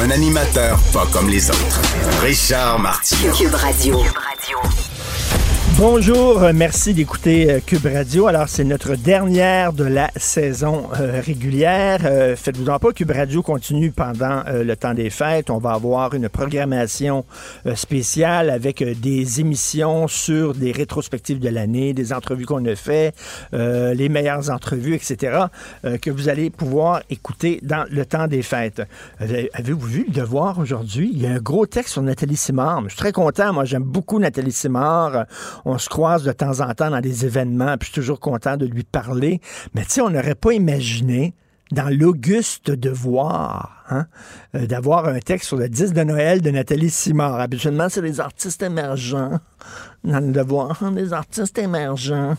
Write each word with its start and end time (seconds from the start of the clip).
Un 0.00 0.10
animateur 0.10 0.78
pas 0.92 1.06
comme 1.12 1.28
les 1.28 1.50
autres. 1.50 1.80
Richard 2.22 2.78
Radio. 3.56 4.77
Bonjour, 5.78 6.42
euh, 6.42 6.50
merci 6.52 6.92
d'écouter 6.92 7.48
euh, 7.52 7.60
Cube 7.64 7.86
Radio. 7.86 8.26
Alors, 8.26 8.48
c'est 8.48 8.64
notre 8.64 8.96
dernière 8.96 9.72
de 9.72 9.84
la 9.84 10.10
saison 10.16 10.88
euh, 10.98 11.20
régulière. 11.24 12.00
Faites-vous 12.36 12.68
en 12.68 12.80
pas, 12.80 12.92
Cube 12.92 13.12
Radio 13.12 13.42
continue 13.42 13.92
pendant 13.92 14.42
le 14.48 14.74
temps 14.74 14.92
des 14.94 15.08
fêtes. 15.08 15.50
On 15.50 15.58
va 15.58 15.70
avoir 15.74 16.14
une 16.14 16.28
programmation 16.28 17.24
spéciale 17.76 18.50
avec 18.50 18.82
des 19.00 19.38
émissions 19.40 20.08
sur 20.08 20.52
des 20.54 20.72
rétrospectives 20.72 21.38
de 21.38 21.48
l'année, 21.48 21.92
des 21.94 22.12
entrevues 22.12 22.44
qu'on 22.46 22.64
a 22.66 22.74
fait, 22.74 23.14
les 23.52 24.08
meilleures 24.08 24.50
entrevues, 24.50 24.94
etc., 24.94 25.38
que 26.02 26.10
vous 26.10 26.28
allez 26.28 26.50
pouvoir 26.50 27.02
écouter 27.10 27.60
dans 27.62 27.84
le 27.90 28.04
temps 28.04 28.26
des 28.26 28.42
fêtes. 28.42 28.82
Avez- 29.20 29.50
Avez-vous 29.54 29.86
vu 29.86 30.04
le 30.08 30.12
devoir 30.14 30.58
aujourd'hui? 30.58 31.10
Il 31.12 31.22
y 31.22 31.26
a 31.26 31.30
un 31.30 31.38
gros 31.38 31.66
texte 31.66 31.92
sur 31.92 32.02
Nathalie 32.02 32.36
Simard. 32.36 32.82
Je 32.84 32.88
suis 32.88 32.98
très 32.98 33.12
content. 33.12 33.52
Moi, 33.52 33.64
j'aime 33.64 33.84
beaucoup 33.84 34.18
Nathalie 34.18 34.52
Simard. 34.52 35.24
On 35.70 35.76
se 35.76 35.90
croise 35.90 36.24
de 36.24 36.32
temps 36.32 36.60
en 36.60 36.72
temps 36.72 36.90
dans 36.90 37.02
des 37.02 37.26
événements, 37.26 37.76
puis 37.76 37.92
toujours 37.92 38.20
content 38.20 38.56
de 38.56 38.64
lui 38.64 38.84
parler. 38.84 39.42
Mais 39.74 39.82
tu 39.84 39.90
sais, 39.90 40.00
on 40.00 40.08
n'aurait 40.08 40.34
pas 40.34 40.54
imaginé 40.54 41.34
dans 41.72 41.94
l'auguste 41.94 42.70
devoir, 42.70 43.84
hein, 43.90 44.06
euh, 44.54 44.66
d'avoir 44.66 45.06
un 45.08 45.18
texte 45.18 45.48
sur 45.48 45.58
le 45.58 45.68
10 45.68 45.92
de 45.92 46.02
Noël 46.04 46.40
de 46.40 46.48
Nathalie 46.48 46.88
Simard. 46.88 47.38
Habituellement, 47.38 47.90
c'est 47.90 48.00
les 48.00 48.18
artistes 48.18 48.62
émergents 48.62 49.40
dans 50.04 50.20
le 50.20 50.32
devoir. 50.32 50.82
Des 50.90 51.12
artistes 51.12 51.58
émergents. 51.58 52.38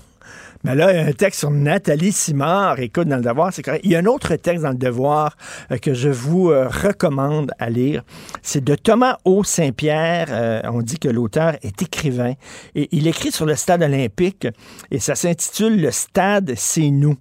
Mais 0.65 0.75
là, 0.75 0.91
il 0.91 0.97
y 0.97 0.99
a 0.99 1.05
un 1.05 1.13
texte 1.13 1.39
sur 1.39 1.51
Nathalie 1.51 2.11
Simard. 2.11 2.79
Écoute, 2.81 3.07
dans 3.07 3.15
le 3.15 3.21
Devoir, 3.21 3.53
c'est 3.53 3.61
correct. 3.61 3.79
Il 3.85 3.91
y 3.91 3.95
a 3.95 3.99
un 3.99 4.05
autre 4.05 4.35
texte 4.35 4.63
dans 4.63 4.71
le 4.71 4.75
Devoir 4.75 5.37
euh, 5.71 5.77
que 5.77 5.93
je 5.93 6.09
vous 6.09 6.49
euh, 6.49 6.67
recommande 6.67 7.51
à 7.59 7.69
lire. 7.69 8.03
C'est 8.41 8.61
de 8.61 8.75
Thomas 8.75 9.17
O. 9.23 9.45
Saint-Pierre. 9.45 10.27
Euh, 10.31 10.61
on 10.65 10.81
dit 10.81 10.99
que 10.99 11.07
l'auteur 11.07 11.53
est 11.61 11.81
écrivain. 11.81 12.33
Et 12.75 12.89
il 12.91 13.07
écrit 13.07 13.31
sur 13.31 13.45
le 13.45 13.55
stade 13.55 13.83
olympique 13.83 14.47
et 14.91 14.99
ça 14.99 15.15
s'intitule 15.15 15.81
Le 15.81 15.91
stade, 15.91 16.53
c'est 16.57 16.89
nous. 16.89 17.15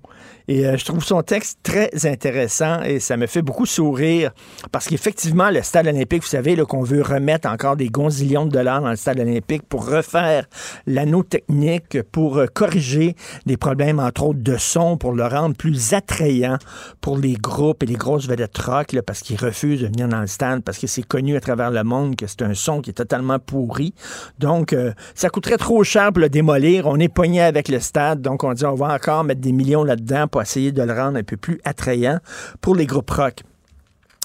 Et 0.49 0.67
euh, 0.67 0.79
je 0.79 0.85
trouve 0.87 1.05
son 1.05 1.23
texte 1.23 1.59
très 1.63 1.91
intéressant 2.07 2.83
et 2.83 3.01
ça 3.01 3.19
me 3.19 3.27
fait 3.27 3.43
beaucoup 3.43 3.67
sourire 3.67 4.31
parce 4.73 4.87
qu'effectivement, 4.87 5.51
le 5.51 5.61
stade 5.61 5.87
olympique, 5.87 6.23
vous 6.23 6.29
savez, 6.29 6.57
qu'on 6.67 6.83
veut 6.83 7.03
remettre 7.03 7.47
encore 7.47 7.77
des 7.77 7.89
gonzillions 7.89 8.47
de 8.47 8.51
dollars 8.51 8.81
dans 8.81 8.89
le 8.89 8.97
stade 8.97 9.21
olympique 9.21 9.63
pour 9.69 9.87
refaire 9.87 10.47
l'anneau 10.87 11.23
technique, 11.23 12.01
pour 12.13 12.39
euh, 12.39 12.47
corriger 12.47 13.15
des 13.45 13.59
problèmes, 13.59 14.01
entre 14.01 14.25
autres, 14.25 14.43
de 14.43 14.57
son, 14.57 14.97
pour 14.97 15.13
le 15.13 15.27
rendre 15.27 15.55
plus 15.55 15.93
attrayant 15.93 16.57
pour 17.03 17.19
les 17.19 17.35
groupes 17.35 17.83
et 17.83 17.87
les 17.87 17.97
grosses 17.97 18.27
vedettes 18.27 18.57
rock, 18.57 18.93
là, 18.93 19.03
parce 19.03 19.21
qu'ils 19.21 19.39
refusent 19.39 19.83
de 19.83 19.87
venir 19.89 20.09
dans 20.09 20.23
le 20.23 20.27
stade, 20.27 20.63
parce 20.63 20.79
que 20.79 20.87
c'est 20.87 21.03
connu 21.03 21.37
à 21.37 21.41
travers 21.41 21.71
le 21.71 21.85
monde 21.85 22.17
que 22.17 22.27
c'est 22.27 22.41
un 22.41 22.55
son 22.55 22.81
qui 22.81 22.91
est 22.91 22.95
totalement 22.95 23.39
pourri. 23.39 23.93
Donc, 24.39 24.73
euh, 24.73 24.93
ça 25.15 25.29
coûterait 25.29 25.59
trop 25.59 25.85
cher 25.85 26.11
pour 26.11 26.23
le 26.23 26.31
démolir. 26.31 26.87
On 26.87 26.99
est 26.99 27.13
pogné 27.13 27.43
avec 27.43 27.69
le 27.69 27.81
stade, 27.81 28.23
donc 28.23 28.45
on 28.45 28.55
dit 28.55 28.65
on 28.65 28.75
va 28.75 28.95
encore 28.95 29.25
mettre 29.25 29.43
des 29.43 29.53
millions 29.53 29.85
là-dedans 29.85 30.27
essayer 30.43 30.73
de 30.73 30.83
le 30.83 30.93
rendre 30.93 31.19
un 31.19 31.23
peu 31.23 31.37
plus 31.37 31.61
attrayant 31.65 32.19
pour 32.61 32.75
les 32.75 32.87
groupes 32.87 33.11
rock. 33.11 33.43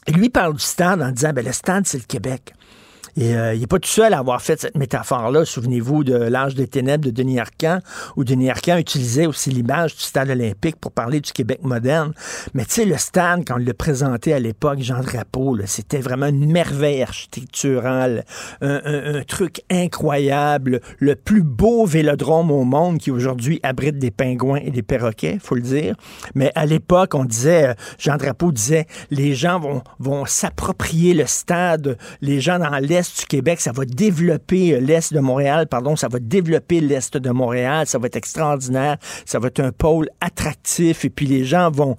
Et 0.07 0.11
lui 0.11 0.29
parle 0.29 0.53
du 0.53 0.63
stade 0.63 1.01
en 1.01 1.11
disant, 1.11 1.33
ben, 1.33 1.45
le 1.45 1.53
stade, 1.53 1.87
c'est 1.87 1.97
le 1.97 2.03
Québec. 2.03 2.53
Et 3.15 3.35
euh, 3.35 3.53
il 3.53 3.59
n'est 3.61 3.67
pas 3.67 3.79
tout 3.79 3.89
seul 3.89 4.13
à 4.13 4.19
avoir 4.19 4.41
fait 4.41 4.59
cette 4.59 4.75
métaphore-là. 4.75 5.45
Souvenez-vous 5.45 6.03
de 6.03 6.15
l'âge 6.15 6.55
des 6.55 6.67
ténèbres 6.67 7.05
de 7.05 7.11
Denis 7.11 7.39
Arcand, 7.39 7.79
où 8.15 8.23
Denis 8.23 8.49
Arcand 8.49 8.77
utilisait 8.77 9.27
aussi 9.27 9.51
l'image 9.51 9.95
du 9.95 10.01
stade 10.01 10.29
olympique 10.29 10.77
pour 10.77 10.91
parler 10.91 11.21
du 11.21 11.31
Québec 11.31 11.59
moderne. 11.61 12.13
Mais 12.53 12.65
tu 12.65 12.71
sais, 12.71 12.85
le 12.85 12.97
stade, 12.97 13.43
quand 13.47 13.55
on 13.55 13.57
l'a 13.57 13.73
présenté 13.75 14.33
à 14.33 14.39
l'époque, 14.39 14.79
Jean 14.79 15.01
Drapeau, 15.01 15.57
c'était 15.65 15.99
vraiment 15.99 16.25
une 16.27 16.51
merveille 16.51 17.03
architecturale, 17.03 18.25
un, 18.61 18.81
un- 18.83 19.15
un 19.15 19.23
truc 19.23 19.61
incroyable, 19.69 20.81
le 20.99 21.15
plus 21.15 21.43
beau 21.43 21.85
vélodrome 21.85 22.49
au 22.51 22.63
monde 22.63 22.97
qui 22.97 23.11
aujourd'hui 23.11 23.59
abrite 23.63 23.99
des 23.99 24.11
pingouins 24.11 24.59
et 24.63 24.71
des 24.71 24.81
perroquets, 24.83 25.37
faut 25.41 25.55
le 25.55 25.61
dire. 25.61 25.95
Mais 26.33 26.51
à 26.55 26.65
l'époque, 26.65 27.13
on 27.13 27.25
disait, 27.25 27.67
euh, 27.69 27.73
Jean 27.99 28.17
Drapeau 28.17 28.51
disait, 28.51 28.87
les 29.11 29.35
gens 29.35 29.59
vont, 29.59 29.83
vont 29.99 30.25
s'approprier 30.25 31.13
le 31.13 31.25
stade, 31.27 31.97
les 32.21 32.41
gens 32.41 32.57
dans 32.57 32.77
l'Est 32.79 33.02
du 33.03 33.25
Québec, 33.25 33.61
ça 33.61 33.71
va 33.71 33.85
développer 33.85 34.73
euh, 34.73 34.79
l'Est 34.79 35.13
de 35.13 35.19
Montréal, 35.19 35.67
pardon, 35.67 35.95
ça 35.95 36.07
va 36.07 36.19
développer 36.19 36.79
l'Est 36.79 37.17
de 37.17 37.29
Montréal, 37.29 37.87
ça 37.87 37.97
va 37.97 38.07
être 38.07 38.15
extraordinaire, 38.15 38.97
ça 39.25 39.39
va 39.39 39.47
être 39.47 39.59
un 39.59 39.71
pôle 39.71 40.09
attractif, 40.21 41.05
et 41.05 41.09
puis 41.09 41.25
les 41.25 41.45
gens 41.45 41.71
vont, 41.71 41.95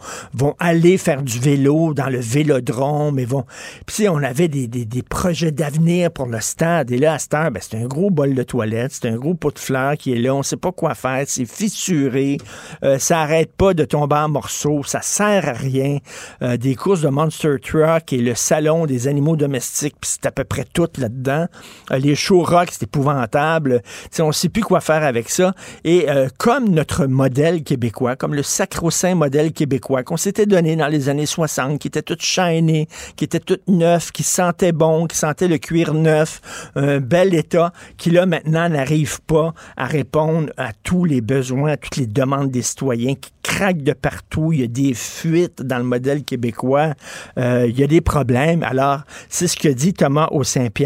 aller 0.58 0.98
faire 0.98 1.22
du 1.22 1.38
vélo 1.38 1.94
dans 1.94 2.08
le 2.08 2.18
vélodrome, 2.18 3.18
et 3.18 3.24
vont... 3.24 3.44
Puis 3.86 4.08
on 4.08 4.18
avait 4.18 4.48
des, 4.48 5.02
projets 5.08 5.52
d'avenir 5.52 6.10
pour 6.10 6.26
le 6.26 6.40
stade, 6.40 6.90
et 6.90 6.98
là, 6.98 7.14
à 7.14 7.18
cette 7.18 7.32
ben, 7.32 7.58
c'est 7.60 7.76
un 7.76 7.86
gros 7.86 8.10
bol 8.10 8.34
de 8.34 8.42
toilette, 8.42 8.92
c'est 8.92 9.08
un 9.08 9.16
gros 9.16 9.34
pot 9.34 9.52
de 9.52 9.58
fleurs 9.58 9.96
qui 9.96 10.12
est 10.12 10.18
là, 10.18 10.34
on 10.34 10.42
sait 10.42 10.56
pas 10.56 10.72
quoi 10.72 10.94
faire, 10.94 11.24
c'est 11.26 11.46
fissuré, 11.46 12.38
euh, 12.84 12.98
ça 12.98 13.20
arrête 13.20 13.52
pas 13.52 13.74
de 13.74 13.84
tomber 13.84 14.16
en 14.16 14.28
morceaux, 14.28 14.82
ça 14.84 15.02
sert 15.02 15.48
à 15.48 15.52
rien. 15.52 15.98
Euh, 16.42 16.56
des 16.56 16.74
courses 16.74 17.00
de 17.00 17.08
Monster 17.08 17.56
Truck 17.62 18.12
et 18.12 18.18
le 18.18 18.34
salon 18.34 18.86
des 18.86 19.08
animaux 19.08 19.36
domestiques, 19.36 19.96
puis 20.00 20.10
c'est 20.12 20.26
à 20.26 20.32
peu 20.32 20.44
près 20.44 20.64
tout 20.64 20.88
là-dedans. 20.98 21.46
Euh, 21.90 21.98
les 21.98 22.14
show 22.14 22.42
rock, 22.42 22.68
c'est 22.70 22.84
épouvantable. 22.84 23.82
Tu 23.84 24.08
sais, 24.10 24.22
on 24.22 24.32
sait 24.32 24.48
plus 24.48 24.62
quoi 24.62 24.80
faire 24.80 25.02
avec 25.02 25.28
ça. 25.30 25.54
Et 25.84 26.08
euh, 26.08 26.28
comme 26.38 26.68
notre 26.68 27.06
modèle 27.06 27.62
québécois, 27.62 28.16
comme 28.16 28.34
le 28.34 28.42
sacro-saint 28.42 29.14
modèle 29.14 29.52
québécois 29.52 30.02
qu'on 30.02 30.16
s'était 30.16 30.46
donné 30.46 30.76
dans 30.76 30.88
les 30.88 31.08
années 31.08 31.26
60, 31.26 31.78
qui 31.78 31.88
était 31.88 32.02
tout 32.02 32.16
shiny, 32.18 32.88
qui 33.16 33.24
était 33.24 33.40
tout 33.40 33.58
neuf, 33.68 34.12
qui 34.12 34.22
sentait 34.22 34.72
bon, 34.72 35.06
qui 35.06 35.16
sentait 35.16 35.48
le 35.48 35.58
cuir 35.58 35.94
neuf, 35.94 36.40
un 36.74 37.00
bel 37.00 37.34
état, 37.34 37.72
qui 37.96 38.10
là 38.10 38.26
maintenant 38.26 38.68
n'arrive 38.68 39.20
pas 39.22 39.54
à 39.76 39.86
répondre 39.86 40.52
à 40.56 40.72
tous 40.82 41.04
les 41.04 41.20
besoins, 41.20 41.72
à 41.72 41.76
toutes 41.76 41.96
les 41.96 42.06
demandes 42.06 42.50
des 42.50 42.62
citoyens, 42.62 43.14
qui 43.14 43.30
craquent 43.42 43.82
de 43.82 43.92
partout. 43.92 44.52
Il 44.52 44.60
y 44.60 44.64
a 44.64 44.66
des 44.66 44.94
fuites 44.94 45.62
dans 45.62 45.78
le 45.78 45.84
modèle 45.84 46.24
québécois. 46.24 46.94
Euh, 47.38 47.66
il 47.68 47.78
y 47.78 47.84
a 47.84 47.86
des 47.86 48.00
problèmes. 48.00 48.62
Alors, 48.62 49.02
c'est 49.28 49.46
ce 49.46 49.56
que 49.56 49.68
dit 49.68 49.94
Thomas 49.94 50.28
au 50.32 50.42
Saint-Pierre. 50.42 50.83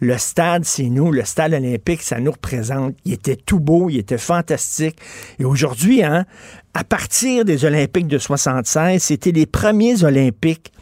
Le 0.00 0.18
stade, 0.18 0.64
c'est 0.64 0.88
nous. 0.88 1.12
Le 1.12 1.24
stade 1.24 1.54
olympique, 1.54 2.02
ça 2.02 2.20
nous 2.20 2.32
représente. 2.32 2.94
Il 3.04 3.12
était 3.12 3.36
tout 3.36 3.60
beau, 3.60 3.90
il 3.90 3.98
était 3.98 4.18
fantastique. 4.18 4.98
Et 5.38 5.44
aujourd'hui, 5.44 6.02
hein, 6.02 6.24
à 6.74 6.84
partir 6.84 7.44
des 7.44 7.64
Olympiques 7.64 8.08
de 8.08 8.18
76, 8.18 9.02
c'était 9.02 9.32
les 9.32 9.46
premiers 9.46 10.04
Olympiques 10.04 10.72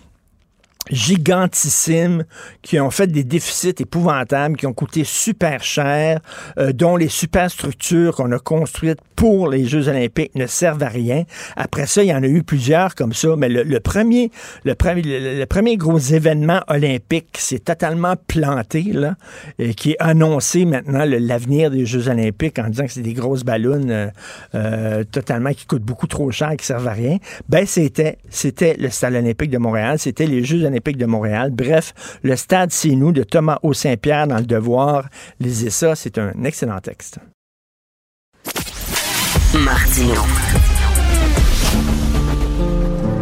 gigantissimes 0.91 2.25
qui 2.63 2.79
ont 2.81 2.91
fait 2.91 3.07
des 3.07 3.25
déficits 3.25 3.75
épouvantables, 3.79 4.57
qui 4.57 4.67
ont 4.67 4.73
coûté 4.73 5.05
super 5.05 5.63
cher, 5.63 6.21
euh, 6.59 6.73
dont 6.73 6.97
les 6.97 7.09
superstructures 7.09 8.15
qu'on 8.15 8.33
a 8.33 8.39
construites 8.39 9.01
pour 9.17 9.49
les 9.49 9.65
Jeux 9.65 9.89
olympiques 9.89 10.35
ne 10.35 10.47
servent 10.47 10.83
à 10.83 10.89
rien. 10.89 11.25
Après 11.57 11.87
ça, 11.87 12.03
il 12.03 12.09
y 12.09 12.15
en 12.15 12.23
a 12.23 12.27
eu 12.27 12.43
plusieurs 12.43 12.95
comme 12.95 13.13
ça, 13.13 13.35
mais 13.37 13.49
le, 13.49 13.63
le 13.63 13.81
premier, 13.81 14.31
le, 14.65 14.75
premier, 14.75 15.03
le, 15.05 15.45
premier 15.47 15.77
gros 15.77 15.99
événement 15.99 16.61
olympique 16.69 17.29
qui 17.33 17.43
s'est 17.43 17.59
totalement 17.59 18.15
planté, 18.29 18.83
là, 18.93 19.15
et 19.59 19.75
qui 19.75 19.93
est 19.93 19.97
annoncé 19.99 20.65
maintenant 20.65 21.05
l'avenir 21.07 21.71
des 21.71 21.87
Jeux 21.87 22.09
olympiques 22.09 22.59
en 22.59 22.69
disant 22.69 22.85
que 22.85 22.93
c'est 22.93 23.01
des 23.03 23.15
grosses 23.15 23.45
ballons 23.45 23.89
euh, 23.89 24.09
euh, 24.55 25.05
totalement 25.05 25.53
qui 25.53 25.67
coûtent 25.67 25.83
beaucoup 25.83 26.07
trop 26.07 26.31
cher, 26.31 26.57
qui 26.57 26.67
servent 26.67 26.89
à 26.89 26.93
rien, 26.93 27.17
ben 27.49 27.67
c'était, 27.67 28.19
c'était 28.29 28.77
le 28.79 28.91
Stade 28.91 29.15
olympique 29.15 29.51
de 29.51 29.59
Montréal, 29.59 29.99
c'était 29.99 30.27
les 30.27 30.45
Jeux 30.45 30.65
olympiques 30.65 30.76
de 30.81 31.07
Montréal. 31.07 31.51
Bref, 31.51 31.93
le 32.23 32.37
Stade, 32.37 32.71
c'est 32.71 32.91
nous, 32.91 33.13
de 33.13 33.23
Thomas 33.23 33.59
O. 33.63 33.73
Saint-Pierre 33.73 34.27
dans 34.27 34.39
Le 34.39 34.47
Devoir. 34.47 35.09
Lisez 35.41 35.71
ça, 35.71 35.95
c'est 35.95 36.19
un 36.19 36.33
excellent 36.45 36.81
texte. 36.81 37.19
Martino. 39.55 40.23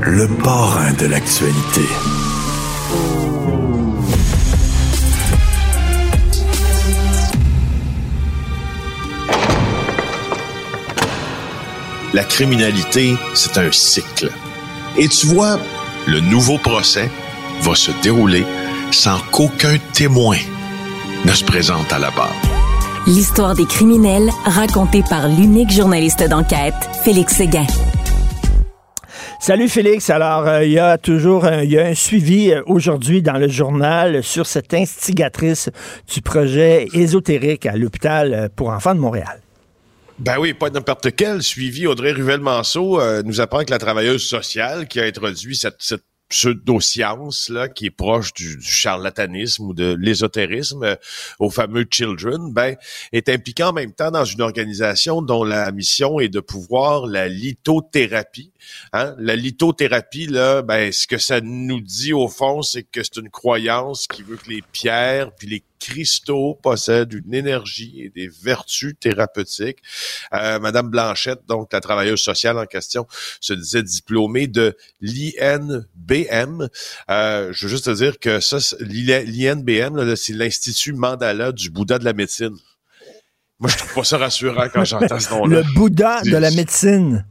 Le 0.03 0.27
parrain 0.43 0.93
de 0.93 1.06
l'actualité. 1.06 1.81
La 12.12 12.23
criminalité, 12.23 13.17
c'est 13.35 13.59
un 13.59 13.73
cycle. 13.73 14.31
Et 14.97 15.09
tu 15.09 15.27
vois, 15.27 15.59
le 16.06 16.21
nouveau 16.21 16.59
procès 16.59 17.11
va 17.62 17.75
se 17.75 17.91
dérouler 18.03 18.45
sans 18.91 19.19
qu'aucun 19.31 19.79
témoin 19.93 20.39
ne 21.25 21.33
se 21.33 21.45
présente 21.45 21.93
à 21.93 21.99
la 21.99 22.11
barre. 22.11 22.35
L'histoire 23.06 23.55
des 23.55 23.67
criminels 23.67 24.31
racontée 24.45 25.03
par 25.09 25.29
l'unique 25.29 25.71
journaliste 25.71 26.27
d'enquête, 26.29 26.75
Félix 27.05 27.37
Séguin. 27.37 27.67
Salut 29.47 29.69
Félix. 29.69 30.09
Alors, 30.09 30.47
euh, 30.47 30.65
il 30.65 30.73
y 30.73 30.79
a 30.79 30.97
toujours 30.97 31.45
un, 31.45 31.65
il 31.65 31.73
y 31.73 31.79
a 31.79 31.85
un 31.85 31.95
suivi 31.95 32.51
euh, 32.51 32.62
aujourd'hui 32.65 33.21
dans 33.21 33.37
le 33.37 33.47
journal 33.47 34.25
sur 34.25 34.47
cette 34.47 34.73
instigatrice 34.73 35.69
du 36.11 36.23
projet 36.23 36.87
ésotérique 36.95 37.67
à 37.67 37.77
l'hôpital 37.77 38.33
euh, 38.33 38.49
pour 38.49 38.71
enfants 38.71 38.95
de 38.95 39.01
Montréal. 39.01 39.43
Ben 40.19 40.37
oui, 40.39 40.55
pas 40.55 40.71
n'importe 40.71 41.15
quel 41.15 41.43
suivi. 41.43 41.87
Audrey 41.87 42.12
Ruvel-Manceau 42.12 43.01
nous 43.25 43.41
apprend 43.43 43.65
que 43.65 43.71
la 43.71 43.79
travailleuse 43.79 44.23
sociale 44.25 44.89
qui 44.89 44.99
a 44.99 45.05
introduit 45.05 45.56
cette, 45.56 45.77
cette 45.81 46.05
pseudo-science 46.29 47.49
là, 47.49 47.69
qui 47.69 47.87
est 47.87 47.91
proche 47.91 48.32
du, 48.35 48.61
charlatanisme 48.61 49.65
ou 49.65 49.75
de 49.75 49.97
l'ésotérisme 49.99 50.97
au 51.38 51.50
fameux 51.50 51.87
Children, 51.91 52.53
ben, 52.53 52.76
est 53.12 53.29
impliqué 53.29 53.62
en 53.62 53.73
même 53.73 53.93
temps 53.93 54.11
dans 54.11 54.25
une 54.25 54.41
organisation 54.43 55.23
dont 55.23 55.44
la 55.44 55.71
mission 55.73 56.21
est 56.21 56.29
de 56.29 56.41
pouvoir 56.41 57.06
la 57.06 57.29
lithothérapie. 57.29 58.53
Hein? 58.93 59.15
La 59.19 59.37
lithothérapie, 59.37 60.26
là, 60.26 60.62
ben, 60.62 60.93
ce 60.93 61.06
que 61.06 61.19
ça 61.19 61.41
nous 61.41 61.81
dit 61.81 62.12
au 62.12 62.29
fond, 62.29 62.62
c'est 62.62 62.82
que 62.82 63.03
c'est 63.03 63.17
une 63.17 63.31
croyance 63.31 64.06
qui 64.06 64.23
veut 64.23 64.37
que 64.37 64.50
les 64.50 64.62
pierres 64.62 65.32
puis 65.32 65.49
les 65.49 65.62
cristaux 65.84 66.58
possèdent 66.62 67.12
une 67.12 67.34
énergie 67.34 68.00
et 68.02 68.08
des 68.08 68.28
vertus 68.28 68.94
thérapeutiques. 68.98 69.78
Euh, 70.32 70.58
Madame 70.58 70.88
Blanchette, 70.88 71.40
donc 71.46 71.72
la 71.72 71.81
travailleuse 71.81 72.20
sociale 72.20 72.58
en 72.58 72.64
question, 72.64 73.06
se 73.40 73.52
disait 73.52 73.82
diplômée 73.82 74.46
de 74.46 74.76
l'INBM. 75.02 76.69
Euh, 77.10 77.52
je 77.52 77.66
veux 77.66 77.70
juste 77.70 77.84
te 77.84 77.90
dire 77.90 78.19
que 78.19 78.40
ça, 78.40 78.56
l'INBM, 78.81 80.16
c'est 80.16 80.32
l'Institut 80.32 80.94
Mandala 80.94 81.52
du 81.52 81.70
Bouddha 81.70 81.98
de 81.98 82.04
la 82.04 82.14
médecine. 82.14 82.56
Moi, 83.58 83.70
je 83.70 83.76
trouve 83.76 83.94
pas 83.94 84.04
ça 84.04 84.19
rassurant 84.19 84.69
quand 84.72 84.84
j'entends 84.84 85.20
ce 85.20 85.31
nom-là. 85.31 85.60
Le 85.60 85.75
Bouddha 85.75 86.22
de 86.22 86.36
la 86.36 86.50
médecine. 86.50 87.26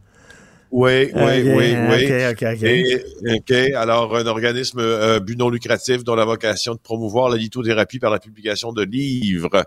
Oui, 0.75 1.11
oui, 1.13 1.43
oui, 1.45 1.75
oui. 1.87 2.25
OK, 2.31 2.43
OK, 2.51 3.35
OK. 3.35 3.51
Alors, 3.75 4.17
un 4.17 4.25
organisme 4.25 4.79
euh, 4.79 5.19
but 5.19 5.37
non 5.37 5.51
lucratif 5.51 6.03
dont 6.03 6.15
la 6.15 6.25
vocation 6.25 6.73
de 6.73 6.79
promouvoir 6.79 7.29
la 7.29 7.37
lithothérapie 7.37 7.99
par 7.99 8.09
la 8.09 8.17
publication 8.17 8.73
de 8.73 8.81
livres. 8.81 9.65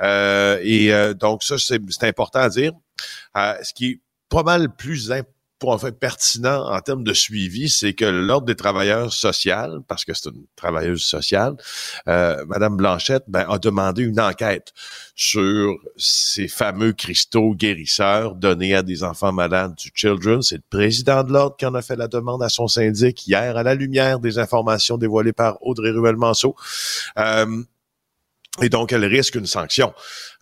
Euh, 0.00 0.60
et 0.62 0.94
euh, 0.94 1.12
donc, 1.12 1.42
ça, 1.42 1.56
c'est 1.58 2.04
important 2.04 2.38
à 2.38 2.48
dire. 2.48 2.70
Euh, 3.36 3.54
ce 3.64 3.74
qui 3.74 3.86
est 3.86 4.00
pas 4.28 4.44
mal 4.44 4.72
plus 4.72 5.10
important 5.10 5.33
en 5.62 5.78
fait 5.78 5.98
pertinent 5.98 6.70
en 6.70 6.80
termes 6.80 7.04
de 7.04 7.12
suivi, 7.12 7.68
c'est 7.68 7.94
que 7.94 8.04
l'Ordre 8.04 8.46
des 8.46 8.56
travailleurs 8.56 9.12
sociaux, 9.12 9.82
parce 9.88 10.04
que 10.04 10.12
c'est 10.14 10.28
une 10.28 10.44
travailleuse 10.56 11.02
sociale, 11.02 11.56
euh, 12.08 12.44
Madame 12.46 12.76
Blanchette 12.76 13.24
ben, 13.28 13.46
a 13.48 13.58
demandé 13.58 14.02
une 14.02 14.20
enquête 14.20 14.72
sur 15.14 15.76
ces 15.96 16.48
fameux 16.48 16.92
cristaux 16.92 17.54
guérisseurs 17.54 18.34
donnés 18.34 18.74
à 18.74 18.82
des 18.82 19.02
enfants 19.02 19.32
malades 19.32 19.74
du 19.76 19.90
Children. 19.94 20.42
C'est 20.42 20.56
le 20.56 20.62
président 20.68 21.22
de 21.22 21.32
l'Ordre 21.32 21.56
qui 21.56 21.66
en 21.66 21.74
a 21.74 21.82
fait 21.82 21.96
la 21.96 22.08
demande 22.08 22.42
à 22.42 22.48
son 22.48 22.68
syndic 22.68 23.26
hier 23.26 23.56
à 23.56 23.62
la 23.62 23.74
lumière 23.74 24.18
des 24.18 24.38
informations 24.38 24.98
dévoilées 24.98 25.32
par 25.32 25.58
Audrey 25.62 25.90
Ruel-Manceau. 25.90 26.56
Euh, 27.18 27.62
et 28.62 28.68
donc, 28.68 28.92
elle 28.92 29.04
risque 29.04 29.34
une 29.34 29.46
sanction, 29.46 29.92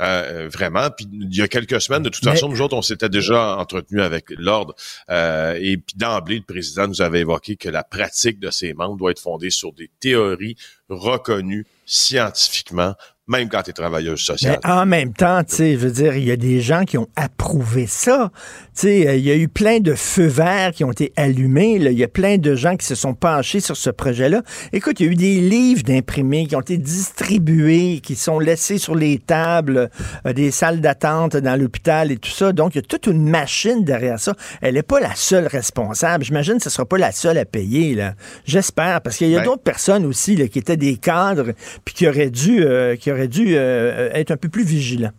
euh, 0.03 0.47
vraiment. 0.53 0.91
Puis 0.91 1.09
il 1.11 1.35
y 1.35 1.41
a 1.41 1.49
quelques 1.49 1.81
semaines, 1.81 2.03
de 2.03 2.11
toute 2.11 2.25
façon, 2.25 2.49
nous 2.49 2.61
autres, 2.61 2.77
on 2.77 2.83
s'était 2.83 3.09
déjà 3.09 3.57
entretenu 3.57 4.03
avec 4.03 4.27
l'ordre. 4.31 4.75
Euh, 5.09 5.55
et 5.59 5.79
puis 5.79 5.97
d'emblée, 5.97 6.37
le 6.37 6.45
président 6.45 6.87
nous 6.89 7.01
avait 7.01 7.21
évoqué 7.21 7.57
que 7.57 7.71
la 7.71 7.85
pratique 7.85 8.39
de 8.39 8.51
ces 8.51 8.75
membres 8.75 8.99
doit 8.99 9.13
être 9.13 9.21
fondée 9.21 9.49
sur 9.49 9.73
des 9.73 9.91
théories 9.99 10.57
reconnues 10.91 11.67
scientifiquement 11.87 12.95
même 13.33 13.49
quand 13.49 13.63
tu 13.63 13.71
es 13.71 13.73
travailleuse 13.73 14.21
sociale. 14.21 14.59
Mais 14.63 14.71
en 14.71 14.87
même 14.87 15.13
temps, 15.13 15.43
tu 15.43 15.57
sais, 15.57 15.73
je 15.73 15.79
veux 15.79 15.91
dire, 15.91 16.17
il 16.17 16.25
y 16.25 16.31
a 16.31 16.37
des 16.37 16.61
gens 16.61 16.85
qui 16.85 16.99
ont 16.99 17.09
approuvé 17.17 17.87
ça. 17.87 18.31
Tu 18.75 18.83
sais, 18.83 19.09
euh, 19.09 19.17
il 19.17 19.25
y 19.25 19.31
a 19.31 19.37
eu 19.37 19.49
plein 19.49 19.81
de 19.81 19.95
feux 19.95 20.27
verts 20.27 20.73
qui 20.73 20.85
ont 20.85 20.93
été 20.93 21.13
allumés. 21.17 21.77
Il 21.77 21.99
y 21.99 22.05
a 22.05 22.09
plein 22.09 22.37
de 22.39 22.55
gens 22.55 22.77
qui 22.77 22.87
se 22.87 22.95
sont 22.95 23.15
penchés 23.15 23.61
sur 23.61 23.77
ce 23.77 23.91
projet-là. 23.91 24.43
Écoute, 24.73 25.01
il 25.01 25.07
y 25.07 25.09
a 25.09 25.13
eu 25.13 25.17
des 25.17 25.41
livres 25.41 25.83
d'imprimés 25.83 26.47
qui 26.47 26.55
ont 26.57 26.61
été 26.61 26.77
distribués, 26.77 28.01
qui 28.01 28.15
sont 28.15 28.39
laissés 28.39 28.79
sur 28.79 28.95
les 28.95 29.19
tables 29.19 29.91
euh, 30.27 30.33
des 30.33 30.51
salles 30.51 30.81
d'attente 30.81 31.37
dans 31.37 31.59
l'hôpital 31.59 32.13
et 32.13 32.19
tout 32.19 32.31
ça. 32.31 32.53
Donc, 32.53 32.75
il 32.75 32.79
y 32.79 32.81
a 32.81 32.83
toute 32.83 33.07
une 33.07 33.29
machine 33.29 33.85
derrière 33.85 34.21
ça. 34.21 34.35
Elle 34.61 34.75
n'est 34.75 34.83
pas 34.83 35.01
la 35.01 35.15
seule 35.15 35.47
responsable. 35.47 36.25
J'imagine 36.25 36.57
que 36.57 36.63
ce 36.63 36.69
ne 36.69 36.73
sera 36.73 36.85
pas 36.85 36.99
la 36.99 37.13
seule 37.13 37.39
à 37.39 37.45
payer. 37.45 37.95
là. 37.95 38.15
J'espère, 38.45 39.01
parce 39.01 39.17
qu'il 39.17 39.31
y 39.31 39.37
a 39.37 39.41
ben 39.41 39.47
d'autres 39.47 39.63
personnes 39.63 40.05
aussi 40.05 40.37
là, 40.37 40.49
qui 40.49 40.59
étaient 40.59 40.77
des 40.77 40.97
cadres 40.97 41.53
puis 41.85 41.95
qui 41.95 42.07
auraient 42.07 42.31
dû... 42.31 42.63
Euh, 42.63 42.97
qui 42.97 43.11
auraient 43.11 43.22
dû 43.27 43.57
euh, 43.57 44.11
être 44.13 44.31
un 44.31 44.37
peu 44.37 44.49
plus 44.49 44.65
vigilant. 44.65 45.13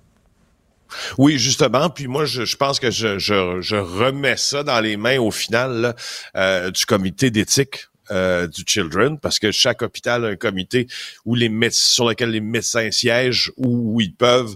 Oui, 1.17 1.38
justement. 1.38 1.89
Puis 1.89 2.07
moi, 2.07 2.25
je, 2.25 2.55
pense 2.55 2.79
que 2.79 2.91
je, 2.91 3.75
remets 3.75 4.38
ça 4.38 4.63
dans 4.63 4.79
les 4.79 4.97
mains 4.97 5.19
au 5.19 5.31
final 5.31 5.95
euh, 6.35 6.71
du 6.71 6.85
comité 6.85 7.31
d'éthique 7.31 7.88
euh, 8.13 8.48
du 8.48 8.63
Children, 8.65 9.19
parce 9.19 9.39
que 9.39 9.51
chaque 9.51 9.81
hôpital 9.81 10.24
a 10.24 10.27
un 10.30 10.36
comité 10.36 10.88
où 11.25 11.36
les 11.36 11.51
sur 11.71 12.07
lequel 12.07 12.30
les 12.30 12.42
médecins 12.42 12.92
siègent, 12.92 13.51
où, 13.57 14.00
ils 14.00 14.15
peuvent 14.15 14.56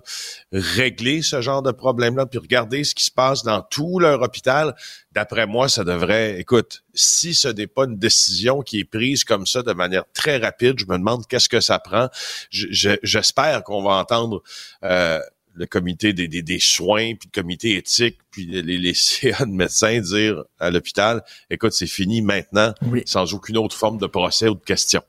régler 0.52 1.22
ce 1.22 1.42
genre 1.42 1.62
de 1.62 1.72
problème-là, 1.72 2.28
puis 2.28 2.40
regarder 2.40 2.84
ce 2.84 2.94
qui 2.94 3.04
se 3.06 3.12
passe 3.12 3.44
dans 3.44 3.62
tout 3.62 4.00
leur 4.00 4.22
hôpital. 4.22 4.76
D'après 5.12 5.48
moi, 5.48 5.70
ça 5.70 5.84
devrait, 5.84 6.40
écoute, 6.40 6.84
si 6.94 7.34
ce 7.34 7.48
n'est 7.48 7.68
pas 7.68 7.86
une 7.86 7.98
décision 7.98 8.62
qui 8.62 8.80
est 8.80 8.86
prise 8.86 9.24
comme 9.24 9.48
ça 9.48 9.64
de 9.64 9.74
manière 9.74 10.04
très 10.14 10.38
rapide, 10.38 10.76
je 10.80 10.86
me 10.86 10.98
demande 10.98 11.26
qu'est-ce 11.28 11.50
que 11.50 11.60
ça 11.60 11.80
prend. 11.80 12.10
J'espère 12.52 13.64
qu'on 13.64 13.82
va 13.82 13.96
entendre 13.96 14.44
euh, 14.84 15.20
le 15.58 15.66
comité 15.66 16.14
des, 16.14 16.28
des, 16.28 16.44
des, 16.44 16.60
soins, 16.60 17.16
puis 17.16 17.30
le 17.34 17.42
comité 17.42 17.76
éthique, 17.76 18.20
puis 18.32 18.46
les, 18.46 18.62
les 18.62 18.94
CA 18.96 19.46
de 19.46 19.52
médecins 19.52 20.00
dire 20.00 20.44
à 20.60 20.70
l'hôpital, 20.70 21.24
écoute, 21.50 21.74
c'est 21.74 21.88
fini 21.88 22.22
maintenant, 22.22 22.74
sans 23.06 23.34
aucune 23.34 23.58
autre 23.58 23.76
forme 23.76 23.98
de 23.98 24.08
procès 24.08 24.48
ou 24.48 24.56
de 24.56 24.64
question. 24.64 25.02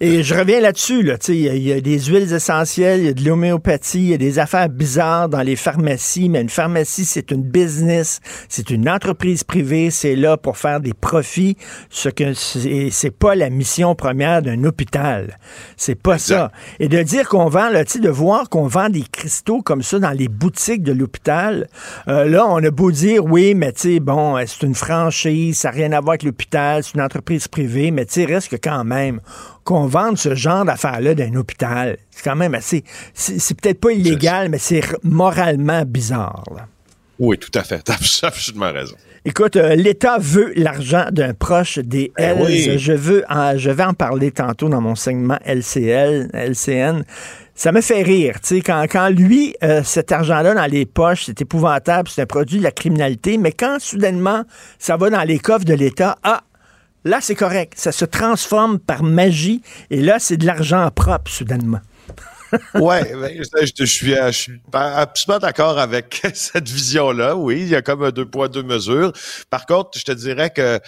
Et 0.00 0.22
je 0.22 0.34
reviens 0.34 0.60
là-dessus. 0.60 1.02
Là, 1.02 1.16
il 1.28 1.34
y, 1.36 1.72
a 1.72 1.80
des 1.80 2.00
huiles 2.00 2.32
essentielles, 2.32 3.00
il 3.00 3.06
y 3.06 3.08
a 3.10 3.12
de 3.12 3.24
l'homéopathie, 3.24 3.98
il 3.98 4.08
y 4.08 4.14
a 4.14 4.18
des 4.18 4.38
affaires 4.38 4.70
bizarres 4.70 5.28
dans 5.28 5.42
les 5.42 5.56
pharmacies, 5.56 6.30
mais 6.30 6.40
une 6.40 6.48
pharmacie, 6.48 7.04
c'est 7.04 7.30
une 7.30 7.42
business, 7.42 8.20
c'est 8.48 8.70
une 8.70 8.88
entreprise 8.88 9.44
privée, 9.44 9.90
c'est 9.90 10.16
là 10.16 10.38
pour 10.38 10.56
faire 10.56 10.80
des 10.80 10.94
profits, 10.94 11.58
ce 11.90 12.08
que 12.08 12.32
c'est 12.32 13.10
pas 13.10 13.34
la 13.34 13.50
mission 13.50 13.94
première 13.94 14.40
d'un 14.40 14.64
hôpital. 14.64 15.38
C'est 15.76 15.94
pas 15.94 16.16
ça. 16.16 16.50
Et 16.80 16.88
de 16.88 17.02
dire 17.02 17.28
qu'on 17.28 17.48
vend, 17.50 17.68
là, 17.68 17.84
de 17.84 18.08
voir 18.08 18.48
qu'on 18.48 18.66
vend 18.66 18.88
des 18.88 19.04
cristaux 19.12 19.60
comme 19.60 19.82
ça 19.82 19.98
dans 19.98 20.10
les 20.10 20.28
boutiques 20.28 20.82
de 20.82 20.92
l'hôpital, 20.92 21.68
euh, 22.08 22.24
là, 22.24 22.46
on 22.48 22.64
a 22.64 22.70
beau 22.70 22.90
dire, 22.90 23.24
oui, 23.26 23.54
mais 23.54 23.72
tu 23.72 23.94
sais, 23.94 24.00
bon, 24.00 24.42
c'est 24.46 24.62
une 24.62 24.74
franchise, 24.74 25.58
ça 25.58 25.68
n'a 25.68 25.74
rien 25.74 25.92
à 25.92 26.00
voir 26.00 26.12
avec 26.12 26.22
l'hôpital, 26.22 26.82
c'est 26.82 26.94
une 26.94 27.02
entreprise 27.02 27.46
privée, 27.46 27.90
mais 27.90 28.06
tu 28.06 28.14
sais, 28.14 28.24
reste 28.24 28.48
que 28.48 28.56
quand 28.56 28.84
même, 28.84 29.20
qu'on 29.64 29.86
vende 29.86 30.18
ce 30.18 30.34
genre 30.34 30.64
d'affaires-là 30.64 31.14
d'un 31.14 31.34
hôpital. 31.34 31.96
C'est 32.10 32.22
quand 32.22 32.36
même 32.36 32.54
assez. 32.54 32.84
C'est 33.14 33.60
peut-être 33.60 33.80
pas 33.80 33.92
illégal, 33.92 34.48
mais 34.48 34.58
c'est 34.58 34.82
moralement 35.02 35.82
bizarre. 35.84 36.44
Oui, 37.18 37.38
tout 37.38 37.50
à 37.54 37.62
fait. 37.62 37.82
T'as 37.82 37.94
absolument 38.22 38.72
raison. 38.72 38.96
Écoute, 39.26 39.56
euh, 39.56 39.74
l'État 39.74 40.18
veut 40.18 40.52
l'argent 40.54 41.06
d'un 41.10 41.32
proche 41.32 41.78
des 41.78 42.12
ben 42.14 42.38
Hells. 42.38 42.78
Je, 42.78 42.92
veux 42.92 43.24
je 43.56 43.70
vais 43.70 43.84
en 43.84 43.94
parler 43.94 44.30
tantôt 44.30 44.68
dans 44.68 44.82
mon 44.82 44.94
segment 44.94 45.38
LCL, 45.46 46.28
LCN. 46.34 47.04
Ça 47.54 47.72
me 47.72 47.80
fait 47.80 48.02
rire, 48.02 48.34
tu 48.42 48.56
sais, 48.56 48.60
quand, 48.60 48.84
quand 48.90 49.08
lui, 49.08 49.54
euh, 49.62 49.82
cet 49.84 50.12
argent-là 50.12 50.54
dans 50.54 50.66
les 50.66 50.84
poches, 50.84 51.26
c'est 51.26 51.40
épouvantable, 51.40 52.08
c'est 52.08 52.20
un 52.20 52.26
produit 52.26 52.58
de 52.58 52.64
la 52.64 52.72
criminalité, 52.72 53.38
mais 53.38 53.52
quand 53.52 53.78
soudainement, 53.78 54.42
ça 54.78 54.96
va 54.96 55.08
dans 55.08 55.22
les 55.22 55.38
coffres 55.38 55.64
de 55.64 55.72
l'État, 55.72 56.16
ah, 56.24 56.42
Là, 57.04 57.18
c'est 57.20 57.34
correct. 57.34 57.74
Ça 57.76 57.92
se 57.92 58.04
transforme 58.04 58.78
par 58.78 59.02
magie 59.02 59.62
et 59.90 60.00
là, 60.00 60.18
c'est 60.18 60.36
de 60.38 60.46
l'argent 60.46 60.90
propre, 60.90 61.30
soudainement 61.30 61.80
ouais, 62.74 63.12
ben, 63.14 63.42
je, 63.42 63.84
suis, 63.84 64.14
je 64.14 64.30
suis 64.30 64.60
absolument 64.72 65.38
d'accord 65.38 65.78
avec 65.78 66.22
cette 66.34 66.68
vision-là. 66.68 67.36
Oui, 67.36 67.62
il 67.62 67.68
y 67.68 67.74
a 67.74 67.82
comme 67.82 68.02
un 68.02 68.10
deux 68.10 68.26
poids, 68.26 68.48
deux 68.48 68.62
mesures. 68.62 69.12
Par 69.50 69.66
contre, 69.66 69.98
je 69.98 70.04
te 70.04 70.12
dirais 70.12 70.50
que 70.50 70.80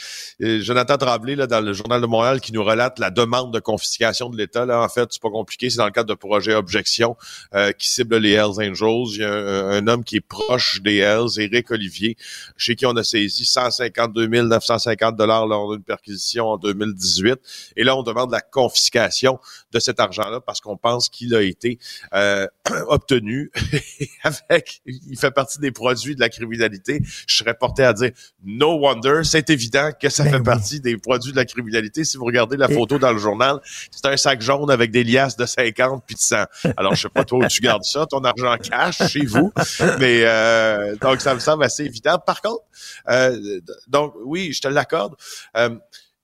euh, 0.43 0.61
Jonathan 0.61 0.97
Tremblay, 0.97 1.35
là, 1.35 1.47
dans 1.47 1.61
le 1.61 1.73
Journal 1.73 2.01
de 2.01 2.07
Montréal, 2.07 2.41
qui 2.41 2.53
nous 2.53 2.65
relate 2.65 2.99
la 2.99 3.11
demande 3.11 3.53
de 3.53 3.61
confiscation 3.61 4.31
de 4.31 4.37
l'État, 4.37 4.67
là, 4.67 4.83
en 4.83 4.89
fait, 4.89 5.09
c'est 5.11 5.23
pas 5.23 5.31
compliqué. 5.31 5.71
C'est 5.71 5.79
dans 5.79 5.87
le 5.87 5.93
cadre 5.93 6.09
de 6.09 6.15
projet 6.15 6.55
Objection 6.55 7.17
euh, 7.55 7.73
qui 7.73 7.89
cible 7.89 8.17
les 8.19 8.33
Hells 8.33 8.61
Angels. 8.61 9.15
Il 9.15 9.21
y 9.21 9.25
a 9.25 9.33
un, 9.33 9.87
homme 9.87 10.05
qui 10.05 10.17
est 10.17 10.27
proche 10.27 10.81
des 10.83 10.99
Hells, 10.99 11.39
Éric 11.39 11.71
Olivier, 11.71 12.17
chez 12.57 12.75
qui 12.75 12.87
on 12.87 12.97
a 12.97 13.05
saisi 13.05 13.45
152 13.45 14.27
950 14.27 15.17
dollars 15.17 15.47
lors 15.47 15.73
d'une 15.73 15.83
perquisition 15.83 16.47
en 16.47 16.57
2018. 16.59 17.37
Et 17.77 17.85
là, 17.85 17.97
on 17.97 18.03
demande 18.03 18.31
la 18.31 18.41
confiscation 18.41 19.39
de 19.73 19.79
cet 19.79 20.01
argent-là 20.01 20.41
parce 20.41 20.61
qu'on 20.61 20.77
pense 20.77 21.09
qu'il 21.09 21.35
a 21.35 21.43
été 21.43 21.56
été 21.57 21.79
euh, 22.15 22.47
obtenu 22.89 23.51
avec, 24.23 24.83
il 24.87 25.19
fait 25.19 25.31
partie 25.31 25.59
des 25.59 25.73
produits 25.73 26.15
de 26.15 26.21
la 26.21 26.29
criminalité. 26.29 27.01
Je 27.27 27.37
serais 27.37 27.55
porté 27.55 27.85
à 27.85 27.93
dire 27.93 28.11
no 28.45 28.79
wonder. 28.79 29.21
C'est 29.25 29.51
évident 29.51 29.91
que 30.01 30.09
ça 30.09 30.25
ben 30.25 30.33
fait 30.33 30.43
partie 30.43 30.81
des 30.81 30.97
produits 30.97 31.33
de 31.33 31.37
la 31.37 31.45
criminalité. 31.45 32.05
Si 32.05 32.17
vous 32.17 32.25
regardez 32.25 32.57
la 32.57 32.69
photo 32.69 32.99
dans 32.99 33.13
le 33.13 33.19
journal, 33.19 33.61
c'est 33.91 34.07
un 34.07 34.17
sac 34.17 34.41
jaune 34.41 34.71
avec 34.71 34.91
des 34.91 35.05
liasses 35.05 35.37
de 35.37 35.47
50 35.47 36.05
puis 36.07 36.17
de 36.17 36.21
100. 36.21 36.37
Alors 36.77 36.95
je 36.95 37.03
sais 37.03 37.09
pas 37.09 37.25
toi 37.25 37.45
où 37.45 37.49
tu 37.49 37.61
gardes 37.61 37.85
ça, 37.85 38.07
ton 38.07 38.23
argent 38.25 38.57
cash 38.59 39.07
chez 39.09 39.25
vous, 39.25 39.53
mais 39.99 40.23
euh, 40.25 40.97
donc 40.97 41.21
ça 41.21 41.35
me 41.35 41.41
semble 41.41 41.65
assez 41.65 41.85
évident. 41.85 42.19
Par 42.19 42.41
contre, 42.41 42.65
euh, 43.09 43.61
donc 43.89 44.15
oui, 44.25 44.53
je 44.53 44.61
te 44.61 44.69
l'accorde. 44.69 45.15
Euh, 45.57 45.71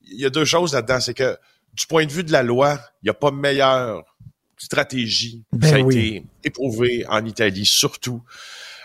il 0.01 0.19
y 0.19 0.25
a 0.25 0.29
deux 0.29 0.45
choses 0.45 0.73
là-dedans, 0.73 0.99
c'est 0.99 1.13
que 1.13 1.37
du 1.73 1.87
point 1.87 2.05
de 2.05 2.11
vue 2.11 2.23
de 2.23 2.31
la 2.31 2.43
loi, 2.43 2.77
il 3.01 3.05
n'y 3.05 3.09
a 3.09 3.15
pas 3.15 3.31
meilleure 3.31 4.12
stratégie. 4.57 5.43
Ben 5.51 5.69
ça 5.69 5.75
a 5.75 5.79
été 5.79 6.23
éprouvé 6.43 7.05
en 7.07 7.25
Italie, 7.25 7.65
surtout 7.65 8.21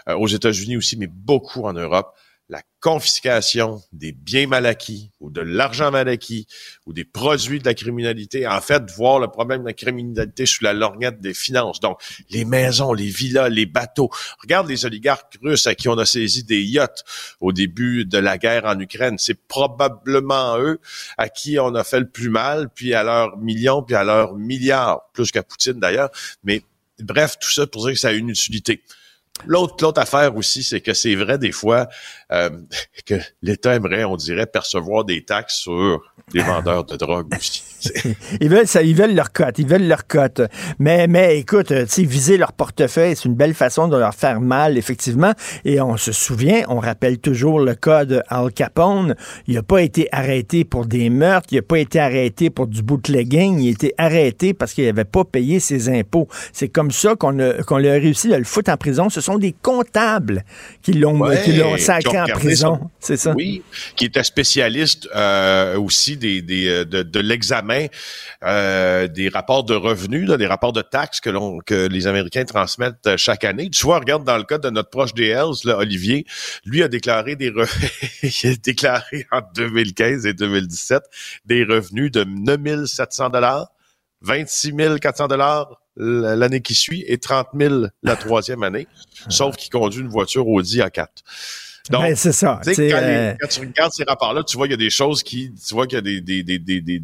euh, 0.09 0.17
aux 0.17 0.27
États-Unis 0.27 0.77
aussi, 0.77 0.97
mais 0.97 1.07
beaucoup 1.07 1.65
en 1.65 1.73
Europe 1.73 2.15
la 2.51 2.63
confiscation 2.81 3.83
des 3.93 4.13
biens 4.13 4.47
mal 4.47 4.65
acquis 4.65 5.11
ou 5.21 5.31
de 5.31 5.43
l'argent 5.43 5.91
mal 5.91 6.09
acquis 6.09 6.47
ou 6.87 6.95
des 6.95 7.05
produits 7.05 7.59
de 7.59 7.67
la 7.67 7.75
criminalité, 7.75 8.47
en 8.47 8.61
fait, 8.63 8.91
voir 8.93 9.19
le 9.19 9.29
problème 9.29 9.61
de 9.63 9.67
la 9.67 9.75
criminalité 9.75 10.47
sous 10.47 10.65
la 10.65 10.73
lorgnette 10.73 11.21
des 11.21 11.35
finances. 11.35 11.81
Donc, 11.81 12.01
les 12.31 12.47
maisons, 12.47 12.95
les 12.95 13.09
villas, 13.09 13.51
les 13.51 13.67
bateaux. 13.67 14.09
Regarde 14.41 14.67
les 14.69 14.87
oligarques 14.87 15.39
russes 15.43 15.67
à 15.67 15.75
qui 15.75 15.89
on 15.89 15.99
a 15.99 16.07
saisi 16.07 16.45
des 16.45 16.63
yachts 16.63 17.05
au 17.41 17.53
début 17.53 18.07
de 18.07 18.19
la 18.19 18.39
guerre 18.39 18.65
en 18.65 18.79
Ukraine. 18.81 19.19
C'est 19.19 19.47
probablement 19.47 20.59
eux 20.59 20.81
à 21.19 21.29
qui 21.29 21.59
on 21.59 21.75
a 21.75 21.85
fait 21.85 22.01
le 22.01 22.09
plus 22.09 22.31
mal, 22.31 22.71
puis 22.75 22.95
à 22.95 23.03
leurs 23.03 23.37
millions, 23.37 23.83
puis 23.83 23.95
à 23.95 24.05
leurs 24.05 24.35
milliards, 24.37 25.11
plus 25.13 25.31
qu'à 25.31 25.43
Poutine 25.43 25.81
d'ailleurs. 25.81 26.11
Mais 26.45 26.63
bref, 26.99 27.37
tout 27.39 27.51
ça 27.51 27.67
pour 27.67 27.85
dire 27.85 27.93
que 27.93 28.01
ça 28.01 28.09
a 28.09 28.13
une 28.13 28.31
utilité. 28.31 28.83
L'autre, 29.47 29.77
l'autre 29.81 30.01
affaire 30.01 30.37
aussi, 30.37 30.63
c'est 30.63 30.81
que 30.81 30.95
c'est 30.95 31.15
vrai 31.15 31.39
des 31.39 31.53
fois 31.53 31.89
euh, 32.33 32.51
que 33.07 33.15
l'État 33.43 33.75
aimerait, 33.75 34.05
on 34.05 34.17
dirait, 34.17 34.47
percevoir 34.47 35.05
des 35.05 35.25
taxes 35.25 35.59
sur 35.59 36.01
les 36.35 36.43
vendeurs 36.43 36.85
de 36.85 36.97
drogue 36.97 37.29
aussi. 37.37 37.63
ils 38.41 38.49
veulent 38.49 38.67
ça, 38.67 38.83
ils 38.83 38.95
veulent 38.95 39.15
leur 39.15 39.33
cote, 39.33 39.59
ils 39.59 39.67
veulent 39.67 39.87
leur 39.87 40.07
cote. 40.07 40.43
Mais, 40.79 41.07
mais 41.07 41.39
écoute, 41.39 41.71
euh, 41.71 41.87
viser 41.99 42.37
leur 42.37 42.53
portefeuille, 42.53 43.17
c'est 43.17 43.25
une 43.25 43.35
belle 43.35 43.55
façon 43.55 43.89
de 43.89 43.97
leur 43.97 44.15
faire 44.15 44.41
mal, 44.41 44.77
effectivement. 44.77 45.33
Et 45.65 45.81
on 45.81 45.97
se 45.97 46.13
souvient, 46.13 46.65
on 46.69 46.81
rappelle 46.81 47.19
toujours 47.19 47.61
le 47.61 47.75
cas 47.75 48.05
de 48.05 48.23
Al 48.29 48.53
Capone. 48.53 49.15
Il 49.47 49.55
n'a 49.55 49.63
pas 49.63 49.81
été 49.81 50.09
arrêté 50.13 50.65
pour 50.65 50.87
des 50.87 51.09
meurtres, 51.09 51.49
il 51.53 51.57
n'a 51.57 51.63
pas 51.63 51.79
été 51.79 51.99
arrêté 52.01 52.51
pour 52.51 52.67
du 52.67 52.83
bootlegging, 52.83 53.61
il 53.61 53.69
a 53.69 53.71
été 53.71 53.95
arrêté 53.97 54.55
parce 54.55 54.75
qu'il 54.75 54.85
n'avait 54.85 55.05
pas 55.05 55.25
payé 55.25 55.61
ses 55.61 55.89
impôts. 55.89 56.29
C'est 56.53 56.69
comme 56.69 56.91
ça 56.91 57.15
qu'on 57.15 57.39
a, 57.39 57.63
qu'on 57.63 57.77
a 57.77 57.93
réussi 57.93 58.33
à 58.35 58.39
le 58.39 58.45
foutre 58.45 58.71
en 58.71 58.77
prison. 58.77 59.09
Ce 59.09 59.21
sont 59.21 59.39
des 59.39 59.53
comptables 59.53 60.45
qui 60.83 60.93
l'ont 60.93 61.25
sacré 61.79 62.18
en 62.21 62.27
prison. 62.27 62.91
C'est 63.01 63.17
ça? 63.17 63.33
Oui, 63.35 63.63
qui 63.97 64.07
était 64.07 64.25
spécialiste 64.25 65.09
euh, 65.15 65.79
aussi 65.79 66.17
des, 66.17 66.43
des 66.43 66.69
euh, 66.69 66.85
de, 66.85 67.03
de 67.03 67.21
l'examen 67.21 67.87
euh, 68.45 69.09
des 69.09 69.29
rapports 69.29 69.65
de 69.65 69.75
revenus, 69.75 70.29
des 70.31 70.47
rapports 70.47 70.73
de 70.73 70.83
taxes 70.83 71.21
que, 71.21 71.31
l'on, 71.31 71.59
que 71.61 71.87
les 71.89 72.07
Américains 72.07 72.45
transmettent 72.45 73.07
euh, 73.07 73.17
chaque 73.17 73.45
année. 73.45 73.71
Tu 73.71 73.85
vois, 73.85 73.99
regarde 73.99 74.25
dans 74.25 74.37
le 74.37 74.45
cas 74.45 74.59
de 74.59 74.71
notre 74.71 74.91
proche 74.91 75.15
des 75.15 75.29
Hells, 75.29 75.65
là, 75.65 75.79
Olivier, 75.79 76.27
lui 76.65 76.83
a 76.83 76.89
déclaré 76.89 77.37
des 77.37 77.49
il 78.23 78.51
a 78.51 78.55
déclaré 78.57 79.27
en 79.33 79.41
2015 79.55 80.27
et 80.27 80.35
2017 80.35 81.03
des 81.45 81.65
revenus 81.65 82.11
de 82.11 82.25
9700 82.25 83.31
dollars, 83.31 83.69
26 84.23 84.75
400 85.01 85.29
dollars 85.29 85.81
l'année 85.99 86.61
qui 86.61 86.75
suit 86.75 87.05
et 87.07 87.19
30 87.19 87.49
000 87.59 87.87
la 88.03 88.17
troisième 88.17 88.63
année, 88.63 88.87
sauf 89.29 89.57
qu'il 89.57 89.71
conduit 89.71 90.01
une 90.01 90.09
voiture 90.09 90.47
Audi 90.47 90.79
A4. 90.79 91.07
Donc, 91.91 92.05
c'est 92.17 92.33
ça. 92.33 92.61
Quand, 92.65 92.73
euh, 92.79 93.35
quand, 93.41 93.49
tu 93.49 93.61
regardes 93.61 93.93
ces 93.93 94.05
rapports-là, 94.05 94.43
tu 94.45 94.57
vois 94.57 94.67
qu'il 94.67 94.73
y 94.73 94.83
a 94.83 94.85
des 94.85 94.91
choses 94.91 95.23
qui, 95.23 95.53
tu 95.53 95.75
vois 95.75 95.87
qu'il 95.87 95.97
y 95.97 95.99
a 95.99 96.03
des, 96.03 96.21
des, 96.21 96.43
des, 96.43 96.59
des, 96.59 96.81
des 96.81 97.03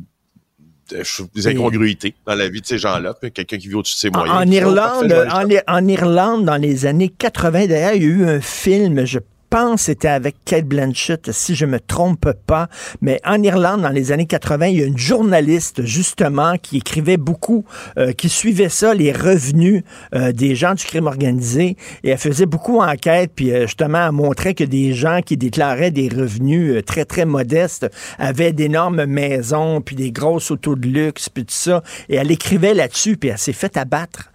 des 1.35 1.49
incongruités 1.49 2.15
dans 2.27 2.35
la 2.35 2.49
vie 2.49 2.61
de 2.61 2.67
ces 2.67 2.79
gens-là, 2.79 3.15
quelqu'un 3.21 3.57
qui 3.57 3.69
vit 3.69 3.75
au-dessus 3.75 3.95
de 3.95 3.99
ses 3.99 4.11
moyens. 4.11 4.37
En, 4.37 4.51
Irlande, 4.51 5.13
en, 5.31 5.75
en, 5.75 5.89
Irlande, 5.89 6.45
dans 6.45 6.57
les 6.57 6.85
années 6.87 7.09
80, 7.09 7.67
d'ailleurs, 7.67 7.95
il 7.95 8.03
y 8.03 8.07
a 8.07 8.09
eu 8.09 8.29
un 8.29 8.41
film, 8.41 9.05
je 9.07 9.19
pense 9.55 9.83
c'était 9.83 10.09
avec 10.09 10.35
Kate 10.45 10.65
Blanchett, 10.65 11.31
si 11.31 11.55
je 11.55 11.65
me 11.65 11.79
trompe 11.79 12.33
pas. 12.45 12.67
Mais 13.01 13.21
en 13.25 13.41
Irlande, 13.41 13.83
dans 13.83 13.91
les 13.91 14.11
années 14.11 14.27
80, 14.27 14.67
il 14.67 14.81
y 14.81 14.83
a 14.83 14.87
une 14.87 14.99
journaliste, 14.99 15.85
justement, 15.85 16.57
qui 16.57 16.79
écrivait 16.79 17.19
beaucoup, 17.19 17.65
euh, 17.97 18.11
qui 18.11 18.29
suivait 18.29 18.69
ça, 18.69 18.95
les 18.95 19.13
revenus 19.13 19.85
euh, 20.17 20.33
des 20.33 20.57
gens 20.57 20.75
du 20.75 20.83
crime 20.83 21.07
organisé. 21.07 21.77
Et 22.03 22.11
elle 22.11 22.19
faisait 22.19 22.47
beaucoup 22.47 22.81
enquête, 22.81 23.31
puis 23.37 23.53
euh, 23.53 23.69
justement, 23.69 24.07
elle 24.07 24.13
montrait 24.13 24.55
que 24.55 24.65
des 24.65 24.93
gens 24.93 25.21
qui 25.25 25.37
déclaraient 25.37 25.93
des 25.93 26.09
revenus 26.09 26.85
très, 26.85 27.05
très 27.05 27.25
modestes 27.25 27.87
avaient 28.19 28.53
d'énormes 28.53 29.05
maisons, 29.05 29.81
puis 29.83 29.95
des 29.95 30.11
grosses 30.11 30.51
autos 30.51 30.75
de 30.75 30.89
luxe, 30.89 31.29
puis 31.29 31.45
tout 31.45 31.55
ça. 31.55 31.85
Et 32.09 32.17
elle 32.17 32.33
écrivait 32.33 32.75
là-dessus, 32.75 33.17
puis 33.17 33.29
elle 33.29 33.39
s'est 33.39 33.53
fait 33.53 33.77
abattre. 33.77 34.33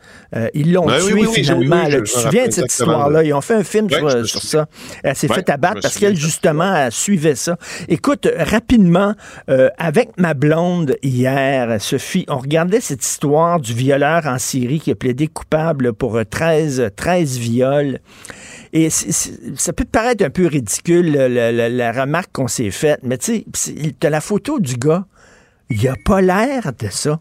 Ils 0.54 0.74
l'ont 0.74 0.86
ben 0.86 1.00
tué 1.00 1.26
finalement. 1.26 1.86
tu 1.86 2.04
te 2.04 2.10
souviens 2.10 2.48
de 2.48 2.52
cette 2.52 2.72
histoire-là? 2.72 3.24
Ils 3.24 3.34
ont 3.34 3.42
fait 3.42 3.56
un 3.56 3.64
film 3.64 3.90
sur, 3.90 4.42
ça. 4.42 4.68
Elle 5.04 5.16
s'est 5.16 5.28
fait 5.28 5.50
abattre 5.50 5.82
parce 5.82 5.98
qu'elle, 5.98 6.16
justement, 6.16 6.76
elle 6.76 6.92
suivait 6.92 7.36
ça. 7.36 7.58
Écoute, 7.88 8.28
rapidement, 8.38 9.16
euh, 9.50 9.70
avec 9.78 10.18
ma 10.18 10.34
blonde 10.34 10.98
hier, 11.02 11.82
Sophie, 11.82 12.26
on 12.28 12.38
regardait 12.38 12.82
cette 12.82 13.04
histoire 13.04 13.60
du 13.60 13.74
violeur 13.74 14.26
en 14.26 14.38
Syrie 14.38 14.80
qui 14.80 14.92
a 14.92 14.96
plaidé 14.96 15.28
coupable 15.28 15.94
pour 15.94 16.20
13, 16.30 16.92
13 16.96 17.38
viols. 17.38 18.00
Et 18.72 18.90
ça 18.90 19.74
peut 19.74 19.86
paraître 19.86 20.24
un 20.24 20.30
peu 20.30 20.46
ridicule, 20.46 21.12
la, 21.12 21.92
remarque 21.92 22.32
qu'on 22.32 22.48
s'est 22.48 22.72
faite, 22.72 23.00
mais 23.04 23.18
tu 23.18 23.44
sais, 23.54 23.76
as 24.04 24.10
la 24.10 24.22
photo 24.22 24.60
du 24.60 24.76
gars. 24.76 25.06
Il 25.72 25.88
a 25.88 25.96
pas 26.04 26.22
l'air 26.22 26.72
de 26.78 26.88
ça 26.90 27.20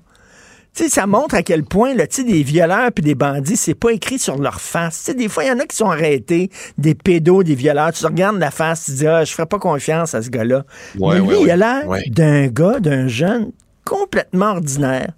ça 0.88 1.06
montre 1.06 1.34
à 1.34 1.42
quel 1.42 1.64
point 1.64 1.94
là, 1.94 2.06
des 2.06 2.42
violeurs 2.42 2.92
puis 2.92 3.02
des 3.02 3.14
bandits, 3.14 3.56
c'est 3.56 3.74
pas 3.74 3.90
écrit 3.90 4.18
sur 4.18 4.38
leur 4.38 4.60
face. 4.60 5.10
des 5.10 5.28
fois, 5.28 5.44
il 5.44 5.48
y 5.48 5.50
en 5.50 5.58
a 5.58 5.66
qui 5.66 5.76
sont 5.76 5.90
arrêtés, 5.90 6.50
des 6.76 6.94
pédos, 6.94 7.42
des 7.42 7.54
violeurs. 7.54 7.92
Tu 7.92 8.04
regardes 8.06 8.38
la 8.38 8.50
face, 8.50 8.84
tu 8.84 8.92
dis, 8.92 9.06
ah, 9.06 9.24
je 9.24 9.32
ferais 9.32 9.46
pas 9.46 9.58
confiance 9.58 10.14
à 10.14 10.22
ce 10.22 10.30
gars-là. 10.30 10.64
Mais 10.98 11.20
lui, 11.20 11.42
il 11.42 11.50
a 11.50 11.56
l'air 11.56 11.84
d'un 12.08 12.46
gars, 12.46 12.80
d'un 12.80 13.08
jeune 13.08 13.50
complètement 13.84 14.52
ordinaire, 14.52 15.12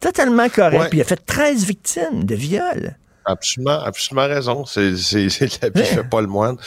totalement 0.00 0.48
correct. 0.48 0.88
Puis 0.90 0.98
il 0.98 1.02
a 1.02 1.04
fait 1.04 1.24
13 1.24 1.64
victimes 1.64 2.24
de 2.24 2.34
viol. 2.34 2.96
Absolument, 3.26 3.80
absolument 3.82 4.26
raison. 4.26 4.64
C'est, 4.66 4.96
c'est, 4.96 5.28
c'est 5.28 5.62
la 5.62 5.70
vie 5.70 5.86
fait 5.86 6.04
pas 6.04 6.20
le 6.20 6.26
moindre. 6.26 6.60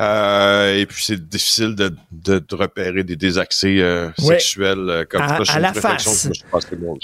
Euh, 0.00 0.76
et 0.76 0.86
puis 0.86 1.02
c'est 1.02 1.28
difficile 1.28 1.74
de, 1.74 1.94
de, 2.12 2.38
de, 2.38 2.54
repérer 2.54 3.02
des 3.02 3.16
désaccès 3.16 3.78
euh, 3.80 4.10
sexuels 4.18 4.88
euh, 4.88 5.04
comme 5.08 5.22
à, 5.22 5.44
ça. 5.44 5.54
À 5.54 5.60
la 5.60 5.72
face. 5.72 6.28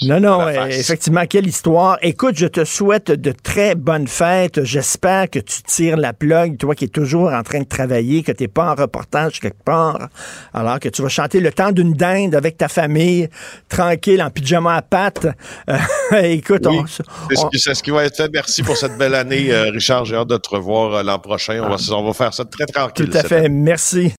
non, 0.03 0.21
non, 0.21 0.49
effectivement, 0.49 1.27
quelle 1.27 1.47
histoire. 1.47 1.99
Écoute, 2.03 2.37
je 2.37 2.47
te 2.47 2.65
souhaite 2.65 3.11
de 3.11 3.33
très 3.33 3.75
bonnes 3.75 4.09
fêtes. 4.09 4.63
J'espère 4.65 5.29
que 5.29 5.41
tu 5.41 5.63
tires 5.63 5.97
la 5.97 6.13
plug, 6.13 6.57
toi 6.57 6.75
qui 6.75 6.85
es 6.85 6.89
toujours 6.89 7.33
en 7.33 7.43
train 7.43 7.61
de 7.61 7.69
travailler, 7.69 8.23
que 8.23 8.33
tu 8.33 8.45
n'es 8.45 8.49
pas 8.49 8.73
en 8.73 8.75
reportage 8.75 9.41
quelque 9.41 9.63
part, 9.65 10.09
alors 10.55 10.79
que 10.79 10.89
tu 10.89 11.03
vas 11.03 11.09
chanter 11.09 11.41
le 11.41 11.53
temps 11.53 11.73
d'une 11.73 11.95
dinde 11.95 12.35
avec 12.35 12.57
ta 12.59 12.69
famille, 12.69 13.29
tranquille, 13.69 14.23
en 14.23 14.31
pyjama 14.31 14.77
à 14.77 14.83
pattes. 14.83 15.27
Euh, 15.69 15.79
écoute, 16.23 16.67
on, 16.67 16.85
c'est, 16.87 17.75
ce 17.75 17.83
qui 17.83 17.91
va 17.91 18.05
être 18.05 18.17
fait. 18.17 18.31
Merci 18.33 18.63
pour 18.63 18.77
cette 18.77 19.00
belle 19.01 19.15
année, 19.15 19.51
euh, 19.51 19.71
Richard. 19.71 20.05
J'ai 20.05 20.15
hâte 20.15 20.29
de 20.29 20.37
te 20.37 20.51
revoir 20.51 20.95
euh, 20.95 21.03
l'an 21.03 21.19
prochain. 21.19 21.61
On 21.65 21.75
va, 21.75 21.77
on 21.97 22.05
va 22.07 22.13
faire 22.13 22.35
ça 22.35 22.45
très 22.45 22.67
tranquille. 22.67 23.09
Tout 23.09 23.17
à 23.17 23.23
fait. 23.23 23.49
Merci. 23.49 24.13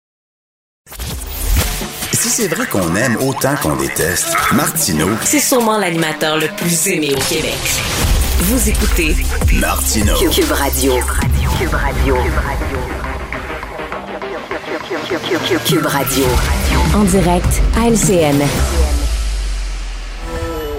Si 2.13 2.29
c'est 2.29 2.47
vrai 2.47 2.65
qu'on 2.65 2.95
aime 2.95 3.15
autant 3.17 3.55
qu'on 3.61 3.75
déteste, 3.75 4.35
Martineau. 4.53 5.09
C'est 5.23 5.39
sûrement 5.39 5.77
l'animateur 5.77 6.37
le 6.37 6.47
plus 6.57 6.87
aimé 6.87 7.13
au 7.15 7.21
Québec. 7.33 7.57
Vous 8.39 8.69
écoutez 8.69 9.15
Martineau. 9.53 10.17
Cube 10.31 10.51
Radio. 10.51 10.93
Cube 11.59 11.73
Radio. 11.73 12.15
Cube 15.65 15.85
Radio. 15.85 16.25
En 16.95 17.03
direct 17.03 17.61
à 17.77 17.87
LCN. 17.87 19.00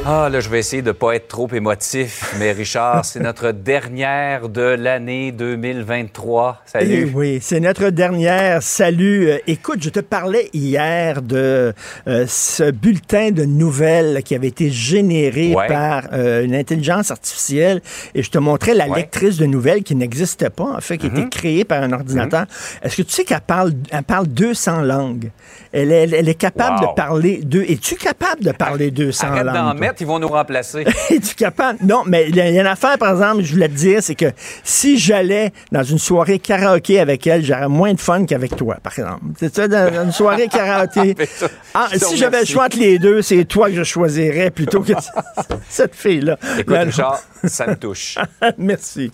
Ah, 0.04 0.28
là, 0.28 0.40
je 0.40 0.48
vais 0.48 0.58
essayer 0.58 0.82
de 0.82 0.88
ne 0.88 0.92
pas 0.92 1.14
être 1.14 1.28
trop 1.28 1.48
émotif, 1.52 2.34
mais 2.40 2.50
Richard, 2.50 3.04
c'est 3.04 3.20
notre 3.20 3.52
dernière 3.52 4.48
de 4.48 4.60
l'année 4.60 5.30
2023. 5.30 6.60
Salut. 6.66 7.08
Eh 7.08 7.16
oui, 7.16 7.38
c'est 7.40 7.60
notre 7.60 7.88
dernière. 7.90 8.64
Salut. 8.64 9.28
Euh, 9.28 9.38
écoute, 9.46 9.78
je 9.80 9.90
te 9.90 10.00
parlais 10.00 10.50
hier 10.52 11.22
de 11.22 11.72
euh, 12.08 12.24
ce 12.26 12.72
bulletin 12.72 13.30
de 13.30 13.44
nouvelles 13.44 14.24
qui 14.24 14.34
avait 14.34 14.48
été 14.48 14.70
généré 14.70 15.54
par 15.68 16.08
euh, 16.12 16.44
une 16.44 16.56
intelligence 16.56 17.12
artificielle 17.12 17.80
et 18.16 18.24
je 18.24 18.30
te 18.30 18.38
montrais 18.38 18.74
la 18.74 18.88
lectrice 18.88 19.36
de 19.36 19.46
nouvelles 19.46 19.84
qui 19.84 19.94
n'existait 19.94 20.50
pas, 20.50 20.64
en 20.76 20.80
fait, 20.80 20.98
qui 20.98 21.06
était 21.06 21.20
mm-hmm. 21.20 21.28
créée 21.28 21.64
par 21.64 21.80
un 21.80 21.92
ordinateur. 21.92 22.42
Mm-hmm. 22.42 22.86
Est-ce 22.86 22.96
que 22.96 23.02
tu 23.02 23.12
sais 23.12 23.24
qu'elle 23.24 23.40
parle, 23.40 23.72
elle 23.92 24.02
parle 24.02 24.26
200 24.26 24.80
langues? 24.80 25.30
Elle 25.72 25.92
est, 25.92 26.10
elle 26.10 26.28
est 26.28 26.34
capable 26.34 26.80
de 26.80 26.94
parler 26.96 27.40
deux. 27.44 27.62
Es-tu 27.62 27.94
capable 27.94 28.42
de 28.42 28.50
parler 28.50 28.90
200 28.90 29.42
langues? 29.42 29.91
Arrête, 29.92 30.00
ils 30.00 30.06
vont 30.06 30.18
nous 30.18 30.28
remplacer. 30.28 30.84
Es-tu 31.10 31.34
capable? 31.34 31.78
Non, 31.82 32.02
mais 32.06 32.28
il 32.28 32.36
y, 32.36 32.40
a 32.40 32.48
une 32.48 32.66
affaire, 32.66 32.96
par 32.98 33.12
exemple, 33.12 33.42
je 33.42 33.52
voulais 33.52 33.68
te 33.68 33.74
dire, 33.74 34.02
c'est 34.02 34.14
que 34.14 34.32
si 34.64 34.96
j'allais 34.96 35.52
dans 35.70 35.82
une 35.82 35.98
soirée 35.98 36.38
karaoké 36.38 36.98
avec 36.98 37.26
elle, 37.26 37.44
j'aurais 37.44 37.68
moins 37.68 37.92
de 37.92 38.00
fun 38.00 38.24
qu'avec 38.24 38.56
toi, 38.56 38.76
par 38.82 38.92
exemple. 38.92 39.22
C'est 39.38 39.54
ça, 39.54 39.68
dans 39.68 40.04
une 40.04 40.12
soirée 40.12 40.48
karaoké. 40.48 41.14
ah, 41.74 41.88
si 41.94 42.16
j'avais 42.16 42.40
le 42.40 42.46
choix 42.46 42.66
entre 42.66 42.78
les 42.78 42.98
deux, 42.98 43.22
c'est 43.22 43.44
toi 43.44 43.68
que 43.68 43.74
je 43.74 43.84
choisirais 43.84 44.50
plutôt 44.50 44.80
que 44.80 44.92
cette 45.68 45.94
fille-là. 45.94 46.38
Écoute, 46.58 46.76
Richard, 46.76 47.20
ça 47.44 47.66
me 47.66 47.76
touche. 47.76 48.18
Merci. 48.56 49.10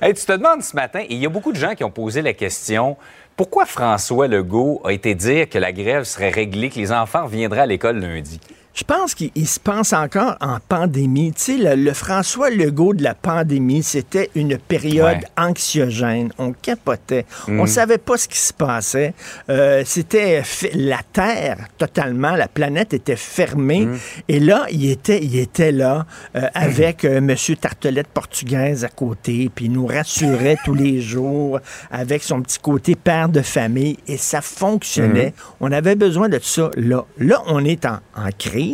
hey, 0.00 0.14
tu 0.14 0.24
te 0.24 0.32
demandes 0.32 0.62
ce 0.62 0.74
matin, 0.74 1.00
et 1.00 1.14
il 1.14 1.18
y 1.18 1.26
a 1.26 1.30
beaucoup 1.30 1.52
de 1.52 1.58
gens 1.58 1.74
qui 1.74 1.84
ont 1.84 1.90
posé 1.90 2.22
la 2.22 2.32
question 2.32 2.96
pourquoi 3.36 3.66
François 3.66 4.28
Legault 4.28 4.80
a 4.82 4.94
été 4.94 5.14
dire 5.14 5.46
que 5.50 5.58
la 5.58 5.70
grève 5.70 6.04
serait 6.04 6.30
réglée, 6.30 6.70
que 6.70 6.76
les 6.76 6.90
enfants 6.90 7.24
reviendraient 7.24 7.60
à 7.60 7.66
l'école 7.66 7.98
lundi? 7.98 8.40
Je 8.76 8.84
pense 8.84 9.14
qu'il 9.14 9.48
se 9.48 9.58
pense 9.58 9.94
encore 9.94 10.36
en 10.42 10.58
pandémie. 10.68 11.32
Tu 11.32 11.56
sais, 11.58 11.76
le, 11.76 11.94
François 11.94 12.50
Legault 12.50 12.92
de 12.92 13.02
la 13.02 13.14
pandémie, 13.14 13.82
c'était 13.82 14.28
une 14.34 14.58
période 14.58 15.24
anxiogène. 15.38 16.30
On 16.36 16.52
capotait. 16.52 17.24
On 17.48 17.64
mm. 17.64 17.68
savait 17.68 17.96
pas 17.96 18.18
ce 18.18 18.28
qui 18.28 18.36
se 18.36 18.52
passait. 18.52 19.14
Euh, 19.48 19.82
c'était 19.86 20.42
la 20.74 21.00
Terre 21.10 21.56
totalement, 21.78 22.36
la 22.36 22.48
planète 22.48 22.92
était 22.92 23.16
fermée. 23.16 23.86
Mm. 23.86 23.98
Et 24.28 24.40
là, 24.40 24.66
il 24.70 24.90
était, 24.90 25.24
il 25.24 25.38
était 25.38 25.72
là 25.72 26.04
euh, 26.34 26.46
avec 26.52 27.06
euh, 27.06 27.22
Monsieur 27.22 27.56
Tartelette 27.56 28.08
portugaise 28.08 28.84
à 28.84 28.88
côté, 28.88 29.50
puis 29.54 29.64
il 29.64 29.72
nous 29.72 29.86
rassurait 29.86 30.58
tous 30.66 30.74
les 30.74 31.00
jours 31.00 31.60
avec 31.90 32.22
son 32.22 32.42
petit 32.42 32.58
côté 32.58 32.94
père 32.94 33.30
de 33.30 33.40
famille. 33.40 33.96
Et 34.06 34.18
ça 34.18 34.42
fonctionnait. 34.42 35.28
Mm. 35.28 35.54
On 35.60 35.72
avait 35.72 35.96
besoin 35.96 36.28
de 36.28 36.38
ça 36.42 36.70
là. 36.76 37.06
Là, 37.16 37.42
on 37.46 37.64
est 37.64 37.86
en, 37.86 38.00
en 38.14 38.28
crise 38.38 38.65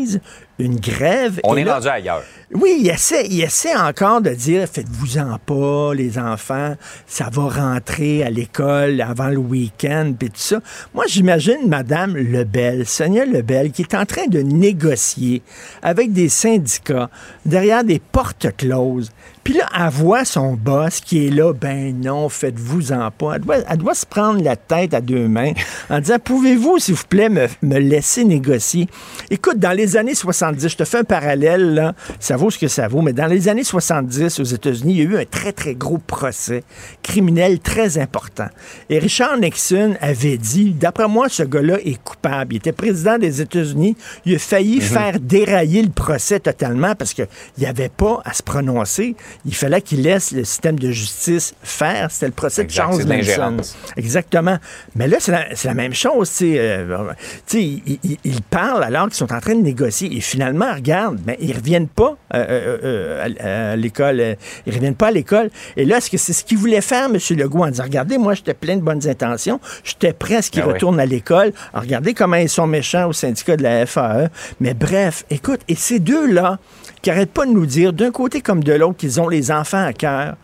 une 0.59 0.79
grève. 0.79 1.41
On 1.45 1.57
est 1.57 1.65
rendu 1.65 1.89
ailleurs. 1.89 2.23
Oui, 2.55 2.81
il 2.81 2.91
essaie, 2.91 3.27
il 3.31 3.41
essaie 3.41 3.75
encore 3.75 4.21
de 4.21 4.29
dire 4.29 4.69
faites-vous-en 4.69 5.39
pas, 5.39 5.95
les 5.95 6.19
enfants, 6.19 6.75
ça 7.07 7.31
va 7.33 7.49
rentrer 7.49 8.23
à 8.23 8.29
l'école 8.29 9.01
avant 9.01 9.29
le 9.29 9.39
week-end, 9.39 10.13
puis 10.19 10.29
tout 10.29 10.37
ça. 10.37 10.61
Moi, 10.93 11.07
j'imagine 11.09 11.67
Madame 11.67 12.15
Lebel, 12.15 12.87
Sonia 12.87 13.25
Lebel, 13.25 13.73
qui 13.73 13.81
est 13.81 13.95
en 13.95 14.05
train 14.05 14.27
de 14.27 14.41
négocier 14.41 15.43
avec 15.81 16.13
des 16.13 16.29
syndicats 16.29 17.09
derrière 17.47 17.85
des 17.85 18.01
portes 18.01 18.55
closes. 18.55 19.13
Puis 19.45 19.55
là, 19.55 19.69
elle 19.77 19.91
voit 19.91 20.25
son 20.25 20.53
boss 20.53 21.01
qui 21.01 21.27
est 21.27 21.31
là, 21.31 21.53
ben 21.53 21.99
non, 22.01 22.29
faites-vous-en 22.29 23.11
pas. 23.11 23.37
Elle 23.69 23.79
doit, 23.79 23.95
se 23.95 24.07
prendre 24.07 24.43
la 24.43 24.57
tête 24.57 24.95
à 24.95 25.01
deux 25.01 25.27
mains 25.27 25.53
en 25.91 25.99
disant, 25.99 26.19
pouvez-vous, 26.23 26.79
s'il 26.79 26.95
vous 26.95 27.07
plaît, 27.09 27.29
me, 27.29 27.49
me, 27.63 27.79
laisser 27.79 28.25
négocier? 28.25 28.89
Écoute, 29.31 29.59
dans 29.59 29.73
les 29.73 29.97
années 29.97 30.15
70, 30.15 30.69
je 30.69 30.77
te 30.77 30.85
fais 30.85 30.99
un 30.99 31.05
parallèle, 31.05 31.75
là, 31.75 31.95
ça 32.21 32.37
vaut 32.43 32.51
ce 32.51 32.59
que 32.59 32.69
ça 32.69 32.89
vaut, 32.89 33.03
mais 33.03 33.13
dans 33.13 33.27
les 33.27 33.49
années 33.49 33.65
70 33.65 34.41
aux 34.41 34.45
États-Unis, 34.45 34.95
il 34.95 34.99
y 34.99 35.01
a 35.01 35.05
eu 35.05 35.17
un 35.17 35.25
très, 35.25 35.53
très 35.53 35.75
gros 35.75 35.99
procès 35.99 36.65
criminel 37.03 37.61
très 37.61 37.99
important. 37.99 38.49
Et 38.91 38.99
Richard 38.99 39.39
Nixon 39.39 39.95
avait 40.01 40.39
dit, 40.39 40.73
d'après 40.73 41.07
moi, 41.07 41.29
ce 41.29 41.45
gars-là 41.45 41.79
est 41.85 42.03
coupable. 42.03 42.55
Il 42.55 42.57
était 42.57 42.73
président 42.73 43.19
des 43.19 43.41
États-Unis. 43.41 43.97
Il 44.25 44.35
a 44.35 44.39
failli 44.39 44.77
mhm. 44.77 44.83
faire 44.83 45.21
dérailler 45.21 45.83
le 45.83 45.91
procès 45.91 46.41
totalement 46.41 46.95
parce 46.95 47.15
qu'il 47.15 47.29
n'y 47.59 47.67
avait 47.67 47.89
pas 47.89 48.21
à 48.25 48.33
se 48.33 48.43
prononcer 48.43 49.15
il 49.45 49.55
fallait 49.55 49.81
qu'il 49.81 50.03
laisse 50.03 50.33
le 50.33 50.45
système 50.45 50.79
de 50.79 50.91
justice 50.91 51.55
faire. 51.63 52.11
C'était 52.11 52.27
le 52.27 52.33
procès 52.33 52.65
de 52.65 52.71
Charles 52.71 53.05
Manson. 53.05 53.57
Exactement. 53.97 54.59
Mais 54.95 55.09
là, 55.09 55.19
c'est 55.21 55.65
la, 55.65 55.75
même 55.75 55.95
chose. 55.95 56.31
Euh, 56.43 57.13
ils, 57.53 57.99
ils, 58.25 58.43
parlent 58.43 58.85
alors 58.85 59.05
qu'ils 59.07 59.17
sont 59.17 59.33
en 59.33 59.41
train 59.41 59.55
de 59.55 59.63
négocier. 59.63 60.15
Et 60.17 60.21
finalement, 60.21 60.73
regarde, 60.75 61.19
ben, 61.21 61.37
ils 61.41 61.51
ne 61.51 61.55
reviennent 61.55 61.89
pas 61.89 62.17
euh, 62.32 62.32
euh, 62.32 62.32
à, 62.33 63.77
l'école. 63.77 64.37
Ils 64.67 64.75
reviennent 64.75 64.95
pas 64.95 65.09
à 65.09 65.11
l'école. 65.11 65.51
Et 65.77 65.85
là, 65.85 65.99
est-ce 65.99 66.11
que 66.11 66.19
c'est 66.19 66.33
ce 66.33 66.45
qu'il 66.45 66.59
voulait 66.59 66.81
faire, 66.81 67.07
M. 67.07 67.19
Legault, 67.37 67.65
en 67.65 67.71
disant, 67.71 67.85
regardez, 67.85 68.19
moi, 68.19 68.35
j'étais 68.35 68.55
plein 68.55 68.77
de 68.77 68.83
bonnes 68.83 69.07
intentions. 69.07 69.61
J'étais 69.85 70.13
prêt 70.13 70.37
à 70.37 70.43
ce 70.43 70.51
qu'ils 70.51 70.63
ben 70.63 70.73
retournent 70.73 71.01
à 71.01 71.07
l'école. 71.07 71.53
Regardez 71.75 72.15
comment 72.15 72.37
ils 72.37 72.49
sont 72.49 72.67
méchants 72.67 73.09
au 73.09 73.13
syndicat 73.13 73.57
de 73.57 73.63
la 73.63 73.87
FAE. 73.87 74.29
Mais 74.61 74.75
bref, 74.75 75.25
écoute, 75.31 75.61
et 75.69 75.75
ces 75.75 75.99
deux-là, 75.99 76.59
qui 77.03 77.11
n'arrêtent 77.11 77.33
pas 77.33 77.47
de 77.47 77.51
nous 77.51 77.67
dire, 77.67 77.93
d'un 77.93 78.11
côté 78.11 78.41
comme 78.41 78.63
de 78.63 78.73
l'autre, 78.73 78.97
qu'ils 78.97 79.21
ont 79.21 79.29
les 79.29 79.51
enfants 79.51 79.85
à 79.85 79.93
cœur. 79.93 80.37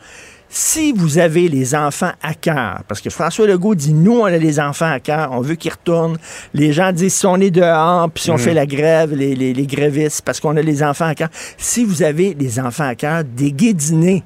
Si 0.50 0.92
vous 0.92 1.18
avez 1.18 1.48
les 1.48 1.74
enfants 1.74 2.12
à 2.22 2.32
cœur, 2.32 2.82
parce 2.88 3.00
que 3.00 3.10
François 3.10 3.46
Legault 3.46 3.74
dit, 3.74 3.92
nous, 3.92 4.20
on 4.20 4.24
a 4.24 4.38
les 4.38 4.58
enfants 4.58 4.90
à 4.90 4.98
cœur, 4.98 5.30
on 5.32 5.40
veut 5.40 5.56
qu'ils 5.56 5.72
retournent. 5.72 6.16
Les 6.54 6.72
gens 6.72 6.90
disent, 6.90 7.14
si 7.14 7.26
on 7.26 7.36
est 7.36 7.50
dehors, 7.50 8.10
puis 8.10 8.24
si 8.24 8.30
on 8.30 8.34
mhm. 8.34 8.40
fait 8.40 8.54
la 8.54 8.66
grève, 8.66 9.14
les, 9.14 9.34
les, 9.34 9.52
les 9.52 9.66
grévistes, 9.66 10.22
parce 10.22 10.40
qu'on 10.40 10.56
a 10.56 10.62
les 10.62 10.82
enfants 10.82 11.06
à 11.06 11.14
cœur. 11.14 11.28
Si 11.58 11.84
vous 11.84 12.02
avez 12.02 12.34
les 12.34 12.58
enfants 12.58 12.88
à 12.88 12.94
cœur, 12.94 13.24
déguédinez 13.24 14.24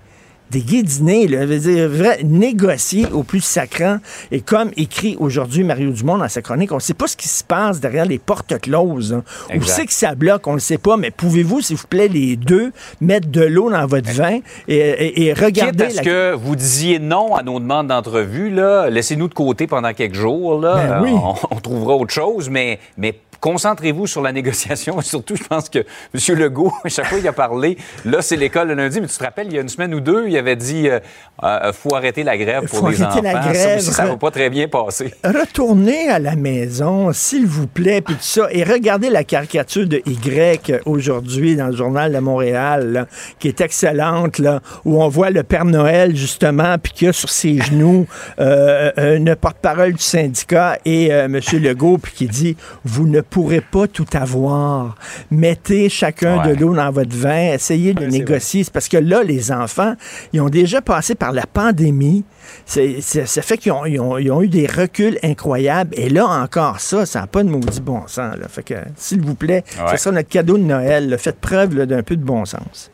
des 0.53 0.61
guédinés, 0.61 1.27
là, 1.27 1.47
veut 1.47 1.59
dire, 1.59 1.89
vrai, 1.89 2.21
négocier 2.23 3.07
au 3.13 3.23
plus 3.23 3.41
sacrant. 3.41 3.99
Et 4.31 4.41
comme 4.41 4.71
écrit 4.77 5.17
aujourd'hui 5.19 5.65
Mario 5.65 5.91
Dumont 5.91 6.19
dans 6.19 6.29
sa 6.29 6.43
chronique, 6.43 6.71
on 6.73 6.77
ne 6.77 6.81
sait 6.81 6.95
pas 6.95 7.07
ce 7.07 7.17
qui 7.17 7.29
se 7.29 7.43
passe 7.43 7.81
derrière 7.81 8.05
les 8.05 8.19
portes 8.19 8.61
closes. 8.61 9.15
Hein. 9.15 9.25
Où 9.57 9.63
c'est 9.63 9.87
que 9.87 9.93
ça 9.93 10.15
bloque, 10.15 10.47
on 10.47 10.53
ne 10.53 10.57
le 10.57 10.61
sait 10.61 10.79
pas, 10.79 10.97
mais 10.97 11.11
pouvez-vous, 11.11 11.63
s'il 11.63 11.77
vous 11.77 11.87
plaît, 11.87 12.09
les 12.09 12.37
deux, 12.37 12.71
mettre 13.01 13.29
de 13.29 13.43
l'eau 13.43 13.71
dans 13.71 13.87
votre 13.87 14.11
vin 14.11 14.39
et, 14.69 15.27
et, 15.27 15.33
regarder... 15.33 15.85
Est-ce 15.85 16.03
que 16.03 16.35
vous 16.35 16.55
disiez 16.55 16.99
non 16.99 17.35
à 17.35 17.43
nos 17.43 17.59
demandes 17.59 17.89
d'entrevue, 17.89 18.51
là, 18.51 18.91
laissez-nous 18.91 19.29
de 19.29 19.35
côté 19.35 19.67
pendant 19.67 19.93
quelques 19.95 20.15
jours, 20.15 20.61
là, 20.61 21.01
ben 21.01 21.03
oui. 21.03 21.13
on, 21.51 21.57
trouvera 21.57 21.97
autre 21.97 22.13
chose, 22.13 22.51
mais, 22.51 22.79
mais 22.99 23.19
concentrez-vous 23.43 24.07
sur 24.07 24.23
la 24.23 24.33
négociation. 24.33 25.01
Surtout, 25.03 25.37
je 25.37 25.43
pense 25.43 25.69
que 25.69 25.81
M. 25.81 26.39
Legault, 26.39 26.73
à 26.85 26.89
chaque 26.89 27.07
fois 27.07 27.19
qu'il 27.19 27.29
a 27.29 27.33
parlé, 27.33 27.77
là, 28.05 28.23
c'est 28.23 28.37
l'école 28.37 28.69
le 28.69 28.75
lundi, 28.75 29.01
mais 29.01 29.09
tu 29.09 29.19
te 29.19 29.25
rappelles, 29.25 29.49
il 29.49 29.55
y 29.55 29.59
a 29.59 29.61
une 29.61 29.69
semaine 29.69 29.93
ou 29.93 30.01
deux, 30.01 30.29
il 30.29 30.37
avait 30.39 30.57
dit 30.57 30.89
euh, 30.89 31.01
euh 31.43 31.73
faut 31.73 31.95
arrêter 31.95 32.23
la 32.23 32.39
grève 32.39 32.69
pour 32.69 32.89
les 32.89 33.03
enfants. 33.03 33.21
La 33.23 33.35
grève, 33.35 33.81
ça 33.81 34.05
ne 34.05 34.11
va 34.11 34.17
pas 34.17 34.31
très 34.31 34.49
bien 34.49 34.69
passer. 34.69 35.13
Retournez 35.25 36.09
à 36.09 36.21
la 36.21 36.37
maison, 36.37 37.13
s'il 37.13 37.47
vous 37.47 37.67
plaît, 37.67 38.01
puis 38.01 38.15
tout 38.15 38.23
ça, 38.23 38.47
et 38.53 38.63
regardez 38.63 39.11
la 39.11 39.25
caricature 39.25 39.87
de 39.87 40.01
Y 40.07 40.81
aujourd'hui 40.87 41.57
dans 41.57 41.67
le 41.67 41.77
journal 41.77 42.13
de 42.13 42.19
Montréal, 42.21 43.09
qui 43.41 43.49
est 43.49 43.61
excellente, 43.61 44.39
là, 44.39 44.61
où 44.85 45.03
on 45.03 45.09
voit 45.09 45.31
le 45.31 45.43
Père 45.43 45.65
Noël, 45.65 46.15
justement, 46.15 46.77
puis 46.81 46.93
qui 46.93 47.09
a 47.09 47.13
sur 47.13 47.29
ses 47.29 47.59
genoux 47.59 48.07
euh, 48.39 48.91
euh 48.99 49.17
une 49.17 49.35
porte-parole 49.35 49.95
du 49.95 50.03
syndicat 50.03 50.79
et 50.85 51.13
euh, 51.13 51.25
M. 51.25 51.41
Legault, 51.61 51.99
puis 51.99 52.13
qui 52.13 52.27
dit, 52.27 52.57
vous 52.85 53.07
ne 53.07 53.21
pourrez 53.33 53.63
pas 53.63 53.89
tout 53.89 54.07
avoir. 54.13 54.95
Mettez 55.31 55.89
chacun 55.89 56.47
de 56.47 56.55
l'eau 56.55 56.75
dans 56.75 56.91
votre 56.91 57.17
vin, 57.17 57.55
essayez 57.55 57.95
de 57.95 58.05
négocier. 58.05 58.63
C'est 58.63 58.73
parce 58.73 58.89
que 58.89 58.99
là, 58.99 59.23
les 59.23 59.51
enfants, 59.51 59.95
ils 60.33 60.41
ont 60.41 60.51
déjà 60.51 60.83
passé 60.83 61.15
par 61.15 61.33
la 61.33 61.47
pandémie. 61.47 62.25
ça 62.67 63.43
fait 63.43 63.57
qu'ils 63.57 63.73
ont, 63.73 63.83
ont, 63.83 64.43
eu 64.43 64.49
des 64.49 64.67
reculs 64.67 65.19
incroyables. 65.23 65.95
Et 65.99 66.11
là, 66.11 66.27
encore 66.27 66.81
ça, 66.81 67.07
ça 67.07 67.21
n'a 67.21 67.27
pas 67.27 67.43
de 67.43 67.49
maudit 67.49 67.81
bon 67.81 68.07
sens. 68.07 68.37
Fait 68.49 68.63
que, 68.63 68.75
s'il 68.97 69.23
vous 69.23 69.35
plaît, 69.35 69.65
ce 69.91 69.97
sera 69.97 70.15
notre 70.15 70.29
cadeau 70.29 70.59
de 70.59 70.65
Noël. 70.65 71.17
Faites 71.19 71.41
preuve 71.41 71.87
d'un 71.87 72.03
peu 72.03 72.17
de 72.17 72.25
bon 72.25 72.45
sens. 72.45 72.91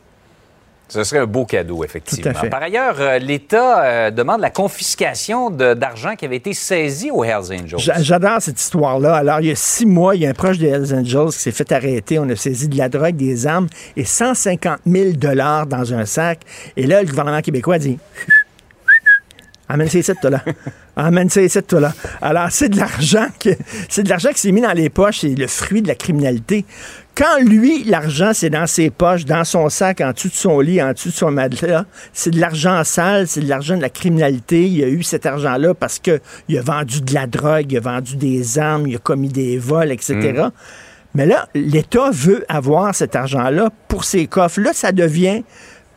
Ce 0.88 1.05
serait 1.05 1.20
un 1.20 1.27
beau 1.27 1.44
cadeau, 1.44 1.85
effectivement. 1.85 2.33
Par 2.51 2.62
ailleurs, 2.62 2.96
euh, 2.98 3.18
l'État 3.18 3.85
euh, 3.85 4.11
demande 4.11 4.40
la 4.40 4.51
confiscation 4.51 5.51
d'argent 5.51 6.16
qui 6.16 6.24
avait 6.24 6.37
été 6.37 6.55
saisi 6.55 7.11
aux 7.11 7.24
Hells 7.24 7.53
Angels. 7.53 7.79
J'adore 8.01 8.40
cette 8.40 8.59
histoire-là. 8.59 9.16
Alors, 9.16 9.40
il 9.40 9.48
y 9.48 9.51
a 9.51 9.55
six 9.55 9.85
mois, 9.85 10.16
il 10.16 10.22
y 10.22 10.27
a 10.27 10.31
un 10.31 10.35
proche 10.35 10.59
des 10.59 10.68
Hells 10.68 10.94
Angels 10.94 11.31
qui 11.33 11.38
s'est 11.38 11.53
fait 11.53 11.70
arrêter. 11.72 12.18
On 12.18 12.29
a 12.31 12.37
saisi 12.37 12.68
de 12.68 12.79
la 12.79 12.88
drogue, 12.88 13.16
des 13.16 13.46
armes 13.46 13.68
et 13.96 14.05
150 14.05 14.81
000 14.87 15.12
dollars 15.12 15.66
dans 15.66 15.92
un 15.92 16.07
sac. 16.07 16.40
Et 16.77 16.87
là, 16.87 17.03
le 17.03 17.09
gouvernement 17.09 17.42
québécois 17.42 17.79
dit 17.79 17.98
Amène 19.68 19.88
ces 19.88 20.03
toi 20.03 20.31
là. 20.31 20.42
Amène 20.96 21.29
ces 21.29 21.62
toi 21.62 21.81
là. 21.81 21.92
Alors, 22.22 22.51
c'est 22.51 22.70
de 22.70 22.79
l'argent 22.79 23.27
que, 23.38 23.51
c'est 23.90 24.03
de 24.03 24.09
l'argent 24.09 24.31
qui 24.31 24.40
s'est 24.40 24.53
mis 24.53 24.62
dans 24.62 24.72
les 24.72 24.88
poches. 24.88 25.20
C'est 25.20 25.35
le 25.35 25.46
fruit 25.46 25.83
de 25.83 25.88
la 25.88 25.94
criminalité. 25.94 26.64
Quand 27.18 27.40
lui, 27.40 27.83
l'argent, 27.83 28.31
c'est 28.33 28.48
dans 28.48 28.68
ses 28.68 28.90
poches, 28.90 29.24
dans 29.24 29.42
son 29.42 29.68
sac, 29.70 30.00
en 30.00 30.12
dessous 30.12 30.28
de 30.28 30.35
son 30.35 30.61
lit, 30.61 30.81
en 30.81 30.92
dessous 30.92 31.09
de 31.09 31.14
son 31.14 31.33
matelas, 31.33 31.85
c'est 32.12 32.31
de 32.31 32.38
l'argent 32.38 32.85
sale, 32.85 33.26
c'est 33.26 33.40
de 33.40 33.48
l'argent 33.48 33.76
de 33.76 33.83
la 33.83 33.90
criminalité. 33.90 34.68
Il 34.68 34.85
a 34.85 34.87
eu 34.87 35.02
cet 35.02 35.26
argent-là 35.26 35.74
parce 35.74 35.98
qu'il 35.98 36.20
a 36.57 36.62
vendu 36.62 37.00
de 37.00 37.12
la 37.12 37.26
drogue, 37.26 37.72
il 37.72 37.78
a 37.78 37.81
vendu 37.81 38.14
des 38.14 38.61
armes, 38.61 38.87
il 38.87 38.94
a 38.94 38.98
commis 39.00 39.31
des 39.31 39.59
vols, 39.59 39.90
etc. 39.90 40.14
Mm. 40.14 40.50
Mais 41.16 41.26
là, 41.26 41.48
l'État 41.57 42.11
veut 42.12 42.44
avoir 42.48 42.94
cet 42.94 43.16
argent-là 43.16 43.70
pour 43.88 44.04
ses 44.04 44.28
coffres. 44.28 44.61
Là, 44.61 44.72
ça 44.72 44.92
devient, 44.92 45.42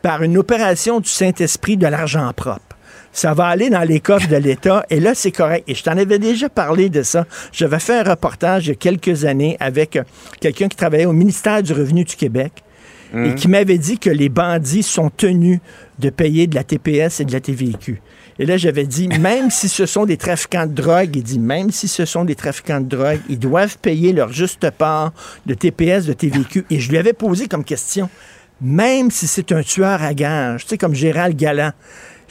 par 0.02 0.24
une 0.24 0.36
opération 0.36 0.98
du 0.98 1.08
Saint-Esprit, 1.08 1.76
de 1.76 1.86
l'argent 1.86 2.32
propre 2.34 2.71
ça 3.12 3.34
va 3.34 3.46
aller 3.46 3.70
dans 3.70 3.82
les 3.82 4.00
coffres 4.00 4.28
de 4.28 4.36
l'État. 4.36 4.84
Et 4.90 5.00
là, 5.00 5.14
c'est 5.14 5.32
correct. 5.32 5.64
Et 5.68 5.74
je 5.74 5.82
t'en 5.82 5.96
avais 5.96 6.18
déjà 6.18 6.48
parlé 6.48 6.88
de 6.88 7.02
ça. 7.02 7.26
J'avais 7.52 7.78
fait 7.78 7.98
un 7.98 8.02
reportage 8.02 8.66
il 8.66 8.68
y 8.70 8.72
a 8.72 8.76
quelques 8.76 9.24
années 9.24 9.56
avec 9.60 9.96
euh, 9.96 10.02
quelqu'un 10.40 10.68
qui 10.68 10.76
travaillait 10.76 11.06
au 11.06 11.12
ministère 11.12 11.62
du 11.62 11.72
Revenu 11.72 12.04
du 12.04 12.16
Québec 12.16 12.52
et 13.14 13.16
mhm. 13.16 13.34
qui 13.34 13.48
m'avait 13.48 13.78
dit 13.78 13.98
que 13.98 14.08
les 14.08 14.30
bandits 14.30 14.82
sont 14.82 15.10
tenus 15.10 15.60
de 15.98 16.08
payer 16.08 16.46
de 16.46 16.54
la 16.54 16.64
TPS 16.64 17.20
et 17.20 17.24
de 17.24 17.32
la 17.32 17.40
TVQ. 17.40 18.00
Et 18.38 18.46
là, 18.46 18.56
j'avais 18.56 18.86
dit, 18.86 19.08
même 19.20 19.50
si 19.50 19.68
ce 19.68 19.84
sont 19.84 20.06
des 20.06 20.16
trafiquants 20.16 20.66
de 20.66 20.72
drogue, 20.72 21.14
il 21.14 21.22
dit, 21.22 21.38
même 21.38 21.70
si 21.70 21.88
ce 21.88 22.06
sont 22.06 22.24
des 22.24 22.34
trafiquants 22.34 22.80
de 22.80 22.88
drogue, 22.88 23.20
ils 23.28 23.38
doivent 23.38 23.76
payer 23.78 24.12
leur 24.12 24.32
juste 24.32 24.70
part 24.70 25.12
de 25.44 25.54
TPS, 25.54 26.06
de 26.06 26.14
TVQ. 26.14 26.64
Et 26.70 26.80
je 26.80 26.90
lui 26.90 26.96
avais 26.96 27.12
posé 27.12 27.48
comme 27.48 27.64
question, 27.64 28.08
même 28.60 29.10
si 29.10 29.26
c'est 29.26 29.52
un 29.52 29.62
tueur 29.62 30.02
à 30.02 30.14
gage, 30.14 30.62
tu 30.62 30.70
sais, 30.70 30.78
comme 30.78 30.94
Gérald 30.94 31.36
Galland, 31.36 31.72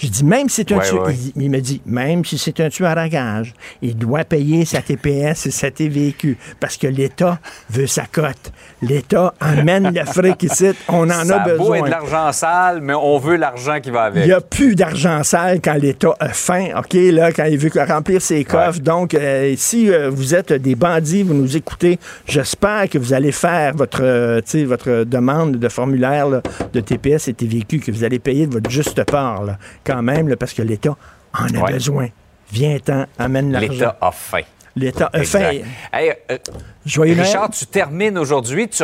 j'ai 0.02 0.10
dit, 0.10 0.24
même 0.24 0.50
si 0.50 0.56
c'est 0.56 0.72
un 0.72 0.80
tueur, 0.80 1.12
Il, 1.36 1.52
me 1.52 1.60
dit, 1.60 1.80
même 1.86 2.26
si 2.26 2.40
c'est 2.40 2.60
un 2.60 2.70
tueur 2.70 2.98
à 2.98 3.08
gage, 3.08 3.54
il 3.84 3.96
doit 3.96 4.24
payer 4.24 4.66
sa 4.66 4.82
TPS 4.82 5.46
et 5.46 5.52
sa 5.52 5.70
TVQ 5.70 6.38
parce 6.60 6.78
que 6.78 6.88
l'État 6.88 7.40
veut 7.70 7.86
sa 7.86 8.06
cote. 8.12 8.52
L'État 8.82 9.36
amène 9.40 9.94
l'Afrique 9.94 10.42
ici, 10.42 10.72
on 10.88 11.04
en 11.04 11.30
a 11.30 11.40
besoin. 11.40 11.80
Beau 11.80 11.86
de 11.86 11.92
l'argent 11.92 12.32
sale, 12.32 12.82
mais 12.82 12.96
on 12.96 13.20
veut 13.20 13.36
l'argent 13.36 13.80
qui 13.80 13.92
va 13.92 14.06
avec. 14.06 14.24
Il 14.24 14.28
n'y 14.28 14.34
a 14.34 14.42
plus 14.42 14.74
d'argent 14.74 15.22
sale 15.24 15.62
quand 15.62 15.76
l'État 15.76 16.16
a 16.20 16.30
faim, 16.30 16.70
OK, 16.76 16.94
là, 16.94 17.32
quand 17.32 17.46
il 17.46 17.60
veut 17.60 17.70
remplir 17.88 18.24
ses 18.24 18.44
coffres. 18.44 18.80
Donc, 18.80 19.14
euh, 19.14 19.54
si 19.56 19.92
euh, 19.92 20.10
vous 20.10 20.34
êtes 20.34 20.52
des 20.52 20.74
bandits, 20.74 21.22
vous 21.22 21.36
nous 21.36 21.56
écoutez, 21.56 22.00
j'espère 22.26 22.90
que 22.90 22.98
vous 22.98 23.14
allez 23.14 23.32
faire 23.32 23.76
votre, 23.76 24.02
euh, 24.02 24.42
votre 24.66 25.04
demande 25.04 25.58
de 25.58 25.70
formulaire 25.70 26.28
de 26.74 26.80
TPS 26.80 27.28
et 27.28 27.34
TVQ, 27.34 27.80
que 27.80 27.92
vous 27.92 28.04
allez 28.04 28.20
payer 28.20 28.48
de 28.48 28.54
votre 28.54 28.70
juste 28.70 29.04
part. 29.04 29.44
Là 29.44 29.58
quand 29.91 29.91
même, 30.00 30.36
parce 30.36 30.54
que 30.54 30.62
l'État 30.62 30.96
en 31.34 31.46
a 31.46 31.72
besoin. 31.72 32.08
Viens-t'en, 32.52 33.06
amène 33.18 33.52
l'argent. 33.52 33.72
L'État 33.72 33.98
a 34.02 34.12
faim. 34.12 34.44
L'État. 34.76 35.10
Hey, 35.14 36.14
euh, 36.30 36.38
Richard, 36.86 37.50
tu 37.50 37.66
termines 37.66 38.18
aujourd'hui. 38.18 38.70
Tu, 38.70 38.84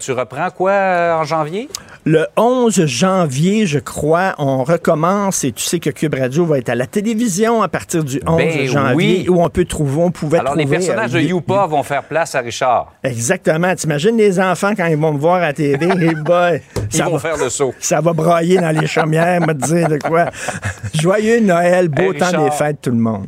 tu, 0.00 0.12
reprends 0.12 0.50
quoi 0.50 0.70
euh, 0.70 1.14
en 1.14 1.24
janvier? 1.24 1.68
Le 2.04 2.26
11 2.36 2.86
janvier, 2.86 3.66
je 3.66 3.80
crois, 3.80 4.36
on 4.38 4.62
recommence 4.62 5.42
et 5.42 5.50
tu 5.50 5.64
sais 5.64 5.80
que 5.80 5.90
Cube 5.90 6.14
Radio 6.14 6.44
va 6.44 6.58
être 6.58 6.68
à 6.68 6.76
la 6.76 6.86
télévision 6.86 7.62
à 7.62 7.68
partir 7.68 8.04
du 8.04 8.20
11 8.24 8.36
ben 8.36 8.66
janvier 8.68 9.28
où 9.28 9.42
on 9.42 9.48
peut 9.48 9.64
trouver, 9.64 10.02
on 10.02 10.10
pouvait 10.12 10.38
Alors, 10.38 10.54
les 10.54 10.66
personnages 10.66 11.10
de 11.10 11.18
euh, 11.18 11.22
Youpa 11.22 11.66
vont 11.66 11.82
faire 11.82 12.04
place 12.04 12.36
à 12.36 12.40
Richard. 12.40 12.92
Exactement. 13.02 13.74
T'imagines 13.74 14.16
les 14.16 14.38
enfants 14.38 14.74
quand 14.76 14.86
ils 14.86 14.96
vont 14.96 15.12
me 15.12 15.18
voir 15.18 15.42
à 15.42 15.50
la 15.50 15.52
boy, 16.22 16.62
ils 16.94 17.02
vont 17.02 17.18
faire 17.18 17.36
le 17.36 17.50
saut. 17.50 17.74
Ça 17.80 18.00
va 18.00 18.12
brailler 18.12 18.58
dans 18.58 18.70
les 18.70 18.86
chaumières, 18.86 19.40
me 19.40 19.54
dire 19.54 19.88
de 19.88 19.98
quoi. 19.98 20.26
Joyeux 20.94 21.40
Noël, 21.40 21.88
beau 21.88 22.12
temps 22.12 22.44
des 22.44 22.52
fêtes, 22.52 22.82
tout 22.82 22.90
le 22.90 22.96
monde. 22.96 23.26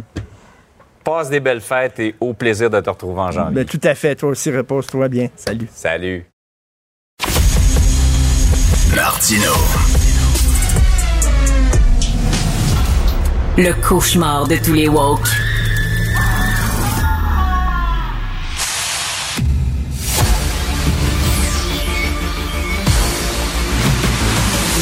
Passe 1.09 1.31
des 1.31 1.41
belles 1.41 1.63
fêtes 1.63 1.99
et 2.01 2.15
au 2.21 2.35
plaisir 2.35 2.69
de 2.69 2.81
te 2.81 2.91
retrouver 2.91 3.19
en 3.19 3.31
janvier. 3.31 3.55
Ben, 3.55 3.65
tout 3.65 3.81
à 3.83 3.95
fait. 3.95 4.15
Toi 4.15 4.29
aussi, 4.29 4.55
repose-toi 4.55 5.09
bien. 5.09 5.29
Salut. 5.37 5.67
Salut. 5.73 6.27
Martino. 8.95 9.53
Le 13.57 13.73
cauchemar 13.89 14.47
de 14.49 14.57
tous 14.57 14.75
les 14.75 14.89
woke. 14.89 15.31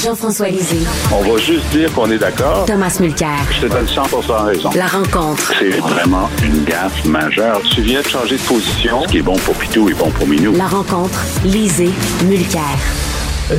Jean-François 0.06 0.50
Lisée. 0.50 0.86
On 1.12 1.20
va 1.20 1.36
juste 1.36 1.68
dire 1.70 1.92
qu'on 1.92 2.08
est 2.12 2.18
d'accord. 2.18 2.64
Thomas 2.64 2.96
Mulcair. 3.00 3.38
Je 3.50 3.62
te 3.62 3.66
donne 3.66 3.88
100 3.88 4.02
raison. 4.44 4.70
La 4.76 4.86
rencontre. 4.86 5.52
C'est 5.58 5.80
vraiment 5.80 6.30
une 6.44 6.62
gaffe 6.62 7.04
majeure. 7.04 7.60
Tu 7.74 7.80
viens 7.80 8.02
de 8.02 8.06
changer 8.06 8.36
de 8.36 8.42
position. 8.42 9.02
Ce 9.02 9.08
qui 9.08 9.18
est 9.18 9.22
bon 9.22 9.34
pour 9.38 9.56
Pitou 9.56 9.88
est 9.88 9.94
bon 9.94 10.08
pour 10.12 10.28
Minou. 10.28 10.52
La 10.52 10.68
rencontre. 10.68 11.18
Lisée. 11.44 11.90
Mulcair. 12.24 12.62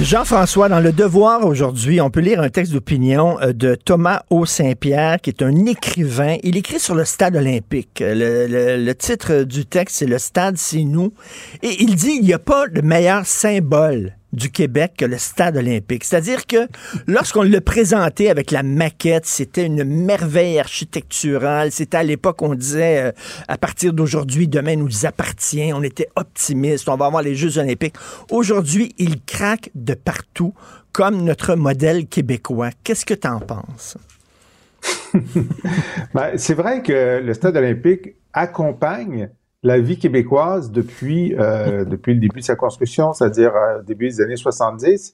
Jean-François, 0.02 0.70
dans 0.70 0.80
Le 0.80 0.94
Devoir 0.94 1.46
aujourd'hui, 1.46 2.00
on 2.00 2.10
peut 2.10 2.22
lire 2.22 2.40
un 2.40 2.50
texte 2.50 2.72
d'opinion 2.72 3.38
euh, 3.42 3.52
de 3.52 3.76
Thomas 3.76 4.22
O. 4.30 4.46
Saint-Pierre, 4.46 5.20
qui 5.20 5.32
est 5.32 5.42
un 5.42 5.66
écrivain. 5.66 6.38
Il 6.44 6.56
écrit 6.56 6.80
sur 6.80 6.96
le 6.96 7.04
stade 7.04 7.36
olympique. 7.36 8.02
Le, 8.02 8.94
titre 8.94 9.44
du 9.44 9.66
texte, 9.66 9.98
c'est 9.98 10.06
Le 10.06 10.18
stade, 10.18 10.56
c'est 10.58 10.86
nous. 10.86 11.12
Et 11.62 11.84
il 11.84 11.96
dit, 11.96 12.20
il 12.22 12.24
n'y 12.24 12.34
a 12.34 12.40
pas 12.40 12.68
de 12.70 12.80
meilleur 12.80 13.26
symbole 13.26 14.14
du 14.38 14.52
Québec 14.52 14.94
que 14.98 15.06
le 15.06 15.18
stade 15.18 15.58
olympique. 15.58 16.04
C'est-à-dire 16.04 16.46
que 16.46 16.68
lorsqu'on 17.08 17.42
le 17.42 17.60
présentait 17.60 18.30
avec 18.30 18.52
la 18.52 18.64
maquette, 18.64 19.26
c'était 19.26 19.66
une 19.66 19.84
merveille 19.84 20.60
architecturale. 20.60 21.72
C'était 21.72 21.98
à 21.98 22.04
l'époque, 22.04 22.42
on 22.42 22.54
disait, 22.54 23.08
euh, 23.08 23.12
à 23.48 23.58
partir 23.58 23.94
d'aujourd'hui, 23.94 24.48
demain 24.48 24.76
nous 24.76 25.06
appartient. 25.06 25.74
On 25.74 25.84
était 25.84 26.08
optimiste. 26.16 26.88
On 26.88 26.96
va 26.96 27.08
avoir 27.08 27.24
les 27.24 27.36
Jeux 27.36 27.58
olympiques. 27.58 27.96
Aujourd'hui, 28.32 28.94
il 28.98 29.22
craque 29.22 29.72
de 29.76 29.96
partout, 29.96 30.54
comme 30.92 31.24
notre 31.24 31.56
modèle 31.56 32.08
québécois. 32.08 32.70
Qu'est-ce 32.84 33.06
que 33.06 33.16
tu 33.16 33.28
en 33.28 33.40
penses? 33.40 33.98
ben, 36.14 36.38
c'est 36.38 36.54
vrai 36.54 36.84
que 36.84 37.22
le 37.24 37.34
stade 37.34 37.58
olympique 37.58 38.16
accompagne 38.34 39.30
la 39.64 39.80
vie 39.80 39.98
québécoise 39.98 40.72
depuis, 40.72 41.36
euh, 41.36 41.86
depuis 41.86 42.14
le 42.14 42.20
début 42.20 42.40
de 42.40 42.46
sa 42.46 42.56
construction, 42.56 43.14
c'est-à-dire 43.14 43.56
euh, 43.56 43.82
début 43.82 44.08
des 44.08 44.22
années 44.22 44.36
70, 44.36 45.14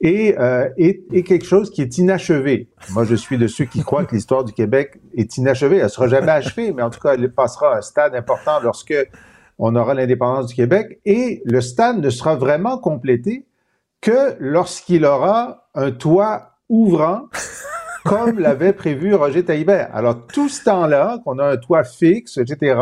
et, 0.00 0.36
euh, 0.38 0.68
est, 0.78 1.22
quelque 1.22 1.44
chose 1.44 1.70
qui 1.70 1.80
est 1.80 1.98
inachevé. 1.98 2.68
Moi, 2.90 3.04
je 3.04 3.14
suis 3.14 3.38
de 3.38 3.46
ceux 3.46 3.66
qui 3.66 3.82
croient 3.82 4.04
que 4.04 4.14
l'histoire 4.14 4.42
du 4.42 4.52
Québec 4.52 5.00
est 5.14 5.36
inachevée. 5.36 5.76
Elle 5.76 5.90
sera 5.90 6.08
jamais 6.08 6.32
achevée, 6.32 6.72
mais 6.72 6.82
en 6.82 6.90
tout 6.90 6.98
cas, 6.98 7.14
elle 7.14 7.32
passera 7.32 7.74
à 7.74 7.78
un 7.78 7.82
stade 7.82 8.14
important 8.16 8.58
lorsque 8.60 8.94
on 9.58 9.76
aura 9.76 9.94
l'indépendance 9.94 10.46
du 10.46 10.54
Québec. 10.54 11.00
Et 11.04 11.40
le 11.44 11.60
stade 11.60 11.98
ne 11.98 12.10
sera 12.10 12.34
vraiment 12.34 12.78
complété 12.78 13.46
que 14.00 14.34
lorsqu'il 14.40 15.04
aura 15.04 15.68
un 15.74 15.92
toit 15.92 16.56
ouvrant 16.68 17.28
comme 18.04 18.40
l'avait 18.40 18.72
prévu 18.72 19.14
Roger 19.14 19.44
Taillibert. 19.44 19.88
Alors, 19.94 20.26
tout 20.26 20.48
ce 20.48 20.64
temps-là, 20.64 21.18
qu'on 21.24 21.38
a 21.38 21.44
un 21.44 21.56
toit 21.56 21.84
fixe, 21.84 22.38
etc., 22.38 22.76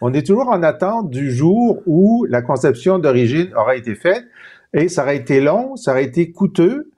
on 0.00 0.12
est 0.12 0.26
toujours 0.26 0.48
en 0.48 0.62
attente 0.62 1.10
du 1.10 1.30
jour 1.30 1.82
où 1.86 2.26
la 2.28 2.42
conception 2.42 2.98
d'origine 2.98 3.52
aura 3.56 3.76
été 3.76 3.94
faite 3.94 4.24
et 4.72 4.88
ça 4.88 5.02
aurait 5.02 5.16
été 5.16 5.40
long, 5.40 5.76
ça 5.76 5.92
aurait 5.92 6.04
été 6.04 6.30
coûteux, 6.30 6.90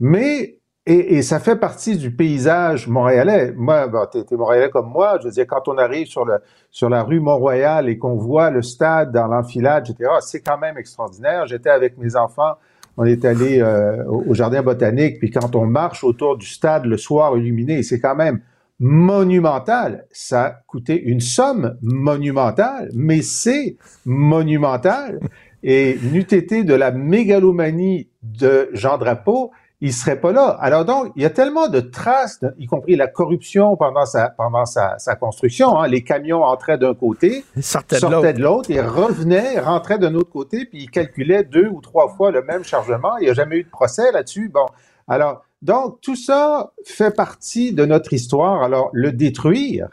mais 0.00 0.58
et, 0.90 1.20
ça 1.20 1.38
fait 1.38 1.56
partie 1.56 1.98
du 1.98 2.10
paysage 2.10 2.88
montréalais. 2.88 3.52
Moi, 3.54 3.88
bon, 3.88 4.06
t'es, 4.10 4.24
montréalais 4.34 4.70
comme 4.70 4.88
moi. 4.90 5.18
Je 5.20 5.26
veux 5.26 5.30
dire, 5.30 5.46
quand 5.46 5.68
on 5.68 5.76
arrive 5.76 6.06
sur 6.06 6.24
le 6.24 6.38
sur 6.70 6.88
la 6.88 7.02
rue 7.02 7.20
Mont-Royal 7.20 7.90
et 7.90 7.98
qu'on 7.98 8.14
voit 8.14 8.48
le 8.48 8.62
stade 8.62 9.12
dans 9.12 9.26
l'enfilade, 9.26 9.86
etc., 9.86 10.10
c'est 10.20 10.40
quand 10.40 10.56
même 10.56 10.78
extraordinaire. 10.78 11.46
J'étais 11.46 11.68
avec 11.68 11.98
mes 11.98 12.16
enfants, 12.16 12.54
on 12.96 13.04
est 13.04 13.26
allé 13.26 13.60
euh, 13.60 14.02
au 14.06 14.32
jardin 14.32 14.62
botanique, 14.62 15.18
puis 15.18 15.30
quand 15.30 15.54
on 15.56 15.66
marche 15.66 16.04
autour 16.04 16.38
du 16.38 16.46
stade 16.46 16.86
le 16.86 16.96
soir 16.96 17.36
illuminé, 17.36 17.82
c'est 17.82 18.00
quand 18.00 18.16
même 18.16 18.40
monumental. 18.80 20.06
Ça 20.10 20.44
a 20.44 20.50
coûté 20.66 21.00
une 21.00 21.20
somme 21.20 21.76
monumentale, 21.82 22.90
mais 22.94 23.22
c'est 23.22 23.76
monumental. 24.04 25.20
Et 25.64 25.98
n'eût 26.12 26.20
été 26.20 26.62
de 26.62 26.74
la 26.74 26.92
mégalomanie 26.92 28.08
de 28.22 28.70
Jean 28.74 28.96
Drapeau, 28.96 29.50
il 29.80 29.92
serait 29.92 30.20
pas 30.20 30.32
là. 30.32 30.56
Alors 30.60 30.84
donc, 30.84 31.12
il 31.14 31.22
y 31.22 31.24
a 31.24 31.30
tellement 31.30 31.68
de 31.68 31.80
traces, 31.80 32.44
y 32.58 32.66
compris 32.66 32.96
la 32.96 33.06
corruption 33.06 33.76
pendant 33.76 34.04
sa 34.04 34.30
pendant 34.30 34.64
sa, 34.66 34.96
construction. 35.20 35.78
Hein. 35.78 35.88
Les 35.88 36.02
camions 36.02 36.42
entraient 36.42 36.78
d'un 36.78 36.94
côté, 36.94 37.44
sortaient, 37.60 38.00
de 38.00 38.40
l'autre, 38.40 38.70
et 38.70 38.80
revenaient, 38.80 39.60
rentraient 39.60 39.98
d'un 39.98 40.14
autre 40.14 40.30
côté, 40.30 40.64
puis 40.64 40.82
ils 40.82 40.90
calculaient 40.90 41.44
deux 41.44 41.68
ou 41.68 41.80
trois 41.80 42.08
fois 42.08 42.30
le 42.30 42.42
même 42.42 42.64
chargement. 42.64 43.16
Il 43.18 43.24
n'y 43.24 43.30
a 43.30 43.34
jamais 43.34 43.58
eu 43.58 43.64
de 43.64 43.70
procès 43.70 44.10
là-dessus. 44.12 44.48
Bon, 44.48 44.66
alors 45.06 45.44
donc, 45.62 46.00
tout 46.00 46.16
ça 46.16 46.72
fait 46.84 47.14
partie 47.14 47.72
de 47.72 47.84
notre 47.84 48.12
histoire. 48.12 48.62
Alors, 48.62 48.90
le 48.92 49.12
détruire, 49.12 49.88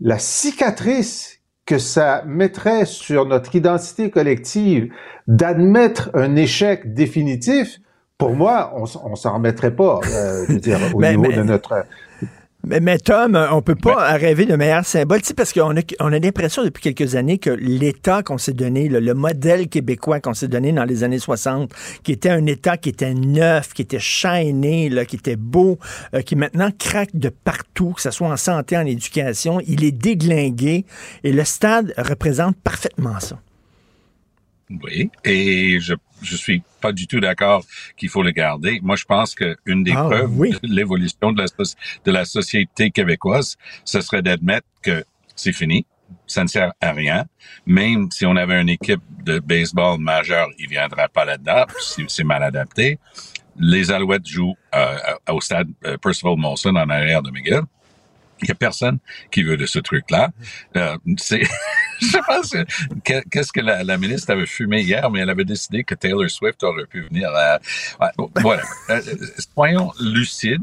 la 0.00 0.18
cicatrice 0.18 1.40
que 1.66 1.78
ça 1.78 2.22
mettrait 2.26 2.86
sur 2.86 3.26
notre 3.26 3.54
identité 3.56 4.10
collective 4.10 4.92
d'admettre 5.26 6.10
un 6.14 6.36
échec 6.36 6.94
définitif, 6.94 7.80
pour 8.16 8.34
moi, 8.34 8.72
on, 8.76 8.84
on 9.04 9.16
s'en 9.16 9.34
remettrait 9.34 9.74
pas, 9.74 10.00
euh, 10.06 10.44
je 10.48 10.52
veux 10.54 10.60
dire, 10.60 10.78
au 10.94 11.02
niveau 11.02 11.30
de 11.30 11.42
notre 11.42 11.84
mais, 12.66 12.98
Tom, 12.98 13.38
on 13.52 13.62
peut 13.62 13.76
pas 13.76 14.12
rêver 14.14 14.44
de 14.44 14.56
meilleur 14.56 14.84
symbole, 14.84 15.20
tu 15.20 15.28
sais, 15.28 15.34
parce 15.34 15.52
qu'on 15.52 15.76
a, 15.76 15.80
on 16.00 16.12
a 16.12 16.18
l'impression 16.18 16.64
depuis 16.64 16.82
quelques 16.82 17.14
années 17.14 17.38
que 17.38 17.50
l'État 17.50 18.24
qu'on 18.24 18.38
s'est 18.38 18.54
donné, 18.54 18.88
le, 18.88 19.14
modèle 19.14 19.68
québécois 19.68 20.18
qu'on 20.18 20.34
s'est 20.34 20.48
donné 20.48 20.72
dans 20.72 20.84
les 20.84 21.04
années 21.04 21.20
60, 21.20 21.72
qui 22.02 22.10
était 22.10 22.28
un 22.28 22.44
État 22.46 22.76
qui 22.76 22.88
était 22.88 23.14
neuf, 23.14 23.72
qui 23.72 23.82
était 23.82 24.00
shiny, 24.00 24.88
là, 24.88 25.04
qui 25.04 25.14
était 25.14 25.36
beau, 25.36 25.78
euh, 26.14 26.22
qui 26.22 26.34
maintenant 26.34 26.70
craque 26.76 27.14
de 27.14 27.28
partout, 27.28 27.92
que 27.92 28.02
ce 28.02 28.10
soit 28.10 28.28
en 28.28 28.36
santé, 28.36 28.76
en 28.76 28.84
éducation, 28.84 29.60
il 29.66 29.84
est 29.84 29.92
déglingué, 29.92 30.86
et 31.22 31.32
le 31.32 31.44
stade 31.44 31.94
représente 31.96 32.56
parfaitement 32.56 33.20
ça. 33.20 33.40
Oui, 34.82 35.10
et 35.24 35.78
je 35.78 35.94
je 36.22 36.36
suis 36.36 36.62
pas 36.86 36.92
du 36.92 37.08
tout 37.08 37.18
d'accord 37.18 37.64
qu'il 37.96 38.08
faut 38.08 38.22
le 38.22 38.30
garder. 38.30 38.78
Moi, 38.80 38.96
je 38.96 39.04
pense 39.04 39.34
qu'une 39.34 39.82
des 39.82 39.92
ah, 39.96 40.04
preuves 40.04 40.38
de 40.62 40.74
l'évolution 40.78 41.32
de 41.32 41.42
la, 41.42 41.48
de 42.04 42.12
la 42.12 42.24
société 42.24 42.92
québécoise, 42.92 43.56
ce 43.84 44.00
serait 44.00 44.22
d'admettre 44.22 44.68
que 44.82 45.04
c'est 45.34 45.52
fini, 45.52 45.84
ça 46.28 46.44
ne 46.44 46.48
sert 46.48 46.72
à 46.80 46.92
rien. 46.92 47.26
Même 47.66 48.08
si 48.12 48.24
on 48.24 48.36
avait 48.36 48.60
une 48.60 48.68
équipe 48.68 49.02
de 49.24 49.40
baseball 49.40 49.98
majeure, 49.98 50.48
il 50.60 50.68
viendra 50.68 51.08
pas 51.08 51.24
là-dedans, 51.24 51.64
c'est 52.06 52.24
mal 52.24 52.44
adapté. 52.44 53.00
Les 53.58 53.90
Alouettes 53.90 54.28
jouent 54.28 54.56
euh, 54.74 54.96
au 55.30 55.40
stade 55.40 55.68
euh, 55.86 55.96
Percival 55.96 56.36
Molson 56.36 56.76
en 56.76 56.88
arrière 56.88 57.22
de 57.22 57.32
Miguel. 57.32 57.62
Il 58.42 58.48
y 58.48 58.52
a 58.52 58.54
personne 58.54 58.98
qui 59.32 59.42
veut 59.42 59.56
de 59.56 59.66
ce 59.66 59.80
truc-là. 59.80 60.30
Euh, 60.76 60.96
c'est, 61.16 61.42
je 62.00 62.18
pense, 62.26 62.54
qu'est-ce 63.04 63.52
que 63.52 63.60
la, 63.60 63.82
la, 63.82 63.96
ministre 63.96 64.30
avait 64.30 64.46
fumé 64.46 64.82
hier, 64.82 65.10
mais 65.10 65.20
elle 65.20 65.30
avait 65.30 65.44
décidé 65.44 65.84
que 65.84 65.94
Taylor 65.94 66.28
Swift 66.30 66.62
aurait 66.62 66.86
pu 66.86 67.02
venir. 67.02 67.30
À, 67.34 67.58
voilà. 68.36 68.62
Euh, 68.90 69.00
soyons 69.54 69.92
lucides. 70.00 70.62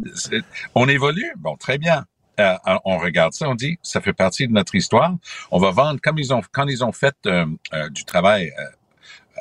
On 0.76 0.88
évolue, 0.88 1.34
bon, 1.38 1.56
très 1.58 1.78
bien. 1.78 2.06
Euh, 2.40 2.56
on 2.86 2.98
regarde 2.98 3.34
ça, 3.34 3.48
on 3.48 3.56
dit, 3.56 3.78
ça 3.82 4.02
fait 4.02 4.14
partie 4.14 4.48
de 4.48 4.54
notre 4.54 4.74
histoire. 4.76 5.16
On 5.52 5.60
va 5.60 5.72
vendre, 5.72 6.00
comme 6.02 6.18
ils 6.18 6.34
ont, 6.34 6.42
quand 6.52 6.68
ils 6.68 6.84
ont 6.84 6.92
fait 6.92 7.16
euh, 7.28 7.46
euh, 7.74 7.90
du 7.90 8.06
travail 8.06 8.52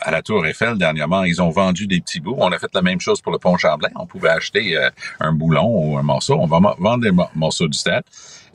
à 0.02 0.10
la 0.10 0.22
Tour 0.22 0.44
Eiffel 0.46 0.76
dernièrement, 0.76 1.24
ils 1.24 1.40
ont 1.40 1.50
vendu 1.50 1.86
des 1.86 2.00
petits 2.00 2.20
bouts. 2.20 2.36
On 2.38 2.52
a 2.52 2.58
fait 2.58 2.74
la 2.74 2.82
même 2.82 3.00
chose 3.00 3.20
pour 3.20 3.32
le 3.32 3.38
pont 3.38 3.56
Champlain. 3.56 3.90
On 3.96 4.06
pouvait 4.06 4.30
acheter 4.30 4.76
un 5.20 5.32
boulon 5.32 5.66
ou 5.66 5.98
un 5.98 6.02
morceau. 6.02 6.36
On 6.40 6.46
va 6.46 6.58
vendre 6.78 7.04
des 7.04 7.12
morceaux 7.34 7.68
du 7.68 7.78
stade. 7.78 8.02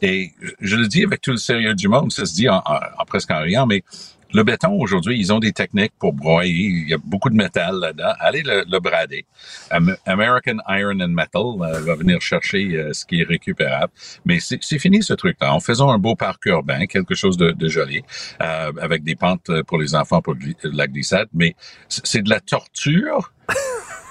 Et 0.01 0.31
je 0.61 0.75
le 0.75 0.87
dis 0.87 1.03
avec 1.03 1.21
tout 1.21 1.31
le 1.31 1.37
sérieux 1.37 1.73
du 1.73 1.87
monde, 1.87 2.11
ça 2.11 2.25
se 2.25 2.33
dit 2.33 2.49
en, 2.49 2.57
en 2.57 3.05
presque 3.05 3.31
en 3.31 3.41
riant, 3.41 3.65
mais 3.65 3.83
le 4.33 4.43
béton, 4.43 4.73
aujourd'hui, 4.79 5.17
ils 5.19 5.31
ont 5.31 5.39
des 5.39 5.53
techniques 5.53 5.93
pour 5.99 6.13
broyer. 6.13 6.65
Il 6.65 6.89
y 6.89 6.93
a 6.93 6.97
beaucoup 6.97 7.29
de 7.29 7.35
métal 7.35 7.79
là-dedans. 7.79 8.13
Allez 8.19 8.43
le, 8.43 8.79
brader. 8.79 9.25
American 10.05 10.57
Iron 10.67 10.99
and 10.99 11.09
Metal 11.09 11.41
euh, 11.61 11.81
va 11.81 11.95
venir 11.95 12.21
chercher 12.21 12.75
euh, 12.75 12.93
ce 12.93 13.05
qui 13.05 13.21
est 13.21 13.23
récupérable. 13.23 13.91
Mais 14.25 14.39
c'est 14.39 14.79
fini 14.79 15.01
ce 15.01 15.13
truc-là. 15.13 15.53
En 15.53 15.59
faisant 15.59 15.89
un 15.89 15.97
beau 15.97 16.15
parc 16.15 16.45
urbain, 16.45 16.85
quelque 16.87 17.15
chose 17.15 17.37
de, 17.37 17.51
de 17.51 17.67
joli, 17.69 18.03
euh, 18.41 18.71
avec 18.81 19.03
des 19.03 19.15
pentes 19.15 19.49
pour 19.65 19.77
les 19.79 19.95
enfants 19.95 20.21
pour 20.21 20.35
la 20.63 20.87
glissade. 20.87 21.29
Mais 21.33 21.55
c'est 21.87 22.21
de 22.21 22.29
la 22.29 22.39
torture 22.39 23.31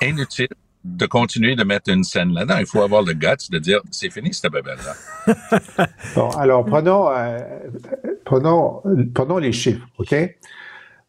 inutile 0.03 0.49
de 0.87 1.07
continuer 1.07 1.57
de 1.57 1.65
mettre 1.65 1.91
une 1.91 2.05
scène 2.05 2.33
là-dedans. 2.33 2.57
Il 2.61 2.67
faut 2.67 2.83
avoir 2.83 3.03
le 3.03 3.13
guts 3.13 3.51
de 3.51 3.59
dire 3.59 3.81
c'est 3.91 4.11
fini 4.11 4.33
cette 4.33 4.53
bébelle-là. 4.53 5.87
bon, 6.15 6.31
alors 6.31 6.65
prenons, 6.65 7.11
euh, 7.11 7.39
prenons, 8.25 8.83
prenons 9.15 9.39
les 9.39 9.53
chiffres, 9.53 9.87
OK? 9.99 10.15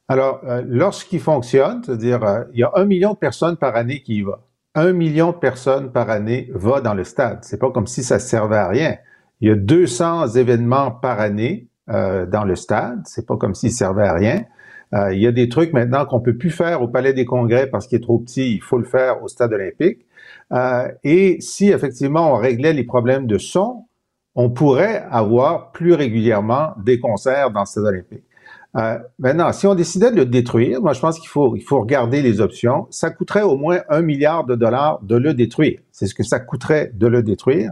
Alors, 0.09 0.41
euh, 0.45 0.63
lorsqu'il 0.65 1.19
fonctionne, 1.19 1.81
c'est-à-dire, 1.85 2.23
euh, 2.23 2.43
il 2.53 2.59
y 2.59 2.63
a 2.63 2.71
un 2.75 2.85
million 2.85 3.13
de 3.13 3.17
personnes 3.17 3.57
par 3.57 3.75
année 3.75 4.01
qui 4.01 4.15
y 4.15 4.21
va. 4.21 4.41
Un 4.73 4.93
million 4.93 5.31
de 5.31 5.37
personnes 5.37 5.91
par 5.91 6.09
année 6.09 6.49
va 6.53 6.81
dans 6.81 6.93
le 6.93 7.03
stade. 7.03 7.39
C'est 7.43 7.59
pas 7.59 7.71
comme 7.71 7.87
si 7.87 8.03
ça 8.03 8.19
servait 8.19 8.57
à 8.57 8.67
rien. 8.67 8.95
Il 9.41 9.49
y 9.49 9.51
a 9.51 9.55
200 9.55 10.29
événements 10.29 10.91
par 10.91 11.19
année 11.19 11.67
dans 11.87 12.43
le 12.45 12.55
stade. 12.55 13.01
C'est 13.05 13.25
pas 13.25 13.37
comme 13.37 13.55
s'il 13.55 13.71
servait 13.71 14.07
à 14.07 14.13
rien. 14.13 14.43
Euh, 14.93 15.13
il 15.13 15.21
y 15.21 15.27
a 15.27 15.31
des 15.31 15.49
trucs 15.49 15.73
maintenant 15.73 16.05
qu'on 16.05 16.21
peut 16.21 16.37
plus 16.37 16.49
faire 16.49 16.81
au 16.81 16.87
Palais 16.87 17.13
des 17.13 17.25
Congrès 17.25 17.67
parce 17.67 17.87
qu'il 17.87 17.97
est 17.97 18.01
trop 18.01 18.19
petit. 18.19 18.53
Il 18.53 18.61
faut 18.61 18.77
le 18.77 18.85
faire 18.85 19.21
au 19.23 19.27
Stade 19.27 19.53
olympique. 19.53 20.05
Euh, 20.53 20.87
et 21.03 21.37
si 21.41 21.69
effectivement 21.69 22.33
on 22.33 22.35
réglait 22.35 22.73
les 22.73 22.85
problèmes 22.85 23.27
de 23.27 23.37
son, 23.37 23.85
on 24.35 24.49
pourrait 24.49 25.05
avoir 25.11 25.71
plus 25.71 25.93
régulièrement 25.93 26.73
des 26.83 26.99
concerts 26.99 27.51
dans 27.51 27.61
le 27.61 27.65
Stade 27.65 27.85
olympique. 27.85 28.23
Euh, 28.77 28.99
maintenant, 29.17 29.51
si 29.51 29.65
on 29.65 29.75
décidait 29.75 30.11
de 30.11 30.17
le 30.17 30.25
détruire, 30.25 30.81
moi 30.81 30.93
je 30.93 30.99
pense 30.99 31.19
qu'il 31.19 31.29
faut, 31.29 31.55
il 31.55 31.63
faut 31.63 31.79
regarder 31.79 32.21
les 32.21 32.39
options. 32.39 32.87
Ça 32.89 33.09
coûterait 33.09 33.41
au 33.41 33.57
moins 33.57 33.79
un 33.89 34.01
milliard 34.01 34.45
de 34.45 34.55
dollars 34.55 34.99
de 35.01 35.15
le 35.15 35.33
détruire. 35.33 35.79
C'est 35.91 36.05
ce 36.05 36.13
que 36.13 36.23
ça 36.23 36.39
coûterait 36.39 36.91
de 36.93 37.07
le 37.07 37.23
détruire. 37.23 37.71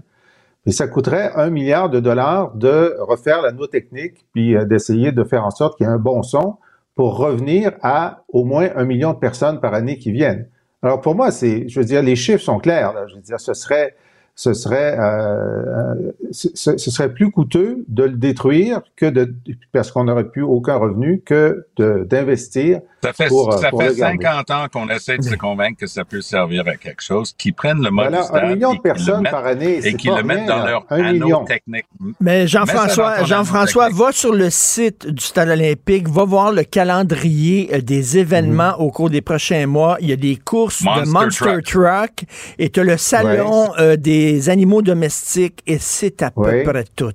Et 0.65 0.71
ça 0.71 0.88
coûterait 0.88 1.32
un 1.36 1.51
milliard 1.51 1.91
de 1.91 1.99
dollars 1.99 2.56
de 2.56 2.95
refaire 2.99 3.43
la 3.43 3.51
technique, 3.67 4.25
puis 4.34 4.56
d'essayer 4.65 5.12
de 5.12 5.23
faire 5.23 5.45
en 5.45 5.51
sorte 5.51 5.78
qu'il 5.78 5.86
y 5.86 5.89
ait 5.89 5.93
un 5.93 5.99
bon 5.99 6.23
son 6.23 6.58
pour 6.95 7.17
revenir 7.17 7.73
à 7.81 8.23
au 8.29 8.45
moins 8.45 8.69
un 8.75 8.86
million 8.86 9.13
de 9.13 9.17
personnes 9.17 9.60
par 9.60 9.73
année 9.73 9.97
qui 9.97 10.12
viennent. 10.12 10.47
Alors 10.81 11.01
pour 11.01 11.15
moi, 11.15 11.31
c'est, 11.31 11.67
je 11.67 11.79
veux 11.79 11.86
dire, 11.86 12.01
les 12.01 12.15
chiffres 12.15 12.43
sont 12.43 12.60
clairs. 12.60 12.93
Je 13.08 13.15
veux 13.15 13.21
dire, 13.21 13.39
ce 13.39 13.53
serait 13.53 13.95
ce 14.36 14.53
serait, 14.53 14.99
euh, 14.99 16.03
euh 16.03 16.12
ce, 16.31 16.77
serait 16.77 17.13
plus 17.13 17.31
coûteux 17.31 17.86
de 17.88 18.03
le 18.03 18.17
détruire 18.17 18.81
que 18.97 19.05
de, 19.05 19.34
parce 19.71 19.91
qu'on 19.91 20.03
n'aurait 20.03 20.27
plus 20.27 20.43
aucun 20.43 20.75
revenu 20.75 21.21
que 21.21 21.67
d'investir. 21.77 22.81
Ça 23.06 23.13
fait, 23.13 23.28
pour, 23.28 23.54
ça 23.54 23.70
fait 23.78 23.94
50 23.94 24.52
ans 24.52 24.65
qu'on 24.72 24.89
essaie 24.89 25.18
de 25.18 25.24
se 25.24 25.36
convaincre 25.36 25.80
que 25.80 25.88
ça 25.88 26.04
peut 26.04 26.22
servir 26.22 26.68
à 26.68 26.76
quelque 26.76 27.04
chose, 27.04 27.34
qui 27.38 27.52
prennent 27.52 27.84
le 27.84 27.91
mode 27.91 28.10
voilà, 28.10 28.46
un 28.48 28.54
million 28.54 28.74
de 28.74 28.80
personnes 28.80 29.24
par 29.24 29.46
année, 29.46 29.80
et 29.86 29.94
qui 29.96 30.08
le 30.08 30.24
mettent 30.24 30.46
dans 30.46 30.65
leur 30.65 30.86
million. 30.91 31.46
technique. 31.46 31.86
Mais 32.20 32.48
Jean-François, 32.48 33.24
Jean-François, 33.26 33.89
va 33.89 34.12
sur 34.12 34.34
le 34.34 34.50
site 34.50 35.08
du 35.08 35.24
Stade 35.24 35.50
olympique, 35.50 36.08
va 36.10 36.26
voir 36.26 36.52
le 36.52 36.63
calendrier 36.63 37.70
euh, 37.74 37.82
des 37.82 38.18
événements 38.18 38.76
au 38.80 38.91
cours 38.91 39.10
des 39.10 39.22
prochains 39.22 39.68
mois. 39.68 39.98
Il 40.02 40.10
y 40.10 40.13
a 40.13 40.18
des 40.18 40.38
courses 40.38 40.84
de 40.84 41.08
Monster 41.08 41.58
Truck, 41.63 42.26
et 42.58 42.70
tu 42.70 42.80
as 42.80 42.84
le 42.84 42.98
salon 42.98 43.72
euh, 43.78 43.96
des 43.96 44.50
animaux 44.50 44.82
domestiques 44.82 45.62
et 45.68 45.78
c'est 45.80 46.22
à 46.22 46.32
peu 46.32 46.63
près 46.63 46.86
tout. 46.96 47.13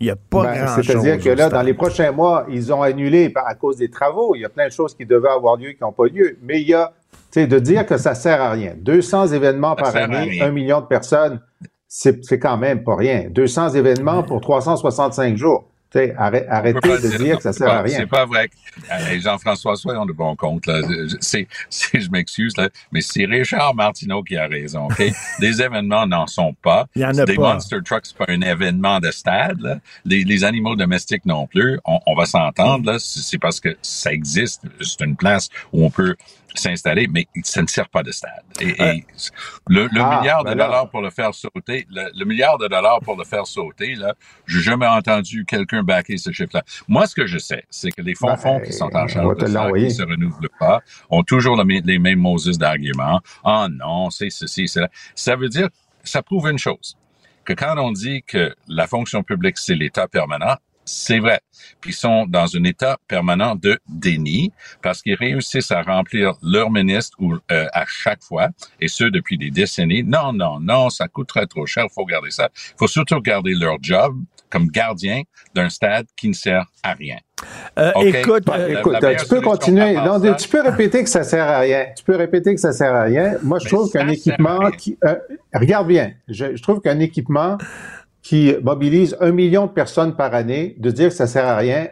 Il 0.00 0.04
n'y 0.04 0.10
a 0.10 0.16
pas 0.16 0.44
ben, 0.44 0.64
grand-chose. 0.64 0.86
C'est-à-dire 0.86 1.18
que 1.18 1.30
là, 1.30 1.48
dans 1.48 1.62
les 1.62 1.74
prochains 1.74 2.12
mois, 2.12 2.46
ils 2.48 2.72
ont 2.72 2.82
annulé 2.82 3.32
à 3.34 3.54
cause 3.54 3.76
des 3.76 3.90
travaux. 3.90 4.34
Il 4.34 4.42
y 4.42 4.44
a 4.44 4.48
plein 4.48 4.66
de 4.66 4.72
choses 4.72 4.94
qui 4.94 5.04
devaient 5.04 5.28
avoir 5.28 5.56
lieu 5.56 5.72
qui 5.72 5.82
n'ont 5.82 5.92
pas 5.92 6.06
lieu. 6.06 6.38
Mais 6.42 6.60
il 6.60 6.68
y 6.68 6.74
a, 6.74 6.92
tu 7.12 7.18
sais, 7.40 7.46
de 7.46 7.58
dire 7.58 7.84
que 7.84 7.96
ça 7.96 8.14
sert 8.14 8.40
à 8.40 8.50
rien. 8.50 8.74
200 8.76 9.28
événements 9.28 9.74
par 9.74 9.94
année, 9.96 10.40
un 10.40 10.52
million 10.52 10.80
de 10.80 10.86
personnes, 10.86 11.40
c'est 11.88 12.38
quand 12.38 12.56
même 12.56 12.84
pas 12.84 12.96
rien. 12.96 13.26
200 13.30 13.70
événements 13.70 14.22
pour 14.22 14.40
365 14.40 15.36
jours 15.36 15.68
arrêtez 15.94 16.88
de 16.88 17.16
dire 17.18 17.36
que 17.36 17.42
ça 17.42 17.52
sert 17.52 17.68
à 17.68 17.82
rien. 17.82 17.98
C'est 17.98 18.06
pas 18.06 18.26
vrai. 18.26 18.50
Jean-François, 19.20 19.76
soyons 19.76 20.06
de 20.06 20.12
bon 20.12 20.36
compte. 20.36 20.66
Là. 20.66 20.80
C'est, 21.20 21.46
je 21.94 22.10
m'excuse, 22.10 22.56
là, 22.56 22.68
mais 22.92 23.00
c'est 23.00 23.24
Richard 23.24 23.74
Martineau 23.74 24.22
qui 24.22 24.36
a 24.36 24.46
raison. 24.46 24.86
OK? 24.86 25.02
Des 25.40 25.62
événements 25.62 26.06
n'en 26.06 26.26
sont 26.26 26.54
pas. 26.62 26.86
Il 26.94 27.02
y 27.02 27.04
en 27.04 27.16
a 27.16 27.24
Des 27.24 27.36
Monster 27.36 27.78
Trucks, 27.84 28.06
c'est 28.06 28.16
pas 28.16 28.26
un 28.28 28.40
événement 28.42 29.00
de 29.00 29.10
stade. 29.10 29.60
Là. 29.60 29.78
Les, 30.04 30.24
les 30.24 30.44
animaux 30.44 30.76
domestiques 30.76 31.24
non 31.26 31.46
plus. 31.46 31.78
On, 31.84 31.98
on 32.06 32.14
va 32.14 32.26
s'entendre. 32.26 32.92
là. 32.92 32.98
C'est 32.98 33.38
parce 33.38 33.60
que 33.60 33.76
ça 33.82 34.12
existe. 34.12 34.62
C'est 34.80 35.04
une 35.04 35.16
place 35.16 35.48
où 35.72 35.84
on 35.84 35.90
peut 35.90 36.16
s'installer, 36.54 37.06
mais 37.08 37.26
ça 37.42 37.62
ne 37.62 37.66
sert 37.66 37.88
pas 37.88 38.02
de 38.02 38.10
stade. 38.10 38.42
Et, 38.60 38.74
le, 39.68 39.88
ah, 40.00 40.18
milliard 40.18 40.44
de 40.44 40.50
ben 40.50 40.56
dollars 40.56 40.88
pour 40.90 41.02
le 41.02 41.10
faire 41.10 41.34
sauter, 41.34 41.86
le, 41.90 42.24
milliard 42.24 42.58
de 42.58 42.68
dollars 42.68 43.00
pour 43.00 43.16
le 43.16 43.24
faire 43.24 43.46
sauter, 43.46 43.94
là, 43.94 44.14
j'ai 44.46 44.60
jamais 44.60 44.86
entendu 44.86 45.44
quelqu'un 45.44 45.82
backer 45.82 46.16
ce 46.16 46.32
chiffre-là. 46.32 46.62
Moi, 46.88 47.06
ce 47.06 47.14
que 47.14 47.26
je 47.26 47.38
sais, 47.38 47.64
c'est 47.70 47.90
que 47.90 48.02
les 48.02 48.14
fonds 48.14 48.36
fonds 48.36 48.60
qui 48.60 48.72
sont 48.72 48.86
en 48.86 49.02
ben, 49.02 49.08
charge 49.08 49.36
de 49.36 49.46
ça, 49.46 49.70
qui 49.72 49.90
se 49.90 50.02
renouvelent 50.02 50.50
pas, 50.58 50.80
ont 51.10 51.22
toujours 51.22 51.62
les 51.62 51.98
mêmes 51.98 52.18
Moses 52.18 52.58
d'arguments. 52.58 53.20
Ah 53.44 53.66
oh 53.66 53.68
non, 53.70 54.10
c'est 54.10 54.30
ceci, 54.30 54.68
c'est 54.68 54.80
là. 54.80 54.88
Ça 55.14 55.36
veut 55.36 55.48
dire, 55.48 55.68
ça 56.04 56.22
prouve 56.22 56.48
une 56.48 56.58
chose 56.58 56.96
que 57.44 57.52
quand 57.54 57.76
on 57.78 57.92
dit 57.92 58.22
que 58.24 58.54
la 58.66 58.86
fonction 58.86 59.22
publique, 59.22 59.56
c'est 59.58 59.74
l'État 59.74 60.06
permanent, 60.06 60.56
c'est 60.88 61.18
vrai. 61.18 61.40
Puis 61.80 61.90
ils 61.90 61.94
sont 61.94 62.26
dans 62.26 62.56
un 62.56 62.64
état 62.64 62.96
permanent 63.06 63.54
de 63.54 63.78
déni 63.88 64.52
parce 64.82 65.02
qu'ils 65.02 65.14
réussissent 65.14 65.70
à 65.70 65.82
remplir 65.82 66.34
leur 66.42 66.70
ministre 66.70 67.16
ou 67.20 67.34
euh, 67.34 67.66
à 67.72 67.84
chaque 67.86 68.22
fois, 68.22 68.48
et 68.80 68.88
ce 68.88 69.04
depuis 69.04 69.38
des 69.38 69.50
décennies. 69.50 70.02
Non, 70.02 70.32
non, 70.32 70.60
non, 70.60 70.90
ça 70.90 71.08
coûterait 71.08 71.46
trop 71.46 71.66
cher, 71.66 71.86
il 71.88 71.92
faut 71.92 72.06
garder 72.06 72.30
ça. 72.30 72.48
Il 72.54 72.78
faut 72.78 72.88
surtout 72.88 73.20
garder 73.20 73.54
leur 73.54 73.76
job 73.82 74.16
comme 74.50 74.68
gardien 74.68 75.22
d'un 75.54 75.68
stade 75.68 76.06
qui 76.16 76.28
ne 76.28 76.32
sert 76.32 76.64
à 76.82 76.94
rien. 76.94 77.18
Euh, 77.78 77.92
écoute, 78.00 78.48
euh, 78.48 78.78
écoute 78.78 78.96
tu 79.18 79.28
peux 79.28 79.42
continuer. 79.42 79.94
Non, 79.94 80.18
tu 80.34 80.48
peux 80.48 80.62
répéter 80.62 81.04
que 81.04 81.10
ça 81.10 81.22
sert 81.22 81.46
à 81.46 81.58
rien. 81.60 81.86
Tu 81.94 82.02
peux 82.02 82.16
répéter 82.16 82.54
que 82.54 82.60
ça 82.60 82.72
sert 82.72 82.94
à 82.94 83.02
rien. 83.02 83.34
Moi, 83.42 83.58
je 83.58 83.68
trouve 83.68 83.90
qu'un 83.92 84.08
équipement 84.08 84.70
qui, 84.70 84.96
regarde 85.52 85.86
bien. 85.86 86.12
Je, 86.28 86.56
je 86.56 86.62
trouve 86.62 86.80
qu'un 86.80 86.98
équipement 86.98 87.58
qui 88.28 88.54
mobilise 88.62 89.16
un 89.20 89.30
million 89.30 89.64
de 89.64 89.70
personnes 89.70 90.14
par 90.14 90.34
année, 90.34 90.74
de 90.76 90.90
dire 90.90 91.08
que 91.08 91.14
ça 91.14 91.26
sert 91.26 91.46
à 91.46 91.56
rien, 91.56 91.88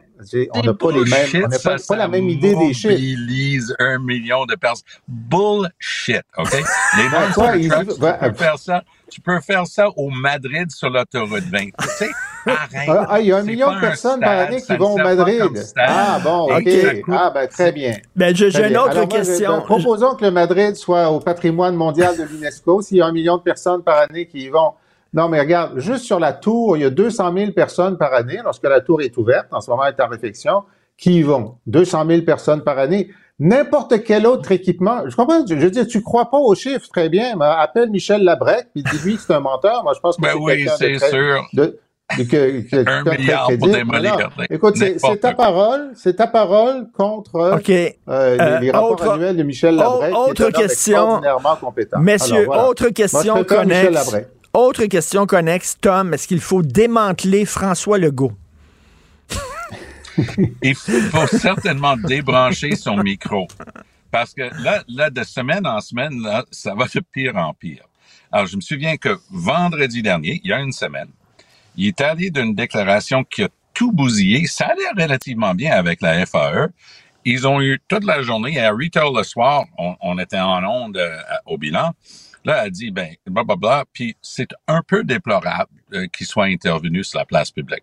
on 0.53 0.61
n'a 0.61 0.75
pas 0.75 0.93
les 0.93 1.05
mêmes, 1.05 1.45
on 1.47 1.49
n'a 1.49 1.79
pas, 1.89 1.97
la 1.97 2.09
même 2.09 2.29
idée 2.29 2.55
des 2.55 2.75
chiffres. 2.75 2.93
Mobilise 2.93 3.75
un 3.79 3.99
million 3.99 4.45
de 4.45 4.55
personnes. 4.55 4.85
Bullshit, 5.09 6.21
OK? 6.37 6.53
Les 6.53 7.09
ben, 7.11 7.33
quoi, 7.33 7.53
tu, 7.53 7.71
peux 7.71 8.35
faire 8.35 8.59
ça, 8.59 8.83
tu 9.11 9.21
peux 9.23 9.41
faire 9.41 9.67
ça 9.67 9.89
au 9.97 10.11
Madrid 10.11 10.71
sur 10.71 10.91
l'autoroute 10.91 11.45
20. 11.45 11.59
Tu 11.59 11.89
sais, 11.89 12.11
arrête. 12.45 12.87
Ah, 12.87 13.07
ah, 13.09 13.21
il 13.21 13.29
y 13.29 13.33
a 13.33 13.39
un 13.39 13.43
million 13.43 13.75
de 13.75 13.81
personnes 13.81 14.21
par 14.21 14.39
année 14.39 14.61
qui 14.61 14.77
vont 14.77 14.93
au 14.93 14.99
Madrid. 14.99 15.41
Ah, 15.79 16.21
bon, 16.23 16.55
OK. 16.55 16.69
Ah, 17.13 17.31
ben, 17.33 17.49
très 17.49 17.73
bien. 17.73 17.95
Ben, 18.15 18.37
j'ai 18.37 18.49
une 18.49 18.77
autre 18.77 19.09
question. 19.09 19.63
proposons 19.63 20.15
que 20.17 20.25
le 20.27 20.33
Madrid 20.33 20.77
soit 20.77 21.11
au 21.11 21.19
patrimoine 21.19 21.77
mondial 21.77 22.15
de 22.15 22.25
l'UNESCO 22.25 22.83
s'il 22.83 22.99
y 22.99 23.01
a 23.01 23.07
un 23.07 23.13
million 23.13 23.39
de 23.39 23.43
personnes 23.43 23.83
par 23.83 24.01
année 24.01 24.27
qui 24.27 24.41
y 24.41 24.49
vont. 24.51 24.75
Non, 25.17 25.31
mais 25.31 25.41
regarde, 25.41 25.79
juste 25.79 26.05
sur 26.05 26.21
la 26.21 26.35
tour, 26.35 26.77
il 26.77 26.83
y 26.83 26.85
a 26.85 26.91
200 26.91 27.33
000 27.35 27.53
personnes 27.53 27.97
par 27.97 28.13
année, 28.13 28.39
lorsque 28.45 28.65
la 28.65 28.83
tour 28.83 29.01
est 29.01 29.17
ouverte, 29.17 29.47
en 29.51 29.63
ce 29.63 29.71
moment 29.71 29.85
elle 29.87 29.95
est 29.99 30.03
en 30.03 30.09
réflexion, 30.09 30.65
qui 30.99 31.21
y 31.21 31.23
vont? 31.23 31.57
200 31.67 32.07
000 32.07 32.23
personnes 32.23 32.63
par 32.63 32.79
année. 32.79 33.09
N'importe 33.39 34.05
quel 34.05 34.27
autre 34.27 34.53
équipement, 34.53 35.09
je 35.09 35.17
comprends, 35.17 35.45
je, 35.47 35.55
veux 35.55 35.71
dire, 35.71 35.87
tu 35.87 36.03
crois 36.03 36.31
pas 36.31 36.39
aux 36.39 36.55
chiffres, 36.55 36.87
très 36.93 37.09
bien, 37.09 37.35
mais 37.35 37.47
appelle 37.47 37.91
Michel 37.91 38.25
Labrec, 38.25 38.69
puis 38.75 38.83
dis-lui 38.83 39.17
que 39.17 39.23
c'est 39.23 39.33
un 39.33 39.41
menteur. 39.41 39.83
Moi, 39.85 39.95
je 39.95 40.01
pense 40.01 40.17
que 40.17 40.23
ben 40.23 40.33
c'est 40.33 40.39
oui, 40.39 40.69
c'est 40.79 40.99
sûr. 40.99 41.47
De, 41.55 41.79
que, 42.09 42.89
un 42.89 43.17
milliard 43.17 43.51
pour 43.59 43.69
démolir. 43.69 44.31
Écoute, 44.51 44.77
c'est 44.77 45.21
ta 45.21 45.33
parole, 45.33 45.93
c'est 45.95 46.17
ta 46.17 46.27
parole 46.27 46.89
contre 46.93 47.37
euh, 47.37 47.59
euh, 48.09 48.61
les, 48.61 48.71
rapports 48.71 49.13
annuels 49.13 49.37
de 49.37 49.43
Michel 49.43 49.77
Labrec. 49.77 50.15
Autre 50.15 50.51
question. 50.51 51.21
Messieurs, 51.99 52.49
autre 52.51 52.89
question 52.91 53.45
connexe. 53.45 54.15
Autre 54.57 54.87
question 54.87 55.27
connexe, 55.27 55.77
Tom, 55.81 56.15
est-ce 56.15 56.27
qu'il 56.27 56.41
faut 56.41 56.63
démanteler 56.63 57.45
François 57.45 57.99
Legault? 57.99 58.33
Il 60.63 60.75
faut 60.75 61.27
certainement 61.27 61.97
débrancher 61.97 62.75
son 62.75 62.97
micro. 62.97 63.47
Parce 64.11 64.33
que 64.33 64.43
là, 64.63 64.83
là, 64.89 65.11
de 65.11 65.23
semaine 65.25 65.67
en 65.67 65.81
semaine, 65.81 66.23
là, 66.23 66.45
ça 66.51 66.75
va 66.75 66.87
de 66.87 67.01
pire 67.01 67.37
en 67.37 67.53
pire. 67.53 67.85
Alors, 68.33 68.47
je 68.47 68.57
me 68.57 68.61
souviens 68.61 68.97
que 68.97 69.19
vendredi 69.31 70.03
dernier, 70.03 70.41
il 70.43 70.51
y 70.51 70.53
a 70.53 70.61
une 70.61 70.73
semaine, 70.73 71.09
il 71.77 71.89
est 71.89 72.01
allé 72.01 72.31
d'une 72.31 72.55
déclaration 72.55 73.25
qui 73.25 73.43
a 73.43 73.49
tout 73.75 73.93
bousillé. 73.93 74.47
Ça 74.47 74.67
allait 74.67 75.05
relativement 75.05 75.55
bien 75.55 75.73
avec 75.73 76.01
la 76.01 76.25
FAE. 76.25 76.69
Ils 77.27 77.47
ont 77.47 77.61
eu 77.61 77.79
toute 77.89 78.05
la 78.05 78.23
journée, 78.23 78.59
à 78.59 78.73
8 78.73 78.97
heures 78.97 79.13
le 79.13 79.23
soir, 79.23 79.65
on, 79.77 80.19
était 80.19 80.39
en 80.39 80.65
onde 80.65 80.97
euh, 80.97 81.19
au 81.45 81.59
bilan. 81.59 81.93
Là, 82.47 82.65
elle 82.65 82.71
dit, 82.71 82.93
ben, 82.93 83.13
blablabla, 83.27 83.85
puis 83.93 84.17
c'est 84.23 84.51
un 84.69 84.81
peu 84.81 85.03
déplorable 85.03 85.73
euh, 85.93 86.07
qu'il 86.07 86.29
soit 86.29 86.45
intervenu 86.45 87.03
sur 87.03 87.19
la 87.19 87.25
place 87.25 87.51
publique. 87.51 87.83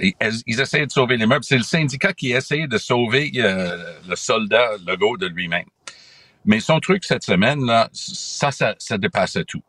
Ils, 0.00 0.60
essaient 0.60 0.84
de 0.84 0.90
sauver 0.90 1.16
les 1.16 1.26
meubles. 1.26 1.44
C'est 1.44 1.56
le 1.56 1.64
syndicat 1.64 2.12
qui 2.12 2.32
essaie 2.32 2.66
de 2.68 2.76
sauver 2.76 3.32
euh, 3.36 3.94
le 4.06 4.16
soldat 4.16 4.72
Legault 4.86 5.16
de 5.16 5.26
lui-même. 5.26 5.64
Mais 6.44 6.60
son 6.60 6.78
truc 6.78 7.04
cette 7.04 7.24
semaine, 7.24 7.64
là, 7.64 7.88
ça, 7.92 8.52
ça, 8.52 8.74
ça 8.78 8.98
dépassait 8.98 9.44
tout. 9.44 9.62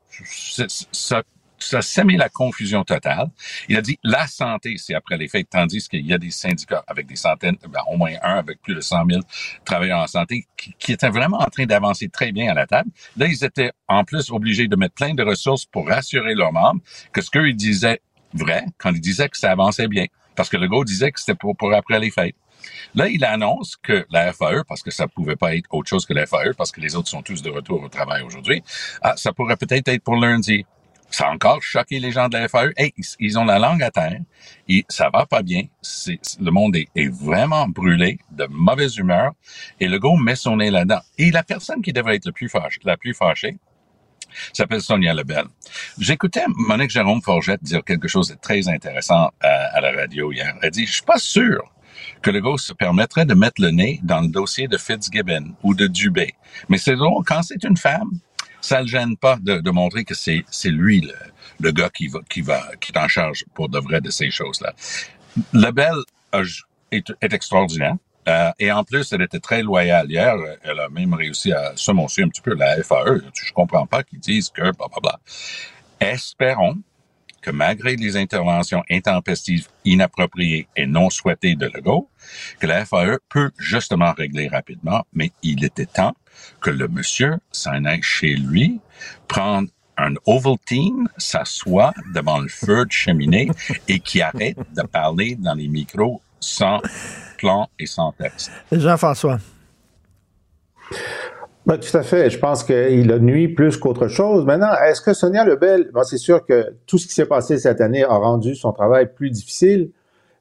Ça, 0.91 1.23
ça 1.59 1.81
sème 1.81 2.09
la 2.11 2.29
confusion 2.29 2.83
totale. 2.83 3.29
Il 3.69 3.77
a 3.77 3.81
dit 3.81 3.97
la 4.03 4.27
santé, 4.27 4.75
c'est 4.77 4.93
après 4.93 5.17
les 5.17 5.27
faits, 5.27 5.49
tandis 5.49 5.87
qu'il 5.87 6.05
y 6.05 6.13
a 6.13 6.17
des 6.17 6.31
syndicats 6.31 6.83
avec 6.87 7.07
des 7.07 7.15
centaines, 7.15 7.57
ben, 7.67 7.81
au 7.91 7.97
moins 7.97 8.13
un 8.21 8.35
avec 8.35 8.61
plus 8.61 8.75
de 8.75 8.81
100 8.81 9.05
000 9.09 9.21
travailleurs 9.65 9.99
en 9.99 10.07
santé 10.07 10.45
qui, 10.57 10.91
étaient 10.91 11.09
vraiment 11.09 11.39
en 11.39 11.49
train 11.49 11.65
d'avancer 11.65 12.09
très 12.09 12.31
bien 12.31 12.51
à 12.51 12.53
la 12.53 12.67
table. 12.67 12.89
Là, 13.17 13.27
ils 13.27 13.43
étaient 13.43 13.71
en 13.87 14.03
plus 14.03 14.31
obligés 14.31 14.67
de 14.67 14.75
mettre 14.75 14.95
plein 14.95 15.13
de 15.13 15.23
ressources 15.23 15.65
pour 15.65 15.87
rassurer 15.87 16.35
leurs 16.35 16.53
membres 16.53 16.81
que 17.11 17.21
ce 17.21 17.29
qu'ils 17.29 17.55
disaient 17.55 18.01
vrai 18.33 18.65
quand 18.77 18.91
ils 18.91 19.01
disaient 19.01 19.29
que 19.29 19.37
ça 19.37 19.51
avançait 19.51 19.87
bien. 19.87 20.05
Parce 20.35 20.49
que 20.49 20.57
le 20.57 20.67
gars 20.67 20.83
disait 20.85 21.11
que 21.11 21.19
c'était 21.19 21.35
pour, 21.35 21.55
pour 21.55 21.73
après 21.73 21.99
les 21.99 22.11
fêtes. 22.11 22.35
Là, 22.93 23.07
il 23.07 23.23
annonce 23.25 23.75
que 23.75 24.05
la 24.09 24.33
FAE, 24.33 24.63
parce 24.67 24.81
que 24.81 24.91
ça 24.91 25.07
pouvait 25.07 25.35
pas 25.35 25.55
être 25.55 25.67
autre 25.71 25.89
chose 25.89 26.05
que 26.05 26.13
la 26.13 26.25
FAE, 26.25 26.53
parce 26.57 26.71
que 26.71 26.81
les 26.81 26.95
autres 26.95 27.09
sont 27.09 27.21
tous 27.21 27.41
de 27.41 27.49
retour 27.49 27.81
au 27.83 27.89
travail 27.89 28.23
aujourd'hui, 28.23 28.63
ah, 29.01 29.13
ça 29.17 29.33
pourrait 29.33 29.57
peut-être 29.57 29.87
être 29.87 30.03
pour 30.03 30.15
lundi. 30.15 30.65
Ça 31.09 31.27
a 31.27 31.31
encore 31.31 31.61
choqué 31.61 31.99
les 31.99 32.11
gens 32.11 32.27
de 32.27 32.37
la 32.37 32.47
FAE. 32.47 32.71
Hey, 32.77 32.93
ils 33.19 33.39
ont 33.39 33.45
la 33.45 33.59
langue 33.59 33.83
à 33.83 33.91
terre. 33.91 34.19
Ça 34.89 35.09
va 35.09 35.25
pas 35.25 35.43
bien. 35.43 35.63
Le 36.39 36.51
monde 36.51 36.75
est, 36.75 37.07
vraiment 37.09 37.67
brûlé, 37.67 38.19
de 38.31 38.47
mauvaise 38.49 38.97
humeur. 38.97 39.31
Et 39.79 39.87
le 39.87 39.99
met 40.21 40.35
son 40.35 40.57
nez 40.57 40.71
là-dedans. 40.71 41.01
Et 41.17 41.31
la 41.31 41.43
personne 41.43 41.81
qui 41.81 41.93
devrait 41.93 42.15
être 42.15 42.25
le 42.25 42.31
plus 42.31 42.51
la 42.83 42.97
plus 42.97 43.13
fâchée, 43.13 43.57
s'appelle 44.53 44.81
Sonia 44.81 45.13
Lebel. 45.13 45.45
J'écoutais 45.97 46.43
Monique 46.47 46.91
Jérôme 46.91 47.21
Forgette 47.21 47.63
dire 47.63 47.83
quelque 47.83 48.07
chose 48.07 48.29
de 48.29 48.35
très 48.35 48.67
intéressant 48.67 49.31
à, 49.41 49.81
la 49.81 49.91
radio 49.91 50.31
hier. 50.31 50.55
Elle 50.61 50.71
dit, 50.71 50.85
je 50.85 50.93
suis 50.93 51.03
pas 51.03 51.17
sûr 51.17 51.71
que 52.21 52.31
le 52.31 52.41
se 52.57 52.73
permettrait 52.73 53.25
de 53.25 53.33
mettre 53.33 53.61
le 53.61 53.71
nez 53.71 53.99
dans 54.03 54.21
le 54.21 54.27
dossier 54.27 54.67
de 54.67 54.77
Fitzgibbon 54.77 55.55
ou 55.63 55.73
de 55.73 55.87
Dubé. 55.87 56.33
Mais 56.69 56.77
c'est 56.77 56.95
drôle, 56.95 57.23
quand 57.25 57.41
c'est 57.43 57.63
une 57.63 57.77
femme, 57.77 58.11
ça 58.65 58.82
le 58.82 58.88
gêne 58.88 59.15
pas 59.15 59.38
de, 59.41 59.60
de 59.60 59.71
montrer 59.71 60.04
que 60.04 60.15
c'est 60.15 60.43
c'est 60.49 60.69
lui 60.69 61.01
le, 61.01 61.13
le, 61.60 61.71
gars 61.71 61.89
qui 61.89 62.08
va 62.08 62.19
qui 62.30 62.41
va 62.41 62.60
qui 62.82 62.91
est 62.91 62.97
en 62.97 63.08
charge 63.08 63.45
pour 63.54 63.69
de 63.69 63.80
vrai 63.80 64.01
de 64.01 64.10
ces 64.10 64.32
choses-là. 64.32 64.73
Lebel 65.54 65.97
est, 66.91 67.13
est 67.21 67.34
extraordinaire. 67.34 67.95
Euh, 68.28 68.51
et 68.58 68.71
en 68.71 68.84
plus, 68.84 69.13
elle 69.13 69.21
était 69.21 69.39
très 69.39 69.62
loyale 69.62 70.10
hier. 70.10 70.36
Elle 70.63 70.80
a 70.80 70.89
même 70.89 71.13
réussi 71.13 71.54
à 71.54 71.73
semoncer 71.75 72.23
un 72.23 72.30
petit 72.30 72.41
peu 72.41 72.56
la 72.56 72.82
FAE. 72.82 73.21
Je 73.34 73.54
comprends 73.54 73.86
pas 73.86 74.01
qu'ils 74.01 74.19
disent 74.19 74.49
que 74.49 74.63
bla 74.63 74.88
bla 74.88 74.99
bla. 75.01 75.19
Espérons 75.99 76.78
que 77.45 77.51
malgré 77.51 77.95
les 77.95 78.17
interventions 78.17 78.84
intempestives, 78.89 79.67
inappropriées 79.86 80.67
et 80.75 80.88
non 80.88 81.12
souhaitées 81.12 81.55
de 81.55 81.67
Legault, 81.67 82.10
que 82.60 82.65
la 82.65 82.86
FAE 82.86 83.19
peut 83.29 83.51
justement 83.60 84.13
régler 84.13 84.47
rapidement, 84.47 85.05
mais 85.13 85.31
il 85.43 85.63
était 85.63 85.86
temps 85.86 86.15
que 86.60 86.71
le 86.71 86.88
monsieur 86.88 87.36
s'en 87.51 87.86
aille 87.86 88.01
chez 88.01 88.36
lui, 88.36 88.79
prendre 89.27 89.69
un 89.95 90.15
Ovaltine, 90.25 91.08
s'assoit 91.17 91.93
devant 92.15 92.39
le 92.39 92.47
feu 92.47 92.86
de 92.86 92.91
cheminée 92.91 93.47
et 93.88 93.99
qui 93.99 94.23
arrête 94.23 94.58
de 94.75 94.81
parler 94.81 95.36
dans 95.36 95.53
les 95.53 95.67
micros 95.67 96.21
sans 96.39 96.81
plan 97.38 97.69
et 97.77 97.86
sans 97.86 98.12
texte. 98.13 98.51
Jean-François. 98.71 99.39
Ben, 101.65 101.80
tout 101.80 101.97
à 101.97 102.04
fait. 102.04 102.30
Je 102.30 102.38
pense 102.38 102.63
qu'il 102.63 103.12
a 103.12 103.17
nuit 103.17 103.47
plus 103.47 103.78
qu'autre 103.78 104.08
chose. 104.08 104.45
Maintenant, 104.45 104.71
est-ce 104.86 105.01
que 105.01 105.13
Sonia 105.13 105.43
Lebel, 105.43 105.89
c'est 106.04 106.17
sûr 106.17 106.45
que 106.45 106.75
tout 106.86 106.99
ce 106.99 107.08
qui 107.08 107.13
s'est 107.13 107.25
passé 107.25 107.58
cette 107.58 107.82
année 107.82 108.04
a 108.04 108.15
rendu 108.15 108.54
son 108.54 108.71
travail 108.71 109.10
plus 109.12 109.32
difficile, 109.32 109.89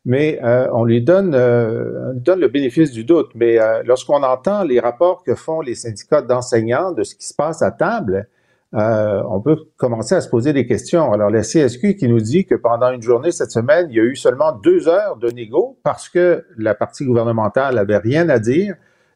mais 0.05 0.39
euh, 0.45 0.69
on 0.75 0.85
lui 0.85 1.01
donne, 1.01 1.35
euh, 1.35 2.13
donne 2.15 2.41
le 2.41 2.49
bénéfice 2.49 2.91
du 2.91 3.05
doute. 3.05 3.31
Mais 3.35 3.59
euh, 3.59 3.83
lorsqu'on 3.87 4.23
entend 4.23 4.65
les 4.65 4.81
rapports 4.81 5.23
que 5.23 5.35
font 5.35 5.63
les 5.63 5.75
syndicats 5.75 6.21
d'enseignants 6.21 6.93
de 6.93 7.05
ce 7.05 7.15
qui 7.15 7.27
se 7.27 7.35
passe 7.35 7.63
à 7.63 7.71
table, 7.71 8.29
on 8.77 9.41
peut 9.41 9.57
commencer 9.77 10.17
à 10.17 10.21
se 10.21 10.29
poser 10.29 10.53
des 10.53 10.67
questions. 10.67 11.13
Alors, 11.13 11.31
la 11.31 11.43
CSQ 11.43 11.95
qui 11.95 12.09
nous 12.09 12.19
dit 12.19 12.45
que 12.45 12.57
pendant 12.57 12.91
une 12.91 13.03
journée 13.03 13.31
cette 13.31 13.53
semaine, 13.53 13.87
il 13.89 13.97
y 13.97 14.01
a 14.01 14.03
eu 14.03 14.17
seulement 14.17 14.51
deux 14.51 14.89
heures 14.89 15.17
de 15.17 15.31
négo 15.31 15.79
parce 15.85 16.09
que 16.09 16.45
la 16.59 16.75
partie 16.75 17.05
gouvernementale 17.05 17.79
avait 17.79 17.99
rien 17.99 18.29
à 18.29 18.41
dire 18.41 18.75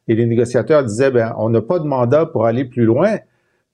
et 0.09 0.15
les 0.15 0.25
négociateurs 0.25 0.83
disaient, 0.83 1.11
ben, 1.11 1.33
on 1.37 1.49
n'a 1.49 1.61
pas 1.61 1.79
de 1.79 1.85
mandat 1.85 2.25
pour 2.25 2.45
aller 2.45 2.65
plus 2.65 2.83
loin. 2.83 3.17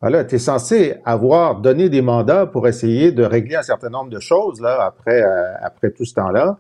Voilà, 0.02 0.24
tu 0.26 0.36
es 0.36 0.38
censé 0.38 0.96
avoir 1.06 1.62
donné 1.62 1.90
des 1.90 2.04
mandats 2.04 2.46
pour 2.46 2.68
essayer 2.68 3.12
de 3.12 3.24
régler 3.24 3.56
un 3.56 3.64
certain 3.64 3.90
nombre 3.90 4.12
de 4.12 4.20
choses 4.20 4.62
là 4.62 4.84
après 4.86 5.24
euh, 5.24 5.54
après 5.64 5.90
tout 5.90 6.06
ce 6.06 6.14
temps-là. 6.14 6.60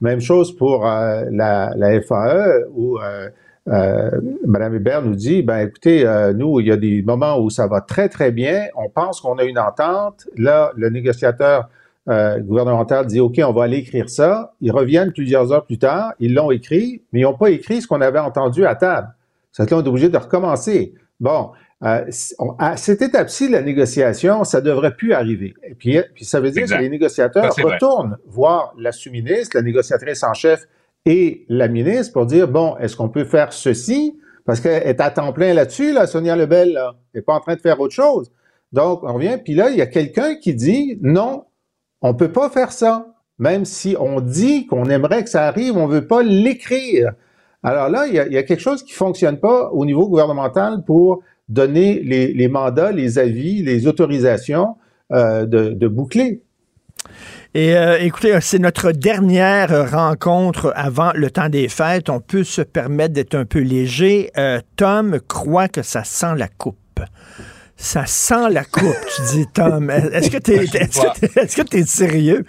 Même 0.00 0.20
chose 0.20 0.54
pour 0.54 0.86
euh, 0.86 1.24
la, 1.30 1.72
la, 1.74 2.00
FAE 2.02 2.66
où 2.74 2.98
euh, 2.98 3.30
euh, 3.68 4.10
Mme 4.46 4.74
Hébert 4.74 5.02
nous 5.02 5.14
dit, 5.14 5.42
ben 5.42 5.66
écoutez, 5.66 6.04
nous, 6.34 6.60
il 6.60 6.66
y 6.66 6.72
a 6.72 6.76
des 6.76 7.02
moments 7.02 7.38
où 7.38 7.50
ça 7.50 7.66
va 7.66 7.80
très, 7.80 8.08
très 8.08 8.30
bien. 8.30 8.66
On 8.76 8.90
pense 8.90 9.20
qu'on 9.20 9.38
a 9.38 9.44
une 9.44 9.58
entente. 9.58 10.28
Là, 10.36 10.72
le 10.76 10.90
négociateur 10.90 11.68
gouvernemental 12.08 13.06
dit, 13.06 13.18
OK, 13.18 13.40
on 13.44 13.52
va 13.52 13.64
aller 13.64 13.78
écrire 13.78 14.08
ça. 14.08 14.52
Ils 14.60 14.70
reviennent 14.70 15.12
plusieurs 15.12 15.50
heures 15.52 15.64
plus 15.64 15.78
tard. 15.78 16.12
Ils 16.20 16.34
l'ont 16.34 16.52
écrit, 16.52 17.02
mais 17.12 17.20
ils 17.20 17.22
n'ont 17.24 17.36
pas 17.36 17.50
écrit 17.50 17.80
ce 17.80 17.88
qu'on 17.88 18.00
avait 18.00 18.20
entendu 18.20 18.64
à 18.64 18.76
table. 18.76 19.08
C'est 19.56 19.70
là, 19.70 19.78
on 19.78 19.82
est 19.82 19.88
obligé 19.88 20.08
de 20.08 20.18
recommencer. 20.18 20.94
Bon, 21.18 21.52
euh, 21.82 22.04
à 22.58 22.76
cette 22.76 23.00
étape-ci, 23.00 23.48
la 23.48 23.62
négociation, 23.62 24.44
ça 24.44 24.60
devrait 24.60 24.94
plus 24.94 25.12
arriver. 25.14 25.54
Et 25.62 25.74
puis, 25.74 25.98
puis 26.14 26.24
ça 26.24 26.40
veut 26.40 26.50
dire 26.50 26.66
que 26.66 26.74
les 26.74 26.90
négociateurs 26.90 27.54
retournent 27.56 28.18
voir 28.26 28.74
la 28.78 28.92
sous-ministre, 28.92 29.56
la 29.56 29.62
négociatrice 29.62 30.22
en 30.24 30.34
chef 30.34 30.66
et 31.06 31.46
la 31.48 31.68
ministre 31.68 32.12
pour 32.12 32.26
dire, 32.26 32.48
bon, 32.48 32.76
est-ce 32.78 32.96
qu'on 32.96 33.08
peut 33.08 33.24
faire 33.24 33.52
ceci? 33.52 34.18
Parce 34.44 34.60
qu'elle 34.60 34.86
est 34.86 35.00
à 35.00 35.10
temps 35.10 35.32
plein 35.32 35.54
là-dessus, 35.54 35.92
là, 35.92 36.06
Sonia 36.06 36.36
Lebel, 36.36 36.72
là. 36.72 36.94
Elle 37.14 37.20
n'est 37.20 37.24
pas 37.24 37.34
en 37.34 37.40
train 37.40 37.54
de 37.54 37.60
faire 37.60 37.80
autre 37.80 37.94
chose. 37.94 38.30
Donc, 38.72 39.04
on 39.04 39.14
revient, 39.14 39.38
puis 39.42 39.54
là, 39.54 39.70
il 39.70 39.76
y 39.76 39.82
a 39.82 39.86
quelqu'un 39.86 40.36
qui 40.36 40.54
dit, 40.54 40.98
non, 41.00 41.44
on 42.02 42.14
peut 42.14 42.30
pas 42.30 42.50
faire 42.50 42.72
ça. 42.72 43.14
Même 43.38 43.64
si 43.64 43.96
on 43.98 44.20
dit 44.20 44.66
qu'on 44.66 44.84
aimerait 44.86 45.24
que 45.24 45.30
ça 45.30 45.46
arrive, 45.46 45.76
on 45.76 45.86
veut 45.86 46.06
pas 46.06 46.22
l'écrire. 46.22 47.12
Alors 47.62 47.88
là, 47.88 48.06
il 48.06 48.14
y, 48.14 48.18
a, 48.18 48.42
quelque 48.42 48.60
chose 48.60 48.82
qui 48.82 48.92
fonctionne 48.92 49.38
pas 49.38 49.70
au 49.72 49.84
niveau 49.84 50.08
gouvernemental 50.08 50.84
pour 50.86 51.22
donner 51.48 52.00
les, 52.00 52.48
mandats, 52.48 52.92
les 52.92 53.18
avis, 53.18 53.62
les 53.62 53.86
autorisations 53.86 54.76
euh, 55.12 55.46
de, 55.46 55.88
boucler. 55.88 56.42
Et 57.54 57.76
euh, 57.76 57.98
écoutez, 58.00 58.36
c'est 58.40 58.58
notre 58.58 58.92
dernière 58.92 59.90
rencontre 59.90 60.72
avant 60.76 61.12
le 61.14 61.30
temps 61.30 61.48
des 61.48 61.68
fêtes. 61.68 62.10
On 62.10 62.20
peut 62.20 62.44
se 62.44 62.62
permettre 62.62 63.14
d'être 63.14 63.34
un 63.34 63.46
peu 63.46 63.60
léger. 63.60 64.30
Euh, 64.36 64.60
Tom 64.76 65.18
croit 65.26 65.68
que 65.68 65.82
ça 65.82 66.04
sent 66.04 66.34
la 66.36 66.48
coupe 66.48 66.76
ça 67.76 68.06
sent 68.06 68.48
la 68.50 68.64
coupe, 68.64 68.96
tu 69.14 69.22
dis, 69.32 69.46
Tom. 69.52 69.90
Est-ce 69.90 70.30
que 70.30 70.38
tu 70.38 70.52
es, 70.52 70.64
est-ce 70.64 71.62
que, 71.62 71.76
es 71.76 71.84
sérieux? 71.84 72.44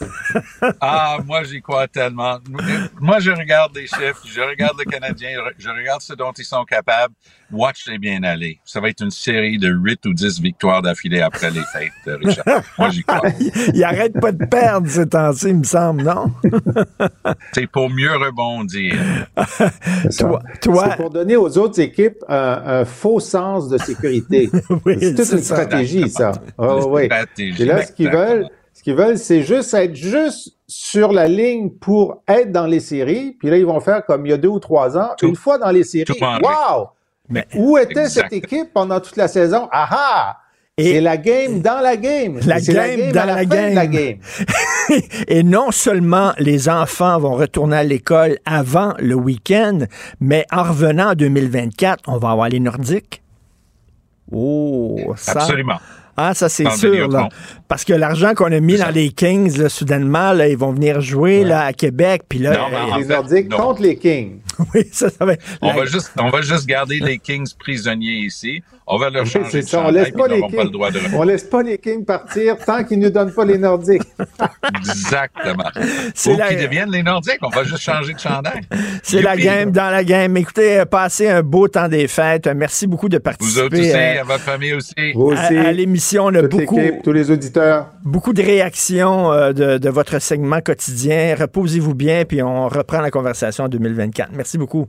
ah, 0.80 1.18
moi, 1.24 1.42
j'y 1.42 1.60
crois 1.60 1.88
tellement. 1.88 2.38
Moi, 3.00 3.18
je 3.18 3.32
regarde 3.32 3.74
les 3.74 3.86
chiffres, 3.86 4.22
je 4.24 4.40
regarde 4.40 4.78
le 4.78 4.84
Canadien, 4.84 5.30
je 5.58 5.68
regarde 5.68 6.02
ce 6.02 6.14
dont 6.14 6.32
ils 6.32 6.44
sont 6.44 6.64
capables. 6.64 7.14
Watch 7.54 7.86
les 7.88 7.98
bien 7.98 8.22
aller. 8.22 8.58
Ça 8.64 8.80
va 8.80 8.88
être 8.88 9.02
une 9.02 9.10
série 9.10 9.58
de 9.58 9.68
8 9.68 10.06
ou 10.06 10.12
10 10.12 10.40
victoires 10.40 10.82
d'affilée 10.82 11.20
après 11.20 11.50
les 11.50 11.62
fêtes, 11.72 11.92
Richard. 12.22 12.62
Moi, 12.78 12.90
j'y 12.90 13.02
crois. 13.02 13.28
il 13.74 13.84
arrête 13.84 14.18
pas 14.20 14.32
de 14.32 14.44
perdre 14.44 14.88
ce 14.88 15.02
temps-ci, 15.02 15.50
il 15.50 15.58
me 15.58 15.64
semble, 15.64 16.02
non? 16.02 16.32
C'est 17.52 17.66
pour 17.66 17.88
mieux 17.88 18.12
rebondir. 18.12 18.94
toi, 20.18 20.42
toi... 20.60 20.88
C'est 20.90 20.96
pour 20.96 21.10
donner 21.10 21.36
aux 21.36 21.56
autres 21.58 21.80
équipes 21.80 22.24
un 22.28 22.84
faux 22.84 23.20
sens 23.20 23.68
de 23.68 23.78
sécurité. 23.78 24.50
c'est 25.00 25.14
toute 25.14 25.32
une 25.32 25.38
stratégie, 25.38 26.08
ça. 26.08 26.32
Oh, 26.58 26.86
oui. 26.88 27.08
Et 27.38 27.64
là, 27.64 27.84
ce 27.84 27.92
qu'ils 27.92 28.10
veulent, 28.10 28.48
ce 28.72 28.82
qu'ils 28.82 28.94
veulent, 28.94 29.18
c'est 29.18 29.42
juste 29.42 29.74
être 29.74 29.94
juste 29.94 30.56
sur 30.66 31.12
la 31.12 31.28
ligne 31.28 31.70
pour 31.70 32.22
être 32.26 32.50
dans 32.50 32.66
les 32.66 32.80
séries. 32.80 33.36
Puis 33.38 33.50
là, 33.50 33.56
ils 33.56 33.66
vont 33.66 33.80
faire 33.80 34.04
comme 34.04 34.26
il 34.26 34.30
y 34.30 34.32
a 34.32 34.36
deux 34.36 34.48
ou 34.48 34.60
trois 34.60 34.98
ans, 34.98 35.10
une 35.22 35.36
fois 35.36 35.58
dans 35.58 35.70
les 35.70 35.84
séries. 35.84 36.18
Wow! 36.20 36.88
Mais 37.28 37.46
où 37.54 37.78
était 37.78 38.08
cette 38.08 38.32
équipe 38.32 38.72
pendant 38.72 39.00
toute 39.00 39.16
la 39.16 39.28
saison? 39.28 39.68
Ah 39.72 39.88
ah! 39.90 40.36
C'est 40.76 41.00
la 41.00 41.16
game 41.16 41.60
dans 41.60 41.80
la 41.80 41.96
game. 41.96 42.40
La 42.44 42.60
game, 42.60 43.12
dans 43.12 43.26
la, 43.26 43.44
game. 43.44 44.18
Et 45.28 45.44
non 45.44 45.70
seulement 45.70 46.32
les 46.38 46.68
enfants 46.68 47.16
vont 47.20 47.34
retourner 47.34 47.76
à 47.76 47.84
l'école 47.84 48.38
avant 48.44 48.92
le 48.98 49.14
week-end, 49.14 49.86
mais 50.18 50.44
en 50.50 50.64
revenant 50.64 51.12
en 51.12 51.14
2024, 51.14 52.08
on 52.08 52.18
va 52.18 52.30
avoir 52.30 52.48
les 52.48 52.58
Nordiques. 52.58 53.22
Oh, 54.32 55.14
ça. 55.14 55.42
Absolument. 55.42 55.78
Ah, 56.16 56.34
ça 56.34 56.48
c'est 56.48 56.70
sûr, 56.70 57.08
là. 57.08 57.28
Parce 57.68 57.84
que 57.84 57.92
l'argent 57.92 58.34
qu'on 58.34 58.52
a 58.52 58.60
mis 58.60 58.76
dans 58.76 58.90
les 58.90 59.10
Kings, 59.10 59.56
là, 59.58 59.68
soudainement, 59.68 60.32
là, 60.32 60.48
ils 60.48 60.56
vont 60.56 60.72
venir 60.72 61.00
jouer 61.00 61.44
là, 61.44 61.64
à 61.64 61.72
Québec. 61.72 62.22
Puis 62.28 62.38
là, 62.38 62.56
non, 62.56 62.96
les 62.96 63.04
Nordiques 63.04 63.50
contre 63.50 63.82
les 63.82 63.96
Kings. 63.96 64.40
oui, 64.74 64.88
ça, 64.92 65.10
ça 65.10 65.24
va 65.24 65.34
on, 65.60 65.72
va 65.72 65.86
juste, 65.86 66.12
on 66.18 66.30
va 66.30 66.40
juste 66.42 66.66
garder 66.66 67.00
les 67.00 67.18
Kings 67.18 67.48
prisonniers 67.58 68.20
ici. 68.20 68.62
On 68.86 68.98
va 68.98 69.08
leur 69.08 69.24
changer 69.24 69.62
de 69.62 69.66
ça. 69.66 69.82
On 69.86 69.90
laisse 69.90 70.10
pas 70.10 70.28
les 70.28 70.42
Kings. 70.42 70.56
Pas 70.56 70.64
le 70.64 70.70
droit 70.70 70.90
de... 70.90 71.00
On 71.14 71.22
laisse 71.22 71.44
pas 71.44 71.62
les 71.62 71.78
Kings 71.78 72.04
partir 72.04 72.58
tant 72.58 72.84
qu'ils 72.84 72.98
ne 72.98 73.06
nous 73.06 73.10
donnent 73.10 73.32
pas 73.32 73.44
les 73.46 73.56
Nordiques. 73.56 74.02
Exactement. 74.78 75.70
Ou 76.26 76.36
la... 76.36 76.48
qu'ils 76.48 76.62
deviennent 76.62 76.90
les 76.90 77.02
Nordiques. 77.02 77.38
On 77.40 77.48
va 77.48 77.64
juste 77.64 77.82
changer 77.82 78.12
de 78.12 78.18
chandail. 78.18 78.60
C'est 79.02 79.22
la 79.22 79.36
game 79.36 79.70
dans 79.70 79.90
la 79.90 80.04
game. 80.04 80.36
Écoutez, 80.36 80.80
euh, 80.80 80.84
passez 80.84 81.28
un 81.30 81.42
beau 81.42 81.66
temps 81.66 81.88
des 81.88 82.08
fêtes. 82.08 82.46
Merci 82.46 82.86
beaucoup 82.86 83.08
de 83.08 83.16
participer. 83.16 83.60
Vous 83.60 83.66
autres 83.66 83.78
aussi, 83.78 83.92
à, 83.92 84.22
votre 84.22 84.44
famille 84.44 84.74
aussi. 84.74 85.12
Vous 85.14 85.28
aussi. 85.28 85.56
À, 85.56 85.72
l'émission, 85.72 86.26
on 86.26 86.34
a 86.34 86.42
beaucoup, 86.42 86.80
tous 87.02 87.12
les 87.12 87.30
auditeurs. 87.30 87.88
Beaucoup 88.04 88.34
de 88.34 88.42
réactions 88.42 89.32
euh, 89.32 89.52
de, 89.52 89.78
de 89.78 89.88
votre 89.88 90.18
segment 90.18 90.60
quotidien. 90.60 91.36
Reposez-vous 91.38 91.94
bien, 91.94 92.26
puis 92.26 92.42
on 92.42 92.68
reprend 92.68 93.00
la 93.00 93.10
conversation 93.10 93.64
en 93.64 93.68
2024. 93.68 94.30
Merci 94.34 94.58
beaucoup. 94.58 94.88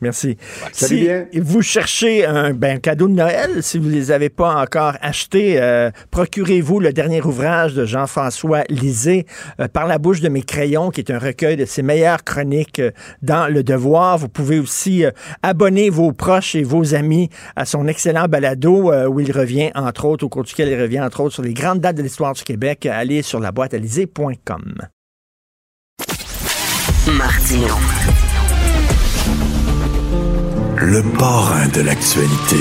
Merci. 0.00 0.36
si 0.72 1.08
vous 1.40 1.62
cherchez 1.62 2.26
un 2.26 2.52
ben, 2.52 2.78
cadeau 2.78 3.08
de 3.08 3.14
Noël, 3.14 3.62
si 3.62 3.78
vous 3.78 3.88
ne 3.88 3.94
les 3.94 4.10
avez 4.10 4.28
pas 4.28 4.54
encore 4.56 4.94
achetés, 5.00 5.60
euh, 5.60 5.90
procurez-vous 6.10 6.80
le 6.80 6.92
dernier 6.92 7.22
ouvrage 7.22 7.74
de 7.74 7.86
Jean-François 7.86 8.64
Lisée, 8.68 9.26
euh, 9.60 9.68
Par 9.68 9.86
la 9.86 9.98
bouche 9.98 10.20
de 10.20 10.28
mes 10.28 10.42
crayons, 10.42 10.90
qui 10.90 11.00
est 11.00 11.10
un 11.10 11.18
recueil 11.18 11.56
de 11.56 11.64
ses 11.64 11.82
meilleures 11.82 12.24
chroniques 12.24 12.80
euh, 12.80 12.90
dans 13.22 13.50
Le 13.52 13.62
Devoir. 13.62 14.18
Vous 14.18 14.28
pouvez 14.28 14.58
aussi 14.58 15.04
abonner 15.42 15.88
vos 15.88 16.12
proches 16.12 16.54
et 16.54 16.62
vos 16.62 16.94
amis 16.94 17.30
à 17.56 17.64
son 17.64 17.86
excellent 17.86 18.26
balado 18.26 18.92
où 19.06 19.20
il 19.20 19.32
revient, 19.32 19.70
entre 19.74 20.04
autres, 20.04 20.24
au 20.24 20.28
cours 20.28 20.44
duquel 20.44 20.68
il 20.68 20.80
revient, 20.80 21.00
entre 21.00 21.20
autres, 21.20 21.34
sur 21.34 21.42
les 21.42 21.54
grandes 21.54 21.80
dates 21.80 21.96
de 21.96 22.02
l'histoire 22.02 22.34
du 22.34 22.42
Québec. 22.42 22.86
Allez 22.86 23.22
sur 23.22 23.40
la 23.40 23.52
boîte 23.52 23.74
Martino 27.06 27.76
le 30.78 31.02
parrain 31.02 31.66
de 31.68 31.80
l'actualité. 31.80 32.56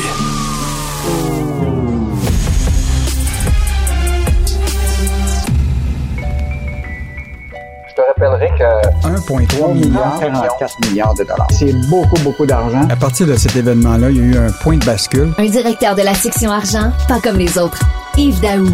Je 7.87 7.93
te 7.93 8.01
rappellerai 8.07 8.49
que 8.57 9.07
1,3 9.07 9.73
milliard, 9.73 10.19
44 10.19 10.89
milliards 10.89 11.13
de 11.15 11.23
dollars. 11.23 11.47
C'est 11.51 11.73
beaucoup, 11.89 12.19
beaucoup 12.23 12.45
d'argent. 12.45 12.87
À 12.89 12.95
partir 12.95 13.27
de 13.27 13.35
cet 13.35 13.55
événement-là, 13.55 14.09
il 14.09 14.17
y 14.17 14.19
a 14.19 14.23
eu 14.23 14.37
un 14.37 14.51
point 14.51 14.77
de 14.77 14.85
bascule. 14.85 15.33
Un 15.37 15.47
directeur 15.47 15.95
de 15.95 16.01
la 16.01 16.13
section 16.13 16.51
argent, 16.51 16.91
pas 17.07 17.19
comme 17.19 17.37
les 17.37 17.57
autres. 17.57 17.81
Yves 18.17 18.39
Daou. 18.39 18.67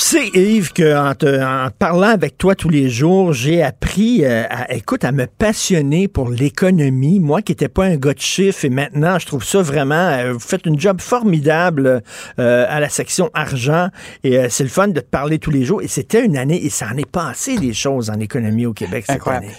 Tu 0.00 0.06
sais, 0.06 0.28
Yves, 0.28 0.72
qu'en 0.72 1.12
en 1.12 1.70
parlant 1.78 2.08
avec 2.08 2.38
toi 2.38 2.54
tous 2.54 2.70
les 2.70 2.88
jours, 2.88 3.34
j'ai 3.34 3.62
appris, 3.62 4.24
euh, 4.24 4.44
à, 4.48 4.72
écoute, 4.72 5.04
à 5.04 5.12
me 5.12 5.26
passionner 5.26 6.08
pour 6.08 6.30
l'économie. 6.30 7.20
Moi 7.20 7.42
qui 7.42 7.52
n'étais 7.52 7.68
pas 7.68 7.84
un 7.84 7.96
gars 7.96 8.14
de 8.14 8.18
chiffres 8.18 8.64
et 8.64 8.70
maintenant, 8.70 9.18
je 9.18 9.26
trouve 9.26 9.44
ça 9.44 9.60
vraiment, 9.60 9.94
euh, 9.94 10.32
vous 10.32 10.40
faites 10.40 10.64
une 10.64 10.80
job 10.80 11.02
formidable 11.02 12.02
euh, 12.38 12.66
à 12.66 12.80
la 12.80 12.88
section 12.88 13.30
argent 13.34 13.88
et 14.24 14.48
c'est 14.48 14.64
le 14.64 14.70
fun 14.70 14.88
de 14.88 15.00
te 15.00 15.06
parler 15.06 15.38
tous 15.38 15.50
les 15.50 15.66
jours. 15.66 15.82
Et 15.82 15.88
c'était 15.88 16.24
une 16.24 16.38
année, 16.38 16.64
et 16.64 16.70
ça 16.70 16.86
en 16.90 16.96
est 16.96 17.08
passé 17.08 17.58
des 17.58 17.74
choses 17.74 18.08
en 18.08 18.18
économie 18.20 18.64
au 18.64 18.72
Québec 18.72 19.04
cette 19.06 19.28
année. 19.28 19.52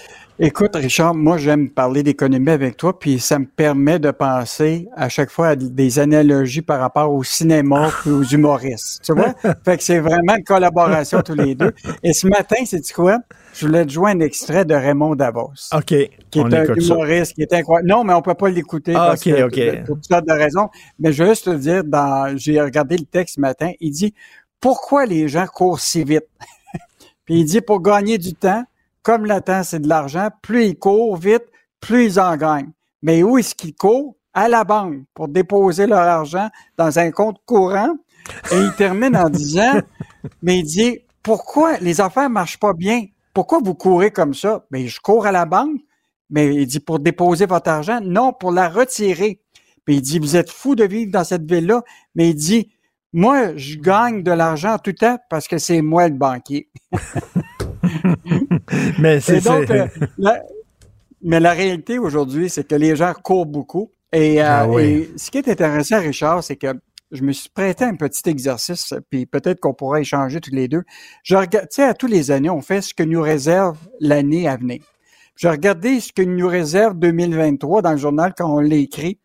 Écoute, 0.44 0.76
Richard, 0.76 1.14
moi, 1.14 1.38
j'aime 1.38 1.70
parler 1.70 2.02
d'économie 2.02 2.50
avec 2.50 2.76
toi, 2.76 2.98
puis 2.98 3.20
ça 3.20 3.38
me 3.38 3.46
permet 3.46 4.00
de 4.00 4.10
penser 4.10 4.90
à 4.96 5.08
chaque 5.08 5.30
fois 5.30 5.50
à 5.50 5.56
des 5.56 6.00
analogies 6.00 6.64
par 6.64 6.80
rapport 6.80 7.14
au 7.14 7.24
cinéma 7.24 7.92
et 8.08 8.10
aux 8.10 8.24
humoristes. 8.24 9.04
Tu 9.06 9.14
vois? 9.14 9.36
fait 9.64 9.78
que 9.78 9.84
c'est 9.84 10.00
vraiment 10.00 10.36
une 10.36 10.44
collaboration 10.44 11.22
tous 11.22 11.36
les 11.36 11.54
deux. 11.54 11.72
Et 12.02 12.14
ce 12.14 12.26
matin, 12.26 12.56
c'est 12.66 12.82
quoi? 12.92 13.20
Je 13.54 13.68
voulais 13.68 13.86
te 13.86 13.92
jouer 13.92 14.10
un 14.14 14.20
extrait 14.20 14.66
de 14.66 14.74
Raymond 14.74 15.14
Davos. 15.14 15.70
OK. 15.76 15.86
Qui 16.32 16.40
est 16.40 16.42
un 16.42 16.74
humoriste, 16.74 17.36
qui 17.36 17.44
est 17.44 17.54
incroyable. 17.54 17.88
Non, 17.88 18.04
mais 18.04 18.16
on 18.16 18.24
peut 18.24 18.34
pas 18.34 18.50
l'écouter 18.50 18.94
ah, 18.96 19.10
parce 19.10 19.24
que, 19.24 19.44
OK. 19.44 19.86
pour 19.86 19.98
toutes 19.98 20.08
sortes 20.08 20.28
de 20.28 20.34
raisons. 20.34 20.70
Mais 20.98 21.14
je 21.14 21.22
veux 21.22 21.30
juste 21.30 21.46
te 21.46 21.56
dire, 21.56 21.84
dans, 21.84 22.36
j'ai 22.36 22.60
regardé 22.60 22.98
le 22.98 23.06
texte 23.06 23.36
ce 23.36 23.42
matin, 23.42 23.74
il 23.80 23.92
dit, 23.92 24.16
pourquoi 24.60 25.06
les 25.06 25.28
gens 25.28 25.46
courent 25.46 25.80
si 25.80 26.04
vite? 26.04 26.26
puis 27.26 27.42
il 27.42 27.46
dit, 27.46 27.62
pour 27.62 27.80
gagner 27.80 28.18
du 28.18 28.34
temps, 28.34 28.64
comme 29.04 29.26
le 29.26 29.42
temps, 29.42 29.64
c'est 29.64 29.80
de 29.80 29.88
l'argent, 29.88 30.30
plus 30.42 30.66
ils 30.66 30.78
courent 30.78 31.18
vite, 31.18 31.46
plus 31.80 32.06
ils 32.06 32.20
en 32.20 32.36
gagnent. 32.38 32.72
Mais 33.02 33.24
où 33.24 33.38
est-ce 33.38 33.56
qu'ils 33.56 33.76
courent? 33.76 34.16
À 34.34 34.48
la 34.48 34.64
banque 34.64 35.04
pour 35.14 35.28
déposer 35.28 35.88
leur 35.88 36.00
argent 36.00 36.50
dans 36.78 37.00
un 37.00 37.12
compte 37.12 37.38
courant. 37.46 37.98
Et 38.54 38.58
il 38.58 38.72
termine 38.78 39.18
en 39.18 39.30
disant, 39.30 39.82
mais 40.42 40.60
il 40.60 40.64
dit, 40.64 41.00
pourquoi 41.22 41.80
les 41.80 42.00
affaires 42.00 42.30
marchent 42.30 42.60
pas 42.60 42.72
bien? 42.72 43.08
Pourquoi 43.34 43.60
vous 43.62 43.76
courez 43.76 44.12
comme 44.12 44.34
ça? 44.34 44.66
Mais 44.72 44.88
je 44.88 45.02
cours 45.02 45.26
à 45.26 45.34
la 45.34 45.46
banque. 45.46 45.82
Mais 46.30 46.56
il 46.56 46.66
dit, 46.66 46.80
pour 46.80 47.00
déposer 47.00 47.46
votre 47.46 47.70
argent? 47.70 48.00
Non, 48.02 48.32
pour 48.32 48.54
la 48.54 48.70
retirer. 48.70 49.42
Puis 49.84 49.96
il 49.96 50.02
dit, 50.02 50.18
vous 50.18 50.38
êtes 50.38 50.50
fou 50.50 50.76
de 50.76 50.86
vivre 50.86 51.12
dans 51.12 51.26
cette 51.26 51.50
ville-là. 51.50 51.84
Mais 52.16 52.30
il 52.30 52.36
dit, 52.36 52.72
moi, 53.12 53.58
je 53.58 53.76
gagne 53.76 54.24
de 54.24 54.32
l'argent 54.32 54.78
tout 54.78 54.92
le 54.92 54.96
temps 54.96 55.18
parce 55.30 55.50
que 55.50 55.58
c'est 55.58 55.82
moi 55.82 56.08
le 56.08 56.16
banquier. 56.16 56.70
mais 59.00 59.20
c'est 59.20 59.46
euh, 59.48 59.88
la, 60.18 60.42
mais 61.22 61.40
la 61.40 61.52
réalité 61.52 62.00
aujourd'hui, 62.00 62.50
c'est 62.50 62.68
que 62.68 62.76
les 62.76 62.96
gens 62.96 63.14
courent 63.14 63.46
beaucoup. 63.46 63.92
Et, 64.14 64.42
euh, 64.42 64.46
ah 64.46 64.68
ce 65.16 65.32
qui 65.32 65.38
est 65.38 65.48
intéressant, 65.48 66.00
Richard, 66.00 66.44
c'est 66.44 66.56
que 66.56 66.68
je 67.12 67.24
me 67.24 67.32
suis 67.32 67.50
prêté 67.50 67.84
un 67.84 67.96
petit 67.96 68.30
exercice, 68.30 68.94
puis 69.10 69.26
peut-être 69.26 69.60
qu'on 69.60 69.74
pourra 69.74 70.00
échanger 70.00 70.40
tous 70.40 70.54
les 70.54 70.68
deux. 70.68 70.84
Je 71.24 71.36
regarde, 71.36 71.68
tu 71.70 71.76
sais, 71.76 71.84
à 71.84 71.94
tous 71.94 72.08
les 72.08 72.32
années, 72.32 72.50
on 72.50 72.62
fait 72.62 72.82
ce 72.82 72.94
que 72.94 73.04
nous 73.04 73.22
réserve 73.22 73.78
l'année 74.00 74.48
à 74.48 74.58
venir. 74.58 74.82
Je 75.36 75.48
regardais 75.48 76.00
ce 76.00 76.14
que 76.14 76.22
nous 76.22 76.48
réserve 76.48 76.98
2023 77.00 77.82
dans 77.82 77.92
le 77.92 77.98
journal 77.98 78.34
quand 78.38 78.54
on 78.54 78.60
l'a 78.60 78.76
écrit 78.76 79.18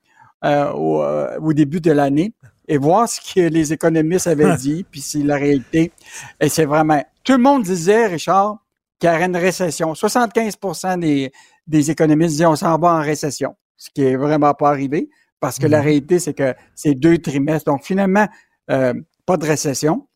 euh, 0.44 0.70
au, 0.72 1.02
au, 1.40 1.52
début 1.52 1.80
de 1.80 1.92
l'année 1.92 2.32
et 2.68 2.78
voir 2.78 3.08
ce 3.08 3.20
que 3.20 3.40
les 3.40 3.72
économistes 3.72 4.26
avaient 4.26 4.56
dit, 4.58 4.84
puis 4.90 5.00
c'est 5.00 5.22
la 5.22 5.36
réalité. 5.36 5.92
Et 6.40 6.48
c'est 6.48 6.64
vraiment... 6.64 7.02
Tout 7.22 7.32
le 7.32 7.42
monde 7.42 7.62
disait, 7.62 8.06
Richard, 8.06 8.58
qu'il 8.98 9.10
y 9.10 9.12
aurait 9.12 9.26
une 9.26 9.36
récession. 9.36 9.94
75 9.94 10.56
des, 10.98 11.32
des 11.66 11.90
économistes 11.90 12.32
disaient 12.32 12.46
on 12.46 12.56
s'en 12.56 12.78
va 12.78 12.94
en 12.94 13.00
récession, 13.00 13.56
ce 13.76 13.90
qui 13.90 14.02
est 14.02 14.16
vraiment 14.16 14.54
pas 14.54 14.70
arrivé, 14.70 15.08
parce 15.40 15.58
que 15.58 15.66
la 15.66 15.78
mm-hmm. 15.78 15.84
réalité, 15.84 16.18
c'est 16.18 16.34
que 16.34 16.54
c'est 16.74 16.94
deux 16.94 17.18
trimestres. 17.18 17.70
Donc, 17.70 17.84
finalement, 17.84 18.26
euh, 18.70 18.94
pas 19.26 19.36
de 19.36 19.44
récession. 19.44 20.06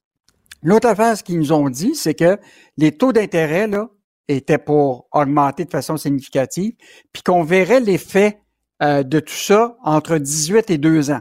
L'autre 0.63 0.89
affaire, 0.89 1.17
ce 1.17 1.23
qu'ils 1.23 1.39
nous 1.39 1.53
ont 1.53 1.69
dit, 1.69 1.95
c'est 1.95 2.15
que 2.15 2.39
les 2.77 2.93
taux 2.93 3.13
d'intérêt, 3.13 3.67
là, 3.67 3.89
étaient 4.29 4.59
pour 4.59 5.09
augmenter 5.13 5.65
de 5.65 5.71
façon 5.71 5.97
significative, 5.97 6.75
puis 7.13 7.23
qu'on 7.23 7.43
verrait 7.43 7.81
l'effet 7.81 8.41
euh, 8.83 9.03
de 9.03 9.21
tout 9.21 9.35
ça 9.35 9.77
entre 9.83 10.19
18 10.19 10.71
et 10.71 10.79
2 10.79 11.11
ans. 11.11 11.21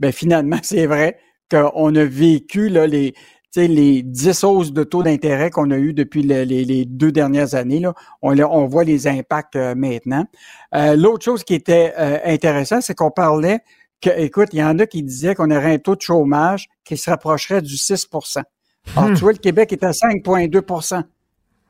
Ben 0.00 0.12
finalement, 0.12 0.58
c'est 0.62 0.86
vrai 0.86 1.18
qu'on 1.50 1.94
a 1.94 2.04
vécu 2.04 2.68
là, 2.68 2.86
les, 2.86 3.14
les 3.56 4.02
10 4.02 4.44
hausses 4.44 4.72
de 4.72 4.84
taux 4.84 5.02
d'intérêt 5.02 5.50
qu'on 5.50 5.70
a 5.70 5.76
eu 5.76 5.92
depuis 5.92 6.22
les, 6.22 6.84
deux 6.84 7.12
dernières 7.12 7.54
années. 7.54 7.80
Là, 7.80 7.94
on, 8.22 8.38
on 8.38 8.66
voit 8.66 8.84
les 8.84 9.06
impacts 9.06 9.56
euh, 9.56 9.74
maintenant. 9.74 10.26
Euh, 10.74 10.96
l'autre 10.96 11.24
chose 11.24 11.44
qui 11.44 11.54
était 11.54 11.92
euh, 11.98 12.18
intéressant, 12.24 12.80
c'est 12.80 12.94
qu'on 12.94 13.10
parlait 13.10 13.60
que, 14.00 14.10
écoute, 14.16 14.48
il 14.52 14.58
y 14.58 14.64
en 14.64 14.78
a 14.78 14.86
qui 14.86 15.02
disaient 15.02 15.34
qu'on 15.34 15.50
aurait 15.50 15.74
un 15.74 15.78
taux 15.78 15.96
de 15.96 16.02
chômage 16.02 16.68
qui 16.84 16.96
se 16.96 17.08
rapprocherait 17.10 17.62
du 17.62 17.74
6% 17.74 18.42
Alors, 18.96 19.10
hmm. 19.10 19.14
tu 19.14 19.20
vois, 19.20 19.32
le 19.32 19.38
Québec 19.38 19.72
est 19.72 19.84
à 19.84 19.90
5,2% 19.90 21.02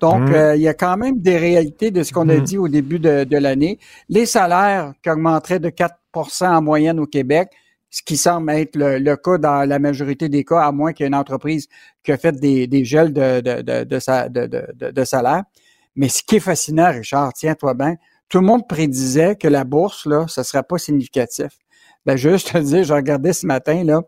donc, 0.00 0.28
hmm. 0.28 0.54
il 0.56 0.60
y 0.60 0.68
a 0.68 0.74
quand 0.74 0.96
même 0.96 1.20
des 1.20 1.38
réalités 1.38 1.90
de 1.90 2.02
ce 2.02 2.12
qu'on 2.12 2.28
a 2.28 2.36
hmm. 2.36 2.42
dit 2.42 2.58
au 2.58 2.68
début 2.68 2.98
de, 2.98 3.24
de 3.24 3.36
l'année. 3.38 3.78
Les 4.08 4.26
salaires 4.26 4.92
qui 5.02 5.08
augmenteraient 5.08 5.60
de 5.60 5.70
4% 5.70 6.46
en 6.46 6.60
moyenne 6.60 6.98
au 6.98 7.06
Québec, 7.06 7.48
ce 7.94 8.02
qui 8.02 8.16
semble 8.16 8.50
être 8.50 8.74
le, 8.74 9.14
cas 9.14 9.38
dans 9.38 9.68
la 9.68 9.78
majorité 9.78 10.28
des 10.28 10.42
cas, 10.42 10.62
à 10.62 10.72
moins 10.72 10.92
qu'il 10.92 11.04
y 11.04 11.06
ait 11.06 11.08
une 11.08 11.14
entreprise 11.14 11.68
qui 12.02 12.10
a 12.10 12.16
fait 12.16 12.32
des, 12.32 12.66
des 12.66 12.84
gels 12.84 13.12
de, 13.12 13.40
de, 13.40 13.62
de, 13.62 13.84
de, 13.84 14.90
de 14.90 15.04
salaire. 15.04 15.44
Mais 15.94 16.08
ce 16.08 16.24
qui 16.24 16.36
est 16.36 16.40
fascinant, 16.40 16.90
Richard, 16.90 17.32
tiens-toi 17.34 17.72
bien, 17.74 17.94
tout 18.28 18.38
le 18.38 18.46
monde 18.46 18.66
prédisait 18.66 19.36
que 19.36 19.46
la 19.46 19.62
bourse, 19.62 20.06
là, 20.06 20.26
ce 20.26 20.40
ne 20.40 20.44
serait 20.44 20.64
pas 20.64 20.76
significatif. 20.76 21.52
Ben, 22.04 22.16
juste 22.16 22.52
te 22.52 22.58
dire, 22.58 22.82
je 22.82 22.92
regardais 22.92 23.32
ce 23.32 23.46
matin, 23.46 23.84
là, 23.84 24.02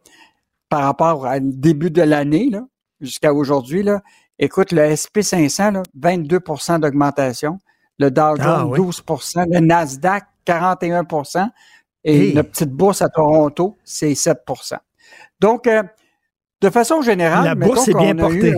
par 0.68 0.82
rapport 0.82 1.22
au 1.22 1.38
début 1.40 1.92
de 1.92 2.02
l'année, 2.02 2.50
là, 2.50 2.66
jusqu'à 3.00 3.32
aujourd'hui, 3.32 3.84
là, 3.84 4.02
écoute, 4.40 4.72
le 4.72 4.82
SP500, 4.82 5.74
là, 5.74 5.82
22% 5.96 6.80
d'augmentation, 6.80 7.58
le 8.00 8.10
Dow 8.10 8.34
ah 8.40 8.66
Jones, 8.66 8.74
12% 8.74 9.46
le 9.48 9.60
Nasdaq, 9.60 10.24
41 10.44 11.04
et 12.06 12.32
notre 12.32 12.50
petite 12.50 12.70
bourse 12.70 13.02
à 13.02 13.08
Toronto, 13.08 13.76
c'est 13.82 14.12
7% 14.12 14.76
Donc, 15.40 15.66
euh, 15.66 15.82
de 16.60 16.70
façon 16.70 17.02
générale, 17.02 17.44
la 17.44 17.54
bourse 17.54 17.88
est 17.88 17.94
bien 17.94 18.14
portée. 18.14 18.54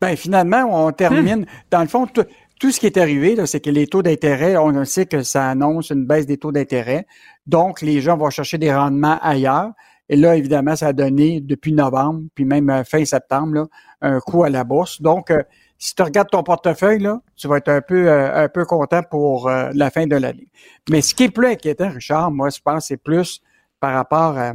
ben, 0.00 0.16
finalement, 0.16 0.86
on 0.86 0.92
termine. 0.92 1.40
Hum. 1.40 1.46
Dans 1.70 1.80
le 1.80 1.88
fond, 1.88 2.06
tout 2.06 2.70
ce 2.70 2.80
qui 2.80 2.86
est 2.86 2.98
arrivé, 2.98 3.34
c'est 3.46 3.60
que 3.60 3.70
les 3.70 3.86
taux 3.86 4.02
d'intérêt, 4.02 4.58
on 4.58 4.84
sait 4.84 5.06
que 5.06 5.22
ça 5.22 5.48
annonce 5.48 5.90
une 5.90 6.04
baisse 6.06 6.26
des 6.26 6.36
taux 6.36 6.52
d'intérêt. 6.52 7.06
Donc, 7.46 7.80
les 7.80 8.02
gens 8.02 8.16
vont 8.18 8.30
chercher 8.30 8.58
des 8.58 8.72
rendements 8.74 9.18
ailleurs. 9.22 9.70
Et 10.08 10.16
là, 10.16 10.36
évidemment, 10.36 10.76
ça 10.76 10.88
a 10.88 10.92
donné 10.92 11.40
depuis 11.40 11.72
novembre, 11.72 12.22
puis 12.34 12.44
même 12.44 12.70
euh, 12.70 12.84
fin 12.84 13.04
septembre, 13.04 13.54
là, 13.54 13.66
un 14.02 14.20
coup 14.20 14.44
à 14.44 14.50
la 14.50 14.62
bourse. 14.62 15.00
Donc, 15.02 15.30
euh, 15.30 15.42
si 15.78 15.94
tu 15.94 16.02
regardes 16.02 16.30
ton 16.30 16.42
portefeuille, 16.42 17.00
là, 17.00 17.20
tu 17.36 17.48
vas 17.48 17.58
être 17.58 17.68
un 17.68 17.80
peu, 17.80 18.08
euh, 18.08 18.44
un 18.44 18.48
peu 18.48 18.64
content 18.64 19.02
pour 19.02 19.48
la 19.48 19.90
fin 19.90 20.06
de 20.06 20.16
l'année. 20.16 20.48
Mais 20.90 21.02
ce 21.02 21.14
qui 21.14 21.24
est 21.24 21.30
plus 21.30 21.48
inquiétant, 21.48 21.90
Richard, 21.90 22.30
moi, 22.30 22.50
je 22.50 22.60
pense, 22.64 22.86
c'est 22.86 22.96
plus 22.96 23.40
par 23.80 23.94
rapport 23.94 24.38
à, 24.38 24.52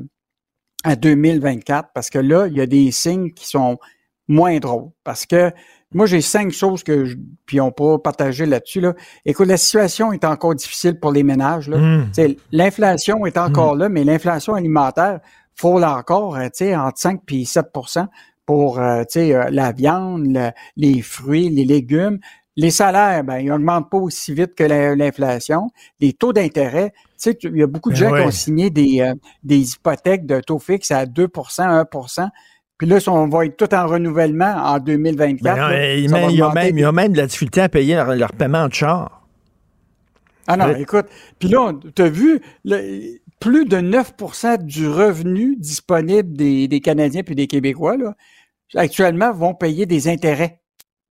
à 0.83 0.95
2024, 0.95 1.89
parce 1.93 2.09
que 2.09 2.19
là, 2.19 2.47
il 2.47 2.57
y 2.57 2.61
a 2.61 2.65
des 2.65 2.91
signes 2.91 3.31
qui 3.31 3.47
sont 3.47 3.77
moins 4.27 4.57
drôles. 4.59 4.89
Parce 5.03 5.25
que 5.25 5.51
moi, 5.93 6.05
j'ai 6.05 6.21
cinq 6.21 6.51
choses 6.51 6.83
que 6.83 7.05
je, 7.05 7.17
puis 7.45 7.59
on 7.59 7.71
peut 7.71 7.97
partager 7.97 8.45
là-dessus. 8.45 8.79
Là. 8.79 8.93
Écoute, 9.25 9.47
la 9.47 9.57
situation 9.57 10.13
est 10.13 10.23
encore 10.23 10.55
difficile 10.55 10.99
pour 10.99 11.11
les 11.11 11.23
ménages. 11.23 11.69
Mmh. 11.69 12.11
L'inflation 12.51 13.25
est 13.25 13.37
encore 13.37 13.75
mmh. 13.75 13.79
là, 13.79 13.89
mais 13.89 14.03
l'inflation 14.03 14.55
alimentaire 14.55 15.19
frôle 15.53 15.83
encore 15.83 16.37
euh, 16.37 16.75
entre 16.75 16.97
5 16.97 17.21
et 17.31 17.45
7 17.45 17.65
pour 18.45 18.79
euh, 18.79 19.03
euh, 19.15 19.49
la 19.49 19.71
viande, 19.71 20.53
les 20.77 21.01
fruits, 21.01 21.49
les 21.49 21.65
légumes. 21.65 22.19
Les 22.57 22.69
salaires, 22.69 23.23
ben, 23.23 23.37
ils 23.37 23.51
augmentent 23.51 23.89
pas 23.89 23.97
aussi 23.97 24.33
vite 24.33 24.55
que 24.55 24.63
l'inflation. 24.63 25.69
Les 26.01 26.11
taux 26.11 26.33
d'intérêt, 26.33 26.91
tu 26.91 27.31
sais, 27.31 27.37
il 27.43 27.57
y 27.57 27.63
a 27.63 27.67
beaucoup 27.67 27.91
de 27.91 27.95
ben 27.95 28.09
gens 28.09 28.15
qui 28.15 28.21
ont 28.21 28.31
signé 28.31 28.69
des, 28.69 29.09
des 29.41 29.71
hypothèques 29.71 30.25
de 30.25 30.41
taux 30.41 30.59
fixe 30.59 30.91
à 30.91 31.05
2% 31.05 31.29
1% 31.29 32.29
puis 32.81 32.89
là, 32.89 32.97
on 33.09 33.27
va 33.27 33.45
être 33.45 33.57
tout 33.57 33.71
en 33.75 33.85
renouvellement 33.85 34.55
en 34.55 34.79
2024. 34.79 35.69
Ben 35.69 35.99
il, 35.99 36.09
y 36.09 36.41
a 36.41 36.51
même, 36.51 36.75
il 36.75 36.81
y 36.81 36.83
a 36.83 36.91
même 36.91 37.11
de 37.11 37.17
la 37.17 37.27
difficulté 37.27 37.61
à 37.61 37.69
payer 37.69 37.93
leur, 37.93 38.31
paiement 38.31 38.67
de 38.67 38.73
char. 38.73 39.21
Ah 40.47 40.57
non, 40.57 40.75
écoute. 40.75 41.05
Puis 41.37 41.47
là, 41.47 41.73
tu 41.95 42.01
as 42.01 42.09
vu, 42.09 42.41
plus 43.41 43.65
de 43.65 43.77
9% 43.77 44.63
du 44.63 44.87
revenu 44.87 45.57
disponible 45.57 46.31
des, 46.31 46.79
Canadiens 46.79 47.23
puis 47.23 47.35
des 47.35 47.47
Québécois, 47.47 47.97
là, 47.97 48.15
actuellement, 48.75 49.33
vont 49.33 49.55
payer 49.55 49.85
des 49.85 50.07
intérêts 50.07 50.61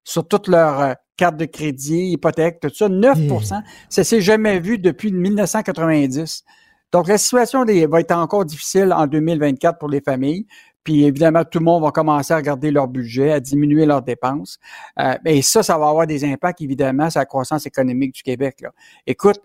sur 0.04 0.28
toutes 0.28 0.48
leurs 0.48 0.80
euh, 0.82 0.94
cartes 1.16 1.38
de 1.38 1.46
crédit, 1.46 2.12
hypothèques, 2.12 2.60
tout 2.60 2.70
ça. 2.70 2.90
9% 2.90 3.62
Ça 3.90 4.04
s'est 4.04 4.22
jamais 4.22 4.60
vu 4.60 4.78
depuis 4.78 5.12
1990. 5.12 6.44
Donc, 6.92 7.08
la 7.08 7.18
situation 7.18 7.66
va 7.66 8.00
être 8.02 8.12
encore 8.12 8.46
difficile 8.46 8.94
en 8.94 9.08
2024 9.08 9.80
pour 9.80 9.90
les 9.90 10.02
familles. 10.02 10.46
Puis 10.84 11.04
évidemment, 11.04 11.44
tout 11.44 11.60
le 11.60 11.66
monde 11.66 11.84
va 11.84 11.92
commencer 11.92 12.34
à 12.34 12.38
regarder 12.38 12.72
leur 12.72 12.88
budget, 12.88 13.32
à 13.32 13.40
diminuer 13.40 13.86
leurs 13.86 14.02
dépenses. 14.02 14.58
Euh, 15.00 15.18
et 15.26 15.42
ça, 15.42 15.64
ça 15.64 15.78
va 15.78 15.90
avoir 15.90 16.08
des 16.08 16.24
impacts, 16.26 16.62
évidemment, 16.62 17.10
sur 17.10 17.20
la 17.20 17.26
croissance 17.26 17.66
économique 17.66 18.14
du 18.14 18.24
Québec. 18.24 18.62
Là. 18.62 18.72
Écoute, 19.06 19.42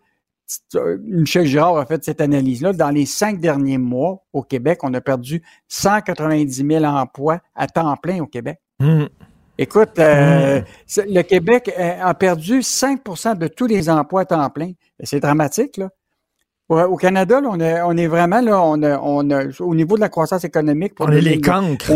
Michel 1.03 1.47
Girard 1.47 1.78
a 1.78 1.86
fait 1.86 2.05
cette 2.05 2.20
analyse-là. 2.20 2.72
Dans 2.72 2.90
les 2.90 3.07
cinq 3.07 3.40
derniers 3.40 3.78
mois, 3.78 4.24
au 4.32 4.43
Québec, 4.43 4.80
on 4.82 4.93
a 4.95 5.01
perdu 5.01 5.43
190 5.68 6.66
000 6.66 6.84
emplois 6.84 7.40
à 7.55 7.66
temps 7.66 7.97
plein 7.97 8.20
au 8.20 8.26
Québec. 8.26 8.59
Mmh. 8.80 9.05
Écoute, 9.59 9.99
euh, 9.99 10.61
mmh. 10.61 11.01
le 11.09 11.22
Québec 11.22 11.72
a 11.78 12.14
perdu 12.14 12.61
5% 12.61 13.38
de 13.38 13.47
tous 13.47 13.66
les 13.66 13.88
emplois 13.88 14.22
à 14.22 14.24
temps 14.24 14.51
plein. 14.51 14.72
C'est 15.03 15.20
dramatique, 15.20 15.76
là. 15.76 15.90
Au 16.68 16.97
Canada, 16.97 17.40
on, 17.45 17.61
est, 17.61 17.82
on 17.82 17.97
est 17.99 18.07
vraiment 18.07 18.40
là, 18.40 18.62
on 18.62 18.82
on 18.82 19.51
au 19.61 19.74
niveau 19.74 19.97
de 19.97 20.01
la 20.01 20.09
croissance 20.09 20.45
économique 20.45 20.95
pour 20.95 21.07
on 21.07 21.12
est 21.12 21.20
les 21.20 21.38
cancres. 21.38 21.93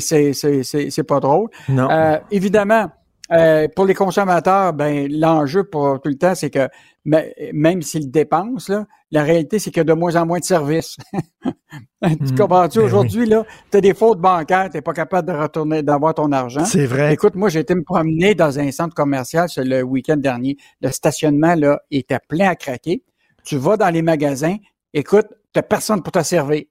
C'est, 0.00 0.32
c'est, 0.32 1.02
pas 1.02 1.20
drôle. 1.20 1.50
Non. 1.68 1.90
Euh, 1.90 2.18
évidemment, 2.30 2.88
euh, 3.32 3.68
pour 3.74 3.84
les 3.84 3.94
consommateurs, 3.94 4.72
ben 4.72 5.10
l'enjeu 5.10 5.64
pour 5.64 6.00
tout 6.00 6.08
le 6.08 6.16
temps, 6.16 6.34
c'est 6.34 6.50
que 6.50 6.68
même 7.04 7.82
s'ils 7.82 8.10
dépensent, 8.10 8.72
là, 8.72 8.86
la 9.10 9.22
réalité, 9.22 9.58
c'est 9.58 9.70
qu'il 9.70 9.78
y 9.78 9.80
a 9.80 9.84
de 9.84 9.92
moins 9.92 10.16
en 10.16 10.26
moins 10.26 10.40
de 10.40 10.44
services. 10.44 10.96
tu 11.42 12.08
hmm. 12.08 12.36
comprends-tu? 12.36 12.78
Ben 12.78 12.84
aujourd'hui, 12.84 13.26
là, 13.26 13.44
tu 13.70 13.76
as 13.76 13.80
des 13.80 13.94
fautes 13.94 14.20
bancaires, 14.20 14.70
tu 14.70 14.76
n'es 14.76 14.82
pas 14.82 14.92
capable 14.92 15.28
de 15.28 15.36
retourner, 15.36 15.82
d'avoir 15.82 16.14
ton 16.14 16.32
argent. 16.32 16.64
C'est 16.64 16.86
vrai. 16.86 17.12
Écoute, 17.12 17.34
moi, 17.34 17.48
j'ai 17.48 17.60
été 17.60 17.74
me 17.74 17.84
promener 17.84 18.34
dans 18.34 18.58
un 18.58 18.70
centre 18.72 18.94
commercial 18.94 19.48
le 19.56 19.82
week-end 19.82 20.16
dernier. 20.16 20.56
Le 20.80 20.90
stationnement, 20.90 21.54
là, 21.54 21.80
était 21.90 22.18
plein 22.28 22.48
à 22.48 22.56
craquer 22.56 23.02
tu 23.44 23.56
vas 23.56 23.76
dans 23.76 23.90
les 23.90 24.02
magasins, 24.02 24.56
écoute, 24.92 25.26
tu 25.30 25.36
n'as 25.58 25.62
personne 25.62 26.02
pour 26.02 26.12
te 26.12 26.22
servir. 26.22 26.64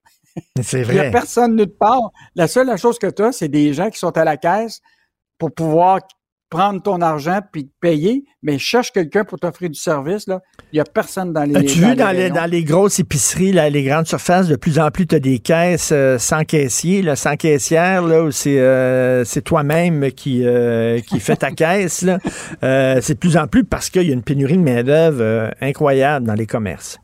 C'est 0.61 0.83
vrai. 0.83 0.95
Il 0.95 1.01
n'y 1.01 1.07
a 1.07 1.11
personne 1.11 1.55
nulle 1.55 1.75
part. 1.77 2.11
La 2.35 2.47
seule 2.47 2.75
chose 2.77 2.97
que 2.97 3.07
tu 3.07 3.21
as, 3.21 3.31
c'est 3.31 3.47
des 3.47 3.73
gens 3.73 3.89
qui 3.89 3.99
sont 3.99 4.17
à 4.17 4.23
la 4.23 4.37
caisse 4.37 4.81
pour 5.37 5.51
pouvoir 5.53 5.99
prendre 6.53 6.83
ton 6.83 7.01
argent 7.01 7.39
puis 7.51 7.67
payer, 7.81 8.25
mais 8.43 8.59
cherche 8.59 8.91
quelqu'un 8.91 9.23
pour 9.23 9.39
t'offrir 9.39 9.71
du 9.71 9.79
service. 9.79 10.27
Là. 10.27 10.39
Il 10.71 10.75
n'y 10.75 10.79
a 10.79 10.83
personne 10.83 11.33
dans 11.33 11.43
les. 11.43 11.55
As-tu 11.55 11.79
vu 11.79 11.95
dans, 11.95 12.11
les, 12.11 12.29
dans 12.29 12.45
les 12.45 12.63
grosses 12.63 12.99
épiceries, 12.99 13.51
là, 13.53 13.71
les 13.71 13.83
grandes 13.83 14.05
surfaces, 14.05 14.47
de 14.47 14.55
plus 14.55 14.77
en 14.77 14.91
plus, 14.91 15.07
tu 15.07 15.15
as 15.15 15.19
des 15.19 15.39
caisses 15.39 15.89
euh, 15.91 16.19
sans 16.19 16.43
caissier, 16.43 17.01
là, 17.01 17.15
sans 17.15 17.37
caissière, 17.37 18.03
là, 18.03 18.23
où 18.23 18.29
c'est, 18.29 18.59
euh, 18.59 19.23
c'est 19.23 19.41
toi-même 19.41 20.11
qui, 20.11 20.45
euh, 20.45 20.99
qui 20.99 21.19
fait 21.19 21.37
ta 21.37 21.49
caisse. 21.63 22.03
Là. 22.03 22.19
c'est 23.01 23.13
de 23.13 23.19
plus 23.19 23.35
en 23.35 23.47
plus 23.47 23.63
parce 23.63 23.89
qu'il 23.89 24.03
y 24.03 24.11
a 24.11 24.13
une 24.13 24.21
pénurie 24.21 24.57
de 24.57 24.63
main-d'œuvre 24.63 25.55
incroyable 25.59 26.27
dans 26.27 26.35
les 26.35 26.45
commerces. 26.45 26.99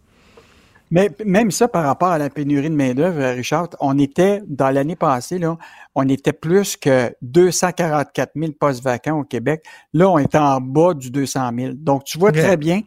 Mais 0.92 1.10
même 1.24 1.52
ça, 1.52 1.68
par 1.68 1.86
rapport 1.86 2.10
à 2.10 2.18
la 2.18 2.30
pénurie 2.30 2.70
de 2.70 2.76
main-d'œuvre, 2.76 3.36
Richard, 3.36 3.70
on 3.80 3.98
était, 4.00 4.42
dans 4.48 4.72
l'année 4.72 4.96
passée, 4.96 5.38
là, 5.38 5.58
on 5.94 6.08
était 6.10 6.34
plus 6.34 6.78
que 6.78 7.14
244 7.22 8.32
000 8.36 8.52
postes 8.60 8.84
vacants 8.84 9.20
au 9.20 9.24
Québec. 9.24 9.64
Là, 9.94 10.10
on 10.10 10.18
est 10.18 10.34
en 10.36 10.60
bas 10.62 10.94
du 10.96 11.12
200 11.12 11.52
000. 11.56 11.74
Donc, 11.76 12.06
tu 12.06 12.18
vois 12.18 12.32
très 12.32 12.58
bien 12.58 12.82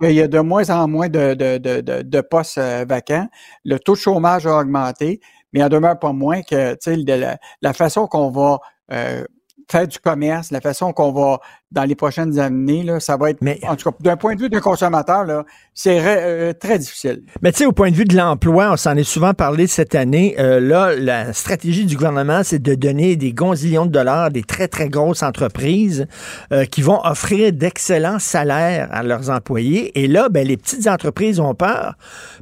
qu'il 0.00 0.12
y 0.12 0.22
a 0.22 0.28
de 0.28 0.38
moins 0.38 0.70
en 0.70 0.86
moins 0.86 1.08
de, 1.08 1.34
de, 1.34 1.58
de, 1.58 2.02
de, 2.02 2.20
postes 2.20 2.58
euh, 2.58 2.84
vacants. 2.88 3.28
Le 3.64 3.78
taux 3.78 3.94
de 3.94 3.98
chômage 3.98 4.46
a 4.46 4.56
augmenté, 4.56 5.20
mais 5.52 5.60
il 5.60 5.64
en 5.64 5.68
demeure 5.68 5.98
pas 5.98 6.12
moins 6.12 6.42
que 6.42 6.76
la, 6.86 7.38
la 7.60 7.72
façon 7.72 8.06
qu'on 8.06 8.30
va 8.30 8.60
euh, 8.92 9.24
faire 9.70 9.88
du 9.88 9.98
commerce, 9.98 10.50
la 10.50 10.60
façon 10.60 10.92
qu'on 10.92 11.12
va 11.12 11.40
dans 11.70 11.84
les 11.84 11.94
prochaines 11.94 12.38
années, 12.38 12.82
là, 12.82 12.98
ça 12.98 13.18
va 13.18 13.28
être, 13.28 13.42
mais, 13.42 13.60
en 13.68 13.76
tout 13.76 13.90
cas, 13.90 13.96
d'un 14.00 14.16
point 14.16 14.34
de 14.34 14.40
vue 14.40 14.48
d'un 14.48 14.60
consommateur, 14.60 15.24
là, 15.24 15.44
c'est 15.74 16.00
euh, 16.00 16.54
très 16.54 16.78
difficile. 16.78 17.22
Mais 17.42 17.52
tu 17.52 17.58
sais, 17.58 17.66
au 17.66 17.72
point 17.72 17.90
de 17.90 17.94
vue 17.94 18.06
de 18.06 18.16
l'emploi, 18.16 18.70
on 18.72 18.76
s'en 18.76 18.96
est 18.96 19.04
souvent 19.04 19.34
parlé 19.34 19.66
cette 19.66 19.94
année. 19.94 20.34
Euh, 20.38 20.60
là, 20.60 20.96
la 20.96 21.34
stratégie 21.34 21.84
du 21.84 21.94
gouvernement, 21.94 22.40
c'est 22.42 22.58
de 22.58 22.74
donner 22.74 23.16
des 23.16 23.34
gonzillions 23.34 23.84
de 23.84 23.90
dollars 23.90 24.24
à 24.24 24.30
des 24.30 24.42
très, 24.42 24.66
très 24.66 24.88
grosses 24.88 25.22
entreprises 25.22 26.06
euh, 26.52 26.64
qui 26.64 26.80
vont 26.80 27.00
offrir 27.04 27.52
d'excellents 27.52 28.18
salaires 28.18 28.88
à 28.90 29.02
leurs 29.02 29.28
employés. 29.28 29.92
Et 30.02 30.08
là, 30.08 30.30
ben, 30.30 30.48
les 30.48 30.56
petites 30.56 30.86
entreprises 30.86 31.38
ont 31.38 31.54
peur 31.54 31.96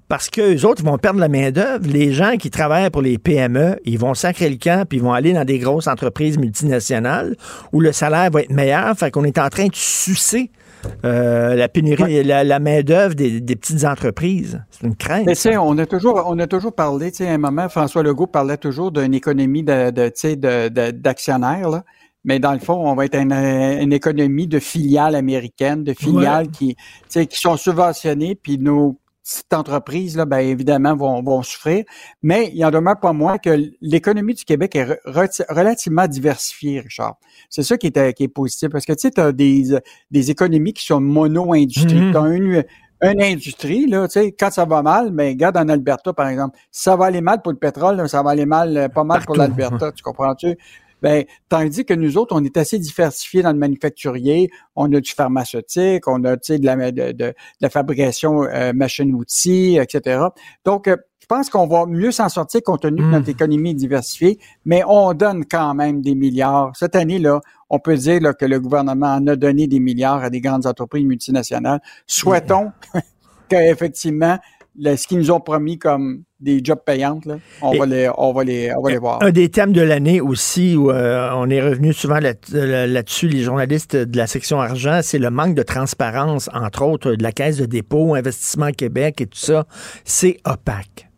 parce 0.08 0.30
qu'eux 0.30 0.64
autres 0.64 0.84
vont 0.84 0.98
perdre 0.98 1.18
la 1.18 1.28
main-d'œuvre. 1.28 1.84
Les 1.84 2.12
gens 2.12 2.36
qui 2.36 2.50
travaillent 2.50 2.90
pour 2.90 3.02
les 3.02 3.18
PME, 3.18 3.80
ils 3.84 3.98
vont 3.98 4.14
sacrer 4.14 4.48
le 4.48 4.56
camp 4.56 4.86
puis 4.88 4.98
ils 4.98 5.02
vont 5.02 5.12
aller 5.12 5.32
dans 5.32 5.44
des 5.44 5.58
grosses 5.58 5.88
entreprises 5.88 6.38
multinationales 6.38 7.34
où 7.72 7.80
le 7.80 7.90
salaire 7.90 8.30
va 8.30 8.42
être 8.42 8.52
meilleur. 8.52 8.96
Fait 8.96 9.15
qu'on 9.16 9.24
est 9.24 9.38
en 9.38 9.48
train 9.48 9.68
de 9.68 9.74
sucer 9.74 10.50
euh, 11.06 11.54
la 11.54 11.70
pénurie, 11.70 12.22
la, 12.22 12.58
main-d'œuvre 12.58 13.14
des, 13.14 13.40
petites 13.40 13.84
entreprises. 13.84 14.62
C'est 14.70 14.86
une 14.86 14.94
crainte. 14.94 15.24
Mais 15.24 15.56
on 15.56 15.78
a 15.78 15.86
toujours, 15.86 16.22
on 16.26 16.38
a 16.38 16.46
toujours 16.46 16.74
parlé, 16.74 17.10
tu 17.10 17.18
sais, 17.18 17.28
à 17.28 17.32
un 17.32 17.38
moment, 17.38 17.66
François 17.70 18.02
Legault 18.02 18.26
parlait 18.26 18.58
toujours 18.58 18.92
d'une 18.92 19.14
économie 19.14 19.62
de, 19.62 19.90
de, 19.90 20.90
d'actionnaires, 20.90 21.82
Mais 22.24 22.38
dans 22.38 22.52
le 22.52 22.58
fond, 22.58 22.74
on 22.74 22.94
va 22.94 23.06
être 23.06 23.16
une, 23.16 23.32
une 23.32 23.94
économie 23.94 24.48
de 24.48 24.58
filiales 24.58 25.14
américaines, 25.14 25.82
de 25.82 25.94
filiales 25.94 26.48
qui, 26.48 26.76
qui 27.08 27.38
sont 27.38 27.56
subventionnées, 27.56 28.34
puis 28.34 28.58
nos 28.58 28.98
petites 29.26 29.52
entreprises, 29.52 30.16
là, 30.16 30.24
bien 30.24 30.38
évidemment, 30.38 30.94
vont, 30.94 31.22
vont 31.22 31.42
souffrir. 31.42 31.84
Mais 32.22 32.50
il 32.54 32.64
en 32.64 32.70
demeure 32.70 33.00
pas 33.00 33.12
moins 33.12 33.38
que 33.38 33.70
l'économie 33.80 34.34
du 34.34 34.44
Québec 34.44 34.76
est 34.76 35.00
relativement 35.48 36.06
diversifiée, 36.06 36.80
Richard. 36.80 37.16
C'est 37.50 37.64
ça 37.64 37.76
qui 37.76 37.88
est, 37.88 38.12
qui 38.14 38.24
est 38.24 38.28
positif. 38.28 38.68
Parce 38.70 38.84
que 38.84 38.92
tu 38.92 39.00
sais, 39.00 39.10
tu 39.10 39.20
as 39.20 39.32
des, 39.32 39.76
des 40.10 40.30
économies 40.30 40.72
qui 40.72 40.84
sont 40.84 41.00
mono-industrie. 41.00 42.00
Mm-hmm. 42.00 42.12
Tu 42.12 42.18
as 42.18 42.28
une, 42.28 42.64
une 43.02 43.22
industrie, 43.22 43.86
là, 43.86 44.06
tu 44.08 44.20
sais, 44.20 44.32
quand 44.32 44.50
ça 44.50 44.64
va 44.64 44.82
mal, 44.82 45.10
mais 45.10 45.24
ben, 45.24 45.32
regarde 45.34 45.56
en 45.56 45.68
Alberta, 45.68 46.12
par 46.12 46.28
exemple, 46.28 46.56
ça 46.70 46.96
va 46.96 47.06
aller 47.06 47.20
mal 47.20 47.42
pour 47.42 47.52
le 47.52 47.58
pétrole, 47.58 48.08
ça 48.08 48.22
va 48.22 48.30
aller 48.30 48.46
mal, 48.46 48.76
euh, 48.76 48.88
pas 48.88 49.04
mal 49.04 49.22
pour 49.24 49.36
l'Alberta, 49.36 49.92
tu 49.92 50.02
comprends-tu? 50.02 50.56
Ben, 51.02 51.24
tandis 51.48 51.84
que 51.84 51.94
nous 51.94 52.16
autres, 52.16 52.34
on 52.34 52.44
est 52.44 52.56
assez 52.56 52.78
diversifiés 52.78 53.42
dans 53.42 53.52
le 53.52 53.58
manufacturier. 53.58 54.50
On 54.74 54.92
a 54.92 55.00
du 55.00 55.12
pharmaceutique, 55.12 56.08
on 56.08 56.24
a 56.24 56.36
de 56.36 56.66
la, 56.66 56.90
de, 56.90 57.12
de, 57.12 57.34
la 57.60 57.70
fabrication 57.70 58.44
euh, 58.44 58.72
machine-outils, 58.72 59.78
etc. 59.80 60.24
Donc, 60.64 60.88
euh, 60.88 60.96
je 61.20 61.34
pense 61.34 61.50
qu'on 61.50 61.66
va 61.66 61.86
mieux 61.86 62.12
s'en 62.12 62.28
sortir 62.28 62.62
compte 62.62 62.82
tenu 62.82 63.02
de 63.02 63.06
notre 63.06 63.26
hmm. 63.26 63.30
économie 63.30 63.74
diversifiée, 63.74 64.38
mais 64.64 64.84
on 64.86 65.12
donne 65.12 65.44
quand 65.44 65.74
même 65.74 66.00
des 66.00 66.14
milliards. 66.14 66.70
Cette 66.76 66.94
année-là, 66.94 67.40
on 67.68 67.80
peut 67.80 67.96
dire 67.96 68.20
là, 68.20 68.32
que 68.32 68.44
le 68.44 68.60
gouvernement 68.60 69.14
en 69.14 69.26
a 69.26 69.34
donné 69.34 69.66
des 69.66 69.80
milliards 69.80 70.22
à 70.22 70.30
des 70.30 70.40
grandes 70.40 70.66
entreprises 70.66 71.04
multinationales. 71.04 71.80
Souhaitons 72.06 72.70
qu'effectivement, 73.48 74.38
ce 74.82 75.06
qu'ils 75.06 75.18
nous 75.18 75.30
ont 75.30 75.40
promis 75.40 75.78
comme 75.78 76.22
des 76.40 76.60
jobs 76.62 76.80
payantes, 76.84 77.26
on, 77.62 77.78
va 77.78 77.86
les, 77.86 78.10
on, 78.16 78.32
va 78.32 78.44
les, 78.44 78.72
on 78.76 78.82
va 78.82 78.90
les 78.90 78.98
voir. 78.98 79.22
Un 79.22 79.30
des 79.30 79.48
thèmes 79.48 79.72
de 79.72 79.80
l'année 79.80 80.20
aussi, 80.20 80.76
où 80.76 80.90
euh, 80.90 81.30
on 81.34 81.48
est 81.48 81.62
revenu 81.62 81.92
souvent 81.92 82.18
là-dessus, 82.20 83.28
les 83.28 83.42
journalistes 83.42 83.96
de 83.96 84.16
la 84.16 84.26
section 84.26 84.60
argent, 84.60 85.00
c'est 85.02 85.18
le 85.18 85.30
manque 85.30 85.54
de 85.54 85.62
transparence, 85.62 86.50
entre 86.52 86.84
autres, 86.84 87.12
de 87.12 87.22
la 87.22 87.32
Caisse 87.32 87.56
de 87.56 87.66
dépôt, 87.66 88.14
Investissement 88.14 88.70
Québec 88.70 89.20
et 89.20 89.26
tout 89.26 89.38
ça. 89.38 89.66
C'est 90.04 90.38
opaque. 90.44 91.08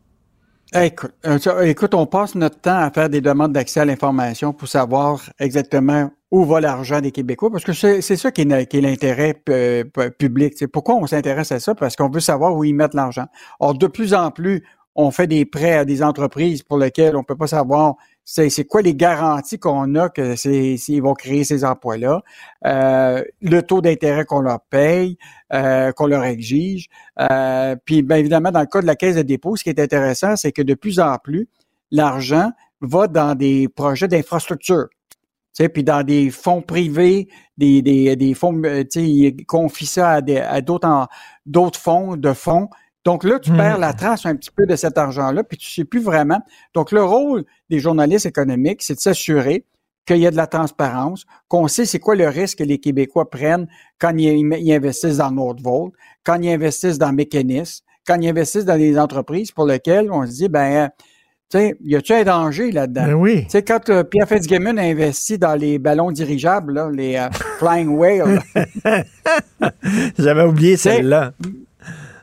Écoute, 0.75 1.13
euh, 1.27 1.63
écoute, 1.63 1.95
on 1.95 2.05
passe 2.07 2.35
notre 2.35 2.61
temps 2.61 2.79
à 2.79 2.91
faire 2.91 3.09
des 3.09 3.23
demandes 3.23 3.53
d'accès 3.53 3.81
à 3.81 3.85
l'information 3.87 4.53
pour 4.53 4.69
savoir 4.69 5.23
exactement 5.41 6.11
où 6.31 6.45
va 6.45 6.61
l'argent 6.61 7.01
des 7.01 7.11
Québécois, 7.11 7.51
parce 7.51 7.65
que 7.65 7.73
c'est 7.73 8.01
ça 8.03 8.31
qui 8.31 8.43
est, 8.43 8.75
l'intérêt 8.81 9.43
euh, 9.49 9.85
public. 10.19 10.55
C'est 10.57 10.69
pourquoi 10.69 10.97
on 10.97 11.07
s'intéresse 11.07 11.53
à 11.53 11.61
ça, 11.61 11.75
parce 11.75 11.97
qu'on 11.97 12.11
veut 12.11 12.21
savoir 12.21 12.55
où 12.55 12.65
ils 12.65 12.75
mettent 12.75 12.95
l'argent. 12.95 13.27
Or, 13.61 13.75
de 13.75 13.87
plus 13.87 14.13
en 14.13 14.31
plus, 14.31 14.63
on 14.95 15.13
fait 15.13 15.29
des 15.29 15.45
prêts 15.47 15.75
à 15.75 15.85
des 15.85 16.03
entreprises 16.03 16.65
pour 16.65 16.77
lesquelles 16.77 17.17
on 17.17 17.23
peut 17.23 17.37
pas 17.37 17.47
savoir 17.47 17.95
c'est 18.25 18.65
quoi 18.65 18.83
les 18.83 18.95
garanties 18.95 19.59
qu'on 19.59 19.95
a 19.95 20.11
que 20.11 20.37
s'ils 20.37 21.01
vont 21.01 21.15
créer 21.15 21.45
ces 21.45 21.65
emplois-là, 21.65 22.21
euh, 22.67 23.25
le 23.41 23.63
taux 23.63 23.81
d'intérêt 23.81 24.27
qu'on 24.27 24.41
leur 24.41 24.61
paye, 24.69 25.17
euh, 25.55 25.93
qu'on 25.93 26.09
leur 26.09 26.25
exige. 26.25 26.89
Euh, 27.21 27.75
puis 27.87 28.03
bien 28.03 28.19
évidemment, 28.19 28.51
dans 28.51 28.61
le 28.61 28.67
cas 28.67 28.83
de 28.83 28.87
la 28.87 28.97
caisse 28.97 29.17
de 29.17 29.23
dépôt, 29.23 29.57
ce 29.57 29.63
qui 29.63 29.71
est 29.71 29.81
intéressant, 29.81 30.37
c'est 30.37 30.53
que 30.53 30.61
de 30.61 30.75
plus 30.75 31.01
en 31.01 31.17
plus, 31.17 31.49
l'argent 31.91 32.51
va 32.83 33.07
dans 33.07 33.35
des 33.35 33.69
projets 33.69 34.09
d'infrastructure. 34.09 34.89
Puis 35.67 35.83
dans 35.83 36.05
des 36.05 36.31
fonds 36.31 36.63
privés, 36.63 37.29
des, 37.57 37.83
des, 37.83 38.15
des 38.15 38.35
fonds, 38.35 38.63
tu 38.63 38.87
sais, 38.91 39.03
ils 39.03 39.47
confient 39.47 39.87
ça 39.87 40.11
à, 40.11 40.21
à 40.49 40.61
d'autres, 40.61 41.09
d'autres 41.47 41.81
fonds 41.81 42.17
de 42.17 42.33
fonds 42.33 42.69
donc 43.09 43.25
là, 43.25 43.39
tu 43.39 43.51
perds 43.53 43.79
la 43.79 43.93
hmm. 43.93 43.97
trace 43.97 44.27
un 44.27 44.37
petit 44.37 44.51
peu 44.51 44.67
de 44.67 44.77
cet 44.77 44.99
argent-là, 44.99 45.43
puis 45.43 45.57
tu 45.57 45.67
ne 45.71 45.83
sais 45.83 45.89
plus 45.89 46.01
vraiment. 46.03 46.41
Donc 46.75 46.93
le 46.93 47.03
rôle 47.03 47.47
des 47.71 47.79
journalistes 47.79 48.27
économiques, 48.27 48.83
c'est 48.83 48.97
de 48.97 49.01
s'assurer 49.01 49.65
qu'il 50.07 50.19
y 50.19 50.27
a 50.27 50.31
de 50.31 50.37
la 50.37 50.47
transparence, 50.47 51.25
qu'on 51.49 51.69
sait 51.69 51.87
c'est 51.87 52.01
quoi 52.01 52.17
le 52.17 52.29
risque 52.29 52.59
que 52.59 52.65
les 52.65 52.79
Québécois 52.79 53.31
prennent 53.31 53.67
quand 53.99 54.15
ils, 54.17 54.73
investissent 54.73 55.17
dans 55.17 55.31
Nordvolt, 55.31 55.95
quand 56.23 56.39
ils 56.43 56.51
investissent 56.51 56.99
dans 56.99 57.15
Mécanisme, 57.15 57.83
quand 58.07 58.21
ils 58.21 58.29
investissent 58.29 58.67
dans 58.67 58.77
des 58.77 58.99
entreprises 58.99 59.53
pour 59.53 59.67
lesquelles 59.67 60.11
on 60.13 60.27
se 60.27 60.33
dit, 60.33 60.49
ben, 60.51 60.91
sais, 61.51 61.77
y 61.83 61.97
a-tu 61.97 62.13
un 62.13 62.25
danger 62.25 62.73
là-dedans? 62.73 63.07
Ben 63.07 63.15
oui. 63.15 63.45
Tu 63.45 63.51
sais, 63.51 63.63
quand 63.63 63.89
euh, 63.89 64.05
Pierre 64.05 64.29
Fitzgibbon 64.29 64.77
a 64.77 64.83
investi 64.83 65.39
dans 65.39 65.55
les 65.55 65.79
ballons 65.79 66.11
dirigeables, 66.11 66.75
là, 66.75 66.91
les 66.93 67.17
euh, 67.17 67.29
Flying 67.59 67.89
Whale. 67.89 68.43
J'avais 70.19 70.45
oublié 70.45 70.77
celle-là. 70.77 71.33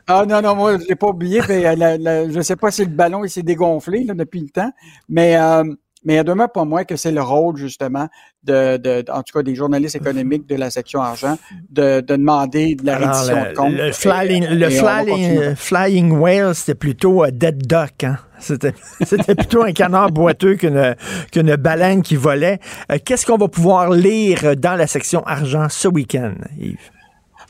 Ah 0.08 0.24
non, 0.28 0.40
non, 0.40 0.54
moi, 0.54 0.78
je 0.78 0.86
l'ai 0.86 0.94
pas 0.94 1.08
oublié. 1.08 1.40
Mais, 1.48 1.66
euh, 1.66 2.30
je 2.30 2.36
ne 2.36 2.42
sais 2.42 2.56
pas 2.56 2.70
si 2.70 2.84
le 2.84 2.90
ballon 2.90 3.24
il 3.24 3.30
s'est 3.30 3.42
dégonflé 3.42 4.04
là, 4.04 4.14
depuis 4.14 4.40
le 4.40 4.48
temps, 4.48 4.70
mais, 5.08 5.36
euh, 5.36 5.64
mais 6.04 6.16
il 6.16 6.22
demeure 6.22 6.52
pas 6.52 6.64
moins 6.64 6.84
que 6.84 6.94
c'est 6.94 7.10
le 7.10 7.22
rôle, 7.22 7.56
justement, 7.56 8.06
de, 8.44 8.76
de, 8.76 9.04
en 9.10 9.24
tout 9.24 9.36
cas 9.36 9.42
des 9.42 9.56
journalistes 9.56 9.96
économiques 9.96 10.48
de 10.48 10.54
la 10.54 10.70
section 10.70 11.00
argent, 11.00 11.36
de, 11.70 12.00
de 12.00 12.14
demander 12.14 12.76
de 12.76 12.86
la 12.86 12.98
reddition 12.98 13.34
de 13.34 13.54
compte. 13.56 13.72
Le 13.72 13.90
flying, 13.90 14.46
le 14.48 14.70
flying, 14.70 15.56
flying 15.56 16.12
whale, 16.12 16.54
c'était 16.54 16.76
plutôt 16.76 17.26
dead 17.26 17.66
duck, 17.66 18.04
hein? 18.04 18.18
C'était, 18.38 19.34
plutôt 19.34 19.62
un 19.62 19.72
canard 19.72 20.10
boiteux 20.10 20.56
qu'une, 20.56 21.56
baleine 21.56 22.02
qui 22.02 22.16
volait. 22.16 22.60
Euh, 22.90 22.98
qu'est-ce 23.04 23.26
qu'on 23.26 23.38
va 23.38 23.48
pouvoir 23.48 23.90
lire 23.90 24.56
dans 24.56 24.76
la 24.76 24.86
section 24.86 25.24
argent 25.26 25.68
ce 25.68 25.88
week-end, 25.88 26.34
Yves? 26.58 26.90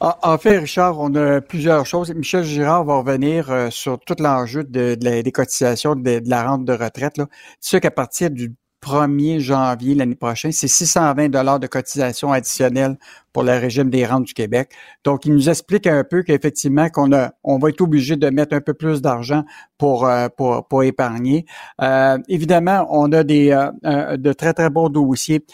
Ah, 0.00 0.18
en 0.22 0.36
fait, 0.36 0.58
Richard, 0.58 1.00
on 1.00 1.14
a 1.14 1.40
plusieurs 1.40 1.86
choses. 1.86 2.12
Michel 2.14 2.44
Girard 2.44 2.84
va 2.84 2.96
revenir 2.96 3.50
euh, 3.50 3.70
sur 3.70 3.98
tout 3.98 4.16
l'enjeu 4.18 4.62
de, 4.62 4.94
des 4.94 5.32
cotisations 5.32 5.96
de, 5.96 6.20
la 6.26 6.46
rente 6.46 6.66
de 6.66 6.74
retraite. 6.74 7.16
Là. 7.16 7.26
Tu 7.26 7.68
sais 7.70 7.80
qu'à 7.80 7.90
partir 7.90 8.30
du 8.30 8.52
1er 8.82 9.40
janvier 9.40 9.94
l'année 9.94 10.14
prochaine, 10.14 10.52
c'est 10.52 10.68
620 10.68 11.30
dollars 11.30 11.58
de 11.58 11.66
cotisation 11.66 12.30
additionnelle 12.30 12.98
pour 13.36 13.44
le 13.44 13.52
régime 13.52 13.90
des 13.90 14.06
rentes 14.06 14.24
du 14.24 14.32
Québec. 14.32 14.70
Donc, 15.04 15.26
il 15.26 15.34
nous 15.34 15.50
explique 15.50 15.86
un 15.86 16.04
peu 16.04 16.22
qu'effectivement, 16.22 16.88
qu'on 16.88 17.12
a, 17.12 17.32
on 17.44 17.58
va 17.58 17.68
être 17.68 17.82
obligé 17.82 18.16
de 18.16 18.30
mettre 18.30 18.56
un 18.56 18.62
peu 18.62 18.72
plus 18.72 19.02
d'argent 19.02 19.44
pour, 19.76 20.06
euh, 20.06 20.28
pour, 20.34 20.66
pour 20.66 20.82
épargner. 20.84 21.44
Euh, 21.82 22.16
évidemment, 22.28 22.86
on 22.88 23.12
a 23.12 23.24
des 23.24 23.50
euh, 23.50 24.16
de 24.16 24.32
très, 24.32 24.54
très 24.54 24.70
bons 24.70 24.88
dossiers 24.88 25.44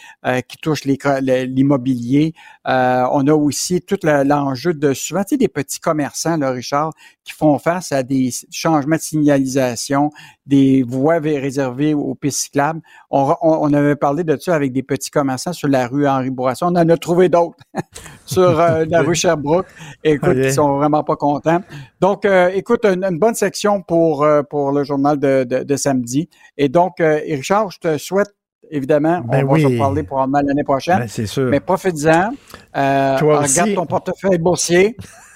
qui 0.46 0.56
touchent 0.58 0.84
l'immobilier. 0.84 2.34
on 2.64 3.26
a 3.26 3.34
aussi 3.34 3.80
tout 3.80 3.98
l'enjeu 4.04 4.74
de 4.74 4.94
souvent, 4.94 5.24
tu 5.24 5.30
sais, 5.30 5.36
des 5.36 5.48
petits 5.48 5.80
commerçants, 5.80 6.36
là, 6.36 6.52
Richard, 6.52 6.92
qui 7.24 7.32
font 7.32 7.58
face 7.58 7.90
à 7.90 8.04
des 8.04 8.30
changements 8.52 8.94
de 8.96 9.00
signalisation, 9.00 10.10
des 10.46 10.84
voies 10.84 11.18
réservées 11.18 11.94
aux 11.94 12.14
pistes 12.14 12.42
cyclables. 12.42 12.80
On, 13.10 13.34
on, 13.42 13.72
avait 13.72 13.96
parlé 13.96 14.22
de 14.22 14.36
ça 14.36 14.54
avec 14.54 14.72
des 14.72 14.82
petits 14.82 15.10
commerçants 15.10 15.52
sur 15.52 15.68
la 15.68 15.86
rue 15.86 16.06
Henri 16.06 16.30
Bourassa. 16.30 16.66
On 16.66 16.76
en 16.76 16.88
a 16.88 16.96
trouvé 16.96 17.28
d'autres. 17.28 17.58
sur 18.26 18.60
euh, 18.60 18.84
la 18.88 19.02
rue 19.02 19.14
Sherbrooke. 19.14 19.66
Écoute, 20.04 20.36
ils 20.36 20.52
sont 20.52 20.76
vraiment 20.76 21.02
pas 21.02 21.16
contents. 21.16 21.62
Donc, 22.00 22.24
euh, 22.24 22.50
écoute, 22.54 22.84
une, 22.84 23.18
bonne 23.18 23.34
section 23.34 23.82
pour, 23.82 24.22
euh, 24.22 24.42
pour 24.42 24.72
le 24.72 24.84
journal 24.84 25.18
de, 25.18 25.44
de, 25.44 25.76
samedi. 25.76 26.28
Et 26.56 26.68
donc, 26.68 26.94
Richard, 26.98 27.70
je 27.70 27.78
te 27.78 27.98
souhaite 27.98 28.34
Évidemment, 28.74 29.20
ben 29.20 29.44
on 29.46 29.52
va 29.52 29.60
se 29.60 29.76
parler 29.76 30.02
probablement 30.02 30.40
l'année 30.46 30.64
prochaine. 30.64 31.00
Ben, 31.00 31.08
c'est 31.08 31.26
sûr. 31.26 31.50
Mais 31.50 31.60
profites-en. 31.60 32.30
regarde 32.72 33.74
ton 33.74 33.84
portefeuille 33.84 34.38
boursier. 34.38 34.96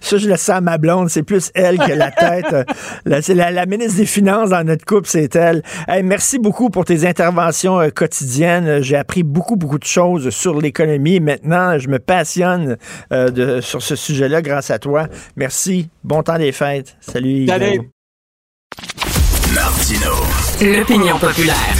ça, 0.00 0.16
je 0.16 0.28
laisse 0.28 0.42
ça 0.42 0.56
à 0.56 0.60
ma 0.60 0.78
blonde. 0.78 1.08
C'est 1.10 1.22
plus 1.22 1.50
elle 1.54 1.78
qui 1.78 1.92
a 1.92 1.96
la 1.96 2.10
tête. 2.10 2.54
c'est 3.22 3.34
la, 3.34 3.66
ministre 3.66 3.98
des 3.98 4.06
Finances 4.06 4.50
dans 4.50 4.64
notre 4.64 4.84
couple, 4.84 5.08
c'est 5.08 5.34
elle. 5.36 5.62
merci 6.04 6.38
beaucoup 6.38 6.70
pour 6.70 6.84
tes 6.84 7.06
interventions 7.06 7.80
euh, 7.80 7.90
quotidiennes. 7.90 8.82
J'ai 8.82 8.96
appris 8.96 9.22
beaucoup, 9.22 9.56
beaucoup 9.56 9.78
de 9.78 9.84
choses 9.84 10.30
sur 10.30 10.60
l'économie. 10.60 11.20
Maintenant, 11.20 11.78
je 11.78 11.88
me 11.88 11.98
passionne 11.98 12.76
euh, 13.12 13.60
sur 13.60 13.82
ce 13.82 13.96
sujet-là 13.96 14.42
grâce 14.42 14.70
à 14.70 14.78
toi. 14.78 15.06
Merci. 15.36 15.88
Bon 16.04 16.22
temps 16.22 16.38
des 16.38 16.52
fêtes. 16.52 16.96
Salut. 17.00 17.46
Salut. 17.46 17.90
Martino. 19.54 20.12
L'opinion 20.60 21.18
populaire. 21.18 21.79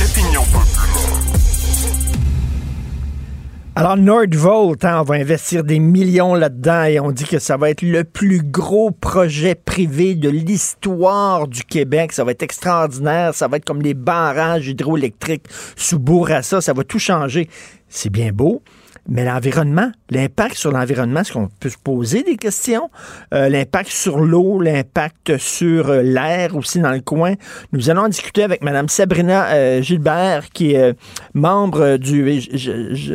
Alors, 3.77 3.97
Nordvolt, 3.97 4.85
hein, 4.85 5.01
on 5.01 5.05
va 5.05 5.15
investir 5.15 5.63
des 5.63 5.79
millions 5.79 6.35
là-dedans 6.35 6.85
et 6.85 6.99
on 6.99 7.13
dit 7.13 7.25
que 7.25 7.39
ça 7.39 7.57
va 7.57 7.71
être 7.71 7.83
le 7.83 8.03
plus 8.03 8.43
gros 8.43 8.91
projet 8.91 9.55
privé 9.55 10.17
de 10.17 10.29
l'histoire 10.29 11.47
du 11.47 11.63
Québec. 11.63 12.13
Ça 12.13 12.25
va 12.25 12.33
être 12.33 12.43
extraordinaire. 12.43 13.33
Ça 13.33 13.47
va 13.47 13.59
être 13.59 13.65
comme 13.65 13.81
les 13.81 13.95
barrages 13.95 14.67
hydroélectriques 14.67 15.47
sous 15.77 16.01
Bourassa. 16.01 16.61
Ça 16.61 16.73
va 16.73 16.83
tout 16.83 16.99
changer. 16.99 17.49
C'est 17.89 18.11
bien 18.11 18.33
beau. 18.33 18.61
Mais 19.09 19.25
l'environnement, 19.25 19.91
l'impact 20.11 20.55
sur 20.55 20.71
l'environnement, 20.71 21.21
est-ce 21.21 21.33
qu'on 21.33 21.49
peut 21.49 21.69
se 21.69 21.79
poser 21.79 22.23
des 22.23 22.37
questions? 22.37 22.91
Euh, 23.35 23.49
l'impact 23.49 23.91
sur 23.91 24.21
l'eau, 24.21 24.61
l'impact 24.61 25.39
sur 25.39 25.89
euh, 25.89 26.03
l'air 26.03 26.55
aussi 26.57 26.79
dans 26.79 26.93
le 26.93 27.01
coin. 27.01 27.35
Nous 27.73 27.91
allons 27.91 28.03
en 28.03 28.09
discuter 28.09 28.43
avec 28.43 28.63
Mme 28.63 28.89
Sabrina 28.89 29.49
euh, 29.49 29.83
Gilbert, 29.83 30.51
qui 30.51 30.75
est 30.75 30.95
membre 31.35 31.97
du... 31.97 32.41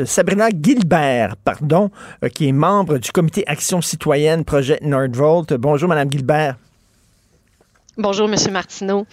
Sabrina 0.06 0.50
Gilbert, 0.50 1.36
pardon, 1.38 1.92
qui 2.34 2.48
est 2.48 2.52
membre 2.52 2.98
du 2.98 3.12
comité 3.12 3.44
Action 3.48 3.82
citoyenne 3.82 4.44
Projet 4.44 4.80
Nordvolt. 4.82 5.54
Bonjour, 5.54 5.88
Mme 5.88 6.12
Gilbert. 6.12 6.56
Bonjour, 7.98 8.28
M. 8.28 8.36
Martineau. 8.52 9.06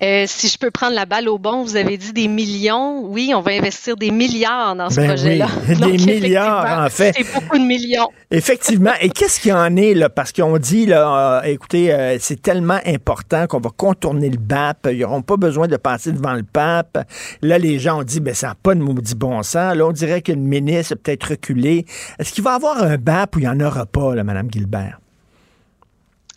Euh, 0.00 0.24
si 0.28 0.46
je 0.46 0.56
peux 0.56 0.70
prendre 0.70 0.94
la 0.94 1.06
balle 1.06 1.28
au 1.28 1.38
bon, 1.38 1.64
vous 1.64 1.74
avez 1.74 1.96
dit 1.96 2.12
des 2.12 2.28
millions. 2.28 3.04
Oui, 3.04 3.32
on 3.34 3.40
va 3.40 3.50
investir 3.50 3.96
des 3.96 4.12
milliards 4.12 4.76
dans 4.76 4.90
ce 4.90 5.00
ben 5.00 5.08
projet-là. 5.08 5.48
des 5.66 5.98
milliards, 5.98 6.84
en 6.84 6.88
fait. 6.88 7.14
C'est 7.16 7.34
beaucoup 7.34 7.58
de 7.58 7.64
millions. 7.64 8.08
Effectivement. 8.30 8.92
Et 9.00 9.08
qu'est-ce 9.10 9.40
qu'il 9.40 9.50
y 9.50 9.54
en 9.54 9.74
est, 9.76 9.94
là? 9.94 10.08
Parce 10.08 10.30
qu'on 10.30 10.56
dit, 10.58 10.86
là, 10.86 11.40
euh, 11.40 11.42
écoutez, 11.42 11.92
euh, 11.92 12.16
c'est 12.20 12.40
tellement 12.40 12.78
important 12.86 13.48
qu'on 13.48 13.58
va 13.58 13.70
contourner 13.76 14.30
le 14.30 14.38
BAP. 14.38 14.88
Ils 14.92 15.00
n'auront 15.00 15.22
pas 15.22 15.36
besoin 15.36 15.66
de 15.66 15.76
passer 15.76 16.12
devant 16.12 16.34
le 16.34 16.44
pape. 16.44 17.04
Là, 17.42 17.58
les 17.58 17.80
gens 17.80 18.00
ont 18.00 18.04
dit, 18.04 18.20
ben, 18.20 18.34
ça 18.34 18.48
n'a 18.48 18.54
pas 18.54 18.76
de 18.76 18.80
maudit 18.80 19.16
bon 19.16 19.42
sens. 19.42 19.74
Là, 19.74 19.84
on 19.84 19.92
dirait 19.92 20.22
qu'une 20.22 20.46
ministre 20.46 20.94
peut-être 20.94 21.30
reculé. 21.30 21.86
Est-ce 22.20 22.32
qu'il 22.32 22.44
va 22.44 22.52
y 22.52 22.54
avoir 22.54 22.80
un 22.84 22.98
BAP 22.98 23.34
ou 23.34 23.40
il 23.40 23.42
n'y 23.42 23.48
en 23.48 23.58
aura 23.58 23.84
pas, 23.84 24.14
là, 24.14 24.22
Mme 24.22 24.48
Gilbert? 24.48 25.00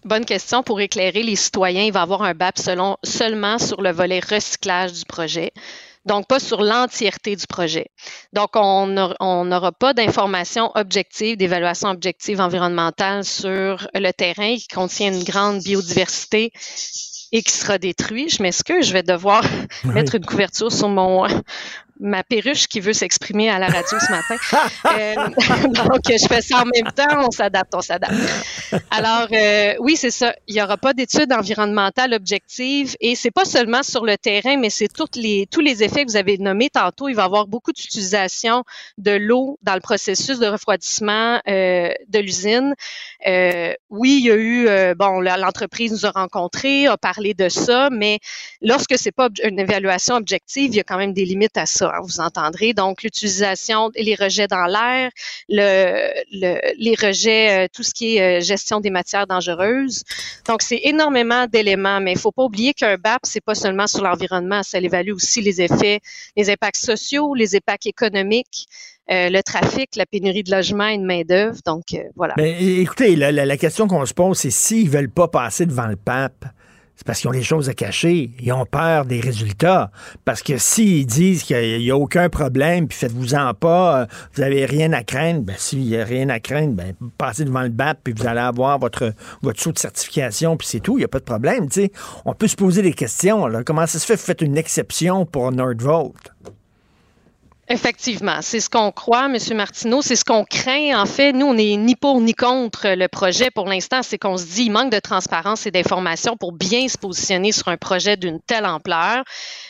Bonne 0.03 0.25
question 0.25 0.63
pour 0.63 0.81
éclairer 0.81 1.21
les 1.21 1.35
citoyens. 1.35 1.83
Il 1.83 1.93
va 1.93 1.99
y 1.99 2.03
avoir 2.03 2.23
un 2.23 2.33
BAP 2.33 2.57
selon, 2.57 2.97
seulement 3.03 3.59
sur 3.59 3.81
le 3.81 3.91
volet 3.91 4.19
recyclage 4.19 4.93
du 4.93 5.05
projet. 5.05 5.51
Donc, 6.05 6.27
pas 6.27 6.39
sur 6.39 6.63
l'entièreté 6.63 7.35
du 7.35 7.45
projet. 7.45 7.91
Donc, 8.33 8.49
on 8.55 8.87
n'aura 9.45 9.71
pas 9.71 9.93
d'informations 9.93 10.71
objectives, 10.73 11.37
d'évaluation 11.37 11.89
objective 11.89 12.41
environnementale 12.41 13.23
sur 13.23 13.87
le 13.93 14.11
terrain 14.11 14.55
qui 14.55 14.67
contient 14.67 15.13
une 15.13 15.23
grande 15.23 15.61
biodiversité 15.61 16.51
et 17.31 17.43
qui 17.43 17.51
sera 17.51 17.77
détruit. 17.77 18.29
Je 18.29 18.41
m'excuse, 18.41 18.87
je 18.87 18.93
vais 18.93 19.03
devoir 19.03 19.43
mettre 19.83 20.15
une 20.15 20.25
couverture 20.25 20.71
sur 20.71 20.89
mon, 20.89 21.27
ma 22.01 22.23
perruche 22.23 22.67
qui 22.67 22.79
veut 22.79 22.93
s'exprimer 22.93 23.49
à 23.49 23.59
la 23.59 23.67
radio 23.67 23.97
ce 23.99 24.11
matin. 24.11 24.35
euh, 24.97 25.15
donc, 25.67 26.01
je 26.07 26.27
fais 26.27 26.41
ça 26.41 26.63
en 26.63 26.65
même 26.65 26.91
temps, 26.93 27.27
on 27.27 27.31
s'adapte, 27.31 27.73
on 27.75 27.81
s'adapte. 27.81 28.13
Alors, 28.89 29.27
euh, 29.31 29.75
oui, 29.79 29.95
c'est 29.95 30.11
ça. 30.11 30.33
Il 30.47 30.55
n'y 30.55 30.61
aura 30.61 30.77
pas 30.77 30.93
d'études 30.93 31.31
environnementales 31.31 32.13
objectives 32.13 32.95
et 32.99 33.15
c'est 33.15 33.31
pas 33.31 33.45
seulement 33.45 33.83
sur 33.83 34.05
le 34.05 34.17
terrain, 34.17 34.57
mais 34.57 34.69
c'est 34.69 34.87
les, 35.15 35.47
tous 35.49 35.61
les 35.61 35.83
effets 35.83 36.05
que 36.05 36.11
vous 36.11 36.17
avez 36.17 36.37
nommés 36.37 36.69
tantôt. 36.69 37.07
Il 37.07 37.15
va 37.15 37.23
y 37.23 37.25
avoir 37.25 37.47
beaucoup 37.47 37.71
d'utilisation 37.71 38.63
de 38.97 39.11
l'eau 39.11 39.57
dans 39.61 39.75
le 39.75 39.81
processus 39.81 40.39
de 40.39 40.47
refroidissement 40.47 41.39
euh, 41.47 41.89
de 42.07 42.19
l'usine. 42.19 42.73
Euh, 43.27 43.73
oui, 43.89 44.19
il 44.21 44.25
y 44.25 44.31
a 44.31 44.35
eu, 44.35 44.67
euh, 44.67 44.95
bon, 44.95 45.19
l'entreprise 45.19 45.91
nous 45.91 46.05
a 46.05 46.11
rencontrés, 46.11 46.87
a 46.87 46.97
parlé 46.97 47.33
de 47.33 47.49
ça, 47.49 47.89
mais 47.91 48.19
lorsque 48.61 48.97
c'est 48.97 49.11
pas 49.11 49.29
une 49.43 49.59
évaluation 49.59 50.15
objective, 50.15 50.71
il 50.71 50.75
y 50.75 50.79
a 50.79 50.83
quand 50.83 50.97
même 50.97 51.13
des 51.13 51.25
limites 51.25 51.57
à 51.57 51.65
ça, 51.65 51.90
vous 52.03 52.19
entendrez. 52.19 52.73
Donc, 52.73 53.03
l'utilisation 53.03 53.89
les 53.95 54.15
rejets 54.15 54.47
dans 54.47 54.65
l'air, 54.65 55.11
le, 55.49 56.11
les 56.77 56.95
rejets, 56.95 57.65
euh, 57.65 57.67
tout 57.73 57.83
ce 57.83 57.93
qui 57.93 58.17
est 58.17 58.41
gestion 58.41 58.79
des 58.79 58.89
matières 58.89 59.27
dangereuses. 59.27 60.03
Donc, 60.47 60.61
c'est 60.61 60.81
énormément 60.83 61.47
d'éléments, 61.47 61.99
mais 61.99 62.13
il 62.13 62.19
faut 62.19 62.31
pas 62.31 62.43
oublier 62.43 62.73
qu'un 62.73 62.97
BAP, 62.97 63.21
c'est 63.23 63.41
pas 63.41 63.55
seulement 63.55 63.87
sur 63.87 64.03
l'environnement, 64.03 64.63
ça 64.63 64.79
évalue 64.79 65.11
aussi 65.11 65.41
les 65.41 65.61
effets, 65.61 65.99
les 66.35 66.49
impacts 66.49 66.83
sociaux, 66.83 67.33
les 67.35 67.55
impacts 67.55 67.85
économiques. 67.85 68.67
Euh, 69.11 69.29
le 69.29 69.41
trafic, 69.41 69.95
la 69.97 70.05
pénurie 70.05 70.43
de 70.43 70.51
logement 70.51 70.85
et 70.85 70.97
de 70.97 71.03
main-d'œuvre. 71.03 71.57
Donc, 71.65 71.83
euh, 71.93 72.03
voilà. 72.15 72.33
Mais 72.37 72.63
écoutez, 72.63 73.17
la, 73.17 73.57
question 73.57 73.85
qu'on 73.87 74.05
se 74.05 74.13
pose, 74.13 74.37
c'est 74.37 74.51
s'ils 74.51 74.85
ne 74.85 74.91
veulent 74.91 75.09
pas 75.09 75.27
passer 75.27 75.65
devant 75.65 75.87
le 75.87 75.97
pape, 75.97 76.45
c'est 77.01 77.07
parce 77.07 77.19
qu'ils 77.19 77.29
ont 77.29 77.33
des 77.33 77.41
choses 77.41 77.67
à 77.67 77.73
cacher. 77.73 78.29
Ils 78.39 78.53
ont 78.53 78.67
peur 78.67 79.05
des 79.05 79.19
résultats. 79.19 79.89
Parce 80.23 80.43
que 80.43 80.59
s'ils 80.59 81.07
disent 81.07 81.41
qu'il 81.41 81.79
n'y 81.79 81.89
a, 81.89 81.97
aucun 81.97 82.29
problème, 82.29 82.87
puis 82.87 82.95
faites-vous-en 82.95 83.55
pas, 83.55 84.01
euh, 84.01 84.05
vous 84.35 84.43
n'avez 84.43 84.67
rien 84.67 84.93
à 84.93 85.01
craindre, 85.01 85.41
ben 85.41 85.55
s'il 85.57 85.79
n'y 85.79 85.97
a 85.97 86.05
rien 86.05 86.29
à 86.29 86.39
craindre, 86.39 86.75
ben 86.75 86.93
passez 87.17 87.43
devant 87.43 87.63
le 87.63 87.69
BAP, 87.69 88.01
puis 88.03 88.13
vous 88.15 88.27
allez 88.27 88.39
avoir 88.39 88.77
votre, 88.77 89.15
votre 89.41 89.59
saut 89.59 89.71
de 89.71 89.79
certification, 89.79 90.57
puis 90.57 90.67
c'est 90.67 90.79
tout, 90.79 90.99
il 90.99 90.99
n'y 90.99 91.05
a 91.05 91.07
pas 91.07 91.17
de 91.17 91.23
problème. 91.23 91.67
On 92.25 92.35
peut 92.35 92.47
se 92.47 92.55
poser 92.55 92.83
des 92.83 92.93
questions. 92.93 93.49
Comment 93.65 93.87
ça 93.87 93.97
se 93.97 94.05
fait 94.05 94.13
que 94.13 94.19
vous 94.19 94.25
faites 94.25 94.41
une 94.41 94.59
exception 94.59 95.25
pour 95.25 95.51
Nordvolt? 95.51 96.13
Effectivement, 97.72 98.41
c'est 98.41 98.59
ce 98.59 98.69
qu'on 98.69 98.91
croit, 98.91 99.28
M. 99.28 99.38
Martineau, 99.55 100.01
c'est 100.01 100.17
ce 100.17 100.26
qu'on 100.26 100.43
craint. 100.43 101.01
En 101.01 101.05
fait, 101.05 101.32
nous, 101.32 101.45
on 101.45 101.53
n'est 101.53 101.78
ni 101.78 101.95
pour 101.95 102.19
ni 102.19 102.34
contre 102.34 102.89
le 102.89 103.07
projet 103.07 103.49
pour 103.49 103.65
l'instant. 103.65 104.03
C'est 104.03 104.17
qu'on 104.17 104.36
se 104.36 104.43
dit 104.43 104.63
il 104.63 104.72
manque 104.72 104.91
de 104.91 104.99
transparence 104.99 105.65
et 105.65 105.72
d'information 105.72 106.36
pour 106.36 106.51
bien 106.51 106.89
se 106.89 106.97
positionner 106.97 107.53
sur 107.53 107.69
un 107.69 107.78
projet 107.78 108.17
d'une 108.17 108.41
telle 108.41 108.65
ampleur. 108.65 109.24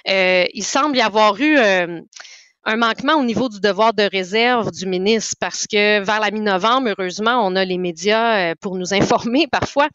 Euh, 0.10 0.46
il 0.52 0.64
semble 0.64 0.98
y 0.98 1.02
avoir 1.02 1.40
eu 1.40 1.60
euh, 1.60 2.02
un 2.64 2.78
manquement 2.78 3.16
au 3.16 3.24
niveau 3.24 3.50
du 3.50 3.60
devoir 3.60 3.94
de 3.94 4.04
réserve 4.04 4.72
du 4.72 4.86
ministre 4.86 5.36
parce 5.40 5.66
que 5.66 6.00
vers 6.02 6.20
la 6.20 6.30
mi-novembre, 6.30 6.90
heureusement, 6.90 7.46
on 7.46 7.56
a 7.56 7.66
les 7.66 7.78
médias 7.78 8.52
euh, 8.52 8.56
pour 8.62 8.78
nous 8.78 8.94
informer 8.94 9.48
parfois. 9.48 9.88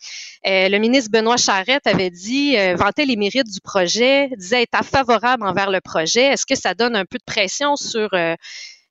Euh, 0.47 0.69
le 0.69 0.79
ministre 0.79 1.11
Benoît 1.12 1.37
Charette 1.37 1.87
avait 1.87 2.11
dit, 2.11 2.57
euh, 2.57 2.75
vantait 2.75 3.05
les 3.05 3.17
mérites 3.17 3.51
du 3.51 3.61
projet, 3.61 4.31
disait 4.37 4.62
être 4.62 4.85
favorable 4.85 5.47
envers 5.47 5.71
le 5.71 5.81
projet. 5.81 6.25
Est-ce 6.25 6.47
que 6.47 6.57
ça 6.57 6.75
donne 6.75 6.97
un 6.97 7.05
peu 7.05 7.19
de 7.19 7.25
pression 7.25 7.77
sur 7.77 8.11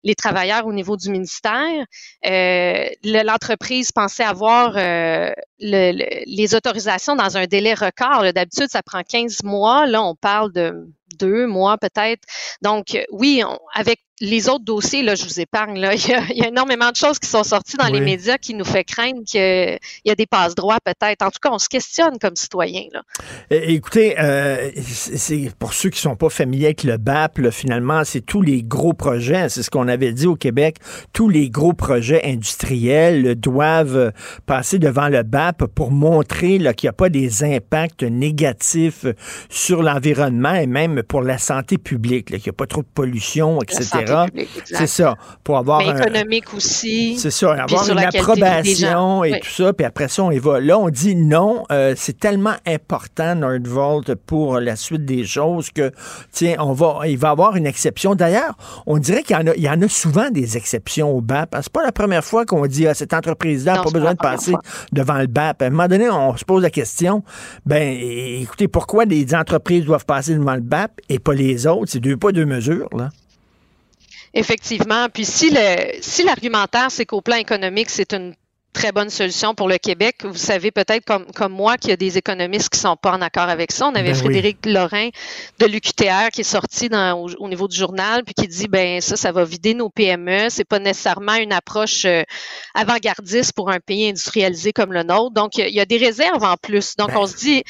les 0.03 0.15
travailleurs 0.15 0.65
au 0.65 0.73
niveau 0.73 0.95
du 0.95 1.09
ministère? 1.09 1.85
L'entreprise 2.23 3.91
pensait 3.91 4.23
avoir 4.23 4.73
les 5.59 6.55
autorisations 6.55 7.15
dans 7.15 7.37
un 7.37 7.45
délai 7.45 7.73
record. 7.73 8.31
D'habitude, 8.33 8.67
ça 8.69 8.81
prend 8.83 9.03
15 9.03 9.43
mois. 9.43 9.85
Là, 9.85 10.03
on 10.03 10.15
parle 10.15 10.51
de 10.51 10.87
deux 11.15 11.47
mois 11.47 11.77
peut-être. 11.77 12.23
Donc, 12.61 12.97
oui, 13.11 13.41
avec 13.73 14.04
les 14.21 14.47
autres 14.47 14.63
dossiers, 14.63 15.03
là, 15.03 15.15
je 15.15 15.25
vous 15.25 15.39
épargne. 15.39 15.79
Là. 15.79 15.93
Il, 15.95 16.37
y 16.37 16.43
a, 16.43 16.47
énormément 16.47 16.89
de 16.91 16.95
choses 16.95 17.19
qui 17.19 17.27
sont 17.27 17.43
sorties 17.43 17.77
dans 17.77 17.87
les 17.87 17.99
médias 17.99 18.37
qui 18.37 18.53
nous 18.53 18.65
fait 18.65 18.83
craindre 18.83 19.23
qu'il 19.25 19.79
y 20.05 20.11
a 20.11 20.15
des 20.15 20.25
passe-droits 20.25 20.77
peut-être. 20.83 21.21
En 21.21 21.31
tout 21.31 21.39
cas, 21.41 21.49
on 21.51 21.59
se 21.59 21.67
questionne 21.67 22.17
comme 22.19 22.35
citoyen. 22.35 22.83
Là. 22.93 23.01
Écoutez, 23.49 24.15
euh, 24.19 24.71
c'est 24.77 25.51
pour 25.57 25.73
ceux 25.73 25.89
qui 25.89 25.99
sont 25.99 26.15
pas 26.15 26.29
familiers 26.29 26.67
avec 26.67 26.83
le 26.83 26.97
BAP, 26.97 27.49
finalement, 27.49 28.03
c'est 28.03 28.21
tous 28.21 28.41
les 28.41 28.63
gros 28.63 28.93
projets. 28.93 29.49
C'est 29.49 29.63
ce 29.63 29.69
qu'on 29.69 29.87
avait 29.87 30.13
dit 30.13 30.27
au 30.27 30.35
Québec. 30.35 30.77
Tous 31.13 31.29
les 31.29 31.49
gros 31.49 31.73
projets 31.73 32.21
industriels 32.25 33.35
doivent 33.35 34.11
passer 34.45 34.79
devant 34.79 35.09
le 35.09 35.23
BAP 35.23 35.65
pour 35.65 35.91
montrer 35.91 36.57
qu'il 36.57 36.87
n'y 36.87 36.89
a 36.89 36.93
pas 36.93 37.09
des 37.09 37.43
impacts 37.43 38.03
négatifs 38.03 39.05
sur 39.49 39.83
l'environnement 39.83 40.53
et 40.53 40.67
même 40.67 41.03
pour 41.03 41.21
la 41.21 41.37
santé 41.37 41.77
publique, 41.77 42.27
qu'il 42.27 42.37
n'y 42.37 42.49
a 42.49 42.53
pas 42.53 42.67
trop 42.67 42.81
de 42.81 42.87
pollution, 42.93 43.61
etc. 43.61 44.04
C'est 44.65 44.87
ça. 44.87 45.15
Pour 45.43 45.57
avoir. 45.57 45.79
Mais 45.79 45.89
économique 45.89 46.53
aussi. 46.53 47.17
C'est 47.17 47.31
ça. 47.31 47.53
Avoir 47.53 47.89
une 47.89 47.99
approbation 47.99 49.23
et 49.23 49.39
tout 49.39 49.49
ça. 49.49 49.73
Puis 49.73 49.85
après 49.85 50.07
ça, 50.07 50.23
on 50.23 50.31
y 50.31 50.39
va. 50.39 50.59
Là, 50.59 50.77
on 50.77 50.89
dit 50.89 51.15
non. 51.15 51.63
Euh, 51.71 51.93
c'est 51.95 52.19
tellement 52.19 52.55
important, 52.65 53.35
Nordvolt, 53.35 54.15
pour 54.15 54.59
la 54.59 54.75
suite 54.75 55.05
des 55.05 55.25
choses 55.25 55.69
que, 55.71 55.91
tiens, 56.31 56.55
on 56.59 56.73
va, 56.73 57.01
il 57.07 57.17
va 57.17 57.29
y 57.29 57.31
avoir 57.31 57.55
une 57.55 57.67
exception. 57.67 58.15
D'ailleurs, 58.15 58.55
on 58.85 58.97
dirait 58.97 59.23
qu'il 59.23 59.35
y 59.35 59.39
en 59.39 59.47
a, 59.47 59.55
il 59.55 59.63
y 59.63 59.69
en 59.69 59.81
a 59.81 59.87
souvent 59.87 60.29
des 60.29 60.57
exceptions 60.57 61.11
au 61.15 61.21
BAP. 61.21 61.55
C'est 61.61 61.71
pas 61.71 61.83
la 61.83 61.91
première 61.91 62.23
fois 62.23 62.45
qu'on 62.45 62.65
dit 62.65 62.87
à 62.87 62.93
cette 62.93 63.13
entreprise-là 63.13 63.75
n'a 63.75 63.83
pas 63.83 63.91
besoin 63.91 64.13
de 64.13 64.17
passer 64.17 64.53
devant 64.91 65.17
le 65.17 65.27
BAP. 65.27 65.61
À 65.61 65.65
un 65.65 65.69
moment 65.69 65.87
donné, 65.87 66.09
on 66.09 66.35
se 66.37 66.45
pose 66.45 66.63
la 66.63 66.69
question, 66.69 67.23
ben, 67.65 67.97
écoutez, 67.99 68.67
pourquoi 68.67 69.05
des 69.05 69.33
entreprises 69.35 69.85
doivent 69.85 70.05
passer 70.05 70.35
devant 70.35 70.55
le 70.55 70.61
BAP 70.61 71.01
et 71.09 71.19
pas 71.19 71.33
les 71.33 71.67
autres? 71.67 71.91
C'est 71.91 71.99
deux 71.99 72.17
pas 72.17 72.31
deux 72.31 72.45
mesures, 72.45 72.89
là. 72.95 73.09
Effectivement. 74.35 75.07
Puis 75.09 75.25
si 75.25 75.49
le 75.49 75.97
si 76.01 76.23
l'argumentaire, 76.23 76.91
c'est 76.91 77.05
qu'au 77.05 77.21
plan 77.21 77.37
économique, 77.37 77.89
c'est 77.89 78.13
une 78.13 78.35
très 78.73 78.91
bonne 78.91 79.09
solution 79.09 79.55
pour 79.55 79.69
le 79.69 79.77
Québec. 79.77 80.17
Vous 80.25 80.35
savez 80.35 80.69
peut-être 80.69 81.05
comme, 81.05 81.25
comme 81.31 81.53
moi 81.53 81.77
qu'il 81.77 81.91
y 81.91 81.93
a 81.93 81.95
des 81.95 82.17
économistes 82.17 82.69
qui 82.69 82.77
sont 82.77 82.97
pas 82.97 83.13
en 83.13 83.21
accord 83.21 83.47
avec 83.47 83.71
ça. 83.71 83.87
On 83.87 83.95
avait 83.95 84.11
ben 84.11 84.15
Frédéric 84.15 84.65
Lorrain 84.65 85.09
de 85.59 85.65
l'UQTR 85.65 86.29
qui 86.33 86.41
est 86.41 86.43
sorti 86.43 86.89
dans, 86.89 87.17
au, 87.39 87.47
niveau 87.47 87.69
du 87.69 87.77
journal 87.77 88.25
puis 88.25 88.33
qui 88.33 88.47
dit 88.49 88.67
ben 88.67 88.99
ça 88.99 89.15
ça 89.15 89.31
va 89.31 89.45
vider 89.45 89.73
nos 89.73 89.89
PME, 89.89 90.49
c'est 90.49 90.65
pas 90.65 90.79
nécessairement 90.79 91.35
une 91.35 91.53
approche 91.53 92.03
euh, 92.03 92.23
avant-gardiste 92.73 93.53
pour 93.53 93.69
un 93.69 93.79
pays 93.79 94.09
industrialisé 94.09 94.73
comme 94.73 94.91
le 94.91 95.03
nôtre. 95.03 95.33
Donc 95.33 95.57
il 95.57 95.73
y, 95.73 95.79
a 95.79 95.85
des 95.85 95.97
réserves 95.97 96.43
en 96.43 96.57
plus. 96.57 96.97
Donc 96.97 97.11
ben 97.13 97.19
on 97.19 97.27
se 97.27 97.37
dit 97.37 97.63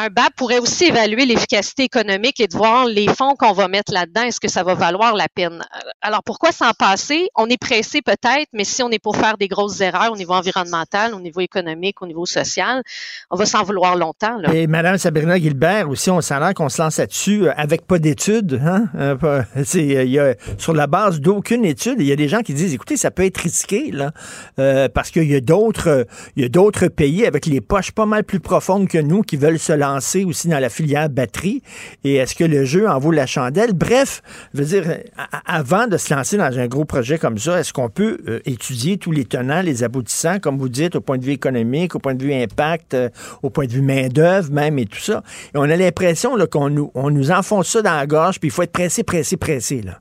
un 0.00 0.08
BAP 0.08 0.34
pourrait 0.34 0.58
aussi 0.58 0.86
évaluer 0.86 1.26
l'efficacité 1.26 1.82
économique 1.82 2.40
et 2.40 2.46
de 2.46 2.56
voir 2.56 2.86
les 2.86 3.06
fonds 3.08 3.34
qu'on 3.38 3.52
va 3.52 3.68
mettre 3.68 3.92
là-dedans, 3.92 4.22
est-ce 4.22 4.40
que 4.40 4.48
ça 4.48 4.62
va 4.62 4.74
valoir 4.74 5.14
la 5.14 5.28
peine? 5.28 5.62
Alors 6.00 6.22
pourquoi 6.24 6.52
s'en 6.52 6.70
passer? 6.72 7.28
On 7.36 7.46
est 7.48 7.60
pressé 7.60 8.00
peut-être, 8.00 8.48
mais 8.54 8.64
si 8.64 8.82
on 8.82 8.90
est 8.90 8.98
pour 8.98 9.16
faire 9.16 9.36
des 9.36 9.46
grosses 9.46 9.80
erreurs 9.82 10.12
au 10.12 10.16
niveau 10.16 10.32
environnemental, 10.32 11.12
au 11.12 11.20
niveau 11.20 11.40
économique, 11.40 12.00
au 12.00 12.06
niveau 12.06 12.24
social, 12.24 12.82
on 13.30 13.36
va 13.36 13.44
s'en 13.44 13.62
vouloir 13.62 13.94
longtemps. 13.96 14.40
Et 14.54 14.66
Mme 14.66 14.96
Sabrina 14.96 15.38
Gilbert 15.38 15.90
aussi, 15.90 16.10
on 16.10 16.22
sent 16.22 16.34
qu'on 16.56 16.70
se 16.70 16.80
lance 16.80 16.96
là-dessus 16.96 17.46
euh, 17.46 17.52
avec 17.56 17.86
pas 17.86 17.98
d'études. 17.98 18.58
Hein? 18.64 18.86
Euh, 18.94 19.42
a, 19.54 20.34
sur 20.56 20.72
la 20.72 20.86
base 20.86 21.20
d'aucune 21.20 21.66
étude, 21.66 21.96
il 21.98 22.06
y 22.06 22.12
a 22.12 22.16
des 22.16 22.28
gens 22.28 22.40
qui 22.40 22.54
disent, 22.54 22.72
écoutez, 22.72 22.96
ça 22.96 23.10
peut 23.10 23.24
être 23.24 23.38
risqué 23.38 23.90
là, 23.90 24.12
euh, 24.58 24.88
parce 24.88 25.10
qu'il 25.10 25.30
y 25.30 25.36
a 25.36 25.40
d'autres 25.40 26.88
pays 26.88 27.26
avec 27.26 27.44
les 27.44 27.60
poches 27.60 27.92
pas 27.92 28.06
mal 28.06 28.24
plus 28.24 28.40
profondes 28.40 28.88
que 28.88 28.98
nous 28.98 29.20
qui 29.20 29.36
veulent 29.36 29.58
se 29.58 29.74
lancer 29.74 29.89
aussi 30.24 30.48
dans 30.48 30.58
la 30.58 30.68
filière 30.68 31.08
batterie? 31.08 31.62
Et 32.04 32.16
est-ce 32.16 32.34
que 32.34 32.44
le 32.44 32.64
jeu 32.64 32.88
en 32.88 32.98
vaut 32.98 33.10
la 33.10 33.26
chandelle? 33.26 33.72
Bref, 33.72 34.22
je 34.54 34.62
veux 34.62 34.80
dire, 34.80 34.98
avant 35.46 35.86
de 35.86 35.96
se 35.96 36.14
lancer 36.14 36.36
dans 36.36 36.58
un 36.58 36.66
gros 36.66 36.84
projet 36.84 37.18
comme 37.18 37.38
ça, 37.38 37.60
est-ce 37.60 37.72
qu'on 37.72 37.88
peut 37.88 38.18
euh, 38.28 38.40
étudier 38.44 38.98
tous 38.98 39.12
les 39.12 39.24
tenants, 39.24 39.62
les 39.62 39.82
aboutissants, 39.82 40.38
comme 40.38 40.58
vous 40.58 40.68
dites, 40.68 40.96
au 40.96 41.00
point 41.00 41.18
de 41.18 41.24
vue 41.24 41.32
économique, 41.32 41.94
au 41.94 41.98
point 41.98 42.14
de 42.14 42.22
vue 42.22 42.34
impact, 42.34 42.94
euh, 42.94 43.08
au 43.42 43.50
point 43.50 43.66
de 43.66 43.72
vue 43.72 43.82
main-d'œuvre 43.82 44.50
même 44.50 44.78
et 44.78 44.86
tout 44.86 45.00
ça? 45.00 45.22
Et 45.54 45.58
on 45.58 45.62
a 45.62 45.76
l'impression 45.76 46.36
qu'on 46.50 46.70
nous, 46.70 46.90
on 46.94 47.10
nous 47.10 47.30
enfonce 47.30 47.68
ça 47.68 47.82
dans 47.82 47.96
la 47.96 48.06
gorge, 48.06 48.40
puis 48.40 48.48
il 48.48 48.52
faut 48.52 48.62
être 48.62 48.72
pressé, 48.72 49.02
pressé, 49.02 49.36
pressé, 49.36 49.82
là. 49.82 50.00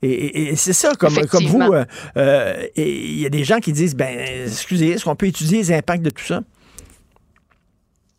Et, 0.00 0.54
c'est 0.54 0.72
ça, 0.72 0.92
comme, 0.94 1.26
comme 1.26 1.44
vous, 1.46 1.60
euh, 2.16 2.54
il 2.76 3.20
y 3.20 3.26
a 3.26 3.30
des 3.30 3.42
gens 3.42 3.58
qui 3.58 3.72
disent, 3.72 3.96
ben, 3.96 4.16
excusez, 4.46 4.90
est-ce 4.90 5.04
qu'on 5.04 5.16
peut 5.16 5.26
étudier 5.26 5.58
les 5.58 5.72
impacts 5.72 6.04
de 6.04 6.10
tout 6.10 6.24
ça? 6.24 6.42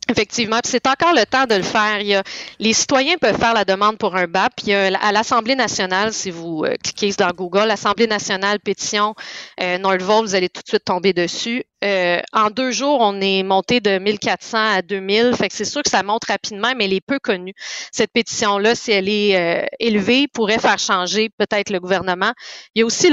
Effectivement, 0.10 0.60
c'est 0.64 0.88
encore 0.88 1.14
le 1.14 1.26
temps 1.26 1.46
de 1.46 1.54
le 1.56 1.64
faire. 1.64 2.00
Il 2.02 2.22
les 2.58 2.74
citoyens 2.74 3.18
peuvent 3.18 3.38
faire 3.38 3.54
la 3.54 3.64
demande 3.64 3.98
pour 3.98 4.16
un 4.16 4.26
BAP. 4.26 4.64
Y 4.66 4.74
a, 4.74 4.98
à 5.00 5.12
l'Assemblée 5.12 5.56
nationale, 5.56 6.14
si 6.14 6.32
vous 6.32 6.64
euh, 6.66 6.76
cliquez 6.84 7.12
dans 7.18 7.30
Google, 7.30 7.68
l'Assemblée 7.68 8.08
nationale 8.08 8.60
pétition 8.60 9.14
euh, 9.62 9.78
Nordvolt, 9.78 10.28
vous 10.28 10.36
allez 10.36 10.50
tout 10.50 10.62
de 10.62 10.68
suite 10.68 10.86
tomber 10.86 11.14
dessus. 11.14 11.64
Euh, 11.84 12.20
en 12.34 12.50
deux 12.50 12.72
jours, 12.72 12.98
on 13.00 13.22
est 13.22 13.44
monté 13.44 13.80
de 13.80 14.00
1400 14.00 14.58
à 14.58 14.82
2000. 14.82 15.34
Fait 15.38 15.48
que 15.48 15.56
c'est 15.56 15.66
sûr 15.66 15.82
que 15.82 15.90
ça 15.90 16.04
monte 16.04 16.26
rapidement, 16.26 16.74
mais 16.76 16.86
elle 16.86 16.94
est 16.94 17.06
peu 17.06 17.20
connue. 17.20 17.54
Cette 17.92 18.12
pétition-là, 18.12 18.76
si 18.76 18.92
elle 18.92 19.08
est 19.08 19.38
euh, 19.38 19.66
élevée, 19.80 20.28
pourrait 20.28 20.60
faire 20.60 20.80
changer 20.80 21.30
peut-être 21.38 21.70
le 21.70 21.80
gouvernement. 21.80 22.34
Il 22.76 22.80
y 22.80 22.84
a 22.84 22.86
aussi 22.86 23.10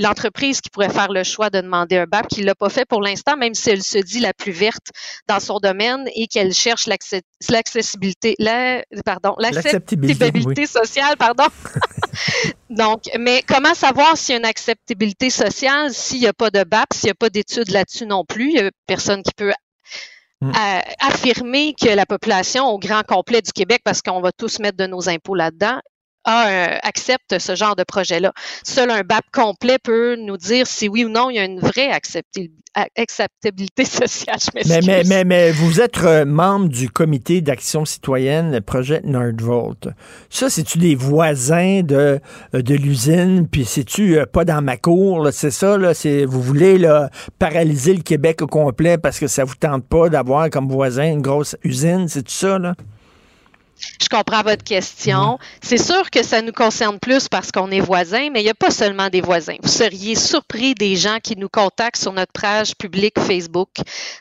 l'entreprise 0.00 0.60
qui 0.60 0.70
pourrait 0.70 0.90
faire 0.90 1.10
le 1.10 1.24
choix 1.24 1.50
de 1.50 1.60
demander 1.60 1.96
un 1.96 2.04
BAP, 2.04 2.28
qui 2.28 2.42
l'a 2.42 2.54
pas 2.54 2.68
fait 2.68 2.84
pour 2.84 3.02
l'instant, 3.02 3.36
même 3.36 3.54
si 3.54 3.70
elle 3.70 3.82
se 3.82 3.98
dit 3.98 4.20
la 4.20 4.32
plus 4.32 4.52
verte 4.52 4.88
dans 5.28 5.40
son 5.40 5.58
domaine 5.58 6.08
et 6.14 6.25
qu'elle 6.28 6.52
cherche 6.52 6.86
l'accessibilité, 6.86 8.34
la, 8.38 8.82
pardon, 9.04 9.34
l'acceptabilité 9.38 10.66
sociale, 10.66 11.16
pardon. 11.16 11.46
Donc, 12.70 13.02
mais 13.18 13.42
comment 13.46 13.74
savoir 13.74 14.16
s'il 14.16 14.34
y 14.34 14.36
a 14.36 14.38
une 14.38 14.46
acceptabilité 14.46 15.30
sociale 15.30 15.92
s'il 15.92 16.20
n'y 16.20 16.26
a 16.26 16.32
pas 16.32 16.50
de 16.50 16.64
BAP, 16.64 16.92
s'il 16.92 17.08
n'y 17.08 17.12
a 17.12 17.14
pas 17.14 17.30
d'études 17.30 17.70
là-dessus 17.70 18.06
non 18.06 18.24
plus? 18.24 18.50
Il 18.50 18.54
n'y 18.54 18.60
a 18.60 18.70
personne 18.86 19.22
qui 19.22 19.32
peut 19.36 19.52
mm. 20.40 20.52
affirmer 21.00 21.74
que 21.74 21.88
la 21.88 22.06
population 22.06 22.66
au 22.66 22.78
grand 22.78 23.02
complet 23.02 23.42
du 23.42 23.52
Québec, 23.52 23.82
parce 23.84 24.02
qu'on 24.02 24.20
va 24.20 24.32
tous 24.32 24.58
mettre 24.58 24.76
de 24.76 24.86
nos 24.86 25.08
impôts 25.08 25.34
là-dedans, 25.34 25.80
accepte 26.26 27.38
ce 27.38 27.54
genre 27.54 27.76
de 27.76 27.84
projet-là. 27.84 28.32
Seul 28.64 28.90
un 28.90 29.02
BAP 29.02 29.24
complet 29.32 29.78
peut 29.82 30.16
nous 30.16 30.36
dire 30.36 30.66
si 30.66 30.88
oui 30.88 31.04
ou 31.04 31.08
non 31.08 31.30
il 31.30 31.36
y 31.36 31.38
a 31.38 31.44
une 31.44 31.60
vraie 31.60 31.90
acceptabilité 31.90 33.84
sociale. 33.84 34.38
mais, 34.54 34.80
mais, 34.84 35.02
mais, 35.04 35.24
mais, 35.24 35.50
vous 35.52 35.80
êtes 35.80 35.98
euh, 36.02 36.24
membre 36.24 36.68
du 36.68 36.90
comité 36.90 37.40
d'action 37.40 37.84
citoyenne 37.84 38.60
Projet 38.60 39.00
Nordvolt. 39.04 39.88
Ça, 40.30 40.50
c'est-tu 40.50 40.78
des 40.78 40.94
voisins 40.94 41.82
de, 41.82 42.20
euh, 42.54 42.62
de 42.62 42.74
l'usine, 42.74 43.48
puis 43.48 43.64
c'est-tu 43.64 44.18
euh, 44.18 44.26
pas 44.26 44.44
dans 44.44 44.62
ma 44.62 44.76
cour, 44.76 45.28
c'est 45.32 45.50
ça, 45.50 45.78
là, 45.78 45.92
vous 46.26 46.42
voulez 46.42 46.78
là, 46.78 47.10
paralyser 47.38 47.94
le 47.94 48.02
Québec 48.02 48.42
au 48.42 48.46
complet 48.46 48.98
parce 48.98 49.18
que 49.18 49.26
ça 49.26 49.44
vous 49.44 49.54
tente 49.54 49.86
pas 49.86 50.08
d'avoir 50.08 50.50
comme 50.50 50.68
voisin 50.68 51.12
une 51.12 51.22
grosse 51.22 51.56
usine, 51.64 52.08
c'est 52.08 52.22
tout 52.22 52.32
ça, 52.32 52.58
là? 52.58 52.74
Je 54.00 54.08
comprends 54.08 54.42
votre 54.42 54.64
question. 54.64 55.38
C'est 55.62 55.78
sûr 55.78 56.10
que 56.10 56.22
ça 56.22 56.40
nous 56.40 56.52
concerne 56.52 56.98
plus 56.98 57.28
parce 57.28 57.50
qu'on 57.50 57.70
est 57.70 57.80
voisins, 57.80 58.30
mais 58.32 58.40
il 58.40 58.44
n'y 58.44 58.50
a 58.50 58.54
pas 58.54 58.70
seulement 58.70 59.08
des 59.08 59.20
voisins. 59.20 59.56
Vous 59.62 59.68
seriez 59.68 60.14
surpris 60.14 60.74
des 60.74 60.96
gens 60.96 61.18
qui 61.22 61.36
nous 61.36 61.48
contactent 61.48 62.00
sur 62.00 62.12
notre 62.12 62.32
page 62.32 62.74
publique 62.76 63.18
Facebook 63.18 63.68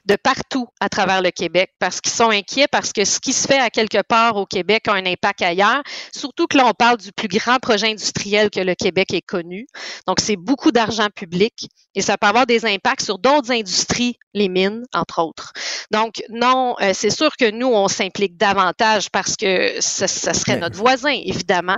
de 0.06 0.16
partout 0.16 0.68
à 0.80 0.90
travers 0.90 1.22
le 1.22 1.32
Québec 1.32 1.72
parce 1.80 2.02
qu'ils 2.02 2.12
sont 2.12 2.30
inquiets 2.30 2.68
parce 2.68 2.92
que 2.92 3.06
ce 3.06 3.20
qui 3.20 3.34
se 3.34 3.48
fait 3.48 3.60
à 3.60 3.70
quelque 3.70 4.02
part 4.02 4.36
au 4.36 4.46
Québec 4.46 4.88
a 4.88 4.94
un 4.94 5.06
impact 5.06 5.42
ailleurs. 5.42 5.84
Surtout 6.14 6.48
que 6.48 6.58
là, 6.58 6.66
on 6.66 6.74
parle 6.74 6.98
du 6.98 7.12
plus 7.12 7.28
grand 7.28 7.60
projet 7.60 7.92
industriel 7.92 8.50
que 8.50 8.60
le 8.60 8.76
Québec 8.76 9.14
ait 9.14 9.22
connu. 9.22 9.68
Donc, 10.08 10.20
c'est 10.20 10.36
beaucoup 10.36 10.72
d'argent 10.72 11.08
public 11.16 11.70
et 11.96 12.02
ça 12.02 12.18
peut 12.18 12.28
avoir 12.28 12.46
des 12.46 12.66
impacts 12.66 13.04
sur 13.04 13.20
d'autres 13.20 13.52
industries, 13.52 14.18
les 14.34 14.50
mines, 14.50 14.84
entre 14.94 15.22
autres. 15.22 15.54
Donc, 15.92 16.24
non, 16.30 16.76
euh, 16.82 16.92
c'est 16.94 17.10
sûr 17.10 17.36
que 17.38 17.50
nous, 17.52 17.68
on 17.68 17.88
s'implique 17.88 18.38
davantage 18.38 19.10
parce 19.12 19.36
que 19.36 19.45
que 19.46 19.80
ce, 19.80 20.08
serait 20.08 20.58
notre 20.58 20.76
voisin, 20.76 21.14
évidemment. 21.24 21.78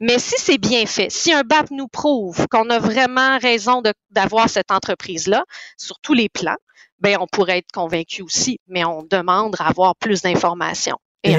Mais 0.00 0.20
si 0.20 0.34
c'est 0.38 0.58
bien 0.58 0.86
fait, 0.86 1.10
si 1.10 1.32
un 1.32 1.42
BAP 1.42 1.70
nous 1.72 1.88
prouve 1.88 2.46
qu'on 2.48 2.70
a 2.70 2.78
vraiment 2.78 3.38
raison 3.38 3.82
d'avoir 4.10 4.48
cette 4.48 4.70
entreprise-là 4.70 5.44
sur 5.76 5.98
tous 6.00 6.14
les 6.14 6.28
plans, 6.28 6.56
ben 7.00 7.16
on 7.20 7.26
pourrait 7.26 7.58
être 7.58 7.72
convaincu 7.72 8.22
aussi, 8.22 8.60
mais 8.68 8.84
on 8.84 9.02
demande 9.02 9.56
à 9.58 9.66
avoir 9.66 9.96
plus 9.96 10.22
d'informations. 10.22 10.98
Et, 11.24 11.36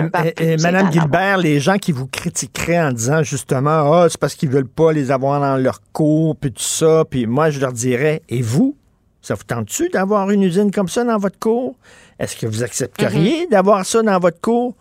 Madame 0.58 0.92
Gilbert, 0.92 1.38
les 1.38 1.62
gens 1.62 1.78
qui 1.78 1.94
vous 1.94 2.08
critiqueraient 2.08 2.82
en 2.82 2.92
disant 2.92 3.24
justement, 3.24 3.94
ah, 3.94 4.08
c'est 4.10 4.20
parce 4.20 4.36
qu'ils 4.36 4.50
veulent 4.50 4.68
pas 4.68 4.92
les 4.92 5.10
avoir 5.10 5.40
dans 5.40 5.56
leur 5.56 5.80
cours, 5.94 6.36
puis 6.36 6.52
tout 6.52 6.62
ça, 6.62 7.06
puis 7.10 7.26
moi, 7.26 7.50
je 7.50 7.62
leur 7.62 7.72
dirais, 7.72 8.22
et 8.28 8.42
vous, 8.42 8.76
ça 9.22 9.36
vous 9.36 9.44
tente-tu 9.44 9.88
d'avoir 9.88 10.30
une 10.32 10.44
usine 10.44 10.72
comme 10.72 10.90
ça 10.90 11.06
dans 11.06 11.18
votre 11.18 11.40
cours? 11.40 11.76
Est-ce 12.20 12.36
que 12.36 12.46
vous 12.46 12.64
accepteriez 12.64 13.46
mm-hmm. 13.46 13.52
d'avoir 13.52 13.86
ça 13.86 14.02
dans 14.02 14.20
votre 14.20 14.42
cours? 14.42 14.76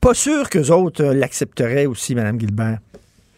Pas 0.00 0.14
sûr 0.14 0.48
qu'eux 0.48 0.70
autres 0.70 1.04
euh, 1.04 1.14
l'accepteraient 1.14 1.86
aussi, 1.86 2.14
Mme 2.14 2.40
Gilbert. 2.40 2.78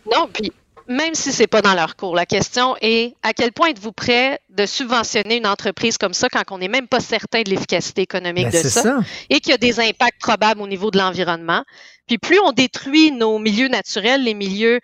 Non, 0.06 0.28
puis 0.32 0.52
même 0.90 1.14
si 1.14 1.32
c'est 1.32 1.46
pas 1.46 1.62
dans 1.62 1.74
leur 1.74 1.94
cours, 1.94 2.16
la 2.16 2.26
question 2.26 2.74
est 2.80 3.14
à 3.22 3.32
quel 3.32 3.52
point 3.52 3.68
êtes-vous 3.68 3.92
prêt 3.92 4.40
de 4.50 4.66
subventionner 4.66 5.36
une 5.36 5.46
entreprise 5.46 5.96
comme 5.98 6.14
ça 6.14 6.28
quand 6.28 6.42
on 6.50 6.58
n'est 6.58 6.68
même 6.68 6.88
pas 6.88 6.98
certain 6.98 7.42
de 7.42 7.50
l'efficacité 7.50 8.02
économique 8.02 8.50
ben, 8.50 8.62
de 8.62 8.68
ça, 8.68 8.98
et 9.30 9.38
qu'il 9.38 9.52
y 9.52 9.54
a 9.54 9.58
des 9.58 9.78
impacts 9.78 10.20
probables 10.20 10.60
au 10.60 10.66
niveau 10.66 10.90
de 10.90 10.98
l'environnement? 10.98 11.64
Puis 12.10 12.18
plus 12.18 12.40
on 12.44 12.50
détruit 12.50 13.12
nos 13.12 13.38
milieux 13.38 13.68
naturels, 13.68 14.24
les 14.24 14.34
milieux 14.34 14.80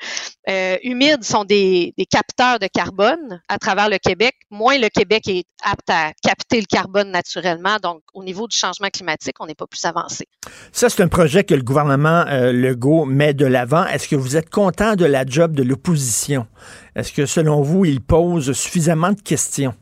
euh, 0.48 0.76
humides 0.84 1.24
sont 1.24 1.42
des, 1.42 1.92
capteurs 2.08 2.60
de 2.60 2.68
carbone 2.72 3.42
à 3.48 3.58
travers 3.58 3.88
le 3.88 3.98
Québec, 3.98 4.36
moins 4.48 4.78
le 4.78 4.88
Québec 4.88 5.26
est 5.26 5.42
apte 5.60 5.90
à 5.90 6.12
capter 6.22 6.60
le 6.60 6.66
carbone 6.66 7.10
naturellement. 7.10 7.78
Donc, 7.82 8.02
au 8.14 8.22
niveau 8.22 8.46
du 8.46 8.56
changement 8.56 8.90
climatique, 8.92 9.34
on 9.40 9.46
n'est 9.46 9.56
pas 9.56 9.66
plus 9.66 9.84
avancé. 9.84 10.28
Ça, 10.70 10.88
c'est 10.88 11.02
un 11.02 11.08
projet 11.08 11.42
que 11.42 11.54
le 11.54 11.62
gouvernement 11.62 12.26
euh, 12.28 12.52
Legault 12.52 13.06
met 13.06 13.34
de 13.34 13.44
l'avant. 13.44 13.84
Est-ce 13.86 14.06
que 14.06 14.14
vous 14.14 14.36
êtes 14.36 14.48
content 14.48 14.94
de 14.94 15.04
la 15.04 15.26
job 15.26 15.56
de 15.56 15.64
l'opposition? 15.64 16.46
Est-ce 16.94 17.12
que, 17.12 17.26
selon 17.26 17.60
vous, 17.60 17.84
il 17.84 18.00
pose 18.00 18.52
suffisamment 18.52 19.10
de 19.10 19.20
questions? 19.20 19.74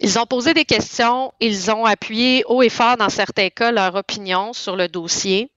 Ils 0.00 0.18
ont 0.18 0.26
posé 0.26 0.52
des 0.52 0.64
questions, 0.64 1.32
ils 1.40 1.70
ont 1.70 1.84
appuyé 1.84 2.44
haut 2.46 2.62
et 2.62 2.68
fort 2.68 2.96
dans 2.96 3.08
certains 3.08 3.48
cas 3.48 3.72
leur 3.72 3.94
opinion 3.94 4.52
sur 4.52 4.76
le 4.76 4.88
dossier. 4.88 5.50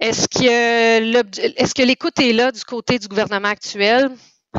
Est-ce 0.00 0.28
que, 0.28 1.84
l'écoute 1.84 2.18
est 2.20 2.32
là 2.32 2.52
du 2.52 2.62
côté 2.64 2.98
du 2.98 3.08
gouvernement 3.08 3.48
actuel? 3.48 4.10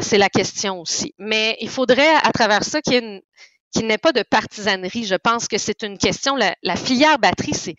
C'est 0.02 0.18
la 0.18 0.30
question 0.30 0.82
aussi. 0.82 1.14
Mais 1.18 1.58
il 1.60 1.70
faudrait, 1.70 2.16
à 2.24 2.32
travers 2.32 2.64
ça, 2.64 2.82
qu'il 2.82 3.22
n'y 3.76 3.92
ait 3.92 3.98
pas 3.98 4.12
de 4.12 4.24
partisanerie. 4.24 5.06
Je 5.06 5.16
pense 5.16 5.48
que 5.48 5.58
c'est 5.58 5.84
une 5.84 5.98
question. 5.98 6.36
La, 6.36 6.56
la 6.64 6.76
filière 6.76 7.20
batterie, 7.20 7.54
c'est, 7.54 7.76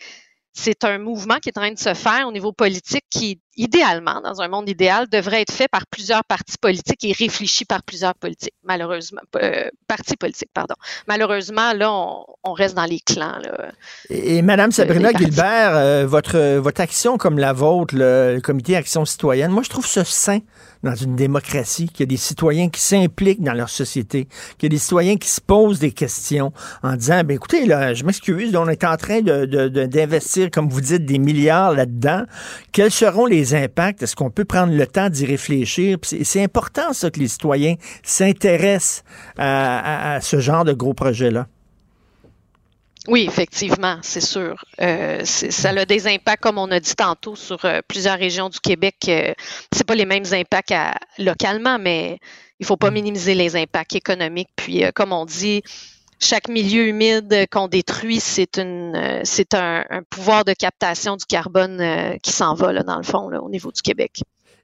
c'est 0.53 0.85
un 0.85 0.99
mouvement 0.99 1.37
qui 1.37 1.49
est 1.49 1.59
en 1.59 1.63
train 1.63 1.73
de 1.73 1.79
se 1.79 1.95
faire 1.95 2.27
au 2.27 2.33
niveau 2.33 2.53
politique 2.53 3.05
qui, 3.11 3.41
idéalement, 3.57 4.21
dans 4.23 4.41
un 4.41 4.49
monde 4.49 4.69
idéal, 4.69 5.09
devrait 5.09 5.43
être 5.43 5.53
fait 5.53 5.69
par 5.69 5.87
plusieurs 5.87 6.25
partis 6.25 6.57
politiques 6.59 7.05
et 7.05 7.13
réfléchi 7.13 7.65
par 7.65 7.83
plusieurs 7.83 8.15
politiques, 8.15 8.55
malheureusement, 8.65 9.21
euh, 9.37 9.69
partis 9.87 10.17
politiques, 10.17 10.51
pardon. 10.55 10.75
Malheureusement, 11.09 11.73
là, 11.73 11.93
on, 11.93 12.53
reste 12.53 12.75
dans 12.75 12.85
les 12.85 13.01
clans. 13.01 13.39
Là, 13.43 13.73
et, 14.09 14.43
Madame 14.43 14.73
Sabrina 14.73 15.13
Gilbert, 15.13 15.75
euh, 15.75 16.07
votre, 16.07 16.59
votre 16.59 16.81
action 16.81 17.17
comme 17.17 17.39
la 17.39 17.53
vôtre, 17.53 17.95
le, 17.97 18.41
Comité 18.43 18.77
Action 18.77 19.05
citoyenne, 19.05 19.51
moi, 19.51 19.63
je 19.63 19.71
trouve 19.71 19.87
ça 19.87 20.05
sain 20.05 20.41
dans 20.83 20.95
une 20.95 21.15
démocratie, 21.15 21.89
qu'il 21.89 22.01
y 22.01 22.03
a 22.05 22.07
des 22.07 22.17
citoyens 22.17 22.71
qui 22.71 22.81
s'impliquent 22.81 23.43
dans 23.43 23.53
leur 23.53 23.69
société, 23.69 24.27
qu'il 24.57 24.65
y 24.65 24.67
a 24.67 24.77
des 24.77 24.79
citoyens 24.79 25.17
qui 25.17 25.29
se 25.29 25.41
posent 25.41 25.79
des 25.79 25.93
questions 25.93 26.53
en 26.83 26.97
disant, 26.97 27.23
ben 27.23 27.35
écoutez, 27.35 27.67
là, 27.67 27.93
je 27.93 28.05
m'excuse, 28.05 28.57
on 28.57 28.69
est 28.69 28.85
en 28.85 28.97
train 28.97 29.21
d'investir, 29.21 30.47
de, 30.47 30.51
comme 30.51 30.71
vous 30.71 30.81
dites, 30.81 31.05
des 31.05 31.19
milliards 31.19 31.73
là-dedans. 31.73 32.25
Quels 32.73 32.91
seront 32.91 33.27
les 33.27 33.40
impacts? 33.55 34.03
Est-ce 34.03 34.17
qu'on 34.17 34.31
peut 34.31 34.45
prendre 34.45 34.73
le 34.73 34.87
temps 34.87 35.09
d'y 35.09 35.27
réfléchir? 35.27 35.99
C'est 36.03 36.43
important, 36.43 36.93
ça, 36.93 37.11
que 37.11 37.19
les 37.19 37.29
citoyens 37.29 37.75
s'intéressent 38.03 39.05
à, 39.39 40.19
ce 40.21 40.41
genre 40.41 40.65
de 40.65 40.73
gros 40.73 40.95
projets-là. 40.95 41.47
Oui, 43.09 43.25
effectivement, 43.27 43.99
c'est 44.03 44.21
sûr. 44.21 44.63
Euh, 44.81 45.25
ça 45.25 45.71
a 45.71 45.85
des 45.87 46.07
impacts, 46.07 46.43
comme 46.43 46.59
on 46.59 46.71
a 46.71 46.81
dit 46.81 46.95
tantôt, 46.95 47.35
sur 47.35 47.65
euh, 47.65 47.81
plusieurs 47.89 48.19
régions 48.19 48.51
du 48.51 48.61
Québec. 48.61 48.97
Euh, 49.09 49.33
c'est 49.73 49.87
pas 49.87 49.95
les 49.95 50.05
mêmes 50.05 50.27
impacts 50.33 50.75
localement, 51.19 51.79
mais 51.79 52.19
il 52.61 52.67
faut 52.67 52.77
pas 52.77 52.91
mm. 52.91 52.95
minimiser 52.95 53.35
les 53.35 53.57
impacts 53.57 53.95
économiques. 53.95 54.51
Puis, 54.55 54.85
comme 54.95 55.13
on 55.13 55.25
dit, 55.25 55.63
chaque 56.21 56.49
milieu 56.49 56.87
humide 56.87 57.47
qu'on 57.51 57.67
détruit, 57.67 58.21
c'est 58.21 58.59
une, 58.59 58.95
euh, 58.95 59.21
c'est 59.25 59.55
un, 59.55 59.85
pouvoir 60.09 60.45
de 60.45 60.53
captation 60.53 61.17
du 61.17 61.25
carbone 61.25 61.81
euh, 61.81 62.17
qui 62.23 62.33
s'en 62.33 62.55
va 62.55 62.73
dans 62.83 62.99
le 62.99 63.03
fond 63.03 63.31
au 63.33 63.49
niveau 63.49 63.73
du 63.73 63.83
Québec. 63.83 64.23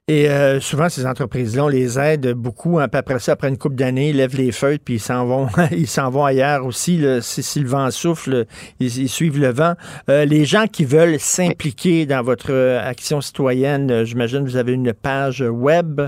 Et 0.09 0.29
euh, 0.29 0.61
souvent, 0.61 0.87
ces 0.87 1.05
entreprises-là, 1.05 1.65
on 1.65 1.67
les 1.67 1.99
aide 1.99 2.31
beaucoup. 2.31 2.79
Hein, 2.79 2.87
après 2.93 3.19
ça, 3.19 3.33
après 3.33 3.49
une 3.49 3.57
couple 3.57 3.75
d'années, 3.75 4.11
ils 4.11 4.15
lèvent 4.15 4.37
les 4.37 4.53
feuilles, 4.53 4.77
puis 4.77 4.95
ils 4.95 4.99
s'en 4.99 5.25
vont, 5.25 5.47
ils 5.71 5.87
s'en 5.87 6.09
vont 6.09 6.23
ailleurs 6.23 6.65
aussi. 6.65 7.03
si, 7.21 7.59
le 7.59 7.67
vent 7.67 7.91
souffle, 7.91 8.45
ils, 8.79 9.09
suivent 9.09 9.39
le 9.39 9.51
vent. 9.51 9.73
les 10.07 10.45
gens 10.45 10.67
qui 10.67 10.85
veulent 10.85 11.19
s'impliquer 11.19 12.05
dans 12.05 12.23
votre 12.23 12.53
action 12.53 13.19
citoyenne, 13.19 14.05
j'imagine 14.05 14.45
vous 14.45 14.55
avez 14.55 14.71
une 14.71 14.93
page 14.93 15.41
web, 15.41 16.01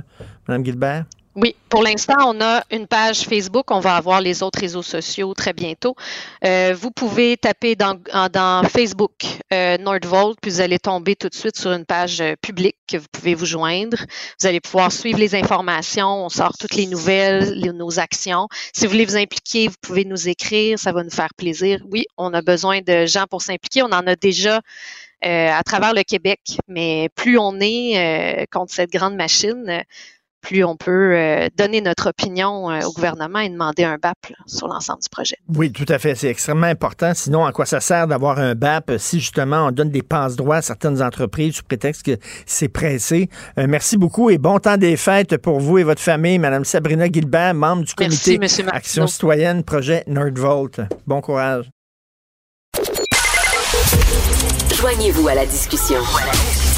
Mme 0.47 0.64
Gilbert? 0.64 1.06
Oui, 1.36 1.56
pour 1.70 1.84
l'instant, 1.84 2.16
on 2.26 2.42
a 2.42 2.64
une 2.72 2.88
page 2.88 3.22
Facebook. 3.22 3.70
On 3.70 3.80
va 3.80 3.96
avoir 3.96 4.20
les 4.20 4.42
autres 4.42 4.60
réseaux 4.60 4.82
sociaux 4.82 5.36
très 5.36 5.54
bientôt. 5.54 5.96
Euh, 6.44 6.76
vous 6.76 6.90
pouvez 6.90 7.38
taper 7.38 7.76
dans, 7.76 8.02
dans 8.34 8.68
Facebook 8.68 9.12
euh, 9.54 9.78
Nordvolt, 9.78 10.40
puis 10.42 10.50
vous 10.50 10.60
allez 10.60 10.80
tomber 10.80 11.16
tout 11.16 11.30
de 11.30 11.36
suite 11.36 11.56
sur 11.56 11.72
une 11.72 11.86
page 11.86 12.20
euh, 12.20 12.34
publique 12.42 12.78
que 12.88 12.98
vous 12.98 13.06
pouvez 13.12 13.36
vous 13.36 13.46
joindre. 13.46 13.98
Vous 14.40 14.48
allez 14.48 14.60
pouvoir 14.60 14.92
suivre 14.92 15.20
les 15.20 15.36
informations. 15.36 16.26
On 16.26 16.30
sort 16.30 16.58
toutes 16.58 16.74
les 16.74 16.88
nouvelles, 16.88 17.60
nos 17.74 18.00
actions. 18.00 18.48
Si 18.74 18.86
vous 18.86 18.92
voulez 18.92 19.06
vous 19.06 19.18
impliquer, 19.18 19.68
vous 19.68 19.78
pouvez 19.82 20.06
nous 20.06 20.28
écrire. 20.30 20.80
Ça 20.80 20.92
va 20.92 21.04
nous 21.04 21.12
faire 21.12 21.34
plaisir. 21.38 21.80
Oui, 21.92 22.06
on 22.18 22.34
a 22.34 22.42
besoin 22.42 22.82
de 22.82 23.06
gens 23.06 23.26
pour 23.30 23.44
s'impliquer. 23.44 23.84
On 23.84 23.94
en 23.94 24.08
a 24.08 24.16
déjà 24.16 24.62
euh, 25.26 25.52
à 25.52 25.62
travers 25.62 25.94
le 25.94 26.02
Québec, 26.02 26.40
mais 26.68 27.10
plus 27.14 27.38
on 27.38 27.60
est 27.62 28.48
contre 28.52 28.74
cette 28.74 28.92
grande 28.92 29.16
machine, 29.16 29.84
plus 30.42 30.64
on 30.64 30.76
peut 30.76 31.16
euh, 31.16 31.48
donner 31.58 31.82
notre 31.82 32.10
opinion 32.10 32.70
euh, 32.70 32.82
au 32.82 32.92
gouvernement 32.92 33.40
et 33.40 33.50
demander 33.50 33.84
un 33.84 33.98
BAP 33.98 34.16
sur 34.46 34.68
l'ensemble 34.68 35.02
du 35.02 35.10
projet. 35.10 35.38
Oui, 35.56 35.72
tout 35.72 35.86
à 35.88 36.00
fait. 36.00 36.16
C'est 36.16 36.30
extrêmement 36.30 36.68
important. 36.68 37.14
Sinon, 37.14 37.46
à 37.46 37.52
quoi 37.52 37.66
ça 37.66 37.80
sert 37.80 38.08
d'avoir 38.08 38.40
un 38.40 38.56
BAP 38.56 38.94
si 38.98 39.20
justement 39.20 39.68
on 39.68 39.72
donne 39.72 39.90
des 39.90 40.02
passe-droits 40.02 40.58
à 40.58 40.62
certaines 40.62 41.02
entreprises 41.02 41.56
sous 41.56 41.64
prétexte 41.64 42.04
que 42.04 42.18
c'est 42.46 42.70
pressé? 42.70 43.30
Euh, 43.58 43.66
merci 43.68 43.98
beaucoup 43.98 44.30
et 44.30 44.38
bon 44.38 44.60
temps 44.60 44.78
des 44.78 44.98
fêtes 44.98 45.38
pour 45.38 45.60
vous 45.60 45.78
et 45.78 45.84
votre 45.84 46.02
famille, 46.02 46.40
Madame 46.40 46.66
Sabrina 46.66 47.08
Gilbert, 47.08 47.54
membre 47.54 47.84
du 47.84 47.94
comité 47.94 48.40
Action 48.72 49.08
citoyenne, 49.08 49.64
projet 49.64 50.04
Nordvolt. 50.08 50.82
Bon 51.06 51.22
courage. 51.22 51.70
Joignez-vous 54.76 55.28
à 55.28 55.36
la 55.36 55.46
discussion. 55.46 56.00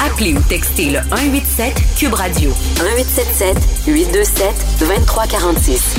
Appelez 0.04 0.34
ou 0.34 0.40
textez 0.48 0.90
le 0.90 0.98
187 1.10 1.74
Cube 1.96 2.14
Radio 2.14 2.50
1877 2.50 3.56
827 3.86 4.46
2346. 4.80 5.94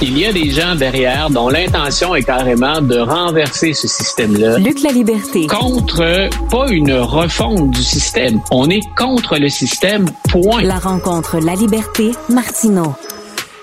Il 0.00 0.16
y 0.16 0.26
a 0.26 0.32
des 0.32 0.50
gens 0.50 0.76
derrière 0.76 1.28
dont 1.30 1.48
l'intention 1.48 2.14
est 2.14 2.22
carrément 2.22 2.80
de 2.80 2.98
renverser 2.98 3.72
ce 3.72 3.88
système-là. 3.88 4.58
Luc 4.58 4.80
la 4.82 4.92
liberté. 4.92 5.48
Contre 5.48 6.28
pas 6.50 6.68
une 6.70 6.92
refonte 6.92 7.70
du 7.70 7.82
système. 7.82 8.40
On 8.52 8.70
est 8.70 8.82
contre 8.96 9.38
le 9.38 9.48
système. 9.48 10.06
Point. 10.28 10.62
La 10.62 10.78
rencontre 10.78 11.40
La 11.40 11.56
Liberté 11.56 12.12
Martineau. 12.28 12.94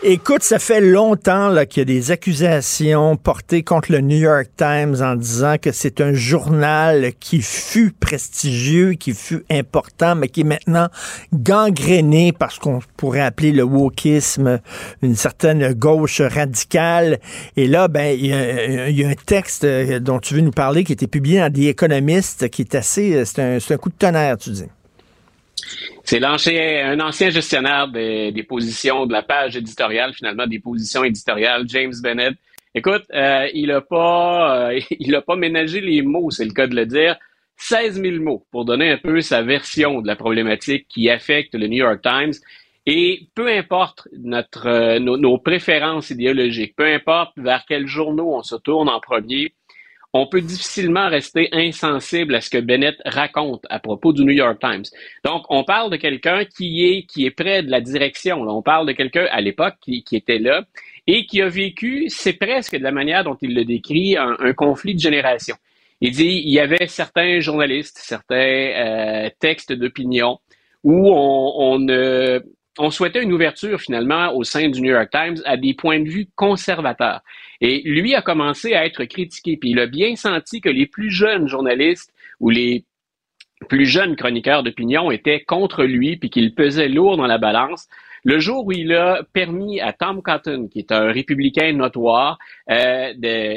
Écoute, 0.02 0.44
ça 0.44 0.60
fait 0.60 0.80
longtemps 0.80 1.54
qu'il 1.66 1.82
y 1.82 1.84
a 1.84 1.86
des 1.86 2.12
accusations 2.12 3.18
portées 3.18 3.64
contre 3.64 3.92
le 3.92 4.00
New 4.00 4.16
York 4.16 4.48
Times 4.56 4.96
en 5.02 5.18
disant 5.18 5.58
que 5.62 5.74
c'est 5.74 6.00
un 6.00 6.14
journal 6.14 7.12
qui 7.20 7.42
fut 7.42 7.92
prestigieux, 7.92 8.94
qui 8.94 9.14
fut 9.14 9.44
important, 9.52 10.16
mais 10.16 10.30
qui 10.30 10.42
est 10.42 10.46
maintenant 10.46 10.88
gangréné 11.34 12.32
par 12.32 12.54
ce 12.54 12.62
qu'on 12.62 12.80
pourrait 12.96 13.20
appeler 13.20 13.52
le 13.52 13.64
wokisme, 13.64 14.62
une 15.02 15.18
certaine 15.18 15.74
gauche 15.74 16.22
radicale. 16.22 17.20
Et 17.58 17.68
là, 17.68 17.90
ben, 17.90 18.18
il 18.18 18.28
y, 18.28 19.04
a, 19.04 19.10
un 19.10 19.16
texte 19.26 19.66
dont 19.66 20.20
tu 20.20 20.36
veux 20.36 20.42
nous 20.42 20.52
parler 20.52 20.86
qui 20.86 20.94
a 20.94 20.96
été 20.96 21.08
publié 21.08 21.40
dans 21.40 21.52
The 21.52 21.66
Economist, 21.66 22.48
qui 22.48 22.62
est 22.62 22.74
assez, 22.74 23.26
c'est 23.26 23.40
un, 23.40 23.58
un 23.58 23.78
coup 23.78 23.90
de 23.90 23.96
tonnerre, 23.96 24.38
tu 24.38 24.52
dis. 24.52 24.70
C'est 26.10 26.24
un 26.24 27.00
ancien 27.02 27.30
gestionnaire 27.30 27.88
des, 27.88 28.44
positions 28.50 29.06
de 29.06 29.14
la 29.14 29.22
page 29.22 29.56
éditoriale, 29.56 30.12
finalement, 30.12 30.48
des 30.48 30.58
positions 30.58 31.04
éditoriales, 31.04 31.66
James 31.68 31.94
Bennett. 32.02 32.34
Écoute, 32.74 33.04
euh, 33.14 33.48
il 33.54 33.68
n'a 33.68 33.82
pas, 33.82 34.72
euh, 34.72 34.80
il 35.00 35.14
a 35.14 35.22
pas 35.22 35.36
ménagé 35.36 35.82
les 35.82 36.02
mots, 36.02 36.32
c'est 36.32 36.46
le 36.46 36.52
cas 36.54 36.66
de 36.66 36.76
le 36.76 36.88
dire. 36.88 37.16
16 37.58 38.02
000 38.02 38.24
mots 38.24 38.44
pour 38.52 38.66
donner 38.66 38.90
un 38.90 38.98
peu 38.98 39.22
sa 39.22 39.44
version 39.44 40.02
de 40.02 40.08
la 40.08 40.16
problématique 40.16 40.88
qui 40.90 41.12
affecte 41.12 41.54
le 41.54 41.68
New 41.68 41.78
York 41.78 42.02
Times. 42.02 42.34
Et 42.88 43.28
peu 43.36 43.48
importe 43.48 44.08
notre, 44.18 44.66
euh, 44.66 44.98
nos, 44.98 45.38
préférences 45.38 46.10
idéologiques, 46.10 46.76
peu 46.76 46.88
importe 46.88 47.34
vers 47.38 47.66
quels 47.68 47.86
journaux 47.86 48.34
on 48.34 48.42
se 48.42 48.56
tourne 48.56 48.90
en 48.90 49.00
premier, 49.00 49.54
on 50.14 50.28
peut 50.28 50.42
difficilement 50.42 51.08
rester 51.08 51.50
insensible 51.52 52.36
à 52.36 52.42
ce 52.42 52.50
que 52.50 52.58
Bennett 52.58 52.96
raconte 53.06 53.66
à 53.70 53.80
propos 53.80 54.12
du 54.12 54.24
New 54.24 54.34
York 54.34 54.60
Times. 54.60 54.86
Donc, 55.24 55.44
on 55.50 55.64
parle 55.64 55.92
de 55.92 55.98
quelqu'un 55.98 56.46
qui 56.46 56.86
est, 56.86 57.04
qui 57.04 57.26
est 57.26 57.32
près 57.32 57.62
de 57.62 57.70
la 57.70 57.80
direction. 57.80 58.42
On 58.42 58.62
parle 58.62 58.88
de 58.88 58.94
quelqu'un 58.94 59.28
à 59.30 59.40
l'époque 59.42 59.76
qui, 59.82 60.04
était 60.12 60.40
là 60.40 60.64
et 61.06 61.26
qui 61.26 61.42
a 61.42 61.48
vécu, 61.48 62.06
c'est 62.10 62.34
presque 62.34 62.76
de 62.76 62.84
la 62.84 62.92
manière 62.92 63.24
dont 63.24 63.38
il 63.42 63.54
le 63.54 63.66
décrit, 63.66 64.18
un, 64.18 64.54
conflit 64.54 64.96
de 64.96 65.00
génération. 65.00 65.56
Il 66.02 66.12
dit, 66.12 66.42
il 66.44 66.52
y 66.52 66.60
avait 66.60 66.88
certains 66.88 67.40
journalistes, 67.40 68.00
certains 68.02 68.36
euh, 68.36 69.30
textes 69.40 69.74
d'opinion 69.74 70.40
où 70.84 71.10
on, 71.12 71.54
on, 71.58 71.88
on 72.80 72.90
souhaitait 72.90 73.22
une 73.22 73.34
ouverture 73.34 73.80
finalement 73.80 74.34
au 74.34 74.44
sein 74.44 74.70
du 74.70 74.82
New 74.82 74.92
York 74.92 75.10
Times 75.12 75.38
à 75.46 75.58
des 75.58 75.74
points 75.74 76.00
de 76.00 76.10
vue 76.10 76.30
conservateurs. 76.36 77.22
Et 77.62 77.82
lui 77.84 78.16
a 78.16 78.22
commencé 78.22 78.74
à 78.74 78.86
être 78.86 79.04
critiqué, 79.06 79.58
puis 79.58 79.72
il 79.72 79.80
a 79.80 79.88
bien 79.88 80.16
senti 80.16 80.62
que 80.62 80.70
les 80.70 80.86
plus 80.86 81.12
jeunes 81.12 81.48
journalistes 81.48 82.14
ou 82.40 82.50
les 82.50 82.86
plus 83.68 83.86
jeunes 83.86 84.16
chroniqueurs 84.16 84.64
d'opinion 84.64 85.12
étaient 85.12 85.42
contre 85.42 85.84
lui, 85.84 86.16
puis 86.16 86.30
qu'il 86.30 86.56
pesait 86.56 86.88
lourd 86.88 87.18
dans 87.18 87.28
la 87.28 87.38
balance. 87.38 87.88
Le 88.24 88.40
jour 88.40 88.66
où 88.66 88.72
il 88.72 88.94
a 88.94 89.24
permis 89.34 89.80
à 89.80 89.94
Tom 89.94 90.22
Cotton, 90.22 90.68
qui 90.72 90.80
est 90.80 90.92
un 90.92 91.12
républicain 91.12 91.72
notoire, 91.74 92.38
euh, 92.70 93.14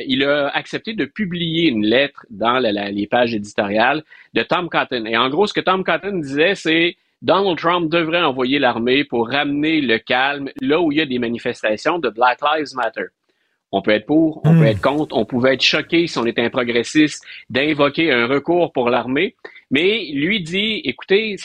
il 0.07 0.25
a 0.25 0.49
accepté 0.49 0.95
de 0.95 1.05
publier 1.05 1.69
une 1.69 1.85
lettre 1.85 2.27
dans 2.31 2.59
les 2.61 3.07
pages 3.09 3.35
éditoriales 3.35 4.05
de 4.35 4.43
Tom 4.43 4.69
Cotton. 4.69 5.05
Et 5.07 5.17
en 5.17 5.29
gros, 5.31 5.47
ce 5.47 5.53
que 5.53 5.61
Tom 5.61 5.83
Cotton 5.83 6.19
disait, 6.19 6.55
c'est 6.55 6.97
Donald 7.23 7.59
Trump 7.59 7.91
devrait 7.91 8.23
envoyer 8.23 8.59
l'armée 8.59 9.05
pour 9.05 9.29
ramener 9.29 9.81
le 9.81 9.99
calme 9.99 10.51
là 10.61 10.81
où 10.81 10.93
il 10.93 10.99
y 10.99 11.01
a 11.01 11.07
des 11.07 11.19
manifestations 11.19 11.99
de 11.99 12.09
Black 12.09 12.39
Lives 12.41 12.75
Matter. 12.75 13.07
On 13.73 13.81
peut 13.81 13.93
être 13.93 14.07
pour, 14.07 14.43
on 14.45 14.53
peut 14.53 14.61
hmm. 14.61 14.65
être 14.65 14.83
contre, 14.83 15.17
on 15.17 15.25
pouvait 15.25 15.55
être 15.55 15.63
choqué 15.63 16.07
si 16.07 16.19
on 16.19 16.27
était 16.27 16.43
un 16.43 16.51
progressiste 16.51 17.25
d'invoquer 17.49 18.13
un 18.13 18.27
recours 18.27 18.73
pour 18.73 18.91
l'armée, 18.91 19.35
mais 19.71 20.11
lui 20.13 20.43
dit, 20.43 20.83
écoutez, 20.85 21.37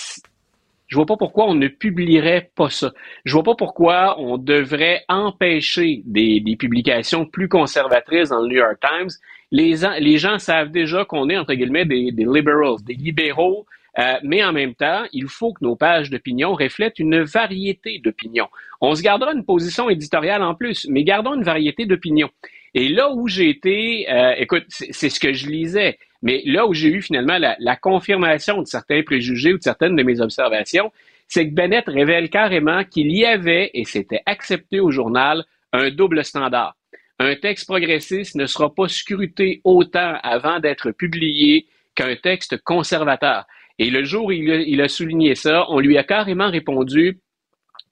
je 0.87 0.95
vois 0.95 1.05
pas 1.05 1.17
pourquoi 1.17 1.45
on 1.47 1.55
ne 1.55 1.67
publierait 1.67 2.51
pas 2.55 2.69
ça. 2.69 2.91
Je 3.25 3.33
vois 3.33 3.43
pas 3.43 3.55
pourquoi 3.55 4.19
on 4.19 4.37
devrait 4.37 5.03
empêcher 5.07 6.01
des, 6.05 6.41
publications 6.59 7.25
plus 7.25 7.47
conservatrices 7.47 8.29
dans 8.29 8.41
le 8.41 8.47
New 8.47 8.57
York 8.57 8.77
Times. 8.81 9.09
Les, 9.51 9.75
les 9.99 10.17
gens 10.17 10.37
savent 10.39 10.71
déjà 10.71 11.05
qu'on 11.05 11.29
est, 11.29 11.37
entre 11.37 11.53
guillemets, 11.53 11.85
des, 11.85 12.11
des 12.11 12.25
liberals, 12.25 12.77
des 12.83 12.95
libéraux 12.95 13.65
euh, 13.99 14.17
mais 14.23 14.43
en 14.43 14.53
même 14.53 14.75
temps, 14.75 15.05
il 15.11 15.27
faut 15.27 15.53
que 15.53 15.63
nos 15.63 15.75
pages 15.75 16.09
d'opinion 16.09 16.53
reflètent 16.53 16.99
une 16.99 17.23
variété 17.23 17.99
d'opinions. 17.99 18.47
On 18.79 18.93
se 18.93 19.01
gardera 19.01 19.33
une 19.33 19.45
position 19.45 19.89
éditoriale 19.89 20.43
en 20.43 20.53
plus, 20.53 20.85
mais 20.89 21.03
gardons 21.03 21.33
une 21.33 21.43
variété 21.43 21.85
d'opinions. 21.85 22.29
Et 22.75 22.89
là 22.89 23.11
où 23.11 23.27
j'ai 23.27 23.49
été, 23.49 24.07
euh, 24.11 24.35
écoute, 24.37 24.65
c'est 24.67 25.09
ce 25.09 25.19
que 25.19 25.33
je 25.33 25.47
lisais, 25.47 25.97
mais 26.21 26.43
là 26.45 26.67
où 26.67 26.73
j'ai 26.73 26.89
eu 26.89 27.01
finalement 27.01 27.37
la, 27.39 27.55
la, 27.59 27.75
confirmation 27.75 28.61
de 28.61 28.67
certains 28.67 29.01
préjugés 29.01 29.53
ou 29.53 29.57
de 29.57 29.63
certaines 29.63 29.95
de 29.95 30.03
mes 30.03 30.21
observations, 30.21 30.91
c'est 31.27 31.47
que 31.49 31.53
Bennett 31.53 31.85
révèle 31.87 32.29
carrément 32.29 32.83
qu'il 32.83 33.11
y 33.11 33.25
avait, 33.25 33.71
et 33.73 33.85
c'était 33.85 34.21
accepté 34.25 34.79
au 34.79 34.91
journal, 34.91 35.43
un 35.73 35.89
double 35.89 36.23
standard. 36.23 36.75
Un 37.19 37.35
texte 37.35 37.65
progressiste 37.65 38.35
ne 38.35 38.45
sera 38.45 38.73
pas 38.73 38.87
scruté 38.87 39.61
autant 39.63 40.19
avant 40.21 40.59
d'être 40.59 40.91
publié 40.91 41.65
qu'un 41.95 42.15
texte 42.15 42.61
conservateur. 42.63 43.45
Et 43.79 43.89
le 43.89 44.03
jour 44.03 44.25
où 44.25 44.31
il 44.31 44.81
a, 44.81 44.87
souligné 44.87 45.35
ça, 45.35 45.65
on 45.69 45.79
lui 45.79 45.97
a 45.97 46.03
carrément 46.03 46.49
répondu, 46.49 47.19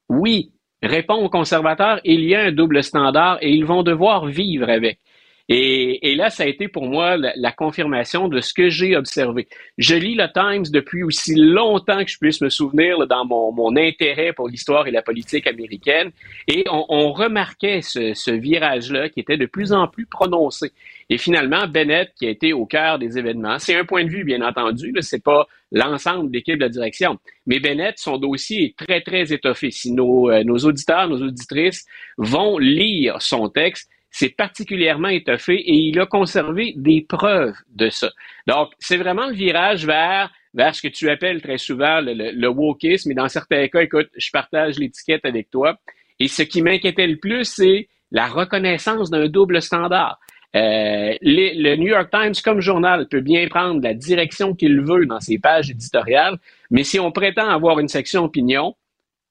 oui, 0.10 0.52
réponds 0.82 1.24
aux 1.24 1.30
conservateurs, 1.30 2.00
il 2.04 2.22
y 2.26 2.36
a 2.36 2.42
un 2.42 2.52
double 2.52 2.84
standard 2.84 3.38
et 3.42 3.52
ils 3.52 3.66
vont 3.66 3.84
devoir 3.84 4.26
vivre 4.26 4.70
avec. 4.70 5.00
Et, 5.48 6.16
là, 6.16 6.32
ça 6.32 6.43
a 6.43 6.48
été 6.48 6.68
pour 6.68 6.88
moi 6.88 7.18
la, 7.18 7.52
confirmation 7.52 8.28
de 8.28 8.41
ce 8.41 8.52
que 8.54 8.70
j'ai 8.70 8.96
observé. 8.96 9.48
Je 9.78 9.96
lis 9.96 10.16
le 10.16 10.28
Times 10.34 10.66
depuis 10.72 11.04
aussi 11.04 11.36
longtemps 11.36 12.04
que 12.04 12.10
je 12.10 12.18
puisse 12.18 12.41
me 12.41 12.50
souvenir 12.50 13.06
dans 13.06 13.26
mon, 13.26 13.76
intérêt 13.76 14.34
pour 14.34 14.48
l'histoire 14.48 14.88
et 14.88 14.91
la 14.91 15.04
politique 15.04 15.46
américaine, 15.46 16.12
et 16.48 16.64
on, 16.70 17.12
remarquait 17.12 17.82
ce, 17.82 18.14
ce 18.14 18.32
virage-là 18.32 19.10
qui 19.10 19.20
était 19.20 19.38
de 19.38 19.46
plus 19.46 19.72
en 19.72 19.88
plus 19.88 20.06
prononcé. 20.06 20.72
Et 21.10 21.18
finalement, 21.18 21.68
Bennett, 21.68 22.12
qui 22.16 22.26
a 22.26 22.30
été 22.30 22.54
au 22.54 22.66
cœur 22.66 22.98
des 22.98 23.18
événements, 23.18 23.60
c'est 23.60 23.76
un 23.76 23.86
point 23.86 24.04
de 24.04 24.10
vue, 24.10 24.24
bien 24.24 24.41
entendu, 24.41 24.93
ce 25.00 25.16
n'est 25.16 25.22
pas 25.22 25.48
l'ensemble 25.72 26.30
de 26.30 26.34
l'équipe 26.34 26.58
de 26.58 26.68
direction. 26.68 27.20
Mais 27.46 27.60
Bennett, 27.60 28.00
son 28.00 28.18
dossier 28.18 28.66
est 28.66 28.78
très, 28.78 29.02
très 29.02 29.32
étoffé. 29.32 29.70
Si 29.70 29.91
nos, 29.91 30.32
euh, 30.32 30.43
nos 30.43 30.58
auditeurs, 30.58 31.08
nos 31.08 31.22
auditrices 31.22 31.86
vont 32.18 32.58
lire 32.58 33.22
son 33.22 33.50
texte, 33.50 33.89
c'est 34.18 34.30
particulièrement 34.30 35.09
étoffé 35.09 35.55
et 35.55 35.74
il 35.74 35.99
a 35.99 36.05
conservé 36.05 36.72
des 36.78 37.01
preuves 37.01 37.57
de 37.74 37.89
ça. 37.89 38.09
Donc, 38.47 38.70
c'est 38.80 38.95
vraiment 38.95 39.28
le 39.28 39.34
virage 39.34 39.86
vers, 39.86 40.32
vers 40.53 40.74
ce 40.74 40.82
que 40.82 40.88
tu 40.88 41.09
appelles 41.09 41.41
très 41.41 41.57
souvent 41.57 41.99
le, 41.99 42.13
le, 42.13 42.32
le 42.32 42.47
wokisme. 42.47 43.13
Dans 43.13 43.28
certains 43.28 43.68
cas, 43.68 43.82
écoute, 43.82 44.07
je 44.16 44.32
partage 44.32 44.80
l'étiquette 44.80 45.26
avec 45.26 45.51
toi. 45.51 45.78
Et 46.22 46.30
ce 46.30 46.43
qui 46.43 46.61
m'inquiétait 46.61 47.07
le 47.07 47.18
plus, 47.18 47.43
c'est 47.43 47.89
la 48.09 48.28
reconnaissance 48.28 49.09
d'un 49.09 49.28
double 49.28 49.61
standard. 49.61 50.18
Euh, 50.55 51.13
le 51.22 51.76
New 51.76 51.89
York 51.89 52.09
Times, 52.09 52.36
comme 52.41 52.61
journal, 52.61 53.09
peut 53.09 53.20
bien 53.20 53.45
prendre 53.49 53.82
la 53.84 53.93
direction 53.93 54.55
qu'il 54.55 54.80
veut 54.80 55.05
dans 55.05 55.20
ses 55.20 55.39
pages 55.39 55.70
éditoriales, 55.70 56.38
mais 56.72 56.86
si 56.86 57.01
on 57.01 57.11
prétend 57.11 57.49
avoir 57.49 57.80
une 57.80 57.89
section 57.89 58.24
opinion, 58.24 58.78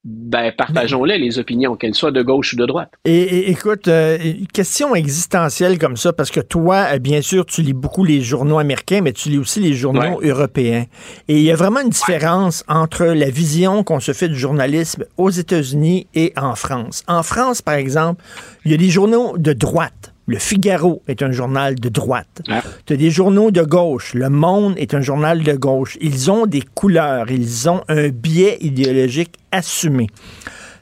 ben, 0.05 0.51
partageons-les, 0.55 1.17
les 1.17 1.39
opinions, 1.39 1.75
qu'elles 1.75 1.95
soient 1.95 2.11
de 2.11 2.21
gauche 2.21 2.53
ou 2.53 2.57
de 2.57 2.65
droite. 2.67 2.91
Et, 3.05 3.49
écoute, 3.49 3.87
euh, 3.87 4.19
question 4.53 4.93
existentielle 4.93 5.79
comme 5.79 5.97
ça, 5.97 6.13
parce 6.13 6.29
que 6.29 6.39
toi, 6.39 6.85
euh, 6.93 6.99
bien 6.99 7.23
sûr, 7.23 7.43
tu 7.43 7.63
lis 7.63 7.73
beaucoup 7.73 8.03
les 8.03 8.21
journaux 8.21 8.59
américains, 8.59 9.01
mais 9.01 9.13
tu 9.13 9.29
lis 9.29 9.39
aussi 9.39 9.59
les 9.59 9.73
journaux 9.73 10.21
européens. 10.21 10.85
Et 11.27 11.37
il 11.37 11.41
y 11.41 11.51
a 11.51 11.55
vraiment 11.55 11.79
une 11.79 11.89
différence 11.89 12.63
entre 12.67 13.05
la 13.05 13.31
vision 13.31 13.83
qu'on 13.83 13.99
se 13.99 14.13
fait 14.13 14.29
du 14.29 14.37
journalisme 14.37 15.05
aux 15.17 15.31
États-Unis 15.31 16.05
et 16.13 16.33
en 16.37 16.53
France. 16.53 17.03
En 17.07 17.23
France, 17.23 17.63
par 17.63 17.75
exemple, 17.75 18.23
il 18.63 18.71
y 18.71 18.73
a 18.75 18.77
des 18.77 18.89
journaux 18.89 19.39
de 19.39 19.53
droite 19.53 20.14
le 20.27 20.39
Figaro 20.39 21.03
est 21.07 21.21
un 21.21 21.31
journal 21.31 21.75
de 21.75 21.89
droite. 21.89 22.41
Ah. 22.47 22.63
Tu 22.85 22.93
as 22.93 22.97
des 22.97 23.11
journaux 23.11 23.51
de 23.51 23.61
gauche. 23.61 24.13
Le 24.13 24.29
Monde 24.29 24.73
est 24.77 24.93
un 24.93 25.01
journal 25.01 25.43
de 25.43 25.53
gauche. 25.53 25.97
Ils 26.01 26.31
ont 26.31 26.47
des 26.47 26.63
couleurs. 26.73 27.29
Ils 27.29 27.69
ont 27.69 27.81
un 27.89 28.09
biais 28.09 28.57
idéologique 28.61 29.33
assumé. 29.51 30.07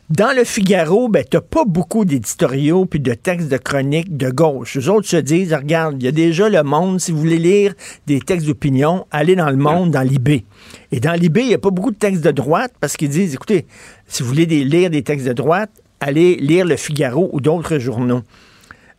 Dans 0.09 0.35
le 0.35 0.43
Figaro, 0.43 1.07
ben, 1.07 1.23
tu 1.29 1.39
pas 1.39 1.65
beaucoup 1.65 2.05
d'éditoriaux 2.05 2.85
puis 2.85 2.99
de 2.99 3.13
textes 3.13 3.49
de 3.49 3.57
chroniques 3.57 4.15
de 4.15 4.29
gauche. 4.29 4.75
Les 4.75 4.87
autres 4.87 5.07
se 5.07 5.17
disent, 5.17 5.53
regarde, 5.53 5.95
il 5.99 6.05
y 6.05 6.07
a 6.07 6.11
déjà 6.11 6.49
le 6.49 6.61
Monde. 6.63 6.99
Si 6.99 7.11
vous 7.11 7.19
voulez 7.19 7.39
lire 7.39 7.73
des 8.05 8.19
textes 8.19 8.45
d'opinion, 8.45 9.05
allez 9.11 9.35
dans 9.35 9.49
le 9.49 9.57
Monde, 9.57 9.91
dans 9.91 10.01
l'IB. 10.01 10.43
Et 10.91 10.99
dans 10.99 11.13
l'IB, 11.13 11.37
il 11.37 11.47
n'y 11.47 11.53
a 11.53 11.57
pas 11.57 11.71
beaucoup 11.71 11.91
de 11.91 11.97
textes 11.97 12.23
de 12.23 12.31
droite 12.31 12.73
parce 12.79 12.95
qu'ils 12.95 13.09
disent, 13.09 13.33
écoutez, 13.33 13.65
si 14.07 14.23
vous 14.23 14.29
voulez 14.29 14.45
lire 14.45 14.89
des 14.89 15.03
textes 15.03 15.25
de 15.25 15.33
droite, 15.33 15.71
allez 15.99 16.35
lire 16.35 16.65
le 16.65 16.75
Figaro 16.75 17.29
ou 17.33 17.41
d'autres 17.41 17.79
journaux. 17.79 18.23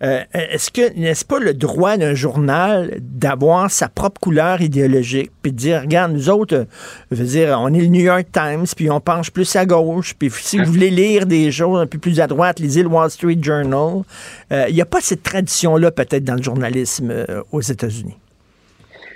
Euh, 0.04 0.22
est-ce 0.34 0.70
que 0.70 0.92
n'est-ce 0.98 1.24
pas 1.24 1.38
le 1.38 1.54
droit 1.54 1.96
d'un 1.96 2.14
journal 2.14 2.98
d'avoir 3.00 3.70
sa 3.70 3.88
propre 3.88 4.20
couleur 4.20 4.60
idéologique, 4.60 5.30
puis 5.42 5.50
de 5.50 5.56
dire, 5.56 5.80
regarde, 5.80 6.12
nous 6.12 6.28
autres, 6.28 6.54
euh, 6.54 6.64
veux 7.10 7.24
dire, 7.24 7.56
on 7.58 7.72
est 7.72 7.80
le 7.80 7.86
New 7.86 8.02
York 8.02 8.26
Times, 8.30 8.66
puis 8.76 8.90
on 8.90 9.00
penche 9.00 9.30
plus 9.30 9.56
à 9.56 9.64
gauche, 9.64 10.14
puis 10.14 10.30
si 10.30 10.58
vous 10.58 10.70
voulez 10.70 10.90
lire 10.90 11.24
des 11.26 11.50
choses 11.50 11.80
un 11.80 11.86
peu 11.86 11.98
plus 11.98 12.20
à 12.20 12.26
droite, 12.26 12.60
lisez 12.60 12.82
le 12.82 12.88
Wall 12.88 13.10
Street 13.10 13.38
Journal. 13.40 14.02
Il 14.50 14.74
n'y 14.74 14.82
a 14.82 14.86
pas 14.86 15.00
cette 15.00 15.22
tradition-là 15.22 15.90
peut-être 15.90 16.24
dans 16.24 16.34
le 16.34 16.42
journalisme 16.42 17.24
aux 17.50 17.60
États-Unis? 17.60 18.16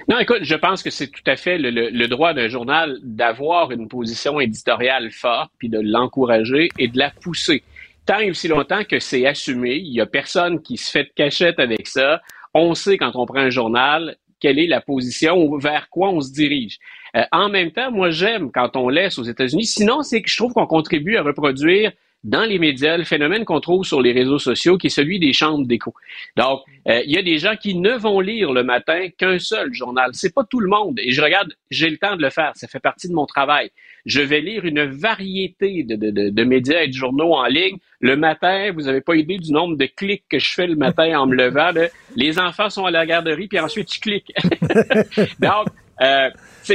Non, 0.08 0.18
écoute, 0.18 0.38
je 0.40 0.54
pense 0.54 0.82
que 0.82 0.88
c'est 0.88 1.08
tout 1.08 1.22
à 1.26 1.36
fait 1.36 1.58
le, 1.58 2.06
droit 2.06 2.32
d'un 2.32 2.48
journal 2.48 2.96
d'avoir 3.02 3.70
une 3.72 3.88
position 3.88 4.40
éditoriale 4.40 5.10
forte, 5.10 5.52
puis 5.58 5.68
de 5.68 5.80
l'encourager 5.82 6.70
et 6.78 6.88
de 6.88 6.96
la 6.96 7.10
pousser. 7.10 7.62
Tant 8.08 8.20
et 8.20 8.30
aussi 8.30 8.48
longtemps 8.48 8.84
que 8.84 9.00
c'est 9.00 9.26
assumé, 9.26 9.74
il 9.74 9.92
y 9.92 10.00
a 10.00 10.06
personne 10.06 10.62
qui 10.62 10.78
se 10.78 10.90
fait 10.90 11.04
de 11.04 11.10
cachette 11.14 11.60
avec 11.60 11.86
ça. 11.86 12.22
On 12.54 12.72
sait 12.72 12.96
quand 12.96 13.14
on 13.16 13.26
prend 13.26 13.40
un 13.40 13.50
journal 13.50 14.16
quelle 14.40 14.58
est 14.58 14.66
la 14.66 14.80
position, 14.80 15.58
vers 15.58 15.90
quoi 15.90 16.08
on 16.08 16.22
se 16.22 16.32
dirige. 16.32 16.78
Euh, 17.16 17.24
en 17.32 17.50
même 17.50 17.70
temps, 17.70 17.92
moi 17.92 18.08
j'aime 18.08 18.50
quand 18.50 18.76
on 18.76 18.88
laisse 18.88 19.18
aux 19.18 19.24
États-Unis. 19.24 19.66
Sinon, 19.66 20.00
c'est 20.02 20.22
que 20.22 20.30
je 20.30 20.38
trouve 20.38 20.54
qu'on 20.54 20.66
contribue 20.66 21.18
à 21.18 21.22
reproduire 21.22 21.92
dans 22.24 22.44
les 22.44 22.58
médias 22.58 22.96
le 22.96 23.04
phénomène 23.04 23.44
qu'on 23.44 23.60
trouve 23.60 23.84
sur 23.84 24.00
les 24.00 24.12
réseaux 24.12 24.38
sociaux, 24.38 24.78
qui 24.78 24.86
est 24.86 24.90
celui 24.90 25.18
des 25.18 25.34
chambres 25.34 25.66
d'écho. 25.66 25.92
Donc, 26.34 26.62
euh, 26.88 27.02
il 27.04 27.12
y 27.12 27.18
a 27.18 27.22
des 27.22 27.36
gens 27.36 27.56
qui 27.56 27.74
ne 27.74 27.92
vont 27.92 28.20
lire 28.20 28.52
le 28.54 28.64
matin 28.64 29.08
qu'un 29.18 29.38
seul 29.38 29.74
journal. 29.74 30.12
C'est 30.14 30.34
pas 30.34 30.44
tout 30.44 30.60
le 30.60 30.70
monde. 30.70 30.98
Et 30.98 31.12
je 31.12 31.20
regarde, 31.20 31.52
j'ai 31.70 31.90
le 31.90 31.98
temps 31.98 32.16
de 32.16 32.22
le 32.22 32.30
faire. 32.30 32.52
Ça 32.54 32.68
fait 32.68 32.80
partie 32.80 33.08
de 33.08 33.14
mon 33.14 33.26
travail. 33.26 33.70
Je 34.08 34.20
vais 34.20 34.40
lire 34.40 34.64
une 34.64 34.84
variété 34.84 35.84
de, 35.84 35.94
de, 35.94 36.10
de, 36.10 36.30
de 36.30 36.44
médias 36.44 36.82
et 36.82 36.88
de 36.88 36.92
journaux 36.92 37.34
en 37.34 37.46
ligne. 37.46 37.76
Le 38.00 38.16
matin, 38.16 38.72
vous 38.74 38.82
n'avez 38.82 39.00
pas 39.00 39.14
idée 39.14 39.38
du 39.38 39.52
nombre 39.52 39.76
de 39.76 39.86
clics 39.86 40.24
que 40.28 40.40
je 40.40 40.52
fais 40.52 40.66
le 40.66 40.74
matin 40.74 41.16
en 41.20 41.26
me 41.26 41.36
levant. 41.36 41.70
Les 42.16 42.40
enfants 42.40 42.70
sont 42.70 42.86
à 42.86 42.90
la 42.90 43.06
garderie, 43.06 43.46
puis 43.46 43.60
ensuite, 43.60 43.88
tu 43.88 44.00
cliques. 44.00 44.32
Donc, 45.38 45.66
euh, 46.00 46.30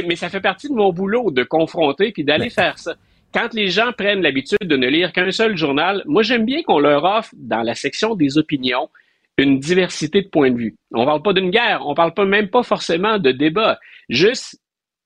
mais 0.06 0.16
ça 0.16 0.30
fait 0.30 0.40
partie 0.40 0.68
de 0.68 0.74
mon 0.74 0.92
boulot 0.92 1.30
de 1.30 1.42
confronter 1.42 2.12
puis 2.12 2.24
d'aller 2.24 2.50
faire 2.50 2.78
ça 2.78 2.94
quand 3.34 3.52
les 3.52 3.68
gens 3.68 3.92
prennent 3.92 4.22
l'habitude 4.22 4.62
de 4.62 4.76
ne 4.76 4.86
lire 4.86 5.12
qu'un 5.12 5.32
seul 5.32 5.56
journal, 5.56 6.04
moi 6.06 6.22
j'aime 6.22 6.44
bien 6.44 6.62
qu'on 6.62 6.78
leur 6.78 7.02
offre 7.02 7.34
dans 7.36 7.62
la 7.62 7.74
section 7.74 8.14
des 8.14 8.38
opinions 8.38 8.88
une 9.36 9.58
diversité 9.58 10.22
de 10.22 10.28
points 10.28 10.52
de 10.52 10.56
vue. 10.56 10.76
On 10.92 11.04
parle 11.04 11.22
pas 11.22 11.32
d'une 11.32 11.50
guerre, 11.50 11.82
on 11.84 11.94
parle 11.94 12.14
pas 12.14 12.24
même 12.24 12.48
pas 12.48 12.62
forcément 12.62 13.18
de 13.18 13.32
débat. 13.32 13.80
Juste 14.08 14.60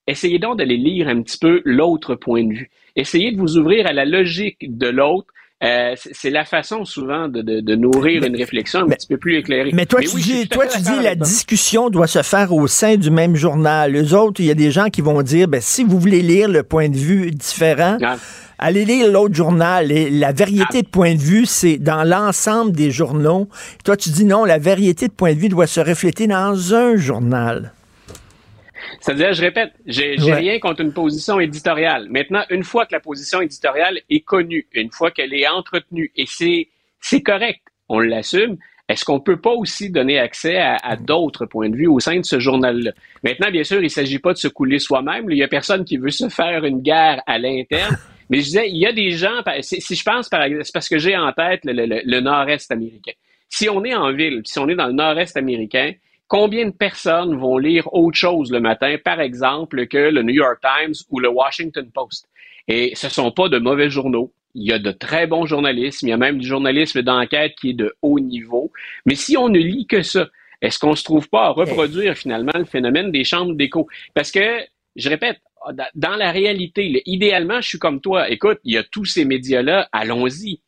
essayez 0.09 0.39
donc 0.39 0.57
d'aller 0.57 0.77
lire 0.77 1.07
un 1.07 1.21
petit 1.21 1.37
peu 1.37 1.61
l'autre 1.65 2.15
point 2.15 2.43
de 2.43 2.53
vue. 2.53 2.69
Essayez 2.95 3.31
de 3.31 3.37
vous 3.37 3.57
ouvrir 3.57 3.87
à 3.87 3.93
la 3.93 4.05
logique 4.05 4.77
de 4.77 4.87
l'autre 4.87 5.33
euh, 5.61 5.93
c'est 5.97 6.29
la 6.29 6.45
façon 6.45 6.85
souvent 6.85 7.27
de, 7.27 7.75
nourrir 7.75 8.23
une 8.23 8.35
réflexion 8.35 8.79
un 8.79 8.87
petit 8.87 9.07
peu 9.07 9.17
plus 9.17 9.39
éclairée. 9.39 9.71
Mais 9.73 9.85
toi, 9.85 9.99
tu 9.99 10.15
dis, 10.15 10.47
toi, 10.47 10.65
tu 10.65 10.79
dis 10.79 11.03
la 11.03 11.15
discussion 11.15 11.89
doit 11.89 12.07
se 12.07 12.21
faire 12.21 12.53
au 12.53 12.65
sein 12.67 12.95
du 12.95 13.11
même 13.11 13.35
journal. 13.35 13.91
Les 13.91 14.13
autres, 14.13 14.39
il 14.39 14.45
y 14.45 14.51
a 14.51 14.55
des 14.55 14.71
gens 14.71 14.87
qui 14.87 15.01
vont 15.01 15.21
dire, 15.21 15.49
ben, 15.49 15.59
si 15.59 15.83
vous 15.83 15.99
voulez 15.99 16.21
lire 16.21 16.47
le 16.47 16.63
point 16.63 16.87
de 16.87 16.95
vue 16.95 17.31
différent, 17.31 17.97
allez 18.57 18.85
lire 18.85 19.11
l'autre 19.11 19.35
journal. 19.35 19.91
Et 19.91 20.09
la 20.09 20.31
variété 20.31 20.81
de 20.81 20.87
points 20.87 21.15
de 21.15 21.21
vue, 21.21 21.45
c'est 21.45 21.77
dans 21.77 22.05
l'ensemble 22.05 22.71
des 22.71 22.91
journaux. 22.91 23.49
Toi, 23.83 23.97
tu 23.97 24.11
dis 24.11 24.23
non, 24.23 24.45
la 24.45 24.59
variété 24.59 25.09
de 25.09 25.13
points 25.13 25.33
de 25.33 25.39
vue 25.39 25.49
doit 25.49 25.67
se 25.67 25.81
refléter 25.81 26.27
dans 26.27 26.73
un 26.73 26.95
journal. 26.95 27.73
C'est-à-dire, 28.99 29.33
je 29.33 29.41
répète, 29.41 29.73
j'ai 29.85 30.15
rien 30.17 30.59
contre 30.59 30.81
une 30.81 30.93
position 30.93 31.39
éditoriale. 31.39 32.07
Maintenant, 32.09 32.43
une 32.49 32.63
fois 32.63 32.85
que 32.85 32.93
la 32.93 32.99
position 32.99 33.41
éditoriale 33.41 33.99
est 34.09 34.21
connue, 34.21 34.67
une 34.73 34.91
fois 34.91 35.11
qu'elle 35.11 35.33
est 35.33 35.47
entretenue, 35.47 36.11
et 36.15 36.25
c'est 36.27 37.21
correct, 37.21 37.61
on 37.87 37.99
l'assume, 37.99 38.57
est-ce 38.89 39.05
qu'on 39.05 39.19
peut 39.19 39.39
pas 39.39 39.51
aussi 39.51 39.91
donner 39.91 40.17
accès 40.17 40.57
à, 40.57 40.95
d'autres 40.95 41.45
points 41.45 41.69
de 41.69 41.75
vue 41.75 41.85
au 41.85 41.99
sein 41.99 42.17
de 42.17 42.25
ce 42.25 42.39
journal-là? 42.39 42.91
Maintenant, 43.23 43.51
bien 43.51 43.63
sûr, 43.63 43.77
il 43.77 43.83
ne 43.83 43.87
s'agit 43.87 44.17
pas 44.17 44.33
de 44.33 44.39
se 44.39 44.47
couler 44.47 44.79
soi-même. 44.79 45.29
Il 45.29 45.37
y 45.37 45.43
a 45.43 45.47
personne 45.47 45.85
qui 45.85 45.97
veut 45.97 46.09
se 46.09 46.27
faire 46.27 46.65
une 46.65 46.81
guerre 46.81 47.21
à 47.27 47.37
l'interne. 47.37 47.95
Mais 48.31 48.39
je 48.39 48.45
disais, 48.45 48.69
il 48.69 48.77
y 48.77 48.87
a 48.87 48.91
des 48.91 49.11
gens, 49.11 49.41
si 49.61 49.95
je 49.95 50.03
pense, 50.03 50.29
c'est 50.31 50.73
parce 50.73 50.89
que 50.89 50.97
j'ai 50.97 51.15
en 51.15 51.31
tête 51.33 51.61
le 51.63 52.19
nord-est 52.19 52.71
américain. 52.71 53.11
Si 53.47 53.69
on 53.69 53.83
est 53.83 53.95
en 53.95 54.11
ville, 54.11 54.41
si 54.45 54.59
on 54.59 54.67
est 54.67 54.75
dans 54.75 54.87
le 54.87 54.93
nord-est 54.93 55.35
américain, 55.37 55.93
combien 56.29 56.67
de 56.67 56.71
personnes 56.71 57.35
vont 57.35 57.57
lire 57.57 57.91
autre 57.93 58.17
chose 58.17 58.51
le 58.51 58.61
matin, 58.61 58.95
par 59.03 59.19
exemple, 59.19 59.87
que 59.87 59.97
le 59.97 60.23
New 60.23 60.35
York 60.35 60.59
Times 60.61 60.93
ou 61.09 61.19
le 61.19 61.27
Washington 61.27 61.89
Post? 61.93 62.29
Et 62.69 62.93
ce 62.95 63.07
ne 63.07 63.11
sont 63.11 63.31
pas 63.31 63.49
de 63.49 63.57
mauvais 63.57 63.89
journaux. 63.89 64.31
Il 64.55 64.65
y 64.65 64.71
a 64.71 64.79
de 64.79 64.91
très 64.91 65.27
bons 65.27 65.45
journalistes. 65.45 66.03
Il 66.03 66.09
y 66.09 66.13
a 66.13 66.17
même 66.17 66.37
du 66.37 66.47
journalisme 66.47 67.01
d'enquête 67.01 67.55
qui 67.59 67.71
est 67.71 67.73
de 67.73 67.93
haut 68.01 68.19
niveau. 68.19 68.71
Mais 69.05 69.15
si 69.15 69.35
on 69.35 69.49
ne 69.49 69.59
lit 69.59 69.87
que 69.87 70.03
ça, 70.03 70.29
est-ce 70.61 70.77
qu'on 70.77 70.91
ne 70.91 70.95
se 70.95 71.03
trouve 71.03 71.27
pas 71.29 71.47
à 71.47 71.49
reproduire 71.49 72.15
finalement 72.15 72.51
le 72.55 72.65
phénomène 72.65 73.11
des 73.11 73.23
chambres 73.23 73.55
d'écho? 73.55 73.87
Parce 74.13 74.31
que, 74.31 74.59
je 74.95 75.09
répète, 75.09 75.39
dans 75.95 76.15
la 76.15 76.31
réalité, 76.31 77.01
idéalement, 77.05 77.59
je 77.59 77.69
suis 77.69 77.79
comme 77.79 78.01
toi. 78.01 78.29
Écoute, 78.29 78.59
il 78.63 78.75
y 78.75 78.77
a 78.77 78.83
tous 78.83 79.05
ces 79.05 79.25
médias-là, 79.25 79.89
allons-y 79.91 80.61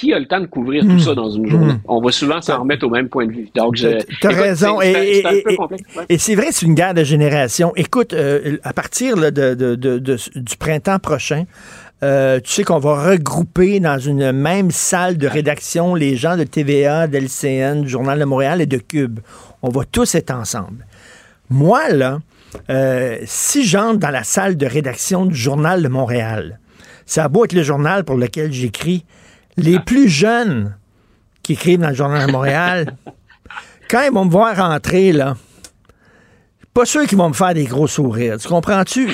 qui 0.00 0.14
a 0.14 0.18
le 0.18 0.26
temps 0.26 0.40
de 0.40 0.46
couvrir 0.46 0.82
tout 0.82 0.92
hmm. 0.92 1.00
ça 1.00 1.14
dans 1.14 1.28
une 1.28 1.46
journée? 1.46 1.74
Hmm. 1.74 1.80
On 1.86 2.00
va 2.00 2.10
souvent 2.10 2.40
s'en 2.40 2.60
remettre 2.60 2.86
au 2.86 2.90
même 2.90 3.08
point 3.08 3.26
de 3.26 3.32
vue. 3.32 3.48
Donc, 3.54 3.76
je. 3.76 4.02
Tu 4.20 4.26
as 4.26 4.30
raison. 4.30 4.80
Et, 4.80 5.22
c'est 6.18 6.34
vrai, 6.34 6.46
c'est 6.52 6.64
une 6.64 6.74
guerre 6.74 6.94
de 6.94 7.04
génération. 7.04 7.72
Écoute, 7.76 8.14
euh, 8.14 8.56
à 8.64 8.72
partir 8.72 9.16
de, 9.16 9.74
du 10.34 10.56
printemps 10.56 10.98
prochain, 10.98 11.44
euh, 12.02 12.40
tu 12.40 12.50
sais 12.50 12.64
qu'on 12.64 12.78
va 12.78 13.10
regrouper 13.10 13.78
dans 13.78 13.98
une 13.98 14.32
même 14.32 14.70
salle 14.70 15.18
de 15.18 15.26
rédaction 15.26 15.94
les 15.94 16.16
gens 16.16 16.38
de 16.38 16.44
TVA, 16.44 17.06
d'LCN, 17.06 17.82
du 17.82 17.88
Journal 17.88 18.18
de 18.18 18.24
Montréal 18.24 18.62
et 18.62 18.66
de 18.66 18.78
Cube. 18.78 19.20
On 19.60 19.68
va 19.68 19.84
tous 19.84 20.14
être 20.14 20.30
ensemble. 20.30 20.86
Moi, 21.50 21.90
là, 21.90 22.20
euh, 22.70 23.18
si 23.24 23.64
j'entre 23.64 23.98
dans 23.98 24.10
la 24.10 24.24
salle 24.24 24.56
de 24.56 24.64
rédaction 24.64 25.26
du 25.26 25.36
Journal 25.36 25.82
de 25.82 25.88
Montréal, 25.88 26.58
ça 27.04 27.24
a 27.24 27.28
beau 27.28 27.44
être 27.44 27.52
le 27.52 27.62
journal 27.62 28.04
pour 28.04 28.16
lequel 28.16 28.50
j'écris, 28.50 29.04
les 29.60 29.78
plus 29.78 30.08
jeunes 30.08 30.76
qui 31.42 31.54
écrivent 31.54 31.80
dans 31.80 31.88
le 31.88 31.94
Journal 31.94 32.26
de 32.26 32.32
Montréal, 32.32 32.96
quand 33.90 34.02
ils 34.02 34.12
vont 34.12 34.24
me 34.24 34.30
voir 34.30 34.56
rentrer, 34.56 35.12
là, 35.12 35.36
pas 36.72 36.84
sûr 36.84 37.04
qu'ils 37.06 37.18
vont 37.18 37.28
me 37.28 37.34
faire 37.34 37.52
des 37.52 37.64
gros 37.64 37.88
sourires. 37.88 38.38
Tu 38.38 38.46
comprends-tu? 38.46 39.08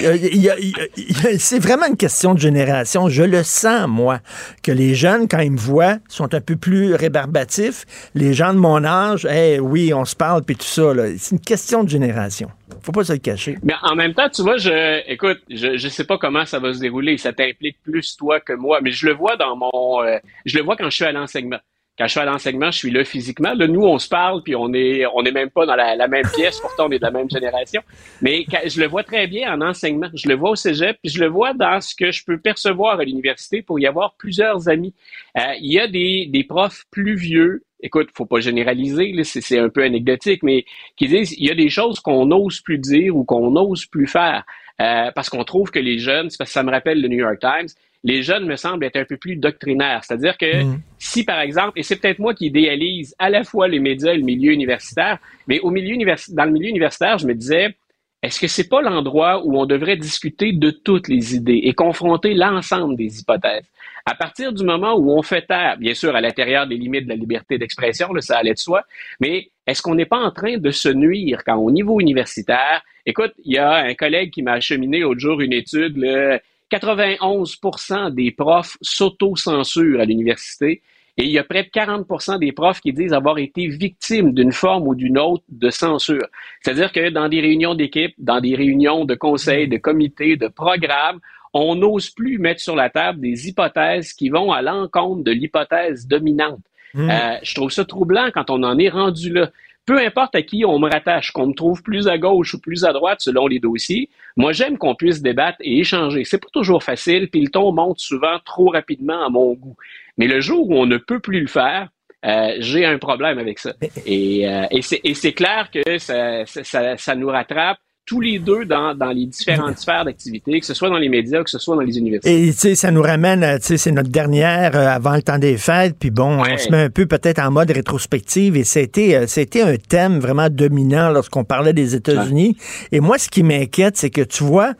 C'est 1.38 1.58
vraiment 1.58 1.86
une 1.86 1.96
question 1.96 2.34
de 2.34 2.38
génération. 2.38 3.08
Je 3.08 3.22
le 3.22 3.42
sens, 3.42 3.88
moi, 3.88 4.20
que 4.62 4.72
les 4.72 4.94
jeunes, 4.94 5.26
quand 5.26 5.38
ils 5.38 5.52
me 5.52 5.58
voient, 5.58 5.96
sont 6.08 6.34
un 6.34 6.40
peu 6.40 6.56
plus 6.56 6.94
rébarbatifs. 6.94 7.86
Les 8.14 8.34
gens 8.34 8.52
de 8.52 8.58
mon 8.58 8.84
âge, 8.84 9.24
hey, 9.24 9.58
oui, 9.58 9.94
on 9.94 10.04
se 10.04 10.14
parle, 10.14 10.42
puis 10.42 10.56
tout 10.56 10.66
ça. 10.66 10.92
C'est 11.18 11.34
une 11.34 11.40
question 11.40 11.82
de 11.82 11.88
génération. 11.88 12.50
Faut 12.86 12.92
pas 12.92 13.02
se 13.02 13.14
le 13.14 13.18
cacher. 13.18 13.58
Mais 13.64 13.74
en 13.82 13.96
même 13.96 14.14
temps, 14.14 14.28
tu 14.28 14.42
vois, 14.42 14.58
je, 14.58 15.02
écoute, 15.10 15.40
je, 15.50 15.76
je 15.76 15.88
sais 15.88 16.04
pas 16.04 16.18
comment 16.18 16.46
ça 16.46 16.60
va 16.60 16.72
se 16.72 16.78
dérouler. 16.78 17.18
Ça 17.18 17.32
t'implique 17.32 17.82
plus 17.82 18.16
toi 18.16 18.38
que 18.38 18.52
moi, 18.52 18.80
mais 18.80 18.92
je 18.92 19.06
le 19.06 19.12
vois 19.12 19.36
dans 19.36 19.56
mon, 19.56 20.04
euh, 20.04 20.18
je 20.44 20.56
le 20.56 20.62
vois 20.62 20.76
quand 20.76 20.88
je 20.88 20.94
suis 20.94 21.04
à 21.04 21.10
l'enseignement 21.10 21.58
quand 21.98 22.06
je 22.06 22.10
suis 22.10 22.20
à 22.20 22.24
l'enseignement, 22.26 22.70
je 22.70 22.78
suis 22.78 22.90
là 22.90 23.04
physiquement. 23.04 23.54
Là, 23.54 23.66
nous, 23.66 23.82
on 23.82 23.98
se 23.98 24.08
parle, 24.08 24.42
puis 24.42 24.54
on 24.54 24.72
est, 24.74 25.06
on 25.14 25.24
est 25.24 25.32
même 25.32 25.48
pas 25.48 25.64
dans 25.64 25.76
la, 25.76 26.08
même 26.08 26.26
pièce, 26.34 26.60
pourtant 26.60 26.86
on 26.88 26.90
est 26.90 26.98
de 26.98 27.04
la 27.04 27.10
même 27.10 27.30
génération. 27.30 27.82
Mais 28.20 28.44
je 28.66 28.80
le 28.80 28.86
vois 28.86 29.02
très 29.02 29.26
bien 29.26 29.54
en 29.54 29.62
enseignement. 29.62 30.08
Je 30.14 30.28
le 30.28 30.34
vois 30.34 30.50
au 30.50 30.56
cégep, 30.56 30.98
puis 31.02 31.10
je 31.10 31.20
le 31.20 31.28
vois 31.28 31.54
dans 31.54 31.80
ce 31.80 31.94
que 31.94 32.10
je 32.10 32.22
peux 32.24 32.38
percevoir 32.38 33.00
à 33.00 33.04
l'université 33.04 33.62
pour 33.62 33.80
y 33.80 33.86
avoir 33.86 34.14
plusieurs 34.18 34.68
amis. 34.68 34.94
Euh, 35.38 35.40
il 35.60 35.72
y 35.72 35.80
a 35.80 35.88
des, 35.88 36.26
des 36.26 36.44
profs 36.44 36.84
plus 36.90 37.16
vieux, 37.16 37.62
écoute, 37.80 38.08
faut 38.14 38.26
pas 38.26 38.40
généraliser, 38.40 39.12
c'est 39.24 39.58
un 39.58 39.68
peu 39.68 39.82
anecdotique, 39.82 40.42
mais 40.42 40.64
qui 40.96 41.08
disent 41.08 41.34
il 41.38 41.46
y 41.46 41.50
a 41.50 41.54
des 41.54 41.68
choses 41.68 42.00
qu'on 42.00 42.26
n'ose 42.26 42.60
plus 42.60 42.78
dire 42.78 43.16
ou 43.16 43.24
qu'on 43.24 43.50
n'ose 43.50 43.86
plus 43.86 44.06
faire. 44.06 44.44
Euh, 44.80 45.10
parce 45.14 45.30
qu'on 45.30 45.44
trouve 45.44 45.70
que 45.70 45.78
les 45.78 45.98
jeunes, 45.98 46.28
parce 46.36 46.50
que 46.50 46.52
ça 46.52 46.62
me 46.62 46.70
rappelle 46.70 47.00
le 47.00 47.08
New 47.08 47.18
York 47.18 47.38
Times, 47.40 47.68
les 48.04 48.22
jeunes 48.22 48.44
me 48.44 48.56
semblent 48.56 48.84
être 48.84 48.96
un 48.96 49.04
peu 49.04 49.16
plus 49.16 49.36
doctrinaires. 49.36 50.04
C'est-à-dire 50.04 50.36
que 50.36 50.64
mm. 50.64 50.80
si, 50.98 51.24
par 51.24 51.40
exemple, 51.40 51.72
et 51.76 51.82
c'est 51.82 51.96
peut-être 51.96 52.18
moi 52.18 52.34
qui 52.34 52.46
idéalise 52.46 53.14
à 53.18 53.30
la 53.30 53.42
fois 53.42 53.68
les 53.68 53.80
médias 53.80 54.12
et 54.12 54.18
le 54.18 54.24
milieu 54.24 54.52
universitaire, 54.52 55.18
mais 55.46 55.60
au 55.60 55.70
milieu 55.70 55.96
dans 56.28 56.44
le 56.44 56.52
milieu 56.52 56.68
universitaire, 56.68 57.16
je 57.18 57.26
me 57.26 57.34
disais, 57.34 57.74
est-ce 58.22 58.38
que 58.38 58.48
c'est 58.48 58.68
pas 58.68 58.82
l'endroit 58.82 59.42
où 59.44 59.58
on 59.58 59.66
devrait 59.66 59.96
discuter 59.96 60.52
de 60.52 60.70
toutes 60.70 61.08
les 61.08 61.34
idées 61.34 61.60
et 61.64 61.72
confronter 61.72 62.34
l'ensemble 62.34 62.96
des 62.96 63.20
hypothèses? 63.20 63.70
À 64.08 64.14
partir 64.14 64.52
du 64.52 64.64
moment 64.64 64.94
où 64.94 65.10
on 65.10 65.20
fait 65.20 65.42
taire, 65.42 65.76
bien 65.78 65.92
sûr, 65.92 66.14
à 66.14 66.20
l'intérieur 66.20 66.68
des 66.68 66.76
limites 66.76 67.06
de 67.06 67.08
la 67.08 67.16
liberté 67.16 67.58
d'expression, 67.58 68.08
ça 68.20 68.38
allait 68.38 68.54
de 68.54 68.58
soi, 68.58 68.84
mais 69.18 69.50
est-ce 69.66 69.82
qu'on 69.82 69.96
n'est 69.96 70.06
pas 70.06 70.20
en 70.20 70.30
train 70.30 70.58
de 70.58 70.70
se 70.70 70.88
nuire 70.88 71.42
quand 71.44 71.56
au 71.56 71.72
niveau 71.72 71.98
universitaire, 71.98 72.82
écoute, 73.04 73.32
il 73.44 73.54
y 73.54 73.58
a 73.58 73.74
un 73.74 73.94
collègue 73.94 74.30
qui 74.30 74.42
m'a 74.42 74.52
acheminé 74.52 75.00
l'autre 75.00 75.18
jour 75.18 75.40
une 75.40 75.52
étude, 75.52 75.96
le 75.96 76.38
91% 76.70 78.14
des 78.14 78.30
profs 78.30 78.76
s'auto-censurent 78.80 80.00
à 80.00 80.04
l'université 80.04 80.82
et 81.18 81.24
il 81.24 81.30
y 81.30 81.38
a 81.38 81.44
près 81.44 81.62
de 81.62 81.70
40 81.70 82.38
des 82.38 82.52
profs 82.52 82.80
qui 82.80 82.92
disent 82.92 83.14
avoir 83.14 83.38
été 83.38 83.68
victimes 83.68 84.34
d'une 84.34 84.52
forme 84.52 84.86
ou 84.86 84.94
d'une 84.94 85.18
autre 85.18 85.44
de 85.48 85.70
censure. 85.70 86.26
C'est-à-dire 86.60 86.92
que 86.92 87.08
dans 87.08 87.28
des 87.28 87.40
réunions 87.40 87.74
d'équipe, 87.74 88.14
dans 88.18 88.40
des 88.40 88.54
réunions 88.54 89.06
de 89.06 89.14
conseils, 89.14 89.66
de 89.66 89.78
comités, 89.78 90.36
de 90.36 90.48
programmes, 90.48 91.20
on 91.60 91.76
n'ose 91.76 92.10
plus 92.10 92.38
mettre 92.38 92.60
sur 92.60 92.76
la 92.76 92.90
table 92.90 93.20
des 93.20 93.48
hypothèses 93.48 94.12
qui 94.12 94.28
vont 94.28 94.52
à 94.52 94.62
l'encontre 94.62 95.24
de 95.24 95.30
l'hypothèse 95.30 96.06
dominante. 96.06 96.60
Mm. 96.94 97.10
Euh, 97.10 97.36
je 97.42 97.54
trouve 97.54 97.70
ça 97.70 97.84
troublant 97.84 98.30
quand 98.32 98.50
on 98.50 98.62
en 98.62 98.78
est 98.78 98.88
rendu 98.88 99.32
là. 99.32 99.50
Peu 99.84 99.98
importe 99.98 100.34
à 100.34 100.42
qui 100.42 100.64
on 100.64 100.80
me 100.80 100.90
rattache, 100.90 101.30
qu'on 101.30 101.46
me 101.46 101.54
trouve 101.54 101.80
plus 101.80 102.08
à 102.08 102.18
gauche 102.18 102.54
ou 102.54 102.60
plus 102.60 102.84
à 102.84 102.92
droite 102.92 103.20
selon 103.20 103.46
les 103.46 103.60
dossiers, 103.60 104.08
moi 104.36 104.52
j'aime 104.52 104.78
qu'on 104.78 104.96
puisse 104.96 105.22
débattre 105.22 105.58
et 105.60 105.78
échanger. 105.78 106.24
C'est 106.24 106.38
pas 106.38 106.48
toujours 106.52 106.82
facile, 106.82 107.28
puis 107.30 107.40
le 107.40 107.50
ton 107.50 107.70
monte 107.70 108.00
souvent 108.00 108.40
trop 108.44 108.70
rapidement 108.70 109.24
à 109.24 109.28
mon 109.28 109.52
goût. 109.54 109.76
Mais 110.18 110.26
le 110.26 110.40
jour 110.40 110.68
où 110.68 110.74
on 110.74 110.86
ne 110.86 110.96
peut 110.96 111.20
plus 111.20 111.40
le 111.40 111.46
faire, 111.46 111.88
euh, 112.24 112.56
j'ai 112.58 112.84
un 112.84 112.98
problème 112.98 113.38
avec 113.38 113.60
ça. 113.60 113.74
Et, 114.04 114.48
euh, 114.48 114.66
et 114.72 115.14
c'est 115.14 115.32
clair 115.32 115.70
que 115.70 115.98
ça, 115.98 116.44
ça, 116.46 116.96
ça, 116.96 117.14
nous 117.14 117.28
rattrape 117.28 117.78
tous 118.06 118.20
les 118.20 118.38
deux 118.38 118.64
dans, 118.64 118.94
dans 118.94 119.10
les 119.10 119.26
différentes 119.26 119.78
sphères 119.78 120.04
d'activité, 120.04 120.60
que 120.60 120.66
ce 120.66 120.74
soit 120.74 120.88
dans 120.88 120.96
les 120.96 121.08
médias, 121.08 121.42
que 121.42 121.50
ce 121.50 121.58
soit 121.58 121.74
dans 121.74 121.82
les 121.82 121.98
universités. 121.98 122.48
Et 122.48 122.52
tu 122.52 122.58
sais, 122.58 122.74
ça 122.76 122.92
nous 122.92 123.02
ramène, 123.02 123.44
tu 123.58 123.66
sais, 123.66 123.76
c'est 123.76 123.90
notre 123.90 124.10
dernière 124.10 124.76
euh, 124.76 124.86
avant 124.86 125.16
le 125.16 125.22
temps 125.22 125.38
des 125.38 125.56
fêtes, 125.56 125.96
puis 125.98 126.12
bon, 126.12 126.38
on 126.40 126.56
se 126.56 126.70
met 126.70 126.84
un 126.84 126.90
peu 126.90 127.06
peut-être 127.06 127.40
en 127.40 127.50
mode 127.50 127.70
rétrospective, 127.72 128.56
et 128.56 128.62
c'était 128.62 129.26
c'était 129.26 129.62
un 129.62 129.76
thème 129.76 130.20
vraiment 130.20 130.48
dominant 130.48 131.10
lorsqu'on 131.10 131.42
parlait 131.42 131.72
des 131.72 131.96
États-Unis. 131.96 132.56
Et 132.92 133.00
moi, 133.00 133.18
ce 133.18 133.28
qui 133.28 133.42
m'inquiète, 133.42 133.96
c'est 133.96 134.10
que 134.10 134.22
tu 134.22 134.44
vois, 134.44 134.74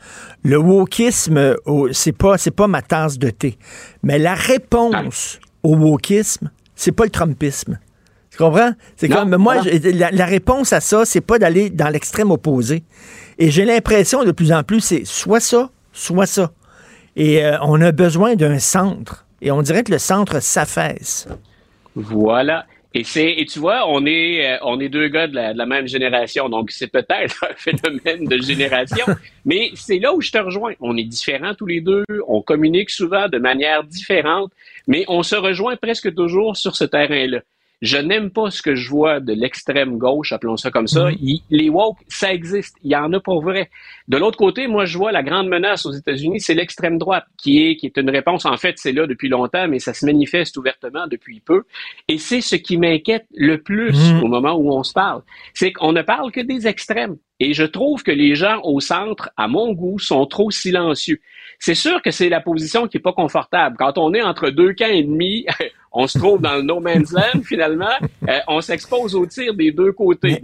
le 0.45 0.59
wokisme, 0.59 1.57
c'est 1.91 2.17
pas 2.17 2.39
c'est 2.39 2.55
pas 2.55 2.69
ma 2.69 2.83
tasse 2.83 3.19
de 3.19 3.31
thé, 3.31 3.59
mais 4.05 4.21
la 4.21 4.35
réponse 4.35 5.41
au 5.65 5.75
wokisme, 5.75 6.51
c'est 6.77 6.93
pas 6.93 7.05
le 7.05 7.11
Trumpisme. 7.11 7.79
Tu 8.37 8.43
comprends? 8.43 8.73
C'est 8.97 9.09
comme, 9.09 9.35
moi, 9.37 9.63
la, 9.65 10.27
réponse 10.27 10.75
à 10.75 10.81
ça, 10.81 11.07
c'est 11.07 11.23
pas 11.23 11.39
d'aller 11.39 11.71
dans 11.71 11.89
l'extrême 11.89 12.31
opposé. 12.31 12.85
Et 13.39 13.51
j'ai 13.51 13.65
l'impression 13.65 14.25
de 14.25 14.31
plus 14.31 14.53
en 14.53 14.63
plus, 14.63 14.81
c'est 14.81 15.07
soit 15.07 15.41
ça, 15.41 15.71
soit 15.95 16.27
ça. 16.27 16.51
Et 17.17 17.43
euh, 17.43 17.57
on 17.63 17.81
a 17.81 17.93
besoin 17.93 18.35
d'un 18.35 18.59
centre. 18.59 19.25
Et 19.41 19.51
on 19.51 19.63
dirait 19.63 19.85
que 19.85 19.93
le 19.93 19.99
centre 19.99 20.43
s'affaisse. 20.43 21.27
Voilà. 21.95 22.67
Et 22.93 23.05
c'est 23.05 23.31
et 23.31 23.47
tu 23.47 23.59
vois, 23.59 23.89
on 23.89 24.05
est 24.05 24.47
euh, 24.47 24.59
on 24.63 24.81
est 24.81 24.91
deux 24.91 25.09
gars 25.09 25.29
de 25.29 25.35
la, 25.35 25.55
de 25.55 25.59
la 25.59 25.67
même 25.67 25.87
génération, 25.87 26.49
donc 26.51 26.71
c'est 26.71 26.87
peut-être 26.87 27.45
un 27.51 27.55
phénomène 27.55 28.25
de 28.27 28.39
génération, 28.39 29.05
mais 29.47 29.71
c'est 29.75 29.99
là 29.99 30.15
où 30.15 30.21
je 30.21 30.31
te 30.31 30.39
rejoins. 30.39 30.73
On 30.81 30.97
est 30.97 31.05
différents 31.05 31.55
tous 31.55 31.67
les 31.67 31.81
deux, 31.81 32.05
on 32.27 32.43
communique 32.43 32.91
souvent 32.91 33.29
de 33.29 33.39
manière 33.39 33.85
différente, 33.85 34.51
mais 34.87 35.05
on 35.09 35.23
se 35.23 35.37
rejoint 35.37 35.77
presque 35.77 36.15
toujours 36.15 36.57
sur 36.57 36.77
ce 36.77 36.85
terrain-là. 36.85 37.41
Je 37.83 37.99
n'aime 37.99 38.31
pas 38.31 38.51
ce 38.51 38.63
que 38.63 38.75
je 38.75 38.89
vois 38.89 39.21
de 39.21 39.35
l'extrême 39.35 39.99
gauche, 39.99 40.33
appelons 40.33 40.57
ça 40.57 40.71
comme 40.71 40.87
ça. 40.87 41.11
Mhm. 41.11 41.39
les 41.51 41.69
woke, 41.69 41.99
ça 42.09 42.33
existe. 42.33 42.77
Il 42.83 42.91
y 42.91 42.97
en 42.97 43.13
a 43.13 43.21
pour 43.21 43.43
vrai. 43.43 43.71
De 44.09 44.17
l'autre 44.17 44.39
côté, 44.39 44.67
moi, 44.67 44.87
je 44.87 44.97
vois 44.97 45.13
la 45.13 45.23
grande 45.23 45.49
menace 45.49 45.85
aux 45.85 45.93
États-Unis, 45.93 46.41
c'est 46.41 46.55
l'extrême 46.55 46.97
droite, 46.97 47.27
qui 47.37 47.63
est, 47.63 47.77
qui 47.77 47.87
est 47.87 47.99
une 47.99 48.09
réponse. 48.09 48.47
En 48.47 48.57
fait, 48.57 48.75
c'est 48.79 48.93
là 48.93 49.07
depuis 49.07 49.29
longtemps, 49.29 49.69
mais 49.69 49.79
ça 49.79 49.93
se 49.93 50.07
manifeste 50.07 50.57
ouvertement 50.57 51.07
depuis 51.07 51.41
peu. 51.41 51.65
Et 52.09 52.17
c'est 52.17 52.41
ce 52.41 52.57
qui 52.57 52.79
m'inquiète 52.79 53.27
le 53.35 53.63
plus 53.63 54.13
mhm. 54.13 54.23
au 54.23 54.29
moment 54.29 54.55
où 54.55 54.73
on 54.73 54.83
se 54.83 54.95
parle. 54.95 55.23
C'est 55.53 55.73
qu'on 55.73 55.93
ne 55.93 56.03
parle 56.03 56.33
que 56.33 56.41
des 56.41 56.67
extrêmes. 56.67 57.17
Et 57.39 57.53
je 57.53 57.65
trouve 57.65 58.03
que 58.03 58.11
les 58.11 58.35
gens 58.35 58.61
au 58.63 58.81
centre, 58.81 59.29
à 59.37 59.47
mon 59.49 59.73
goût, 59.73 59.99
sont 59.99 60.25
trop 60.25 60.51
silencieux. 60.51 61.21
C'est 61.59 61.75
sûr 61.75 62.01
que 62.01 62.11
c'est 62.11 62.31
la 62.31 62.41
position 62.41 62.89
qui 62.89 62.97
est 62.97 63.01
pas 63.01 63.13
confortable. 63.13 63.77
Quand 63.79 63.99
on 63.99 64.15
est 64.15 64.23
entre 64.23 64.49
deux 64.49 64.73
camps 64.73 64.87
et 64.87 65.03
demi, 65.03 65.47
on 65.99 66.07
se 66.07 66.19
trouve 66.19 66.43
dans 66.43 66.57
le 66.57 66.63
no 66.63 66.79
man's 66.79 67.11
land 67.11 67.43
finalement. 67.43 67.87
Euh, 68.29 68.39
on 68.49 68.61
s'expose 68.61 69.15
au 69.15 69.25
tir 69.25 69.55
des 69.55 69.73
deux 69.73 69.93
côtés. 69.93 70.43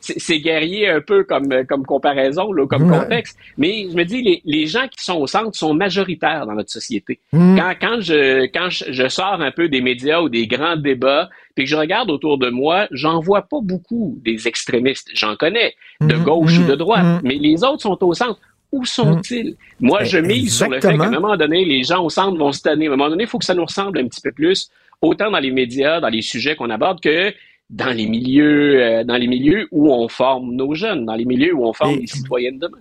c'est 0.00 0.40
guerrier 0.40 0.88
un 0.88 1.00
peu 1.00 1.24
comme, 1.24 1.48
comme 1.66 1.86
comparaison, 1.86 2.52
là, 2.52 2.66
comme 2.66 2.90
contexte. 2.90 3.38
Mais 3.56 3.86
je 3.90 3.96
me 3.96 4.04
dis, 4.04 4.22
les, 4.22 4.42
les, 4.44 4.66
gens 4.66 4.86
qui 4.88 5.02
sont 5.02 5.16
au 5.16 5.26
centre 5.26 5.56
sont 5.56 5.72
majoritaires 5.72 6.46
dans 6.46 6.54
notre 6.54 6.70
société. 6.70 7.20
Mm. 7.32 7.56
Quand, 7.58 7.74
quand, 7.80 8.00
je, 8.00 8.46
quand 8.46 8.68
je, 8.70 9.08
sors 9.08 9.40
un 9.40 9.50
peu 9.50 9.68
des 9.68 9.80
médias 9.80 10.20
ou 10.20 10.28
des 10.28 10.46
grands 10.46 10.76
débats, 10.76 11.30
puis 11.54 11.64
que 11.64 11.70
je 11.70 11.76
regarde 11.76 12.10
autour 12.10 12.38
de 12.38 12.50
moi, 12.50 12.86
j'en 12.90 13.20
vois 13.20 13.42
pas 13.42 13.60
beaucoup 13.62 14.18
des 14.22 14.46
extrémistes. 14.46 15.08
J'en 15.14 15.36
connais, 15.36 15.74
de 16.00 16.16
mm. 16.16 16.22
gauche 16.24 16.58
ou 16.58 16.66
de 16.66 16.74
mm. 16.74 16.76
droite. 16.76 17.20
Mais 17.22 17.36
les 17.36 17.64
autres 17.64 17.82
sont 17.82 18.02
au 18.04 18.14
centre. 18.14 18.40
Où 18.72 18.84
sont-ils? 18.84 19.56
Moi, 19.80 20.04
je 20.04 20.18
mise 20.18 20.56
sur 20.56 20.68
le 20.68 20.80
fait 20.80 20.96
qu'à 20.96 21.04
un 21.04 21.10
moment 21.10 21.36
donné, 21.36 21.64
les 21.64 21.82
gens 21.82 22.04
au 22.04 22.10
centre 22.10 22.38
vont 22.38 22.52
se 22.52 22.62
tanner. 22.62 22.86
À 22.86 22.92
un 22.92 22.96
moment 22.96 23.10
donné, 23.10 23.24
il 23.24 23.28
faut 23.28 23.38
que 23.38 23.44
ça 23.44 23.54
nous 23.54 23.64
ressemble 23.64 23.98
un 23.98 24.06
petit 24.06 24.20
peu 24.20 24.32
plus, 24.32 24.70
autant 25.00 25.30
dans 25.30 25.40
les 25.40 25.50
médias, 25.50 26.00
dans 26.00 26.08
les 26.08 26.22
sujets 26.22 26.54
qu'on 26.54 26.70
aborde, 26.70 27.00
que 27.00 27.32
dans 27.68 27.94
les 27.94 28.06
milieux, 28.06 28.82
euh, 28.82 29.04
dans 29.04 29.16
les 29.16 29.26
milieux 29.26 29.68
où 29.70 29.92
on 29.92 30.08
forme 30.08 30.54
nos 30.54 30.74
jeunes, 30.74 31.04
dans 31.04 31.14
les 31.14 31.24
milieux 31.24 31.54
où 31.54 31.64
on 31.66 31.72
forme 31.72 31.96
les 31.96 32.06
citoyennes 32.06 32.58
demain. 32.58 32.78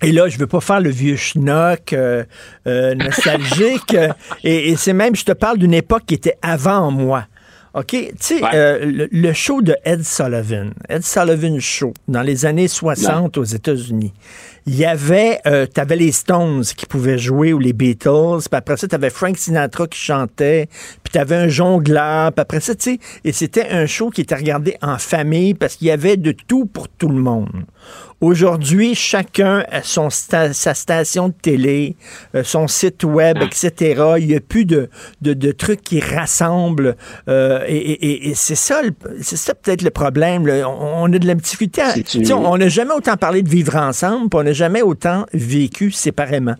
Et 0.00 0.10
là, 0.10 0.28
je 0.28 0.36
veux 0.36 0.48
pas 0.48 0.60
faire 0.60 0.80
le 0.80 0.90
vieux 0.90 1.16
schnock 1.16 1.92
euh, 1.92 2.24
euh, 2.66 2.94
nostalgique. 2.94 3.96
et, 4.44 4.70
et 4.70 4.76
c'est 4.76 4.92
même, 4.92 5.14
je 5.14 5.24
te 5.24 5.32
parle 5.32 5.58
d'une 5.58 5.74
époque 5.74 6.02
qui 6.06 6.14
était 6.14 6.38
avant 6.42 6.90
moi. 6.90 7.26
OK, 7.74 7.86
tu 7.88 8.12
sais, 8.18 8.40
euh, 8.52 9.08
le, 9.10 9.32
show 9.32 9.62
de 9.62 9.74
Ed 9.84 10.04
Sullivan, 10.04 10.74
Ed 10.90 11.02
Sullivan 11.04 11.58
Show, 11.58 11.94
dans 12.06 12.20
les 12.20 12.44
années 12.44 12.68
60 12.68 13.38
aux 13.38 13.44
États-Unis, 13.44 14.12
il 14.66 14.76
y 14.76 14.84
avait, 14.84 15.40
euh, 15.46 15.66
tu 15.72 15.80
avais 15.80 15.96
les 15.96 16.12
Stones 16.12 16.64
qui 16.64 16.86
pouvaient 16.86 17.18
jouer 17.18 17.52
ou 17.52 17.58
les 17.58 17.72
Beatles, 17.72 18.38
puis 18.48 18.56
après 18.56 18.76
ça, 18.76 18.86
tu 18.86 18.94
avais 18.94 19.10
Frank 19.10 19.36
Sinatra 19.36 19.86
qui 19.86 19.98
chantait, 19.98 20.68
puis 21.02 21.12
tu 21.12 21.18
avais 21.18 21.36
un 21.36 21.48
jongleur, 21.48 22.32
puis 22.32 22.40
après 22.42 22.60
ça, 22.60 22.74
tu 22.74 22.92
sais, 22.92 22.98
et 23.24 23.32
c'était 23.32 23.68
un 23.70 23.86
show 23.86 24.10
qui 24.10 24.20
était 24.20 24.36
regardé 24.36 24.76
en 24.82 24.98
famille 24.98 25.54
parce 25.54 25.76
qu'il 25.76 25.88
y 25.88 25.90
avait 25.90 26.16
de 26.16 26.32
tout 26.32 26.66
pour 26.66 26.88
tout 26.88 27.08
le 27.08 27.20
monde. 27.20 27.64
Aujourd'hui, 28.20 28.94
chacun 28.94 29.64
a 29.68 29.82
son 29.82 30.08
sa 30.08 30.52
station 30.52 31.28
de 31.28 31.34
télé, 31.34 31.96
euh, 32.36 32.44
son 32.44 32.68
site 32.68 33.02
web, 33.02 33.38
ah. 33.40 33.44
etc. 33.44 34.14
Il 34.18 34.28
n'y 34.28 34.36
a 34.36 34.40
plus 34.40 34.64
de, 34.64 34.88
de, 35.22 35.50
trucs 35.50 35.82
qui 35.82 35.98
rassemblent. 35.98 36.96
Euh, 37.28 37.64
et, 37.66 38.32
c'est 38.36 38.54
ça, 38.54 38.80
c'est 39.20 39.36
ça 39.36 39.54
peut-être 39.54 39.82
le 39.82 39.90
problème. 39.90 40.48
On, 40.48 41.12
a 41.12 41.18
de 41.18 41.26
la 41.26 41.34
difficulté. 41.34 41.82
on 42.32 42.56
n'a 42.56 42.68
jamais 42.68 42.94
autant 42.94 43.16
parlé 43.16 43.42
de 43.42 43.48
vivre 43.48 43.74
ensemble, 43.74 44.28
puis 44.28 44.38
on 44.38 44.44
n'a 44.44 44.52
jamais 44.52 44.82
autant 44.82 45.26
vécu 45.32 45.90
séparément. 45.90 46.54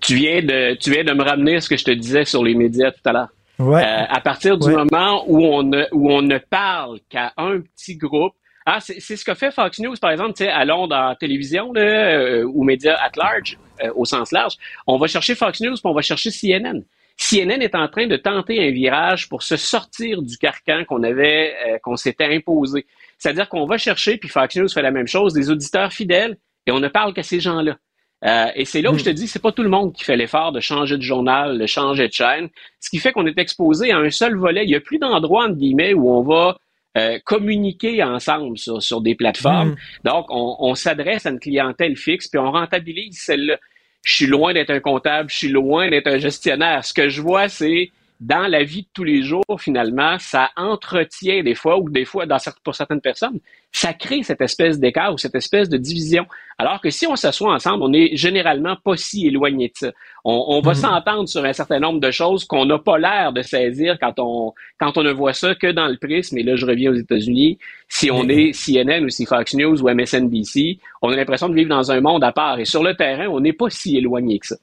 Tu 0.00 0.14
viens 0.14 0.42
de, 0.42 0.74
tu 0.76 0.90
viens 0.90 1.04
de 1.04 1.12
me 1.12 1.22
ramener 1.22 1.56
à 1.56 1.60
ce 1.60 1.68
que 1.68 1.76
je 1.76 1.84
te 1.84 1.90
disais 1.90 2.24
sur 2.24 2.42
les 2.42 2.54
médias 2.54 2.92
tout 2.92 3.06
à 3.08 3.12
l'heure. 3.12 3.28
Ouais. 3.58 3.82
Euh, 3.82 4.04
à 4.08 4.20
partir 4.20 4.58
du 4.58 4.70
moment 4.70 5.24
où 5.26 5.44
on, 5.44 5.62
ne, 5.62 5.84
où 5.92 6.10
on 6.10 6.22
ne 6.22 6.38
parle 6.38 7.00
qu'à 7.08 7.32
un 7.36 7.60
petit 7.60 7.96
groupe, 7.96 8.34
ah, 8.68 8.80
c'est 8.80 9.00
ce 9.00 9.24
que 9.24 9.34
fait 9.34 9.52
Fox 9.52 9.78
News, 9.78 9.94
par 10.00 10.10
exemple, 10.10 10.42
à 10.42 10.64
Londres 10.64 10.96
en 10.96 11.14
télévision 11.14 11.72
là, 11.72 11.80
euh, 11.80 12.44
ou 12.44 12.64
médias 12.64 12.96
at 12.96 13.12
large, 13.16 13.58
euh, 13.84 13.92
au 13.94 14.04
sens 14.04 14.32
large. 14.32 14.54
On 14.88 14.98
va 14.98 15.06
chercher 15.06 15.36
Fox 15.36 15.60
News, 15.60 15.74
puis 15.74 15.82
on 15.84 15.94
va 15.94 16.02
chercher 16.02 16.30
CNN. 16.32 16.82
CNN 17.16 17.62
est 17.62 17.76
en 17.76 17.86
train 17.86 18.08
de 18.08 18.16
tenter 18.16 18.66
un 18.66 18.72
virage 18.72 19.28
pour 19.28 19.44
se 19.44 19.56
sortir 19.56 20.20
du 20.20 20.36
carcan 20.36 20.84
qu'on 20.84 21.04
avait, 21.04 21.54
euh, 21.66 21.78
qu'on 21.78 21.94
s'était 21.94 22.34
imposé. 22.34 22.86
C'est-à-dire 23.18 23.48
qu'on 23.48 23.66
va 23.66 23.78
chercher, 23.78 24.16
puis 24.18 24.28
Fox 24.28 24.56
News 24.56 24.68
fait 24.68 24.82
la 24.82 24.90
même 24.90 25.06
chose, 25.06 25.32
des 25.32 25.48
auditeurs 25.48 25.92
fidèles, 25.92 26.36
et 26.66 26.72
on 26.72 26.80
ne 26.80 26.88
parle 26.88 27.14
qu'à 27.14 27.22
ces 27.22 27.38
gens-là. 27.38 27.76
Euh, 28.24 28.46
et 28.56 28.64
c'est 28.64 28.82
là 28.82 28.90
où 28.90 28.98
je 28.98 29.04
te 29.04 29.10
dis, 29.10 29.28
c'est 29.28 29.42
pas 29.42 29.52
tout 29.52 29.62
le 29.62 29.68
monde 29.68 29.92
qui 29.92 30.02
fait 30.02 30.16
l'effort 30.16 30.50
de 30.50 30.58
changer 30.58 30.96
de 30.96 31.02
journal, 31.02 31.58
de 31.58 31.66
changer 31.66 32.08
de 32.08 32.12
chaîne. 32.12 32.48
Ce 32.80 32.90
qui 32.90 32.98
fait 32.98 33.12
qu'on 33.12 33.26
est 33.26 33.38
exposé 33.38 33.92
à 33.92 33.98
un 33.98 34.10
seul 34.10 34.36
volet. 34.36 34.64
Il 34.64 34.68
n'y 34.68 34.74
a 34.74 34.80
plus 34.80 34.98
d'endroit, 34.98 35.44
entre 35.44 35.56
guillemets, 35.56 35.94
où 35.94 36.10
on 36.10 36.22
va 36.22 36.56
euh, 36.96 37.18
communiquer 37.24 38.02
ensemble 38.02 38.56
sur, 38.58 38.82
sur 38.82 39.00
des 39.00 39.14
plateformes. 39.14 39.70
Mm. 39.70 39.76
Donc, 40.04 40.26
on, 40.30 40.56
on 40.60 40.74
s'adresse 40.74 41.26
à 41.26 41.30
une 41.30 41.40
clientèle 41.40 41.96
fixe, 41.96 42.28
puis 42.28 42.38
on 42.38 42.50
rentabilise 42.50 43.18
celle-là. 43.20 43.58
Je 44.02 44.14
suis 44.14 44.26
loin 44.26 44.54
d'être 44.54 44.70
un 44.70 44.80
comptable, 44.80 45.30
je 45.30 45.36
suis 45.36 45.48
loin 45.48 45.90
d'être 45.90 46.06
un 46.06 46.18
gestionnaire. 46.18 46.84
Ce 46.84 46.94
que 46.94 47.08
je 47.08 47.20
vois, 47.20 47.48
c'est 47.48 47.90
dans 48.20 48.46
la 48.46 48.64
vie 48.64 48.82
de 48.82 48.88
tous 48.94 49.04
les 49.04 49.22
jours, 49.22 49.44
finalement, 49.58 50.16
ça 50.18 50.50
entretient 50.56 51.42
des 51.42 51.54
fois, 51.54 51.78
ou 51.78 51.90
des 51.90 52.04
fois, 52.04 52.24
dans, 52.26 52.38
pour 52.64 52.74
certaines 52.74 53.00
personnes, 53.00 53.40
ça 53.72 53.92
crée 53.92 54.22
cette 54.22 54.40
espèce 54.40 54.80
d'écart 54.80 55.12
ou 55.12 55.18
cette 55.18 55.34
espèce 55.34 55.68
de 55.68 55.76
division. 55.76 56.24
Alors 56.56 56.80
que 56.80 56.88
si 56.88 57.06
on 57.06 57.14
s'assoit 57.14 57.52
ensemble, 57.52 57.82
on 57.82 57.92
est 57.92 58.16
généralement 58.16 58.76
pas 58.82 58.96
si 58.96 59.26
éloigné 59.26 59.68
de 59.68 59.74
ça. 59.74 59.92
On, 60.24 60.60
va 60.60 60.70
mhm. 60.70 60.76
s'entendre 60.76 61.28
sur 61.28 61.44
un 61.44 61.52
certain 61.52 61.78
nombre 61.78 62.00
de 62.00 62.10
choses 62.10 62.44
qu'on 62.44 62.64
n'a 62.64 62.78
pas 62.78 62.98
l'air 62.98 63.32
de 63.32 63.42
saisir 63.42 63.98
quand 64.00 64.14
on, 64.18 64.54
quand 64.80 64.96
on 64.96 65.02
ne 65.02 65.12
voit 65.12 65.34
ça 65.34 65.54
que 65.54 65.70
dans 65.70 65.86
le 65.86 65.98
prisme. 65.98 66.38
Et 66.38 66.42
là, 66.42 66.56
je 66.56 66.64
reviens 66.64 66.90
aux 66.90 66.96
États-Unis. 66.96 67.58
Si 67.88 68.10
on 68.10 68.26
est 68.28 68.52
CNN 68.52 69.04
ou 69.04 69.10
si 69.10 69.26
Fox 69.26 69.54
News 69.54 69.82
ou 69.82 69.90
MSNBC, 69.90 70.78
on 71.02 71.10
a 71.10 71.16
l'impression 71.16 71.48
de 71.48 71.54
vivre 71.54 71.68
dans 71.68 71.92
un 71.92 72.00
monde 72.00 72.24
à 72.24 72.32
part. 72.32 72.58
Et 72.58 72.64
sur 72.64 72.82
le 72.82 72.94
terrain, 72.94 73.28
on 73.28 73.40
n'est 73.40 73.52
pas 73.52 73.68
si 73.68 73.98
éloigné 73.98 74.38
que 74.38 74.46
ça. 74.46 74.56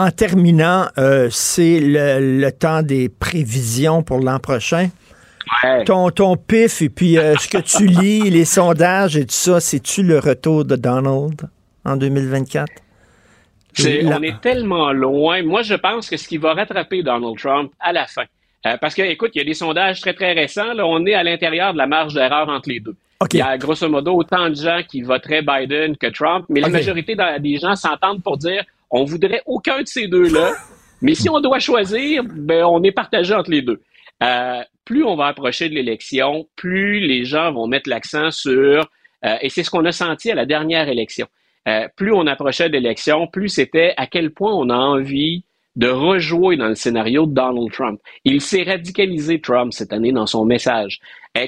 En 0.00 0.10
terminant, 0.10 0.86
euh, 0.96 1.28
c'est 1.30 1.78
le, 1.78 2.48
temps 2.52 2.80
des 2.80 3.10
prévisions 3.10 4.02
pour 4.02 4.18
l'an 4.20 4.38
prochain. 4.38 4.88
Ton, 5.84 6.08
ton 6.08 6.38
pif 6.38 6.80
et 6.80 6.88
puis 6.88 7.18
euh, 7.18 7.36
ce 7.36 7.46
que 7.46 7.58
tu 7.58 7.86
lis, 7.86 8.30
les 8.30 8.46
sondages 8.46 9.18
et 9.18 9.26
tout 9.26 9.34
ça, 9.34 9.60
c'est-tu 9.60 10.02
le 10.02 10.18
retour 10.18 10.64
de 10.64 10.76
Donald 10.76 11.42
en 11.84 11.96
2024? 11.98 12.72
On 13.78 14.22
est 14.22 14.40
tellement 14.40 14.90
loin. 14.90 15.42
Moi, 15.42 15.60
je 15.60 15.74
pense 15.74 16.08
que 16.08 16.16
ce 16.16 16.26
qui 16.26 16.38
va 16.38 16.54
rattraper 16.54 17.02
Donald 17.02 17.36
Trump 17.36 17.70
à 17.78 17.92
la 17.92 18.06
fin, 18.06 18.24
euh, 18.66 18.78
parce 18.80 18.94
que, 18.94 19.02
écoute, 19.02 19.32
il 19.34 19.38
y 19.40 19.42
a 19.42 19.44
des 19.44 19.52
sondages 19.52 20.00
très, 20.00 20.14
très 20.14 20.32
récents. 20.32 20.72
Là, 20.72 20.86
on 20.86 21.04
est 21.04 21.14
à 21.14 21.22
l'intérieur 21.22 21.74
de 21.74 21.78
la 21.78 21.86
marge 21.86 22.14
d'erreur 22.14 22.48
entre 22.48 22.70
les 22.70 22.80
deux. 22.80 22.96
Il 23.34 23.36
y 23.36 23.42
a 23.42 23.58
grosso 23.58 23.86
modo 23.86 24.14
autant 24.14 24.48
de 24.48 24.54
gens 24.54 24.80
qui 24.88 25.02
voteraient 25.02 25.42
Biden 25.42 25.94
que 25.98 26.06
Trump, 26.06 26.46
mais 26.48 26.60
la 26.60 26.70
majorité 26.70 27.14
des 27.40 27.58
gens 27.58 27.76
s'entendent 27.76 28.22
pour 28.22 28.38
dire 28.38 28.64
on 28.90 29.04
voudrait 29.04 29.42
aucun 29.46 29.82
de 29.82 29.86
ces 29.86 30.08
deux-là. 30.08 30.52
Mais 31.02 31.14
si 31.14 31.28
on 31.30 31.40
doit 31.40 31.58
choisir, 31.58 32.22
ben, 32.24 32.64
on 32.64 32.82
est 32.82 32.92
partagé 32.92 33.34
entre 33.34 33.50
les 33.50 33.62
deux. 33.62 33.80
euh, 34.22 34.62
plus 34.84 35.04
on 35.04 35.14
va 35.16 35.26
approcher 35.26 35.68
de 35.68 35.74
l'élection, 35.74 36.48
plus 36.56 37.00
les 37.00 37.24
gens 37.24 37.52
vont 37.52 37.66
mettre 37.68 37.88
l'accent 37.88 38.30
sur, 38.30 38.88
euh, 39.24 39.36
et 39.40 39.48
c'est 39.48 39.62
ce 39.62 39.70
qu'on 39.70 39.84
a 39.84 39.92
senti 39.92 40.30
à 40.30 40.34
la 40.34 40.46
dernière 40.46 40.88
élection, 40.88 41.26
euh, 41.68 41.86
plus 41.96 42.12
on 42.12 42.26
approchait 42.26 42.68
de 42.68 42.74
l'élection, 42.74 43.26
plus 43.28 43.48
c'était 43.48 43.94
à 43.96 44.06
quel 44.06 44.32
point 44.32 44.52
on 44.52 44.68
a 44.68 44.76
envie 44.76 45.44
de 45.76 45.88
rejouer 45.88 46.56
dans 46.56 46.66
le 46.68 46.74
scénario 46.74 47.24
de 47.26 47.32
Donald 47.32 47.70
Trump. 47.72 48.00
Il 48.24 48.40
s'est 48.40 48.64
radicalisé, 48.64 49.40
Trump, 49.40 49.72
cette 49.72 49.92
année 49.92 50.12
dans 50.12 50.26
son 50.26 50.44
message. 50.44 50.98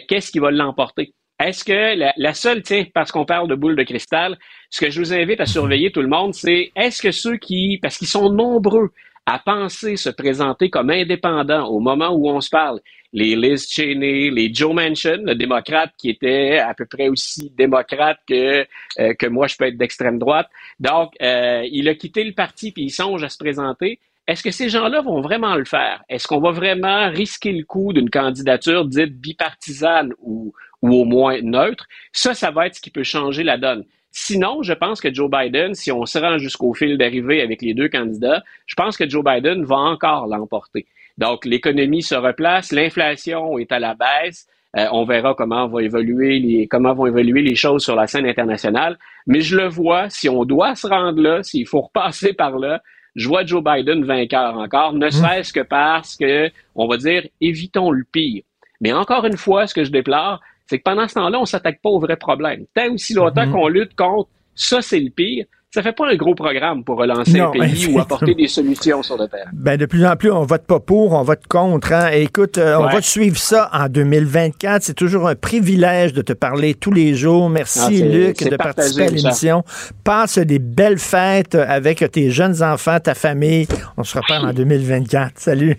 Qu'est-ce 0.09 0.31
qui 0.31 0.39
va 0.39 0.51
l'emporter? 0.53 1.13
Est-ce 1.41 1.65
que 1.65 1.97
la, 1.99 2.13
la, 2.17 2.35
seule, 2.35 2.63
tiens, 2.63 2.85
parce 2.95 3.11
qu'on 3.11 3.25
parle 3.25 3.49
de 3.49 3.57
boule 3.57 3.75
de 3.75 3.83
cristal, 3.83 4.39
ce 4.73 4.81
que 4.81 4.91
je 4.91 4.99
vous 5.01 5.13
invite 5.13 5.41
à 5.41 5.47
surveiller 5.47 5.93
tout 5.93 6.01
le 6.01 6.09
monde, 6.09 6.33
c'est 6.33 6.73
est-ce 6.75 7.03
que 7.03 7.11
ceux 7.11 7.37
qui, 7.37 7.79
parce 7.83 7.99
qu'ils 7.99 8.09
sont 8.09 8.31
nombreux 8.31 8.91
à 9.27 9.39
penser 9.39 9.97
se 9.97 10.09
présenter 10.09 10.71
comme 10.71 10.89
indépendants 10.89 11.69
au 11.69 11.79
moment 11.79 12.09
où 12.09 12.29
on 12.29 12.41
se 12.41 12.49
parle, 12.49 12.81
les 13.13 13.37
Liz 13.37 13.69
Cheney, 13.69 14.31
les 14.31 14.53
Joe 14.53 14.75
Manchin, 14.75 15.19
le 15.25 15.35
démocrate 15.35 15.93
qui 15.99 16.09
était 16.09 16.59
à 16.59 16.73
peu 16.73 16.87
près 16.87 17.09
aussi 17.09 17.53
démocrate 17.55 18.19
que 18.27 18.67
euh, 18.99 19.13
que 19.15 19.27
moi 19.27 19.47
je 19.47 19.57
peux 19.57 19.67
être 19.67 19.77
d'extrême 19.77 20.19
droite. 20.19 20.49
Donc 20.81 21.13
euh, 21.21 21.63
il 21.71 21.87
a 21.91 21.95
quitté 21.95 22.25
le 22.25 22.33
parti 22.33 22.73
puis 22.73 22.85
il 22.85 22.91
songe 22.91 23.23
à 23.23 23.29
se 23.29 23.37
présenter. 23.37 24.01
Est-ce 24.27 24.43
que 24.43 24.51
ces 24.51 24.71
gens-là 24.71 25.03
vont 25.03 25.21
vraiment 25.21 25.55
le 25.55 25.67
faire? 25.67 26.03
Est-ce 26.09 26.27
qu'on 26.27 26.41
va 26.41 26.53
vraiment 26.53 27.11
risquer 27.11 27.53
le 27.53 27.65
coup 27.65 27.93
d'une 27.93 28.09
candidature 28.09 28.87
dite 28.87 29.21
bipartisane 29.21 30.15
ou 30.19 30.55
ou 30.81 30.95
au 30.95 31.05
moins 31.05 31.39
neutre? 31.43 31.87
Ça, 32.13 32.33
ça 32.33 32.51
va 32.51 32.69
être 32.69 32.77
ce 32.77 32.81
qui 32.81 32.91
peut 32.91 33.05
changer 33.05 33.45
la 33.45 33.59
donne. 33.59 33.85
Sinon, 34.13 34.63
je 34.63 34.75
pense 34.75 35.01
que 35.01 35.13
Joe 35.13 35.31
Biden, 35.31 35.75
si 35.75 35.91
on 35.91 36.05
se 36.05 36.19
rend 36.19 36.37
jusqu'au 36.37 36.75
fil 36.75 36.99
d'arrivée 36.99 37.41
avec 37.41 37.63
les 37.63 37.73
deux 37.73 37.89
candidats, 37.89 38.45
je 38.67 38.75
pense 38.75 38.99
que 38.99 39.09
Joe 39.09 39.25
Biden 39.25 39.65
va 39.65 39.77
encore 39.77 40.27
l'emporter. 40.27 40.87
Donc, 41.17 41.47
l'économie 41.47 42.03
se 42.03 42.15
replace, 42.15 42.73
l'inflation 42.73 43.59
est 43.59 43.73
à 43.73 43.79
la 43.79 43.95
baisse. 43.95 44.47
Euh, 44.77 44.87
on 44.93 45.05
verra 45.05 45.35
comment 45.35 45.67
vont 45.67 45.79
évoluer 45.79 46.39
les 46.39 46.67
comment 46.67 46.95
vont 46.95 47.07
évoluer 47.07 47.43
les 47.43 47.55
choses 47.55 47.83
sur 47.83 47.97
la 47.97 48.07
scène 48.07 48.27
internationale. 48.27 48.99
Mais 49.27 49.41
je 49.41 49.57
le 49.57 49.69
vois, 49.69 50.09
si 50.11 50.29
on 50.29 50.45
doit 50.45 50.75
se 50.75 50.87
rendre 50.87 51.21
là, 51.21 51.43
s'il 51.43 51.67
faut 51.67 51.83
repasser 51.83 52.33
par 52.35 52.59
là, 52.59 52.83
je 53.15 53.29
vois 53.29 53.45
Joe 53.45 53.63
Biden 53.63 54.05
vainqueur 54.05 54.57
encore, 54.59 54.93
ne 54.93 55.07
mmh. 55.07 55.11
serait-ce 55.11 55.53
que 55.53 55.61
parce 55.61 56.17
que, 56.17 56.51
on 56.75 56.87
va 56.87 56.97
dire, 56.99 57.27
évitons 57.41 57.91
le 57.91 58.05
pire. 58.11 58.43
Mais 58.81 58.93
encore 58.93 59.25
une 59.27 59.37
fois, 59.37 59.67
ce 59.67 59.75
que 59.75 59.85
je 59.85 59.91
déplore, 59.91 60.41
c'est 60.73 60.79
que 60.79 60.85
pendant 60.85 61.07
ce 61.07 61.15
temps-là, 61.15 61.39
on 61.39 61.45
s'attaque 61.45 61.81
pas 61.83 61.91
au 61.91 62.01
vrai 62.01 62.17
problème. 62.17 62.65
Tant 62.75 62.95
aussi 62.95 63.13
longtemps 63.13 63.45
mhm. 63.45 63.53
qu'on 63.53 63.69
lutte 63.69 63.95
contre 63.95 64.31
ça, 64.55 64.81
c'est 64.81 65.01
le 65.01 65.11
pire, 65.11 65.45
ça 65.71 65.83
fait 65.83 65.93
pas 65.93 66.11
un 66.11 66.17
gros 66.17 66.35
programme 66.35 66.83
pour 66.83 66.97
relancer 66.97 67.41
un 67.41 67.51
pays 67.51 67.87
ou 67.93 68.01
apporter 68.01 68.35
des 68.35 68.49
solutions 68.49 69.03
sur 69.03 69.19
le 69.19 69.29
terrain. 69.29 69.51
Ben, 69.53 69.77
de 69.77 69.85
plus 69.85 70.07
en 70.07 70.17
plus, 70.17 70.31
on 70.31 70.45
vote 70.45 70.67
pas 70.67 70.81
pour, 70.81 71.13
on 71.13 71.23
vote 71.23 71.47
contre. 71.47 71.93
Hein. 71.93 72.09
écoute, 72.13 72.57
euh, 72.57 72.79
on 72.79 72.89
va 72.89 73.03
suivre 73.03 73.37
ça 73.37 73.69
en 73.73 73.89
2024. 73.89 74.83
C'est 74.83 74.95
toujours 74.95 75.29
un 75.29 75.35
privilège 75.35 76.15
de 76.15 76.23
te 76.23 76.33
parler 76.33 76.73
tous 76.75 76.93
les 76.93 77.15
jours. 77.15 77.51
Merci, 77.51 78.03
ah, 78.03 78.07
Luc, 78.07 78.43
de 78.43 78.57
participer 78.57 79.05
à 79.05 79.11
l'émission. 79.11 79.63
Passe 80.05 80.39
des 80.39 80.59
belles 80.59 80.99
fêtes 80.99 81.55
avec 81.55 82.11
tes 82.13 82.31
jeunes 82.31 82.63
enfants, 82.63 82.99
ta 82.99 83.15
famille. 83.15 83.67
On 83.99 84.05
se 84.05 84.17
reparle 84.17 84.49
en 84.49 84.53
2024. 84.55 85.33
Salut. 85.37 85.79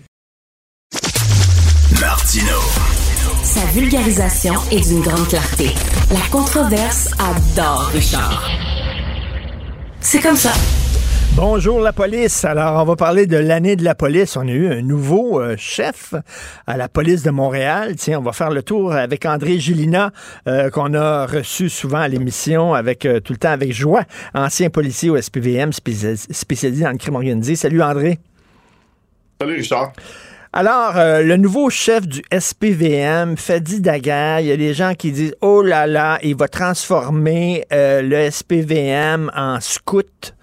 Vulgarisation 3.74 4.54
est 4.70 4.88
d'une 4.88 5.00
grande 5.00 5.26
clarté. 5.26 5.66
La 6.12 6.20
controverse 6.30 7.10
adore 7.18 7.90
Richard. 7.92 8.48
C'est 10.00 10.20
comme 10.20 10.36
ça. 10.36 10.52
Bonjour 11.34 11.80
la 11.80 11.92
police. 11.92 12.44
Alors, 12.44 12.80
on 12.80 12.84
va 12.84 12.94
parler 12.94 13.26
de 13.26 13.36
l'année 13.36 13.74
de 13.74 13.82
la 13.82 13.96
police. 13.96 14.36
On 14.36 14.46
a 14.46 14.52
eu 14.52 14.68
un 14.68 14.80
nouveau 14.80 15.40
euh, 15.40 15.56
chef 15.58 16.14
à 16.68 16.76
la 16.76 16.88
police 16.88 17.24
de 17.24 17.30
Montréal. 17.32 17.96
Tiens, 17.96 18.20
on 18.20 18.22
va 18.22 18.30
faire 18.30 18.50
le 18.50 18.62
tour 18.62 18.92
avec 18.92 19.26
André 19.26 19.58
Gilina, 19.58 20.12
euh, 20.46 20.70
qu'on 20.70 20.94
a 20.94 21.26
reçu 21.26 21.68
souvent 21.68 21.98
à 21.98 22.06
l'émission 22.06 22.74
avec 22.74 23.04
euh, 23.04 23.18
tout 23.18 23.32
le 23.32 23.40
temps 23.40 23.50
avec 23.50 23.72
joie, 23.72 24.04
ancien 24.34 24.70
policier 24.70 25.10
au 25.10 25.20
SPVM 25.20 25.72
spécialisé 25.72 26.84
dans 26.84 26.92
le 26.92 26.98
crime 26.98 27.16
organisé. 27.16 27.56
Salut 27.56 27.82
André. 27.82 28.20
Salut 29.40 29.54
Richard. 29.54 29.92
Alors, 30.56 30.96
euh, 30.96 31.24
le 31.24 31.36
nouveau 31.36 31.68
chef 31.68 32.06
du 32.06 32.22
SPVM, 32.30 33.36
Fadi 33.36 33.80
Daguerre, 33.80 34.38
il 34.38 34.46
y 34.46 34.52
a 34.52 34.56
des 34.56 34.72
gens 34.72 34.94
qui 34.94 35.10
disent 35.10 35.34
Oh 35.40 35.62
là 35.62 35.88
là, 35.88 36.20
il 36.22 36.36
va 36.36 36.46
transformer 36.46 37.64
euh, 37.72 38.02
le 38.02 38.30
SPVM 38.30 39.32
en 39.34 39.58
scout. 39.58 40.36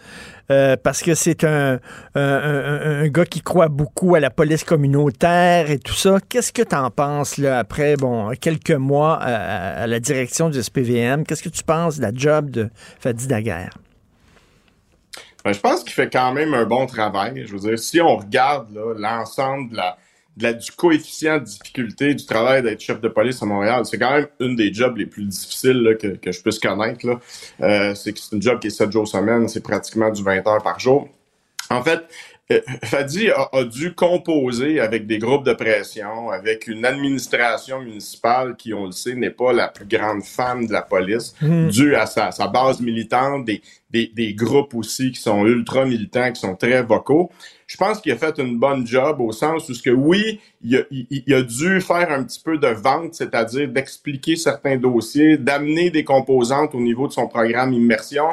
Euh, 0.52 0.76
parce 0.76 1.02
que 1.02 1.16
c'est 1.16 1.46
un, 1.46 1.80
gars 2.14 3.24
qui 3.24 3.40
croit 3.40 3.70
beaucoup 3.70 4.14
à 4.16 4.20
la 4.20 4.30
police 4.30 4.66
communautaire 4.66 5.72
et 5.72 5.80
tout 5.80 5.94
ça. 5.94 6.18
Qu'est-ce 6.28 6.52
que 6.52 6.64
tu 6.64 6.76
en 6.76 6.90
penses 6.90 7.38
là, 7.38 7.60
après 7.60 7.96
bon, 7.96 8.32
quelques 8.32 8.72
mois 8.72 9.16
à, 9.16 9.88
la 9.88 10.02
direction 10.02 10.50
du 10.50 10.62
SPVM? 10.62 11.24
Qu'est-ce 11.24 11.44
que 11.44 11.48
tu 11.48 11.64
penses 11.64 12.00
de 12.00 12.02
la 12.02 12.12
job 12.14 12.50
de 12.50 12.70
Fadi 13.00 13.28
Daguerre? 13.28 13.78
Ben, 15.44 15.54
je 15.54 15.60
pense 15.60 15.84
qu'il 15.84 15.94
fait 15.94 16.12
quand 16.12 16.34
même 16.34 16.54
un 16.54 16.66
bon 16.66 16.86
travail. 16.86 17.44
Je 17.46 17.54
veux 17.54 17.60
dire, 17.60 17.80
si 17.80 18.00
on 18.00 18.18
regarde 18.18 18.68
l'ensemble 18.98 19.72
de 19.72 19.78
la, 19.78 19.98
de 20.38 20.44
la, 20.44 20.54
du 20.54 20.72
coefficient 20.72 21.40
de 21.40 21.46
difficulté 21.46 22.14
du 22.14 22.26
travail 22.26 22.62
d'être 22.62 22.80
chef 22.80 23.02
de 23.02 23.10
police 23.10 23.42
à 23.42 23.46
Montréal, 23.46 23.86
c'est 23.86 23.98
quand 23.98 24.12
même 24.12 24.28
une 24.40 24.56
des 24.56 24.74
jobs 24.74 24.98
les 24.98 25.06
plus 25.06 25.26
difficiles 25.26 25.98
que, 26.00 26.08
que, 26.08 26.32
je 26.32 26.42
puisse 26.42 26.60
connaître. 26.60 27.06
Euh, 27.62 27.96
c'est 27.96 28.14
une 28.32 28.42
job 28.42 28.60
qui 28.60 28.68
est 28.68 28.72
7 28.72 28.92
jours 28.92 29.08
semaine, 29.08 29.48
c'est 29.48 29.64
pratiquement 29.64 30.10
du 30.10 30.24
20 30.24 30.48
heures 30.48 30.64
par 30.64 30.80
jour. 30.80 31.10
En 31.70 31.82
fait, 31.84 32.02
Fadi 32.84 33.30
a, 33.32 33.64
dû 33.64 33.94
composer 33.94 34.80
avec 34.80 35.08
des 35.08 35.18
groupes 35.18 35.46
de 35.46 35.54
pression, 35.54 36.30
avec 36.30 36.68
une 36.68 36.86
administration 36.86 37.82
municipale 37.82 38.56
qui, 38.56 38.74
on 38.74 38.86
le 38.86 38.92
sait, 38.92 39.16
n'est 39.16 39.30
pas 39.30 39.54
la 39.54 39.68
plus 39.68 39.86
grande 39.86 40.24
fan 40.24 40.66
de 40.66 40.74
la 40.74 40.82
police, 40.82 41.34
mmh. 41.42 41.68
due 41.70 41.96
à 41.96 42.06
sa, 42.06 42.32
sa 42.32 42.48
base 42.48 42.82
militante, 42.82 43.46
des, 43.46 43.62
des, 43.90 44.12
des, 44.14 44.34
groupes 44.34 44.74
aussi 44.74 45.12
qui 45.12 45.22
sont 45.22 45.46
ultra 45.46 45.86
militants, 45.86 46.32
qui 46.32 46.40
sont 46.40 46.56
très 46.56 46.82
vocaux. 46.82 47.30
Je 47.68 47.78
pense 47.78 48.02
qu'il 48.02 48.12
a 48.12 48.18
fait 48.18 48.38
une 48.38 48.60
bonne 48.60 48.86
job 48.86 49.22
au 49.22 49.32
sens 49.32 49.70
où 49.70 49.74
ce 49.74 49.82
que 49.82 49.90
oui, 49.90 50.42
il 50.62 50.78
a, 50.78 50.82
il, 50.92 51.34
a 51.34 51.42
dû 51.42 51.80
faire 51.80 52.12
un 52.12 52.24
petit 52.24 52.42
peu 52.44 52.58
de 52.58 52.68
vente, 52.68 53.14
c'est-à-dire 53.14 53.70
d'expliquer 53.70 54.36
certains 54.36 54.76
dossiers, 54.76 55.38
d'amener 55.38 55.90
des 55.90 56.04
composantes 56.04 56.76
au 56.76 56.82
niveau 56.82 57.08
de 57.08 57.14
son 57.14 57.28
programme 57.28 57.72
immersion, 57.72 58.26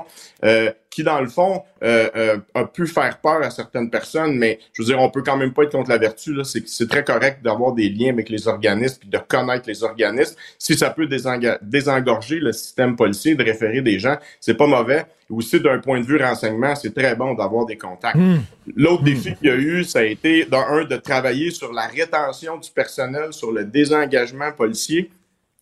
euh, 0.45 0.73
qui 0.99 1.05
dans 1.05 1.21
le 1.21 1.29
fond 1.29 1.63
euh, 1.85 2.09
euh, 2.17 2.39
a 2.55 2.65
pu 2.65 2.89
faire 2.89 3.19
peur 3.19 3.41
à 3.41 3.51
certaines 3.51 3.89
personnes, 3.89 4.37
mais 4.37 4.59
je 4.73 4.83
veux 4.83 4.87
dire, 4.87 4.99
on 4.99 5.11
peut 5.11 5.23
quand 5.23 5.37
même 5.37 5.53
pas 5.53 5.63
être 5.63 5.71
contre 5.71 5.91
la 5.91 5.99
vertu. 5.99 6.35
Là, 6.35 6.43
c'est 6.43 6.69
c'est 6.69 6.89
très 6.89 7.05
correct 7.05 7.41
d'avoir 7.41 7.73
des 7.73 7.89
liens 7.89 8.11
avec 8.11 8.29
les 8.29 8.49
organismes 8.49 8.99
puis 8.99 9.09
de 9.09 9.19
connaître 9.19 9.69
les 9.69 9.85
organismes. 9.85 10.35
Si 10.59 10.77
ça 10.77 10.91
peut 10.91 11.07
désengorger 11.07 12.41
le 12.41 12.51
système 12.51 12.97
policier, 12.97 13.37
de 13.37 13.45
référer 13.45 13.81
des 13.81 14.01
gens, 14.01 14.17
c'est 14.41 14.55
pas 14.55 14.67
mauvais 14.67 15.07
aussi 15.31 15.61
d'un 15.61 15.79
point 15.79 16.01
de 16.01 16.07
vue 16.07 16.21
renseignement, 16.21 16.75
c'est 16.75 16.93
très 16.93 17.15
bon 17.15 17.35
d'avoir 17.35 17.65
des 17.65 17.77
contacts. 17.77 18.17
Hmm. 18.17 18.41
L'autre 18.75 19.03
hmm. 19.03 19.05
défi 19.05 19.35
qu'il 19.37 19.49
y 19.49 19.51
a 19.51 19.57
eu, 19.57 19.85
ça 19.85 20.01
a 20.01 20.03
été, 20.03 20.47
d'un, 20.47 20.85
de 20.85 20.97
travailler 20.97 21.53
sur 21.53 21.73
la 21.73 21.87
rétention 21.87 22.57
du 22.57 22.71
personnel, 22.73 23.33
sur 23.33 23.53
le 23.53 23.65
désengagement 23.65 24.51
policier. 24.51 25.11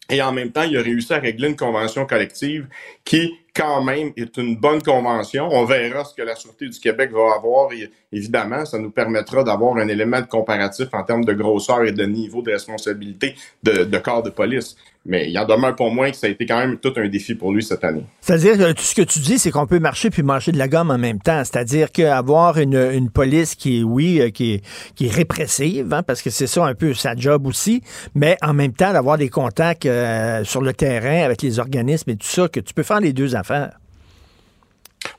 Et 0.09 0.23
en 0.23 0.33
même 0.33 0.53
temps, 0.53 0.63
il 0.63 0.77
a 0.79 0.83
réussi 0.83 1.13
à 1.13 1.19
régler 1.19 1.49
une 1.49 1.57
convention 1.57 2.07
collective 2.07 2.69
qui, 3.05 3.35
quand 3.57 3.83
même, 3.83 4.13
est 4.17 4.37
une 4.37 4.57
bonne 4.57 4.83
convention. 4.83 5.49
On 5.51 5.65
verra 5.65 6.05
ce 6.05 6.15
que 6.15 6.23
la 6.23 6.37
Sûreté 6.37 6.69
du 6.69 6.79
Québec 6.79 7.11
va 7.13 7.35
avoir. 7.37 7.71
Évidemment, 8.17 8.65
ça 8.65 8.79
nous 8.79 8.91
permettra 8.91 9.45
d'avoir 9.45 9.77
un 9.77 9.89
élément 9.89 10.21
de 10.21 10.27
comparatif 10.27 10.89
en 10.93 11.03
termes 11.03 11.25
de 11.25 11.33
grosseur 11.33 11.85
et 11.85 11.93
de 11.93 12.05
niveau 12.05 12.43
de 12.43 12.53
responsabilité 12.53 13.35
de, 13.63 13.99
corps 13.99 14.23
de 14.23 14.31
police. 14.31 14.77
Mais 15.09 15.31
il 15.31 15.39
en 15.39 15.45
demeure 15.45 15.77
pour 15.77 15.95
moi 15.95 16.11
que 16.11 16.17
ça 16.17 16.27
a 16.27 16.31
été 16.31 16.47
quand 16.47 16.59
même 16.59 16.79
tout 16.79 16.93
un 16.97 17.09
défi 17.09 17.37
pour 17.37 17.53
lui 17.53 17.63
cette 17.63 17.85
année. 17.85 18.05
C'est-à-dire 18.21 18.59
que 18.59 18.73
tout 18.73 18.83
ce 18.83 18.95
que 18.95 19.03
tu 19.03 19.21
dis, 19.21 19.39
c'est 19.39 19.53
qu'on 19.53 19.67
peut 19.67 19.79
marcher 19.79 20.11
puis 20.11 20.25
manger 20.25 20.51
de 20.51 20.59
la 20.59 20.67
gomme 20.67 20.91
en 20.91 20.99
même 20.99 21.21
temps. 21.21 21.45
C'est-à-dire 21.45 21.93
qu'avoir 21.93 22.59
une, 22.59 23.09
police 23.11 23.55
qui 23.55 23.81
est, 23.81 23.83
oui, 23.85 24.21
euh, 24.21 24.31
qui 24.31 24.55
est, 24.55 24.65
qui 24.97 25.07
est 25.07 25.13
répressive, 25.13 25.93
hein, 25.93 26.03
parce 26.03 26.23
que 26.23 26.31
c'est 26.31 26.49
ça 26.49 26.65
un 26.65 26.75
peu 26.75 26.93
sa 26.93 27.15
job 27.15 27.47
aussi, 27.47 27.83
mais 28.15 28.37
en 28.43 28.53
même 28.53 28.73
temps 28.73 28.93
d'avoir 28.93 29.17
des 29.17 29.29
contacts 29.29 29.87
euh, 29.87 30.43
sur 30.43 30.61
le 30.61 30.73
terrain 30.73 31.23
avec 31.23 31.41
les 31.43 31.61
organismes 31.61 32.11
et 32.11 32.17
tout 32.17 32.27
ça, 32.27 32.49
que 32.49 32.59
tu 32.59 32.75
peux 32.75 32.83
faire 32.83 33.01
les 33.01 33.13
deux 33.13 33.37
affaires. 33.37 33.79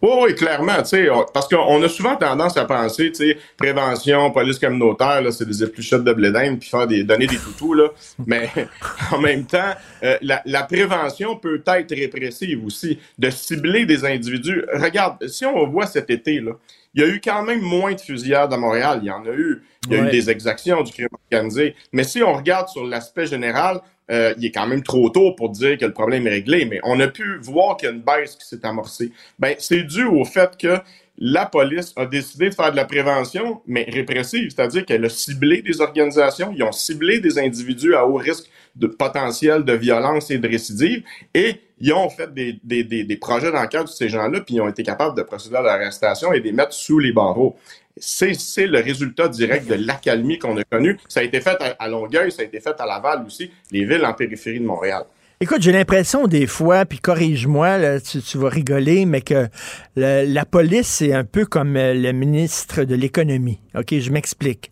Oui, 0.02 0.10
oui, 0.22 0.36
clairement, 0.36 0.78
tu 0.78 0.90
sais, 0.90 1.08
parce 1.34 1.48
qu'on 1.48 1.82
a 1.82 1.90
souvent 1.90 2.16
tendance 2.16 2.56
à 2.58 2.66
penser, 2.66 3.12
tu 3.12 3.16
sais, 3.16 3.38
prévention, 3.58 4.32
police 4.32 4.60
communautaire, 4.60 5.22
là, 5.22 5.32
c'est 5.32 5.48
des 5.48 5.64
épluchettes 5.64 6.04
de 6.04 6.14
blé 6.14 6.32
puis 6.60 6.70
faire 6.70 6.86
des, 6.86 7.04
donner 7.04 7.28
des 7.28 7.38
toutous, 7.38 7.74
là. 7.74 7.90
Mais 8.26 8.50
en 9.12 9.20
même 9.20 9.46
temps, 9.46 9.74
euh, 10.04 10.18
la, 10.22 10.42
la, 10.46 10.64
prévention 10.64 11.36
peut 11.36 11.64
être 11.66 11.96
répressive 11.96 12.64
aussi, 12.66 13.00
de 13.18 13.30
cibler 13.30 13.86
des 13.86 14.06
individus. 14.06 14.64
Regarde, 14.74 15.28
si 15.28 15.46
on 15.46 15.68
voit 15.68 15.88
cet 15.88 16.10
été, 16.10 16.40
là, 16.40 16.52
il 16.94 17.02
y 17.02 17.04
a 17.04 17.08
eu 17.08 17.22
quand 17.24 17.44
même 17.44 17.62
moins 17.62 17.94
de 17.94 18.02
fusillades 18.02 18.52
à 18.52 18.58
Montréal. 18.58 19.00
Il 19.04 19.08
y 19.08 19.12
en 19.12 19.24
a 19.24 19.30
eu. 19.30 19.62
Il 19.86 19.94
y 19.94 20.00
a 20.00 20.08
eu 20.08 20.10
des 20.10 20.30
exactions 20.30 20.82
du 20.82 20.92
crime 20.92 21.08
organisé. 21.32 21.76
Mais 21.94 22.04
si 22.04 22.24
on 22.24 22.34
regarde 22.34 22.68
sur 22.70 22.86
l'aspect 22.86 23.28
général, 23.28 23.82
euh, 24.12 24.34
il 24.38 24.46
est 24.46 24.52
quand 24.52 24.68
même 24.68 24.84
trop 24.84 25.10
tôt 25.10 25.34
pour 25.34 25.50
dire 25.50 25.78
que 25.78 25.86
le 25.86 25.94
problème 25.94 26.28
est 26.28 26.32
réglé, 26.32 26.66
mais 26.66 26.80
on 26.84 27.00
a 27.00 27.08
pu 27.08 27.40
voir 27.42 27.78
qu'il 27.78 27.90
y 27.90 27.92
a 27.92 27.96
une 27.96 28.02
baisse 28.02 28.36
qui 28.36 28.48
s'est 28.48 28.66
amorcée. 28.66 29.12
Ben, 29.40 29.56
c'est 29.60 29.84
dû 29.84 30.06
au 30.06 30.24
fait 30.24 30.58
que 30.58 30.78
la 31.18 31.46
police 31.46 31.94
a 31.96 32.06
décidé 32.06 32.50
de 32.50 32.54
faire 32.54 32.72
de 32.72 32.76
la 32.76 32.86
prévention, 32.86 33.62
mais 33.66 33.88
répressive, 33.92 34.52
c'est-à-dire 34.52 34.86
qu'elle 34.86 35.04
a 35.04 35.10
ciblé 35.10 35.62
des 35.62 35.82
organisations, 35.82 36.54
ils 36.56 36.64
ont 36.64 36.72
ciblé 36.72 37.20
des 37.20 37.40
individus 37.40 37.96
à 37.96 38.06
haut 38.06 38.16
risque 38.16 38.50
de 38.76 38.88
potentiel 38.88 39.64
de 39.64 39.74
violence 39.74 40.30
et 40.30 40.38
de 40.38 40.48
récidive, 40.48 41.04
et 41.34 41.56
ils 41.80 41.94
ont 41.94 42.10
fait 42.10 42.34
des, 42.34 42.60
des, 42.64 42.84
des, 42.84 43.04
des 43.04 43.18
projets 43.18 43.52
d'enquête 43.52 43.84
de 43.84 43.88
ces 43.88 44.10
gens-là, 44.10 44.42
puis 44.42 44.56
ils 44.56 44.62
ont 44.62 44.68
été 44.68 44.84
capables 44.84 45.16
de 45.16 45.24
procéder 45.24 45.58
à 45.58 45.62
l'arrestation 45.62 46.34
et 46.34 46.40
de 46.40 46.46
les 46.46 46.52
mettre 46.52 46.74
sous 46.74 47.00
les 47.00 47.12
barreaux. 47.12 47.56
C'est 48.00 48.68
le 48.68 48.80
résultat 48.80 49.28
direct 49.28 49.68
de 49.68 49.74
l'accalmie 49.74 50.38
qu'on 50.38 50.56
a 50.58 50.64
connu. 50.64 51.00
Ça 51.08 51.22
a 51.22 51.24
été 51.24 51.42
fait 51.42 51.58
à, 51.62 51.76
à 51.80 51.88
Longueuil, 51.88 52.32
ça 52.32 52.44
a 52.44 52.46
été 52.46 52.60
fait 52.60 52.80
à 52.80 52.86
Laval 52.86 53.24
aussi, 53.26 53.52
les 53.72 53.86
villes 53.86 54.06
en 54.06 54.14
périphérie 54.14 54.60
de 54.60 54.66
Montréal. 54.66 55.04
Écoute, 55.40 55.62
j'ai 55.62 55.72
l'impression 55.72 56.26
des 56.26 56.48
fois, 56.48 56.86
puis 56.86 56.98
corrige-moi, 56.98 58.00
tu, 58.02 58.24
tu, 58.24 58.40
vas 58.40 58.50
rigoler, 58.50 59.06
mais 59.06 59.22
que 59.22 59.48
la 59.96 60.46
police, 60.46 60.88
c'est 60.88 61.14
un 61.14 61.24
peu 61.24 61.46
comme 61.46 61.78
euh, 61.78 61.94
le 61.94 62.12
ministre 62.12 62.84
de 62.86 62.96
l'économie. 62.96 63.60
OK, 63.76 64.00
je 64.00 64.10
m'explique 64.10 64.72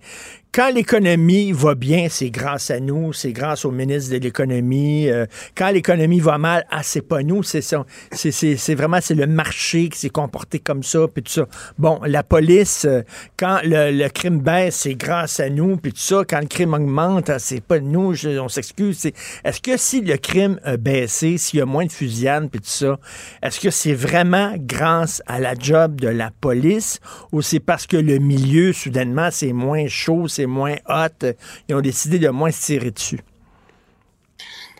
quand 0.55 0.71
l'économie 0.73 1.51
va 1.51 1.75
bien, 1.75 2.07
c'est 2.09 2.29
grâce 2.29 2.71
à 2.71 2.79
nous, 2.79 3.11
c'est 3.11 3.33
grâce 3.33 3.65
au 3.65 3.71
ministre 3.71 4.13
de 4.13 4.19
l'économie. 4.19 5.09
Euh, 5.09 5.25
quand 5.53 5.69
l'économie 5.69 6.21
va 6.21 6.37
mal, 6.37 6.65
ah, 6.71 6.81
c'est 6.81 7.01
pas 7.01 7.23
nous, 7.23 7.43
c'est 7.43 7.59
ça. 7.59 7.85
C'est 8.13 8.73
vraiment 8.73 8.99
c'est 9.01 9.15
le 9.15 9.27
marché 9.27 9.89
qui 9.89 9.99
s'est 9.99 10.09
comporté 10.09 10.59
comme 10.59 10.81
ça, 10.81 11.09
puis 11.13 11.23
tout 11.23 11.31
ça. 11.33 11.45
Bon, 11.77 11.99
la 12.05 12.23
police, 12.23 12.85
euh, 12.85 13.01
quand 13.35 13.59
le, 13.65 14.07
crime 14.07 14.39
baisse, 14.39 14.77
c'est 14.77 14.95
grâce 14.95 15.41
à 15.41 15.49
nous, 15.49 15.75
puis 15.75 15.91
tout 15.91 15.99
ça. 15.99 16.23
Quand 16.25 16.39
le 16.39 16.47
crime 16.47 16.73
augmente, 16.73 17.29
ah, 17.29 17.39
c'est 17.39 17.59
pas 17.59 17.81
nous, 17.81 18.13
on 18.25 18.47
s'excuse. 18.47 19.07
Est-ce 19.43 19.59
que 19.59 19.75
si 19.75 19.99
le 19.99 20.15
crime 20.15 20.61
a 20.63 20.77
baissé, 20.77 21.37
s'il 21.37 21.59
y 21.59 21.61
a 21.61 21.65
moins 21.65 21.85
de 21.85 21.91
fusillades, 21.91 22.49
puis 22.49 22.61
tout 22.61 22.69
ça, 22.69 22.97
est-ce 23.43 23.59
que 23.59 23.71
c'est 23.71 23.93
vraiment 23.93 24.53
grâce 24.57 25.21
à 25.25 25.41
la 25.41 25.53
job 25.53 25.99
de 25.99 26.07
la 26.07 26.31
police 26.39 27.01
ou 27.33 27.41
c'est 27.41 27.59
parce 27.59 27.87
que 27.87 27.97
le 27.97 28.19
milieu, 28.19 28.71
soudainement, 28.71 29.27
c'est 29.31 29.51
moins 29.51 29.87
chaud, 29.87 30.29
c'est 30.29 30.44
moins 30.45 30.75
hot, 30.87 31.27
ils 31.67 31.75
ont 31.75 31.81
décidé 31.81 32.19
de 32.19 32.29
moins 32.29 32.51
tirer 32.51 32.91
dessus? 32.91 33.19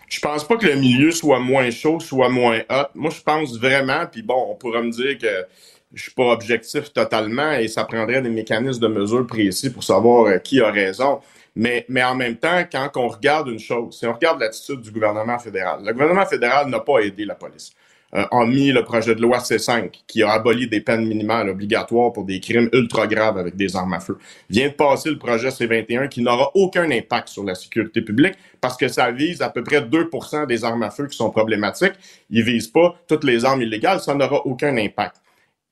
Je 0.08 0.20
pense 0.20 0.46
pas 0.46 0.56
que 0.56 0.66
le 0.66 0.76
milieu 0.76 1.10
soit 1.10 1.40
moins 1.40 1.70
chaud, 1.70 1.98
soit 2.00 2.28
moins 2.28 2.60
hot. 2.70 2.86
Moi, 2.94 3.10
je 3.10 3.20
pense 3.20 3.58
vraiment, 3.58 4.06
puis 4.10 4.22
bon, 4.22 4.46
on 4.50 4.54
pourrait 4.54 4.82
me 4.82 4.90
dire 4.90 5.18
que 5.18 5.46
je 5.92 6.02
suis 6.02 6.12
pas 6.12 6.32
objectif 6.32 6.92
totalement 6.92 7.52
et 7.52 7.68
ça 7.68 7.84
prendrait 7.84 8.22
des 8.22 8.28
mécanismes 8.28 8.80
de 8.80 8.88
mesure 8.88 9.26
précis 9.26 9.70
pour 9.70 9.82
savoir 9.82 10.26
euh, 10.26 10.38
qui 10.38 10.60
a 10.60 10.70
raison. 10.70 11.20
Mais, 11.54 11.86
mais 11.88 12.04
en 12.04 12.14
même 12.14 12.36
temps, 12.36 12.64
quand 12.70 12.90
on 12.96 13.08
regarde 13.08 13.48
une 13.48 13.58
chose, 13.58 13.98
si 13.98 14.06
on 14.06 14.12
regarde 14.12 14.40
l'attitude 14.40 14.80
du 14.82 14.90
gouvernement 14.90 15.38
fédéral, 15.38 15.80
le 15.84 15.92
gouvernement 15.92 16.26
fédéral 16.26 16.68
n'a 16.68 16.80
pas 16.80 16.98
aidé 17.00 17.24
la 17.24 17.34
police. 17.34 17.72
Euh, 18.16 18.24
a 18.30 18.46
mis 18.46 18.72
le 18.72 18.82
projet 18.82 19.14
de 19.14 19.20
loi 19.20 19.38
C5 19.38 19.90
qui 20.06 20.22
a 20.22 20.32
aboli 20.32 20.68
des 20.68 20.80
peines 20.80 21.06
minimales 21.06 21.50
obligatoires 21.50 22.12
pour 22.12 22.24
des 22.24 22.40
crimes 22.40 22.70
ultra 22.72 23.06
graves 23.06 23.36
avec 23.36 23.56
des 23.56 23.76
armes 23.76 23.92
à 23.92 24.00
feu. 24.00 24.16
Vient 24.48 24.68
de 24.68 24.72
passer 24.72 25.10
le 25.10 25.18
projet 25.18 25.48
C21 25.48 26.08
qui 26.08 26.22
n'aura 26.22 26.50
aucun 26.54 26.90
impact 26.90 27.28
sur 27.28 27.44
la 27.44 27.54
sécurité 27.54 28.00
publique 28.00 28.34
parce 28.60 28.76
que 28.78 28.88
ça 28.88 29.10
vise 29.10 29.42
à 29.42 29.50
peu 29.50 29.62
près 29.62 29.82
2% 29.82 30.46
des 30.46 30.64
armes 30.64 30.82
à 30.82 30.90
feu 30.90 31.06
qui 31.08 31.16
sont 31.16 31.30
problématiques. 31.30 31.92
Il 32.30 32.42
vise 32.42 32.68
pas 32.68 32.98
toutes 33.06 33.24
les 33.24 33.44
armes 33.44 33.60
illégales, 33.60 34.00
ça 34.00 34.14
n'aura 34.14 34.46
aucun 34.46 34.74
impact. 34.78 35.16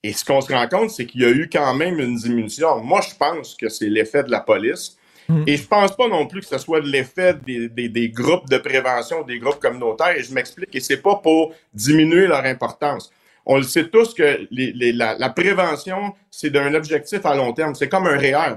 Et 0.03 0.13
ce 0.13 0.23
qu'on 0.23 0.43
se 0.43 0.53
rend 0.53 0.69
compte, 0.69 0.91
c'est 0.91 1.07
qu'il 1.07 1.23
y 1.23 1.25
a 1.25 1.31
eu 1.31 1.49
quand 1.51 1.75
même 1.75 1.99
une 1.99 2.17
diminution. 2.17 2.83
Moi, 2.85 3.01
je 3.01 3.15
pense 3.17 3.55
que 3.55 3.71
c'est 3.71 3.89
l'effet 3.89 4.23
de 4.23 4.31
la 4.31 4.41
police 4.41 4.99
Mm. 5.29 5.45
Et 5.47 5.57
je 5.57 5.67
pense 5.67 5.97
pas 5.97 6.09
non 6.09 6.27
plus 6.27 6.41
que 6.41 6.47
ce 6.47 6.59
soit 6.59 6.81
de 6.81 6.89
l'effet 6.89 7.35
des, 7.35 8.09
groupes 8.11 8.49
de 8.49 8.59
prévention, 8.59 9.23
des 9.23 9.39
groupes 9.39 9.59
communautaires. 9.59 10.17
Et 10.17 10.23
je 10.23 10.33
m'explique, 10.33 10.75
et 10.75 10.81
c'est 10.81 11.03
pas 11.03 11.17
pour 11.17 11.53
diminuer 11.73 12.27
leur 12.27 12.45
importance. 12.45 13.11
On 13.47 13.57
le 13.57 13.63
sait 13.63 13.89
tous 13.89 14.15
que 14.15 14.47
la, 14.51 15.31
prévention, 15.31 16.15
c'est 16.31 16.51
d'un 16.51 16.75
objectif 16.75 17.25
à 17.27 17.35
long 17.35 17.53
terme. 17.53 17.75
C'est 17.75 17.89
comme 17.89 18.07
un 18.07 18.17
REER. 18.17 18.57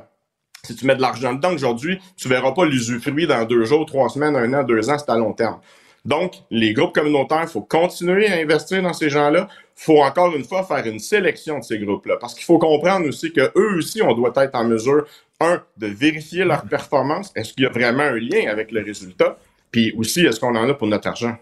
Si 0.64 0.76
tu 0.76 0.86
mets 0.86 0.96
de 0.96 1.02
l'argent 1.02 1.34
dedans 1.34 1.54
aujourd'hui, 1.54 2.00
tu 2.16 2.28
verras 2.28 2.52
pas 2.52 2.66
l'usufruit 2.66 3.28
dans 3.28 3.46
deux 3.46 3.64
jours, 3.66 3.86
trois 3.86 4.10
semaines, 4.10 4.36
un 4.36 4.54
an, 4.54 4.64
deux 4.64 4.90
ans, 4.90 4.98
c'est 4.98 5.10
à 5.10 5.18
long 5.18 5.34
terme. 5.34 5.60
Donc, 6.08 6.36
les 6.50 6.74
groupes 6.74 6.94
communautaires, 6.94 7.44
il 7.44 7.50
faut 7.50 7.62
continuer 7.62 8.28
à 8.28 8.36
investir 8.38 8.82
dans 8.82 8.94
ces 8.94 9.10
gens-là. 9.10 9.50
Il 9.52 9.84
faut 9.84 10.02
encore 10.02 10.34
une 10.36 10.46
fois 10.46 10.64
faire 10.64 10.86
une 10.86 11.00
sélection 11.00 11.60
de 11.60 11.64
ces 11.64 11.80
groupes-là. 11.80 12.16
Parce 12.20 12.34
qu'il 12.34 12.46
faut 12.46 12.58
comprendre 12.58 13.08
aussi 13.08 13.34
qu'eux 13.34 13.76
aussi, 13.78 14.02
on 14.02 14.14
doit 14.14 14.32
être 14.38 14.56
en 14.56 14.64
mesure 14.64 15.06
un, 15.40 15.64
de 15.78 15.88
vérifier 15.88 16.44
leur 16.44 16.64
performance. 16.64 17.32
Est-ce 17.36 17.54
qu'il 17.54 17.64
y 17.64 17.68
a 17.68 17.70
vraiment 17.70 18.04
un 18.04 18.20
lien 18.20 18.50
avec 18.50 18.72
le 18.72 18.84
résultat? 18.84 19.38
Puis 19.72 19.94
aussi, 19.98 20.26
est-ce 20.26 20.40
qu'on 20.40 20.56
en 20.56 20.68
a 20.70 20.74
pour 20.74 20.88
notre 20.88 21.08
argent? 21.08 21.38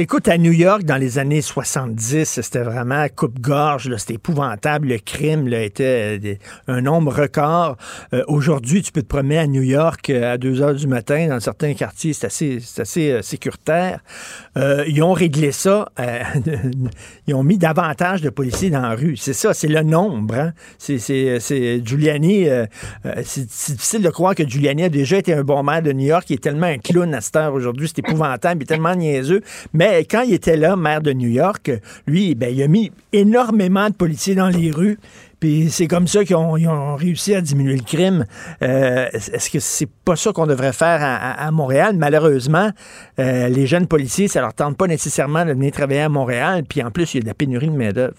Écoute, 0.00 0.28
à 0.28 0.38
New 0.38 0.52
York, 0.52 0.84
dans 0.84 0.96
les 0.96 1.18
années 1.18 1.42
70, 1.42 2.24
c'était 2.24 2.60
vraiment 2.60 3.04
coupe-gorge, 3.14 3.92
c'était 3.96 4.14
épouvantable. 4.14 4.86
Le 4.86 4.98
crime 4.98 5.48
là, 5.48 5.60
était 5.64 6.20
euh, 6.24 6.34
un 6.68 6.82
nombre 6.82 7.12
record. 7.12 7.76
Euh, 8.12 8.22
aujourd'hui, 8.28 8.82
tu 8.82 8.92
peux 8.92 9.02
te 9.02 9.08
promener 9.08 9.38
à 9.38 9.48
New 9.48 9.62
York 9.62 10.08
euh, 10.10 10.34
à 10.34 10.38
2 10.38 10.62
heures 10.62 10.74
du 10.74 10.86
matin. 10.86 11.26
Dans 11.26 11.40
certains 11.40 11.74
quartiers, 11.74 12.12
c'est 12.12 12.26
assez, 12.26 12.60
assez 12.78 13.20
sécuritaire. 13.22 13.98
ils 14.56 15.02
ont 15.02 15.14
réglé 15.14 15.50
ça. 15.50 15.88
ils 17.26 17.34
ont 17.34 17.42
mis 17.42 17.58
davantage 17.58 18.22
de 18.22 18.30
policiers 18.30 18.70
dans 18.70 18.82
la 18.82 18.94
rue. 18.94 19.16
C'est 19.16 19.32
ça, 19.32 19.52
c'est 19.52 19.66
le 19.66 19.82
nombre. 19.82 20.36
Hein. 20.36 20.52
C'est 20.78 21.82
Giuliani. 21.84 22.46
c'est 23.24 23.46
difficile 23.46 24.02
de 24.02 24.10
croire 24.10 24.36
que 24.36 24.48
Giuliani 24.48 24.84
a 24.84 24.88
déjà 24.88 25.16
été 25.18 25.34
un 25.34 25.42
bon 25.42 25.64
maire 25.64 25.82
de 25.82 25.92
New 25.92 26.06
York. 26.06 26.30
Il 26.30 26.34
est 26.34 26.42
tellement 26.42 26.66
un 26.66 26.78
clown 26.78 27.12
à 27.14 27.20
cette 27.20 27.34
heure 27.34 27.54
aujourd'hui. 27.54 27.88
C'est 27.88 27.98
épouvantable. 27.98 28.60
Il 28.60 28.62
est 28.62 28.66
tellement 28.66 28.94
niaiseux. 28.94 29.42
Mais 29.72 30.04
quand 30.04 30.22
il 30.22 30.34
était 30.34 30.56
là, 30.56 30.76
maire 30.76 31.02
de 31.02 31.12
New 31.12 31.28
York, 31.28 31.70
lui, 32.06 32.34
ben, 32.34 32.54
il 32.54 32.62
a 32.62 32.68
mis 32.68 32.92
énormément 33.12 33.88
de 33.88 33.94
policiers 33.94 34.34
dans 34.34 34.48
les 34.48 34.70
rues. 34.70 34.98
Puis 35.40 35.70
c'est 35.70 35.86
comme 35.86 36.08
ça 36.08 36.24
qu'ils 36.24 36.36
ont, 36.36 36.96
réussi 36.96 37.34
à 37.34 37.40
diminuer 37.40 37.76
le 37.76 37.84
crime. 37.84 38.24
Euh, 38.62 39.08
est-ce 39.12 39.50
que 39.50 39.60
c'est 39.60 39.88
pas 40.04 40.16
ça 40.16 40.32
qu'on 40.32 40.46
devrait 40.46 40.72
faire 40.72 40.98
à, 41.00 41.50
Montréal? 41.52 41.94
Malheureusement, 41.96 42.70
euh, 43.20 43.48
les 43.48 43.66
jeunes 43.66 43.86
policiers, 43.86 44.26
ça 44.26 44.40
leur 44.40 44.54
tente 44.54 44.76
pas 44.76 44.88
nécessairement 44.88 45.44
de 45.44 45.52
venir 45.52 45.70
travailler 45.72 46.00
à 46.00 46.08
Montréal. 46.08 46.64
Puis 46.68 46.82
en 46.82 46.90
plus, 46.90 47.14
il 47.14 47.18
y 47.18 47.20
a 47.20 47.22
de 47.22 47.28
la 47.28 47.34
pénurie 47.34 47.68
de 47.68 47.76
main-d'œuvre. 47.76 48.16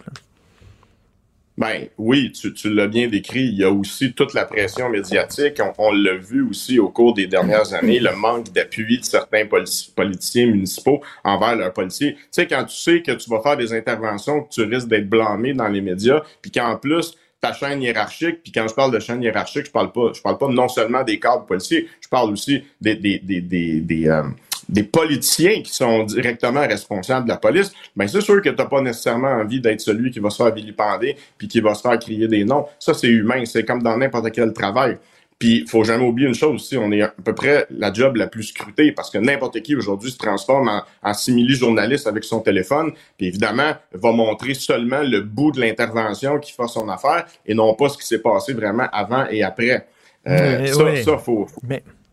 Ben 1.60 1.90
oui, 1.98 2.32
tu, 2.32 2.54
tu 2.54 2.74
l'as 2.74 2.88
bien 2.88 3.10
décrit. 3.10 3.44
Il 3.44 3.56
y 3.56 3.66
a 3.66 3.70
aussi 3.70 4.14
toute 4.14 4.34
la 4.34 4.46
pression 4.46 4.88
médiatique. 4.88 5.60
On, 5.78 5.92
l'a 5.92 6.16
vu 6.16 6.42
aussi 6.50 6.80
au 6.80 6.88
cours 6.88 7.14
des 7.14 7.28
dernières 7.28 7.74
années, 7.74 8.00
le 8.00 8.16
manque 8.16 8.54
d'appui 8.54 8.98
de 8.98 9.04
certains 9.04 9.46
politiciens 9.46 10.46
municipaux 10.46 11.02
envers 11.26 11.58
leurs 11.58 11.74
policiers. 11.74 12.14
Tu 12.14 12.22
sais, 12.32 12.48
quand 12.48 12.64
tu 12.64 12.78
sais 12.78 13.02
que 13.02 13.12
tu 13.12 13.30
vas 13.30 13.42
faire 13.42 13.58
des 13.58 13.74
interventions, 13.74 14.48
tu 14.50 14.64
risques 14.64 14.88
d'être 14.88 15.10
blâmé 15.10 15.54
dans 15.54 15.68
les 15.68 15.82
médias, 15.82 16.22
puis 16.42 16.50
qu'en 16.50 16.78
plus, 16.78 17.14
ta 17.42 17.52
chaîne 17.52 17.82
hiérarchique, 17.82 18.42
puis 18.42 18.54
quand 18.54 18.66
je 18.70 18.74
parle 18.74 18.94
de 18.94 19.00
chaîne 19.00 19.22
hiérarchique, 19.22 19.66
je 19.66 19.72
parle 19.72 19.92
pas, 19.92 20.14
je 20.14 20.22
parle 20.22 20.38
pas 20.38 20.48
non 20.48 20.70
seulement 20.70 21.04
des 21.04 21.20
cadres 21.20 21.46
policiers, 21.46 21.90
je 22.00 22.08
parle 22.08 22.32
aussi 22.32 22.64
des, 22.80 22.96
des, 22.96 23.20
des, 23.20 23.42
des, 23.42 23.82
des 23.82 24.08
euh, 24.08 24.24
des 24.70 24.84
politiciens 24.84 25.62
qui 25.62 25.74
sont 25.74 26.04
directement 26.04 26.62
responsables 26.62 27.26
de 27.26 27.32
la 27.32 27.38
police, 27.38 27.72
ben 27.96 28.08
c'est 28.08 28.22
sûr 28.22 28.42
que 28.42 28.50
tu 28.50 28.56
n'as 28.56 28.66
pas 28.66 28.82
nécessairement 28.82 29.32
envie 29.32 29.60
d'être 29.60 29.82
celui 29.82 30.12
qui 30.12 30.20
va 30.20 30.30
se 30.30 30.38
faire 30.38 30.54
vilipender 30.54 31.18
puis 31.38 31.48
qui 31.48 31.60
va 31.60 31.74
se 31.74 31.82
faire 31.82 31.98
crier 31.98 32.28
des 32.28 32.46
noms. 32.46 32.66
Ça, 32.78 32.94
c'est 32.94 33.08
humain. 33.08 33.44
C'est 33.46 33.66
comme 33.66 33.82
dans 33.82 33.98
n'importe 33.98 34.32
quel 34.32 34.54
travail. 34.54 34.98
Puis, 35.40 35.66
faut 35.68 35.86
jamais 35.86 36.06
oublier 36.06 36.28
une 36.28 36.36
chose 36.36 36.56
aussi, 36.56 36.78
on 36.78 36.92
est 36.92 37.02
à 37.02 37.14
peu 37.24 37.34
près 37.34 37.66
la 37.70 37.94
job 37.94 38.18
la 38.18 38.28
plus 38.28 38.44
scrutée 38.44 38.92
parce 38.92 39.10
que 39.10 39.18
n'importe 39.18 39.62
qui 39.62 39.74
aujourd'hui 39.74 40.12
se 40.12 40.18
transforme 40.18 40.68
en, 40.68 40.82
en 41.02 41.14
simili-journaliste 41.14 42.08
avec 42.08 42.26
son 42.26 42.42
téléphone, 42.42 42.92
puis 43.18 43.28
évidemment, 43.28 43.72
va 43.94 44.12
montrer 44.12 44.54
seulement 44.54 45.02
le 45.02 45.22
bout 45.22 45.54
de 45.54 45.62
l'intervention 45.62 46.40
qui 46.40 46.52
fait 46.52 46.68
son 46.68 46.90
affaire 46.90 47.26
et 47.46 47.54
non 47.54 47.74
pas 47.74 47.88
ce 47.88 47.98
qui 47.98 48.06
s'est 48.06 48.20
passé 48.20 48.52
vraiment 48.54 48.88
avant 48.92 49.28
et 49.30 49.42
après. 49.42 49.88
Euh, 50.28 50.66
ça, 50.68 51.04
ça, 51.04 51.18
faut, 51.18 51.48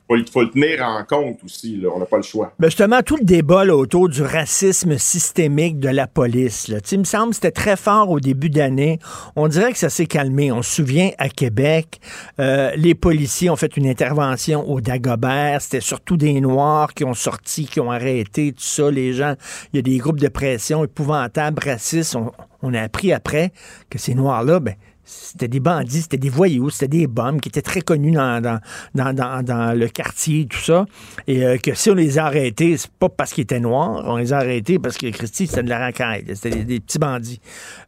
faut 0.09 0.43
le 0.43 0.51
tenir 0.51 0.83
en 0.85 1.05
compte 1.05 1.43
aussi. 1.45 1.77
Là. 1.77 1.89
On 1.95 1.99
n'a 1.99 2.07
pas 2.07 2.17
le 2.17 2.23
choix. 2.23 2.53
Ben 2.59 2.69
justement, 2.69 3.03
tout 3.03 3.17
le 3.17 3.25
débat 3.25 3.65
autour 3.67 4.09
du 4.09 4.23
racisme 4.23 4.99
systémique 4.99 5.79
de 5.81 5.89
la 5.89 6.07
police, 6.07 6.69
là. 6.69 6.79
il 6.91 6.99
me 7.01 7.05
semble 7.05 7.31
que 7.31 7.37
c'était 7.37 7.51
très 7.51 7.77
fort 7.77 8.11
au 8.11 8.21
début 8.21 8.51
d'année. 8.51 8.99
On 9.35 9.49
dirait 9.49 9.73
que 9.73 9.79
ça 9.79 9.91
s'est 9.91 10.07
calmé. 10.07 10.53
On 10.53 10.63
se 10.63 10.77
souvient 10.77 11.11
à 11.19 11.29
Québec, 11.29 12.01
euh, 12.39 12.71
les 12.77 12.95
policiers 12.95 13.51
ont 13.51 13.57
fait 13.57 13.77
une 13.77 13.87
intervention 13.87 14.69
au 14.69 14.81
Dagobert. 14.81 15.61
C'était 15.63 15.81
surtout 15.81 16.17
des 16.17 16.41
Noirs 16.41 16.95
qui 16.95 17.05
ont 17.05 17.15
sorti, 17.15 17.67
qui 17.67 17.81
ont 17.81 17.91
arrêté, 17.91 18.53
tout 18.53 18.63
ça. 18.63 18.91
Les 18.91 19.13
gens, 19.13 19.35
il 19.73 19.77
y 19.77 19.79
a 19.79 19.83
des 19.83 19.99
groupes 19.99 20.21
de 20.21 20.29
pression 20.29 20.85
épouvantables, 20.85 21.63
racistes. 21.65 22.15
On, 22.15 22.33
on 22.63 22.75
a 22.75 22.83
appris 22.83 23.13
après 23.13 23.53
que 23.91 23.99
ces 23.99 24.15
Noirs-là, 24.15 24.61
ben, 24.61 24.75
c'était 25.07 25.49
des 25.49 25.61
bandits, 25.61 26.03
c'était 26.03 26.17
des 26.17 26.29
voyous, 26.29 26.71
c'était 26.71 26.99
des 26.99 27.07
bombes 27.07 27.41
qui 27.41 27.49
étaient 27.49 27.63
très 27.63 27.81
connus 27.81 28.13
dans, 28.13 28.61
le 28.95 29.87
quartier, 29.87 30.47
tout 30.47 30.59
ça. 30.59 30.85
Et 31.29 31.45
euh, 31.45 31.57
que 31.59 31.75
si 31.75 31.91
on 31.91 31.95
les 31.95 32.19
a 32.19 32.27
arrêtés, 32.27 32.77
c'est 32.77 32.91
pas 32.91 33.09
parce 33.09 33.33
qu'ils 33.33 33.43
étaient 33.43 33.61
noirs, 33.61 34.03
on 34.05 34.17
les 34.17 34.33
a 34.33 34.39
arrêtés 34.39 34.79
parce 34.79 34.99
que 34.99 35.09
Christy, 35.11 35.47
c'était 35.47 35.63
de 35.63 35.69
la 35.69 35.79
racaille, 35.79 36.25
c'était 36.35 36.65
des, 36.65 36.81
petits 36.81 36.99
bandits. 36.99 37.41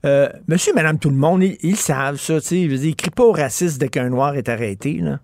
Euh, 0.06 0.28
monsieur 0.46 0.72
madame 0.74 0.98
tout 0.98 1.10
le 1.10 1.16
monde, 1.16 1.42
ils, 1.42 1.76
savent 1.76 2.20
ça, 2.20 2.40
tu 2.40 2.46
sais. 2.46 2.60
Ils 2.60 2.96
crient 2.96 3.10
pas 3.10 3.24
au 3.24 3.32
racisme 3.32 3.78
dès 3.78 3.88
qu'un 3.88 4.08
noir 4.08 4.36
est 4.36 4.48
arrêté, 4.48 4.94
là. 4.94 5.18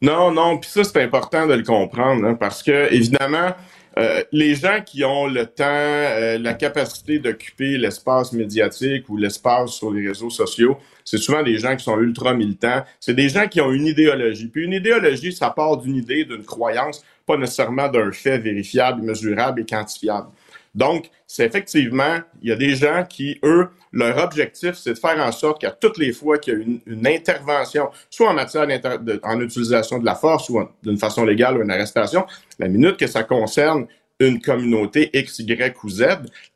Non, 0.00 0.30
non, 0.30 0.58
puis 0.58 0.70
ça, 0.70 0.84
c'est 0.84 1.02
important 1.02 1.46
de 1.46 1.54
le 1.54 1.64
comprendre, 1.64 2.24
hein, 2.24 2.34
parce 2.34 2.62
que, 2.62 2.92
évidemment, 2.92 3.50
euh, 3.98 4.22
les 4.30 4.54
gens 4.54 4.80
qui 4.84 5.04
ont 5.04 5.26
le 5.26 5.46
temps, 5.46 5.64
euh, 5.66 6.38
la 6.38 6.54
capacité 6.54 7.18
d'occuper 7.18 7.76
l'espace 7.78 8.32
médiatique 8.32 9.08
ou 9.08 9.16
l'espace 9.16 9.72
sur 9.72 9.90
les 9.90 10.06
réseaux 10.06 10.30
sociaux, 10.30 10.78
c'est 11.04 11.18
souvent 11.18 11.42
des 11.42 11.58
gens 11.58 11.74
qui 11.74 11.84
sont 11.84 11.98
ultra 11.98 12.32
militants. 12.32 12.84
C'est 13.00 13.14
des 13.14 13.28
gens 13.28 13.48
qui 13.48 13.60
ont 13.60 13.72
une 13.72 13.86
idéologie. 13.86 14.46
Puis 14.46 14.64
une 14.64 14.74
idéologie, 14.74 15.32
ça 15.32 15.50
part 15.50 15.78
d'une 15.78 15.96
idée, 15.96 16.24
d'une 16.24 16.44
croyance, 16.44 17.04
pas 17.26 17.36
nécessairement 17.36 17.88
d'un 17.88 18.12
fait 18.12 18.38
vérifiable, 18.38 19.02
mesurable 19.02 19.62
et 19.62 19.66
quantifiable. 19.66 20.28
Donc, 20.74 21.10
c'est 21.26 21.44
effectivement, 21.44 22.18
il 22.40 22.50
y 22.50 22.52
a 22.52 22.56
des 22.56 22.76
gens 22.76 23.04
qui, 23.08 23.38
eux, 23.42 23.68
leur 23.92 24.22
objectif, 24.22 24.74
c'est 24.74 24.94
de 24.94 24.98
faire 24.98 25.18
en 25.18 25.32
sorte 25.32 25.60
qu'à 25.60 25.70
toutes 25.70 25.98
les 25.98 26.12
fois 26.12 26.38
qu'il 26.38 26.52
y 26.52 26.56
a 26.56 26.60
une, 26.60 26.80
une 26.86 27.06
intervention, 27.06 27.88
soit 28.10 28.30
en 28.30 28.34
matière 28.34 28.66
de, 28.66 29.20
en 29.22 29.40
utilisation 29.40 29.98
de 29.98 30.04
la 30.04 30.14
force 30.14 30.48
ou 30.48 30.60
d'une 30.82 30.98
façon 30.98 31.24
légale 31.24 31.58
ou 31.58 31.62
une 31.62 31.70
arrestation, 31.70 32.26
la 32.58 32.68
minute 32.68 32.96
que 32.96 33.06
ça 33.06 33.22
concerne 33.22 33.86
une 34.20 34.40
communauté 34.40 35.10
X, 35.12 35.38
Y 35.38 35.76
ou 35.84 35.88
Z, 35.88 36.02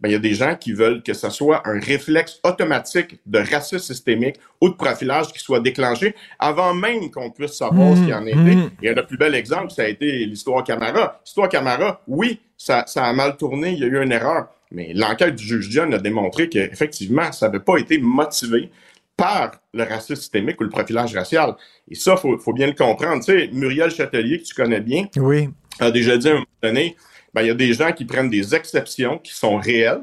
ben, 0.01 0.09
il 0.09 0.13
y 0.13 0.15
a 0.17 0.19
des 0.19 0.35
gens 0.35 0.57
qui 0.57 0.73
veulent 0.73 1.03
que 1.03 1.15
ce 1.15 1.31
soit 1.31 1.63
un 1.65 1.79
réflexe 1.79 2.41
automatique 2.43 3.21
de 3.25 3.39
racisme 3.39 3.79
systémique 3.79 4.37
ou 4.61 4.69
de 4.69 4.75
profilage 4.75 5.29
qui 5.29 5.39
soit 5.39 5.61
déclenché 5.61 6.15
avant 6.39 6.75
même 6.75 7.11
qu'on 7.11 7.31
puisse 7.31 7.53
savoir 7.53 7.97
ce 7.97 8.03
qu'il 8.03 8.15
en 8.15 8.27
a 8.27 8.31
été. 8.31 8.57
Mmh. 8.57 8.71
Et 8.83 8.93
le 8.93 9.07
plus 9.07 9.17
bel 9.17 9.35
exemple, 9.35 9.71
ça 9.71 9.83
a 9.83 9.87
été 9.87 10.27
l'histoire 10.27 10.65
Camara. 10.65 11.21
L'histoire 11.25 11.49
Camara, 11.49 12.01
oui, 12.09 12.41
ça, 12.57 12.85
ça 12.87 13.05
a 13.05 13.13
mal 13.13 13.37
tourné, 13.37 13.71
il 13.71 13.79
y 13.79 13.85
a 13.85 13.87
eu 13.87 14.03
une 14.03 14.13
erreur. 14.13 14.49
Mais 14.73 14.93
l'enquête 14.95 15.35
du 15.35 15.45
juge 15.45 15.69
John 15.71 15.93
a 15.95 15.99
démontré 15.99 16.49
qu'effectivement, 16.49 17.31
ça 17.33 17.47
n'avait 17.47 17.63
pas 17.63 17.77
été 17.77 17.99
motivé 17.99 18.71
par 19.17 19.53
le 19.75 19.85
racisme 19.85 20.17
systémique 20.17 20.61
ou 20.61 20.65
le 20.65 20.71
profilage 20.71 21.15
racial. 21.15 21.55
Et 21.91 21.95
ça, 21.95 22.17
faut, 22.17 22.39
faut 22.39 22.53
bien 22.53 22.67
le 22.67 22.73
comprendre. 22.73 23.23
Tu 23.25 23.33
sais, 23.33 23.51
Muriel 23.53 23.91
Châtelier, 23.91 24.39
que 24.39 24.45
tu 24.45 24.55
connais 24.55 24.81
bien, 24.81 25.07
oui. 25.17 25.49
a 25.79 25.91
déjà 25.91 26.17
dit 26.17 26.29
à 26.29 26.33
un 26.33 26.35
moment 26.35 26.47
donné, 26.63 26.97
ben, 27.35 27.43
il 27.43 27.49
y 27.49 27.51
a 27.51 27.55
des 27.55 27.73
gens 27.73 27.93
qui 27.93 28.05
prennent 28.05 28.31
des 28.31 28.55
exceptions 28.55 29.19
qui 29.19 29.35
sont 29.35 29.57
réelles. 29.57 30.03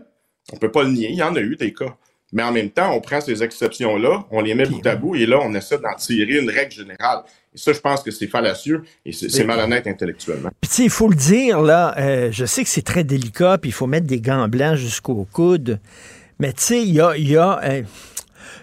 On 0.53 0.57
peut 0.57 0.71
pas 0.71 0.83
le 0.83 0.91
nier, 0.91 1.09
il 1.09 1.17
y 1.17 1.23
en 1.23 1.35
a 1.35 1.41
eu 1.41 1.55
des 1.55 1.73
cas. 1.73 1.95
Mais 2.31 2.43
en 2.43 2.51
même 2.51 2.69
temps, 2.69 2.93
on 2.93 3.01
prend 3.01 3.21
ces 3.21 3.41
exceptions-là, 3.41 4.25
on 4.29 4.41
les 4.41 4.53
met 4.53 4.65
bout 4.65 4.85
à 4.85 4.95
bout, 4.95 5.15
et 5.15 5.25
là, 5.25 5.39
on 5.41 5.53
essaie 5.55 5.79
d'en 5.79 5.95
tirer 5.95 6.39
une 6.39 6.49
règle 6.49 6.71
générale. 6.71 7.23
Et 7.53 7.57
ça, 7.57 7.73
je 7.73 7.79
pense 7.79 8.03
que 8.03 8.11
c'est 8.11 8.27
fallacieux 8.27 8.83
et 9.05 9.11
c'est 9.11 9.43
malhonnête 9.43 9.87
intellectuellement. 9.87 10.49
Puis, 10.61 10.83
il 10.83 10.89
faut 10.89 11.09
le 11.09 11.15
dire, 11.15 11.61
là, 11.61 11.95
euh, 11.97 12.29
je 12.31 12.45
sais 12.45 12.63
que 12.63 12.69
c'est 12.69 12.83
très 12.83 13.03
délicat, 13.03 13.57
puis 13.57 13.69
il 13.69 13.73
faut 13.73 13.87
mettre 13.87 14.05
des 14.05 14.21
gants 14.21 14.47
blancs 14.47 14.75
jusqu'au 14.75 15.27
coude, 15.31 15.79
mais 16.39 16.53
tu 16.53 16.61
sais, 16.61 16.83
il 16.83 16.93
y 16.93 17.01
a, 17.01 17.17
y, 17.17 17.35
a, 17.37 17.59
euh, 17.63 17.81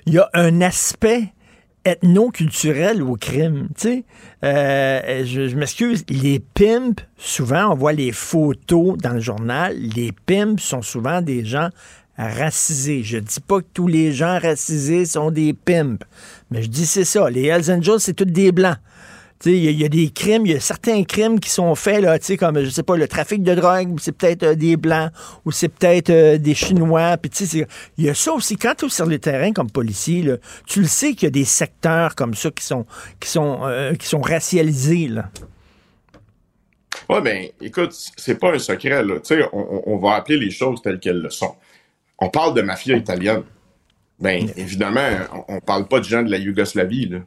y 0.06 0.18
a 0.18 0.30
un 0.34 0.60
aspect 0.60 1.32
ethno-culturel 1.84 3.02
au 3.02 3.16
crime. 3.16 3.68
Tu 3.76 3.88
sais, 3.88 4.04
euh, 4.44 5.24
je, 5.24 5.48
je 5.48 5.56
m'excuse, 5.56 6.04
les 6.08 6.38
pimps, 6.38 7.02
souvent, 7.16 7.72
on 7.72 7.74
voit 7.74 7.92
les 7.92 8.12
photos 8.12 8.96
dans 8.98 9.12
le 9.14 9.20
journal, 9.20 9.76
les 9.76 10.12
pimps 10.12 10.62
sont 10.62 10.82
souvent 10.82 11.22
des 11.22 11.44
gens 11.44 11.70
racisés. 12.16 13.02
Je 13.02 13.18
dis 13.18 13.40
pas 13.40 13.60
que 13.60 13.66
tous 13.74 13.88
les 13.88 14.12
gens 14.12 14.38
racisés 14.38 15.04
sont 15.06 15.30
des 15.30 15.52
pimps, 15.52 16.04
mais 16.50 16.62
je 16.62 16.68
dis 16.68 16.86
c'est 16.86 17.04
ça. 17.04 17.28
Les 17.30 17.44
Hells 17.44 17.70
Angels, 17.70 18.00
c'est 18.00 18.14
tous 18.14 18.24
des 18.24 18.52
blancs. 18.52 18.78
Il 19.44 19.70
y, 19.70 19.84
a 19.84 19.88
des 19.88 20.08
crimes, 20.08 20.46
il 20.46 20.52
y 20.52 20.56
a 20.56 20.60
certains 20.60 21.04
crimes 21.04 21.38
qui 21.38 21.50
sont 21.50 21.74
faits, 21.74 22.00
là, 22.00 22.18
comme, 22.38 22.64
je 22.64 22.70
sais 22.70 22.82
pas, 22.82 22.96
le 22.96 23.06
trafic 23.06 23.42
de 23.42 23.54
drogue, 23.54 23.94
c'est 24.00 24.12
peut-être 24.12 24.42
euh, 24.42 24.54
des 24.54 24.78
Blancs 24.78 25.12
ou 25.44 25.52
c'est 25.52 25.68
peut-être 25.68 26.08
euh, 26.08 26.38
des 26.38 26.54
Chinois. 26.54 27.18
il 27.42 27.66
y 28.04 28.08
a 28.08 28.14
ça 28.14 28.32
aussi. 28.32 28.56
Quand 28.56 28.74
tu 28.74 28.86
es 28.86 28.88
sur 28.88 29.04
le 29.04 29.18
terrain 29.18 29.52
comme 29.52 29.70
policier, 29.70 30.22
là, 30.22 30.36
tu 30.66 30.80
le 30.80 30.86
sais 30.86 31.12
qu'il 31.12 31.24
y 31.24 31.26
a 31.26 31.30
des 31.30 31.44
secteurs 31.44 32.14
comme 32.14 32.32
ça 32.32 32.50
qui 32.50 32.64
sont, 32.64 32.86
qui 33.20 33.28
sont, 33.28 33.60
euh, 33.64 33.94
qui 33.94 34.06
sont 34.06 34.22
racialisés. 34.22 35.08
Là. 35.08 35.28
Oui, 37.10 37.20
ben, 37.22 37.46
écoute, 37.60 37.94
c'est 38.16 38.38
pas 38.38 38.54
un 38.54 38.58
secret, 38.58 39.04
là. 39.04 39.16
On, 39.52 39.98
va 39.98 40.14
appeler 40.14 40.38
les 40.38 40.50
choses 40.50 40.80
telles 40.82 40.98
qu'elles 40.98 41.20
le 41.20 41.30
sont. 41.30 41.54
On 42.18 42.30
parle 42.30 42.54
de 42.54 42.62
mafia 42.62 42.96
italienne. 42.96 43.42
Ben, 44.18 44.48
évidemment, 44.56 45.08
on, 45.48 45.56
on 45.56 45.60
parle 45.60 45.86
pas 45.86 46.00
de 46.00 46.04
gens 46.04 46.22
de 46.22 46.30
la 46.30 46.38
Yougoslavie, 46.38 47.08
là. 47.08 47.18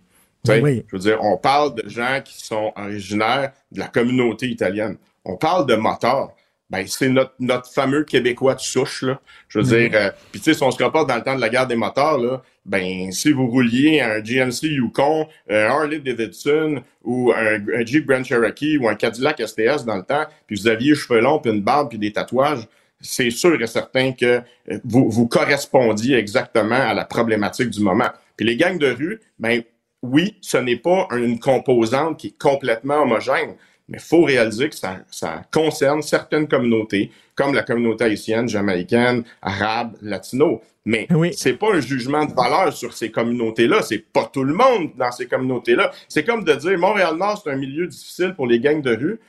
Oui. 0.48 0.84
Je 0.88 0.96
veux 0.96 1.02
dire, 1.02 1.20
on 1.22 1.38
parle 1.38 1.76
de 1.76 1.90
gens 1.90 2.22
qui 2.24 2.44
sont 2.44 2.72
originaires 2.76 3.52
de 3.72 3.80
la 3.80 3.88
communauté 3.88 4.48
italienne. 4.48 4.98
On 5.26 5.36
parle 5.36 5.66
de 5.66 5.76
motards. 5.76 6.34
Ben, 6.70 6.86
c'est 6.88 7.10
notre, 7.10 7.34
notre 7.40 7.68
fameux 7.68 8.04
Québécois 8.04 8.54
de 8.54 8.60
souche, 8.60 9.02
là. 9.02 9.20
Je 9.48 9.60
veux 9.60 9.66
dire, 9.66 9.90
euh, 9.96 10.12
puis 10.32 10.40
tu 10.40 10.46
sais, 10.46 10.54
si 10.54 10.62
on 10.62 10.70
se 10.70 10.82
rapporte 10.82 11.10
dans 11.10 11.16
le 11.16 11.24
temps 11.24 11.36
de 11.36 11.42
la 11.42 11.50
guerre 11.50 11.66
des 11.66 11.76
motards, 11.76 12.20
là, 12.20 12.44
ben, 12.64 13.12
si 13.12 13.32
vous 13.32 13.48
rouliez 13.48 14.02
un 14.02 14.22
GMC 14.22 14.68
Yukon, 14.68 15.28
un 15.50 15.64
Harley 15.64 16.00
Davidson, 16.00 16.84
ou 17.04 17.34
un, 17.36 17.86
Jeep 17.86 18.06
Grand 18.06 18.24
Cherokee, 18.24 18.78
ou 18.78 18.88
un 18.88 18.94
Cadillac 18.94 19.42
STS 19.42 19.84
dans 19.84 19.98
le 19.98 20.04
temps, 20.04 20.26
puis 20.46 20.58
vous 20.58 20.68
aviez 20.68 20.94
cheveux 20.94 21.22
longs, 21.22 21.40
puis 21.40 21.52
une 21.52 21.62
barbe, 21.62 21.90
puis 21.90 21.98
des 21.98 22.14
tatouages, 22.14 22.68
c'est 23.02 23.30
sûr 23.30 23.62
et 23.62 23.68
certain 23.68 24.12
que 24.12 24.42
euh, 24.72 24.80
vous, 24.84 25.10
vous 25.10 25.28
correspondiez 25.28 26.18
exactement 26.18 26.76
à 26.76 26.94
la 26.94 27.06
problématique 27.06 27.70
du 27.70 27.82
moment. 27.82 28.10
Puis 28.36 28.46
les 28.46 28.56
gangs 28.56 28.78
de 28.78 28.92
rue, 28.92 29.20
ben, 29.40 29.62
oui, 30.02 30.38
ce 30.42 30.58
n'est 30.58 30.78
pas 30.78 31.08
une 31.12 31.40
composante 31.40 32.20
qui 32.20 32.28
est 32.28 32.38
complètement 32.38 33.02
homogène, 33.02 33.56
mais 33.88 33.98
il 33.98 34.04
faut 34.04 34.24
réaliser 34.24 34.70
que 34.70 34.76
ça, 34.76 34.98
ça, 35.10 35.42
concerne 35.52 36.02
certaines 36.02 36.48
communautés, 36.48 37.12
comme 37.36 37.54
la 37.54 37.64
communauté 37.64 38.06
haïtienne, 38.06 38.48
jamaïcaine, 38.48 39.24
arabe, 39.42 39.96
latino. 40.02 40.62
Mais 40.86 41.08
oui. 41.12 41.34
c'est 41.36 41.54
pas 41.54 41.74
un 41.74 41.82
jugement 41.82 42.26
de 42.26 42.34
valeur 42.34 42.72
sur 42.72 42.94
ces 42.94 43.12
communautés-là. 43.12 43.82
C'est 43.82 44.00
pas 44.12 44.30
tout 44.32 44.44
le 44.44 44.54
monde 44.54 44.92
dans 44.96 45.12
ces 45.12 45.28
communautés-là. 45.28 45.92
C'est 46.08 46.24
comme 46.24 46.44
de 46.44 46.54
dire 46.54 46.78
Montréal-Nord, 46.78 47.42
c'est 47.44 47.52
un 47.52 47.58
milieu 47.58 47.88
difficile 47.88 48.34
pour 48.36 48.48
les 48.48 48.60
gangs 48.60 48.82
de 48.82 48.96
rue. 48.96 49.20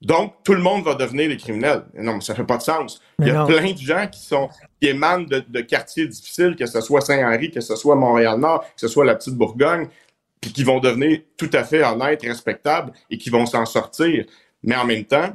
Donc, 0.00 0.34
tout 0.44 0.54
le 0.54 0.60
monde 0.60 0.84
va 0.84 0.94
devenir 0.94 1.28
des 1.28 1.36
criminels. 1.36 1.82
Non, 1.94 2.14
mais 2.14 2.20
ça 2.20 2.34
fait 2.34 2.44
pas 2.44 2.56
de 2.56 2.62
sens. 2.62 3.00
Il 3.18 3.26
y 3.26 3.30
a 3.30 3.44
plein 3.44 3.72
de 3.72 3.78
gens 3.78 4.06
qui 4.06 4.20
sont 4.20 4.48
qui 4.80 4.88
émanent 4.88 5.24
de, 5.24 5.42
de 5.48 5.60
quartiers 5.60 6.06
difficiles, 6.06 6.54
que 6.56 6.66
ce 6.66 6.80
soit 6.80 7.00
Saint-Henri, 7.00 7.50
que 7.50 7.60
ce 7.60 7.74
soit 7.74 7.96
Montréal-Nord, 7.96 8.60
que 8.60 8.80
ce 8.80 8.86
soit 8.88 9.04
la 9.04 9.16
petite 9.16 9.34
Bourgogne 9.34 9.88
puis 10.40 10.52
qui 10.52 10.64
vont 10.64 10.80
devenir 10.80 11.20
tout 11.36 11.50
à 11.52 11.64
fait 11.64 11.82
honnêtes, 11.84 12.22
respectables 12.22 12.92
et 13.10 13.18
qui 13.18 13.30
vont 13.30 13.46
s'en 13.46 13.66
sortir. 13.66 14.24
Mais 14.62 14.76
en 14.76 14.84
même 14.84 15.04
temps, 15.04 15.34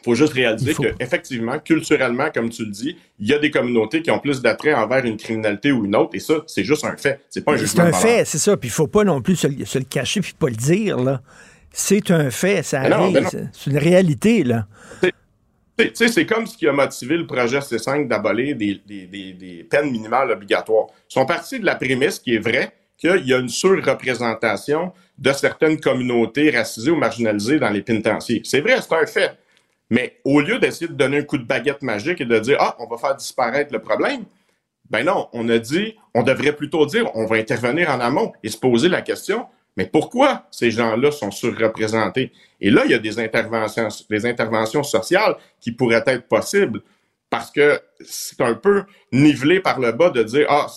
il 0.00 0.04
faut 0.04 0.14
juste 0.14 0.32
réaliser 0.32 0.74
que 0.74 0.94
effectivement, 0.98 1.58
culturellement, 1.58 2.28
comme 2.32 2.50
tu 2.50 2.64
le 2.64 2.70
dis, 2.70 2.96
il 3.18 3.28
y 3.28 3.34
a 3.34 3.38
des 3.38 3.50
communautés 3.50 4.02
qui 4.02 4.10
ont 4.10 4.18
plus 4.18 4.42
d'attrait 4.42 4.74
envers 4.74 5.04
une 5.04 5.16
criminalité 5.16 5.70
ou 5.70 5.84
une 5.84 5.94
autre, 5.94 6.10
et 6.14 6.20
ça, 6.20 6.42
c'est 6.46 6.64
juste 6.64 6.84
un 6.84 6.96
fait. 6.96 7.20
C'est 7.30 7.44
pas 7.44 7.54
un 7.54 7.58
C'est 7.58 7.80
un 7.80 7.92
fait, 7.92 8.24
c'est 8.24 8.38
ça. 8.38 8.56
Puis 8.56 8.68
il 8.68 8.72
faut 8.72 8.88
pas 8.88 9.04
non 9.04 9.22
plus 9.22 9.36
se, 9.36 9.46
le 9.46 9.84
cacher 9.84 10.20
puis 10.20 10.34
pas 10.38 10.48
le 10.48 10.56
dire 10.56 10.98
là. 10.98 11.22
C'est 11.76 12.12
un 12.12 12.30
fait, 12.30 12.62
ça 12.62 12.82
arrive. 12.82 13.28
C'est 13.52 13.70
une 13.70 13.78
réalité 13.78 14.44
là. 14.44 14.68
C'est 15.92 16.24
comme 16.24 16.46
ce 16.46 16.56
qui 16.56 16.68
a 16.68 16.72
motivé 16.72 17.16
le 17.16 17.26
projet 17.26 17.58
C5 17.58 18.06
d'abolir 18.06 18.54
des, 18.54 18.80
des, 18.86 19.06
des, 19.06 19.32
des, 19.32 19.64
peines 19.64 19.90
minimales 19.90 20.30
obligatoires. 20.30 20.86
Ils 21.10 21.14
sont 21.14 21.26
partis 21.26 21.58
de 21.58 21.66
la 21.66 21.74
prémisse 21.74 22.20
qui 22.20 22.36
est 22.36 22.38
vraie, 22.38 22.72
qu'il 22.96 23.26
y 23.26 23.34
a 23.34 23.38
une 23.38 23.48
surreprésentation 23.48 24.92
de 25.18 25.32
certaines 25.32 25.80
communautés 25.80 26.50
racisées 26.50 26.92
ou 26.92 26.96
marginalisées 26.96 27.58
dans 27.58 27.70
les 27.70 27.82
pénitenciers. 27.82 28.42
C'est 28.44 28.60
vrai, 28.60 28.80
c'est 28.80 28.94
un 28.94 29.06
fait. 29.06 29.36
Mais 29.90 30.20
au 30.24 30.40
lieu 30.40 30.60
d'essayer 30.60 30.86
de 30.86 30.92
donner 30.92 31.18
un 31.18 31.22
coup 31.24 31.38
de 31.38 31.44
baguette 31.44 31.82
magique 31.82 32.20
et 32.20 32.24
de 32.24 32.38
dire 32.38 32.56
Ah, 32.60 32.76
on 32.78 32.86
va 32.86 32.96
faire 32.98 33.16
disparaître 33.16 33.72
le 33.72 33.80
problème, 33.80 34.24
ben 34.90 35.04
non, 35.04 35.28
on 35.32 35.48
a 35.48 35.58
dit, 35.58 35.96
on 36.14 36.22
devrait 36.22 36.54
plutôt 36.54 36.86
dire 36.86 37.10
on 37.14 37.26
va 37.26 37.36
intervenir 37.36 37.90
en 37.90 37.98
amont 37.98 38.32
et 38.44 38.48
se 38.48 38.58
poser 38.58 38.88
la 38.88 39.02
question 39.02 39.46
mais 39.76 39.86
pourquoi 39.86 40.46
ces 40.50 40.70
gens-là 40.70 41.10
sont 41.10 41.30
surreprésentés? 41.30 42.32
Et 42.60 42.70
là, 42.70 42.82
il 42.84 42.92
y 42.92 42.94
a 42.94 42.98
des 42.98 43.18
interventions, 43.18 43.88
des 44.08 44.26
interventions 44.26 44.82
sociales 44.82 45.36
qui 45.60 45.72
pourraient 45.72 46.04
être 46.06 46.28
possibles 46.28 46.82
parce 47.28 47.50
que 47.50 47.80
c'est 48.00 48.40
un 48.40 48.54
peu 48.54 48.84
nivelé 49.10 49.58
par 49.58 49.80
le 49.80 49.90
bas 49.90 50.10
de 50.10 50.22
dire 50.22 50.46
ah 50.48 50.68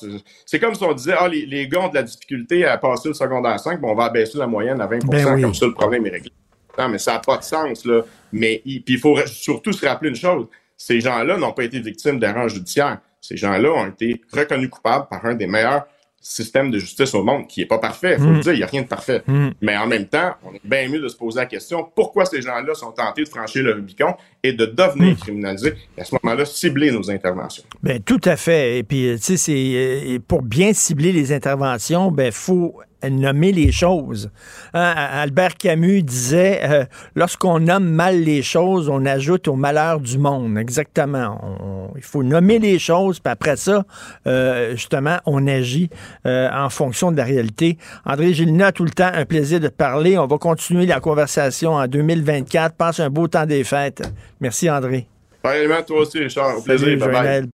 c'est 0.45 0.60
comme 0.60 0.74
si 0.74 0.84
on 0.84 0.94
disait 0.94 1.14
ah 1.15 1.28
les, 1.28 1.45
les, 1.45 1.68
gars 1.68 1.82
ont 1.82 1.90
de 1.90 1.94
la 1.94 2.02
difficulté 2.02 2.65
à 2.65 2.80
passer 2.80 3.10
le 3.10 3.14
secondaire 3.14 3.60
5 3.60 3.80
bon 3.80 3.91
on 3.91 3.95
va 3.95 4.06
abaisser 4.06 4.40
la 4.40 4.48
moyenne 4.48 4.82
à 4.82 4.88
20% 4.88 5.06
ben 5.06 5.41
comme 5.41 5.53
ça 5.53 5.68
le 5.68 5.74
problème 5.74 6.07
est 6.07 6.11
réglé. 6.11 6.32
Non 6.76 6.90
mais 6.90 6.98
ça 6.98 7.14
n'a 7.14 7.19
pas 7.19 7.38
de 7.38 7.44
sens 7.44 7.86
là. 7.86 8.02
Mais 8.32 8.64
puis 8.64 8.84
il 8.88 8.98
faut 8.98 9.15
surtout 9.28 9.72
se 9.72 9.86
rappeler 9.86 10.10
une 10.10 10.15
chose, 10.15 10.48
ces 10.76 10.99
gens-là 10.99 11.38
n'ont 11.38 11.53
pas 11.53 11.64
été 11.64 11.80
victimes 11.80 12.19
d'erreurs 12.19 12.49
judiciaires. 12.49 12.99
Ces 13.22 13.38
gens-là 13.38 13.69
ont 13.72 13.88
été 13.88 14.22
reconnus 14.32 14.69
coupables 14.69 15.07
par 15.10 15.26
un 15.26 15.36
des 15.36 15.48
meilleurs 15.48 15.86
système 16.19 16.72
de 16.72 16.80
justice 16.80 17.14
au 17.14 17.23
monde 17.23 17.48
qui 17.48 17.61
est 17.61 17.65
pas 17.65 17.77
parfait. 17.77 18.15
Il 18.18 18.23
faut 18.23 18.30
le 18.30 18.38
mm. 18.38 18.41
dire, 18.41 18.53
il 18.53 18.57
n'y 18.57 18.64
a 18.64 18.68
rien 18.68 18.81
de 18.81 18.88
parfait. 18.88 19.23
Mm. 19.27 19.49
Mais 19.61 19.77
en 19.77 19.88
même 19.88 20.07
temps, 20.07 20.34
on 20.44 20.53
est 20.53 20.61
bien 20.64 20.89
mieux 20.89 20.99
de 20.99 21.07
se 21.07 21.15
poser 21.15 21.39
la 21.39 21.45
question 21.45 21.88
pourquoi 21.95 22.26
ces 22.26 22.41
gens-là 22.41 22.73
sont 22.73 22.91
tentés 22.91 23.23
de 23.23 23.30
franchir 23.30 23.64
le 23.64 23.73
Rubicon 23.73 24.15
et 24.44 24.53
de 24.53 24.65
devenir 24.65 25.14
mm. 25.14 25.18
criminalisés 25.18 25.73
et 25.98 26.02
à 26.02 26.03
ce 26.03 26.15
moment-là, 26.22 26.45
cibler 26.45 26.91
nos 26.91 27.10
interventions? 27.10 27.64
Ben, 27.81 28.02
tout 28.02 28.22
à 28.26 28.35
fait. 28.35 28.80
Et 28.80 28.84
puis, 28.84 29.14
tu 29.18 29.38
sais, 29.38 29.38
c'est, 29.38 30.19
pour 30.27 30.41
bien 30.41 30.73
cibler 30.73 31.11
les 31.11 31.31
interventions, 31.31 32.11
ben, 32.11 32.31
faut 32.31 32.81
nommer 33.10 33.52
les 33.52 33.72
choses. 33.72 34.32
Hein, 34.74 34.94
Albert 34.95 35.56
Camus 35.56 36.03
disait, 36.03 36.61
euh, 36.64 36.86
lorsqu'on 37.15 37.60
nomme 37.60 37.90
mal 37.90 38.22
les 38.22 38.41
choses, 38.41 38.90
on 38.90 39.06
ajoute 39.06 39.48
au 39.48 39.56
malheur 39.56 39.99
du 39.99 40.18
monde. 40.18 40.57
Exactement. 40.57 41.94
il 41.95 42.03
faut 42.03 42.24
nommer 42.24 42.60
les 42.60 42.80
choses, 42.80 43.19
puis 43.19 43.32
après 43.32 43.56
ça, 43.56 43.86
euh, 44.26 44.72
justement, 44.72 45.18
on 45.26 45.48
agit 45.48 45.90
euh, 46.26 46.49
en 46.52 46.69
fonction 46.69 47.11
de 47.11 47.18
la 47.18 47.24
réalité. 47.24 47.78
André 48.06 48.34
Gilina, 48.34 48.72
tout 48.72 48.84
le 48.84 48.91
temps, 48.91 49.11
un 49.14 49.26
plaisir 49.26 49.60
de 49.60 49.68
te 49.68 49.74
parler. 49.74 50.18
On 50.18 50.28
va 50.28 50.38
continuer 50.38 50.86
la 50.86 50.99
conversation 50.99 51.74
en 51.74 51.88
2024. 51.88 52.76
Passe 52.76 52.99
un 52.99 53.10
beau 53.10 53.28
temps 53.28 53.45
des 53.45 53.64
fêtes. 53.64 54.03
Merci, 54.40 54.69
André. 54.69 55.07
Pareillement, 55.41 55.82
toi 55.86 56.02
aussi, 56.02 56.19
Richard. 56.19 56.57
Au 56.57 56.61
plaisir. 56.61 56.98
Bye 56.98 57.11
bye. 57.11 57.49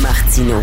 Martino 0.00 0.62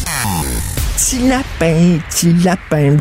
Petit 1.01 1.27
lapin, 1.27 1.97
petit 2.09 2.31
lapin. 2.43 2.95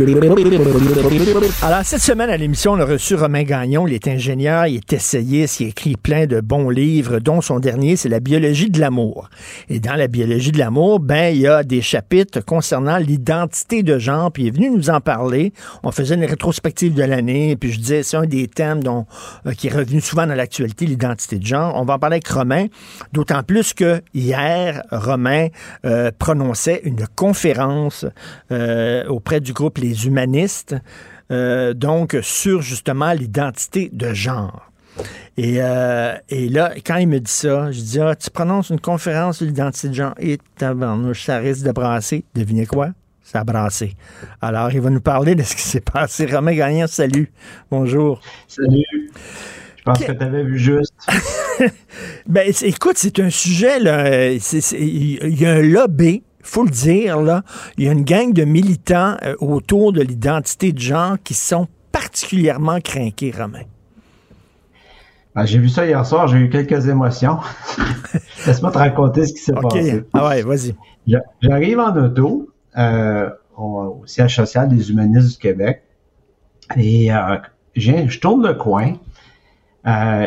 Alors, 1.61 1.85
cette 1.85 2.01
semaine 2.01 2.31
à 2.31 2.37
l'émission, 2.39 2.73
on 2.73 2.81
a 2.81 2.87
reçu 2.87 3.15
Romain 3.15 3.43
Gagnon. 3.43 3.87
Il 3.87 3.93
est 3.93 4.09
ingénieur, 4.09 4.67
il 4.67 4.77
est 4.77 4.93
essayiste, 4.95 5.61
il 5.61 5.69
écrit 5.69 5.97
plein 5.97 6.25
de 6.25 6.41
bons 6.41 6.71
livres, 6.71 7.19
dont 7.19 7.43
son 7.43 7.59
dernier, 7.61 7.97
c'est 7.97 8.09
La 8.09 8.21
biologie 8.21 8.71
de 8.71 8.81
l'amour. 8.81 9.29
Et 9.69 9.81
dans 9.81 9.97
La 9.97 10.09
biologie 10.09 10.51
de 10.51 10.59
l'amour, 10.59 10.99
ben, 10.99 11.35
il 11.35 11.43
y 11.43 11.47
a 11.47 11.63
des 11.63 11.83
chapitres 11.83 12.41
concernant 12.41 12.97
l'identité 12.97 13.83
de 13.83 13.99
genre, 13.99 14.33
puis 14.33 14.45
il 14.45 14.49
est 14.49 14.53
venu 14.53 14.71
nous 14.71 14.89
en 14.89 15.03
parler. 15.03 15.53
On 15.83 15.91
faisait 15.91 16.15
une 16.15 16.25
rétrospective 16.25 16.95
de 16.95 17.03
l'année, 17.03 17.55
puis 17.57 17.71
je 17.71 17.81
disais, 17.81 18.03
c'est 18.03 18.17
un 18.17 18.25
des 18.25 18.49
thèmes 18.49 18.83
dont, 18.83 19.05
euh, 19.47 19.53
qui 19.53 19.67
est 19.67 19.75
revenu 19.75 20.01
souvent 20.01 20.27
dans 20.27 20.35
l'actualité, 20.35 20.87
l'identité 20.87 21.39
de 21.39 21.45
genre. 21.45 21.75
On 21.77 21.85
va 21.85 21.97
en 21.97 21.99
parler 21.99 22.15
avec 22.15 22.29
Romain, 22.29 22.65
d'autant 23.13 23.43
plus 23.43 23.75
que 23.75 24.01
hier, 24.15 24.85
Romain 24.91 25.49
euh, 25.85 26.11
prononçait 26.19 26.81
une 26.85 27.07
conférence 27.15 27.90
euh, 28.53 29.07
auprès 29.07 29.41
du 29.41 29.53
groupe 29.53 29.79
Les 29.79 30.07
Humanistes, 30.07 30.77
euh, 31.31 31.75
donc 31.75 32.17
sur 32.23 32.63
justement 32.63 33.13
l'identité 33.13 33.91
de 33.93 34.13
genre. 34.13 34.71
Et, 35.37 35.57
euh, 35.59 36.15
et, 36.29 36.49
là, 36.49 36.73
quand 36.85 36.97
il 36.97 37.09
me 37.09 37.21
dit 37.21 37.31
ça, 37.31 37.71
je 37.71 37.81
dis 37.81 38.01
Ah, 38.01 38.15
tu 38.15 38.31
prononces 38.31 38.71
une 38.71 38.81
conférence 38.81 39.39
sur 39.39 39.47
l'identité 39.47 39.89
de 39.89 39.95
genre 39.95 40.15
et 40.19 40.39
ça 41.15 41.39
risque 41.39 41.65
de 41.65 41.73
brasser. 41.73 42.25
Devinez 42.35 42.67
quoi? 42.67 42.91
Ça 43.23 43.41
a 43.41 43.45
brassé. 43.45 43.95
Alors, 44.43 44.73
il 44.73 44.81
va 44.81 44.91
nous 44.91 45.01
parler 45.01 45.37
de 45.37 45.43
ce 45.43 45.55
qui 45.55 45.63
s'est 45.63 45.81
passé. 45.81 46.27
Romain 46.27 46.53
Gagnant, 46.53 46.89
salut. 46.89 47.31
Bonjour. 47.71 48.21
Salut. 48.49 48.85
Je 49.77 49.83
pense 49.85 50.01
que 50.01 50.13
tu 50.13 50.25
avais 50.25 50.43
vu 50.43 50.59
juste. 50.59 50.95
ben, 52.27 52.53
écoute, 52.63 52.97
c'est 52.97 53.19
un 53.21 53.31
sujet, 53.31 53.79
là. 53.79 54.31
Il 54.31 55.41
y 55.41 55.47
a 55.47 55.53
un 55.53 55.63
lobby 55.63 56.23
faut 56.43 56.65
le 56.65 56.71
dire, 56.71 57.21
là, 57.21 57.43
il 57.77 57.85
y 57.85 57.89
a 57.89 57.93
une 57.93 58.05
gang 58.05 58.33
de 58.33 58.45
militants 58.45 59.17
euh, 59.23 59.35
autour 59.41 59.93
de 59.93 60.01
l'identité 60.01 60.73
de 60.73 60.79
genre 60.79 61.17
qui 61.23 61.35
sont 61.35 61.69
particulièrement 61.93 62.81
craqués, 62.81 63.33
Romain. 63.37 63.63
Ben, 65.35 65.47
j'ai 65.47 65.59
vu 65.59 65.69
ça 65.69 65.87
hier 65.87 66.05
soir, 66.05 66.27
j'ai 66.29 66.39
eu 66.39 66.51
quelques 66.51 66.89
émotions. 66.89 67.39
Laisse-moi 68.47 68.73
te 68.73 68.79
raconter 68.79 69.27
ce 69.27 69.33
qui 69.33 69.41
s'est 69.41 69.53
passé. 69.53 70.05
Ah 70.13 70.29
ouais, 70.29 70.43
vas-y. 70.43 70.75
J'arrive 71.41 71.79
en 71.79 71.97
auto 71.97 72.51
euh, 72.77 73.31
au 73.57 74.03
siège 74.07 74.37
social 74.37 74.69
des 74.69 74.91
humanistes 74.91 75.33
du 75.33 75.39
Québec 75.39 75.83
et 76.77 77.13
euh, 77.13 77.37
je 77.77 78.19
tourne 78.19 78.47
le 78.47 78.55
coin 78.55 78.95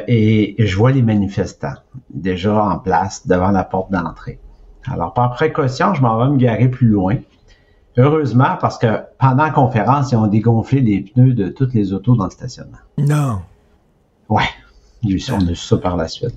et 0.07 0.55
je 0.57 0.75
vois 0.75 0.91
les 0.91 1.01
manifestants 1.01 1.75
déjà 2.09 2.63
en 2.63 2.79
place 2.79 3.27
devant 3.27 3.51
la 3.51 3.63
porte 3.63 3.91
d'entrée. 3.91 4.39
Alors, 4.91 5.13
par 5.13 5.31
précaution, 5.31 5.93
je 5.93 6.01
m'en 6.01 6.17
vais 6.17 6.29
me 6.29 6.37
garer 6.37 6.67
plus 6.67 6.87
loin. 6.87 7.15
Heureusement, 7.97 8.57
parce 8.59 8.77
que 8.77 9.01
pendant 9.19 9.43
la 9.43 9.51
conférence, 9.51 10.11
ils 10.11 10.15
ont 10.15 10.27
dégonflé 10.27 10.81
les 10.81 11.01
pneus 11.01 11.33
de 11.33 11.49
toutes 11.49 11.73
les 11.73 11.93
autos 11.93 12.15
dans 12.15 12.25
le 12.25 12.31
stationnement. 12.31 12.79
Non. 12.97 13.41
Ouais. 14.29 14.49
On 15.05 15.47
a 15.47 15.47
su 15.47 15.55
ça 15.55 15.77
par 15.77 15.95
la 15.95 16.07
suite. 16.07 16.35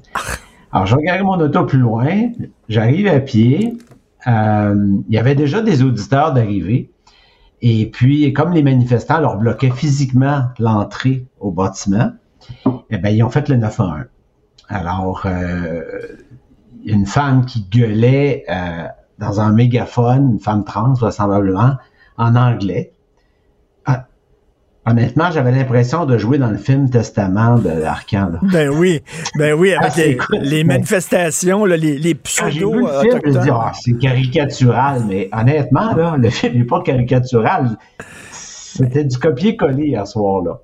Alors, 0.73 0.86
je 0.86 0.94
regarde 0.97 1.23
mon 1.23 1.40
auto 1.40 1.64
plus 1.64 1.78
loin. 1.78 2.31
J'arrive 2.68 3.06
à 3.06 3.20
pied. 3.20 3.78
Euh, 4.27 4.98
il 5.09 5.14
y 5.14 5.18
avait 5.18 5.35
déjà 5.35 5.62
des 5.62 5.82
auditeurs 5.82 6.32
d'arriver. 6.32 6.90
Et 7.62 7.86
puis, 7.90 8.32
comme 8.32 8.52
les 8.52 8.62
manifestants 8.62 9.20
leur 9.20 9.36
bloquaient 9.36 9.70
physiquement 9.70 10.48
l'entrée 10.59 11.24
au 11.40 11.51
bâtiment, 11.51 12.12
eh 12.90 12.98
bien, 12.98 13.10
ils 13.10 13.23
ont 13.23 13.31
fait 13.31 13.48
le 13.48 13.56
911. 13.56 14.05
Alors, 14.68 15.23
euh, 15.27 15.82
une 16.85 17.07
femme 17.07 17.47
qui 17.47 17.66
gueulait 17.70 18.44
euh, 18.48 18.86
dans 19.19 19.40
un 19.40 19.53
mégaphone, 19.53 20.32
une 20.32 20.40
femme 20.40 20.65
trans 20.65 20.93
vraisemblablement, 20.93 21.77
en 22.19 22.36
anglais. 22.36 22.93
Ah, 23.85 24.07
honnêtement, 24.85 25.31
j'avais 25.31 25.53
l'impression 25.53 26.07
de 26.07 26.19
jouer 26.19 26.39
dans 26.39 26.51
le 26.51 26.59
film 26.59 26.90
Testament 26.90 27.59
de 27.59 27.82
Arcan. 27.82 28.32
Ben 28.43 28.69
oui, 28.69 29.03
ben 29.39 29.55
oui, 29.55 29.73
avec 29.74 30.19
ah, 30.20 30.36
les, 30.40 30.65
manifestations, 30.65 31.65
les, 31.65 31.77
les 31.77 32.15
pseudo 32.15 32.86
ah, 32.86 33.73
c'est 33.74 33.98
caricatural, 33.98 35.03
mais 35.09 35.28
honnêtement, 35.32 35.94
là, 35.94 36.16
le 36.19 36.31
film 36.31 36.59
n'est 36.59 36.65
pas 36.65 36.82
caricatural. 36.82 37.77
C'était 38.31 39.05
du 39.05 39.19
copier-coller 39.19 39.97
à 39.97 40.05
ce 40.05 40.12
soir-là. 40.12 40.61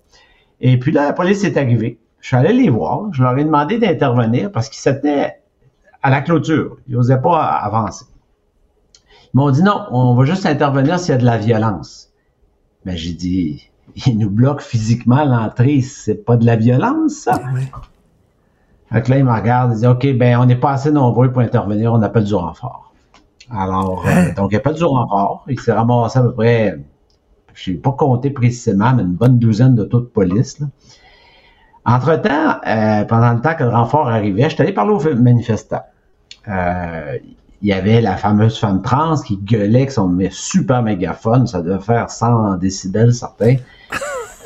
Et 0.61 0.79
puis 0.79 0.93
là, 0.93 1.07
la 1.07 1.13
police 1.13 1.43
est 1.45 1.57
arrivée. 1.57 1.99
Je 2.21 2.29
suis 2.29 2.37
allé 2.37 2.53
les 2.53 2.71
voir. 2.71 3.09
Je 3.13 3.23
leur 3.23 3.37
ai 3.37 3.45
demandé 3.45 3.79
d'intervenir 3.79 4.53
parce 4.53 4.69
qu'ils 4.69 4.81
s'étaient 4.81 5.42
à 6.03 6.11
la 6.11 6.21
clôture. 6.21 6.77
Ils 6.89 6.97
n'osaient 6.97 7.21
pas 7.21 7.43
avancer. 7.45 8.07
Ils 9.33 9.39
m'ont 9.39 9.51
dit 9.51 9.63
non, 9.63 9.87
on 9.91 10.15
va 10.15 10.25
juste 10.25 10.47
intervenir 10.47 10.99
s'il 10.99 11.13
y 11.13 11.15
a 11.15 11.19
de 11.19 11.25
la 11.25 11.39
violence. 11.39 12.11
Mais 12.85 12.97
j'ai 12.97 13.13
dit, 13.13 13.71
ils 14.07 14.19
nous 14.19 14.31
bloquent 14.31 14.63
physiquement 14.63 15.25
l'entrée, 15.25 15.81
c'est 15.81 16.25
pas 16.25 16.37
de 16.37 16.45
la 16.45 16.57
violence, 16.57 17.13
ça? 17.13 17.41
Oui. 17.55 17.63
Fait 18.91 19.09
là, 19.09 19.19
ils 19.19 19.25
me 19.25 19.33
regardent, 19.33 19.73
ils 19.73 19.77
disent, 19.77 19.87
OK, 19.87 20.07
ben, 20.19 20.39
on 20.39 20.45
n'est 20.45 20.57
pas 20.57 20.73
assez 20.73 20.91
nombreux 20.91 21.33
pour 21.33 21.41
intervenir, 21.41 21.93
on 21.93 22.03
appelle 22.03 22.25
du 22.25 22.35
renfort. 22.35 22.93
Alors, 23.51 24.05
euh, 24.07 24.11
hein? 24.11 24.33
donc, 24.37 24.53
il 24.53 24.57
appelle 24.57 24.75
du 24.75 24.85
renfort. 24.85 25.45
Il 25.49 25.59
s'est 25.59 25.73
ramassé 25.73 26.19
à 26.19 26.23
peu 26.23 26.35
près, 26.35 26.79
je 27.55 27.71
n'ai 27.71 27.77
pas 27.79 27.93
compté 27.93 28.31
précisément, 28.31 28.93
mais 28.95 29.03
une 29.03 29.15
bonne 29.15 29.39
douzaine 29.39 29.75
de 29.75 29.85
taux 29.85 30.01
de 30.01 30.07
police, 30.07 30.59
là. 30.61 30.67
Entre-temps, 31.85 32.61
euh, 32.65 33.05
pendant 33.07 33.33
le 33.33 33.41
temps 33.41 33.55
que 33.57 33.65
le 33.65 33.71
renfort 33.71 34.09
arrivait, 34.09 34.45
je 34.45 34.55
suis 34.55 34.63
allé 34.63 34.73
parler 34.73 34.93
aux 34.93 35.15
manifestants. 35.17 35.83
Euh, 36.49 37.19
il 37.63 37.69
y 37.69 37.73
avait 37.73 38.01
la 38.01 38.17
fameuse 38.17 38.59
femme 38.59 38.83
trans 38.83 39.21
qui 39.21 39.37
gueulait 39.37 39.83
avec 39.83 39.93
son 39.93 40.19
super 40.31 40.83
mégaphone, 40.83 41.47
ça 41.47 41.63
devait 41.63 41.79
faire 41.79 42.11
100 42.11 42.57
décibels 42.57 43.15
certains. 43.15 43.57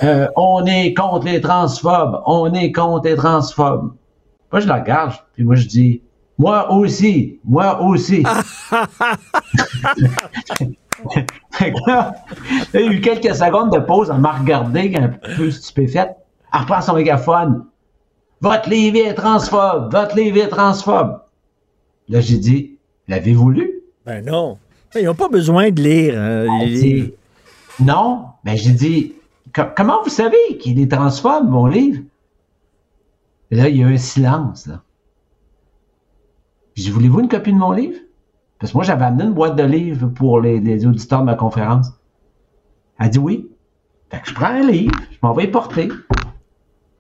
Euh, 0.02 0.28
on 0.36 0.66
est 0.66 0.93
contre 0.93 1.24
les 1.24 1.40
transphobes, 1.40 2.20
on 2.27 2.52
est 2.52 2.70
contre 2.70 3.09
les 3.09 3.16
transphobes. 3.16 3.94
Moi, 4.52 4.60
je 4.60 4.68
la 4.68 4.74
regarde, 4.74 5.14
puis 5.32 5.43
moi, 5.43 5.55
je 5.55 5.66
dis, 5.66 6.02
moi 6.36 6.70
aussi, 6.70 7.40
moi 7.47 7.81
aussi. 7.81 8.23
il 11.60 11.74
y 12.74 12.77
a 12.77 12.82
eu 12.82 13.01
quelques 13.01 13.35
secondes 13.35 13.73
de 13.73 13.78
pause, 13.78 14.10
elle 14.12 14.20
m'a 14.20 14.32
regardé 14.32 14.94
un 14.97 15.09
peu 15.35 15.51
stupéfaite. 15.51 16.14
Elle 16.52 16.60
reprend 16.60 16.82
son 16.82 16.93
mégaphone. 16.94 17.64
Votre 18.43 18.68
livre 18.68 18.98
est 18.98 19.14
transphobe, 19.14 19.90
votre 19.90 20.14
livre 20.14 20.36
est 20.36 20.48
transphobe. 20.48 21.23
Là, 22.09 22.20
j'ai 22.20 22.39
dit, 22.39 22.78
l'avez-vous 23.09 23.51
lu? 23.51 23.83
Ben 24.05 24.24
non. 24.24 24.59
Ils 24.95 25.05
n'ont 25.05 25.15
pas 25.15 25.28
besoin 25.28 25.70
de 25.70 25.83
lire. 25.83 26.19
Hein, 26.19 26.47
non, 27.81 28.27
ben 28.45 28.57
j'ai 28.57 28.73
dit, 28.73 29.15
comment 29.53 30.03
vous 30.03 30.11
savez 30.11 30.59
qu'il 30.59 30.81
est 30.81 30.91
transphobe, 30.91 31.49
mon 31.49 31.66
livre? 31.66 32.03
Et 33.51 33.57
là, 33.57 33.69
il 33.69 33.77
y 33.77 33.83
a 33.83 33.87
un 33.87 33.99
silence. 33.99 34.66
Là. 34.66 34.83
J'ai 36.74 36.85
dit, 36.85 36.91
voulez-vous 36.91 37.20
une 37.20 37.28
copie 37.28 37.53
de 37.53 37.59
mon 37.59 37.73
livre? 37.73 37.99
Parce 38.59 38.73
que 38.73 38.78
moi, 38.78 38.85
j'avais 38.85 39.05
amené 39.05 39.24
une 39.24 39.35
boîte 39.35 39.57
de 39.57 39.65
livres 39.65 40.09
pour 40.09 40.41
les, 40.41 40.87
auditeurs 40.87 41.20
de 41.20 41.27
ma 41.27 41.35
conférence. 41.35 41.89
Elle 42.99 43.11
dit 43.11 43.19
oui. 43.19 43.51
Fait 44.11 44.20
que 44.20 44.28
je 44.28 44.35
prends 44.35 44.47
un 44.47 44.62
livre, 44.62 44.95
je 45.11 45.19
m'en 45.23 45.35
vais 45.35 45.49
porter. 45.49 45.89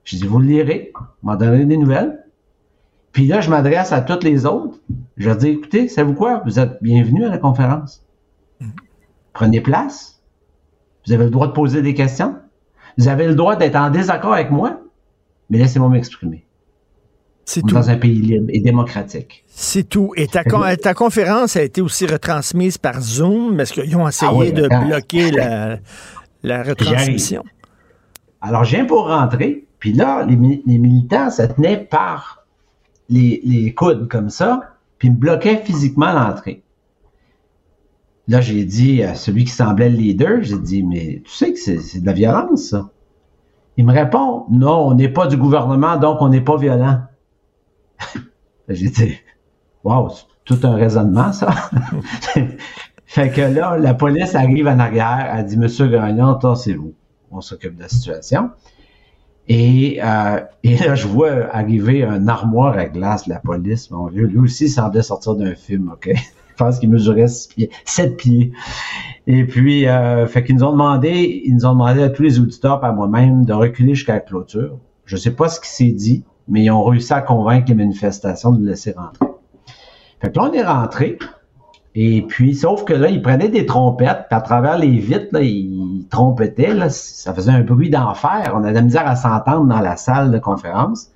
Je 0.04 0.16
dis, 0.16 0.26
vous 0.26 0.38
le 0.38 0.46
lirez, 0.46 0.92
m'en 1.22 1.36
donnerez 1.36 1.64
des 1.64 1.76
nouvelles. 1.76 2.25
Puis 3.12 3.26
là, 3.26 3.40
je 3.40 3.50
m'adresse 3.50 3.92
à 3.92 4.00
toutes 4.00 4.24
les 4.24 4.46
autres. 4.46 4.78
Je 5.16 5.30
dis, 5.30 5.48
écoutez, 5.48 5.88
savez-vous 5.88 6.14
quoi? 6.14 6.42
Vous 6.44 6.58
êtes 6.58 6.82
bienvenus 6.82 7.24
à 7.24 7.30
la 7.30 7.38
conférence. 7.38 8.04
Prenez 9.32 9.60
place. 9.60 10.22
Vous 11.06 11.12
avez 11.12 11.24
le 11.24 11.30
droit 11.30 11.46
de 11.46 11.52
poser 11.52 11.82
des 11.82 11.94
questions. 11.94 12.36
Vous 12.98 13.08
avez 13.08 13.26
le 13.26 13.34
droit 13.34 13.56
d'être 13.56 13.76
en 13.76 13.90
désaccord 13.90 14.32
avec 14.32 14.50
moi, 14.50 14.80
mais 15.50 15.58
laissez-moi 15.58 15.88
m'exprimer. 15.88 16.46
C'est 17.44 17.62
tout. 17.62 17.74
Dans 17.74 17.90
un 17.90 17.96
pays 17.96 18.20
libre 18.20 18.46
et 18.48 18.60
démocratique. 18.60 19.44
C'est 19.46 19.88
tout. 19.88 20.12
Et 20.16 20.26
ta, 20.26 20.42
ta, 20.42 20.94
conférence 20.94 21.56
a 21.56 21.62
été 21.62 21.80
aussi 21.80 22.06
retransmise 22.06 22.76
par 22.76 23.00
Zoom, 23.00 23.56
parce 23.56 23.70
qu'ils 23.70 23.96
ont 23.96 24.08
essayé 24.08 24.48
ah 24.48 24.50
de 24.50 24.86
bloquer 24.86 25.30
la, 25.30 25.78
la 26.42 26.62
retransmission. 26.64 27.44
Alors, 28.40 28.64
je 28.64 28.76
viens 28.76 28.84
pour 28.84 29.06
rentrer, 29.08 29.66
puis 29.78 29.92
là, 29.92 30.26
les, 30.26 30.62
les 30.66 30.78
militants 30.78 31.30
se 31.30 31.42
tenaient 31.42 31.78
par 31.78 32.45
les, 33.08 33.74
coudes 33.74 34.08
comme 34.08 34.30
ça. 34.30 34.76
puis 34.98 35.08
il 35.08 35.14
me 35.14 35.18
bloquait 35.18 35.58
physiquement 35.58 36.12
l'entrée. 36.12 36.62
Là, 38.28 38.40
j'ai 38.40 38.64
dit 38.64 39.02
à 39.02 39.14
celui 39.14 39.44
qui 39.44 39.52
semblait 39.52 39.88
le 39.88 39.96
leader, 39.96 40.42
j'ai 40.42 40.58
dit, 40.58 40.82
mais 40.82 41.22
tu 41.24 41.30
sais 41.30 41.52
que 41.52 41.58
c'est 41.58 42.00
de 42.00 42.06
la 42.06 42.12
violence, 42.12 42.70
ça. 42.70 42.90
Il 43.76 43.84
me 43.84 43.92
répond, 43.92 44.46
non, 44.50 44.88
on 44.88 44.94
n'est 44.94 45.08
pas 45.08 45.26
du 45.26 45.36
gouvernement, 45.36 45.96
donc 45.96 46.18
on 46.20 46.28
n'est 46.28 46.40
pas 46.40 46.56
violent. 46.56 47.02
j'ai 48.68 48.88
dit, 48.88 49.16
wow, 49.84 50.08
c'est 50.08 50.24
tout 50.44 50.66
un 50.66 50.74
raisonnement, 50.74 51.32
ça. 51.32 51.50
fait 53.06 53.30
que 53.30 53.42
là, 53.42 53.76
la 53.76 53.94
police 53.94 54.34
arrive 54.34 54.66
en 54.66 54.78
arrière, 54.78 55.32
elle 55.32 55.46
dit, 55.46 55.56
Monsieur 55.56 55.86
Gagnon, 55.86 56.38
c'est 56.56 56.74
vous. 56.74 56.94
On 57.30 57.40
s'occupe 57.40 57.76
de 57.76 57.82
la 57.82 57.88
situation. 57.88 58.50
Et, 59.48 60.00
euh, 60.02 60.40
et 60.62 60.76
là, 60.76 60.94
je 60.94 61.06
vois 61.06 61.54
arriver 61.54 62.04
un 62.04 62.28
armoire 62.28 62.76
à 62.76 62.86
glace 62.86 63.24
de 63.26 63.30
la 63.30 63.40
police, 63.40 63.90
mon 63.90 64.06
vieux. 64.06 64.26
Lui 64.26 64.38
aussi 64.38 64.68
semblait 64.68 65.02
sortir 65.02 65.34
d'un 65.36 65.54
film, 65.54 65.90
OK? 65.92 66.10
Je 66.48 66.64
pense 66.64 66.78
qu'il 66.78 66.88
mesurait 66.90 67.28
7 67.28 67.54
pieds, 67.54 67.70
7 67.84 68.16
pieds. 68.16 68.52
Et 69.26 69.44
puis, 69.44 69.86
euh, 69.86 70.26
fait 70.26 70.42
qu'ils 70.42 70.54
nous 70.54 70.64
ont 70.64 70.72
demandé, 70.72 71.42
ils 71.44 71.54
nous 71.54 71.66
ont 71.66 71.72
demandé 71.72 72.02
à 72.02 72.08
tous 72.08 72.22
les 72.22 72.40
auditeurs, 72.40 72.82
à 72.82 72.92
moi-même, 72.92 73.44
de 73.44 73.52
reculer 73.52 73.94
jusqu'à 73.94 74.14
la 74.14 74.20
clôture. 74.20 74.78
Je 75.04 75.18
sais 75.18 75.32
pas 75.32 75.50
ce 75.50 75.60
qui 75.60 75.68
s'est 75.68 75.92
dit, 75.92 76.24
mais 76.48 76.64
ils 76.64 76.70
ont 76.70 76.82
réussi 76.82 77.12
à 77.12 77.20
convaincre 77.20 77.66
les 77.68 77.74
manifestations 77.74 78.52
de 78.52 78.66
laisser 78.66 78.92
rentrer. 78.92 79.26
Fait 80.22 80.32
que 80.32 80.38
là, 80.38 80.48
on 80.50 80.52
est 80.54 80.64
rentré. 80.64 81.18
Et 81.98 82.20
puis, 82.20 82.54
sauf 82.54 82.84
que 82.84 82.92
là, 82.92 83.08
ils 83.08 83.22
prenaient 83.22 83.48
des 83.48 83.64
trompettes, 83.64 84.26
puis 84.28 84.36
à 84.36 84.42
travers 84.42 84.76
les 84.76 84.98
vitres, 84.98 85.28
là, 85.32 85.40
ils 85.40 86.06
trompetaient, 86.10 86.74
là, 86.74 86.90
ça 86.90 87.32
faisait 87.32 87.50
un 87.50 87.62
bruit 87.62 87.88
d'enfer. 87.88 88.52
On 88.54 88.64
a 88.64 88.72
de 88.74 88.80
misère 88.80 89.08
à 89.08 89.16
s'entendre 89.16 89.64
dans 89.64 89.80
la 89.80 89.96
salle 89.96 90.30
de 90.30 90.38
conférence. 90.38 91.10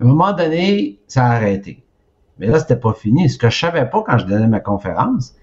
À 0.00 0.04
un 0.04 0.08
moment 0.08 0.32
donné, 0.32 0.98
ça 1.06 1.26
a 1.26 1.36
arrêté. 1.36 1.84
Mais 2.40 2.48
là, 2.48 2.58
c'était 2.58 2.74
pas 2.74 2.92
fini. 2.92 3.28
Ce 3.28 3.38
que 3.38 3.48
je 3.48 3.56
savais 3.56 3.88
pas 3.88 4.02
quand 4.04 4.18
je 4.18 4.26
donnais 4.26 4.48
ma 4.48 4.58
conférence, 4.58 5.36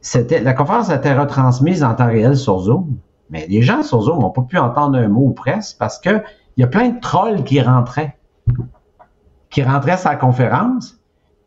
c'était 0.00 0.40
la 0.40 0.52
conférence 0.52 0.90
été 0.90 1.12
retransmise 1.12 1.82
en 1.82 1.94
temps 1.96 2.06
réel 2.06 2.36
sur 2.36 2.60
Zoom. 2.60 2.98
Mais 3.30 3.48
les 3.48 3.62
gens 3.62 3.82
sur 3.82 4.02
Zoom 4.02 4.20
n'ont 4.20 4.30
pas 4.30 4.42
pu 4.42 4.58
entendre 4.58 4.96
un 4.96 5.08
mot 5.08 5.22
ou 5.22 5.32
presque 5.32 5.76
parce 5.76 5.98
que 5.98 6.22
il 6.56 6.60
y 6.60 6.62
a 6.62 6.68
plein 6.68 6.90
de 6.90 7.00
trolls 7.00 7.42
qui 7.42 7.60
rentraient. 7.60 8.16
Qui 9.50 9.64
rentraient 9.64 9.92
à 9.92 9.96
sa 9.96 10.14
conférence 10.14 10.97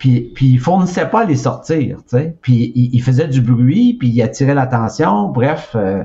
puis, 0.02 0.32
puis 0.34 0.48
il 0.48 0.60
fournissait 0.60 1.06
pas 1.06 1.22
à 1.22 1.26
les 1.26 1.36
sortir, 1.36 1.98
tu 1.98 2.18
sais. 2.18 2.36
Puis 2.42 2.74
il, 2.76 3.04
faisait 3.04 3.28
du 3.28 3.40
bruit, 3.40 3.94
puis 4.00 4.08
il 4.10 4.20
attirait 4.24 4.56
l'attention. 4.56 5.28
Bref, 5.28 5.74
euh, 5.76 6.04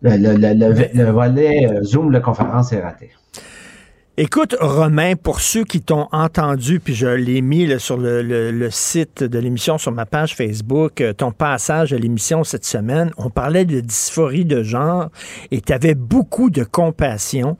le, 0.00 1.10
volet 1.10 1.68
euh, 1.70 1.82
Zoom 1.82 2.10
de 2.10 2.18
conférence 2.18 2.72
est 2.72 2.80
raté. 2.80 3.10
Écoute, 4.16 4.56
Romain, 4.58 5.14
pour 5.14 5.42
ceux 5.42 5.64
qui 5.64 5.82
t'ont 5.82 6.08
entendu, 6.10 6.80
puis 6.80 6.94
je 6.94 7.06
l'ai 7.06 7.42
mis 7.42 7.78
sur 7.78 7.98
le, 7.98 8.68
site 8.70 9.24
de 9.24 9.38
l'émission, 9.38 9.76
sur 9.76 9.92
ma 9.92 10.06
page 10.06 10.34
Facebook, 10.34 11.02
euh, 11.02 11.12
ton 11.12 11.32
passage 11.32 11.92
à 11.92 11.98
l'émission 11.98 12.44
cette 12.44 12.64
semaine, 12.64 13.10
on 13.18 13.28
parlait 13.28 13.66
de 13.66 13.80
dysphorie 13.80 14.46
de 14.46 14.62
genre 14.62 15.10
et 15.50 15.60
tu 15.60 15.70
avais 15.74 15.94
beaucoup 15.94 16.48
de 16.48 16.64
compassion 16.64 17.58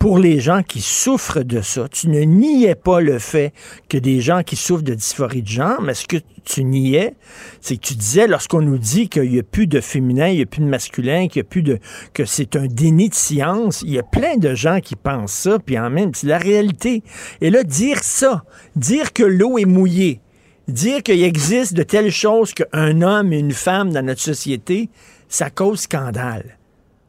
pour 0.00 0.18
les 0.18 0.40
gens 0.40 0.62
qui 0.62 0.80
souffrent 0.80 1.42
de 1.42 1.60
ça. 1.60 1.86
Tu 1.90 2.08
ne 2.08 2.20
niais 2.20 2.74
pas 2.74 3.02
le 3.02 3.18
fait 3.18 3.52
que 3.90 3.98
des 3.98 4.22
gens 4.22 4.42
qui 4.42 4.56
souffrent 4.56 4.82
de 4.82 4.94
dysphorie 4.94 5.42
de 5.42 5.48
genre, 5.48 5.82
mais 5.82 5.92
ce 5.92 6.06
que 6.06 6.16
tu 6.42 6.64
niais, 6.64 7.14
c'est 7.60 7.76
que 7.76 7.82
tu 7.82 7.94
disais, 7.96 8.26
lorsqu'on 8.26 8.62
nous 8.62 8.78
dit 8.78 9.10
qu'il 9.10 9.30
n'y 9.30 9.38
a 9.38 9.42
plus 9.42 9.66
de 9.66 9.78
féminin, 9.82 10.28
il 10.28 10.36
n'y 10.36 10.42
a 10.42 10.46
plus 10.46 10.62
de 10.62 10.68
masculin, 10.68 11.28
qu'il 11.28 11.40
y 11.40 11.44
a 11.44 11.44
plus 11.44 11.62
de, 11.62 11.78
que 12.14 12.24
c'est 12.24 12.56
un 12.56 12.66
déni 12.66 13.10
de 13.10 13.14
science, 13.14 13.82
il 13.82 13.90
y 13.90 13.98
a 13.98 14.02
plein 14.02 14.38
de 14.38 14.54
gens 14.54 14.80
qui 14.80 14.96
pensent 14.96 15.34
ça, 15.34 15.58
puis 15.58 15.78
en 15.78 15.90
même, 15.90 16.14
c'est 16.14 16.28
la 16.28 16.38
réalité. 16.38 17.02
Et 17.42 17.50
là, 17.50 17.62
dire 17.62 18.02
ça, 18.02 18.44
dire 18.76 19.12
que 19.12 19.22
l'eau 19.22 19.58
est 19.58 19.66
mouillée, 19.66 20.22
dire 20.66 21.02
qu'il 21.02 21.22
existe 21.22 21.74
de 21.74 21.82
telles 21.82 22.10
choses 22.10 22.54
qu'un 22.54 23.02
homme 23.02 23.34
et 23.34 23.38
une 23.38 23.52
femme 23.52 23.92
dans 23.92 24.02
notre 24.02 24.22
société, 24.22 24.88
ça 25.28 25.50
cause 25.50 25.80
scandale. 25.80 26.56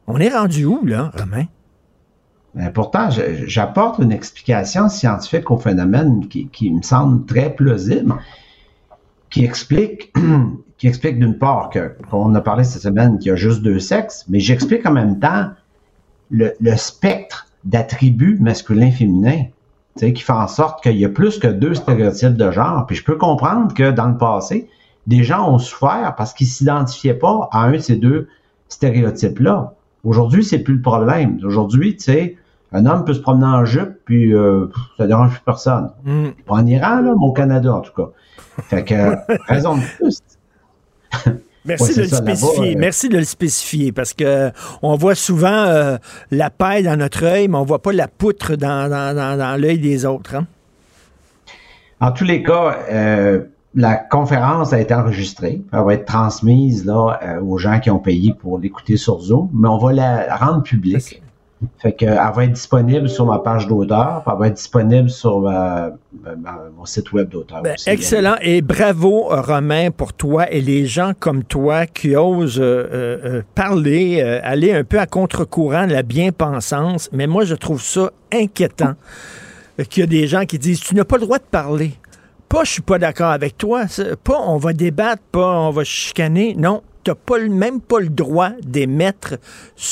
On 0.06 0.18
est 0.18 0.28
rendu 0.28 0.66
où, 0.66 0.84
là, 0.84 1.10
Romain? 1.16 1.46
Mais 2.54 2.70
pourtant, 2.70 3.08
j'apporte 3.46 3.98
une 3.98 4.12
explication 4.12 4.88
scientifique 4.88 5.50
au 5.50 5.56
phénomène 5.56 6.28
qui, 6.28 6.70
me 6.70 6.82
semble 6.82 7.24
très 7.24 7.54
plausible, 7.54 8.14
qui 9.30 9.44
explique, 9.44 10.12
qui 10.78 10.86
explique 10.86 11.18
d'une 11.18 11.38
part 11.38 11.70
qu'on 12.10 12.34
a 12.34 12.40
parlé 12.42 12.64
cette 12.64 12.82
semaine 12.82 13.18
qu'il 13.18 13.28
y 13.28 13.32
a 13.32 13.36
juste 13.36 13.62
deux 13.62 13.78
sexes, 13.78 14.26
mais 14.28 14.38
j'explique 14.38 14.84
en 14.84 14.92
même 14.92 15.18
temps 15.18 15.46
le, 16.30 16.52
spectre 16.76 17.46
d'attributs 17.64 18.38
masculins-féminins, 18.40 19.46
qui 19.96 20.16
fait 20.16 20.32
en 20.32 20.48
sorte 20.48 20.82
qu'il 20.82 20.96
y 20.96 21.04
a 21.04 21.08
plus 21.08 21.38
que 21.38 21.48
deux 21.48 21.74
stéréotypes 21.74 22.36
de 22.36 22.50
genre. 22.50 22.86
Puis 22.86 22.96
je 22.96 23.04
peux 23.04 23.16
comprendre 23.16 23.72
que 23.72 23.90
dans 23.90 24.08
le 24.08 24.18
passé, 24.18 24.68
des 25.06 25.24
gens 25.24 25.50
ont 25.50 25.58
souffert 25.58 26.14
parce 26.16 26.34
qu'ils 26.34 26.46
s'identifiaient 26.46 27.14
pas 27.14 27.48
à 27.52 27.64
un 27.64 27.72
de 27.72 27.78
ces 27.78 27.96
deux 27.96 28.28
stéréotypes-là. 28.68 29.74
Aujourd'hui, 30.04 30.44
c'est 30.44 30.58
plus 30.58 30.74
le 30.74 30.82
problème. 30.82 31.38
Aujourd'hui, 31.44 31.96
tu 31.96 32.04
sais, 32.04 32.36
un 32.72 32.86
homme 32.86 33.04
peut 33.04 33.14
se 33.14 33.20
promener 33.20 33.46
en 33.46 33.64
jupe, 33.64 33.98
puis 34.04 34.34
euh, 34.34 34.66
ça 34.96 35.06
dérange 35.06 35.30
plus 35.30 35.42
personne. 35.44 35.90
Mm. 36.04 36.28
Pas 36.46 36.54
en 36.54 36.66
Iran, 36.66 37.00
là, 37.00 37.12
mais 37.18 37.26
au 37.26 37.32
Canada, 37.32 37.74
en 37.74 37.80
tout 37.80 37.92
cas. 37.94 38.08
Fait 38.68 38.84
que, 38.84 38.94
raison 39.46 39.76
de 39.76 39.82
plus. 39.96 40.20
Merci 41.64 41.94
de 41.94 42.02
le 42.02 42.08
spécifier. 42.08 42.76
Euh, 42.76 42.78
Merci 42.78 43.08
de 43.08 43.18
le 43.18 43.24
spécifier 43.24 43.92
parce 43.92 44.14
que 44.14 44.50
on 44.82 44.96
voit 44.96 45.14
souvent 45.14 45.46
euh, 45.46 45.96
la 46.32 46.50
paille 46.50 46.82
dans 46.82 46.96
notre 46.96 47.24
œil, 47.24 47.46
mais 47.46 47.56
on 47.56 47.64
voit 47.64 47.82
pas 47.82 47.92
la 47.92 48.08
poutre 48.08 48.56
dans, 48.56 48.90
dans, 48.90 49.60
l'œil 49.60 49.78
des 49.78 50.04
autres. 50.04 50.34
Hein. 50.34 50.46
En 52.00 52.10
tous 52.10 52.24
les 52.24 52.42
cas, 52.42 52.78
la 53.76 53.94
conférence 53.94 54.72
a 54.72 54.80
été 54.80 54.92
enregistrée. 54.92 55.62
Elle 55.72 55.84
va 55.84 55.94
être 55.94 56.04
transmise 56.04 56.84
là, 56.84 57.20
aux 57.40 57.58
gens 57.58 57.78
qui 57.78 57.90
ont 57.90 58.00
payé 58.00 58.34
pour 58.34 58.58
l'écouter 58.58 58.96
sur 58.96 59.20
Zoom, 59.20 59.48
mais 59.54 59.68
on 59.68 59.78
va 59.78 59.92
la 59.92 60.36
rendre 60.36 60.64
publique. 60.64 61.21
Fait 61.78 61.92
qu'elle 61.92 62.14
va 62.14 62.44
être 62.44 62.52
disponible 62.52 63.08
sur 63.08 63.26
ma 63.26 63.38
page 63.38 63.66
d'auteur, 63.66 64.22
elle 64.26 64.38
va 64.38 64.46
être 64.48 64.54
disponible 64.54 65.10
sur 65.10 65.40
mon 65.40 66.84
site 66.84 67.12
web 67.12 67.28
d'auteur. 67.28 67.62
Ben, 67.62 67.76
excellent 67.86 68.36
et 68.40 68.62
bravo 68.62 69.28
Romain 69.28 69.90
pour 69.90 70.12
toi 70.12 70.50
et 70.50 70.60
les 70.60 70.86
gens 70.86 71.12
comme 71.18 71.44
toi 71.44 71.86
qui 71.86 72.16
osent 72.16 72.60
euh, 72.60 72.88
euh, 72.92 73.18
euh, 73.24 73.42
parler, 73.54 74.20
aller 74.22 74.72
un 74.72 74.84
peu 74.84 74.98
à 74.98 75.06
contre-courant 75.06 75.86
de 75.86 75.92
la 75.92 76.02
bien-pensance. 76.02 77.08
Mais 77.12 77.26
moi, 77.26 77.44
je 77.44 77.54
trouve 77.54 77.82
ça 77.82 78.10
inquiétant 78.32 78.94
qu'il 79.88 80.02
y 80.02 80.04
a 80.04 80.06
des 80.06 80.26
gens 80.26 80.44
qui 80.44 80.58
disent 80.58 80.80
tu 80.80 80.94
n'as 80.94 81.04
pas 81.04 81.16
le 81.16 81.22
droit 81.22 81.38
de 81.38 81.44
parler. 81.44 81.92
Pas 82.48 82.64
je 82.64 82.72
suis 82.72 82.82
pas 82.82 82.98
d'accord 82.98 83.30
avec 83.30 83.56
toi, 83.56 83.84
pas 84.24 84.38
on 84.46 84.58
va 84.58 84.74
débattre, 84.74 85.22
pas 85.32 85.58
on 85.58 85.70
va 85.70 85.84
chicaner. 85.84 86.54
Non, 86.56 86.82
tu 87.04 87.10
n'as 87.10 87.14
pas, 87.14 87.38
même 87.38 87.80
pas 87.80 88.00
le 88.00 88.08
droit 88.08 88.50
d'émettre 88.62 89.34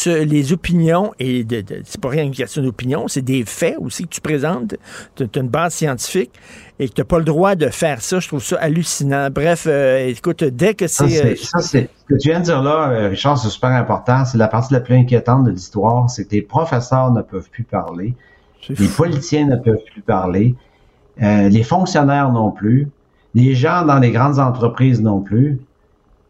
les 0.06 0.52
opinions, 0.52 1.12
et 1.18 1.44
de, 1.44 1.64
c'est 1.84 2.00
pas 2.00 2.08
rien 2.08 2.24
une 2.24 2.34
question 2.34 2.62
d'opinion, 2.62 3.08
c'est 3.08 3.22
des 3.22 3.44
faits 3.44 3.76
aussi 3.80 4.04
que 4.04 4.10
tu 4.10 4.20
présentes, 4.20 4.76
tu 5.16 5.24
as 5.24 5.40
une 5.40 5.48
base 5.48 5.74
scientifique, 5.74 6.30
et 6.78 6.88
tu 6.88 7.00
n'as 7.00 7.04
pas 7.04 7.18
le 7.18 7.24
droit 7.24 7.56
de 7.56 7.68
faire 7.68 8.00
ça. 8.00 8.20
Je 8.20 8.28
trouve 8.28 8.42
ça 8.42 8.56
hallucinant. 8.56 9.28
Bref, 9.30 9.66
euh, 9.66 10.08
écoute, 10.08 10.42
dès 10.44 10.74
que 10.74 10.86
c'est... 10.86 11.08
Ça, 11.08 11.26
euh, 11.26 11.34
c'est 11.60 11.90
ce 11.90 12.14
que 12.14 12.18
tu 12.18 12.30
viens 12.30 12.40
de 12.40 12.44
dire 12.44 12.62
là, 12.62 12.90
euh, 12.90 13.08
Richard, 13.08 13.38
c'est 13.38 13.50
super 13.50 13.70
important. 13.70 14.24
C'est 14.24 14.38
la 14.38 14.48
partie 14.48 14.72
la 14.72 14.80
plus 14.80 14.94
inquiétante 14.94 15.44
de 15.44 15.50
l'histoire, 15.50 16.08
c'est 16.08 16.24
que 16.24 16.34
les 16.34 16.42
professeurs 16.42 17.12
ne 17.12 17.20
peuvent 17.22 17.50
plus 17.50 17.64
parler, 17.64 18.14
les 18.68 18.88
politiciens 18.88 19.46
ne 19.46 19.56
peuvent 19.56 19.84
plus 19.92 20.02
parler, 20.02 20.54
les 21.18 21.62
fonctionnaires 21.62 22.30
non 22.30 22.50
plus, 22.50 22.88
les 23.34 23.54
gens 23.54 23.84
dans 23.84 23.98
les 23.98 24.10
grandes 24.10 24.38
entreprises 24.38 25.02
non 25.02 25.20
plus. 25.20 25.60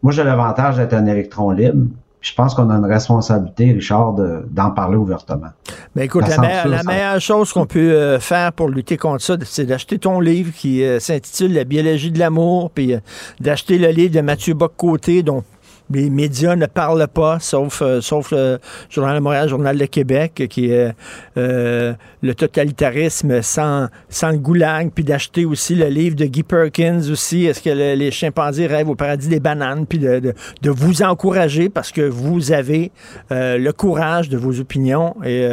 Moi, 0.02 0.12
j'ai 0.12 0.24
l'avantage 0.24 0.76
d'être 0.76 0.94
un 0.94 1.06
électron 1.06 1.50
libre. 1.50 1.86
je 2.20 2.34
pense 2.34 2.54
qu'on 2.54 2.70
a 2.70 2.74
une 2.74 2.86
responsabilité, 2.86 3.72
Richard, 3.72 4.14
d'en 4.50 4.70
parler 4.70 4.96
ouvertement. 4.96 5.48
Mais 5.94 6.02
ben, 6.02 6.02
écoute, 6.04 6.28
la, 6.28 6.82
meilleure, 6.82 7.20
chose 7.20 7.52
qu'on 7.52 7.66
peut 7.66 7.92
euh, 7.92 8.20
faire 8.20 8.52
pour 8.52 8.68
lutter 8.68 8.96
contre 8.96 9.22
ça, 9.22 9.36
c'est 9.44 9.66
d'acheter 9.66 9.98
ton 9.98 10.20
livre 10.20 10.52
qui 10.54 10.82
euh, 10.82 11.00
s'intitule 11.00 11.52
La 11.54 11.64
biologie 11.64 12.10
de 12.10 12.18
l'amour, 12.18 12.70
puis 12.70 12.94
euh, 12.94 13.00
d'acheter 13.40 13.78
le 13.78 13.88
livre 13.88 14.14
de 14.14 14.20
Mathieu 14.20 14.54
Bock-Côté, 14.54 15.22
dont 15.22 15.42
les 15.90 16.10
médias 16.10 16.56
ne 16.56 16.66
parlent 16.66 17.08
pas, 17.08 17.38
sauf, 17.40 17.82
euh, 17.82 18.00
sauf 18.00 18.30
le 18.30 18.58
Journal 18.88 19.16
de 19.16 19.20
Montréal, 19.20 19.48
Journal 19.48 19.76
de 19.76 19.84
Québec, 19.86 20.46
qui 20.48 20.70
est 20.70 20.94
euh, 21.36 21.92
le 22.22 22.34
totalitarisme 22.34 23.42
sans, 23.42 23.88
sans 24.08 24.30
le 24.30 24.38
goulag, 24.38 24.90
puis 24.94 25.04
d'acheter 25.04 25.44
aussi 25.44 25.74
le 25.74 25.86
livre 25.86 26.16
de 26.16 26.26
Guy 26.26 26.42
Perkins 26.42 27.02
aussi, 27.10 27.46
Est-ce 27.46 27.62
que 27.62 27.70
les 27.70 28.10
chimpanzés 28.10 28.66
rêvent 28.66 28.90
au 28.90 28.94
paradis 28.94 29.28
des 29.28 29.40
bananes, 29.40 29.86
puis 29.86 29.98
de, 29.98 30.20
de, 30.62 30.70
vous 30.70 31.02
encourager 31.02 31.68
parce 31.68 31.90
que 31.90 32.02
vous 32.02 32.52
avez 32.52 32.92
euh, 33.32 33.58
le 33.58 33.72
courage 33.72 34.28
de 34.28 34.36
vos 34.36 34.60
opinions. 34.60 35.16
Et 35.24 35.46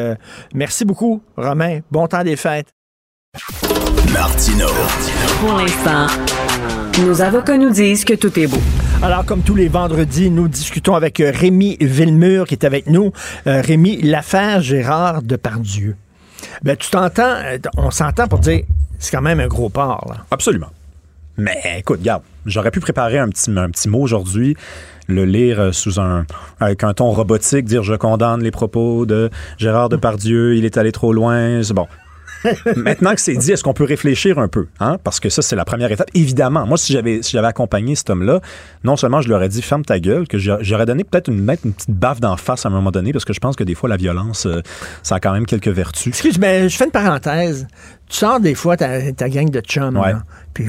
merci 0.53 0.85
beaucoup, 0.85 1.21
Romain. 1.35 1.79
Bon 1.91 2.07
temps 2.07 2.23
des 2.23 2.35
fêtes. 2.35 2.67
Martino. 4.13 4.67
Pour 5.39 5.57
l'instant, 5.57 6.07
nos 7.05 7.21
avocats 7.21 7.57
nous 7.57 7.71
disent 7.71 8.05
que 8.05 8.13
tout 8.13 8.37
est 8.39 8.47
beau. 8.47 8.61
Alors, 9.03 9.25
comme 9.25 9.43
tous 9.43 9.53
les 9.53 9.67
vendredis, 9.67 10.31
nous 10.31 10.47
discutons 10.47 10.95
avec 10.95 11.19
euh, 11.19 11.31
Rémi 11.33 11.77
Villemur 11.79 12.47
qui 12.47 12.55
est 12.55 12.65
avec 12.65 12.87
nous. 12.87 13.11
Euh, 13.45 13.61
Rémi, 13.61 14.01
l'affaire 14.01 14.61
Gérard 14.61 15.21
Depardieu. 15.21 15.95
Ben, 16.63 16.75
tu 16.75 16.89
t'entends, 16.89 17.35
euh, 17.35 17.59
on 17.77 17.91
s'entend 17.91 18.27
pour 18.27 18.39
dire, 18.39 18.63
c'est 18.97 19.11
quand 19.11 19.21
même 19.21 19.39
un 19.39 19.47
gros 19.47 19.69
port, 19.69 20.07
là. 20.09 20.25
Absolument. 20.31 20.71
Mais 21.37 21.61
écoute, 21.77 21.99
regarde, 21.99 22.23
j'aurais 22.47 22.71
pu 22.71 22.79
préparer 22.79 23.19
un 23.19 23.29
petit, 23.29 23.51
mot 23.87 24.01
aujourd'hui, 24.01 24.57
le 25.07 25.25
lire 25.25 25.75
sous 25.75 25.99
un 25.99 26.25
avec 26.59 26.83
un 26.83 26.95
ton 26.95 27.11
robotique, 27.11 27.65
dire 27.65 27.83
je 27.83 27.93
condamne 27.93 28.41
les 28.41 28.49
propos 28.49 29.05
de 29.05 29.29
Gérard 29.59 29.89
Depardieu, 29.89 30.55
il 30.55 30.65
est 30.65 30.77
allé 30.77 30.91
trop 30.91 31.13
loin. 31.13 31.61
Bon, 31.75 31.85
Maintenant 32.75 33.13
que 33.13 33.21
c'est 33.21 33.35
dit, 33.35 33.51
est-ce 33.51 33.63
qu'on 33.63 33.73
peut 33.73 33.83
réfléchir 33.83 34.39
un 34.39 34.47
peu? 34.47 34.67
Hein? 34.79 34.97
Parce 35.03 35.19
que 35.19 35.29
ça, 35.29 35.41
c'est 35.41 35.55
la 35.55 35.65
première 35.65 35.91
étape. 35.91 36.09
Évidemment, 36.13 36.65
moi, 36.65 36.77
si 36.77 36.93
j'avais 36.93 37.21
si 37.21 37.31
j'avais 37.31 37.47
accompagné 37.47 37.95
cet 37.95 38.09
homme-là, 38.09 38.41
non 38.83 38.95
seulement 38.95 39.21
je 39.21 39.27
lui 39.27 39.33
aurais 39.33 39.49
dit 39.49 39.61
ferme 39.61 39.83
ta 39.83 39.99
gueule, 39.99 40.27
que 40.27 40.37
j'aurais 40.37 40.85
donné 40.85 41.03
peut-être 41.03 41.29
une, 41.29 41.39
une 41.39 41.73
petite 41.73 41.91
baffe 41.91 42.19
d'en 42.19 42.37
face 42.37 42.65
à 42.65 42.69
un 42.69 42.71
moment 42.71 42.91
donné, 42.91 43.11
parce 43.11 43.25
que 43.25 43.33
je 43.33 43.39
pense 43.39 43.55
que 43.55 43.63
des 43.63 43.75
fois, 43.75 43.89
la 43.89 43.97
violence, 43.97 44.45
euh, 44.45 44.61
ça 45.03 45.15
a 45.15 45.19
quand 45.19 45.33
même 45.33 45.45
quelques 45.45 45.67
vertus. 45.67 46.07
Excuse, 46.07 46.39
mais 46.39 46.69
je 46.69 46.77
fais 46.77 46.85
une 46.85 46.91
parenthèse 46.91 47.67
tu 48.09 48.17
sors 48.17 48.39
des 48.39 48.55
fois 48.55 48.77
ta, 48.77 49.11
ta 49.11 49.29
gang 49.29 49.49
de 49.49 49.59
chums, 49.59 50.01
puis 50.57 50.65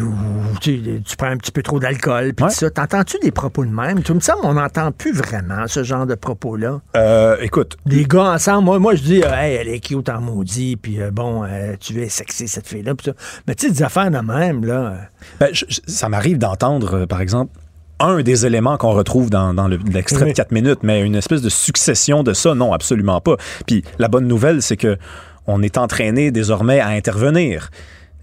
tu, 0.61 1.03
tu, 1.03 1.17
prends 1.17 1.29
un 1.29 1.39
petit 1.39 1.51
peu 1.51 1.63
trop 1.63 1.81
d'alcool, 1.81 2.35
puis 2.35 2.45
ça. 2.51 2.69
T'entends-tu 2.69 3.19
des 3.21 3.31
propos 3.31 3.65
de 3.65 3.71
même? 3.71 4.03
Tu 4.03 4.13
me 4.13 4.21
semble 4.21 4.41
on 4.43 4.53
n'entend 4.53 4.93
plus 4.93 5.13
vraiment 5.13 5.67
ce 5.67 5.83
genre 5.83 6.05
de 6.05 6.15
propos-là. 6.15 6.83
Euh, 6.95 7.39
écoute. 7.41 7.79
Des 7.87 8.05
gars 8.05 8.33
ensemble, 8.33 8.67
moi, 8.67 8.79
moi 8.79 8.97
je 8.97 9.03
dis, 9.03 9.23
euh, 9.25 9.33
hey, 9.33 9.55
elle 9.55 9.69
est 9.69 9.81
cute 9.81 10.11
en 10.11 10.21
maudit, 10.21 10.77
puis 10.77 11.01
euh, 11.01 11.11
bon, 11.11 11.47
tu 11.81 11.95
veux 11.95 12.07
sexer 12.11 12.47
cette 12.47 12.67
fille-là, 12.67 12.93
ça. 13.03 13.13
Mais 13.47 13.55
tu 13.55 13.67
sais, 13.67 13.73
des 13.73 13.83
affaires 13.83 14.11
de 14.11 14.19
même, 14.19 14.67
là. 14.67 15.09
Ben, 15.41 15.49
ça 15.87 16.11
m'arrive 16.11 16.37
d'entendre, 16.37 17.07
par 17.07 17.23
exemple, 17.23 17.53
un 17.99 18.21
des 18.21 18.45
éléments 18.45 18.77
qu'on 18.77 18.93
retrouve 18.93 19.31
dans, 19.31 19.55
dans 19.55 19.69
l'extrait 19.69 20.27
de 20.27 20.33
4 20.33 20.53
minutes, 20.53 20.81
mais 20.83 21.01
une 21.01 21.15
espèce 21.15 21.41
de 21.41 21.49
succession 21.49 22.23
de 22.23 22.35
ça, 22.35 22.55
non, 22.55 22.75
absolument 22.75 23.23
pas. 23.23 23.37
Puis 23.67 23.83
la 23.99 24.09
bonne 24.09 24.29
nouvelle, 24.29 24.61
c'est 24.61 24.77
que 24.77 24.99
on 25.47 25.63
est 25.63 25.79
entraîné 25.79 26.31
désormais 26.31 26.79
à 26.79 26.89
intervenir. 26.89 27.71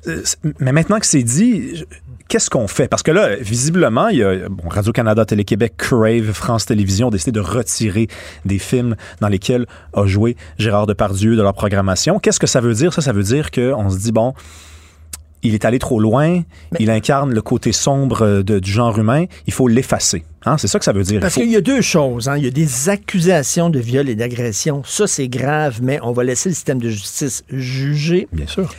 Euh, 0.08 0.24
mais 0.60 0.72
maintenant 0.72 1.00
que 1.00 1.06
c'est 1.06 1.24
dit, 1.24 1.86
qu'est-ce 2.28 2.50
qu'on 2.50 2.68
fait? 2.68 2.88
Parce 2.88 3.04
que 3.04 3.12
là, 3.12 3.36
visiblement, 3.36 4.08
il 4.10 4.18
y 4.18 4.24
a 4.24 4.48
Radio-Canada, 4.68 5.26
Télé-Québec, 5.26 5.74
Crave, 5.78 6.32
France 6.32 6.66
Télévisions 6.66 7.08
ont 7.08 7.12
décidé 7.12 7.32
de 7.32 7.40
retirer 7.40 8.08
des 8.46 8.60
films 8.60 8.96
dans 9.22 9.28
lesquels 9.28 9.66
a 9.94 10.06
joué 10.06 10.36
Gérard 10.58 10.88
Depardieu 10.88 11.36
de 11.36 11.42
leur 11.42 11.54
programmation. 11.54 12.20
Qu'est-ce 12.20 12.40
que 12.40 12.48
ça 12.48 12.62
veut 12.62 12.74
dire? 12.74 12.94
Ça, 12.94 13.02
ça 13.02 13.14
veut 13.14 13.24
dire 13.24 13.52
qu'on 13.52 13.90
se 13.90 13.98
dit, 13.98 14.12
bon, 14.12 14.34
il 15.46 15.54
est 15.54 15.66
allé 15.66 15.80
trop 15.80 16.00
loin, 16.00 16.42
il 16.80 16.90
incarne 16.90 17.34
le 17.34 17.42
côté 17.42 17.72
sombre 17.72 18.24
euh, 18.24 18.44
du 18.44 18.72
genre 18.72 18.98
humain, 18.98 19.26
il 19.46 19.54
faut 19.54 19.68
l'effacer. 19.68 20.26
Hein? 20.46 20.58
C'est 20.58 20.68
ça 20.68 20.80
que 20.80 20.86
ça 20.86 20.92
veut 20.92 21.04
dire. 21.04 21.20
Parce 21.20 21.36
qu'il 21.36 21.52
y 21.52 21.56
a 21.56 21.62
deux 21.62 21.82
choses. 21.82 22.28
Hein. 22.28 22.38
Il 22.38 22.44
y 22.44 22.48
a 22.48 22.52
des 22.52 22.90
accusations 22.90 23.70
de 23.70 23.80
viol 23.80 24.10
et 24.10 24.16
d'agression. 24.16 24.82
Ça, 24.86 25.06
c'est 25.08 25.28
grave, 25.28 25.80
mais 25.82 26.00
on 26.02 26.14
va 26.14 26.24
laisser 26.24 26.50
le 26.50 26.56
système 26.56 26.82
de 26.82 26.90
justice 26.90 27.44
juger. 27.50 28.28
Bien 28.32 28.48
sûr. 28.48 28.74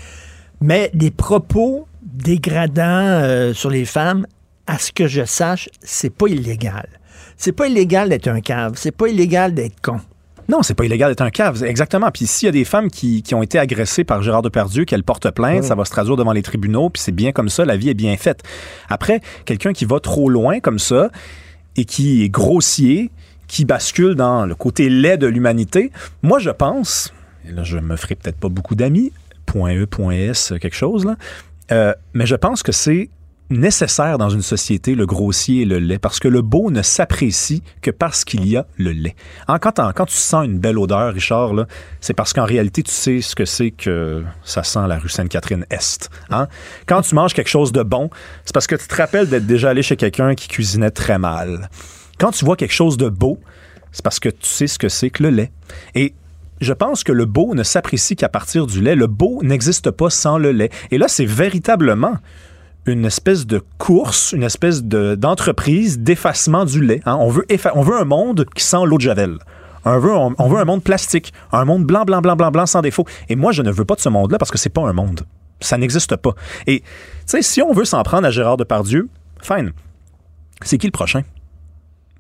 Mais 0.61 0.91
des 0.95 1.11
propos 1.11 1.87
dégradants 2.03 2.83
euh, 2.83 3.53
sur 3.53 3.71
les 3.71 3.85
femmes, 3.85 4.27
à 4.67 4.79
ce 4.79 4.93
que 4.93 5.07
je 5.07 5.25
sache, 5.25 5.69
c'est 5.81 6.11
pas 6.11 6.29
illégal. 6.29 6.89
C'est 7.37 7.53
pas 7.53 7.69
illégal 7.69 8.09
d'être 8.09 8.29
un 8.29 8.41
cave. 8.41 8.75
C'est 8.77 8.97
pas 8.97 9.09
illégal 9.09 9.55
d'être 9.55 9.81
con. 9.81 10.01
Non, 10.49 10.63
c'est 10.63 10.75
pas 10.75 10.85
illégal 10.85 11.11
d'être 11.11 11.23
un 11.23 11.31
cave, 11.31 11.65
exactement. 11.65 12.11
Puis 12.13 12.27
s'il 12.27 12.47
y 12.47 12.49
a 12.49 12.53
des 12.53 12.65
femmes 12.65 12.89
qui, 12.89 13.23
qui, 13.23 13.35
ont 13.35 13.43
été 13.43 13.59
agressées 13.59 14.05
par 14.05 14.23
Gérard 14.23 14.43
Depardieu, 14.43 14.85
qu'elles 14.85 15.03
portent 15.03 15.31
plainte, 15.33 15.65
ça 15.65 15.75
va 15.75 15.85
se 15.85 15.91
traduire 15.91 16.17
devant 16.17 16.33
les 16.33 16.43
tribunaux, 16.43 16.89
puis 16.89 17.03
c'est 17.03 17.13
bien 17.13 17.33
comme 17.33 17.49
ça, 17.49 17.65
la 17.65 17.77
vie 17.77 17.91
est 17.91 17.95
bien 17.95 18.17
faite. 18.17 18.43
Après, 18.89 19.21
quelqu'un 19.45 19.73
qui 19.73 19.85
va 19.85 19.99
trop 19.99 20.31
loin 20.31 20.61
comme 20.61 20.79
ça 20.79 21.11
et 21.75 21.85
qui 21.85 22.23
est 22.23 22.29
grossier, 22.29 23.11
qui 23.49 23.65
bascule 23.65 24.15
dans 24.15 24.47
le 24.47 24.55
côté 24.55 24.89
laid 24.89 25.17
de 25.17 25.27
l'humanité, 25.27 25.91
moi 26.23 26.39
je 26.39 26.51
pense, 26.51 27.13
et 27.49 27.53
là 27.53 27.65
je 27.65 27.79
me 27.79 27.97
ferai 27.97 28.15
peut-être 28.15 28.39
pas 28.39 28.49
beaucoup 28.49 28.77
d'amis, 28.77 29.13
point 29.57 29.75
E, 29.75 29.87
point 29.87 30.15
S, 30.15 30.53
quelque 30.61 30.77
chose 30.77 31.07
là, 31.07 31.17
euh, 31.73 31.95
mais 32.13 32.27
je 32.27 32.35
pense 32.35 32.63
que 32.63 32.73
c'est 32.73 33.09
nécessaire 33.49 34.19
dans 34.19 34.29
une 34.29 34.43
société, 34.43 34.95
le 34.95 35.07
grossier 35.07 35.63
et 35.63 35.65
le 35.65 35.79
lait, 35.79 35.99
parce 35.99 36.19
que 36.19 36.29
le 36.29 36.43
beau 36.43 36.71
ne 36.71 36.83
s'apprécie 36.83 37.63
que 37.81 37.91
parce 37.91 38.25
qu'il 38.25 38.47
y 38.47 38.57
a 38.57 38.67
le 38.77 38.91
lait. 38.91 39.15
En, 39.49 39.59
quand, 39.59 39.81
quand, 39.95 40.07
tu 40.07 40.17
sens 40.17 40.45
une 40.45 40.59
belle 40.59 40.79
odeur, 40.79 41.15
Richard, 41.15 41.53
c'est 42.01 42.13
parce 42.13 42.33
qu'en 42.33 42.45
réalité, 42.45 42.83
tu 42.83 42.91
sais 42.91 43.21
ce 43.23 43.35
que 43.35 43.45
c'est 43.45 43.71
que 43.71 44.25
ça 44.45 44.63
sent 44.63 44.87
la 44.89 44.99
rue 44.99 45.09
Sainte-Catherine-Est. 45.09 46.11
Hein? 46.31 46.49
Quand 46.87 47.03
tu 47.03 47.15
manges 47.15 47.35
quelque 47.35 47.49
chose 47.49 47.73
de 47.73 47.83
bon, 47.83 48.11
c'est 48.45 48.53
parce 48.53 48.67
que 48.67 48.75
tu 48.75 48.89
te 48.89 48.95
rappelles 48.97 49.29
d'être 49.29 49.47
déjà 49.47 49.71
allé 49.71 49.83
chez 49.83 49.97
quelqu'un 49.97 50.35
qui 50.35 50.49
cuisinait 50.49 50.91
très 50.91 51.19
mal. 51.19 51.71
Quand 52.19 52.33
tu 52.33 52.45
vois 52.45 52.57
quelque 52.57 52.75
chose 52.75 52.97
de 52.97 53.09
beau, 53.09 53.39
c'est 53.93 54.03
parce 54.03 54.21
que 54.21 54.29
tu 54.29 54.47
sais 54.47 54.67
ce 54.67 54.79
que 54.79 54.89
c'est 54.89 55.09
que 55.09 55.23
le 55.23 55.31
lait. 55.31 55.53
Et 55.95 56.15
je 56.61 56.73
pense 56.73 57.05
que 57.05 57.13
le 57.13 57.25
beau 57.25 57.55
ne 57.55 57.63
s'apprécie 57.63 58.17
qu'à 58.17 58.29
partir 58.29 58.67
du 58.67 58.81
lait. 58.81 58.95
Le 58.95 59.07
beau 59.07 59.41
n'existe 59.43 59.91
pas 59.91 60.11
sans 60.11 60.39
le 60.39 60.53
lait. 60.53 60.71
Et 60.91 60.99
là, 60.99 61.09
c'est 61.09 61.27
véritablement 61.27 62.17
une 62.87 63.05
espèce 63.05 63.47
de 63.47 63.61
course, 63.79 64.33
une 64.33 64.45
espèce 64.45 64.85
d'entreprise 64.85 65.99
d'effacement 65.99 66.65
du 66.65 66.85
lait. 66.85 67.03
Hein. 67.05 67.17
On, 67.21 67.31
veut 67.31 68.01
un 68.01 68.05
monde 68.05 68.47
qui 68.55 68.65
sent 68.65 68.85
l'eau 68.85 68.97
de 68.97 69.03
Javel. 69.03 69.39
On 69.85 69.99
veut, 69.99 70.13
on, 70.13 70.49
veut 70.49 70.59
un 70.59 70.65
monde 70.65 70.83
plastique, 70.83 71.33
un 71.53 71.65
monde 71.65 71.85
blanc, 71.85 72.05
blanc, 72.05 72.21
blanc, 72.21 72.37
blanc, 72.37 72.51
blanc, 72.51 72.67
sans 72.67 72.81
défaut. 72.81 73.05
Et 73.29 73.37
moi, 73.37 73.53
je 73.53 73.63
ne 73.63 73.71
veux 73.71 73.85
pas 73.85 73.95
de 73.95 74.01
ce 74.01 74.09
monde-là 74.09 74.39
parce 74.39 74.51
que 74.51 74.59
c'est 74.59 74.71
pas 74.71 74.83
un 74.83 74.93
monde. 74.93 75.21
Ça 75.61 75.79
n'existe 75.79 76.17
pas. 76.17 76.33
Et, 76.67 76.81
tu 76.81 76.87
sais, 77.27 77.43
si 77.43 77.63
on 77.63 77.73
veut 77.73 77.85
s'en 77.85 78.03
prendre 78.03 78.27
à 78.27 78.31
Gérard 78.31 78.57
Depardieu, 78.57 79.09
fine. 79.43 79.73
C'est 80.63 80.79
qui 80.79 80.87
le 80.87 80.93
prochain? 80.93 81.23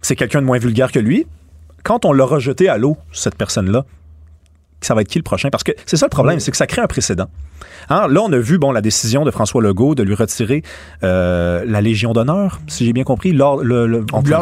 C'est 0.00 0.14
quelqu'un 0.14 0.40
de 0.40 0.46
moins 0.46 0.58
vulgaire 0.58 0.92
que 0.92 0.98
lui? 0.98 1.26
Quand 1.82 2.04
on 2.04 2.12
l'a 2.12 2.24
rejeté 2.24 2.68
à 2.68 2.78
l'eau, 2.78 2.96
cette 3.12 3.36
personne-là, 3.36 3.84
ça 4.80 4.94
va 4.94 5.02
être 5.02 5.08
qui 5.08 5.18
le 5.18 5.24
prochain? 5.24 5.50
Parce 5.50 5.64
que 5.64 5.72
c'est 5.86 5.96
ça 5.96 6.06
le 6.06 6.10
problème, 6.10 6.40
c'est 6.40 6.50
que 6.50 6.56
ça 6.56 6.66
crée 6.66 6.82
un 6.82 6.86
précédent. 6.86 7.28
Hein? 7.88 8.08
Là, 8.08 8.20
on 8.22 8.32
a 8.32 8.38
vu 8.38 8.58
bon, 8.58 8.72
la 8.72 8.80
décision 8.80 9.24
de 9.24 9.30
François 9.30 9.62
Legault 9.62 9.94
de 9.94 10.02
lui 10.02 10.14
retirer 10.14 10.62
euh, 11.02 11.64
la 11.66 11.80
Légion 11.80 12.12
d'honneur, 12.12 12.60
si 12.66 12.84
j'ai 12.84 12.92
bien 12.92 13.04
compris, 13.04 13.32
l'ordre 13.32 13.64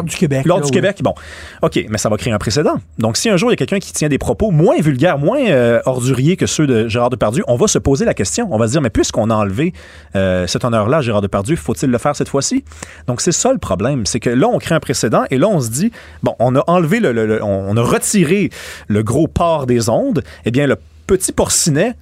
du 0.03 0.15
Québec. 0.15 0.45
L'ordre 0.45 0.65
du 0.65 0.71
Québec, 0.71 0.99
bon. 1.03 1.13
OK, 1.61 1.85
mais 1.89 1.97
ça 1.97 2.09
va 2.09 2.17
créer 2.17 2.33
un 2.33 2.37
précédent. 2.37 2.75
Donc, 2.97 3.17
si 3.17 3.29
un 3.29 3.37
jour, 3.37 3.49
il 3.49 3.53
y 3.53 3.55
a 3.55 3.57
quelqu'un 3.57 3.79
qui 3.79 3.93
tient 3.93 4.09
des 4.09 4.17
propos 4.17 4.51
moins 4.51 4.79
vulgaires, 4.79 5.17
moins 5.17 5.45
euh, 5.45 5.79
orduriers 5.85 6.37
que 6.37 6.45
ceux 6.45 6.67
de 6.67 6.87
Gérard 6.87 7.09
Depardieu, 7.09 7.43
on 7.47 7.55
va 7.55 7.67
se 7.67 7.79
poser 7.79 8.05
la 8.05 8.13
question. 8.13 8.47
On 8.51 8.57
va 8.57 8.67
se 8.67 8.73
dire, 8.73 8.81
mais 8.81 8.89
puisqu'on 8.89 9.29
a 9.29 9.35
enlevé 9.35 9.73
euh, 10.15 10.47
cet 10.47 10.65
honneur-là 10.65 10.97
à 10.97 11.01
Gérard 11.01 11.21
Depardieu, 11.21 11.55
faut-il 11.55 11.89
le 11.89 11.97
faire 11.97 12.15
cette 12.15 12.29
fois-ci? 12.29 12.63
Donc, 13.07 13.21
c'est 13.21 13.31
ça 13.31 13.51
le 13.51 13.59
problème. 13.59 14.05
C'est 14.05 14.19
que 14.19 14.29
là, 14.29 14.47
on 14.47 14.59
crée 14.59 14.75
un 14.75 14.79
précédent 14.79 15.23
et 15.29 15.37
là, 15.37 15.47
on 15.47 15.59
se 15.59 15.69
dit, 15.69 15.91
bon, 16.23 16.35
on 16.39 16.55
a 16.55 16.63
enlevé, 16.67 16.99
le, 16.99 17.43
on 17.43 17.77
a 17.77 17.81
retiré 17.81 18.49
le 18.87 19.03
gros 19.03 19.27
port 19.27 19.65
des 19.65 19.89
ondes. 19.89 20.23
Eh 20.45 20.51
bien, 20.51 20.67
le 20.67 20.77
petit 21.07 21.31
porcinet, 21.31 21.95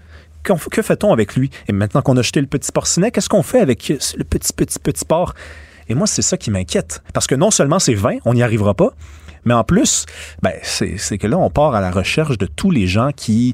que 0.43 0.81
fait-on 0.81 1.13
avec 1.13 1.35
lui? 1.35 1.49
Et 1.67 1.73
maintenant 1.73 2.01
qu'on 2.01 2.17
a 2.17 2.21
jeté 2.21 2.41
le 2.41 2.47
petit 2.47 2.71
porcinet, 2.71 3.11
qu'est-ce 3.11 3.29
qu'on 3.29 3.43
fait 3.43 3.59
avec 3.59 3.89
le 3.89 4.23
petit, 4.23 4.53
petit, 4.53 4.79
petit 4.79 5.05
porc? 5.05 5.33
Et 5.89 5.95
moi, 5.95 6.07
c'est 6.07 6.21
ça 6.21 6.37
qui 6.37 6.51
m'inquiète. 6.51 7.03
Parce 7.13 7.27
que 7.27 7.35
non 7.35 7.51
seulement 7.51 7.79
c'est 7.79 7.93
vain, 7.93 8.17
on 8.25 8.33
n'y 8.33 8.43
arrivera 8.43 8.73
pas, 8.73 8.93
mais 9.45 9.53
en 9.53 9.63
plus, 9.63 10.05
ben, 10.41 10.53
c'est 10.63 11.17
que 11.17 11.27
là, 11.27 11.37
on 11.37 11.49
part 11.49 11.75
à 11.75 11.81
la 11.81 11.91
recherche 11.91 12.37
de 12.37 12.45
tous 12.45 12.71
les 12.71 12.87
gens 12.87 13.11
qui 13.15 13.53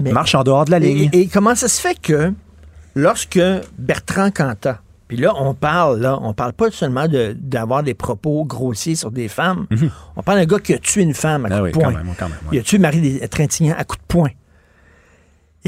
marchent 0.00 0.34
en 0.34 0.44
dehors 0.44 0.64
de 0.64 0.70
la 0.70 0.78
ligne. 0.78 1.10
Et, 1.12 1.28
comment 1.28 1.54
ça 1.54 1.68
se 1.68 1.80
fait 1.80 2.00
que 2.00 2.32
lorsque 2.94 3.40
Bertrand 3.78 4.30
Cantat, 4.30 4.80
puis 5.08 5.18
là, 5.18 5.34
on 5.36 5.54
parle, 5.54 6.00
là, 6.00 6.18
on 6.20 6.34
parle 6.34 6.52
pas 6.52 6.70
seulement 6.72 7.06
d'avoir 7.36 7.84
des 7.84 7.94
propos 7.94 8.44
grossiers 8.44 8.96
sur 8.96 9.12
des 9.12 9.28
femmes. 9.28 9.66
Mhm. 9.70 9.90
On 10.16 10.22
parle 10.22 10.38
d'un 10.38 10.46
gars 10.46 10.58
qui 10.58 10.74
a 10.74 10.78
tué 10.78 11.02
une 11.02 11.14
femme 11.14 11.46
à 11.46 11.48
ah 11.52 11.60
coup 11.60 11.66
de 11.66 11.72
poing. 11.72 11.94
Il 12.50 12.58
a 12.58 12.62
tué 12.62 12.78
Marie 12.78 13.20
Trintignant 13.28 13.76
à 13.78 13.84
coup 13.84 13.96
de 13.96 14.02
poing 14.08 14.30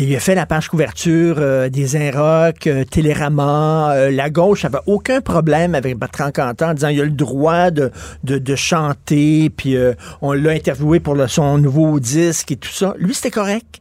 il 0.02 0.14
a 0.14 0.20
fait 0.20 0.34
la 0.34 0.46
page 0.46 0.68
couverture 0.68 1.36
euh, 1.38 1.68
des 1.68 1.96
Inrocks, 1.96 2.66
euh, 2.66 2.84
Télérama. 2.84 3.94
Euh, 3.94 4.10
la 4.10 4.30
gauche 4.30 4.64
avait 4.64 4.78
aucun 4.86 5.20
problème 5.20 5.74
avec 5.74 5.98
Bertrand 5.98 6.30
Cantat 6.30 6.70
en 6.70 6.74
disant 6.74 6.88
il 6.88 7.00
a 7.00 7.04
le 7.04 7.10
droit 7.10 7.70
de, 7.70 7.90
de, 8.22 8.56
chanter, 8.56 9.50
puis 9.50 9.76
on 10.20 10.32
l'a 10.32 10.50
interviewé 10.50 11.00
pour 11.00 11.16
son 11.28 11.58
nouveau 11.58 11.98
disque 12.00 12.52
et 12.52 12.56
tout 12.56 12.70
ça. 12.70 12.94
Lui, 12.98 13.14
c'était 13.14 13.30
correct. 13.30 13.80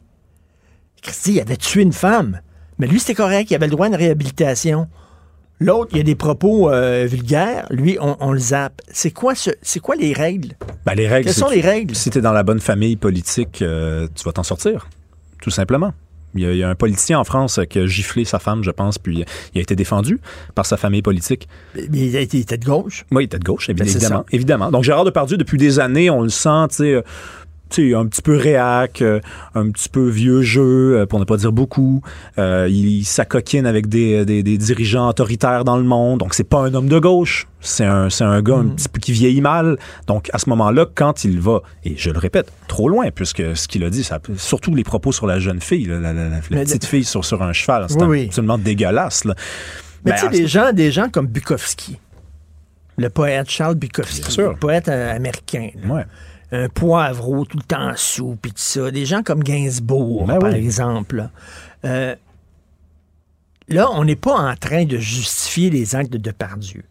Christy, 1.02 1.34
il 1.34 1.40
avait 1.40 1.56
tué 1.56 1.82
une 1.82 1.92
femme. 1.92 2.40
Mais 2.78 2.86
lui, 2.86 3.00
c'était 3.00 3.14
correct. 3.14 3.50
Il 3.50 3.54
avait 3.54 3.66
le 3.66 3.72
droit 3.72 3.86
à 3.86 3.88
une 3.88 3.94
réhabilitation. 3.94 4.88
L'autre, 5.60 5.90
il 5.92 5.98
y 5.98 6.00
a 6.00 6.04
des 6.04 6.14
propos 6.14 6.70
vulgaires. 7.06 7.66
Lui, 7.70 7.98
on, 8.00 8.32
le 8.32 8.38
zappe. 8.38 8.80
C'est 8.90 9.10
quoi, 9.10 9.34
c'est 9.34 9.80
quoi 9.80 9.96
les 9.96 10.12
règles? 10.12 10.54
Ben, 10.84 10.94
les 10.94 11.08
règles 11.08 11.26
Quelles 11.26 11.34
sont 11.34 11.50
les 11.50 11.60
règles? 11.60 11.94
Si 11.94 12.10
tu 12.10 12.18
es 12.18 12.20
dans 12.20 12.32
la 12.32 12.42
bonne 12.42 12.60
famille 12.60 12.96
politique, 12.96 13.52
tu 13.58 14.24
vas 14.24 14.32
t'en 14.32 14.42
sortir. 14.42 14.88
Tout 15.40 15.50
simplement. 15.50 15.92
Il 16.38 16.56
y, 16.56 16.62
a, 16.62 16.68
un 16.68 16.74
politicien 16.74 17.18
en 17.18 17.24
France 17.24 17.60
qui 17.68 17.78
a 17.78 17.86
giflé 17.86 18.24
sa 18.24 18.38
femme, 18.38 18.62
je 18.62 18.70
pense, 18.70 18.98
puis 18.98 19.24
il 19.54 19.58
a 19.58 19.62
été 19.62 19.76
défendu 19.76 20.20
par 20.54 20.66
sa 20.66 20.76
famille 20.76 21.02
politique. 21.02 21.48
Mais 21.74 21.82
il, 21.92 22.16
était 22.16 22.58
de 22.58 22.64
gauche. 22.64 23.04
Oui, 23.10 23.24
il 23.24 23.26
était 23.26 23.38
de 23.38 23.44
gauche, 23.44 23.68
ben, 23.68 23.86
évidemment. 23.86 24.24
évidemment. 24.32 24.70
Donc 24.70 24.84
Gérard 24.84 25.04
Depardieu, 25.04 25.36
depuis 25.36 25.58
des 25.58 25.80
années, 25.80 26.10
on 26.10 26.22
le 26.22 26.28
sent, 26.28 26.68
tu 26.70 26.76
sais 26.76 27.02
sais, 27.76 27.94
un 27.94 28.06
petit 28.06 28.22
peu 28.22 28.36
réac, 28.36 29.02
euh, 29.02 29.20
un 29.54 29.70
petit 29.70 29.88
peu 29.88 30.08
vieux 30.08 30.42
jeu, 30.42 30.98
euh, 30.98 31.06
pour 31.06 31.18
ne 31.18 31.24
pas 31.24 31.36
dire 31.36 31.52
beaucoup. 31.52 32.02
Euh, 32.38 32.68
il, 32.70 33.04
s'acoquine 33.04 33.66
avec 33.66 33.88
des, 33.88 34.24
des, 34.24 34.42
dirigeants 34.42 35.08
autoritaires 35.08 35.64
dans 35.64 35.76
le 35.76 35.84
monde. 35.84 36.20
Donc, 36.20 36.34
c'est 36.34 36.44
pas 36.44 36.60
un 36.60 36.74
homme 36.74 36.88
de 36.88 36.98
gauche. 36.98 37.46
C'est 37.60 37.84
un, 37.84 38.10
c'est 38.10 38.24
un 38.24 38.40
gars 38.42 38.56
un 38.56 38.64
mm. 38.64 38.76
petit 38.76 38.88
peu 38.88 39.00
qui 39.00 39.12
vieillit 39.12 39.40
mal. 39.40 39.78
Donc, 40.06 40.30
à 40.32 40.38
ce 40.38 40.48
moment-là, 40.50 40.86
quand 40.94 41.24
il 41.24 41.40
va, 41.40 41.62
et 41.84 41.96
je 41.96 42.10
le 42.10 42.18
répète, 42.18 42.52
trop 42.68 42.88
loin, 42.88 43.10
puisque 43.10 43.56
ce 43.56 43.68
qu'il 43.68 43.84
a 43.84 43.90
dit, 43.90 44.04
ça, 44.04 44.18
surtout 44.36 44.74
les 44.74 44.84
propos 44.84 45.12
sur 45.12 45.26
la 45.26 45.38
jeune 45.38 45.60
fille, 45.60 45.86
la, 45.86 46.12
petite 46.50 46.84
fille 46.84 47.04
sur, 47.04 47.24
sur 47.24 47.42
un 47.42 47.52
cheval, 47.52 47.86
c'est 47.88 48.02
absolument 48.02 48.58
dégueulasse. 48.58 49.24
Là. 49.24 49.34
Mais 50.04 50.12
tu 50.14 50.20
sais, 50.20 50.28
des 50.28 50.46
gens, 50.46 50.72
des 50.72 50.92
gens 50.92 51.08
comme 51.08 51.26
Bukowski, 51.26 51.98
le 52.96 53.10
poète 53.10 53.50
Charles 53.50 53.76
Bukowski, 53.76 54.40
le 54.40 54.54
poète 54.54 54.88
américain. 54.88 55.70
Un 56.50 56.68
poivreau 56.68 57.44
tout 57.44 57.58
le 57.58 57.62
temps 57.62 57.92
sous, 57.96 58.36
puis 58.40 58.52
tout 58.52 58.58
ça. 58.58 58.90
Des 58.90 59.04
gens 59.04 59.22
comme 59.22 59.42
Gainsbourg, 59.42 60.26
ben 60.26 60.38
par 60.38 60.54
exemple. 60.54 61.28
Euh, 61.84 62.14
là, 63.68 63.90
on 63.92 64.04
n'est 64.04 64.16
pas 64.16 64.34
en 64.34 64.56
train 64.56 64.84
de 64.84 64.96
justifier 64.96 65.70
les 65.70 65.94
actes 65.94 66.12
de 66.12 66.18
Depardieu. 66.18 66.84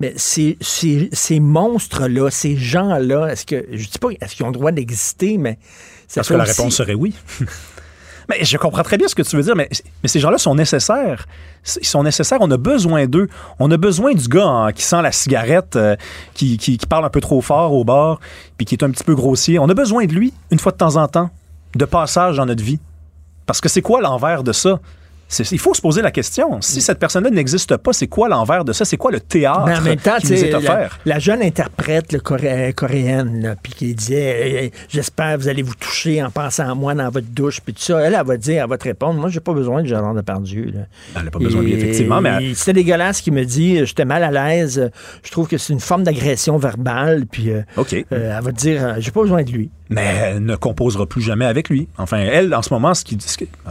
Mais 0.00 0.14
ces, 0.16 0.56
ces, 0.60 1.40
monstres-là, 1.40 2.30
ces 2.30 2.56
gens-là, 2.56 3.28
est-ce 3.28 3.44
que, 3.44 3.66
je 3.72 3.88
dis 3.88 3.98
pas, 3.98 4.08
est-ce 4.20 4.36
qu'ils 4.36 4.44
ont 4.44 4.50
le 4.50 4.54
droit 4.54 4.70
d'exister, 4.70 5.38
mais... 5.38 5.58
Parce 6.14 6.28
que 6.28 6.34
la 6.34 6.44
réponse 6.44 6.76
serait 6.76 6.94
oui. 6.94 7.14
mais 8.28 8.44
je 8.44 8.56
comprends 8.58 8.82
très 8.82 8.98
bien 8.98 9.08
ce 9.08 9.14
que 9.14 9.22
tu 9.22 9.36
veux 9.36 9.42
dire, 9.42 9.56
mais, 9.56 9.68
ces 10.04 10.20
gens-là 10.20 10.38
sont 10.38 10.54
nécessaires. 10.54 11.26
Ils 11.80 11.86
sont 11.86 12.02
nécessaires, 12.02 12.38
on 12.40 12.50
a 12.50 12.56
besoin 12.56 13.06
d'eux. 13.06 13.28
On 13.58 13.70
a 13.70 13.76
besoin 13.76 14.14
du 14.14 14.28
gars 14.28 14.68
qui 14.74 14.82
sent 14.82 15.02
la 15.02 15.12
cigarette, 15.12 15.76
euh, 15.76 15.96
qui, 16.34 16.58
qui, 16.58 16.78
parle 16.86 17.04
un 17.04 17.10
peu 17.10 17.20
trop 17.20 17.40
fort 17.40 17.72
au 17.72 17.84
bord, 17.84 18.20
puis 18.56 18.66
qui 18.66 18.74
est 18.74 18.84
un 18.84 18.90
petit 18.90 19.04
peu 19.04 19.14
grossier. 19.14 19.58
On 19.58 19.68
a 19.68 19.74
besoin 19.74 20.04
de 20.06 20.12
lui, 20.12 20.32
une 20.50 20.58
fois 20.58 20.72
de 20.72 20.76
temps 20.76 20.96
en 20.96 21.08
temps, 21.08 21.30
de 21.74 21.84
passage 21.84 22.36
dans 22.36 22.46
notre 22.46 22.62
vie. 22.62 22.80
Parce 23.46 23.60
que 23.60 23.68
c'est 23.68 23.82
quoi 23.82 24.00
l'envers 24.00 24.42
de 24.42 24.52
ça? 24.52 24.78
Il 25.50 25.58
faut 25.58 25.74
se 25.74 25.80
poser 25.80 26.02
la 26.02 26.10
question. 26.10 26.60
Si 26.60 26.80
cette 26.80 26.98
personne-là 26.98 27.30
n'existe 27.30 27.76
pas, 27.76 27.92
c'est 27.92 28.06
quoi 28.06 28.28
l'envers 28.28 28.64
de 28.64 28.72
ça? 28.72 28.84
C'est 28.84 28.96
quoi 28.96 29.10
le 29.10 29.20
théâtre 29.20 29.64
Mais 29.66 29.76
en 29.76 29.82
même 29.82 29.98
temps, 29.98 30.16
qui 30.18 30.32
nous 30.32 30.44
est 30.44 30.54
offert? 30.54 30.98
La, 31.04 31.18
jeune 31.18 31.42
interprète 31.42 32.12
le 32.12 32.20
coréenne, 32.72 33.56
puis 33.62 33.72
qui 33.72 33.94
disait 33.94 34.72
J'espère 34.88 35.36
que 35.36 35.42
vous 35.42 35.48
allez 35.48 35.62
vous 35.62 35.74
toucher 35.74 36.22
en 36.22 36.30
pensant 36.30 36.70
à 36.70 36.74
moi 36.74 36.94
dans 36.94 37.10
votre 37.10 37.26
douche, 37.28 37.60
puis 37.60 37.74
tout 37.74 37.82
ça. 37.82 38.00
Elle, 38.00 38.14
elle 38.14 38.26
va 38.26 38.36
dire, 38.36 38.62
elle 38.62 38.70
va 38.70 38.78
te 38.78 38.84
répondre 38.84 39.20
Moi, 39.20 39.28
j'ai 39.28 39.40
pas 39.40 39.52
besoin 39.52 39.82
de 39.82 39.88
Gérard 39.88 40.14
Depardieu. 40.14 40.70
Là. 40.74 40.80
Elle 41.16 41.24
n'a 41.24 41.30
pas 41.30 41.38
besoin 41.38 41.62
de 41.62 41.66
lui, 41.66 41.74
effectivement. 41.74 42.20
Mais 42.20 42.54
C'était 42.54 42.72
dégueulasse 42.72 43.20
qui 43.20 43.30
me 43.30 43.44
dit 43.44 43.84
J'étais 43.84 44.04
mal 44.04 44.22
à 44.22 44.30
l'aise, 44.30 44.90
je 45.22 45.30
trouve 45.30 45.48
que 45.48 45.58
c'est 45.58 45.72
une 45.72 45.80
forme 45.80 46.04
d'agression 46.04 46.56
verbale, 46.56 47.26
puis 47.26 47.50
euh. 47.50 47.62
Euh, 47.78 48.36
elle 48.38 48.44
va 48.44 48.52
te 48.52 48.56
dire 48.56 48.96
J'ai 48.98 49.10
pas 49.10 49.22
besoin 49.22 49.42
de 49.42 49.50
lui 49.50 49.70
mais 49.90 50.02
elle 50.02 50.44
ne 50.44 50.56
composera 50.56 51.06
plus 51.06 51.22
jamais 51.22 51.44
avec 51.44 51.68
lui. 51.68 51.88
Enfin, 51.96 52.18
elle, 52.18 52.54
en 52.54 52.62
ce 52.62 52.72
moment, 52.72 52.94
ce 52.94 53.04
qui, 53.04 53.18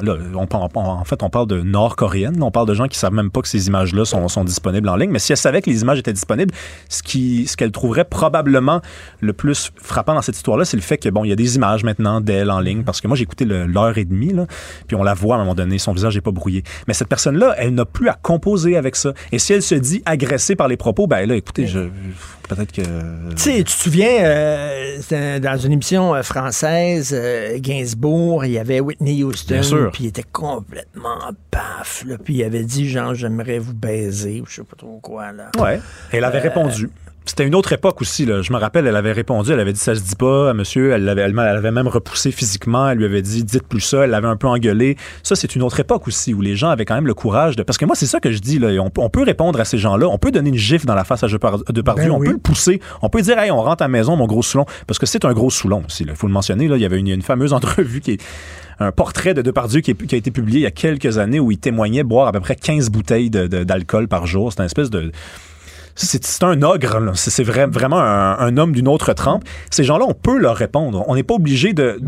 là, 0.02 0.16
on, 0.34 0.48
en 0.52 1.04
fait, 1.04 1.22
on 1.24 1.30
parle 1.30 1.48
de 1.48 1.62
nord-coréenne. 1.62 2.42
On 2.42 2.52
parle 2.52 2.68
de 2.68 2.74
gens 2.74 2.88
qui 2.88 2.98
savent 2.98 3.14
même 3.14 3.30
pas 3.30 3.42
que 3.42 3.48
ces 3.48 3.68
images-là 3.68 4.06
sont, 4.06 4.28
sont, 4.28 4.44
disponibles 4.44 4.90
en 4.90 4.96
ligne. 4.96 5.12
Mais 5.12 5.20
si 5.20 5.32
elle 5.32 5.38
savait 5.38 5.62
que 5.62 5.70
les 5.70 5.82
images 5.82 6.00
étaient 6.00 6.14
disponibles, 6.14 6.54
ce 6.90 7.04
qui, 7.04 7.48
ce 7.48 7.56
qu'elle 7.56 7.72
trouverait 7.72 8.06
probablement 8.06 8.82
le 9.20 9.34
plus 9.34 9.72
frappant 9.82 10.16
dans 10.16 10.22
cette 10.22 10.36
histoire-là, 10.36 10.66
c'est 10.66 10.78
le 10.78 10.84
fait 10.84 10.98
que 10.98 11.10
bon, 11.10 11.24
il 11.24 11.30
y 11.30 11.34
a 11.34 11.36
des 11.36 11.56
images 11.56 11.84
maintenant 11.84 12.22
d'elle 12.22 12.50
en 12.50 12.60
ligne. 12.60 12.84
Parce 12.84 13.02
que 13.02 13.08
moi, 13.08 13.16
j'ai 13.16 13.24
écouté 13.24 13.46
l'heure 13.46 13.98
et 13.98 14.06
demie, 14.06 14.34
là, 14.34 14.48
puis 14.88 14.96
on 14.96 15.04
la 15.04 15.14
voit 15.14 15.36
à 15.36 15.38
un 15.38 15.42
moment 15.42 15.56
donné, 15.56 15.78
son 15.78 15.94
visage 15.94 16.16
n'est 16.16 16.22
pas 16.22 16.32
brouillé. 16.32 16.64
Mais 16.88 16.94
cette 16.94 17.10
personne-là, 17.10 17.56
elle 17.58 17.76
n'a 17.76 17.86
plus 17.86 18.10
à 18.10 18.14
composer 18.14 18.78
avec 18.78 18.96
ça. 18.96 19.14
Et 19.32 19.40
si 19.40 19.54
elle 19.54 19.62
se 19.62 19.76
dit 19.76 20.02
agressée 20.06 20.56
par 20.56 20.68
les 20.68 20.78
propos, 20.78 21.08
ben 21.08 21.28
là, 21.28 21.36
écoutez, 21.36 21.68
je, 21.68 21.90
peut-être 22.48 22.72
que. 22.72 22.82
Tu 22.82 23.38
sais, 23.38 23.58
tu 23.58 23.64
te 23.64 23.70
souviens, 23.72 24.24
euh, 24.24 25.40
dans 25.40 25.58
une 25.58 25.74
émission 25.74 26.16
euh, 26.16 26.24
française, 26.24 27.12
euh, 27.14 27.58
Gainsbourg, 27.60 28.46
il 28.46 28.52
y 28.52 28.60
avait 28.60 28.80
Whitney 28.80 29.24
Houston, 29.24 29.62
puis 29.94 30.06
il 30.06 30.08
était 30.08 30.24
complètement 30.24 31.20
paf, 31.52 32.06
puis 32.24 32.36
il 32.36 32.44
avait 32.44 32.64
dit 32.64 32.90
genre 32.90 33.14
j'aimerais 33.14 33.60
vous 33.60 33.74
baiser, 33.74 34.42
ou 34.42 34.46
je 34.46 34.56
sais 34.56 34.64
pas 34.64 34.76
trop 34.76 35.00
quoi 35.00 35.32
là. 35.32 35.52
Ouais. 35.60 35.80
Elle 36.12 36.24
avait 36.24 36.40
répondu. 36.40 36.90
C'était 37.28 37.46
une 37.46 37.56
autre 37.56 37.74
époque 37.74 38.02
aussi. 38.02 38.26
Là. 38.26 38.42
Je 38.42 38.54
me 38.54 38.58
rappelle, 38.58 38.88
elle 38.88 38.96
avait 38.96 39.12
répondu, 39.12 39.52
elle 39.52 39.60
avait 39.60 39.74
dit 39.74 39.80
ça 39.80 39.94
se 39.96 40.02
dit 40.02 40.16
pas 40.16 40.50
à 40.50 40.54
monsieur. 40.54 40.94
Elle 40.94 41.08
avait, 41.10 41.22
elle 41.22 41.38
avait 41.38 41.72
même 41.72 41.88
repoussé 41.88 42.32
physiquement. 42.32 42.90
Elle 42.90 43.00
lui 43.00 43.06
avait 43.06 43.22
dit 43.22 43.44
dites 43.44 43.68
plus 43.68 43.82
ça. 43.82 44.06
Elle 44.06 44.12
l'avait 44.12 44.28
un 44.28 44.38
peu 44.38 44.48
engueulé. 44.48 44.96
Ça, 45.24 45.36
c'est 45.36 45.56
une 45.56 45.62
autre 45.62 45.80
époque 45.80 46.08
aussi 46.08 46.34
où 46.34 46.42
les 46.42 46.56
gens 46.56 46.70
avaient 46.70 46.86
quand 46.86 46.96
même 46.96 47.06
le 47.06 47.14
courage 47.14 47.58
de. 47.58 47.64
Parce 47.64 47.78
que 47.78 47.86
moi, 47.86 47.96
c'est 47.96 48.06
ça 48.06 48.22
que 48.22 48.32
je 48.32 48.40
dis. 48.40 48.60
Là. 48.60 48.70
On, 48.98 49.10
peut 49.10 49.24
répondre 49.24 49.60
à 49.60 49.66
ces 49.66 49.78
gens-là. 49.78 50.08
On 50.08 50.18
peut 50.18 50.32
donner 50.32 50.50
une 50.50 50.56
gifle 50.56 50.86
dans 50.86 50.96
la 50.96 51.04
face 51.04 51.24
à 51.24 51.28
Depardieu. 51.28 51.66
Ben 51.84 52.12
on 52.12 52.20
peut 52.20 52.32
le 52.32 52.38
pousser. 52.38 52.80
On 53.02 53.10
peut 53.10 53.22
dire 53.22 53.38
hey, 53.38 53.52
on 53.52 53.62
rentre 53.62 53.84
à 53.84 53.86
la 53.86 53.90
maison, 53.90 54.16
mon 54.16 54.26
gros 54.26 54.44
soulon. 54.44 54.66
Parce 54.88 54.98
que 54.98 55.06
c'est 55.06 55.26
un 55.26 55.34
gros 55.34 55.50
soulon 55.50 55.84
aussi. 55.86 56.06
Il 56.08 56.16
faut 56.16 56.28
le 56.28 56.34
mentionner. 56.34 56.68
Là. 56.70 56.78
Il 56.78 56.82
y 56.82 56.86
avait 56.86 57.00
une, 57.00 57.22
fameuse 57.22 57.52
entrevue 57.54 58.00
qui 58.00 58.12
est 58.12 58.24
un 58.80 58.92
portrait 58.94 59.34
de 59.34 59.42
Depardieu 59.42 59.82
qui, 59.82 59.94
qui, 59.96 60.16
a 60.16 60.18
été 60.18 60.32
publié 60.32 60.60
il 60.60 60.64
y 60.64 60.68
a 60.68 60.72
quelques 60.72 61.18
années 61.18 61.40
où 61.40 61.52
il 61.52 61.58
témoignait 61.58 62.04
boire 62.04 62.28
à 62.28 62.32
peu 62.32 62.40
près 62.40 62.56
15 62.56 62.90
bouteilles 62.90 63.30
d'alcool 63.30 64.08
par 64.08 64.28
jour. 64.28 64.54
C'est 64.54 64.60
une 64.60 64.66
espèce 64.66 64.90
de 64.90 65.12
c'est 65.98 66.44
un 66.44 66.62
ogre, 66.62 67.12
c'est 67.16 67.44
vraiment 67.44 68.00
un, 68.00 68.58
homme 68.58 68.72
d'une 68.72 68.88
autre 68.88 69.14
trempe. 69.14 69.44
Ces 69.72 69.84
gens-là, 69.84 70.06
on 70.08 70.14
peut 70.14 70.38
leur 70.38 70.56
répondre. 70.56 71.04
On 71.08 71.16
n'est 71.16 71.24
pas 71.24 71.34
obligé 71.34 71.74
de, 71.74 72.00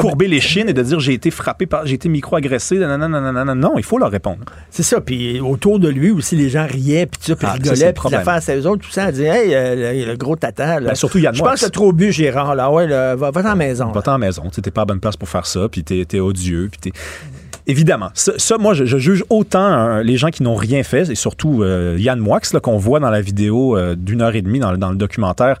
courber 0.00 0.28
les 0.28 0.40
chines 0.40 0.68
et 0.68 0.72
de 0.72 0.82
dire 0.82 1.00
j'ai 1.00 1.14
été 1.14 1.30
frappé 1.30 1.66
par, 1.66 1.86
j'ai 1.86 1.94
été 1.94 2.08
micro-agressé. 2.08 2.78
Non, 2.78 3.72
il 3.76 3.84
faut 3.84 3.98
leur 3.98 4.10
répondre. 4.10 4.44
C'est 4.70 4.82
ça. 4.82 5.00
Puis 5.00 5.40
autour 5.40 5.78
de 5.78 5.88
lui 5.88 6.10
aussi, 6.10 6.36
les 6.36 6.50
gens 6.50 6.66
riaient, 6.66 7.06
puis 7.06 7.20
ça, 7.22 7.36
puis 7.36 7.46
ah, 7.48 7.54
rigolaient, 7.54 7.92
puis 7.92 8.10
la 8.10 8.22
face 8.22 8.48
à 8.48 8.56
eux 8.56 8.66
autres, 8.66 8.84
tout 8.84 8.92
ça, 8.92 9.06
on 9.08 9.10
disait 9.10 9.26
hey, 9.26 9.54
euh, 9.54 10.06
le, 10.06 10.16
gros 10.16 10.36
tata. 10.36 10.80
Là. 10.80 10.88
Ben, 10.88 10.94
surtout 10.94 11.18
Yann 11.18 11.34
Je 11.34 11.42
pense 11.42 11.64
que 11.64 11.70
trop 11.70 11.92
bu, 11.92 12.12
Gérard. 12.12 12.54
Là, 12.54 12.70
ouais, 12.70 12.86
va, 12.86 13.30
va 13.30 13.40
à 13.40 13.42
la 13.42 13.54
maison. 13.54 13.92
Va 13.92 14.02
à 14.04 14.10
la 14.10 14.18
maison. 14.18 14.42
T'es 14.50 14.70
pas 14.70 14.82
à 14.82 14.84
bonne 14.84 15.00
place 15.00 15.16
pour 15.16 15.28
faire 15.28 15.46
ça, 15.46 15.68
puis 15.70 15.82
t'es 15.84 16.06
es 16.12 16.20
odieux, 16.20 16.68
puis 16.70 16.92
t'es 16.92 16.98
Évidemment. 17.66 18.10
Ça, 18.14 18.58
moi, 18.58 18.74
je, 18.74 18.84
juge 18.84 19.24
autant 19.30 19.60
euh, 19.60 20.02
les 20.02 20.16
gens 20.16 20.30
qui 20.30 20.42
n'ont 20.42 20.56
rien 20.56 20.82
fait, 20.82 21.10
et 21.10 21.14
surtout 21.14 21.62
euh, 21.62 21.96
Yann 21.98 22.18
Moix, 22.18 22.40
qu'on 22.62 22.76
voit 22.76 22.98
dans 22.98 23.10
la 23.10 23.20
vidéo 23.20 23.76
euh, 23.76 23.94
d'une 23.94 24.20
heure 24.20 24.34
et 24.34 24.42
demie 24.42 24.58
dans, 24.58 24.76
dans 24.76 24.90
le 24.90 24.96
documentaire 24.96 25.58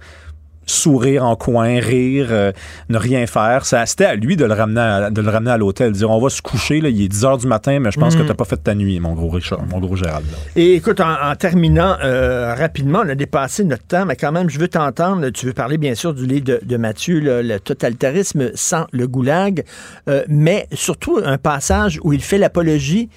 sourire 0.66 1.24
en 1.24 1.36
coin, 1.36 1.80
rire, 1.80 2.28
euh, 2.30 2.52
ne 2.88 2.98
rien 2.98 3.26
faire. 3.26 3.64
C'était 3.64 4.04
à 4.04 4.14
lui 4.14 4.36
de 4.36 4.44
le 4.44 4.54
ramener 4.54 4.80
à, 4.80 5.10
de 5.10 5.20
le 5.20 5.28
ramener 5.28 5.50
à 5.50 5.56
l'hôtel, 5.56 5.92
dire 5.92 6.10
on 6.10 6.20
va 6.20 6.28
se 6.28 6.42
coucher, 6.42 6.80
là, 6.80 6.88
il 6.88 7.02
est 7.02 7.08
10 7.08 7.24
heures 7.24 7.38
du 7.38 7.46
matin, 7.46 7.78
mais 7.80 7.90
je 7.90 7.98
pense 7.98 8.14
que 8.14 8.20
mm. 8.20 8.24
tu 8.24 8.28
n'as 8.28 8.34
pas 8.34 8.44
fait 8.44 8.56
ta 8.56 8.74
nuit, 8.74 9.00
mon 9.00 9.14
gros 9.14 9.28
Richard, 9.28 9.64
mon 9.66 9.80
gros 9.80 9.96
Gérald. 9.96 10.26
Et 10.56 10.74
écoute, 10.74 11.00
en, 11.00 11.34
terminant 11.36 11.96
euh, 12.02 12.54
rapidement, 12.54 13.02
on 13.04 13.08
a 13.08 13.14
dépassé 13.14 13.64
notre 13.64 13.84
temps, 13.84 14.06
mais 14.06 14.16
quand 14.16 14.32
même, 14.32 14.48
je 14.50 14.58
veux 14.58 14.68
t'entendre. 14.68 15.28
Tu 15.30 15.46
veux 15.46 15.52
parler 15.52 15.78
bien 15.78 15.94
sûr 15.94 16.14
du 16.14 16.26
livre 16.26 16.58
de, 16.62 16.76
Mathieu, 16.76 17.20
le, 17.20 17.58
totalitarisme 17.58 18.50
sans 18.54 18.86
le 18.92 19.06
goulag, 19.06 19.64
euh, 20.08 20.24
mais 20.28 20.66
surtout 20.72 21.20
un 21.24 21.38
passage 21.38 22.00
où 22.02 22.12
il 22.12 22.22
fait 22.22 22.38
l'apologie 22.38 23.08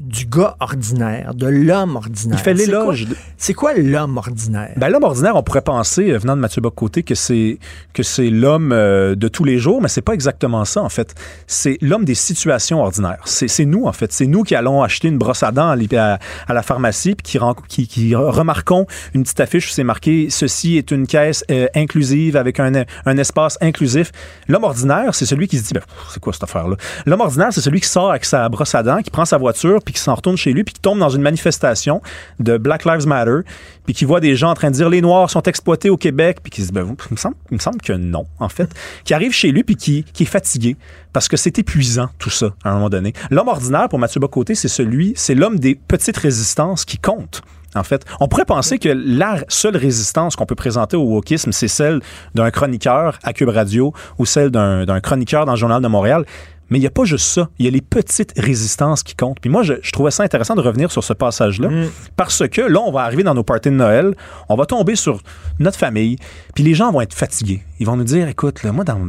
du 0.00 0.26
gars 0.26 0.56
ordinaire, 0.58 1.34
de 1.34 1.46
l'homme 1.46 1.94
ordinaire. 1.94 2.38
Il 2.38 2.42
fait 2.42 2.54
l'éloge. 2.54 3.06
C'est 3.36 3.54
quoi, 3.54 3.74
l'homme 3.74 4.16
ordinaire? 4.16 4.72
Ben, 4.76 4.88
l'homme 4.88 5.04
ordinaire, 5.04 5.36
on 5.36 5.42
pourrait 5.44 5.62
penser, 5.62 6.10
euh, 6.10 6.18
venant 6.18 6.34
de 6.34 6.40
Mathieu 6.40 6.60
Bocoté, 6.60 7.04
que 7.04 7.14
c'est 7.14 7.58
que 7.92 8.02
c'est 8.02 8.28
l'homme 8.28 8.72
euh, 8.72 9.14
de 9.14 9.28
tous 9.28 9.44
les 9.44 9.58
jours, 9.58 9.80
mais 9.80 9.88
c'est 9.88 10.02
pas 10.02 10.14
exactement 10.14 10.64
ça, 10.64 10.82
en 10.82 10.88
fait. 10.88 11.14
C'est 11.46 11.78
l'homme 11.80 12.04
des 12.04 12.16
situations 12.16 12.82
ordinaires. 12.82 13.22
C'est 13.24 13.64
nous, 13.64 13.84
en 13.84 13.92
fait. 13.92 14.12
C'est 14.12 14.26
nous 14.26 14.42
qui 14.42 14.56
allons 14.56 14.82
acheter 14.82 15.06
une 15.06 15.18
brosse 15.18 15.44
à 15.44 15.52
dents 15.52 15.68
à, 15.68 16.18
la 16.52 16.62
pharmacie, 16.62 17.14
puis 17.14 17.38
qui, 17.68 17.86
qui, 17.86 18.14
remarquons 18.16 18.86
une 19.14 19.22
petite 19.22 19.40
affiche 19.40 19.68
où 19.68 19.72
c'est 19.72 19.84
marqué 19.84 20.28
«Ceci 20.30 20.76
est 20.76 20.90
une 20.90 21.06
caisse 21.06 21.44
euh, 21.50 21.68
inclusive 21.74 22.36
avec 22.36 22.58
un, 22.58 22.84
un 23.06 23.16
espace 23.16 23.58
inclusif». 23.60 24.10
L'homme 24.48 24.64
ordinaire, 24.64 25.14
c'est 25.14 25.26
celui 25.26 25.46
qui 25.46 25.58
se 25.58 25.64
dit 25.64 25.74
ben, 25.74 25.82
C'est 26.10 26.20
quoi 26.20 26.32
cette 26.32 26.42
affaire-là?» 26.42 26.76
L'homme 27.06 27.20
ordinaire, 27.20 27.52
c'est 27.52 27.60
celui 27.60 27.80
qui 27.80 27.88
sort 27.88 28.10
avec 28.10 28.24
sa 28.24 28.48
brosse 28.48 28.74
à 28.74 28.82
dents, 28.82 29.00
qui 29.02 29.10
prend 29.10 29.24
sa 29.24 29.38
voiture, 29.38 29.80
puis 29.84 29.94
qui 29.94 30.00
s'en 30.00 30.14
retourne 30.14 30.36
chez 30.36 30.52
lui, 30.52 30.64
puis 30.64 30.74
qui 30.74 30.80
tombe 30.80 30.98
dans 30.98 31.10
une 31.10 31.22
manifestation 31.22 32.00
de 32.40 32.56
Black 32.56 32.84
Lives 32.84 33.06
Matter, 33.06 33.40
puis 33.84 33.94
qui 33.94 34.04
voit 34.04 34.20
des 34.20 34.36
gens 34.36 34.50
en 34.50 34.54
train 34.54 34.70
de 34.70 34.76
dire 34.76 34.88
les 34.88 35.00
Noirs 35.00 35.30
sont 35.30 35.42
exploités 35.42 35.90
au 35.90 35.96
Québec, 35.96 36.38
puis 36.42 36.50
qui 36.50 36.62
se 36.62 36.68
dit, 36.68 36.72
ben, 36.72 36.86
il, 36.86 37.12
me 37.12 37.16
semble, 37.16 37.36
me 37.50 37.58
semble 37.58 37.80
que 37.80 37.92
non, 37.92 38.26
en 38.38 38.48
fait, 38.48 38.70
qui 39.04 39.14
arrive 39.14 39.32
chez 39.32 39.50
lui, 39.50 39.64
puis 39.64 39.76
qui, 39.76 40.04
qui 40.12 40.24
est 40.24 40.26
fatigué, 40.26 40.76
parce 41.12 41.28
que 41.28 41.36
c'est 41.36 41.58
épuisant, 41.58 42.08
tout 42.18 42.30
ça, 42.30 42.54
à 42.64 42.70
un 42.70 42.74
moment 42.74 42.90
donné. 42.90 43.12
L'homme 43.30 43.48
ordinaire, 43.48 43.88
pour 43.88 43.98
Mathieu 43.98 44.20
Bocoté, 44.20 44.54
c'est 44.54 44.68
celui, 44.68 45.12
c'est 45.16 45.34
l'homme 45.34 45.58
des 45.58 45.74
petites 45.74 46.16
résistances 46.16 46.84
qui 46.84 46.98
compte. 46.98 47.42
En 47.74 47.82
fait, 47.82 48.04
on 48.20 48.28
pourrait 48.28 48.44
penser 48.44 48.78
que 48.78 48.88
la 48.88 49.44
seule 49.48 49.76
résistance 49.76 50.36
qu'on 50.36 50.46
peut 50.46 50.54
présenter 50.54 50.96
au 50.96 51.02
wokisme, 51.02 51.52
c'est 51.52 51.68
celle 51.68 52.00
d'un 52.34 52.50
chroniqueur 52.50 53.18
à 53.22 53.32
Cube 53.32 53.48
Radio 53.48 53.92
ou 54.18 54.26
celle 54.26 54.50
d'un 54.50 55.00
chroniqueur 55.00 55.44
dans 55.44 55.52
le 55.52 55.58
Journal 55.58 55.82
de 55.82 55.88
Montréal. 55.88 56.24
Mais 56.70 56.78
il 56.78 56.80
n'y 56.80 56.86
a 56.86 56.90
pas 56.90 57.04
juste 57.04 57.26
ça. 57.26 57.48
Il 57.58 57.64
y 57.64 57.68
a 57.68 57.70
les 57.70 57.80
petites 57.80 58.32
résistances 58.38 59.02
qui 59.02 59.14
comptent. 59.14 59.40
Puis 59.40 59.50
moi, 59.50 59.62
je, 59.62 59.74
trouvais 59.92 60.10
ça 60.10 60.22
intéressant 60.22 60.54
de 60.54 60.60
revenir 60.60 60.90
sur 60.90 61.04
ce 61.04 61.12
passage-là. 61.12 61.68
Mm. 61.68 61.90
Parce 62.16 62.48
que 62.48 62.60
là, 62.60 62.80
on 62.80 62.90
va 62.90 63.02
arriver 63.02 63.22
dans 63.22 63.34
nos 63.34 63.44
parties 63.44 63.70
de 63.70 63.74
Noël, 63.74 64.14
on 64.48 64.56
va 64.56 64.66
tomber 64.66 64.96
sur 64.96 65.20
notre 65.58 65.78
famille, 65.78 66.16
puis 66.54 66.64
les 66.64 66.74
gens 66.74 66.90
vont 66.90 67.00
être 67.00 67.14
fatigués. 67.14 67.62
Ils 67.80 67.86
vont 67.86 67.96
nous 67.96 68.04
dire, 68.04 68.28
écoute, 68.28 68.62
là, 68.62 68.72
moi, 68.72 68.84
dans, 68.84 69.00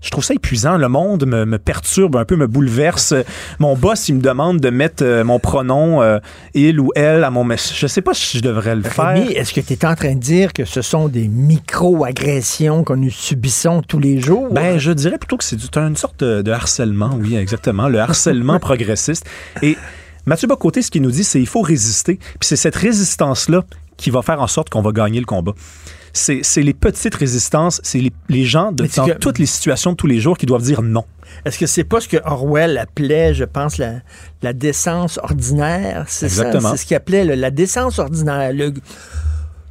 je 0.00 0.10
trouve 0.10 0.24
ça 0.24 0.34
épuisant. 0.34 0.76
Le 0.76 0.88
monde 0.88 1.26
me, 1.26 1.58
perturbe 1.58 2.16
un 2.16 2.24
peu, 2.24 2.36
me 2.36 2.46
bouleverse. 2.46 3.14
Mon 3.58 3.76
boss, 3.76 4.08
il 4.08 4.16
me 4.16 4.20
demande 4.20 4.60
de 4.60 4.70
mettre 4.70 5.04
euh, 5.04 5.24
mon 5.24 5.38
pronom 5.38 6.02
euh, 6.02 6.18
il 6.54 6.80
ou 6.80 6.90
elle 6.94 7.24
à 7.24 7.30
mon 7.30 7.44
message. 7.44 7.78
Je 7.78 7.86
sais 7.86 8.02
pas 8.02 8.14
si 8.14 8.38
je 8.38 8.42
devrais 8.42 8.76
le 8.76 8.82
faire. 8.82 9.16
est-ce 9.16 9.52
que 9.52 9.60
tu 9.60 9.72
es 9.72 9.84
en 9.84 9.94
train 9.94 10.14
de 10.14 10.20
dire 10.20 10.52
que 10.52 10.64
ce 10.64 10.82
sont 10.82 11.08
des 11.08 11.28
micro-agressions 11.28 12.84
que 12.84 12.92
nous 12.92 13.10
subissons 13.10 13.82
tous 13.82 13.98
les 13.98 14.20
jours? 14.20 14.52
Ben, 14.52 14.78
je 14.78 14.92
dirais 14.92 15.18
plutôt 15.18 15.36
que 15.36 15.44
c'est 15.44 15.76
une 15.76 15.96
sorte 15.96 16.22
de 16.22 16.50
harcèlement 16.50 17.04
oui, 17.12 17.36
exactement. 17.36 17.88
Le 17.88 18.00
harcèlement 18.00 18.58
progressiste. 18.60 19.26
Et 19.62 19.76
Mathieu 20.26 20.48
Bocoté, 20.48 20.82
ce 20.82 20.90
qu'il 20.90 21.02
nous 21.02 21.10
dit, 21.10 21.24
c'est 21.24 21.38
qu'il 21.38 21.48
faut 21.48 21.62
résister. 21.62 22.16
Puis 22.16 22.48
c'est 22.48 22.56
cette 22.56 22.76
résistance-là 22.76 23.64
qui 23.96 24.10
va 24.10 24.22
faire 24.22 24.40
en 24.40 24.46
sorte 24.46 24.70
qu'on 24.70 24.82
va 24.82 24.92
gagner 24.92 25.20
le 25.20 25.26
combat. 25.26 25.52
C'est 26.14 26.62
les 26.62 26.74
petites 26.74 27.14
résistances, 27.16 27.80
c'est 27.82 28.00
les, 28.28 28.44
gens 28.44 28.70
de, 28.70 28.86
dans 28.96 29.18
toutes 29.18 29.38
les 29.38 29.46
situations 29.46 29.92
de 29.92 29.96
tous 29.96 30.06
les 30.06 30.20
jours 30.20 30.38
qui 30.38 30.46
doivent 30.46 30.62
dire 30.62 30.80
non. 30.80 31.04
Est-ce 31.44 31.58
que 31.58 31.66
c'est 31.66 31.84
pas 31.84 32.00
ce 32.00 32.08
que 32.08 32.18
Orwell 32.24 32.78
appelait, 32.78 33.34
je 33.34 33.44
pense, 33.44 33.78
la, 33.78 33.94
la 34.42 34.52
décence 34.52 35.18
ordinaire? 35.22 36.04
C'est 36.06 36.28
ça, 36.28 36.52
c'est 36.52 36.76
ce 36.76 36.86
qu'il 36.86 36.96
appelait 36.96 37.24
la 37.24 37.50
décence 37.50 37.98
ordinaire. 37.98 38.52
Le, 38.52 38.72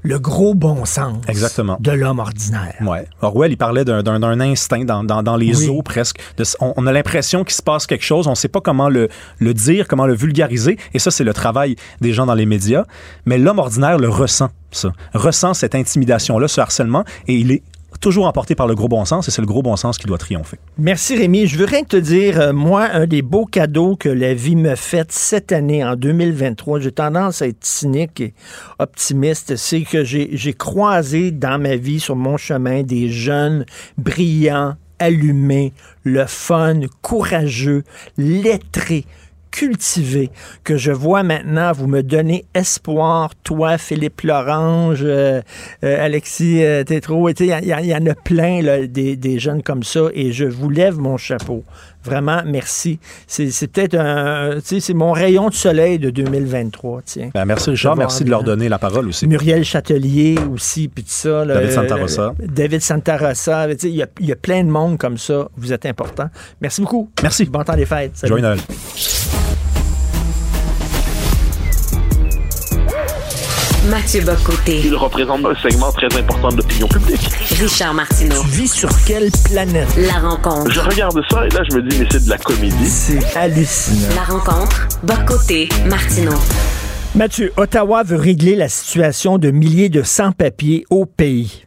le 0.04 0.20
gros 0.20 0.54
bon 0.54 0.86
sens 0.86 1.18
Exactement. 1.28 1.78
de 1.80 1.92
l'homme 1.92 2.20
ordinaire. 2.20 2.76
Ouais. 2.82 3.08
Orwell, 3.22 3.52
il 3.52 3.58
parlait 3.58 3.86
d'un 3.86 4.40
instinct 4.40 4.84
dans, 4.84 5.04
dans, 5.04 5.24
dans 5.24 5.38
les 5.38 5.70
eaux 5.70 5.82
presque. 5.82 6.20
on, 6.60 6.86
a 6.86 6.92
l'impression 6.92 7.44
qu'il 7.44 7.56
se 7.56 7.62
passe 7.62 7.88
quelque 7.88 8.04
chose, 8.04 8.28
on 8.28 8.32
ne 8.32 8.36
sait 8.36 8.50
pas 8.50 8.62
comment 8.62 8.90
le, 8.90 9.08
le 9.40 9.54
dire, 9.54 9.88
comment 9.88 10.06
le 10.06 10.14
vulgariser, 10.16 10.78
et 10.94 11.00
ça, 11.00 11.10
c'est 11.10 11.24
le 11.24 11.34
travail 11.34 11.76
des 12.02 12.14
gens 12.14 12.26
dans 12.26 12.36
les 12.36 12.46
médias. 12.46 12.86
Mais 13.26 13.38
l'homme 13.38 13.60
ordinaire 13.60 13.98
le 13.98 14.10
ressent, 14.10 14.50
ça. 14.72 14.92
Ressent 15.14 15.54
cette 15.54 15.76
intimidation-là, 15.76 16.48
ce 16.48 16.62
harcèlement, 16.62 17.06
et 17.28 17.36
il 17.36 17.52
est 17.52 17.64
toujours 18.04 18.28
emporté 18.28 18.54
par 18.54 18.68
le 18.68 18.76
gros 18.76 18.90
bon 18.90 19.06
sens 19.06 19.30
et 19.30 19.32
c'est 19.32 19.42
le 19.42 19.48
gros 19.48 19.64
bon 19.64 19.78
sens 19.78 19.98
qui 19.98 20.06
doit 20.06 20.18
triompher. 20.18 20.60
Merci 20.78 21.16
Rémi. 21.16 21.48
Je 21.48 21.58
veux 21.58 21.66
rien 21.66 21.84
te 21.84 21.96
dire, 21.96 22.40
euh, 22.40 22.54
moi, 22.54 22.90
un 22.92 23.08
des 23.08 23.22
beaux 23.22 23.46
cadeaux 23.46 23.96
que 23.96 24.10
la 24.10 24.34
vie 24.34 24.58
me 24.58 24.76
fait 24.76 25.10
cette 25.12 25.54
année, 25.54 25.86
en 25.86 25.96
2023, 25.96 26.82
j'ai 26.82 26.92
tendance 26.92 27.42
à 27.42 27.48
être 27.48 27.64
cynique 27.64 28.20
et 28.20 28.34
optimiste, 28.78 29.56
c'est 29.56 29.84
que 29.84 30.04
j'ai 30.04 30.54
croisé 30.54 31.32
dans 31.32 31.62
ma 31.62 31.78
vie, 31.78 32.02
sur 32.02 32.18
mon 32.18 32.36
chemin, 32.36 32.84
des 32.84 33.10
jeunes 33.10 33.66
brillants, 33.98 34.76
allumés, 35.00 35.72
le 36.04 36.26
fun, 36.28 36.82
courageux, 37.02 37.84
lettrés, 38.18 39.06
cultivé, 39.54 40.32
que 40.64 40.78
je 40.78 40.92
vois 40.92 41.22
maintenant 41.22 41.72
vous 41.74 41.88
me 41.88 42.02
donner 42.02 42.44
espoir, 42.56 43.30
toi, 43.44 43.78
Philippe 43.78 44.22
Lorange, 44.22 45.02
euh, 45.04 45.42
euh, 45.84 46.06
Alexis 46.06 46.64
euh, 46.64 46.84
Tétrault, 46.84 47.30
il 47.30 47.46
y, 47.46 47.96
en 47.96 48.06
a 48.08 48.16
plein 48.16 48.88
des, 48.88 49.16
des, 49.16 49.40
jeunes 49.40 49.62
comme 49.62 49.84
ça 49.84 50.08
et 50.16 50.32
je 50.32 50.46
vous 50.46 50.72
lève 50.72 50.98
mon 50.98 51.18
chapeau. 51.18 51.64
Vraiment, 52.04 52.42
merci. 52.46 53.00
C'est 53.28 53.68
peut-être 53.68 53.96
un, 53.96 54.58
c'est 54.64 54.94
mon 54.94 55.14
rayon 55.14 55.50
de 55.50 55.54
soleil 55.54 56.00
de 56.00 56.10
2023. 56.10 57.02
Tiens. 57.06 57.30
Ben, 57.34 57.46
merci 57.46 57.70
Richard, 57.70 57.96
merci 57.96 58.26
de 58.26 58.30
leur 58.30 58.44
donner 58.44 58.68
la 58.68 58.80
parole 58.80 59.08
aussi. 59.08 59.28
Muriel 59.28 59.64
Châtelier 59.64 60.36
aussi, 60.52 60.90
puis 60.90 61.04
tout 61.04 61.12
ça. 61.12 61.46
David 61.46 61.72
Santarossa. 61.72 62.34
David 62.40 62.82
Santarossa. 62.82 63.68
Il 63.84 63.90
y, 63.90 64.02
a, 64.02 64.08
il 64.20 64.26
y, 64.26 64.32
a, 64.32 64.36
plein 64.36 64.64
de 64.64 64.70
monde 64.70 64.98
comme 64.98 65.18
ça. 65.18 65.48
Vous 65.56 65.72
êtes 65.72 65.86
important. 65.86 66.30
Merci 66.60 66.82
beaucoup. 66.82 67.10
Merci. 67.22 67.46
Bon 67.46 67.64
temps 67.64 67.76
des 67.76 67.86
fêtes. 67.86 68.26
Joyeux 68.26 68.42
Noël. 68.42 68.60
Mathieu 73.90 74.22
Bocoté. 74.22 74.82
Il 74.86 74.96
représente 74.96 75.46
un 75.46 75.56
segment 75.56 75.92
très 75.92 76.08
important 76.18 76.50
de 76.50 76.58
l'opinion 76.58 76.88
publique. 76.88 77.30
Richard 77.60 77.94
Martineau. 77.94 78.42
Tu 78.44 78.48
vis 78.48 78.72
sur 78.72 78.90
quelle 79.06 79.30
planète? 79.44 79.90
La 79.98 80.20
rencontre. 80.20 80.72
Je 80.72 80.80
regarde 80.80 81.20
ça 81.30 81.46
et 81.46 81.50
là, 81.50 81.62
je 81.70 81.76
me 81.76 81.82
dis, 81.90 82.00
mais 82.00 82.08
c'est 82.10 82.24
de 82.24 82.30
la 82.30 82.38
comédie. 82.38 82.88
C'est 82.88 83.36
hallucinant. 83.36 84.16
La 84.16 84.24
rencontre. 84.24 84.88
Bocoté. 85.04 85.68
Martineau. 85.86 86.32
Mathieu, 87.16 87.52
Ottawa 87.58 88.04
veut 88.04 88.16
régler 88.18 88.56
la 88.56 88.70
situation 88.70 89.38
de 89.38 89.52
milliers 89.52 89.90
de 89.90 90.02
sans-papiers 90.02 90.86
au 90.90 91.06
pays. 91.06 91.66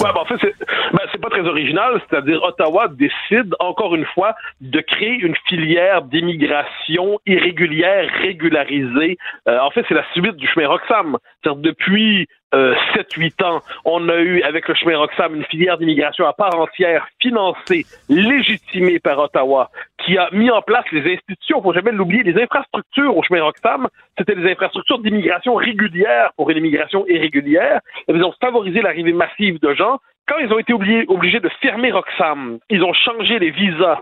Ouais, 0.00 0.12
ben, 0.14 0.20
en 0.20 0.24
fait, 0.24 0.36
c'est 0.40 0.54
ben, 0.92 1.20
pas 1.20 1.30
très 1.30 1.46
original, 1.46 2.00
c'est-à-dire 2.08 2.42
Ottawa 2.42 2.88
décide 2.88 3.54
encore 3.60 3.94
une 3.94 4.04
fois 4.06 4.34
de 4.60 4.80
créer 4.80 5.18
une 5.20 5.36
filière 5.46 6.02
d'immigration 6.02 7.18
irrégulière 7.26 8.10
régularisée. 8.22 9.18
Euh, 9.48 9.58
en 9.60 9.70
fait, 9.70 9.84
c'est 9.88 9.94
la 9.94 10.04
suite 10.12 10.36
du 10.36 10.46
chemin 10.48 10.68
Roxham. 10.68 11.16
Depuis 11.44 12.26
euh, 12.54 12.74
7-8 12.94 13.44
ans, 13.44 13.62
on 13.84 14.08
a 14.08 14.16
eu 14.16 14.42
avec 14.42 14.68
le 14.68 14.74
chemin 14.74 14.96
Roxham 14.98 15.34
une 15.34 15.44
filière 15.44 15.78
d'immigration 15.78 16.26
à 16.26 16.32
part 16.32 16.58
entière, 16.58 17.06
financée, 17.20 17.86
légitimée 18.08 18.98
par 18.98 19.18
Ottawa, 19.18 19.70
qui 20.04 20.18
a 20.18 20.28
mis 20.32 20.50
en 20.50 20.62
place 20.62 20.84
les 20.92 21.14
institutions, 21.14 21.62
faut 21.62 21.72
jamais 21.72 21.92
l'oublier, 21.92 22.22
les 22.22 22.40
infrastructures 22.42 23.16
au 23.16 23.22
chemin 23.22 23.42
Roxham, 23.42 23.88
c'était 24.18 24.34
des 24.34 24.50
infrastructures 24.50 24.98
d'immigration 24.98 25.54
régulière 25.54 26.32
pour 26.36 26.50
une 26.50 26.58
immigration 26.58 27.06
irrégulière. 27.06 27.80
Et 28.08 28.12
ils 28.12 28.24
ont 28.24 28.34
favorisé 28.40 28.82
l'arrivée 28.82 29.12
massive 29.12 29.58
de 29.60 29.74
gens 29.74 29.98
quand 30.28 30.38
ils 30.38 30.52
ont 30.52 30.58
été 30.58 30.72
obligés, 30.72 31.40
de 31.40 31.48
fermer 31.60 31.90
Roxham, 31.90 32.58
ils 32.70 32.82
ont 32.82 32.92
changé 32.92 33.38
les 33.38 33.50
visas 33.50 34.00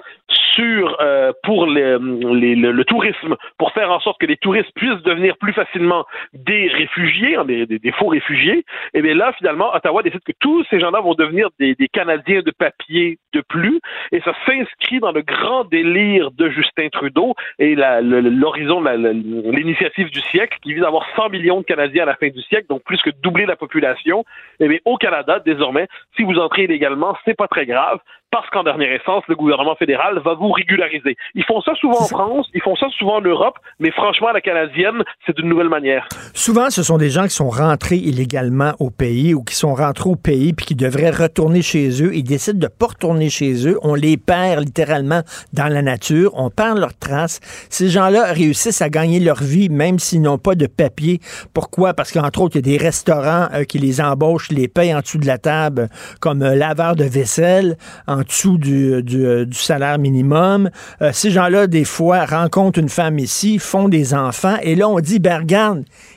sur 0.54 0.96
euh, 1.00 1.32
pour 1.42 1.66
les, 1.66 1.98
le, 1.98 2.84
tourisme 2.84 3.36
pour 3.58 3.72
faire 3.72 3.90
en 3.90 4.00
sorte 4.00 4.20
que 4.20 4.26
les 4.26 4.36
touristes 4.36 4.70
puissent 4.74 5.02
devenir 5.02 5.36
plus 5.38 5.52
facilement 5.52 6.04
des 6.32 6.68
réfugiés, 6.68 7.36
hein, 7.36 7.44
des, 7.44 7.66
des, 7.66 7.92
faux 7.92 8.08
réfugiés. 8.08 8.64
Et 8.94 9.02
bien 9.02 9.14
là, 9.14 9.32
finalement, 9.38 9.74
Ottawa 9.74 10.02
décide 10.02 10.22
que 10.24 10.32
tous 10.38 10.64
ces 10.70 10.80
gens-là 10.80 11.00
vont 11.00 11.14
devenir 11.14 11.48
des, 11.58 11.74
des, 11.74 11.88
Canadiens 11.88 12.42
de 12.42 12.52
papier 12.52 13.18
de 13.32 13.42
plus, 13.48 13.80
et 14.12 14.20
ça 14.20 14.32
s'inscrit 14.46 15.00
dans 15.00 15.12
le 15.12 15.22
grand 15.22 15.64
délire 15.64 16.30
de 16.30 16.48
Justin 16.48 16.88
Trudeau 16.88 17.34
et 17.58 17.74
l'horizon, 17.74 18.80
l'initiative 18.80 20.10
du 20.10 20.20
siècle 20.20 20.56
qui 20.62 20.72
vise 20.72 20.84
à 20.84 20.86
avoir 20.86 21.04
100 21.16 21.30
millions 21.30 21.60
de 21.60 21.64
Canadiens 21.64 22.04
à 22.04 22.06
la 22.06 22.14
fin 22.14 22.28
du 22.28 22.40
siècle, 22.42 22.66
donc 22.68 22.82
plus 22.84 23.02
que 23.02 23.10
doubler 23.22 23.46
la 23.46 23.56
population. 23.56 24.24
Et 24.60 24.68
bien 24.68 24.78
au 24.84 24.96
Canada, 24.96 25.40
désormais, 25.44 25.88
si 26.16 26.22
vous 26.22 26.38
entrez 26.38 26.64
illégalement, 26.64 27.16
c'est 27.24 27.36
pas 27.36 27.48
très 27.48 27.66
grave 27.66 27.98
parce 28.30 28.48
qu'en 28.50 28.62
dernière 28.62 28.92
essence, 28.92 29.24
le 29.28 29.34
gouvernement 29.34 29.74
fédéral 29.74 30.20
va 30.24 30.34
vous 30.34 30.52
régulariser. 30.52 31.16
Ils 31.34 31.44
font 31.44 31.60
ça 31.62 31.72
souvent 31.74 32.00
en 32.00 32.06
France, 32.06 32.48
ils 32.54 32.62
font 32.62 32.76
ça 32.76 32.86
souvent 32.96 33.16
en 33.16 33.20
Europe, 33.20 33.58
mais 33.80 33.90
franchement, 33.90 34.28
à 34.28 34.32
la 34.32 34.40
canadienne, 34.40 35.02
c'est 35.26 35.36
d'une 35.36 35.48
nouvelle 35.48 35.68
manière. 35.68 36.06
Souvent, 36.32 36.70
ce 36.70 36.82
sont 36.82 36.96
des 36.96 37.10
gens 37.10 37.24
qui 37.24 37.34
sont 37.34 37.50
rentrés 37.50 37.96
illégalement 37.96 38.72
au 38.78 38.90
pays 38.90 39.34
ou 39.34 39.42
qui 39.42 39.54
sont 39.54 39.74
rentrés 39.74 40.08
au 40.08 40.16
pays 40.16 40.52
puis 40.52 40.66
qui 40.66 40.74
devraient 40.74 41.10
retourner 41.10 41.62
chez 41.62 42.02
eux. 42.02 42.14
Ils 42.14 42.22
décident 42.22 42.58
de 42.58 42.68
pas 42.68 42.86
retourner 42.86 43.30
chez 43.30 43.66
eux. 43.66 43.78
On 43.82 43.94
les 43.94 44.16
perd 44.16 44.64
littéralement 44.64 45.22
dans 45.52 45.66
la 45.66 45.82
nature. 45.82 46.32
On 46.34 46.50
perd 46.50 46.78
leurs 46.78 46.96
traces. 46.96 47.40
Ces 47.68 47.88
gens-là 47.88 48.32
réussissent 48.32 48.82
à 48.82 48.88
gagner 48.88 49.18
leur 49.18 49.42
vie 49.42 49.68
même 49.68 49.98
s'ils 49.98 50.22
n'ont 50.22 50.38
pas 50.38 50.54
de 50.54 50.66
papier. 50.66 51.18
Pourquoi? 51.52 51.94
Parce 51.94 52.12
qu'entre 52.12 52.42
autres, 52.42 52.56
il 52.56 52.66
y 52.66 52.74
a 52.74 52.78
des 52.78 52.82
restaurants 52.82 53.48
euh, 53.52 53.64
qui 53.64 53.78
les 53.78 54.00
embauchent, 54.00 54.50
les 54.50 54.68
payent 54.68 54.94
en 54.94 55.00
dessous 55.00 55.18
de 55.18 55.26
la 55.26 55.38
table 55.38 55.88
comme 56.20 56.42
euh, 56.42 56.54
laveur 56.54 56.96
de 56.96 57.04
vaisselle, 57.04 57.76
en 58.06 58.19
dessous 58.22 58.58
du, 58.58 59.02
du, 59.02 59.46
salaire 59.52 59.98
minimum. 59.98 60.70
Euh, 61.02 61.10
ces 61.12 61.30
gens-là, 61.30 61.66
des 61.66 61.84
fois, 61.84 62.24
rencontrent 62.24 62.78
une 62.78 62.88
femme 62.88 63.18
ici, 63.18 63.58
font 63.58 63.88
des 63.88 64.14
enfants, 64.14 64.56
et 64.62 64.74
là, 64.74 64.88
on 64.88 65.00
dit, 65.00 65.18
ben 65.18 65.40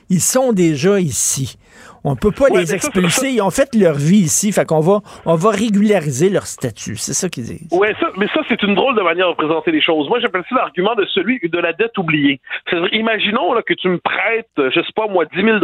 ils 0.10 0.20
sont 0.20 0.54
déjà 0.54 1.00
ici. 1.00 1.58
On 2.04 2.16
peut 2.16 2.32
pas 2.32 2.50
les 2.50 2.74
expulser. 2.76 3.30
Ils 3.30 3.42
ont 3.42 3.50
fait 3.50 3.74
leur 3.76 3.96
vie 3.96 4.18
ici. 4.18 4.52
Fait 4.52 4.66
qu'on 4.66 4.82
va, 4.82 5.00
on 5.26 5.36
va 5.36 5.52
régulariser 5.52 6.30
leur 6.30 6.46
statut. 6.46 6.98
C'est 6.98 7.14
ça 7.14 7.30
qu'ils 7.30 7.44
disent. 7.44 7.70
Oui, 7.72 7.88
mais 8.18 8.28
ça, 8.28 8.42
c'est 8.50 8.62
une 8.62 8.76
drôle 8.76 8.96
de 8.96 9.02
manière 9.02 9.30
de 9.30 9.36
présenter 9.36 9.72
les 9.72 9.82
choses. 9.82 10.10
Moi, 10.10 10.20
j'appelle 10.20 10.44
ça 10.50 10.56
l'argument 10.56 10.96
de 10.96 11.06
celui 11.14 11.40
de 11.42 11.60
la 11.60 11.72
dette 11.72 11.98
oubliée. 11.98 12.42
imaginons 12.92 13.54
là, 13.54 13.62
que 13.62 13.74
tu 13.74 13.88
me 13.88 14.00
prêtes, 14.00 14.50
je 14.58 14.82
sais 14.82 14.94
pas 14.96 15.08
moi, 15.08 15.26
10 15.34 15.42
000 15.42 15.60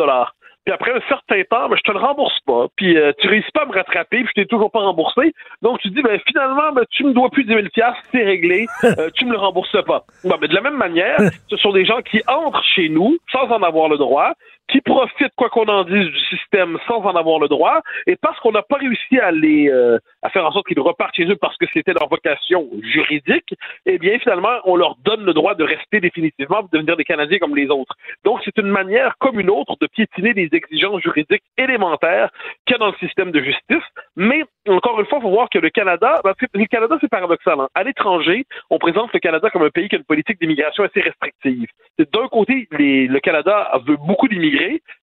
puis 0.70 0.74
après 0.76 0.92
un 0.92 1.08
certain 1.08 1.42
temps, 1.50 1.68
ben, 1.68 1.78
je 1.78 1.82
te 1.82 1.92
le 1.92 1.98
rembourse 1.98 2.40
pas, 2.46 2.68
puis 2.76 2.96
euh, 2.96 3.12
tu 3.18 3.28
réussis 3.28 3.52
pas 3.52 3.64
à 3.64 3.66
me 3.66 3.74
rattraper, 3.74 4.18
puis 4.18 4.28
je 4.36 4.42
t'ai 4.42 4.46
toujours 4.46 4.70
pas 4.70 4.82
remboursé. 4.82 5.34
Donc 5.64 5.80
tu 5.80 5.90
dis, 5.90 6.04
ben 6.04 6.20
finalement, 6.28 6.72
ben, 6.74 6.84
tu 6.92 7.06
me 7.06 7.14
dois 7.14 7.30
plus 7.32 7.44
10 7.44 7.54
000 7.54 7.68
c'est 8.12 8.24
réglé, 8.24 8.68
euh, 8.84 9.10
tu 9.16 9.26
me 9.26 9.32
le 9.32 9.40
rembourses 9.40 9.84
pas. 9.86 10.06
Ben, 10.24 10.38
de 10.38 10.54
la 10.54 10.62
même 10.62 10.78
manière, 10.78 11.18
ce 11.50 11.58
sont 11.58 11.72
des 11.72 11.86
gens 11.86 12.02
qui 12.02 12.22
entrent 12.28 12.64
chez 12.64 12.88
nous 12.88 13.18
sans 13.32 13.48
en 13.50 13.64
avoir 13.64 13.90
le 13.90 13.98
droit, 13.98 14.34
qui 14.70 14.82
profitent, 14.82 15.34
quoi 15.36 15.50
qu'on 15.50 15.68
en 15.68 15.84
dise, 15.84 16.08
du 16.08 16.20
système 16.38 16.78
sans 16.88 17.02
en 17.02 17.16
avoir 17.16 17.40
le 17.40 17.48
droit, 17.48 17.82
et 18.08 18.16
parce 18.16 18.40
qu'on 18.40 18.52
n'a 18.52 18.62
pas 18.62 18.78
réussi 18.78 19.20
à 19.20 19.32
les 19.32 19.70
euh, 19.70 19.98
à 20.22 20.30
faire 20.30 20.46
en 20.46 20.52
sorte 20.52 20.68
qu'ils 20.68 20.80
repartent 20.80 21.16
chez 21.16 21.26
eux 21.26 21.36
parce 21.36 21.58
que 21.58 21.66
c'était 21.74 21.94
leur 21.94 22.08
vocation 22.08 22.70
juridique, 22.82 23.54
eh 23.86 23.98
bien 23.98 24.20
finalement, 24.20 24.60
on 24.66 24.76
leur 24.76 24.96
donne 25.04 25.26
le 25.26 25.34
droit 25.34 25.56
de 25.56 25.64
rester 25.64 26.00
définitivement, 26.00 26.62
de 26.64 26.70
devenir 26.72 26.98
des 26.98 27.04
Canadiens 27.04 27.40
comme 27.40 27.56
les 27.56 27.70
autres. 27.70 27.96
Donc 28.24 28.40
c'est 28.46 28.58
une 28.58 28.70
manière 28.70 29.16
comme 29.20 29.40
une 29.40 29.50
autre 29.50 29.76
de 29.82 29.88
piétiner 29.88 30.34
les 30.34 30.50
exigences 30.52 31.02
juridiques 31.02 31.44
élémentaires 31.58 32.30
qu'il 32.66 32.74
y 32.74 32.76
a 32.76 32.80
dans 32.80 32.92
le 32.92 32.98
système 33.00 33.32
de 33.32 33.42
justice. 33.42 33.84
Mais 34.16 34.44
encore 34.68 35.00
une 35.00 35.08
fois, 35.08 35.20
il 35.20 35.24
faut 35.24 35.32
voir 35.32 35.50
que 35.50 35.60
le 35.60 35.70
Canada, 35.70 36.22
ben, 36.24 36.34
le 36.54 36.66
Canada 36.66 36.98
c'est 37.02 37.10
paradoxal. 37.10 37.60
Hein. 37.60 37.70
À 37.74 37.84
l'étranger, 37.84 38.46
on 38.70 38.78
présente 38.78 39.12
le 39.14 39.20
Canada 39.20 39.50
comme 39.50 39.64
un 39.64 39.70
pays 39.70 39.90
qui 39.90 39.96
a 39.96 40.00
une 40.00 40.06
politique 40.06 40.40
d'immigration 40.40 40.84
assez 40.84 41.02
restrictive. 41.02 41.70
D'un 41.98 42.28
côté, 42.28 42.68
le 42.72 43.20
Canada 43.20 43.72
veut 43.86 43.98
beaucoup 43.98 44.28
d'immigration 44.28 44.59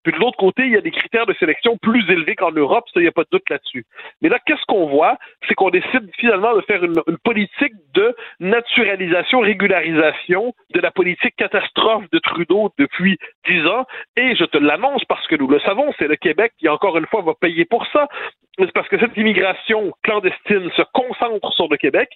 puis 0.04 0.12
de 0.12 0.18
l'autre 0.20 0.38
côté, 0.38 0.64
il 0.64 0.72
y 0.72 0.78
a 0.78 0.82
des 0.82 0.92
critères 0.92 1.26
de 1.26 1.34
sélection 1.36 1.78
plus 1.78 2.04
élevés 2.12 2.36
qu'en 2.36 2.52
Europe, 2.52 2.86
ça, 2.94 3.00
il 3.00 3.04
n'y 3.04 3.08
a 3.08 3.14
pas 3.14 3.24
de 3.24 3.30
doute 3.32 3.50
là-dessus. 3.50 3.86
Mais 4.22 4.30
là, 4.30 4.38
qu'est-ce 4.46 4.66
qu'on 4.68 4.88
voit? 4.88 5.18
C'est 5.48 5.56
qu'on 5.56 5.70
décide 5.70 6.10
finalement 6.18 6.56
de 6.56 6.62
faire 6.62 6.84
une, 6.84 7.02
politique 7.24 7.74
de 7.94 8.16
naturalisation, 8.40 9.40
régularisation 9.40 10.54
de 10.74 10.80
la 10.82 10.92
politique 10.92 11.36
catastrophe 11.38 12.04
de 12.12 12.20
Trudeau 12.20 12.72
depuis 12.78 13.18
dix 13.48 13.66
ans. 13.66 13.86
Et 14.18 14.36
je 14.36 14.44
te 14.44 14.58
l'annonce 14.58 15.06
parce 15.06 15.26
que 15.28 15.36
nous 15.36 15.48
le 15.48 15.60
savons, 15.62 15.94
c'est 15.98 16.08
le 16.08 16.18
Québec 16.18 16.52
qui, 16.60 16.68
encore 16.68 16.98
une 16.98 17.08
fois, 17.08 17.22
va 17.22 17.34
payer 17.34 17.66
pour 17.66 17.86
ça. 17.88 18.08
C'est 18.60 18.72
parce 18.74 18.88
que 18.90 19.00
cette 19.00 19.16
immigration 19.18 19.94
clandestine 20.04 20.70
se 20.76 20.84
concentre 20.94 21.54
sur 21.54 21.68
le 21.70 21.78
Québec 21.78 22.10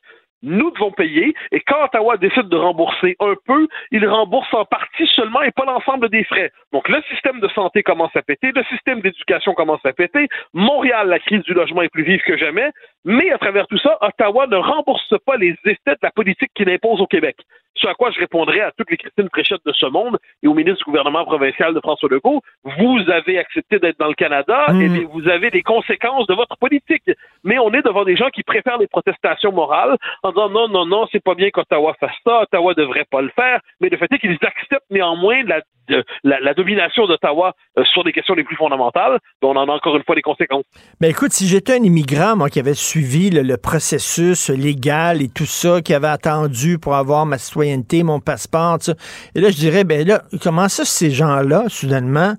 nous 0.44 0.72
devons 0.72 0.92
payer, 0.92 1.34
et 1.52 1.60
quand 1.62 1.84
Ottawa 1.84 2.18
décide 2.18 2.50
de 2.50 2.58
rembourser 2.58 3.16
un 3.20 3.34
peu, 3.46 3.68
il 3.92 4.08
rembourse 4.08 4.54
en 4.54 4.66
partie 4.66 5.08
seulement 5.08 5.42
et 5.42 5.52
pas 5.52 5.66
l'ensemble 5.66 6.10
des 6.10 6.24
frais. 6.24 6.52
Donc 6.72 6.88
le 6.90 7.02
système 7.10 7.40
de 7.40 7.48
santé 7.50 7.84
commence 7.84 8.16
à 8.16 8.22
péter, 8.22 8.52
le 8.54 8.64
système 8.66 9.02
d'éducation 9.02 9.54
commence 9.54 9.86
à 9.86 9.94
péter, 9.94 10.28
Montréal, 10.54 11.08
la 11.08 11.20
crise 11.20 11.44
du 11.44 11.54
logement 11.54 11.82
est 11.82 11.90
plus 11.90 12.04
vive 12.04 12.22
que 12.22 12.38
jamais, 12.38 12.72
mais 13.06 13.32
à 13.32 13.38
travers 13.38 13.68
tout 13.68 13.78
ça, 13.80 13.98
Ottawa 14.02 14.48
ne 14.48 14.58
rembourse 14.58 15.14
pas 15.26 15.38
les 15.38 15.56
effets 15.66 15.96
de 15.96 15.98
la 16.04 16.12
politique 16.12 16.52
qu'il 16.56 16.70
impose 16.70 17.02
au 17.02 17.08
Québec. 17.08 17.38
Ce 17.78 17.88
à 17.88 17.94
quoi 17.94 18.12
je 18.12 18.20
répondrai 18.20 18.62
à 18.62 18.72
toutes 18.72 18.90
les 18.92 18.98
Christine 18.98 19.30
Fréchette 19.32 19.66
de 19.66 19.72
ce 19.74 19.86
monde 19.86 20.18
et 20.44 20.48
au 20.48 20.54
ministre 20.54 20.80
du 20.80 20.86
gouvernement 20.86 21.26
provincial 21.26 21.74
de 21.74 21.80
François 21.80 22.10
Legault, 22.10 22.42
vous 22.64 23.00
avez 23.12 23.38
accepté 23.38 23.80
d'être 23.80 24.00
dans 24.00 24.08
le 24.08 24.16
Canada 24.16 24.66
mmh. 24.70 24.82
et 24.82 25.06
vous 25.06 25.28
avez 25.28 25.52
des 25.52 25.62
conséquences 25.62 26.28
de 26.28 26.34
votre 26.34 26.58
politique. 26.58 27.10
Mais 27.44 27.60
on 27.60 27.72
est 27.74 27.84
devant 27.84 28.04
des 28.04 28.16
gens 28.16 28.30
qui 28.30 28.44
préfèrent 28.44 28.78
les 28.80 28.88
protestations 28.88 29.52
morales 29.52 29.98
en 30.24 30.30
disant 30.32 30.50
non, 30.50 30.68
non, 30.68 30.86
non, 30.86 31.08
c'est 31.12 31.24
pas 31.24 31.36
bien 31.36 31.50
qu'Ottawa 31.50 31.96
fasse 32.00 32.12
ça, 32.26 32.42
Ottawa 32.42 32.74
devrait 32.74 33.06
pas 33.10 33.22
le 33.22 33.30
faire, 33.30 33.60
mais 33.80 33.90
le 33.90 33.98
fait 33.98 34.12
est 34.12 34.20
qu'ils 34.20 34.38
acceptent 34.42 34.90
néanmoins 34.90 35.44
la, 35.44 35.62
la, 36.24 36.54
domination 36.54 37.08
d'Ottawa 37.08 37.54
euh, 37.78 37.84
sur 37.86 38.04
des 38.04 38.12
questions 38.12 38.34
les 38.34 38.44
plus 38.44 38.56
fondamentales, 38.56 39.20
dont 39.42 39.52
on 39.52 39.56
en 39.56 39.68
a 39.70 39.72
encore 39.72 39.96
une 39.96 40.04
fois 40.04 40.16
des 40.16 40.22
conséquences. 40.22 40.66
Mais 41.02 41.10
écoute, 41.10 41.32
si 41.32 41.48
j'étais 41.48 41.74
un 41.74 41.84
immigrant, 41.84 42.36
moi, 42.36 42.50
qui 42.50 42.60
avait 42.60 42.74
suivi 42.74 43.30
le, 43.30 43.58
processus 43.58 44.50
légal 44.50 45.22
et 45.22 45.30
tout 45.30 45.46
ça, 45.46 45.82
qui 45.82 45.94
avait 45.94 46.08
attendu 46.08 46.78
pour 46.78 46.96
avoir 46.96 47.26
ma 47.26 47.38
citoyenneté, 47.38 48.04
mon 48.04 48.20
passeport, 48.20 48.78
et 49.36 49.42
là, 49.42 49.50
je 49.50 49.56
dirais, 49.56 49.84
ben 49.84 50.08
là, 50.08 50.22
comment 50.42 50.70
ça, 50.70 50.86
ces 50.86 51.12
gens-là, 51.12 51.66
soudainement, 51.68 52.34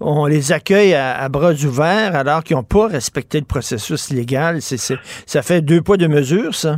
on 0.00 0.26
les 0.26 0.52
accueille 0.52 0.94
à, 0.94 1.28
bras 1.28 1.52
ouverts 1.52 2.14
alors 2.14 2.44
qu'ils 2.44 2.56
n'ont 2.56 2.62
pas 2.62 2.86
respecté 2.86 3.40
le 3.40 3.46
processus 3.46 4.10
légal? 4.10 4.60
Ça 4.60 5.42
fait 5.42 5.60
deux 5.60 5.82
poids, 5.82 5.96
deux 5.96 6.08
mesures, 6.08 6.54
ça. 6.54 6.76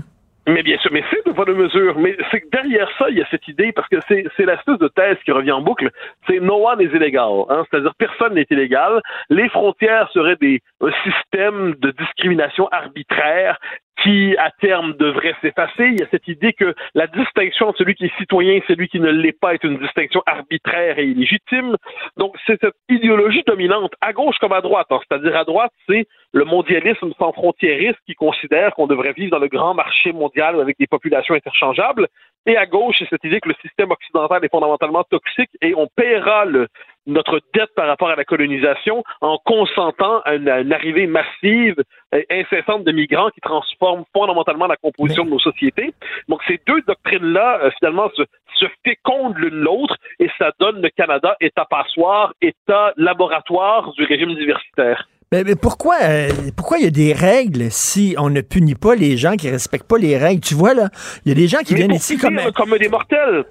Mais 0.50 0.62
bien 0.62 0.78
sûr, 0.78 0.90
mais 0.92 1.04
c'est 1.10 1.24
deux 1.24 1.32
poids, 1.32 1.44
deux 1.44 1.54
mesures. 1.54 1.98
Mais 1.98 2.16
c'est 2.30 2.40
que 2.40 2.48
derrière 2.50 2.88
ça, 2.98 3.08
il 3.08 3.18
y 3.18 3.22
a 3.22 3.26
cette 3.30 3.46
idée, 3.46 3.72
parce 3.72 3.88
que 3.88 3.96
c'est, 4.08 4.24
c'est 4.36 4.44
l'astuce 4.44 4.78
de 4.78 4.88
thèse 4.88 5.16
qui 5.24 5.30
revient 5.30 5.52
en 5.52 5.60
boucle, 5.60 5.90
c'est 6.26 6.40
no 6.40 6.66
one 6.66 6.80
is 6.80 6.94
illegal. 6.94 7.44
Hein? 7.48 7.64
C'est-à-dire 7.70 7.94
personne 7.96 8.34
n'est 8.34 8.46
illégal. 8.50 9.00
Les 9.28 9.48
frontières 9.48 10.10
seraient 10.12 10.36
des 10.36 10.60
un 10.80 10.90
système 11.04 11.74
de 11.76 11.92
discrimination 11.92 12.68
arbitraire 12.68 13.58
qui, 14.02 14.36
à 14.38 14.50
terme, 14.60 14.94
devrait 14.94 15.34
s'effacer. 15.42 15.86
Il 15.86 16.00
y 16.00 16.02
a 16.02 16.06
cette 16.10 16.28
idée 16.28 16.52
que 16.52 16.74
la 16.94 17.06
distinction 17.06 17.68
entre 17.68 17.78
celui 17.78 17.94
qui 17.94 18.06
est 18.06 18.16
citoyen 18.18 18.54
et 18.54 18.64
celui 18.66 18.88
qui 18.88 19.00
ne 19.00 19.10
l'est 19.10 19.38
pas 19.38 19.54
est 19.54 19.64
une 19.64 19.78
distinction 19.78 20.22
arbitraire 20.26 20.98
et 20.98 21.06
illégitime. 21.06 21.76
Donc, 22.16 22.36
c'est 22.46 22.60
cette 22.60 22.74
idéologie 22.88 23.42
dominante, 23.46 23.92
à 24.00 24.12
gauche 24.12 24.36
comme 24.38 24.52
à 24.52 24.60
droite. 24.60 24.86
Hein. 24.90 25.00
C'est-à-dire, 25.08 25.36
à 25.36 25.44
droite, 25.44 25.72
c'est 25.88 26.06
le 26.32 26.44
mondialisme 26.44 27.12
sans 27.18 27.32
frontiériste 27.32 27.98
qui 28.06 28.14
considère 28.14 28.74
qu'on 28.74 28.86
devrait 28.86 29.12
vivre 29.12 29.32
dans 29.32 29.38
le 29.38 29.48
grand 29.48 29.74
marché 29.74 30.12
mondial 30.12 30.60
avec 30.60 30.78
des 30.78 30.86
populations 30.86 31.34
interchangeables. 31.34 32.08
Et 32.46 32.56
à 32.56 32.64
gauche, 32.66 32.96
c'est 32.98 33.08
cette 33.08 33.24
idée 33.24 33.40
que 33.40 33.50
le 33.50 33.54
système 33.60 33.90
occidental 33.90 34.42
est 34.44 34.50
fondamentalement 34.50 35.04
toxique 35.04 35.50
et 35.60 35.74
on 35.74 35.88
paiera 35.94 36.46
le, 36.46 36.68
notre 37.06 37.40
dette 37.54 37.70
par 37.74 37.86
rapport 37.86 38.10
à 38.10 38.16
la 38.16 38.24
colonisation 38.24 39.02
en 39.20 39.38
consentant 39.44 40.20
à 40.24 40.34
une, 40.34 40.72
arrivée 40.72 41.06
massive 41.06 41.76
et 42.12 42.26
incessante 42.30 42.84
de 42.84 42.92
migrants 42.92 43.30
qui 43.30 43.40
transforment 43.40 44.04
fondamentalement 44.12 44.66
la 44.66 44.76
composition 44.76 45.24
de 45.24 45.30
nos 45.30 45.38
sociétés. 45.38 45.94
Donc 46.28 46.40
ces 46.46 46.60
deux 46.66 46.80
doctrines-là, 46.82 47.60
euh, 47.62 47.70
finalement, 47.78 48.10
se, 48.16 48.22
se 48.54 48.66
fécondent 48.84 49.36
l'une 49.38 49.60
l'autre 49.60 49.96
et 50.18 50.28
ça 50.38 50.52
donne 50.58 50.80
le 50.82 50.90
Canada 50.90 51.36
État 51.40 51.66
passoire, 51.68 52.34
État 52.40 52.92
laboratoire 52.96 53.92
du 53.92 54.04
régime 54.04 54.34
diversitaire. 54.34 55.08
Mais, 55.32 55.44
pourquoi 55.54 55.94
euh, 56.02 56.28
pourquoi 56.56 56.78
il 56.78 56.84
y 56.84 56.88
a 56.88 56.90
des 56.90 57.12
règles 57.12 57.70
si 57.70 58.16
on 58.18 58.30
ne 58.30 58.40
punit 58.40 58.74
pas 58.74 58.96
les 58.96 59.16
gens 59.16 59.36
qui 59.36 59.48
respectent 59.48 59.86
pas 59.86 59.96
les 59.96 60.18
règles? 60.18 60.40
Tu 60.40 60.54
vois, 60.54 60.74
là, 60.74 60.88
il 61.24 61.28
y 61.28 61.32
a 61.32 61.36
des 61.36 61.46
gens 61.46 61.60
qui 61.60 61.76
viennent 61.76 61.94
ici 61.94 62.18
comme... 62.18 62.40
comme 62.52 62.76
des 62.76 62.88
mortels. 62.88 63.44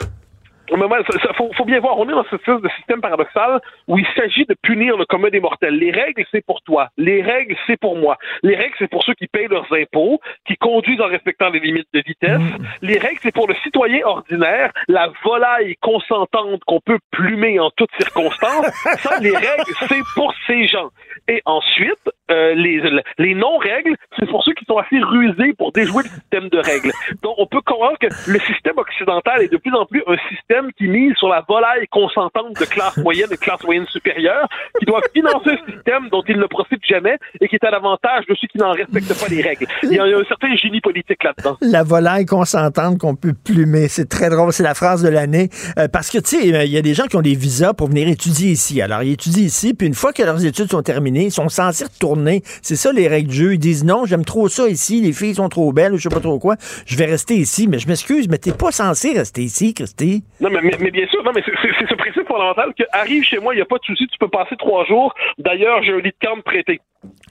Mais 0.78 1.04
ça, 1.24 1.34
faut, 1.34 1.50
faut, 1.56 1.66
bien 1.66 1.80
voir, 1.80 1.98
on 1.98 2.08
est 2.08 2.12
dans 2.12 2.24
ce 2.24 2.36
de 2.36 2.70
système 2.78 3.02
paradoxal 3.02 3.60
où 3.88 3.98
il 3.98 4.06
s'agit 4.16 4.46
de 4.46 4.56
punir 4.62 4.98
le 4.98 5.06
commun 5.06 5.30
des 5.30 5.40
mortels. 5.40 5.76
Les 5.76 5.92
règles, 5.92 6.26
c'est 6.32 6.46
pour 6.46 6.62
toi. 6.62 6.90
Les 6.98 7.22
règles, 7.22 7.56
c'est 7.68 7.80
pour 7.80 7.98
moi. 7.98 8.18
Les 8.44 8.56
règles, 8.56 8.76
c'est 8.80 8.90
pour 8.90 9.04
ceux 9.04 9.14
qui 9.14 9.28
payent 9.28 9.48
leurs 9.48 9.72
impôts, 9.72 10.20
qui 10.46 10.56
conduisent 10.58 11.02
en 11.02 11.08
respectant 11.08 11.50
les 11.50 11.60
limites 11.60 11.88
de 11.94 12.02
vitesse. 12.06 12.40
Mm. 12.40 12.64
Les 12.82 12.98
règles, 12.98 13.20
c'est 13.22 13.34
pour 13.34 13.48
le 13.48 13.56
citoyen 13.64 14.06
ordinaire, 14.06 14.72
la 14.88 15.12
volaille 15.24 15.76
consentante 15.82 16.64
qu'on 16.66 16.80
peut 16.80 17.00
plumer 17.12 17.60
en 17.60 17.70
toutes 17.72 17.92
circonstances. 18.00 18.66
Ça, 19.00 19.20
les 19.20 19.36
règles, 19.36 19.64
c'est 19.88 20.04
pour 20.16 20.34
ces 20.48 20.68
gens. 20.68 20.90
Et 21.28 21.42
ensuite, 21.46 22.10
euh, 22.32 22.54
les, 22.56 22.82
les 23.18 23.36
non-règles, 23.36 23.96
c'est 24.18 24.28
pour 24.28 24.44
ceux 24.44 24.54
qui 24.54 24.66
sont 24.66 24.78
assez 24.78 25.00
rusés 25.00 25.54
pour 25.58 25.72
déjouer 25.72 26.04
le 26.04 26.10
système 26.10 26.50
de 26.50 26.58
règles. 26.58 26.92
Donc, 27.24 27.36
on 27.38 27.46
peut 27.46 27.62
croire 27.62 27.98
que 28.00 28.08
le 28.08 28.40
système 28.40 28.78
occidental 28.78 29.42
est 29.42 29.52
de 29.52 29.58
plus 29.58 29.74
en 29.74 29.86
plus 29.86 30.04
un 30.08 30.18
système 30.30 30.59
qui 30.78 30.88
mise 30.88 31.14
sur 31.16 31.30
la 31.30 31.44
volaille 31.48 31.88
consentante 31.90 32.60
de 32.60 32.66
classe 32.66 32.98
moyenne 33.04 33.30
et 33.32 33.38
classe 33.38 33.64
moyenne 33.64 33.86
supérieure, 33.88 34.48
qui 34.80 34.86
doit 34.86 35.02
financer 35.14 35.52
un 35.52 35.72
système 35.72 36.10
dont 36.10 36.24
il 36.28 36.38
ne 36.38 36.46
profite 36.46 36.82
jamais 36.88 37.18
et 37.42 37.48
qui 37.48 37.56
est 37.56 37.64
à 37.66 37.72
l'avantage 37.72 38.26
de 38.28 38.36
ceux 38.40 38.48
qui 38.48 38.58
n'en 38.58 38.72
respectent 38.72 39.20
pas 39.20 39.28
les 39.28 39.42
règles. 39.42 39.68
Il 39.84 39.94
y 39.94 40.00
a 40.00 40.04
un 40.04 40.24
certain 40.28 40.56
génie 40.56 40.82
politique 40.82 41.24
là-dedans. 41.24 41.58
La 41.62 41.84
volaille 41.84 42.26
consentante 42.26 42.98
qu'on 42.98 43.16
peut 43.16 43.34
plumer, 43.34 43.88
c'est 43.88 44.08
très 44.08 44.30
drôle, 44.30 44.54
c'est 44.54 44.64
la 44.64 44.74
phrase 44.74 45.04
de 45.04 45.10
l'année. 45.10 45.50
Euh, 45.78 45.88
parce 45.88 46.10
que, 46.10 46.18
tu 46.18 46.38
sais, 46.38 46.48
il 46.48 46.72
y 46.72 46.78
a 46.78 46.82
des 46.82 46.94
gens 46.94 47.06
qui 47.06 47.16
ont 47.16 47.22
des 47.22 47.36
visas 47.36 47.74
pour 47.74 47.88
venir 47.88 48.08
étudier 48.08 48.52
ici. 48.52 48.82
Alors, 48.82 49.04
ils 49.04 49.14
étudient 49.14 49.44
ici, 49.44 49.74
puis 49.74 49.88
une 49.88 49.94
fois 49.94 50.14
que 50.14 50.24
leurs 50.24 50.46
études 50.46 50.70
sont 50.70 50.82
terminées, 50.82 51.26
ils 51.26 51.32
sont 51.32 51.50
censés 51.50 51.86
retourner. 51.86 52.42
C'est 52.62 52.76
ça 52.76 52.92
les 52.92 53.08
règles 53.08 53.30
du 53.30 53.36
jeu. 53.36 53.54
Ils 53.54 53.60
disent 53.60 53.84
non, 53.84 54.06
j'aime 54.06 54.26
trop 54.26 54.48
ça 54.50 54.68
ici, 54.68 55.02
les 55.02 55.14
filles 55.14 55.36
sont 55.36 55.50
trop 55.50 55.72
belles, 55.74 55.96
je 55.96 56.04
sais 56.04 56.10
pas 56.10 56.20
trop 56.20 56.40
quoi. 56.40 56.56
Je 56.86 56.96
vais 56.98 57.06
rester 57.06 57.36
ici, 57.36 57.68
mais 57.68 57.80
je 57.80 57.88
m'excuse, 57.88 58.28
mais 58.30 58.38
t'es 58.38 58.52
pas 58.52 58.72
censé 58.72 59.14
rester 59.14 59.44
ici, 59.44 59.74
Christy 59.74 60.24
mais, 60.50 60.92
bien 60.92 61.08
sûr, 61.08 61.24
non, 61.24 61.32
mais 61.34 61.44
c'est 61.46 61.88
ce 61.88 61.96
principe 61.96 62.28
fondamental 62.28 62.74
que 62.78 62.84
arrive 62.92 63.24
chez 63.24 63.40
moi, 63.40 63.54
il 63.54 63.58
n'y 63.58 63.62
a 63.62 63.66
pas 63.66 63.78
de 63.78 63.84
souci, 63.84 64.08
tu 64.08 64.18
peux 64.18 64.28
passer 64.28 64.56
trois 64.58 64.86
jours. 64.86 65.14
D'ailleurs, 65.38 65.84
j'ai 65.84 65.94
un 65.94 66.00
lit 66.00 66.12
de 66.12 66.28
camp 66.28 66.42
prêté. 66.42 66.80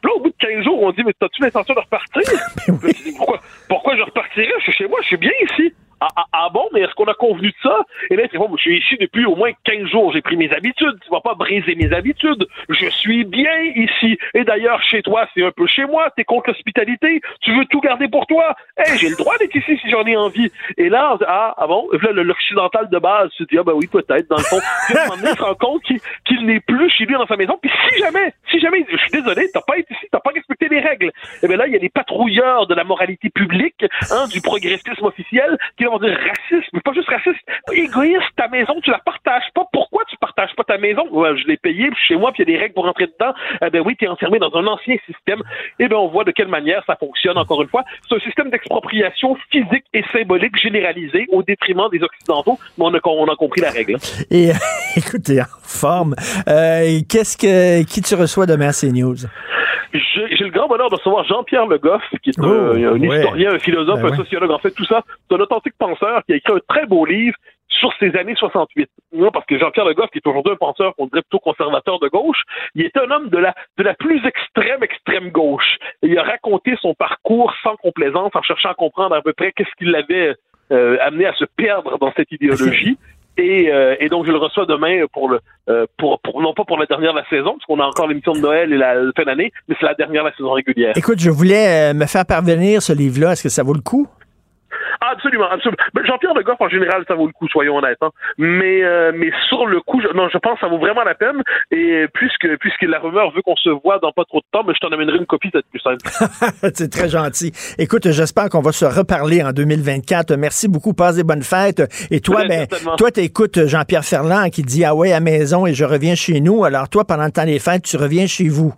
Là, 0.03 0.11
au 0.15 0.21
bout 0.21 0.31
de 0.31 0.37
15 0.39 0.65
jours, 0.65 0.83
on 0.83 0.93
dit, 0.93 1.03
mais 1.05 1.13
as-tu 1.21 1.43
l'intention 1.43 1.75
de 1.75 1.81
repartir? 1.81 2.23
pourquoi, 3.17 3.41
pourquoi 3.69 3.97
je 3.97 4.03
repartirais? 4.03 4.53
Je 4.59 4.65
suis 4.65 4.73
chez 4.73 4.89
moi, 4.89 4.99
je 5.03 5.09
suis 5.09 5.17
bien 5.17 5.33
ici. 5.51 5.75
Ah, 6.01 6.09
ah, 6.17 6.25
ah, 6.33 6.49
bon, 6.53 6.69
mais 6.73 6.81
est-ce 6.81 6.95
qu'on 6.95 7.07
a 7.07 7.15
convenu 7.15 7.49
de 7.49 7.57
ça? 7.63 7.81
Et 8.11 8.17
là, 8.17 8.25
c'est 8.31 8.39
bon, 8.39 8.49
je 8.57 8.63
suis 8.63 8.79
ici 8.79 8.97
depuis 9.01 9.25
au 9.25 9.35
moins 9.35 9.51
15 9.65 9.89
jours, 9.89 10.13
j'ai 10.13 10.23
pris 10.23 10.37
mes 10.37 10.53
habitudes, 10.53 10.97
tu 11.03 11.11
vas 11.11 11.21
pas 11.21 11.35
briser 11.35 11.75
mes 11.75 11.93
habitudes, 11.93 12.47
je 12.69 12.87
suis 12.87 13.25
bien 13.25 13.59
ici. 13.75 14.19
Et 14.35 14.45
d'ailleurs, 14.45 14.83
chez 14.83 15.03
toi, 15.03 15.27
c'est 15.35 15.45
un 15.45 15.51
peu 15.51 15.67
chez 15.67 15.87
moi, 15.87 16.11
t'es 16.17 16.25
contre 16.25 16.51
l'hospitalité, 16.51 17.21
tu 17.41 17.57
veux 17.57 17.65
tout 17.67 17.81
garder 17.81 18.09
pour 18.09 18.27
toi. 18.27 18.55
Eh, 18.79 18.97
j'ai 18.97 19.09
le 19.09 19.17
droit 19.17 19.37
d'être 19.39 19.55
ici 19.55 19.79
si 19.83 19.91
j'en 19.91 20.05
ai 20.07 20.17
envie. 20.17 20.51
Et 20.77 20.89
là, 20.89 21.17
ah, 21.27 21.55
ah 21.57 21.67
bon, 21.67 21.89
l'occidental 21.93 22.89
de 22.91 22.99
base 22.99 23.31
se 23.37 23.45
dit, 23.45 23.59
ah 23.59 23.65
ben 23.65 23.73
oui, 23.73 23.87
peut-être, 23.87 24.29
dans 24.29 24.37
le 24.37 24.43
fond. 24.43 24.61
Puis 24.87 24.97
se 24.97 25.43
rend 25.43 25.55
compte 25.55 25.83
qu'il 25.83 26.47
n'est 26.47 26.61
plus 26.61 26.91
chez 26.91 27.05
lui 27.05 27.15
dans 27.15 27.27
sa 27.27 27.37
maison, 27.37 27.59
puis 27.61 27.71
si 27.91 27.99
jamais, 27.99 28.33
si 28.51 28.61
jamais, 28.61 28.85
je 28.91 28.97
suis 28.97 29.11
désolé, 29.11 29.49
t'as 29.53 29.63
pas 29.63 29.79
été 29.79 29.93
ici, 29.95 30.07
t'as 30.11 30.21
pas 30.21 30.31
respecté 30.31 30.69
les 30.69 30.81
règles. 30.81 31.07
Et 31.07 31.39
eh 31.43 31.49
bien 31.49 31.57
là, 31.57 31.67
il 31.67 31.73
y 31.73 31.77
a 31.77 31.79
les 31.79 31.89
patrouilleurs 31.89 32.67
de 32.67 32.75
la 32.75 32.85
moralité 32.85 33.31
publique, 33.31 33.85
hein, 34.11 34.27
du 34.33 34.41
progressisme 34.41 35.05
officiel, 35.05 35.59
qui 35.77 35.87
on 35.93 35.99
dire 35.99 36.17
raciste, 36.17 36.69
mais 36.73 36.81
pas 36.81 36.93
juste 36.93 37.09
raciste, 37.09 37.41
égoïste, 37.73 38.29
ta 38.37 38.49
maison, 38.49 38.75
tu 38.83 38.91
la 38.91 38.99
partages 38.99 39.49
pas. 39.55 39.65
Pourquoi 39.73 40.05
tu 40.09 40.17
partages 40.19 40.55
pas 40.57 40.65
ta 40.65 40.79
maison? 40.79 41.05
je 41.37 41.47
l'ai 41.47 41.57
payé 41.57 41.91
chez 42.07 42.17
moi, 42.17 42.33
puis 42.33 42.43
il 42.43 42.49
y 42.49 42.55
a 42.55 42.57
des 42.57 42.63
règles 42.63 42.75
pour 42.75 42.85
rentrer 42.85 43.07
dedans. 43.07 43.35
Eh 43.65 43.71
ben 43.71 43.83
oui, 43.85 43.97
tu 43.99 44.05
es 44.05 44.09
enfermé 44.09 44.39
dans 44.39 44.55
un 44.55 44.67
ancien 44.67 44.97
système. 45.07 45.43
Eh 45.79 45.89
bien, 45.89 45.99
on 45.99 46.09
voit 46.09 46.25
de 46.25 46.31
quelle 46.31 46.49
manière 46.49 46.83
ça 46.87 46.97
fonctionne, 46.97 47.39
encore 47.39 47.63
une 47.63 47.69
fois. 47.69 47.85
C'est 48.09 48.17
un 48.17 48.21
système 48.21 48.51
d'expropriation 48.51 49.37
physique 49.51 49.85
et 49.93 50.03
symbolique 50.13 50.57
généralisé 50.57 51.27
au 51.31 51.43
détriment 51.43 51.89
des 51.91 52.03
Occidentaux, 52.03 52.59
mais 52.77 52.85
on 52.85 52.95
a, 52.95 53.01
on 53.05 53.27
a 53.27 53.37
compris 53.37 53.61
la 53.61 53.71
règle. 53.71 53.97
Et 54.31 54.51
écoutez, 54.97 55.41
en 55.41 55.45
forme, 55.63 56.15
euh, 56.49 57.01
qu'est-ce 57.09 57.37
que 57.37 57.85
qui 57.85 58.03
tu 58.03 58.15
reçois 58.15 58.47
demain 58.47 58.69
à 58.69 58.73
CNews? 58.73 59.27
J'ai 59.93 60.45
le 60.45 60.51
grand 60.51 60.69
bonheur 60.69 60.91
de 60.91 60.97
recevoir 60.97 61.25
Jean-Pierre 61.25 61.67
Le 61.67 61.79
Goff, 61.79 62.03
qui 62.23 62.31
est 62.31 62.39
un, 62.39 62.45
oh, 62.45 62.97
historien, 62.97 63.55
un 63.55 63.59
philosophe, 63.59 64.03
ben 64.03 64.13
un 64.13 64.17
sociologue, 64.17 64.51
en 64.51 64.59
fait, 64.59 64.71
tout 64.73 64.85
ça. 64.85 65.03
C'est 65.29 65.37
un 65.37 65.41
authentique 65.41 65.75
penseur 65.79 66.23
qui 66.25 66.33
a 66.33 66.37
écrit 66.37 66.55
un 66.55 66.61
très 66.69 66.87
beau 66.87 67.05
livre 67.05 67.37
sur 67.69 67.93
ces 68.01 68.17
années 68.17 68.35
68. 68.35 68.89
Non, 69.13 69.31
parce 69.31 69.47
que 69.47 69.59
Jean-Pierre 69.59 69.85
Le 69.85 69.95
Goff, 69.95 70.11
qui 70.11 70.19
est 70.19 70.27
aujourd'hui 70.27 70.53
un 70.53 70.57
penseur 70.57 70.95
qu'on 70.97 71.07
dirait 71.07 71.23
plutôt 71.23 71.39
conservateur 71.39 71.99
de 72.01 72.09
gauche, 72.09 72.43
il 72.75 72.85
est 72.85 72.97
un 72.97 73.11
homme 73.11 73.29
de 73.29 73.39
la, 73.39 73.55
de 73.77 73.83
la 73.83 73.95
plus 73.95 74.25
extrême, 74.27 74.83
extrême 74.83 75.31
gauche. 75.31 75.77
il 76.03 76.19
a 76.19 76.23
raconté 76.23 76.77
son 76.81 76.95
parcours 76.95 77.53
sans 77.63 77.77
complaisance, 77.77 78.33
en 78.35 78.43
cherchant 78.43 78.71
à 78.71 78.75
comprendre 78.75 79.15
à 79.15 79.23
peu 79.23 79.33
près 79.33 79.53
qu'est-ce 79.53 79.75
qui 79.79 79.85
l'avait 79.85 80.35
euh, 80.73 80.97
amené 81.01 81.27
à 81.27 81.33
se 81.35 81.45
perdre 81.57 81.99
dans 81.99 82.13
cette 82.17 82.33
idéologie. 82.33 82.99
Euh, 83.39 83.95
et, 84.01 84.09
donc, 84.09 84.27
je 84.27 84.33
le 84.33 84.39
reçois 84.39 84.67
demain 84.67 85.05
pour 85.13 85.29
le, 85.29 85.39
euh, 85.69 85.87
pour, 85.97 86.21
non 86.43 86.55
pas 86.55 86.65
pour 86.65 86.77
la 86.77 86.87
dernière 86.87 87.13
de 87.13 87.19
la 87.19 87.29
saison, 87.29 87.53
parce 87.53 87.67
qu'on 87.67 87.79
a 87.79 87.87
encore 87.87 88.09
l'émission 88.09 88.33
de 88.33 88.41
Noël 88.41 88.73
et 88.73 88.77
la, 88.77 88.95
fin 89.17 89.23
d'année, 89.23 89.53
mais 89.69 89.77
c'est 89.79 89.87
la 89.87 89.95
dernière 89.95 90.25
de 90.25 90.31
la 90.31 90.35
saison 90.35 90.51
régulière. 90.51 90.95
Écoute, 90.97 91.21
je 91.21 91.31
voulais 91.31 91.95
me 91.95 92.07
faire 92.07 92.27
parvenir 92.27 92.83
ce 92.83 92.93
livre-là. 92.93 93.33
Est-ce 93.33 93.45
que 93.45 93.49
ça 93.49 93.63
vaut 93.63 93.75
le 93.75 93.81
coup? 93.81 94.09
Absolument, 95.01 95.51
absolument. 95.51 95.79
Jean-Pierre 96.05 96.35
Degoff, 96.35 96.61
en 96.61 96.69
général, 96.69 97.05
ça 97.07 97.15
vaut 97.15 97.27
le 97.27 97.33
coup, 97.33 97.49
soyons 97.49 97.77
honnêtes. 97.77 97.99
Hein. 98.01 98.11
Mais, 98.39 98.83
euh, 98.83 99.13
mais 99.15 99.31
sur 99.49 99.67
le 99.67 99.81
coup, 99.81 100.01
je, 100.01 100.09
non, 100.15 100.29
je 100.29 100.39
pense 100.39 100.55
que 100.55 100.61
ça 100.61 100.69
vaut 100.69 100.79
vraiment 100.79 101.03
la 101.03 101.15
peine. 101.15 101.43
Et 101.71 102.07
puisque, 102.13 102.49
puisque 102.59 102.83
la 102.83 102.99
rumeur 102.99 103.31
veut 103.33 103.43
qu'on 103.43 103.57
se 103.57 103.71
voit 103.71 103.99
dans 103.99 104.13
pas 104.13 104.25
trop 104.25 104.39
de 104.39 104.47
temps, 104.53 104.65
mais 104.67 104.75
je 104.75 104.87
t'en 104.87 104.93
amènerai 104.93 105.19
une 105.19 105.27
copie, 105.27 105.51
ça 105.53 105.61
plus 105.71 105.81
simple. 105.81 105.99
C'est 106.75 106.91
très 106.91 107.09
gentil. 107.09 107.53
Écoute, 107.79 108.11
j'espère 108.11 108.49
qu'on 108.49 108.63
va 108.63 108.73
se 108.73 108.85
reparler 108.85 109.43
en 109.43 109.53
2024. 109.53 110.37
Merci 110.37 110.69
beaucoup. 110.69 110.95
Passe 110.95 111.17
des 111.17 111.25
bonnes 111.25 111.43
fêtes. 111.43 111.83
Et 112.11 112.21
toi, 112.21 112.45
ben, 112.49 112.67
toi, 112.97 113.11
t'écoutes 113.11 113.67
Jean-Pierre 113.67 114.05
Ferland 114.05 114.51
qui 114.51 114.63
dit, 114.63 114.85
ah 114.85 114.95
ouais, 114.95 115.13
à 115.13 115.21
maison 115.21 115.67
et 115.67 115.75
je 115.75 115.85
reviens 115.85 116.15
chez 116.15 116.41
nous. 116.41 116.65
Alors 116.65 116.89
toi, 116.89 117.05
pendant 117.05 117.25
le 117.25 117.33
temps 117.33 117.45
des 117.45 117.59
fêtes, 117.59 117.83
tu 117.83 117.97
reviens 117.97 118.27
chez 118.27 118.49
vous. 118.49 118.73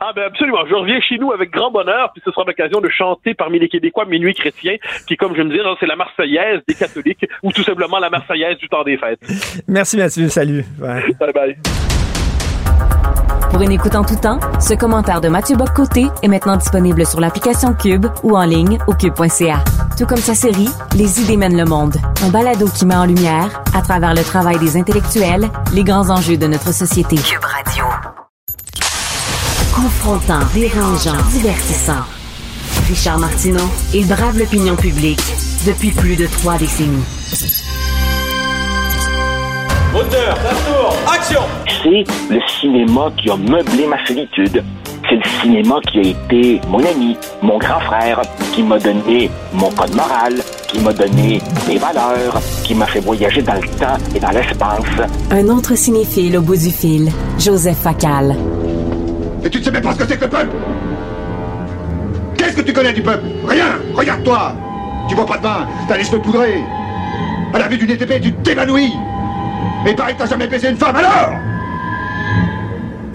Ah 0.00 0.12
ben 0.14 0.24
absolument, 0.24 0.66
je 0.68 0.74
reviens 0.74 1.00
chez 1.00 1.18
nous 1.18 1.32
avec 1.32 1.50
grand 1.50 1.70
bonheur, 1.70 2.10
puis 2.12 2.22
ce 2.24 2.30
sera 2.30 2.44
l'occasion 2.44 2.80
de 2.80 2.88
chanter 2.88 3.32
parmi 3.32 3.58
les 3.58 3.68
Québécois 3.68 4.04
Minuit 4.06 4.34
chrétien, 4.34 4.76
qui 5.06 5.16
comme 5.16 5.36
je 5.36 5.42
me 5.42 5.50
dis, 5.50 5.60
c'est 5.78 5.86
la 5.86 5.96
Marseillaise 5.96 6.60
des 6.66 6.74
catholiques, 6.74 7.26
ou 7.42 7.52
tout 7.52 7.62
simplement 7.62 7.98
la 7.98 8.10
Marseillaise 8.10 8.58
du 8.58 8.68
temps 8.68 8.82
des 8.82 8.96
fêtes. 8.96 9.20
Merci 9.68 9.96
Mathieu, 9.96 10.28
salut. 10.28 10.64
Bye 10.78 11.32
bye. 11.32 11.56
Pour 13.50 13.62
une 13.62 13.70
écoute 13.70 13.94
en 13.94 14.02
tout 14.04 14.16
temps, 14.16 14.40
ce 14.60 14.74
commentaire 14.74 15.20
de 15.20 15.28
Mathieu 15.28 15.56
Boccoté 15.56 16.06
est 16.24 16.28
maintenant 16.28 16.56
disponible 16.56 17.06
sur 17.06 17.20
l'application 17.20 17.72
Cube 17.72 18.06
ou 18.24 18.36
en 18.36 18.44
ligne 18.44 18.78
au 18.88 18.94
cube.ca. 18.94 19.62
Tout 19.96 20.06
comme 20.06 20.18
sa 20.18 20.34
série 20.34 20.68
Les 20.98 21.20
idées 21.22 21.36
mènent 21.36 21.56
le 21.56 21.64
monde, 21.64 21.94
un 22.26 22.30
balado 22.30 22.66
qui 22.66 22.84
met 22.84 22.96
en 22.96 23.06
lumière, 23.06 23.62
à 23.72 23.80
travers 23.80 24.12
le 24.12 24.24
travail 24.24 24.58
des 24.58 24.76
intellectuels, 24.76 25.48
les 25.72 25.84
grands 25.84 26.10
enjeux 26.10 26.36
de 26.36 26.48
notre 26.48 26.74
société. 26.74 27.14
Cube 27.14 27.44
Radio. 27.44 27.84
Confrontant, 30.04 30.44
dérangeant, 30.52 31.16
divertissant. 31.30 32.02
Richard 32.88 33.18
Martineau, 33.18 33.64
il 33.94 34.06
brave 34.06 34.38
l'opinion 34.38 34.76
publique 34.76 35.22
depuis 35.66 35.92
plus 35.92 36.14
de 36.14 36.26
trois 36.26 36.58
décennies. 36.58 37.02
Action! 41.06 41.40
C'est 41.82 42.04
le 42.30 42.38
cinéma 42.60 43.10
qui 43.16 43.30
a 43.30 43.36
meublé 43.36 43.86
ma 43.86 44.04
solitude. 44.06 44.62
C'est 45.08 45.16
le 45.16 45.40
cinéma 45.40 45.76
qui 45.90 45.98
a 45.98 46.02
été 46.02 46.60
mon 46.68 46.84
ami, 46.84 47.16
mon 47.40 47.56
grand 47.56 47.80
frère, 47.80 48.20
qui 48.52 48.62
m'a 48.62 48.78
donné 48.78 49.30
mon 49.54 49.70
code 49.70 49.94
moral, 49.94 50.34
qui 50.68 50.80
m'a 50.80 50.92
donné 50.92 51.40
mes 51.66 51.78
valeurs, 51.78 52.42
qui 52.62 52.74
m'a 52.74 52.86
fait 52.86 53.00
voyager 53.00 53.40
dans 53.40 53.54
le 53.54 53.68
temps 53.78 53.96
et 54.14 54.20
dans 54.20 54.30
l'espace. 54.30 55.08
Un 55.30 55.48
autre 55.48 55.74
cinéphile 55.76 56.36
au 56.36 56.42
bout 56.42 56.56
du 56.56 56.70
fil, 56.70 57.10
Joseph 57.38 57.78
Facal. 57.78 58.36
Et 59.44 59.50
tu 59.50 59.58
ne 59.58 59.64
sais 59.64 59.70
même 59.70 59.82
pas 59.82 59.92
ce 59.92 59.98
que 59.98 60.06
c'est 60.06 60.16
que 60.16 60.24
le 60.24 60.30
peuple. 60.30 60.56
Qu'est-ce 62.36 62.56
que 62.56 62.62
tu 62.62 62.72
connais 62.72 62.92
du 62.92 63.02
peuple? 63.02 63.24
Rien. 63.46 63.78
Regarde-toi 63.94 64.54
Tu 65.08 65.14
vois 65.14 65.26
pas 65.26 65.36
de 65.36 65.42
bain, 65.42 65.68
t'as 65.86 65.98
les 65.98 66.04
cheveux 66.04 66.20
poudrés. 66.20 66.62
À 67.52 67.58
la 67.58 67.68
vue 67.68 67.76
d'une 67.76 67.90
ETP, 67.90 68.20
tu 68.20 68.32
t'évanouis. 68.32 68.92
Et 69.86 69.94
pareil 69.94 70.14
que 70.14 70.20
t'as 70.20 70.28
jamais 70.28 70.46
baisé 70.46 70.70
une 70.70 70.76
femme, 70.76 70.96
alors? 70.96 71.38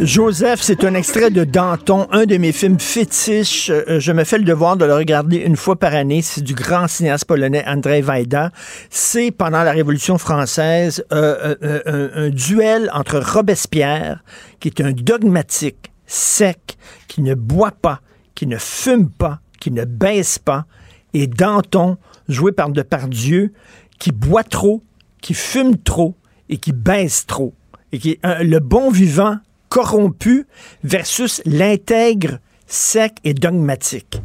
Joseph, 0.02 0.62
c'est 0.62 0.86
un 0.86 0.94
extrait 0.94 1.30
de 1.30 1.44
Danton, 1.44 2.08
un 2.12 2.26
de 2.26 2.38
mes 2.38 2.54
films 2.54 2.80
fétiches. 2.80 3.70
Euh, 3.70 4.00
je 4.00 4.14
me 4.14 4.24
fais 4.24 4.38
le 4.38 4.46
devoir 4.46 4.78
de 4.78 4.86
le 4.86 4.94
regarder 4.94 5.38
une 5.38 5.58
fois 5.58 5.76
par 5.76 5.94
année. 5.94 6.22
C'est 6.22 6.42
du 6.42 6.54
grand 6.54 6.88
cinéaste 6.88 7.26
polonais 7.26 7.66
Andrzej 7.68 8.06
Wajda. 8.06 8.52
C'est 8.90 9.32
pendant 9.32 9.62
la 9.62 9.72
Révolution 9.72 10.18
française 10.18 11.04
euh, 11.12 11.54
euh, 11.64 12.10
un, 12.16 12.30
duel 12.30 12.90
entre 12.94 13.20
Robespierre, 13.20 14.24
qui 14.62 14.70
est 14.70 14.80
un 14.80 14.94
dogmatique, 14.94 15.92
sec, 16.10 16.78
qui 17.08 17.22
ne 17.22 17.36
boit 17.36 17.72
pas, 17.72 18.02
qui 18.36 18.48
ne 18.48 18.58
fume 18.58 19.10
pas, 19.10 19.40
qui 19.60 19.72
ne 19.72 19.86
baisse 19.86 20.40
pas, 20.40 20.66
et 21.14 21.28
Danton, 21.28 21.98
joué 22.28 22.52
par 22.52 22.70
Depardieu, 22.70 23.54
qui 24.00 24.12
boit 24.12 24.44
trop, 24.44 24.84
qui 25.22 25.34
fume 25.34 25.78
trop 25.78 26.16
et 26.50 26.58
qui 26.58 26.72
baisse 26.72 27.26
trop. 27.26 27.54
Et 27.92 28.00
qui 28.00 28.12
est 28.12 28.44
le 28.44 28.60
bon 28.60 28.92
vivant 28.92 29.38
corrompu 29.70 30.46
versus 30.84 31.42
l'intègre 31.46 32.40
sec 32.68 33.18
et 33.24 33.34
dogmatique. 33.34 34.22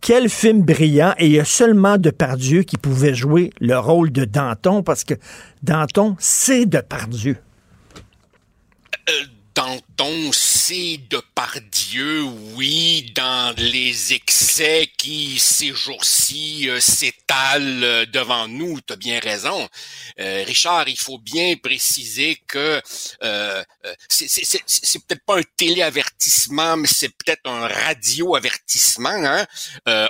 Quel 0.00 0.28
film 0.28 0.62
brillant, 0.62 1.14
et 1.18 1.26
il 1.26 1.32
y 1.32 1.40
a 1.40 1.44
seulement 1.44 1.98
Depardieu 1.98 2.62
qui 2.62 2.76
pouvait 2.76 3.14
jouer 3.14 3.50
le 3.60 3.78
rôle 3.78 4.12
de 4.12 4.24
Danton, 4.24 4.82
parce 4.82 5.04
que 5.04 5.14
Danton, 5.62 6.16
c'est 6.18 6.66
Depardieu. 6.66 7.36
Euh, 9.08 9.12
Danton, 9.54 10.30
de 10.70 11.22
par 11.34 11.54
Dieu, 11.72 12.22
oui, 12.54 13.10
dans 13.14 13.54
les 13.56 14.12
excès 14.12 14.90
qui, 14.98 15.38
ces 15.38 15.72
jours-ci, 15.72 16.68
euh, 16.68 16.78
s'étalent 16.78 17.82
euh, 17.82 18.04
devant 18.04 18.46
nous. 18.48 18.78
Tu 18.82 18.92
as 18.92 18.96
bien 18.96 19.18
raison. 19.18 19.66
Euh, 20.20 20.44
Richard, 20.46 20.86
il 20.88 20.98
faut 20.98 21.16
bien 21.16 21.56
préciser 21.56 22.36
que 22.46 22.82
euh, 23.22 23.64
c'est 24.08 25.06
peut-être 25.06 25.24
pas 25.24 25.38
un 25.38 25.42
téléavertissement, 25.56 26.76
mais 26.76 26.88
c'est 26.88 27.16
peut-être 27.16 27.48
un 27.48 27.66
radio-avertissement. 27.66 29.08
Hein? 29.08 29.46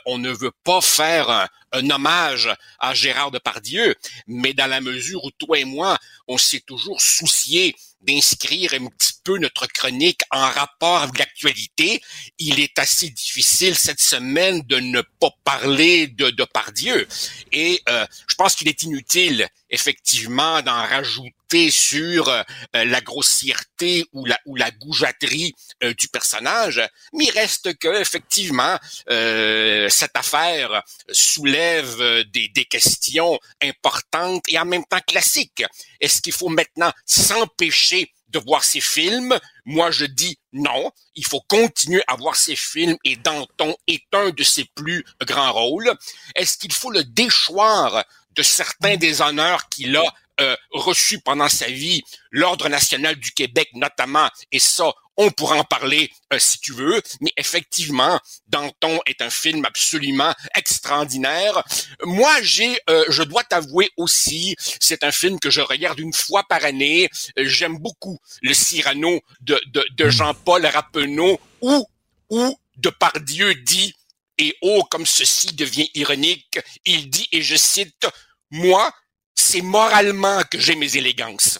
on 0.07 0.19
ne 0.19 0.31
veut 0.31 0.53
pas 0.65 0.81
faire 0.81 1.31
un, 1.31 1.49
un 1.73 1.91
hommage 1.91 2.51
à 2.81 2.95
Gérard 2.95 3.31
Depardieu, 3.31 3.95
mais 4.27 4.55
dans 4.55 4.67
la 4.67 4.81
mesure 4.81 5.25
où 5.25 5.31
toi 5.31 5.59
et 5.59 5.65
moi, 5.65 5.99
on 6.27 6.37
s'est 6.37 6.63
toujours 6.67 7.01
soucié 7.01 7.77
d'inscrire 8.01 8.75
un 8.75 8.87
petit 8.87 9.15
peu 9.25 9.39
notre 9.39 9.67
chronique 9.67 10.21
en 10.31 10.49
rapport 10.49 10.99
avec 10.99 11.19
l'actualité, 11.19 12.01
il 12.39 12.61
est 12.61 12.79
assez 12.79 13.11
difficile 13.11 13.75
cette 13.75 14.01
semaine 14.01 14.63
de 14.63 14.77
ne 14.77 15.03
pas 15.21 15.31
parler 15.45 16.07
de 16.07 16.31
Depardieu. 16.31 17.07
Et 17.53 17.83
euh, 17.89 18.07
je 18.27 18.35
pense 18.37 18.55
qu'il 18.55 18.69
est 18.69 18.83
inutile, 18.83 19.49
effectivement, 19.71 20.63
d'en 20.63 20.85
rajouter 20.87 21.71
sur 21.71 22.29
euh, 22.29 22.43
la 22.73 23.01
grossièreté 23.01 24.05
ou 24.13 24.25
la 24.25 24.39
ou 24.45 24.55
la 24.57 24.71
goujaterie 24.71 25.55
euh, 25.83 25.95
du 25.95 26.09
personnage, 26.09 26.83
mais 27.13 27.25
il 27.25 27.31
reste 27.31 27.77
que 27.79 28.01
effectivement 28.01 28.79
euh, 29.11 29.89
cette 29.89 30.17
affaire 30.17 30.83
soulève 31.11 32.25
des, 32.33 32.49
des 32.49 32.65
questions 32.65 33.39
importantes 33.63 34.45
et 34.49 34.59
en 34.59 34.67
même 34.67 34.85
temps 34.85 35.01
classiques. 35.07 35.65
Est-ce 36.01 36.21
qu'il 36.21 36.33
faut 36.35 36.49
maintenant 36.49 36.93
s'empêcher 37.07 38.13
de 38.29 38.39
voir 38.39 38.63
ces 38.65 38.81
films? 38.81 39.39
Moi, 39.65 39.91
je 39.91 40.05
dis 40.05 40.39
non. 40.53 40.91
Il 41.15 41.27
faut 41.27 41.41
continuer 41.49 42.03
à 42.07 42.17
voir 42.17 42.37
ces 42.37 42.57
films 42.57 42.97
et 43.05 43.17
Danton 43.17 43.75
est 43.87 44.05
un 44.13 44.31
de 44.31 44.43
ses 44.43 44.65
plus 44.75 45.05
grands 45.27 45.53
rôles. 45.53 45.93
Est-ce 46.35 46.59
qu'il 46.59 46.73
faut 46.73 46.91
le 46.91 47.05
déchoir 47.05 48.05
de 48.39 48.43
certains 48.45 48.97
des 48.97 49.21
honneurs 49.21 49.69
qu'il 49.69 49.97
a 49.97 50.05
euh, 50.41 50.55
reçu 50.71 51.19
pendant 51.19 51.49
sa 51.49 51.67
vie. 51.67 52.03
l'Ordre 52.31 52.69
national 52.69 53.17
du 53.17 53.33
Québec 53.33 53.69
notamment, 53.75 54.29
et 54.53 54.61
ça, 54.61 54.93
on 55.17 55.31
pourra 55.31 55.57
en 55.57 55.65
parler 55.65 56.09
euh, 56.33 56.39
si 56.39 56.61
tu 56.61 56.73
veux, 56.73 57.03
mais 57.21 57.33
effectivement, 57.37 58.21
Danton 58.47 59.01
est 59.07 59.21
un 59.21 59.31
film 59.31 59.65
absolument 59.65 60.33
extraordinaire. 60.55 61.65
Moi, 62.05 62.33
j'ai, 62.43 62.79
euh, 62.89 63.05
je 63.09 63.25
dois 63.25 63.43
t'avouer 63.43 63.91
aussi, 63.97 64.55
c'est 64.79 65.03
un 65.03 65.11
film 65.11 65.41
que 65.41 65.51
je 65.51 65.61
regarde 65.61 65.99
une 65.99 66.13
fois 66.13 66.45
par 66.49 66.65
année. 66.65 67.09
J'aime 67.37 67.79
beaucoup 67.79 68.19
le 68.41 68.55
Cyrano 68.55 69.21
de, 69.41 69.61
de, 69.73 69.85
de 69.91 70.09
Jean-Paul 70.09 70.65
Rappeneau, 70.65 71.41
où, 71.63 71.85
où 72.31 72.57
Depardieu 72.77 73.57
dit, 73.57 73.93
et 74.39 74.57
oh, 74.63 74.85
comme 74.89 75.05
ceci 75.05 75.49
devient 75.55 75.91
ironique, 75.95 76.61
il 76.85 77.11
dit, 77.11 77.29
et 77.33 77.43
je 77.43 77.57
cite, 77.57 78.07
moi, 78.51 78.91
c'est 79.35 79.63
moralement 79.63 80.41
que 80.51 80.59
j'ai 80.59 80.75
mes 80.75 80.97
élégances. 80.97 81.59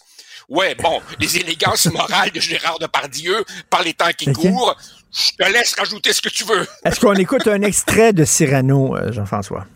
Ouais, 0.49 0.75
bon, 0.75 1.01
les 1.21 1.37
élégances 1.37 1.87
morales 1.87 2.31
de 2.31 2.41
Gérard 2.41 2.79
Depardieu 2.79 3.45
par 3.69 3.83
les 3.83 3.93
temps 3.93 4.11
qui 4.17 4.33
courent, 4.33 4.75
je 5.13 5.45
te 5.45 5.53
laisse 5.53 5.75
rajouter 5.75 6.13
ce 6.13 6.23
que 6.23 6.31
tu 6.31 6.45
veux. 6.45 6.67
Est-ce 6.85 7.01
qu'on 7.01 7.15
écoute 7.15 7.47
un 7.47 7.61
extrait 7.63 8.13
de 8.13 8.25
Cyrano, 8.25 8.97
euh, 8.97 9.13
Jean-François? 9.13 9.67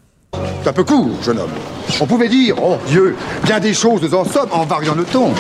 C'est 0.62 0.68
un 0.68 0.72
peu 0.72 0.84
court, 0.84 1.22
jeune 1.22 1.40
homme. 1.40 1.52
On 2.01 2.06
pouvait 2.06 2.28
dire, 2.28 2.56
oh 2.62 2.78
Dieu, 2.86 3.16
bien 3.44 3.60
des 3.60 3.74
choses 3.74 4.01
nous 4.01 4.14
en 4.14 4.24
sommes 4.24 4.51
en 4.52 4.64
variant 4.64 4.94
le 4.94 5.05
ton. 5.05 5.34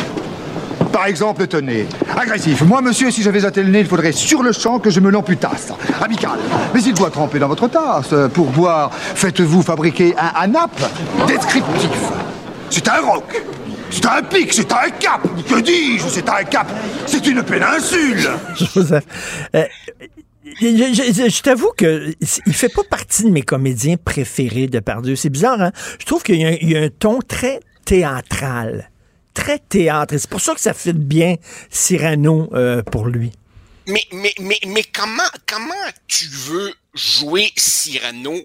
Par 0.92 1.06
exemple, 1.06 1.46
tenez, 1.46 1.86
agressif. 2.16 2.62
Moi, 2.62 2.82
monsieur, 2.82 3.10
si 3.10 3.22
j'avais 3.22 3.44
un 3.44 3.50
tel 3.50 3.70
nez, 3.70 3.80
il 3.80 3.86
faudrait 3.86 4.12
sur 4.12 4.42
le 4.42 4.52
champ 4.52 4.78
que 4.78 4.90
je 4.90 5.00
me 5.00 5.10
l'amputasse. 5.10 5.72
Amical. 6.00 6.38
Mais 6.74 6.82
il 6.82 6.94
doit 6.94 7.10
tremper 7.10 7.38
dans 7.38 7.48
votre 7.48 7.68
tasse. 7.68 8.14
Pour 8.34 8.50
boire, 8.50 8.90
faites-vous 8.92 9.62
fabriquer 9.62 10.14
un 10.16 10.42
anap 10.42 10.70
descriptif. 11.26 11.90
C'est 12.70 12.86
un 12.88 13.00
roc. 13.00 13.42
C'est 13.90 14.06
un 14.06 14.22
pic, 14.22 14.52
c'est 14.52 14.72
un 14.72 14.90
cap. 14.98 15.22
Que 15.48 15.60
dis-je? 15.60 16.08
C'est 16.08 16.28
un 16.28 16.44
cap. 16.44 16.70
C'est 17.06 17.26
une 17.26 17.42
péninsule. 17.42 18.30
Joseph. 18.56 19.04
Euh, 19.54 19.64
je, 20.60 21.42
t'avoue 21.42 21.70
que 21.76 22.14
il 22.46 22.52
fait 22.54 22.68
pas 22.68 22.82
partie 22.88 23.24
de 23.24 23.30
mes 23.30 23.42
comédiens 23.42 23.96
préférés 24.02 24.66
de 24.66 24.80
Pardieu. 24.80 25.16
C'est 25.16 25.30
bizarre, 25.30 25.60
hein? 25.60 25.72
Je 25.98 26.06
trouve 26.06 26.22
qu'il 26.22 26.36
y, 26.36 26.76
a 26.76 26.80
un 26.80 26.88
ton 26.88 27.18
très 27.20 27.60
théâtral. 27.84 28.90
Très 29.34 29.58
théâtre. 29.58 30.14
C'est 30.18 30.28
pour 30.28 30.40
ça 30.40 30.54
que 30.54 30.60
ça 30.60 30.74
fait 30.74 30.92
bien 30.92 31.36
Cyrano 31.70 32.50
euh, 32.54 32.82
pour 32.82 33.06
lui. 33.06 33.32
Mais, 33.86 34.06
mais, 34.12 34.34
mais, 34.38 34.58
mais 34.66 34.84
comment, 34.84 35.28
comment 35.46 35.74
tu 36.06 36.26
veux 36.26 36.74
jouer 36.94 37.50
Cyrano 37.56 38.38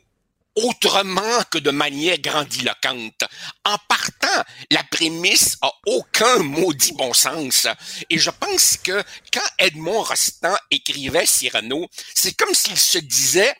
autrement 0.55 1.43
que 1.51 1.59
de 1.59 1.69
manière 1.69 2.17
grandiloquente? 2.19 3.23
En 3.65 3.75
partant, 3.87 4.43
la 4.71 4.83
prémisse 4.83 5.57
a 5.61 5.71
aucun 5.85 6.39
maudit 6.39 6.93
bon 6.93 7.13
sens. 7.13 7.67
Et 8.09 8.17
je 8.17 8.31
pense 8.31 8.77
que 8.77 9.03
quand 9.31 9.47
Edmond 9.59 10.01
Rostand 10.01 10.57
écrivait 10.71 11.25
Cyrano, 11.25 11.87
c'est 12.15 12.35
comme 12.35 12.55
s'il 12.55 12.77
se 12.77 12.97
disait, 12.97 13.53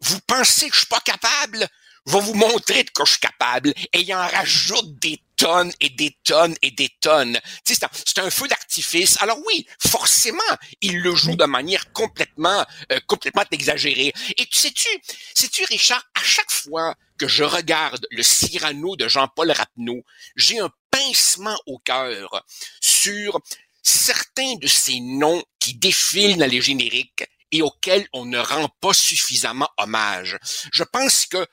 vous 0.00 0.20
pensez 0.26 0.68
que 0.68 0.74
je 0.74 0.80
suis 0.80 0.88
pas 0.88 1.00
capable? 1.00 1.68
va 2.06 2.20
vous 2.20 2.34
montrer 2.34 2.84
de 2.84 2.90
quoi 2.90 3.04
je 3.04 3.12
suis 3.12 3.20
capable 3.20 3.70
et 3.92 4.00
il 4.00 4.14
en 4.14 4.26
rajoute 4.26 4.98
des 5.00 5.20
tonnes 5.36 5.72
et 5.80 5.90
des 5.90 6.16
tonnes 6.24 6.56
et 6.62 6.70
des 6.70 6.90
tonnes. 7.00 7.38
C'est 7.64 8.18
un, 8.18 8.30
feu 8.30 8.48
d'artifice. 8.48 9.16
Alors 9.20 9.38
oui, 9.46 9.66
forcément, 9.78 10.38
il 10.80 10.98
le 11.00 11.14
joue 11.14 11.36
de 11.36 11.44
manière 11.44 11.92
complètement, 11.92 12.64
euh, 12.92 13.00
complètement 13.06 13.44
exagérée. 13.50 14.12
Et 14.36 14.46
tu 14.46 14.58
sais-tu, 14.58 14.88
sais-tu, 15.34 15.64
Richard, 15.64 16.02
à 16.14 16.22
chaque 16.22 16.50
fois 16.50 16.94
que 17.18 17.28
je 17.28 17.44
regarde 17.44 18.06
le 18.10 18.22
Cyrano 18.22 18.96
de 18.96 19.08
Jean-Paul 19.08 19.50
Rapneau, 19.50 20.02
j'ai 20.36 20.58
un 20.58 20.70
pincement 20.90 21.58
au 21.66 21.78
cœur 21.78 22.44
sur 22.80 23.40
certains 23.82 24.56
de 24.56 24.66
ces 24.66 25.00
noms 25.00 25.42
qui 25.60 25.74
défilent 25.74 26.38
dans 26.38 26.50
les 26.50 26.60
génériques 26.60 27.24
et 27.52 27.62
auxquels 27.62 28.06
on 28.12 28.24
ne 28.24 28.38
rend 28.38 28.68
pas 28.80 28.92
suffisamment 28.92 29.68
hommage. 29.78 30.38
Je 30.72 30.82
pense 30.82 31.26
que 31.26 31.46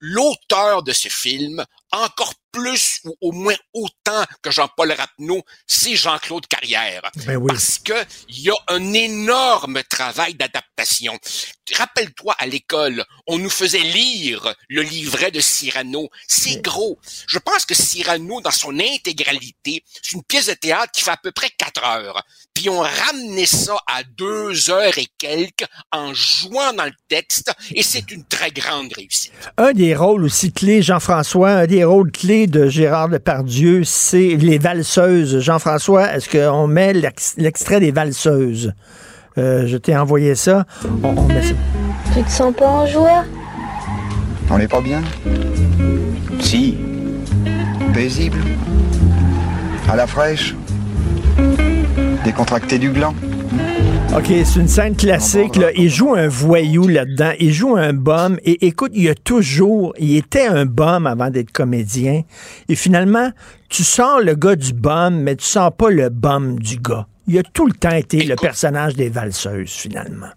l'auteur 0.00 0.82
de 0.82 0.92
ce 0.92 1.08
film, 1.08 1.64
encore 1.92 2.34
plus 2.54 3.00
ou 3.04 3.16
au 3.20 3.32
moins 3.32 3.56
autant 3.72 4.24
que 4.40 4.50
Jean-Paul 4.50 4.92
Rapneau, 4.92 5.42
c'est 5.66 5.96
Jean-Claude 5.96 6.46
Carrière. 6.46 7.02
Ben 7.26 7.36
oui. 7.36 7.48
Parce 7.48 7.78
que 7.78 7.94
il 8.28 8.42
y 8.42 8.50
a 8.50 8.54
un 8.68 8.92
énorme 8.92 9.82
travail 9.90 10.34
d'adaptation. 10.34 11.18
Rappelle-toi 11.74 12.34
à 12.38 12.46
l'école, 12.46 13.04
on 13.26 13.38
nous 13.38 13.50
faisait 13.50 13.78
lire 13.78 14.54
le 14.68 14.82
livret 14.82 15.30
de 15.30 15.40
Cyrano. 15.40 16.10
C'est 16.28 16.62
gros. 16.62 16.98
Je 17.26 17.38
pense 17.38 17.64
que 17.66 17.74
Cyrano, 17.74 18.40
dans 18.40 18.50
son 18.50 18.78
intégralité, 18.78 19.82
c'est 20.02 20.12
une 20.12 20.22
pièce 20.22 20.46
de 20.46 20.54
théâtre 20.54 20.92
qui 20.92 21.02
fait 21.02 21.10
à 21.10 21.16
peu 21.16 21.32
près 21.32 21.50
quatre 21.58 21.84
heures. 21.84 22.22
Puis 22.54 22.68
on 22.68 22.80
ramenait 22.80 23.46
ça 23.46 23.76
à 23.88 24.04
deux 24.04 24.70
heures 24.70 24.96
et 24.98 25.08
quelques 25.18 25.64
en 25.90 26.14
jouant 26.14 26.72
dans 26.72 26.84
le 26.84 26.92
texte, 27.08 27.52
et 27.74 27.82
c'est 27.82 28.10
une 28.12 28.24
très 28.24 28.52
grande 28.52 28.92
réussite. 28.92 29.32
Un 29.56 29.72
des 29.72 29.96
rôles 29.96 30.24
aussi 30.24 30.52
clés, 30.52 30.82
Jean-François, 30.82 31.50
un 31.50 31.66
des 31.66 31.83
rôles 31.84 32.10
clés 32.10 32.46
de 32.46 32.66
Gérard 32.68 33.08
Depardieu, 33.08 33.82
c'est 33.84 34.36
les 34.36 34.58
valseuses. 34.58 35.40
Jean-François, 35.40 36.12
est-ce 36.14 36.28
qu'on 36.28 36.66
met 36.66 36.92
l'extrait 36.92 37.80
des 37.80 37.90
valseuses? 37.90 38.72
Euh, 39.36 39.66
je 39.66 39.76
t'ai 39.76 39.96
envoyé 39.96 40.34
ça. 40.34 40.64
On, 41.02 41.08
on 41.16 41.26
met 41.26 41.42
ça. 41.42 41.54
Tu 42.14 42.22
te 42.22 42.30
sens 42.30 42.54
pas 42.54 42.68
en 42.68 42.86
joueur 42.86 43.24
On 44.50 44.58
n'est 44.58 44.68
pas 44.68 44.80
bien? 44.80 45.02
Si. 46.40 46.76
Paisible? 47.92 48.38
À 49.90 49.96
la 49.96 50.06
fraîche? 50.06 50.54
Décontracté 52.24 52.78
du 52.78 52.90
gland? 52.90 53.14
OK, 54.16 54.26
c'est 54.26 54.60
une 54.60 54.68
scène 54.68 54.94
classique. 54.94 55.56
Là. 55.56 55.72
Il 55.74 55.90
joue 55.90 56.14
un 56.14 56.28
voyou 56.28 56.86
là-dedans. 56.86 57.32
Il 57.40 57.52
joue 57.52 57.74
un 57.74 57.92
bum. 57.92 58.38
Et 58.44 58.64
écoute, 58.64 58.92
il 58.94 59.08
a 59.08 59.14
toujours... 59.16 59.92
Il 59.98 60.16
était 60.16 60.46
un 60.46 60.66
bum 60.66 61.08
avant 61.08 61.30
d'être 61.30 61.50
comédien. 61.50 62.22
Et 62.68 62.76
finalement, 62.76 63.30
tu 63.68 63.82
sens 63.82 64.22
le 64.22 64.36
gars 64.36 64.54
du 64.54 64.72
bum, 64.72 65.20
mais 65.20 65.34
tu 65.34 65.44
sens 65.44 65.72
pas 65.76 65.90
le 65.90 66.10
bum 66.10 66.60
du 66.60 66.76
gars. 66.76 67.08
Il 67.26 67.36
a 67.38 67.42
tout 67.42 67.66
le 67.66 67.72
temps 67.72 67.90
été 67.90 68.24
le 68.24 68.36
personnage 68.36 68.94
des 68.94 69.08
valseuses, 69.08 69.72
finalement. 69.72 70.30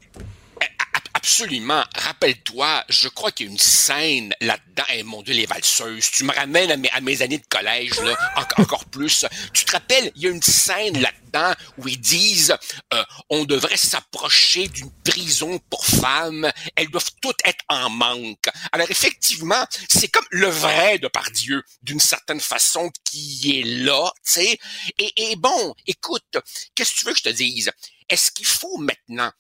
Absolument. 1.17 1.83
Rappelle-toi, 1.95 2.83
je 2.89 3.07
crois 3.09 3.31
qu'il 3.31 3.47
y 3.47 3.49
a 3.49 3.51
une 3.51 3.57
scène 3.57 4.35
là-dedans. 4.39 4.83
Eh, 4.89 5.01
mon 5.01 5.23
Dieu, 5.23 5.33
les 5.33 5.47
valseuses. 5.47 6.11
Tu 6.11 6.23
me 6.23 6.31
ramènes 6.31 6.69
à 6.93 7.01
mes, 7.01 7.21
années 7.23 7.39
de 7.39 7.45
collège, 7.49 7.99
là, 8.01 8.15
en- 8.35 8.61
encore 8.61 8.85
plus. 8.85 9.25
Tu 9.51 9.65
te 9.65 9.71
rappelles, 9.71 10.11
il 10.15 10.21
y 10.21 10.27
a 10.27 10.29
une 10.29 10.43
scène 10.43 11.01
là-dedans 11.01 11.55
où 11.79 11.87
ils 11.87 11.99
disent 11.99 12.55
euh, 12.93 13.03
on 13.31 13.45
devrait 13.45 13.77
s'approcher 13.77 14.67
d'une 14.67 14.91
prison 15.03 15.57
pour 15.71 15.87
femmes. 15.87 16.51
Elles 16.75 16.91
doivent 16.91 17.09
toutes 17.19 17.39
être 17.45 17.65
en 17.67 17.89
manque. 17.89 18.45
Alors 18.71 18.91
effectivement, 18.91 19.65
c'est 19.89 20.09
comme 20.09 20.27
le 20.29 20.47
vrai 20.49 20.99
de 20.99 21.07
Pardieu, 21.07 21.63
d'une 21.81 21.99
certaine 21.99 22.41
façon, 22.41 22.91
qui 23.05 23.59
est 23.59 23.63
là, 23.63 24.11
tu 24.23 24.33
sais. 24.33 24.59
Et, 24.99 25.31
et 25.31 25.35
bon, 25.35 25.73
écoute, 25.87 26.37
qu'est-ce 26.75 26.93
que 26.93 26.99
tu 26.99 27.05
veux 27.07 27.13
que 27.13 27.19
je 27.19 27.23
te 27.23 27.29
dise? 27.29 27.71
Est-ce 28.07 28.31
qu'il 28.31 28.45
faut 28.45 28.77
maintenant 28.77 29.31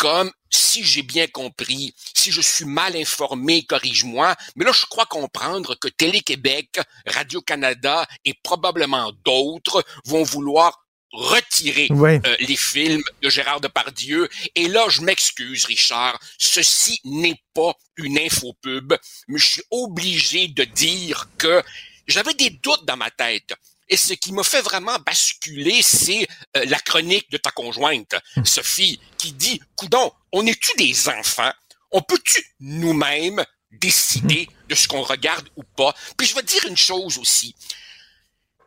comme 0.00 0.32
si 0.48 0.82
j'ai 0.82 1.02
bien 1.02 1.26
compris, 1.26 1.94
si 2.14 2.32
je 2.32 2.40
suis 2.40 2.64
mal 2.64 2.96
informé, 2.96 3.64
corrige-moi, 3.64 4.34
mais 4.56 4.64
là, 4.64 4.72
je 4.72 4.86
crois 4.86 5.04
comprendre 5.04 5.74
que 5.74 5.88
Télé-Québec, 5.88 6.80
Radio-Canada 7.06 8.06
et 8.24 8.32
probablement 8.42 9.12
d'autres 9.26 9.84
vont 10.06 10.22
vouloir 10.22 10.86
retirer 11.12 11.88
Ouais. 11.90 12.18
euh, 12.24 12.34
les 12.40 12.56
films 12.56 13.02
de 13.20 13.28
Gérard 13.28 13.60
Depardieu. 13.60 14.26
Et 14.54 14.68
là, 14.68 14.86
je 14.88 15.02
m'excuse, 15.02 15.66
Richard, 15.66 16.18
ceci 16.38 16.98
n'est 17.04 17.42
pas 17.52 17.74
une 17.98 18.18
infopub, 18.18 18.94
mais 19.28 19.38
je 19.38 19.46
suis 19.46 19.62
obligé 19.70 20.48
de 20.48 20.64
dire 20.64 21.28
que 21.36 21.62
j'avais 22.06 22.32
des 22.34 22.50
doutes 22.50 22.86
dans 22.86 22.96
ma 22.96 23.10
tête. 23.10 23.52
Et 23.90 23.96
ce 23.96 24.14
qui 24.14 24.32
m'a 24.32 24.44
fait 24.44 24.62
vraiment 24.62 24.96
basculer, 25.00 25.82
c'est 25.82 26.26
euh, 26.56 26.64
la 26.66 26.78
chronique 26.78 27.28
de 27.30 27.36
ta 27.36 27.50
conjointe, 27.50 28.14
Sophie, 28.44 29.00
qui 29.18 29.32
dit, 29.32 29.60
coudon, 29.74 30.12
on 30.32 30.46
est-tu 30.46 30.70
des 30.76 31.08
enfants? 31.08 31.52
On 31.90 32.00
peut-tu 32.00 32.40
nous-mêmes 32.60 33.44
décider 33.72 34.48
de 34.68 34.74
ce 34.76 34.86
qu'on 34.86 35.02
regarde 35.02 35.48
ou 35.56 35.64
pas? 35.64 35.92
Puis 36.16 36.28
je 36.28 36.36
vais 36.36 36.42
te 36.42 36.46
dire 36.46 36.66
une 36.66 36.76
chose 36.76 37.18
aussi. 37.18 37.56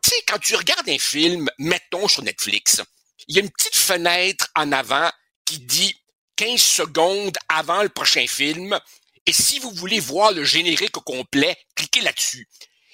Tu 0.02 0.10
sais, 0.10 0.22
quand 0.28 0.38
tu 0.38 0.54
regardes 0.56 0.88
un 0.90 0.98
film, 0.98 1.48
mettons 1.58 2.06
sur 2.06 2.22
Netflix, 2.22 2.82
il 3.26 3.36
y 3.36 3.38
a 3.38 3.42
une 3.42 3.50
petite 3.50 3.76
fenêtre 3.76 4.50
en 4.54 4.70
avant 4.72 5.10
qui 5.46 5.58
dit 5.58 5.94
15 6.36 6.60
secondes 6.60 7.38
avant 7.48 7.82
le 7.82 7.88
prochain 7.88 8.26
film. 8.26 8.78
Et 9.24 9.32
si 9.32 9.58
vous 9.58 9.70
voulez 9.70 10.00
voir 10.00 10.32
le 10.32 10.44
générique 10.44 10.98
au 10.98 11.00
complet, 11.00 11.56
cliquez 11.74 12.02
là-dessus. 12.02 12.46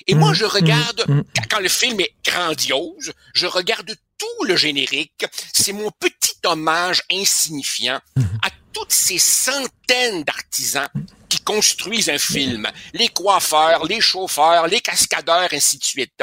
Et 0.07 0.15
moi, 0.15 0.33
je 0.35 0.45
regarde, 0.45 1.05
quand- 1.07 1.49
quand 1.51 1.61
le 1.61 1.69
film 1.69 2.01
est 2.01 2.15
grandiose, 2.25 3.13
je 3.35 3.47
regarde 3.47 3.95
tout 4.19 4.45
le 4.45 4.57
générique. 4.57 5.25
C'est 5.53 5.73
mon 5.73 5.91
petit 5.99 6.35
hommage 6.45 7.03
insignifiant 7.13 8.01
à 8.43 8.51
toutes 8.73 8.93
ces 8.93 9.19
centaines 9.19 10.23
d'artisans 10.25 10.89
qui 11.29 11.41
construisent 11.41 12.09
un 12.11 12.19
film. 12.19 12.69
Les 12.93 13.09
coiffeurs, 13.09 13.85
les 13.87 14.01
chauffeurs, 14.01 14.67
les 14.67 14.81
cascadeurs, 14.81 15.49
ainsi 15.53 15.79
de 15.79 15.85
suite. 15.85 16.23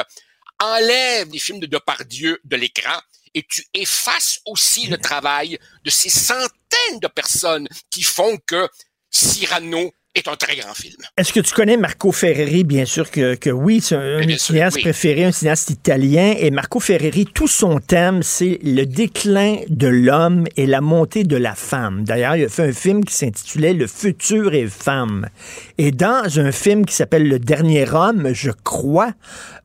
Enlève 0.60 1.28
les 1.30 1.38
films 1.38 1.60
de 1.60 1.66
Depardieu 1.66 2.40
de 2.44 2.56
l'écran 2.56 2.98
et 3.34 3.44
tu 3.48 3.64
effaces 3.74 4.40
aussi 4.46 4.86
le 4.86 4.98
travail 4.98 5.58
de 5.84 5.90
ces 5.90 6.10
centaines 6.10 6.98
de 7.00 7.06
personnes 7.08 7.68
qui 7.90 8.02
font 8.02 8.36
que 8.46 8.68
Cyrano 9.10 9.92
est 10.14 10.26
un 10.26 10.34
très 10.36 10.56
grand 10.56 10.74
film. 10.74 10.96
Est-ce 11.16 11.32
que 11.32 11.38
tu 11.40 11.52
connais 11.54 11.76
Marco 11.76 12.10
Ferreri? 12.10 12.64
Bien 12.64 12.84
sûr 12.86 13.08
que, 13.10 13.34
que 13.36 13.50
oui, 13.50 13.80
c'est 13.80 13.94
un, 13.94 14.22
sûr, 14.26 14.38
cinéaste 14.40 14.76
oui. 14.76 14.82
préféré, 14.82 15.24
un 15.24 15.32
cinéaste 15.32 15.70
italien. 15.70 16.34
Et 16.38 16.50
Marco 16.50 16.80
Ferreri, 16.80 17.24
tout 17.26 17.46
son 17.46 17.78
thème, 17.78 18.22
c'est 18.24 18.58
le 18.64 18.84
déclin 18.84 19.58
de 19.68 19.86
l'homme 19.86 20.46
et 20.56 20.66
la 20.66 20.80
montée 20.80 21.22
de 21.22 21.36
la 21.36 21.54
femme. 21.54 22.02
D'ailleurs, 22.04 22.34
il 22.36 22.44
a 22.44 22.48
fait 22.48 22.64
un 22.68 22.72
film 22.72 23.04
qui 23.04 23.14
s'intitulait 23.14 23.74
Le 23.74 23.86
futur 23.86 24.54
est 24.54 24.66
femme. 24.66 25.28
Et 25.76 25.92
dans 25.92 26.40
un 26.40 26.50
film 26.50 26.84
qui 26.84 26.94
s'appelle 26.96 27.28
Le 27.28 27.38
dernier 27.38 27.88
homme, 27.88 28.30
je 28.32 28.50
crois, 28.50 29.12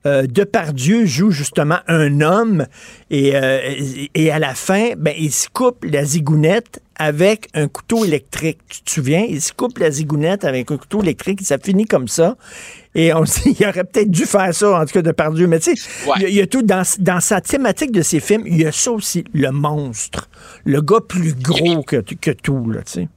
euh, 0.05 0.27
Depardieu 0.27 1.05
joue 1.05 1.31
justement 1.31 1.79
un 1.87 2.21
homme 2.21 2.67
et, 3.09 3.35
euh, 3.35 3.59
et- 3.65 4.11
et 4.13 4.31
à 4.31 4.37
la 4.37 4.53
fin, 4.53 4.91
ben, 4.97 5.15
il 5.17 5.31
se 5.31 5.47
coupe 5.49 5.83
la 5.85 6.03
zigounette 6.03 6.81
avec 6.95 7.47
un 7.53 7.67
couteau 7.67 8.05
électrique. 8.05 8.59
Tu 8.69 8.81
te 8.81 8.91
souviens? 8.91 9.25
Il 9.27 9.41
se 9.41 9.51
coupe 9.53 9.77
la 9.79 9.91
zigounette 9.91 10.43
avec 10.45 10.71
un 10.71 10.77
couteau 10.77 11.01
électrique 11.01 11.41
et 11.41 11.45
ça 11.45 11.57
finit 11.57 11.85
comme 11.85 12.07
ça. 12.07 12.35
Et 12.95 13.13
on 13.13 13.21
dit, 13.23 13.55
il 13.59 13.65
aurait 13.67 13.83
peut-être 13.83 14.11
dû 14.11 14.25
faire 14.25 14.53
ça, 14.53 14.79
en 14.79 14.85
tout 14.85 14.93
cas, 14.93 15.01
de 15.01 15.35
Dieu. 15.35 15.47
Mais 15.47 15.59
tu 15.59 15.75
sais, 15.75 15.89
il 16.17 16.21
y 16.21 16.25
a- 16.25 16.29
il 16.29 16.35
y, 16.35 16.41
a 16.41 16.47
tout 16.47 16.61
dans, 16.61 16.83
dans 16.99 17.19
sa 17.19 17.41
thématique 17.41 17.91
de 17.91 18.01
ses 18.01 18.19
films, 18.19 18.43
il 18.45 18.59
y 18.61 18.65
a 18.65 18.71
ça 18.71 18.91
aussi, 18.91 19.23
le 19.33 19.51
monstre. 19.51 20.29
Le 20.65 20.81
gars 20.81 21.01
plus 21.07 21.33
gros 21.35 21.83
que, 21.83 21.97
que 21.97 22.31
tout, 22.31 22.69
là, 22.69 22.81
tu 22.83 22.91
sais. 22.93 23.07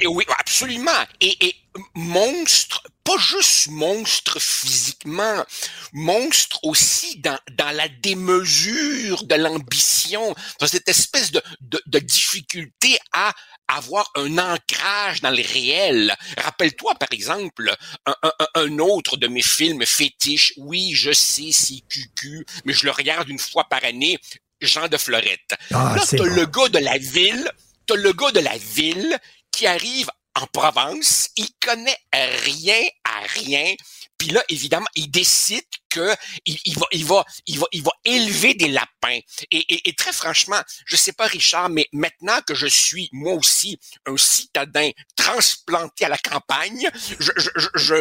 Et 0.00 0.06
oui, 0.06 0.24
absolument. 0.38 0.90
Et, 1.20 1.34
et 1.46 1.54
monstre, 1.94 2.82
pas 3.08 3.18
juste 3.18 3.68
monstre 3.68 4.38
physiquement, 4.40 5.44
monstre 5.92 6.58
aussi 6.62 7.18
dans, 7.20 7.38
dans 7.52 7.70
la 7.74 7.88
démesure 7.88 9.24
de 9.24 9.34
l'ambition, 9.34 10.34
dans 10.60 10.66
cette 10.66 10.88
espèce 10.88 11.30
de, 11.30 11.42
de, 11.60 11.80
de 11.86 11.98
difficulté 11.98 12.98
à 13.12 13.32
avoir 13.68 14.10
un 14.14 14.38
ancrage 14.38 15.20
dans 15.20 15.30
le 15.30 15.42
réel. 15.42 16.16
Rappelle-toi, 16.38 16.94
par 16.96 17.08
exemple, 17.12 17.74
un, 18.06 18.14
un- 18.22 18.46
un 18.54 18.78
autre 18.78 19.16
de 19.16 19.26
mes 19.26 19.42
films 19.42 19.84
fétiches. 19.84 20.52
Oui, 20.56 20.92
je 20.94 21.12
sais, 21.12 21.50
c'est 21.52 21.80
QQ, 21.88 22.46
mais 22.64 22.72
je 22.72 22.84
le 22.86 22.92
regarde 22.92 23.28
une 23.28 23.38
fois 23.38 23.64
par 23.64 23.84
année. 23.84 24.18
Jean 24.60 24.88
de 24.88 24.96
Florette. 24.96 25.54
Ah, 25.72 25.94
Là, 25.96 26.02
t'as 26.08 26.16
bon. 26.16 26.24
le 26.24 26.44
gars 26.46 26.68
de 26.68 26.78
la 26.78 26.98
ville, 26.98 27.48
t'as 27.86 27.94
le 27.94 28.12
gars 28.12 28.32
de 28.32 28.40
la 28.40 28.56
ville 28.58 29.16
qui 29.52 29.66
arrive 29.68 30.08
en 30.40 30.46
Provence, 30.46 31.30
il 31.36 31.48
connaît 31.60 31.98
rien 32.12 32.82
à 33.04 33.26
rien. 33.34 33.74
Puis 34.16 34.28
là, 34.28 34.42
évidemment, 34.48 34.86
il 34.94 35.10
décide 35.10 35.64
que 35.98 36.16
il, 36.46 36.78
va, 36.78 36.86
il 36.92 37.04
va, 37.04 37.24
il 37.46 37.58
va, 37.58 37.66
il 37.72 37.82
va 37.82 37.90
élever 38.04 38.54
des 38.54 38.68
lapins. 38.68 39.18
Et, 39.50 39.88
et, 39.88 39.92
très 39.94 40.12
franchement, 40.12 40.60
je 40.86 40.96
sais 40.96 41.12
pas, 41.12 41.26
Richard, 41.26 41.70
mais 41.70 41.86
maintenant 41.92 42.40
que 42.46 42.54
je 42.54 42.66
suis 42.66 43.08
moi 43.12 43.34
aussi 43.34 43.78
un 44.06 44.16
citadin 44.16 44.90
transplanté 45.16 46.04
à 46.04 46.08
la 46.08 46.18
campagne, 46.18 46.88
je, 47.18 47.30
je, 47.74 47.94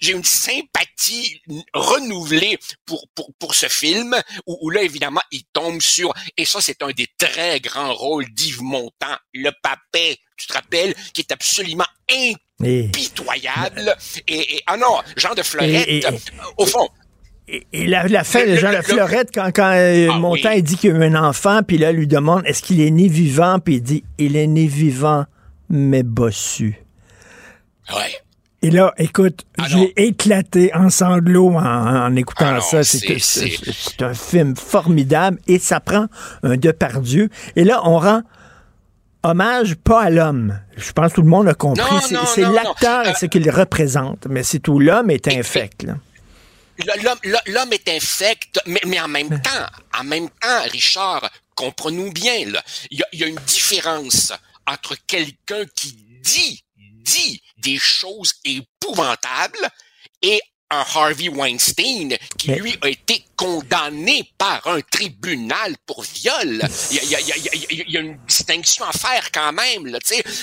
j'ai 0.00 0.12
une 0.12 0.24
sympathie 0.24 1.40
renouvelée 1.72 2.58
pour 2.86 3.08
pour 3.14 3.32
pour 3.38 3.54
ce 3.54 3.68
film 3.68 4.16
où, 4.46 4.70
là 4.70 4.82
évidemment 4.82 5.22
il 5.30 5.44
tombe 5.52 5.80
sur 5.80 6.12
et 6.36 6.44
ça 6.44 6.60
c'est 6.60 6.82
un 6.82 6.90
des 6.90 7.08
très 7.18 7.60
grands 7.60 7.94
rôles 7.94 8.32
d'Yves 8.32 8.62
Montand, 8.62 9.16
le 9.32 9.50
papet 9.62 10.18
tu 10.36 10.46
te 10.46 10.52
rappelles, 10.52 10.94
qui 11.12 11.20
est 11.20 11.32
absolument 11.32 11.86
impitoyable. 12.60 13.96
Et, 14.26 14.62
ah 14.66 14.76
non, 14.76 15.00
Jean 15.16 15.34
de 15.34 15.42
Fleurette, 15.42 16.06
au 16.56 16.66
fond, 16.66 16.88
et, 17.46 17.86
la, 17.86 18.08
la 18.08 18.24
fin 18.24 18.46
de 18.46 18.56
Jean 18.56 18.70
La 18.70 18.82
Fleurette, 18.82 19.28
quand, 19.34 19.50
quand 19.54 19.72
euh, 19.74 20.08
ah 20.10 20.60
dit 20.60 20.76
qu'il 20.76 20.90
y 20.90 20.92
a 20.94 20.96
eu 20.96 21.04
un 21.04 21.14
enfant, 21.14 21.60
puis 21.66 21.76
là, 21.76 21.92
lui 21.92 22.06
demande 22.06 22.42
est-ce 22.46 22.62
qu'il 22.62 22.80
est 22.80 22.90
né 22.90 23.08
vivant, 23.08 23.58
puis 23.58 23.76
il 23.76 23.82
dit 23.82 24.04
il 24.18 24.36
est 24.36 24.46
né 24.46 24.66
vivant, 24.66 25.26
mais 25.68 26.02
bossu. 26.02 26.80
Ouais. 27.90 28.12
Et 28.62 28.70
là, 28.70 28.94
écoute, 28.96 29.44
ah 29.58 29.64
j'ai 29.68 29.92
éclaté 30.02 30.74
en 30.74 30.88
sanglots 30.88 31.52
en, 31.54 32.16
écoutant 32.16 32.54
ah 32.56 32.60
ça. 32.62 32.82
C'est 32.82 34.00
un 34.00 34.14
film 34.14 34.56
formidable 34.56 35.38
et 35.46 35.58
ça 35.58 35.80
prend 35.80 36.06
un 36.42 36.56
Depardieu. 36.56 37.28
Et 37.56 37.64
là, 37.64 37.82
on 37.84 37.98
rend 37.98 38.22
hommage 39.22 39.74
pas 39.74 40.04
à 40.04 40.08
l'homme. 40.08 40.58
Je 40.78 40.92
pense 40.92 41.10
que 41.10 41.16
tout 41.16 41.22
le 41.22 41.28
monde 41.28 41.46
a 41.46 41.52
compris. 41.52 41.84
C'est 42.00 42.40
l'acteur 42.40 43.04
et 43.04 43.10
euh, 43.10 43.14
ce 43.14 43.26
qu'il 43.26 43.50
représente. 43.50 44.28
Mais 44.30 44.42
c'est 44.42 44.60
tout. 44.60 44.78
L'homme 44.78 45.10
est 45.10 45.28
infect. 45.28 45.86
L'homme 47.46 47.72
est 47.72 47.88
infect, 47.88 48.60
mais, 48.66 48.80
mais, 48.86 49.00
en 49.00 49.08
même 49.08 49.40
temps, 49.40 49.66
en 49.98 50.04
même 50.04 50.28
temps, 50.28 50.62
Richard, 50.70 51.30
comprenons 51.54 52.10
bien, 52.10 52.34
il 52.34 52.60
y, 52.90 53.16
y 53.16 53.24
a 53.24 53.26
une 53.26 53.40
différence 53.46 54.32
entre 54.66 54.96
quelqu'un 55.06 55.64
qui 55.76 55.92
dit, 56.22 56.64
dit 56.76 57.42
des 57.58 57.78
choses 57.78 58.34
épouvantables 58.44 59.68
et 60.22 60.40
un 60.70 60.84
Harvey 60.94 61.28
Weinstein 61.28 62.16
qui, 62.38 62.48
lui, 62.52 62.76
a 62.82 62.88
été 62.88 63.24
condamné 63.36 64.30
par 64.38 64.66
un 64.66 64.80
tribunal 64.80 65.76
pour 65.86 66.02
viol. 66.02 66.62
Il 66.90 66.96
y 66.96 67.14
a, 67.14 67.20
y, 67.20 67.32
a, 67.32 67.36
y 67.36 67.96
a, 67.96 68.00
une 68.00 68.18
distinction 68.26 68.84
à 68.84 68.92
faire 68.92 69.30
quand 69.30 69.52
même. 69.52 69.86
Là, 69.86 69.98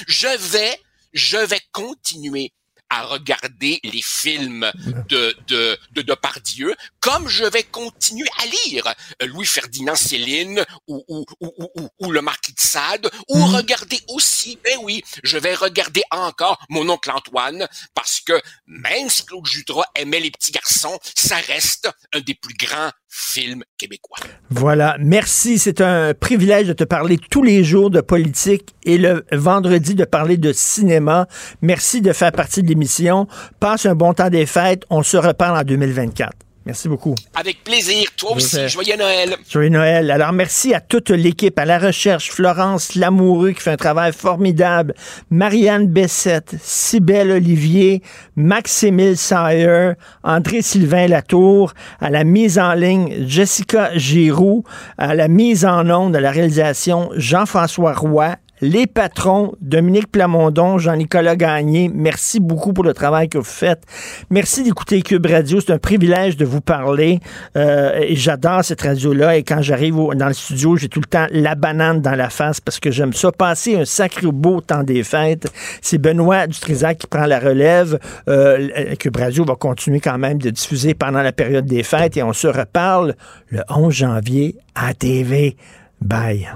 je 0.08 0.28
vais, 0.52 0.80
je 1.14 1.38
vais 1.38 1.62
continuer 1.72 2.54
à 2.92 3.04
regarder 3.04 3.80
les 3.84 4.02
films 4.04 4.70
de, 5.08 5.34
de, 5.48 5.80
de 5.92 6.02
Depardieu, 6.02 6.76
comme 7.00 7.30
je 7.30 7.46
vais 7.46 7.64
continuer 7.64 8.28
à 8.38 8.46
lire 8.46 8.94
Louis-Ferdinand 9.22 9.96
Céline 9.96 10.66
ou, 10.88 11.02
ou, 11.08 11.26
ou, 11.40 11.90
ou, 12.00 12.12
le 12.12 12.22
Marquis 12.22 12.52
de 12.52 12.60
Sade, 12.60 13.10
ou 13.30 13.38
mhm. 13.38 13.56
regarder 13.56 14.00
aussi, 14.10 14.60
ben 14.62 14.78
oui, 14.84 15.02
je 15.24 15.38
vais 15.38 15.56
regarder 15.56 16.04
encore 16.12 16.60
Mon 16.70 16.90
oncle 16.90 17.12
Antoine, 17.12 17.66
parce 17.96 18.20
que 18.20 18.40
même 18.68 19.10
si 19.10 19.26
Claude 19.26 19.46
Jutras 19.46 19.86
aimait 19.96 20.20
les 20.20 20.32
petits 20.32 20.52
garçons, 20.52 21.00
ça 21.16 21.38
reste 21.38 21.90
un 22.14 22.20
des 22.20 22.36
plus 22.36 22.56
grands 22.56 22.92
films 23.12 23.64
québécois. 23.78 24.18
Voilà, 24.50 24.96
merci. 25.00 25.60
C'est 25.60 25.82
un 25.82 26.14
privilège 26.14 26.68
de 26.68 26.74
te 26.74 26.86
parler 26.86 27.18
tous 27.18 27.44
les 27.44 27.64
jours 27.64 27.90
de 27.90 28.00
politique 28.00 28.74
et 28.84 28.98
le 28.98 29.26
vendredi 29.34 29.96
de 29.96 30.06
parler 30.06 30.38
de 30.38 30.54
cinéma. 30.54 31.28
Merci 31.62 32.02
de 32.02 32.14
faire 32.14 32.32
partie 32.32 32.64
de 32.64 32.70
l'émission. 32.70 33.28
Passe 33.60 33.86
un 33.86 33.96
bon 33.96 34.14
temps 34.14 34.30
des 34.30 34.46
fêtes. 34.46 34.84
On 34.90 35.04
se 35.04 35.18
reparle 35.18 35.58
en 35.58 35.64
2024. 35.64 36.32
Merci 36.66 36.88
beaucoup. 36.88 37.16
Avec 37.34 37.64
plaisir. 37.64 38.06
Toi 38.18 38.34
aussi. 38.34 38.68
Joyeux 38.68 38.96
Noël. 38.96 39.36
Joyeux 39.50 39.70
Noël. 39.70 40.12
Alors, 40.12 40.32
merci 40.32 40.76
à 40.76 40.80
toute 40.80 41.10
l'équipe, 41.10 41.58
à 41.58 41.66
la 41.66 41.80
recherche, 41.80 42.30
Florence 42.30 42.94
Lamoureux 42.94 43.52
qui 43.54 43.62
fait 43.62 43.72
un 43.72 43.78
travail 43.78 44.14
formidable, 44.14 44.94
Marianne 45.32 45.88
Bessette, 45.88 46.56
Cybelle 46.62 47.32
Olivier, 47.32 48.04
Maximile 48.36 49.18
Sayer, 49.18 49.94
André-Sylvain 50.24 51.08
Latour, 51.08 51.74
à 52.00 52.12
la 52.12 52.24
mise 52.24 52.60
en 52.60 52.74
ligne, 52.74 53.26
Jessica 53.28 53.98
Giroux, 53.98 54.64
à 55.00 55.16
la 55.16 55.28
mise 55.28 55.66
en 55.66 55.90
onde, 55.90 56.16
à 56.16 56.20
la 56.20 56.32
réalisation, 56.32 57.10
Jean-François 57.16 57.94
Roy, 57.94 58.36
les 58.62 58.86
patrons, 58.86 59.54
Dominique 59.60 60.12
Plamondon, 60.12 60.78
Jean-Nicolas 60.78 61.36
Gagné, 61.36 61.90
merci 61.94 62.40
beaucoup 62.40 62.74
pour 62.74 62.84
le 62.84 62.94
travail 62.94 63.28
que 63.28 63.40
vous 63.40 63.44
faites. 63.44 63.84
Merci 64.30 64.64
d'écouter 64.64 65.02
Cube 65.02 65.26
Radio. 65.26 65.60
C'est 65.60 65.74
un 65.74 65.80
privilège 65.80 66.38
de 66.38 66.46
vous 66.46 66.62
parler. 66.62 67.20
Euh, 67.58 68.00
et 68.00 68.16
j'adore 68.16 68.64
cette 68.64 68.82
radio-là. 68.82 69.38
Et 69.38 69.44
quand 69.44 69.62
j'arrive 69.62 69.96
dans 70.16 70.28
le 70.28 70.34
studio, 70.34 70.78
j'ai 70.78 70.90
tout 70.90 71.00
le 71.00 71.08
temps 71.08 71.26
la 71.32 71.56
banane 71.56 72.02
dans 72.02 72.16
la 72.16 72.30
face 72.30 72.62
parce 72.62 72.80
que 72.80 72.92
j'aime 72.92 73.14
ça. 73.14 73.32
Passer 73.32 73.78
un 73.78 73.86
sacré 73.86 74.28
beau 74.32 74.62
temps 74.62 74.84
des 74.84 75.04
fêtes. 75.04 75.52
C'est 75.82 75.98
Benoît 75.98 76.46
Dutrisac 76.46 77.00
qui 77.00 77.08
prend 77.08 77.26
la 77.26 77.40
relève. 77.40 78.00
Euh, 78.30 78.96
Cube 79.00 79.18
Radio 79.18 79.44
va 79.44 79.56
continuer 79.56 80.00
quand 80.00 80.20
même 80.20 80.38
de 80.38 80.52
diffuser 80.52 80.94
pendant 80.94 81.24
la 81.24 81.32
période 81.32 81.66
des 81.66 81.82
fêtes 81.82 82.16
et 82.18 82.24
on 82.24 82.34
se 82.34 82.48
reparle 82.48 83.16
le 83.50 83.62
11 83.70 83.92
janvier 83.92 84.56
à 84.76 84.94
TV. 84.94 85.58
Bye. 86.00 86.48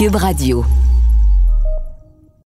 Cube 0.00 0.16
Radio. 0.16 0.64